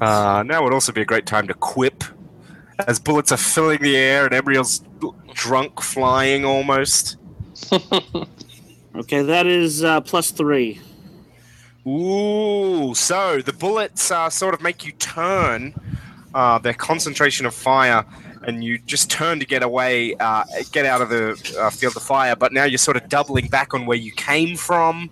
Uh, 0.00 0.42
now 0.46 0.62
would 0.62 0.72
also 0.72 0.92
be 0.92 1.02
a 1.02 1.04
great 1.04 1.26
time 1.26 1.46
to 1.48 1.54
quip, 1.54 2.04
as 2.86 2.98
bullets 2.98 3.32
are 3.32 3.36
filling 3.36 3.80
the 3.80 3.96
air 3.96 4.26
and 4.26 4.34
Amriel's 4.34 4.82
drunk 5.34 5.80
flying 5.80 6.44
almost. 6.44 7.16
Okay, 8.94 9.22
that 9.22 9.46
is 9.46 9.84
uh, 9.84 10.00
plus 10.00 10.32
three. 10.32 10.80
Ooh, 11.86 12.92
so 12.94 13.40
the 13.40 13.52
bullets 13.52 14.10
uh, 14.10 14.28
sort 14.28 14.52
of 14.52 14.60
make 14.60 14.84
you 14.84 14.92
turn 14.92 15.74
uh, 16.34 16.58
their 16.58 16.74
concentration 16.74 17.46
of 17.46 17.54
fire, 17.54 18.04
and 18.42 18.64
you 18.64 18.78
just 18.78 19.10
turn 19.10 19.38
to 19.38 19.46
get 19.46 19.62
away, 19.62 20.16
uh, 20.16 20.44
get 20.72 20.86
out 20.86 21.00
of 21.02 21.08
the 21.08 21.56
uh, 21.58 21.70
field 21.70 21.96
of 21.96 22.02
fire. 22.02 22.34
But 22.34 22.52
now 22.52 22.64
you're 22.64 22.78
sort 22.78 22.96
of 22.96 23.08
doubling 23.08 23.46
back 23.46 23.74
on 23.74 23.86
where 23.86 23.96
you 23.96 24.12
came 24.12 24.56
from. 24.56 25.08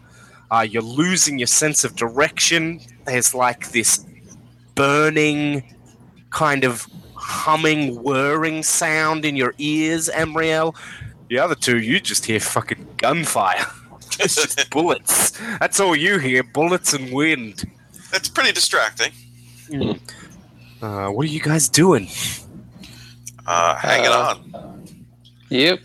Uh, 0.51 0.67
you're 0.69 0.83
losing 0.83 1.39
your 1.39 1.47
sense 1.47 1.85
of 1.85 1.95
direction. 1.95 2.81
There's 3.07 3.33
like 3.33 3.71
this 3.71 4.05
burning, 4.79 5.65
kind 6.31 6.63
of 6.65 6.87
humming, 7.17 8.01
whirring 8.03 8.63
sound 8.63 9.25
in 9.25 9.35
your 9.35 9.53
ears, 9.59 10.09
Amriel. 10.15 10.75
The 11.29 11.41
other 11.41 11.57
two, 11.57 11.79
you 11.79 11.99
just 12.01 12.25
hear 12.25 12.39
fucking 12.39 12.87
gunfire. 12.97 13.67
it's 14.21 14.37
just 14.37 14.71
bullets. 14.71 15.33
That's 15.59 15.81
all 15.81 15.97
you 15.97 16.19
hear 16.21 16.45
bullets 16.45 16.95
and 16.95 17.13
wind. 17.13 17.65
That's 18.13 18.29
pretty 18.29 18.53
distracting. 18.53 19.11
Uh, 20.81 21.09
what 21.09 21.27
are 21.27 21.29
you 21.29 21.41
guys 21.41 21.69
doing? 21.69 22.09
Uh, 23.47 23.75
hanging 23.77 24.07
Uh, 24.07 24.35
on. 24.55 24.87
Yep. 25.51 25.81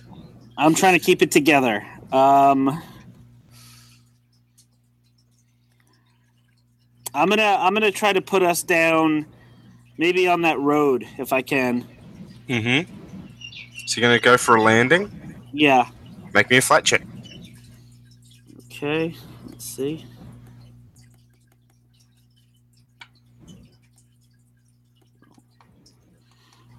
I'm 0.57 0.75
trying 0.75 0.93
to 0.93 1.03
keep 1.03 1.23
it 1.23 1.31
together. 1.31 1.83
Um, 2.11 2.79
I'm 7.13 7.29
gonna 7.29 7.57
I'm 7.59 7.73
gonna 7.73 7.91
try 7.91 8.13
to 8.13 8.21
put 8.21 8.43
us 8.43 8.63
down, 8.63 9.25
maybe 9.97 10.27
on 10.27 10.41
that 10.41 10.59
road 10.59 11.07
if 11.17 11.31
I 11.33 11.41
can. 11.41 11.87
Mm 12.47 12.85
hmm. 12.85 12.93
So 13.85 13.99
you're 13.99 14.09
going 14.09 14.19
to 14.19 14.23
go 14.23 14.37
for 14.37 14.55
a 14.55 14.61
landing? 14.61 15.11
Yeah. 15.51 15.89
Make 16.33 16.49
me 16.49 16.57
a 16.57 16.61
flight 16.61 16.83
check. 16.85 17.03
Okay. 18.65 19.15
Let's 19.47 19.65
see. 19.65 20.05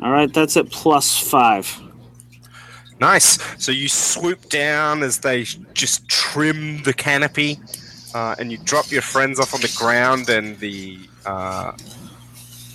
All 0.03 0.11
right, 0.11 0.33
that's 0.33 0.57
at 0.57 0.71
plus 0.71 1.17
five. 1.19 1.81
Nice. 3.01 3.39
So 3.63 3.73
you 3.73 3.89
swoop 3.89 4.49
down 4.49 5.03
as 5.03 5.19
they 5.19 5.45
just 5.73 6.09
trim 6.09 6.83
the 6.83 6.93
canopy, 6.93 7.59
uh, 8.15 8.35
and 8.39 8.51
you 8.51 8.59
drop 8.59 8.91
your 8.91 9.03
friends 9.03 9.39
off 9.41 9.53
on 9.55 9.61
the 9.61 9.75
ground, 9.77 10.29
and 10.31 10.59
the 10.61 10.99
uh, 11.27 11.73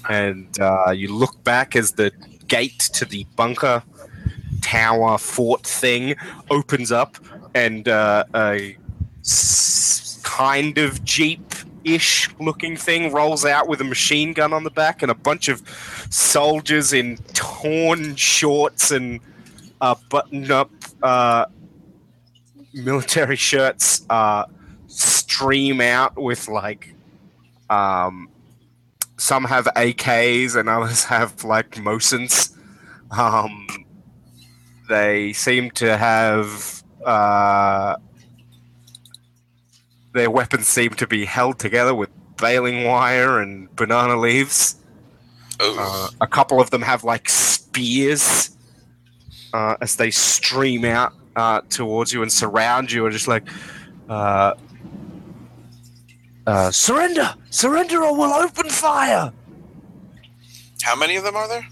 and 0.10 0.60
uh, 0.60 0.92
you 0.92 1.14
look 1.14 1.44
back 1.44 1.76
as 1.76 1.94
the 1.94 2.12
gate 2.48 2.80
to 2.94 3.06
the 3.06 3.26
bunker 3.36 3.82
tower 4.62 5.18
fort 5.18 5.66
thing 5.66 6.16
opens 6.50 6.92
up, 6.92 7.18
and 7.56 7.88
uh, 7.88 8.24
a 8.36 8.78
s- 9.22 10.20
kind 10.24 10.78
of 10.78 11.04
jeep. 11.04 11.42
Ish 11.86 12.30
looking 12.42 12.76
thing 12.76 13.14
rolls 13.14 13.46
out 13.46 13.70
with 13.70 13.80
a 13.80 13.86
machine 13.86 14.34
gun 14.34 14.52
on 14.52 14.66
the 14.66 14.70
back 14.70 15.02
and 15.02 15.10
a 15.10 15.16
bunch 15.16 15.48
of 15.48 15.64
soldiers 16.10 16.92
in 16.92 17.16
torn 17.34 18.18
shorts 18.18 18.92
and 18.92 19.22
uh, 19.80 19.96
buttoned 20.10 20.52
up 20.52 20.70
uh, 21.02 21.46
military 22.74 23.38
shirts 23.38 24.06
uh, 24.10 24.44
stream 25.40 25.80
out 25.80 26.18
with 26.18 26.50
like 26.50 26.94
um, 27.70 28.28
some 29.18 29.46
have 29.46 29.66
AKs 29.76 30.60
and 30.60 30.68
others 30.68 31.04
have 31.06 31.44
like 31.46 31.72
Mosins. 31.76 32.56
Um, 33.12 33.68
they 34.90 35.32
seem 35.34 35.72
to 35.72 35.96
have 35.96 36.84
uh, 37.06 37.96
their 40.14 40.30
weapons 40.30 40.68
seem 40.68 40.92
to 40.92 41.08
be 41.08 41.24
held 41.24 41.58
together 41.58 41.96
with 41.96 42.10
baling 42.38 42.84
wire 42.84 43.40
and 43.40 43.74
banana 43.78 44.18
leaves. 44.18 44.76
Uh, 45.62 46.10
a 46.20 46.28
couple 46.28 46.60
of 46.60 46.70
them 46.70 46.82
have 46.82 47.04
like 47.04 47.30
spears 47.30 48.58
uh, 49.54 49.76
as 49.80 49.96
they 49.96 50.12
stream 50.12 50.84
out 50.84 51.14
uh, 51.38 51.62
towards 51.70 52.12
you 52.12 52.22
and 52.22 52.32
surround 52.32 52.92
you, 52.92 53.06
and 53.06 53.14
just 53.14 53.28
like, 53.28 53.48
uh, 56.50 56.72
surrender, 56.72 57.34
surrender, 57.52 58.04
or 58.04 58.16
we'll 58.18 58.34
open 58.34 58.70
fire. 58.70 59.32
how 60.82 60.96
many 60.96 61.16
of 61.16 61.24
them 61.24 61.36
are 61.36 61.48
there? 61.48 61.68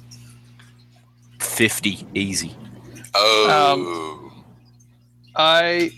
Fifty, 1.39 2.05
easy. 2.13 2.55
Oh, 3.15 4.31
I 5.35 5.91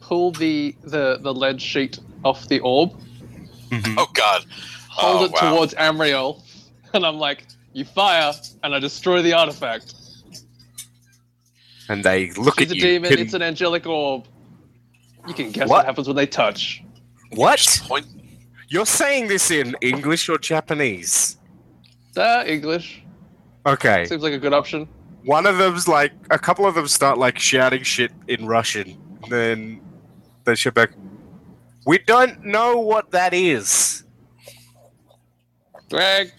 pull 0.00 0.32
the, 0.32 0.74
the, 0.82 1.18
the 1.20 1.32
lead 1.32 1.60
sheet 1.62 1.98
off 2.24 2.48
the 2.48 2.60
orb, 2.60 2.92
oh 3.72 4.08
God! 4.12 4.44
hold 4.90 5.22
Oh, 5.22 5.24
it 5.24 5.32
wow. 5.32 5.54
towards 5.54 5.74
Amriel, 5.74 6.42
and 6.94 7.06
I'm 7.06 7.16
like, 7.16 7.46
you 7.72 7.84
fire, 7.86 8.32
and 8.62 8.74
I 8.74 8.78
destroy 8.78 9.22
the 9.22 9.32
artifact. 9.32 9.94
And 11.90 12.04
they 12.04 12.30
look 12.32 12.58
She's 12.58 12.70
at 12.70 12.72
a 12.72 12.76
you. 12.76 12.82
demon, 12.82 13.10
Can- 13.10 13.18
it's 13.20 13.32
an 13.34 13.40
angelic 13.42 13.86
orb. 13.86 14.26
You 15.26 15.32
can 15.32 15.50
guess 15.52 15.68
What? 15.68 15.78
what 15.78 15.86
happens 15.86 16.06
when 16.06 16.16
they 16.16 16.26
touch. 16.26 16.82
what? 17.34 17.80
Point. 17.84 18.06
You're 18.68 18.86
saying 18.86 19.28
this 19.28 19.50
in 19.50 19.76
English 19.80 20.28
or 20.28 20.38
Japanese? 20.38 21.38
Uh, 22.16 22.44
English. 22.46 23.02
Okay. 23.66 24.04
Seems 24.04 24.22
like 24.22 24.34
a 24.34 24.38
good 24.38 24.52
option. 24.52 24.88
One 25.24 25.46
of 25.46 25.58
them's 25.58 25.88
like 25.88 26.12
a 26.30 26.38
couple 26.38 26.66
of 26.66 26.74
them 26.74 26.86
start 26.88 27.18
like 27.18 27.38
shouting 27.38 27.82
shit 27.82 28.12
in 28.28 28.46
Russian. 28.46 28.96
Then 29.28 29.80
they 30.44 30.54
shout 30.54 30.74
back, 30.74 30.90
We 31.86 31.98
don't 31.98 32.44
know 32.44 32.78
what 32.78 33.10
that 33.12 33.34
is. 33.34 34.04
Greg, 35.90 36.32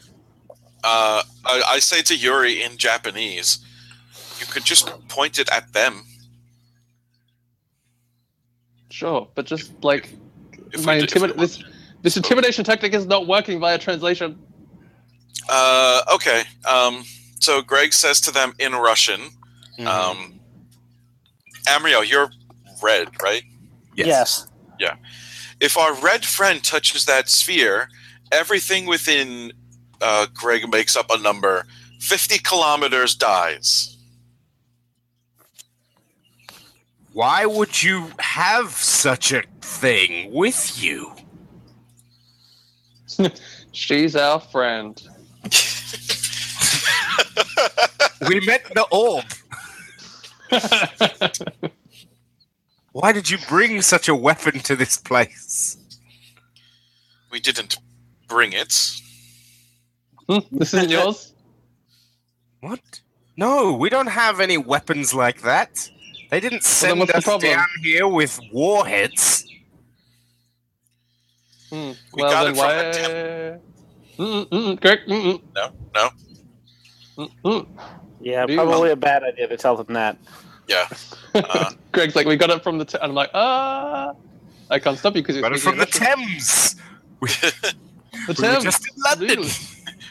Uh, 0.83 1.23
I, 1.45 1.61
I 1.67 1.79
say 1.79 2.01
to 2.03 2.15
Yuri 2.15 2.61
in 2.61 2.77
Japanese, 2.77 3.59
you 4.39 4.45
could 4.45 4.63
just 4.63 4.87
point 5.07 5.39
it 5.39 5.49
at 5.51 5.73
them. 5.73 6.03
sure, 8.89 9.27
but 9.35 9.45
just 9.45 9.71
like 9.83 10.09
If 10.73 10.85
my 10.85 10.97
we 10.97 11.07
did- 12.03 12.07
if 12.07 12.15
we 12.15 12.15
intimid- 12.15 12.15
this 12.15 12.15
this 12.15 12.17
intimidation 12.17 12.65
tactic 12.65 12.93
is 12.93 13.05
not 13.05 13.27
working 13.27 13.59
via 13.59 13.77
translation. 13.77 14.37
Uh, 15.49 16.01
okay. 16.13 16.43
Um, 16.65 17.03
so 17.39 17.61
Greg 17.61 17.93
says 17.93 18.21
to 18.21 18.31
them 18.31 18.53
in 18.59 18.73
Russian, 18.73 19.21
Mm-hmm. 19.79 19.87
um, 19.87 20.39
Amriel, 21.67 22.07
you're 22.07 22.29
red, 22.83 23.09
right? 23.23 23.43
Yes. 23.95 24.47
Yeah. 24.79 24.95
If 25.61 25.77
our 25.77 25.93
red 25.93 26.25
friend 26.25 26.61
touches 26.63 27.05
that 27.05 27.29
sphere, 27.29 27.89
everything 28.31 28.85
within 28.85 29.53
uh, 30.01 30.27
Greg 30.33 30.69
makes 30.69 30.95
up 30.97 31.09
a 31.11 31.17
number. 31.17 31.65
50 31.99 32.39
kilometers 32.39 33.15
dies. 33.15 33.97
Why 37.13 37.45
would 37.45 37.81
you 37.83 38.11
have 38.19 38.71
such 38.71 39.31
a 39.31 39.43
thing 39.61 40.31
with 40.31 40.81
you? 40.81 41.11
She's 43.71 44.15
our 44.15 44.39
friend. 44.39 45.01
We 48.27 48.41
met 48.41 48.65
the 48.75 48.85
orb. 48.91 49.25
Why 52.91 53.11
did 53.11 53.29
you 53.29 53.37
bring 53.47 53.81
such 53.81 54.09
a 54.09 54.15
weapon 54.15 54.59
to 54.59 54.75
this 54.75 54.97
place? 54.97 55.77
We 57.31 57.39
didn't 57.39 57.77
bring 58.27 58.53
it. 58.53 58.73
Hmm, 60.27 60.39
this 60.51 60.73
isn't 60.73 60.89
yours. 60.89 61.33
What? 62.59 63.01
No, 63.37 63.73
we 63.73 63.89
don't 63.89 64.07
have 64.07 64.39
any 64.39 64.57
weapons 64.57 65.13
like 65.13 65.41
that. 65.41 65.89
They 66.29 66.39
didn't 66.39 66.63
send 66.63 66.99
what's 66.99 67.11
the 67.11 67.19
us 67.19 67.23
problem? 67.23 67.53
down 67.53 67.67
here 67.81 68.07
with 68.07 68.39
warheads. 68.51 69.48
Hmm, 71.69 71.91
We 72.13 72.23
well 72.23 72.31
got 72.31 72.47
it 72.47 72.49
from 72.49 72.57
why? 72.57 72.73
a 72.73 73.59
Mm-mm, 74.17 74.49
mm-mm, 74.49 74.81
Greg. 74.81 74.99
Mm-mm, 75.07 75.41
No, 75.55 75.71
no. 75.95 76.09
mm-mm. 77.17 77.67
Yeah, 78.21 78.45
Do 78.45 78.53
you 78.53 78.59
probably 78.59 78.91
a 78.91 78.95
bad 78.95 79.23
idea 79.23 79.47
to 79.47 79.55
tell 79.57 79.77
them 79.77 79.93
that. 79.93 80.17
Yeah. 80.67 80.87
Uh, 81.35 81.71
Greg's 81.91 82.15
like, 82.15 82.25
we 82.25 82.35
got 82.35 82.49
it 82.49 82.63
from 82.63 82.79
the. 82.79 82.85
T-, 82.85 82.97
and 82.99 83.03
I'm 83.11 83.13
like, 83.15 83.29
ah, 83.35 84.13
I 84.71 84.79
can't 84.79 84.97
stop 84.97 85.15
you 85.15 85.21
because 85.21 85.35
you're 85.35 85.43
Got 85.43 85.53
it 85.53 85.59
from 85.61 85.77
the 85.77 85.85
Thames. 85.85 86.75
We, 87.21 87.27
The 87.27 87.75
we 88.27 88.27
were 88.27 88.33
Thames. 88.33 88.63
just 88.63 88.83
in 88.87 88.93
London. 89.03 89.43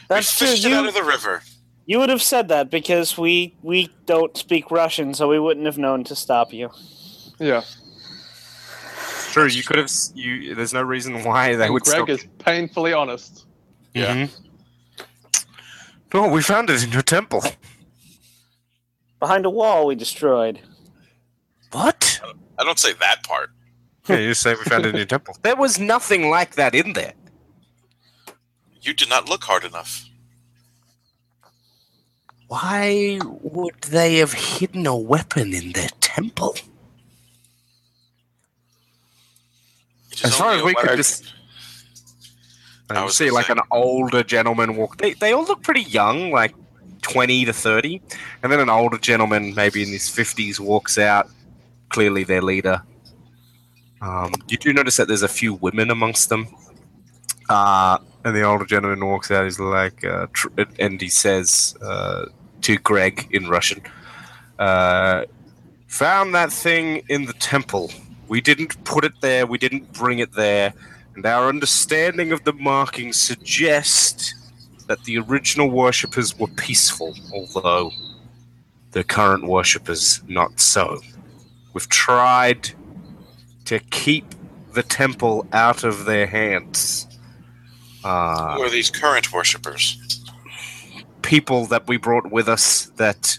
That's 0.07 0.39
we 0.41 0.47
true. 0.47 0.53
fished 0.55 0.65
it 0.65 0.71
out 0.73 0.87
of 0.87 0.93
the 0.93 1.03
river. 1.03 1.43
you 1.85 1.99
would 1.99 2.07
have 2.09 2.21
said 2.21 2.47
that 2.47 2.69
because 2.71 3.17
we 3.17 3.53
we 3.63 3.89
don't 4.05 4.35
speak 4.37 4.71
Russian, 4.71 5.13
so 5.13 5.27
we 5.27 5.39
wouldn't 5.39 5.65
have 5.65 5.77
known 5.77 6.05
to 6.05 6.15
stop 6.15 6.53
you. 6.53 6.69
Yeah. 7.37 7.63
True, 9.31 9.47
you 9.47 9.63
could 9.63 9.77
have. 9.77 9.91
You, 10.15 10.55
there's 10.55 10.73
no 10.73 10.81
reason 10.81 11.23
why 11.23 11.55
they 11.55 11.65
And 11.65 11.73
would 11.73 11.83
Greg 11.83 11.97
stop. 11.97 12.09
is 12.09 12.25
painfully 12.39 12.93
honest. 12.93 13.45
Yeah. 13.93 14.15
Mhm. 14.15 14.29
Oh, 16.13 16.29
we 16.29 16.41
found 16.41 16.69
it 16.69 16.83
in 16.83 16.91
your 16.91 17.01
temple. 17.03 17.43
Behind 19.19 19.45
a 19.45 19.49
wall 19.49 19.85
we 19.85 19.95
destroyed. 19.95 20.59
What? 21.71 22.19
I 22.57 22.63
don't 22.63 22.79
say 22.79 22.93
that 22.93 23.23
part. 23.23 23.51
Yeah, 24.07 24.17
you 24.17 24.33
say 24.33 24.55
we 24.55 24.63
found 24.63 24.85
it 24.85 24.89
in 24.89 24.95
your 24.95 25.05
temple. 25.17 25.35
There 25.43 25.55
was 25.55 25.77
nothing 25.79 26.29
like 26.29 26.55
that 26.55 26.73
in 26.73 26.93
there. 26.93 27.13
You 28.81 28.93
did 28.93 29.09
not 29.09 29.29
look 29.29 29.43
hard 29.43 29.63
enough. 29.63 30.05
Why 32.47 33.19
would 33.21 33.79
they 33.81 34.15
have 34.17 34.33
hidden 34.33 34.87
a 34.87 34.95
weapon 34.97 35.53
in 35.53 35.73
their 35.73 35.89
temple? 36.01 36.55
It 40.07 40.08
is 40.08 40.08
As 40.23 40.35
far 40.35 40.51
as 40.51 40.63
we 40.63 40.73
could 40.75 40.97
just 40.97 41.33
I 42.89 43.03
was 43.03 43.15
see 43.15 43.29
like 43.29 43.47
say. 43.47 43.53
an 43.53 43.59
older 43.71 44.23
gentleman 44.23 44.75
walk. 44.75 44.97
They, 44.97 45.13
they 45.13 45.31
all 45.33 45.45
look 45.45 45.61
pretty 45.63 45.83
young, 45.83 46.31
like 46.31 46.55
20 47.01 47.45
to 47.45 47.53
30. 47.53 48.01
And 48.43 48.51
then 48.51 48.59
an 48.59 48.69
older 48.69 48.97
gentleman, 48.97 49.53
maybe 49.53 49.83
in 49.83 49.89
his 49.89 50.09
50s, 50.09 50.59
walks 50.59 50.97
out. 50.97 51.29
Clearly 51.89 52.23
their 52.23 52.41
leader. 52.41 52.83
Um, 54.01 54.33
you 54.47 54.57
do 54.57 54.71
notice 54.73 54.97
that 54.97 55.07
there's 55.07 55.23
a 55.23 55.27
few 55.27 55.55
women 55.55 55.89
amongst 55.91 56.29
them. 56.29 56.47
Uh, 57.49 57.97
and 58.23 58.35
the 58.35 58.43
older 58.43 58.65
gentleman 58.65 59.05
walks 59.05 59.31
out. 59.31 59.43
He's 59.43 59.59
like, 59.59 60.03
uh, 60.05 60.27
tr- 60.33 60.49
and 60.77 61.01
he 61.01 61.09
says 61.09 61.75
uh, 61.81 62.25
to 62.61 62.77
Greg 62.77 63.27
in 63.31 63.47
Russian, 63.47 63.81
uh, 64.59 65.25
"Found 65.87 66.35
that 66.35 66.51
thing 66.51 67.01
in 67.09 67.25
the 67.25 67.33
temple. 67.33 67.91
We 68.29 68.39
didn't 68.39 68.81
put 68.85 69.03
it 69.03 69.19
there. 69.21 69.45
We 69.45 69.57
didn't 69.57 69.91
bring 69.91 70.19
it 70.19 70.31
there. 70.33 70.73
And 71.15 71.25
our 71.25 71.49
understanding 71.49 72.31
of 72.31 72.43
the 72.45 72.53
markings 72.53 73.17
suggests 73.17 74.33
that 74.87 75.03
the 75.03 75.17
original 75.17 75.69
worshippers 75.69 76.37
were 76.39 76.47
peaceful, 76.47 77.13
although 77.33 77.91
the 78.91 79.03
current 79.03 79.45
worshippers 79.45 80.21
not 80.27 80.59
so. 80.59 81.01
We've 81.73 81.89
tried 81.89 82.71
to 83.65 83.79
keep 83.79 84.25
the 84.73 84.83
temple 84.83 85.47
out 85.51 85.83
of 85.83 86.05
their 86.05 86.27
hands." 86.27 87.07
Uh, 88.03 88.55
Who 88.55 88.63
are 88.63 88.69
these 88.69 88.89
current 88.89 89.33
worshippers? 89.33 89.97
people 91.21 91.67
that 91.67 91.87
we 91.87 91.95
brought 91.97 92.31
with 92.31 92.49
us 92.49 92.85
that 92.95 93.37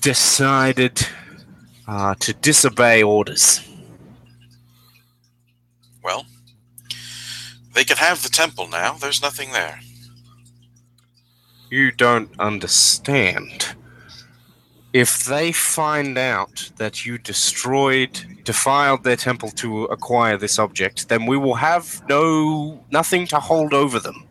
decided 0.00 1.06
uh, 1.88 2.14
to 2.16 2.34
disobey 2.34 3.02
orders. 3.02 3.66
Well, 6.04 6.26
they 7.74 7.84
can 7.84 7.96
have 7.96 8.22
the 8.22 8.28
temple 8.28 8.68
now. 8.68 8.92
There's 8.92 9.22
nothing 9.22 9.52
there. 9.52 9.80
You 11.70 11.90
don't 11.90 12.30
understand. 12.38 13.74
If 14.92 15.24
they 15.24 15.52
find 15.52 16.16
out 16.16 16.70
that 16.76 17.04
you 17.04 17.18
destroyed, 17.18 18.40
defiled 18.44 19.04
their 19.04 19.16
temple 19.16 19.50
to 19.52 19.84
acquire 19.84 20.36
this 20.36 20.58
object, 20.58 21.08
then 21.08 21.26
we 21.26 21.36
will 21.36 21.54
have 21.54 22.02
no 22.08 22.82
nothing 22.90 23.26
to 23.28 23.40
hold 23.40 23.74
over 23.74 23.98
them. 23.98 24.24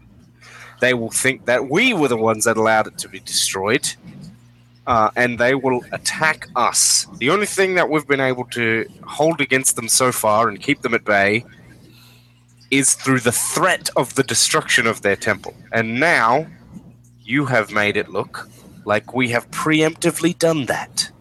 They 0.79 0.93
will 0.93 1.11
think 1.11 1.45
that 1.45 1.69
we 1.69 1.93
were 1.93 2.07
the 2.07 2.17
ones 2.17 2.45
that 2.45 2.57
allowed 2.57 2.87
it 2.87 2.97
to 2.99 3.09
be 3.09 3.19
destroyed, 3.19 3.87
uh, 4.87 5.11
and 5.17 5.37
they 5.37 5.53
will 5.53 5.81
attack 5.91 6.47
us. 6.55 7.05
The 7.17 7.29
only 7.29 7.45
thing 7.45 7.75
that 7.75 7.89
we've 7.89 8.07
been 8.07 8.21
able 8.21 8.45
to 8.45 8.85
hold 9.03 9.41
against 9.41 9.75
them 9.75 9.89
so 9.89 10.11
far 10.11 10.47
and 10.47 10.59
keep 10.59 10.81
them 10.81 10.93
at 10.93 11.03
bay 11.03 11.45
is 12.71 12.93
through 12.95 13.19
the 13.19 13.31
threat 13.31 13.89
of 13.95 14.15
the 14.15 14.23
destruction 14.23 14.87
of 14.87 15.01
their 15.01 15.17
temple. 15.17 15.53
And 15.73 15.99
now 15.99 16.47
you 17.21 17.45
have 17.45 17.71
made 17.71 17.97
it 17.97 18.09
look 18.09 18.49
like 18.85 19.13
we 19.13 19.29
have 19.29 19.51
preemptively 19.51 20.37
done 20.37 20.65
that. 20.65 21.11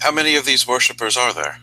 How 0.00 0.10
many 0.10 0.36
of 0.36 0.46
these 0.46 0.66
worshippers 0.66 1.16
are 1.16 1.34
there? 1.34 1.58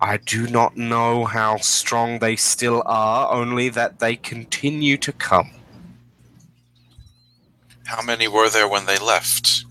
I 0.00 0.16
do 0.16 0.48
not 0.48 0.76
know 0.76 1.26
how 1.26 1.58
strong 1.58 2.18
they 2.18 2.34
still 2.34 2.82
are, 2.86 3.32
only 3.32 3.68
that 3.68 4.00
they 4.00 4.16
continue 4.16 4.96
to 4.96 5.12
come. 5.12 5.50
How 7.90 8.02
many 8.02 8.28
were 8.28 8.48
there 8.48 8.68
when 8.68 8.86
they 8.86 8.98
left? 8.98 9.64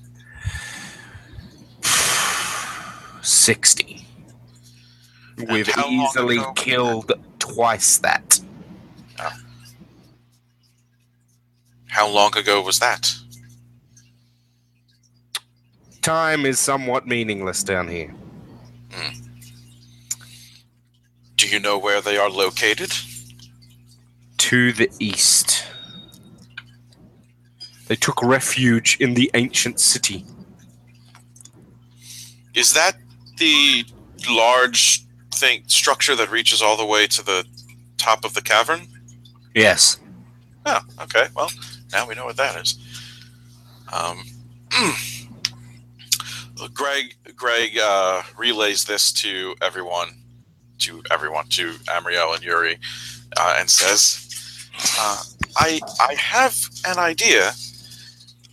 60. 3.21 4.05
We've 5.49 5.69
easily 5.87 6.39
killed 6.53 7.13
twice 7.39 7.97
that. 7.99 8.41
How 11.87 12.09
long 12.09 12.35
ago 12.35 12.61
was 12.61 12.79
that? 12.79 13.15
Time 16.01 16.45
is 16.45 16.59
somewhat 16.59 17.07
meaningless 17.07 17.63
down 17.63 17.87
here. 17.87 18.13
Hmm. 18.91 19.15
Do 21.37 21.47
you 21.47 21.61
know 21.61 21.77
where 21.77 22.01
they 22.01 22.17
are 22.17 22.29
located? 22.29 22.91
To 24.39 24.73
the 24.73 24.89
east. 24.99 25.58
They 27.89 27.95
took 27.95 28.21
refuge 28.21 28.97
in 28.99 29.15
the 29.15 29.31
ancient 29.33 29.79
city. 29.79 30.23
Is 32.53 32.73
that 32.73 32.95
the 33.37 33.83
large 34.29 35.03
thing 35.33 35.63
structure 35.65 36.15
that 36.15 36.29
reaches 36.29 36.61
all 36.61 36.77
the 36.77 36.85
way 36.85 37.07
to 37.07 37.25
the 37.25 37.45
top 37.97 38.25
of 38.25 38.35
the 38.35 38.43
cavern? 38.43 38.87
Yes. 39.55 39.99
Oh, 40.67 40.81
okay. 41.01 41.29
Well, 41.35 41.49
now 41.91 42.07
we 42.07 42.13
know 42.13 42.25
what 42.25 42.37
that 42.37 42.61
is. 42.61 42.77
Um, 43.91 44.23
Greg 46.75 47.15
Greg 47.35 47.79
uh, 47.81 48.21
relays 48.37 48.85
this 48.85 49.11
to 49.13 49.55
everyone, 49.63 50.09
to 50.79 51.01
everyone, 51.09 51.47
to 51.49 51.71
Amriel 51.87 52.35
and 52.35 52.43
Yuri, 52.43 52.77
uh, 53.35 53.55
and 53.57 53.67
says, 53.67 54.69
uh, 54.99 55.23
"I 55.57 55.79
I 55.99 56.13
have 56.13 56.55
an 56.85 56.99
idea. 56.99 57.53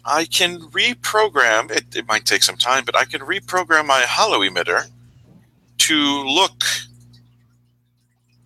I 0.06 0.24
can 0.24 0.60
reprogram. 0.70 1.70
It, 1.70 1.96
it 1.96 2.06
might 2.06 2.24
take 2.24 2.42
some 2.42 2.56
time, 2.56 2.84
but 2.84 2.96
I 2.96 3.04
can 3.04 3.20
reprogram 3.22 3.86
my 3.86 4.02
holo 4.02 4.40
emitter 4.40 4.86
to 5.78 5.96
look 6.24 6.62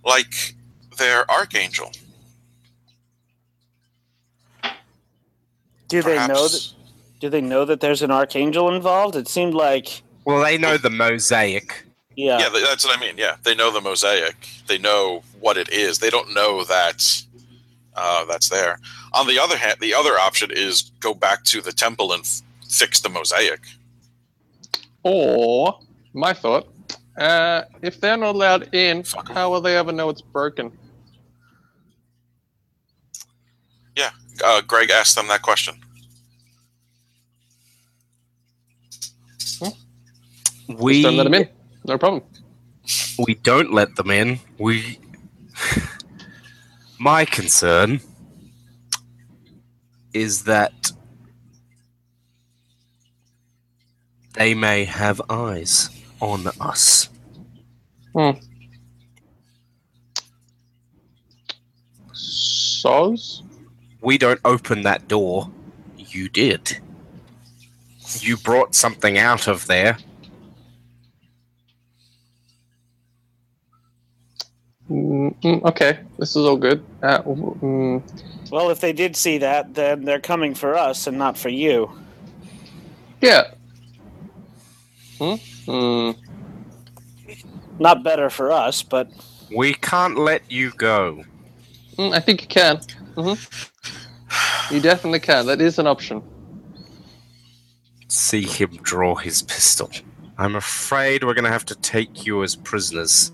like 0.04 0.54
their 0.96 1.30
archangel. 1.30 1.92
Do 5.88 6.02
they 6.02 6.16
know 6.26 6.48
that? 6.48 6.72
Do 7.20 7.28
they 7.28 7.40
know 7.40 7.64
that 7.66 7.80
there's 7.80 8.00
an 8.02 8.10
archangel 8.10 8.74
involved? 8.74 9.14
It 9.16 9.28
seemed 9.28 9.52
like, 9.54 10.02
Well, 10.24 10.42
they 10.42 10.56
know 10.56 10.78
the 10.78 10.88
mosaic. 10.88 11.84
yeah. 12.16 12.38
Yeah, 12.38 12.48
that's 12.48 12.84
what 12.84 12.96
I 12.96 13.00
mean. 13.00 13.18
Yeah, 13.18 13.36
they 13.42 13.54
know 13.54 13.70
the 13.70 13.80
mosaic. 13.80 14.36
They 14.66 14.78
know 14.78 15.22
what 15.40 15.58
it 15.58 15.68
is. 15.68 15.98
They 15.98 16.08
don't 16.10 16.32
know 16.32 16.64
that 16.64 17.04
uh, 18.00 18.24
that's 18.26 18.48
there. 18.48 18.78
On 19.12 19.26
the 19.26 19.38
other 19.38 19.56
hand, 19.56 19.76
the 19.80 19.94
other 19.94 20.18
option 20.18 20.50
is 20.52 20.92
go 21.00 21.14
back 21.14 21.44
to 21.44 21.60
the 21.60 21.72
temple 21.72 22.12
and 22.12 22.22
f- 22.22 22.42
fix 22.68 23.00
the 23.00 23.08
mosaic. 23.10 23.60
Or 25.02 25.78
my 26.12 26.32
thought, 26.32 26.68
uh, 27.18 27.62
if 27.82 28.00
they're 28.00 28.16
not 28.16 28.34
allowed 28.34 28.74
in, 28.74 29.02
Fuck 29.04 29.30
'em. 29.30 29.36
how 29.36 29.50
will 29.50 29.60
they 29.60 29.76
ever 29.76 29.92
know 29.92 30.08
it's 30.10 30.22
broken? 30.22 30.72
Yeah, 33.96 34.10
uh, 34.44 34.62
Greg 34.62 34.90
asked 34.90 35.16
them 35.16 35.28
that 35.28 35.42
question. 35.42 35.74
We 40.68 41.02
Just 41.02 41.04
don't 41.04 41.16
let 41.16 41.24
them 41.24 41.34
in. 41.34 41.48
No 41.86 41.98
problem. 41.98 42.22
we 43.18 43.34
don't 43.34 43.72
let 43.72 43.96
them 43.96 44.10
in. 44.10 44.40
We. 44.58 44.98
My 47.02 47.24
concern 47.24 48.02
is 50.12 50.44
that 50.44 50.92
they 54.34 54.52
may 54.52 54.84
have 54.84 55.22
eyes 55.30 55.88
on 56.20 56.46
us. 56.60 57.08
Hmm. 58.14 58.32
Soz? 62.12 63.44
We 64.02 64.18
don't 64.18 64.40
open 64.44 64.82
that 64.82 65.08
door. 65.08 65.50
You 65.96 66.28
did. 66.28 66.80
You 68.18 68.36
brought 68.36 68.74
something 68.74 69.16
out 69.16 69.48
of 69.48 69.66
there. 69.68 69.96
Mm, 74.90 75.36
mm, 75.44 75.64
okay, 75.64 76.00
this 76.18 76.30
is 76.36 76.46
all 76.46 76.56
good. 76.58 76.84
Uh, 77.02 77.22
mm, 77.22 78.04
Well, 78.50 78.70
if 78.70 78.80
they 78.80 78.92
did 78.92 79.16
see 79.16 79.38
that, 79.38 79.74
then 79.74 80.04
they're 80.04 80.20
coming 80.20 80.54
for 80.54 80.76
us 80.76 81.06
and 81.06 81.18
not 81.18 81.38
for 81.38 81.50
you. 81.50 81.92
yeah. 83.22 83.44
Hmm? 85.20 85.34
Mm, 85.68 86.16
Not 87.78 88.04
better 88.04 88.30
for 88.30 88.52
us, 88.52 88.82
but 88.82 89.08
We 89.50 89.74
can't 89.74 90.18
let 90.18 90.50
you 90.50 90.72
go. 90.72 91.24
mm, 91.98 92.14
I 92.14 92.20
think 92.20 92.42
you 92.42 92.48
can. 92.48 92.80
hmm 93.16 93.34
You 94.70 94.80
definitely 94.80 95.20
can. 95.20 95.46
That 95.46 95.60
is 95.60 95.78
an 95.78 95.86
option. 95.86 96.24
See 98.08 98.46
him 98.46 98.78
draw 98.82 99.16
his 99.16 99.42
pistol. 99.42 99.90
I'm 100.38 100.56
afraid 100.56 101.24
we're 101.24 101.34
going 101.34 101.44
to 101.44 101.50
have 101.52 101.66
to 101.66 101.76
take 101.76 102.26
you 102.26 102.42
as 102.42 102.56
prisoners. 102.56 103.32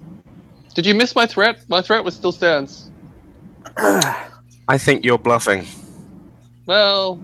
Did 0.77 0.85
you 0.85 0.95
miss 0.95 1.15
my 1.15 1.25
threat? 1.27 1.65
My 1.69 1.81
threat 1.81 2.05
was 2.05 2.15
still 2.15 2.33
stands. 2.33 2.91
I 3.79 4.77
think 4.77 5.07
you're 5.07 5.17
bluffing. 5.17 5.65
Well, 6.67 7.19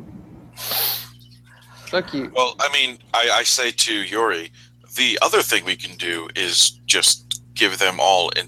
fuck 0.54 2.14
you. 2.14 2.32
Well, 2.34 2.56
I 2.58 2.72
mean, 2.72 2.96
I, 3.12 3.28
I 3.34 3.42
say 3.42 3.70
to 3.70 3.92
Yuri, 3.92 4.50
the 4.96 5.18
other 5.20 5.42
thing 5.42 5.66
we 5.66 5.76
can 5.76 5.94
do 5.98 6.30
is 6.34 6.70
just 6.86 7.42
give 7.52 7.78
them 7.78 7.98
all 8.00 8.30
in 8.30 8.46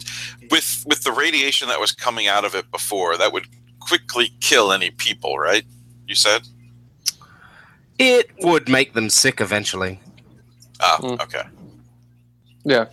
with 0.50 0.84
with 0.86 1.02
the 1.02 1.12
radiation 1.12 1.68
that 1.68 1.78
was 1.78 1.92
coming 1.92 2.26
out 2.26 2.46
of 2.46 2.54
it 2.54 2.70
before. 2.70 3.18
That 3.18 3.30
would 3.34 3.46
quickly 3.80 4.32
kill 4.40 4.72
any 4.72 4.90
people, 4.90 5.38
right? 5.38 5.64
You 6.08 6.14
said. 6.14 6.48
It 7.98 8.30
would 8.40 8.70
make 8.70 8.94
them 8.94 9.10
sick 9.10 9.38
eventually. 9.42 10.00
Ah, 10.80 10.98
Mm. 11.02 11.20
okay. 11.22 11.42
Yeah. 12.64 12.86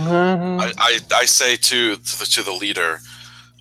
Mhm. 0.00 0.60
I, 0.60 0.72
I, 0.78 0.98
I 1.14 1.24
say 1.26 1.56
to 1.56 1.96
the, 1.96 2.28
to 2.32 2.42
the 2.42 2.52
leader, 2.52 3.00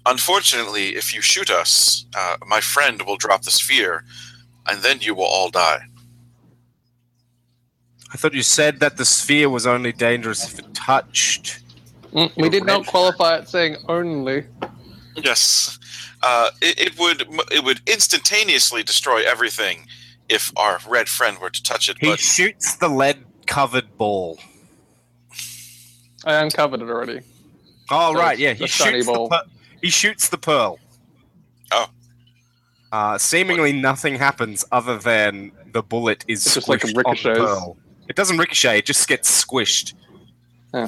unfortunately, 0.06 0.96
if 0.96 1.14
you 1.14 1.22
shoot 1.22 1.50
us, 1.50 2.06
uh, 2.16 2.38
my 2.48 2.62
friend 2.62 3.02
will 3.04 3.18
drop 3.18 3.44
the 3.44 3.52
sphere, 3.52 4.04
and 4.70 4.82
then 4.82 5.00
you 5.02 5.14
will 5.14 5.26
all 5.26 5.50
die. 5.50 5.82
I 8.12 8.18
thought 8.18 8.34
you 8.34 8.44
said 8.44 8.80
that 8.80 8.98
the 8.98 9.06
sphere 9.06 9.50
was 9.50 9.68
only 9.68 9.92
dangerous 9.92 10.52
if 10.52 10.60
it 10.60 10.74
touched. 10.74 11.60
Mm, 12.12 12.36
we 12.38 12.50
did 12.50 12.66
not 12.66 12.88
qualify 12.88 13.38
it 13.38 13.48
saying 13.48 13.78
only. 13.88 14.46
Yes, 15.16 15.78
uh, 16.24 16.50
it, 16.62 16.80
it 16.80 17.00
would 17.00 17.28
it 17.52 17.64
would 17.64 17.82
instantaneously 17.88 18.82
destroy 18.82 19.24
everything 19.28 19.86
if 20.28 20.52
our 20.58 20.80
red 20.88 21.08
friend 21.08 21.38
were 21.40 21.52
to 21.52 21.62
touch 21.62 21.88
it. 21.90 21.98
He 22.00 22.08
But 22.08 22.20
shoots 22.20 22.76
the 22.78 22.90
lead 22.90 23.26
covered 23.46 23.96
ball. 23.98 24.40
I 26.26 26.36
uncovered 26.44 26.82
it 26.82 26.90
already. 26.90 27.22
Oh, 27.92 28.14
So 28.14 28.20
right, 28.20 28.38
yeah. 28.38 28.54
He 28.54 28.66
a 28.66 28.68
shiny 28.68 28.98
shoots, 28.98 29.08
the 29.08 29.14
ball. 29.14 29.30
per- 29.30 29.44
he 29.82 29.90
shoots 29.90 30.30
the 30.30 30.38
pearl. 30.38 30.80
Oh. 31.72 31.88
Uh, 32.92 33.18
seemingly 33.18 33.72
nothing 33.72 34.16
happens 34.16 34.66
other 34.72 34.98
than 34.98 35.52
the 35.74 35.82
bullet 35.84 36.26
is 36.28 36.46
It's 36.46 36.56
just 36.56 36.68
like 36.70 36.82
squished 36.82 36.90
it 36.90 36.98
on 36.98 37.04
the 37.04 37.10
ricochets. 37.30 37.40
pearl. 37.40 37.78
It 38.08 38.16
doesn't 38.16 38.38
ricochet; 38.38 38.80
it 38.80 38.86
just 38.86 39.08
gets 39.08 39.44
squished. 39.46 39.94
Yeah. 40.74 40.88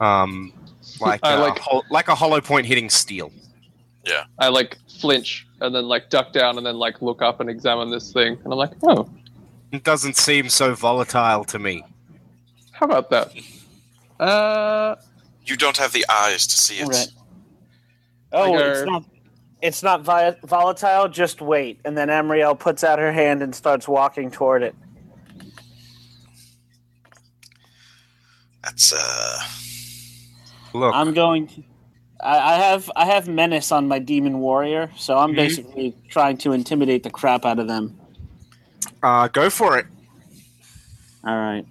Um, 0.00 0.52
like 1.00 1.20
I 1.22 1.34
uh, 1.34 1.40
like- 1.40 1.58
hol- 1.58 1.84
like 1.90 2.08
a 2.08 2.14
hollow 2.14 2.40
point 2.40 2.66
hitting 2.66 2.90
steel. 2.90 3.32
Yeah. 4.04 4.24
I 4.38 4.48
like 4.48 4.76
flinch 5.00 5.46
and 5.60 5.74
then 5.74 5.84
like 5.86 6.10
duck 6.10 6.32
down 6.32 6.58
and 6.58 6.66
then 6.66 6.76
like 6.76 7.00
look 7.02 7.22
up 7.22 7.40
and 7.40 7.48
examine 7.48 7.88
this 7.90 8.12
thing. 8.12 8.36
And 8.44 8.52
I'm 8.52 8.58
like, 8.58 8.72
oh, 8.82 9.08
It 9.70 9.84
doesn't 9.84 10.16
seem 10.16 10.48
so 10.48 10.74
volatile 10.74 11.44
to 11.44 11.58
me. 11.58 11.84
how 12.72 12.86
about 12.86 13.10
that? 13.10 13.32
Uh, 14.22 14.94
you 15.44 15.56
don't 15.56 15.76
have 15.76 15.92
the 15.92 16.04
eyes 16.08 16.46
to 16.46 16.56
see 16.56 16.76
it. 16.78 16.86
Right. 16.88 17.08
oh, 18.32 18.50
Like 18.52 18.64
it's 18.64 18.84
not. 18.86 19.04
It's 19.60 19.82
not 19.82 20.02
vi- 20.02 20.36
volatile. 20.44 21.08
Just 21.08 21.40
wait, 21.40 21.80
and 21.84 21.96
then 21.96 22.08
Amriel 22.08 22.58
puts 22.58 22.82
out 22.84 22.98
her 22.98 23.12
hand 23.12 23.42
and 23.42 23.54
starts 23.54 23.86
walking 23.88 24.30
toward 24.30 24.62
it. 24.62 24.74
That's 28.62 28.92
uh. 28.92 29.38
Look, 30.74 30.94
I'm 30.94 31.12
going. 31.14 31.48
To, 31.48 31.62
I, 32.22 32.54
I 32.54 32.56
have 32.58 32.90
I 32.96 33.04
have 33.06 33.28
menace 33.28 33.72
on 33.72 33.88
my 33.88 33.98
demon 33.98 34.38
warrior, 34.38 34.90
so 34.96 35.18
I'm 35.18 35.32
Mhm. 35.32 35.36
basically 35.36 35.96
trying 36.08 36.36
to 36.38 36.52
intimidate 36.52 37.02
the 37.02 37.10
crap 37.10 37.44
out 37.44 37.58
of 37.58 37.66
them. 37.68 37.98
uh, 39.02 39.26
go 39.28 39.50
for 39.50 39.78
it. 39.78 39.86
All 41.24 41.36
right. 41.36 41.66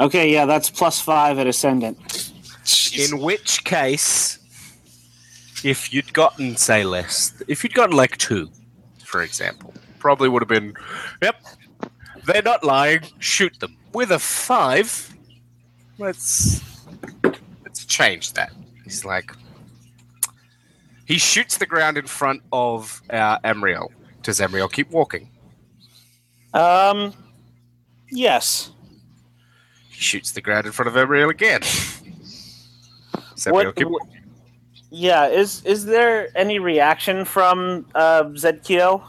Okay, 0.00 0.32
yeah, 0.32 0.46
that's 0.46 0.70
plus 0.70 0.98
five 0.98 1.38
at 1.38 1.46
ascendant. 1.46 2.32
In 2.96 3.20
which 3.20 3.64
case, 3.64 4.38
if 5.62 5.92
you'd 5.92 6.12
gotten, 6.14 6.56
say, 6.56 6.84
less, 6.84 7.34
if 7.48 7.62
you'd 7.62 7.74
gotten 7.74 7.94
like 7.94 8.16
two, 8.16 8.50
for 9.04 9.22
example, 9.22 9.74
probably 9.98 10.28
would 10.30 10.40
have 10.40 10.48
been, 10.48 10.74
yep, 11.22 11.36
they're 12.24 12.42
not 12.42 12.64
lying, 12.64 13.00
shoot 13.18 13.60
them. 13.60 13.76
With 13.92 14.10
a 14.10 14.18
five, 14.18 15.14
let's 15.98 16.62
let's 17.64 17.84
change 17.84 18.32
that. 18.34 18.52
He's 18.84 19.04
like, 19.04 19.32
he 21.04 21.18
shoots 21.18 21.58
the 21.58 21.66
ground 21.66 21.98
in 21.98 22.06
front 22.06 22.42
of 22.52 23.02
uh, 23.10 23.38
Amriel. 23.40 23.88
Does 24.22 24.40
Amriel 24.40 24.72
keep 24.72 24.90
walking? 24.90 25.28
Um, 26.54 27.12
yes. 28.10 28.70
Shoots 30.00 30.32
the 30.32 30.40
ground 30.40 30.64
in 30.64 30.72
front 30.72 30.88
of 30.88 30.94
Amriel 30.94 31.28
again. 31.28 31.60
What? 33.52 33.78
Yeah. 34.90 35.26
Is 35.28 35.62
is 35.66 35.84
there 35.84 36.28
any 36.34 36.58
reaction 36.58 37.26
from 37.26 37.84
uh, 37.94 38.24
Zadkiel? 38.32 39.02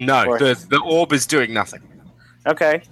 No, 0.00 0.26
Or- 0.26 0.38
the 0.38 0.54
the 0.68 0.80
orb 0.80 1.14
is 1.14 1.26
doing 1.26 1.54
nothing. 1.54 1.80
Okay. 2.46 2.82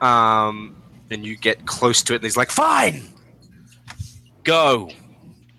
Um, 0.00 0.80
and 1.10 1.26
you 1.26 1.36
get 1.36 1.66
close 1.66 2.04
to 2.04 2.12
it, 2.12 2.16
and 2.16 2.24
he's 2.24 2.36
like, 2.36 2.50
"Fine, 2.50 3.02
go. 4.44 4.90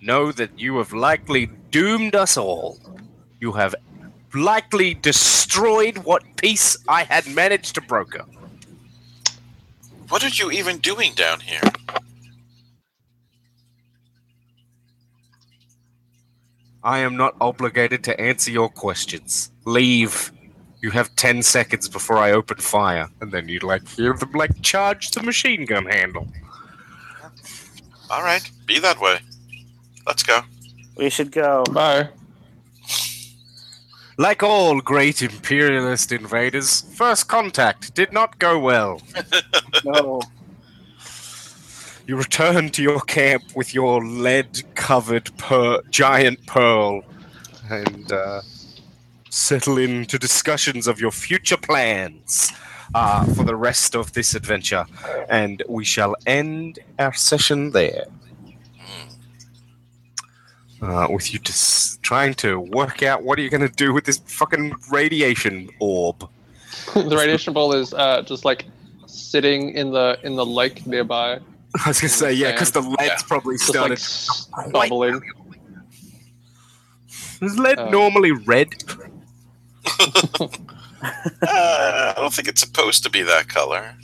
Know 0.01 0.31
that 0.31 0.57
you 0.57 0.77
have 0.77 0.93
likely 0.93 1.47
doomed 1.71 2.15
us 2.15 2.37
all. 2.37 2.79
You 3.41 3.51
have 3.51 3.75
likely 4.33 4.93
destroyed 4.93 5.97
what 5.99 6.23
peace 6.37 6.77
I 6.87 7.03
had 7.03 7.27
managed 7.27 7.75
to 7.75 7.81
broker. 7.81 8.23
What 10.09 10.23
are 10.23 10.29
you 10.29 10.51
even 10.51 10.79
doing 10.79 11.13
down 11.13 11.39
here? 11.39 11.61
I 16.83 16.99
am 16.99 17.15
not 17.15 17.35
obligated 17.39 18.03
to 18.05 18.19
answer 18.19 18.51
your 18.51 18.69
questions. 18.69 19.51
Leave. 19.65 20.31
You 20.81 20.91
have 20.91 21.15
ten 21.15 21.43
seconds 21.43 21.87
before 21.89 22.17
I 22.17 22.31
open 22.31 22.57
fire, 22.57 23.09
and 23.21 23.31
then 23.31 23.49
you'd 23.49 23.63
like 23.63 23.87
hear 23.87 24.13
them 24.13 24.31
like 24.31 24.61
charge 24.61 25.11
the 25.11 25.21
machine 25.21 25.65
gun 25.65 25.85
handle. 25.85 26.27
All 28.09 28.23
right, 28.23 28.49
be 28.65 28.79
that 28.79 28.99
way. 28.99 29.19
Let's 30.07 30.23
go. 30.23 30.39
We 30.95 31.09
should 31.09 31.31
go. 31.31 31.63
Bye. 31.71 32.09
Like 34.19 34.43
all 34.43 34.81
great 34.81 35.21
imperialist 35.21 36.11
invaders, 36.11 36.81
first 36.93 37.29
contact 37.29 37.95
did 37.95 38.11
not 38.11 38.37
go 38.37 38.59
well. 38.59 39.01
No. 39.85 40.21
You 42.05 42.17
return 42.17 42.69
to 42.71 42.83
your 42.83 42.99
camp 42.99 43.43
with 43.55 43.73
your 43.73 44.03
lead-covered 44.03 45.37
per- 45.37 45.83
giant 45.89 46.45
pearl, 46.47 47.05
and 47.69 48.11
uh, 48.11 48.41
settle 49.29 49.77
into 49.77 50.19
discussions 50.19 50.85
of 50.85 50.99
your 50.99 51.11
future 51.11 51.55
plans 51.55 52.51
uh, 52.93 53.23
for 53.23 53.43
the 53.45 53.55
rest 53.55 53.95
of 53.95 54.11
this 54.11 54.35
adventure. 54.35 54.85
And 55.29 55.63
we 55.69 55.85
shall 55.85 56.17
end 56.25 56.79
our 56.97 57.13
session 57.13 57.71
there. 57.71 58.03
Uh, 60.81 61.07
with 61.09 61.33
you 61.33 61.39
just 61.39 62.01
trying 62.03 62.33
to 62.33 62.57
work 62.59 63.03
out 63.03 63.21
what 63.23 63.37
are 63.37 63.41
you 63.41 63.49
going 63.49 63.67
to 63.67 63.75
do 63.75 63.93
with 63.93 64.05
this 64.05 64.17
fucking 64.19 64.73
radiation 64.91 65.69
orb. 65.79 66.27
the 66.93 67.17
radiation 67.17 67.51
ball 67.53 67.73
is 67.73 67.93
uh, 67.93 68.21
just 68.21 68.45
like 68.45 68.65
sitting 69.05 69.71
in 69.71 69.91
the 69.91 70.17
in 70.23 70.35
the 70.35 70.45
lake 70.45 70.87
nearby, 70.87 71.33
I 71.85 71.87
was 71.89 71.99
going 71.99 72.09
to 72.09 72.15
say, 72.15 72.31
yeah, 72.33 72.51
because 72.51 72.71
the 72.71 72.81
lead's 72.81 72.97
Yeah. 73.01 73.17
probably 73.27 73.55
just 73.57 73.69
like 73.75 73.75
started. 73.75 73.99
s- 73.99 74.47
bubbling. 74.71 75.21
Is 77.41 77.57
lead 77.57 77.77
Uh, 77.79 77.89
normally 77.89 78.31
red? 78.31 78.67
Uh, 79.99 80.47
I 81.41 82.13
don't 82.17 82.33
think 82.33 82.47
it's 82.47 82.59
supposed 82.61 83.03
to 83.03 83.09
be 83.09 83.21
that 83.23 83.47
color. 83.47 83.95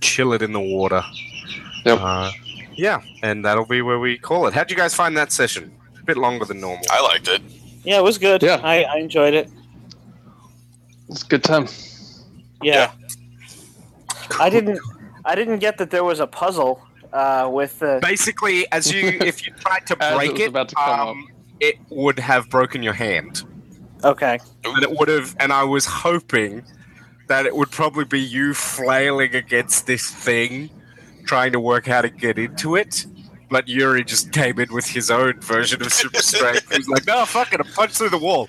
chill 0.00 0.32
it 0.32 0.42
in 0.42 0.52
the 0.52 0.60
water. 0.60 1.02
Yep. 1.84 1.98
Uh, 2.00 2.30
yeah, 2.78 3.02
and 3.22 3.44
that'll 3.44 3.66
be 3.66 3.82
where 3.82 3.98
we 3.98 4.16
call 4.16 4.46
it. 4.46 4.54
How'd 4.54 4.70
you 4.70 4.76
guys 4.76 4.94
find 4.94 5.16
that 5.16 5.32
session? 5.32 5.70
A 6.00 6.04
bit 6.04 6.16
longer 6.16 6.44
than 6.44 6.60
normal. 6.60 6.84
I 6.90 7.02
liked 7.02 7.28
it. 7.28 7.42
Yeah, 7.84 7.98
it 7.98 8.04
was 8.04 8.16
good. 8.18 8.42
Yeah. 8.42 8.60
I, 8.62 8.84
I 8.84 8.96
enjoyed 8.98 9.34
it. 9.34 9.50
It's 11.08 11.22
a 11.22 11.26
good 11.26 11.42
time. 11.44 11.66
Yeah. 12.62 12.92
I 14.38 14.50
didn't 14.50 14.78
I 15.24 15.34
didn't 15.34 15.58
get 15.58 15.78
that 15.78 15.90
there 15.90 16.04
was 16.04 16.20
a 16.20 16.26
puzzle 16.26 16.80
uh, 17.12 17.48
with 17.52 17.78
the 17.78 17.98
Basically, 18.02 18.70
as 18.72 18.92
you 18.92 19.08
if 19.20 19.46
you 19.46 19.52
tried 19.54 19.86
to 19.86 19.96
As 20.02 20.12
it 20.12 20.16
break 20.16 20.32
was 20.32 20.40
it, 20.42 20.48
about 20.48 20.68
to 20.68 20.74
come 20.76 21.08
um, 21.08 21.28
it 21.60 21.76
would 21.90 22.18
have 22.18 22.48
broken 22.50 22.82
your 22.84 22.92
hand, 22.92 23.42
Okay. 24.04 24.38
and 24.64 24.82
it 24.82 24.92
would 24.96 25.08
have. 25.08 25.34
And 25.40 25.52
I 25.52 25.64
was 25.64 25.86
hoping 25.86 26.62
that 27.26 27.46
it 27.46 27.56
would 27.56 27.72
probably 27.72 28.04
be 28.04 28.20
you 28.20 28.54
flailing 28.54 29.34
against 29.34 29.86
this 29.88 30.08
thing, 30.08 30.70
trying 31.28 31.52
to 31.52 31.60
work 31.60 31.86
how 31.86 32.00
to 32.00 32.08
get 32.08 32.38
into 32.38 32.74
it. 32.74 33.06
But 33.50 33.68
Yuri 33.68 34.02
just 34.04 34.32
came 34.32 34.58
in 34.58 34.72
with 34.72 34.86
his 34.86 35.10
own 35.10 35.40
version 35.40 35.80
of 35.82 35.92
super 35.92 36.20
strength. 36.22 36.74
He's 36.74 36.88
like, 36.88 37.06
"No, 37.06 37.24
fuck 37.24 37.52
it, 37.52 37.60
I 37.60 37.64
punch 37.74 37.92
through 37.92 38.08
the 38.10 38.18
wall." 38.18 38.48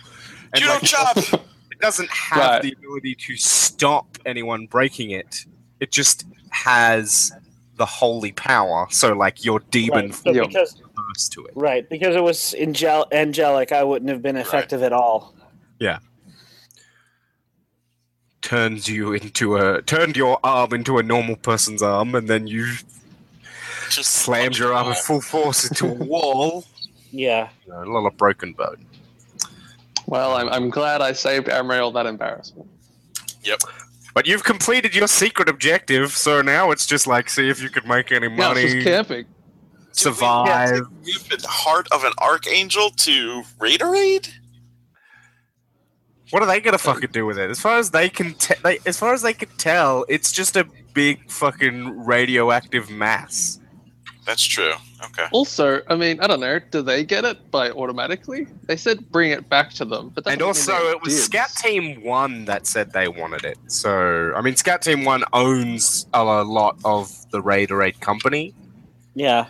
And 0.53 0.61
Judo 0.61 0.73
like, 0.73 0.83
chop! 0.83 1.17
it 1.71 1.79
doesn't 1.79 2.09
have 2.09 2.39
Right. 2.39 2.61
the 2.63 2.71
ability 2.77 3.15
to 3.15 3.35
stop 3.37 4.17
anyone 4.25 4.65
breaking 4.65 5.11
it. 5.11 5.45
It 5.79 5.91
just 5.91 6.25
has 6.49 7.31
the 7.77 7.85
holy 7.85 8.31
power. 8.33 8.87
So, 8.89 9.13
like 9.13 9.45
your 9.45 9.59
demon 9.71 10.07
Right. 10.07 10.15
So 10.15 10.33
because 10.33 10.81
to 11.29 11.45
it. 11.45 11.53
right, 11.55 11.89
because 11.89 12.15
it 12.15 12.23
was 12.23 12.53
angel- 12.57 13.07
angelic, 13.13 13.71
I 13.71 13.83
wouldn't 13.83 14.09
have 14.11 14.21
been 14.21 14.35
effective 14.37 14.83
at 14.83 14.91
all. 14.93 15.33
Turns 18.41 18.87
you 18.87 19.13
into 19.13 19.57
a 19.57 19.81
turned 19.81 20.15
your 20.15 20.39
arm 20.43 20.73
into 20.73 20.97
a 20.97 21.03
normal 21.03 21.35
person's 21.35 21.81
arm, 21.83 22.15
and 22.15 22.27
then 22.29 22.47
you 22.47 22.65
Just 23.89 24.11
slammed 24.13 24.57
your 24.57 24.73
arm 24.73 24.87
at 24.87 24.97
full 24.97 25.19
force 25.21 25.67
into 25.69 25.87
a 25.87 25.93
wall. 26.05 26.65
Yeah. 27.11 27.49
You 27.65 27.73
know, 27.73 27.83
a 27.83 27.91
lot 27.91 28.05
of 28.07 28.15
broken 28.17 28.53
bone. 28.53 28.85
Well, 30.05 30.35
I'm, 30.37 30.47
I'm 30.49 30.69
glad 30.69 31.01
I 31.01 31.11
saved 31.11 31.47
Amriel 31.47 31.93
that 31.93 32.05
embarrassment. 32.05 32.69
Yep. 33.43 33.59
But 34.13 34.25
you've 34.25 34.43
completed 34.43 34.95
your 34.95 35.07
secret 35.07 35.49
objective, 35.49 36.11
so 36.13 36.41
now 36.41 36.71
it's 36.71 36.85
just 36.85 37.07
like 37.07 37.29
see 37.29 37.49
if 37.49 37.61
you 37.61 37.69
could 37.69 37.85
make 37.87 38.11
any 38.11 38.27
Yeah, 38.27 38.33
it's 38.33 38.39
money, 38.39 38.61
just 38.67 38.87
camping. 38.87 39.25
survive. 39.91 40.81
You've 41.03 41.29
been 41.29 41.39
heart 41.43 41.87
of 41.91 42.03
an 42.05 42.13
archangel 42.19 42.89
to 42.91 43.43
Raiderade? 43.59 44.31
What 46.31 46.43
are 46.43 46.45
they 46.45 46.59
gonna 46.59 46.77
fucking 46.77 47.09
do 47.11 47.25
with 47.25 47.37
it? 47.39 47.49
As 47.49 47.59
far 47.59 47.77
as 47.79 47.91
they 47.91 48.09
can, 48.09 48.33
te- 48.35 48.55
they, 48.63 48.79
as 48.85 48.97
far 48.99 49.13
as 49.13 49.21
they 49.21 49.33
can 49.33 49.49
tell, 49.57 50.05
it's 50.09 50.31
just 50.31 50.55
a 50.55 50.65
big 50.93 51.29
fucking 51.31 52.05
radioactive 52.05 52.89
mass. 52.89 53.59
That's 54.25 54.43
true. 54.43 54.73
Okay. 55.05 55.25
Also, 55.31 55.81
I 55.87 55.95
mean, 55.95 56.19
I 56.19 56.27
don't 56.27 56.39
know. 56.41 56.59
Do 56.69 56.83
they 56.83 57.03
get 57.03 57.25
it 57.25 57.49
by 57.49 57.71
automatically? 57.71 58.45
They 58.67 58.75
said 58.75 59.09
bring 59.11 59.31
it 59.31 59.49
back 59.49 59.71
to 59.75 59.85
them, 59.85 60.09
but 60.13 60.23
that 60.25 60.33
And 60.33 60.41
also, 60.43 60.73
they 60.73 60.89
it 60.91 61.01
was 61.01 61.15
did. 61.15 61.21
Scout 61.23 61.49
Team 61.57 62.03
One 62.03 62.45
that 62.45 62.67
said 62.67 62.91
they 62.93 63.07
wanted 63.07 63.43
it. 63.43 63.57
So, 63.67 64.33
I 64.35 64.41
mean, 64.41 64.55
Scout 64.55 64.83
Team 64.83 65.03
One 65.03 65.23
owns 65.33 66.05
a 66.13 66.23
lot 66.23 66.77
of 66.85 67.09
the 67.31 67.41
Raiderade 67.41 68.01
company, 68.01 68.53
Yeah. 69.15 69.47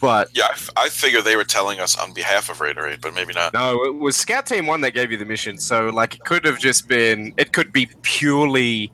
But 0.00 0.30
Yeah, 0.34 0.44
I, 0.44 0.52
f- 0.52 0.70
I 0.76 0.88
figure 0.88 1.22
they 1.22 1.36
were 1.36 1.44
telling 1.44 1.80
us 1.80 1.96
on 1.96 2.12
behalf 2.12 2.48
of 2.50 2.58
Raiderade, 2.58 3.00
but 3.00 3.14
maybe 3.14 3.32
not. 3.32 3.52
no, 3.54 3.84
it 3.84 3.94
was 3.94 4.16
Scout 4.16 4.46
Team 4.46 4.66
One 4.66 4.80
that 4.82 4.92
gave 4.92 5.10
you 5.10 5.16
the 5.16 5.24
mission. 5.24 5.58
So, 5.58 5.88
like, 5.88 6.14
it 6.16 6.24
could 6.24 6.44
have 6.44 6.58
just 6.58 6.88
been, 6.88 7.32
it 7.36 7.52
could 7.52 7.72
be 7.72 7.88
purely 8.02 8.92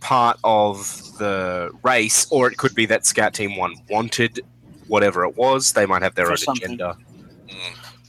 part 0.00 0.38
of 0.44 1.02
the 1.18 1.70
race, 1.82 2.26
or 2.30 2.50
it 2.50 2.56
could 2.58 2.74
be 2.74 2.86
that 2.86 3.06
Scout 3.06 3.34
Team 3.34 3.56
One 3.56 3.74
wanted 3.90 4.40
whatever 4.86 5.24
it 5.24 5.36
was. 5.36 5.72
They 5.72 5.86
might 5.86 6.02
have 6.02 6.14
their 6.14 6.26
For 6.26 6.32
own 6.32 6.36
something. 6.38 6.64
agenda. 6.64 6.96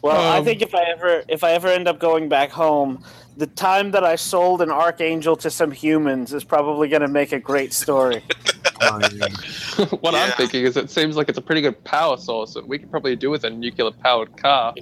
Well, 0.04 0.32
I 0.32 0.38
Um, 0.38 0.46
think 0.46 0.62
if 0.62 0.76
I 0.76 0.84
ever 0.84 1.24
if 1.28 1.44
I 1.44 1.52
ever 1.54 1.68
end 1.68 1.88
up 1.88 2.00
going 2.00 2.30
back 2.30 2.52
home, 2.52 3.04
the 3.38 3.48
time 3.48 3.92
that 3.92 4.04
I 4.04 4.16
sold 4.16 4.62
an 4.64 4.72
archangel 4.72 5.36
to 5.38 5.52
some 5.52 5.72
humans 5.72 6.34
is 6.34 6.44
probably 6.44 6.90
going 6.90 7.04
to 7.04 7.08
make 7.08 7.32
a 7.32 7.40
great 7.40 7.72
story. 7.72 8.24
what 10.02 10.16
I'm 10.16 10.32
thinking 10.34 10.64
is 10.66 10.76
it 10.76 10.90
seems 10.90 11.16
like 11.16 11.30
it's 11.30 11.38
a 11.38 11.42
pretty 11.42 11.62
good 11.62 11.84
power 11.84 12.18
source 12.18 12.54
that 12.56 12.68
we 12.68 12.80
could 12.80 12.90
probably 12.90 13.16
do 13.16 13.30
with 13.30 13.44
a 13.44 13.50
nuclear 13.50 13.92
powered 13.92 14.36
car. 14.38 14.74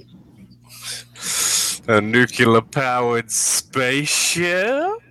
a 1.88 2.00
nuclear 2.00 2.62
powered 2.62 3.30
spaceship. 3.30 5.02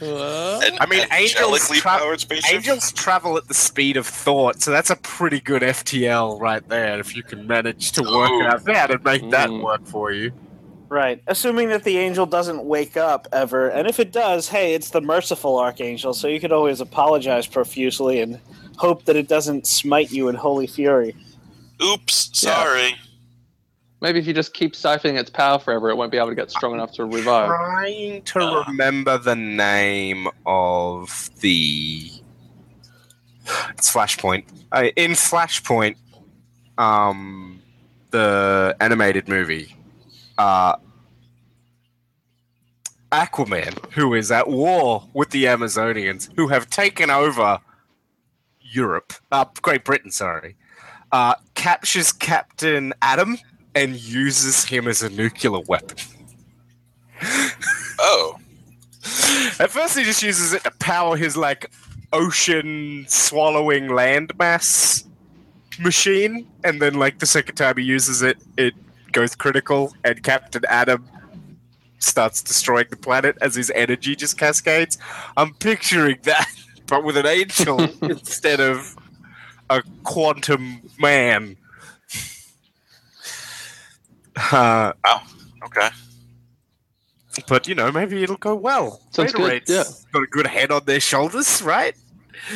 I 0.00 0.86
mean, 0.88 1.06
angels 1.12 1.68
tra- 1.68 2.18
spaceship. 2.18 2.52
Angels 2.54 2.92
travel 2.92 3.36
at 3.36 3.46
the 3.46 3.54
speed 3.54 3.96
of 3.96 4.06
thought, 4.06 4.60
so 4.60 4.70
that's 4.72 4.90
a 4.90 4.96
pretty 4.96 5.40
good 5.40 5.62
FTL 5.62 6.40
right 6.40 6.66
there. 6.68 6.98
If 6.98 7.14
you 7.14 7.22
can 7.22 7.46
manage 7.46 7.92
to 7.92 8.02
work 8.02 8.30
Ooh. 8.30 8.42
out 8.44 8.64
that 8.64 8.90
and 8.90 9.04
make 9.04 9.30
that 9.30 9.50
Mm. 9.50 9.62
work 9.62 9.86
for 9.86 10.10
you. 10.10 10.32
Right. 10.92 11.22
Assuming 11.26 11.68
that 11.70 11.84
the 11.84 11.96
angel 11.96 12.26
doesn't 12.26 12.64
wake 12.64 12.98
up 12.98 13.26
ever, 13.32 13.68
and 13.70 13.88
if 13.88 13.98
it 13.98 14.12
does, 14.12 14.46
hey, 14.50 14.74
it's 14.74 14.90
the 14.90 15.00
merciful 15.00 15.58
archangel, 15.58 16.12
so 16.12 16.28
you 16.28 16.38
could 16.38 16.52
always 16.52 16.82
apologize 16.82 17.46
profusely 17.46 18.20
and 18.20 18.38
hope 18.76 19.06
that 19.06 19.16
it 19.16 19.26
doesn't 19.26 19.66
smite 19.66 20.10
you 20.12 20.28
in 20.28 20.34
holy 20.34 20.66
fury. 20.66 21.16
Oops, 21.82 22.30
sorry. 22.38 22.94
maybe 24.02 24.18
if 24.18 24.26
you 24.26 24.34
just 24.34 24.52
keep 24.52 24.74
siphoning 24.74 25.18
its 25.18 25.30
power 25.30 25.58
forever, 25.58 25.88
it 25.88 25.96
won't 25.96 26.12
be 26.12 26.18
able 26.18 26.28
to 26.28 26.34
get 26.34 26.50
strong 26.50 26.74
enough 26.74 26.92
to 26.92 27.06
revive. 27.06 27.48
Trying 27.48 28.20
to 28.24 28.40
Uh. 28.42 28.64
remember 28.68 29.16
the 29.16 29.34
name 29.36 30.28
of 30.44 31.30
the. 31.40 32.10
It's 33.70 33.90
Flashpoint. 33.90 34.44
Uh, 34.72 34.88
in 34.96 35.12
Flashpoint, 35.12 35.96
um, 36.76 37.62
the 38.10 38.76
animated 38.80 39.26
movie, 39.26 39.74
uh, 40.38 40.76
Aquaman, 43.10 43.92
who 43.92 44.14
is 44.14 44.30
at 44.30 44.48
war 44.48 45.08
with 45.12 45.30
the 45.30 45.44
Amazonians, 45.44 46.30
who 46.36 46.48
have 46.48 46.70
taken 46.70 47.10
over 47.10 47.58
Europe, 48.60 49.12
uh, 49.30 49.44
Great 49.60 49.84
Britain, 49.84 50.10
sorry, 50.10 50.56
uh, 51.12 51.34
captures 51.54 52.12
Captain 52.12 52.94
Atom 53.02 53.38
and 53.74 53.96
uses 53.96 54.64
him 54.64 54.88
as 54.88 55.02
a 55.02 55.10
nuclear 55.10 55.60
weapon. 55.60 55.96
Oh, 57.98 58.38
At 59.58 59.70
first, 59.70 59.98
he 59.98 60.04
just 60.04 60.22
uses 60.22 60.52
it 60.52 60.62
to 60.62 60.70
power 60.78 61.16
his 61.16 61.36
like 61.36 61.70
ocean 62.12 63.04
swallowing 63.08 63.88
landmass 63.88 65.04
machine, 65.80 66.46
and 66.62 66.80
then 66.80 66.94
like 66.94 67.18
the 67.18 67.26
second 67.26 67.56
time 67.56 67.76
he 67.78 67.84
uses 67.84 68.22
it, 68.22 68.38
it 68.56 68.74
goes 69.12 69.34
critical, 69.34 69.94
and 70.04 70.22
Captain 70.22 70.62
Atom 70.68 71.08
starts 71.98 72.42
destroying 72.42 72.86
the 72.90 72.96
planet 72.96 73.36
as 73.40 73.54
his 73.54 73.70
energy 73.74 74.16
just 74.16 74.36
cascades. 74.38 74.98
I'm 75.36 75.54
picturing 75.54 76.18
that, 76.24 76.48
but 76.86 77.04
with 77.04 77.16
an 77.16 77.26
angel 77.26 77.80
instead 78.02 78.60
of 78.60 78.96
a 79.70 79.82
quantum 80.04 80.82
man. 80.98 81.56
Uh, 84.50 84.92
Okay. 85.64 85.88
but 87.46 87.68
you 87.68 87.74
know, 87.74 87.92
maybe 87.92 88.22
it'll 88.22 88.36
go 88.36 88.54
well. 88.54 89.02
Sounds 89.10 89.32
Beta 89.32 89.44
good, 89.44 89.62
yeah. 89.68 89.84
got 90.12 90.22
a 90.22 90.26
good 90.26 90.46
head 90.46 90.70
on 90.70 90.84
their 90.86 91.00
shoulders, 91.00 91.60
right? 91.62 91.94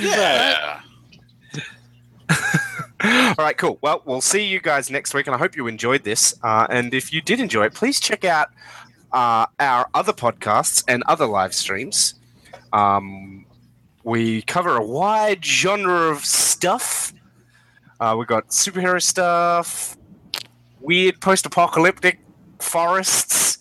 Yeah. 0.01 0.81
All 3.05 3.34
right, 3.39 3.57
cool. 3.58 3.78
Well, 3.83 4.02
we'll 4.07 4.23
see 4.23 4.47
you 4.47 4.60
guys 4.60 4.91
next 4.91 5.12
week, 5.12 5.26
and 5.26 5.34
I 5.36 5.39
hope 5.39 5.55
you 5.55 5.66
enjoyed 5.66 6.05
this. 6.05 6.34
Uh, 6.42 6.66
and 6.70 6.94
if 6.94 7.12
you 7.12 7.20
did 7.20 7.41
enjoy 7.41 7.66
it, 7.66 7.75
please 7.75 8.00
check 8.00 8.25
out 8.25 8.49
uh, 9.12 9.47
our 9.60 9.89
other 9.92 10.12
podcasts 10.12 10.83
and 10.89 11.02
other 11.07 11.26
live 11.26 11.52
streams. 11.55 12.15
Um, 12.73 13.44
we 14.02 14.42
cover 14.42 14.76
a 14.76 14.86
wide 14.86 15.44
genre 15.44 16.10
of 16.10 16.25
stuff. 16.25 17.12
Uh, 18.00 18.15
we've 18.18 18.28
got 18.28 18.49
superhero 18.49 19.02
stuff, 19.02 19.97
weird 20.81 21.20
post-apocalyptic 21.20 22.20
forests, 22.58 23.58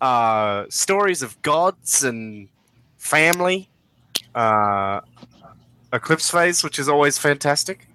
uh, 0.00 0.64
stories 0.70 1.22
of 1.22 1.40
gods 1.42 2.04
and 2.04 2.48
family, 2.98 3.68
uh, 4.34 5.00
Eclipse 5.92 6.30
Phase, 6.30 6.64
which 6.64 6.78
is 6.78 6.88
always 6.88 7.18
fantastic. 7.18 7.86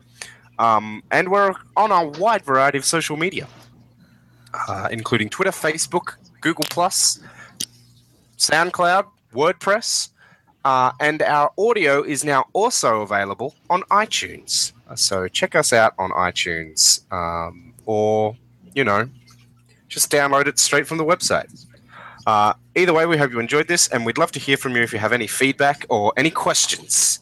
Um, 0.60 1.04
and 1.12 1.30
we're 1.30 1.54
on 1.76 1.92
a 1.92 2.08
wide 2.20 2.44
variety 2.44 2.78
of 2.78 2.86
social 2.86 3.18
media, 3.18 3.48
uh, 4.54 4.88
including 4.92 5.30
Twitter, 5.30 5.52
Facebook, 5.52 6.16
Google 6.42 6.66
Plus, 6.70 7.20
SoundCloud, 8.38 9.06
WordPress, 9.34 10.10
uh, 10.66 10.92
and 11.00 11.22
our 11.22 11.52
audio 11.58 12.04
is 12.04 12.24
now 12.24 12.46
also 12.54 13.02
available 13.02 13.56
on 13.70 13.84
iTunes. 13.84 14.74
Uh, 14.90 14.96
So 14.96 15.28
check 15.28 15.56
us 15.56 15.72
out 15.74 15.94
on 15.98 16.12
iTunes, 16.12 17.02
um, 17.12 17.74
or 17.86 18.36
you 18.74 18.84
know, 18.84 19.10
just 19.88 20.12
download 20.12 20.48
it 20.48 20.60
straight 20.60 20.88
from 20.88 20.98
the 20.98 21.06
website. 21.06 21.66
Uh, 22.26 22.54
either 22.76 22.94
way, 22.94 23.06
we 23.06 23.18
hope 23.18 23.32
you 23.32 23.40
enjoyed 23.40 23.68
this, 23.68 23.88
and 23.88 24.06
we'd 24.06 24.18
love 24.18 24.32
to 24.34 24.40
hear 24.40 24.58
from 24.58 24.76
you 24.76 24.82
if 24.82 24.92
you 24.92 25.00
have 25.00 25.14
any 25.14 25.28
feedback 25.28 25.86
or 25.90 26.12
any 26.18 26.30
questions. 26.30 27.20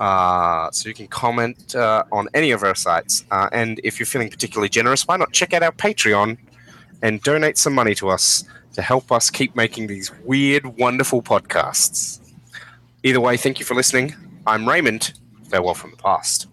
Uh, 0.00 0.70
so 0.72 0.88
you 0.88 0.94
can 0.94 1.06
comment 1.06 1.76
uh, 1.76 2.02
on 2.10 2.26
any 2.32 2.50
of 2.50 2.62
our 2.64 2.74
sites. 2.74 3.24
Uh, 3.30 3.48
and 3.52 3.80
if 3.84 4.00
you're 4.00 4.06
feeling 4.06 4.30
particularly 4.30 4.68
generous, 4.68 5.06
why 5.06 5.16
not 5.16 5.30
check 5.32 5.52
out 5.52 5.62
our 5.62 5.72
Patreon 5.72 6.38
and 7.02 7.22
donate 7.22 7.58
some 7.58 7.74
money 7.74 7.94
to 7.94 8.08
us 8.08 8.44
to 8.72 8.82
help 8.82 9.12
us 9.12 9.30
keep 9.30 9.54
making 9.54 9.86
these 9.86 10.10
weird, 10.24 10.64
wonderful 10.78 11.22
podcasts. 11.22 12.20
Either 13.02 13.20
way, 13.20 13.36
thank 13.36 13.58
you 13.58 13.66
for 13.66 13.74
listening. 13.74 14.14
I'm 14.46 14.66
Raymond. 14.66 15.12
Farewell 15.50 15.74
from 15.74 15.90
the 15.90 15.96
past. 15.96 16.49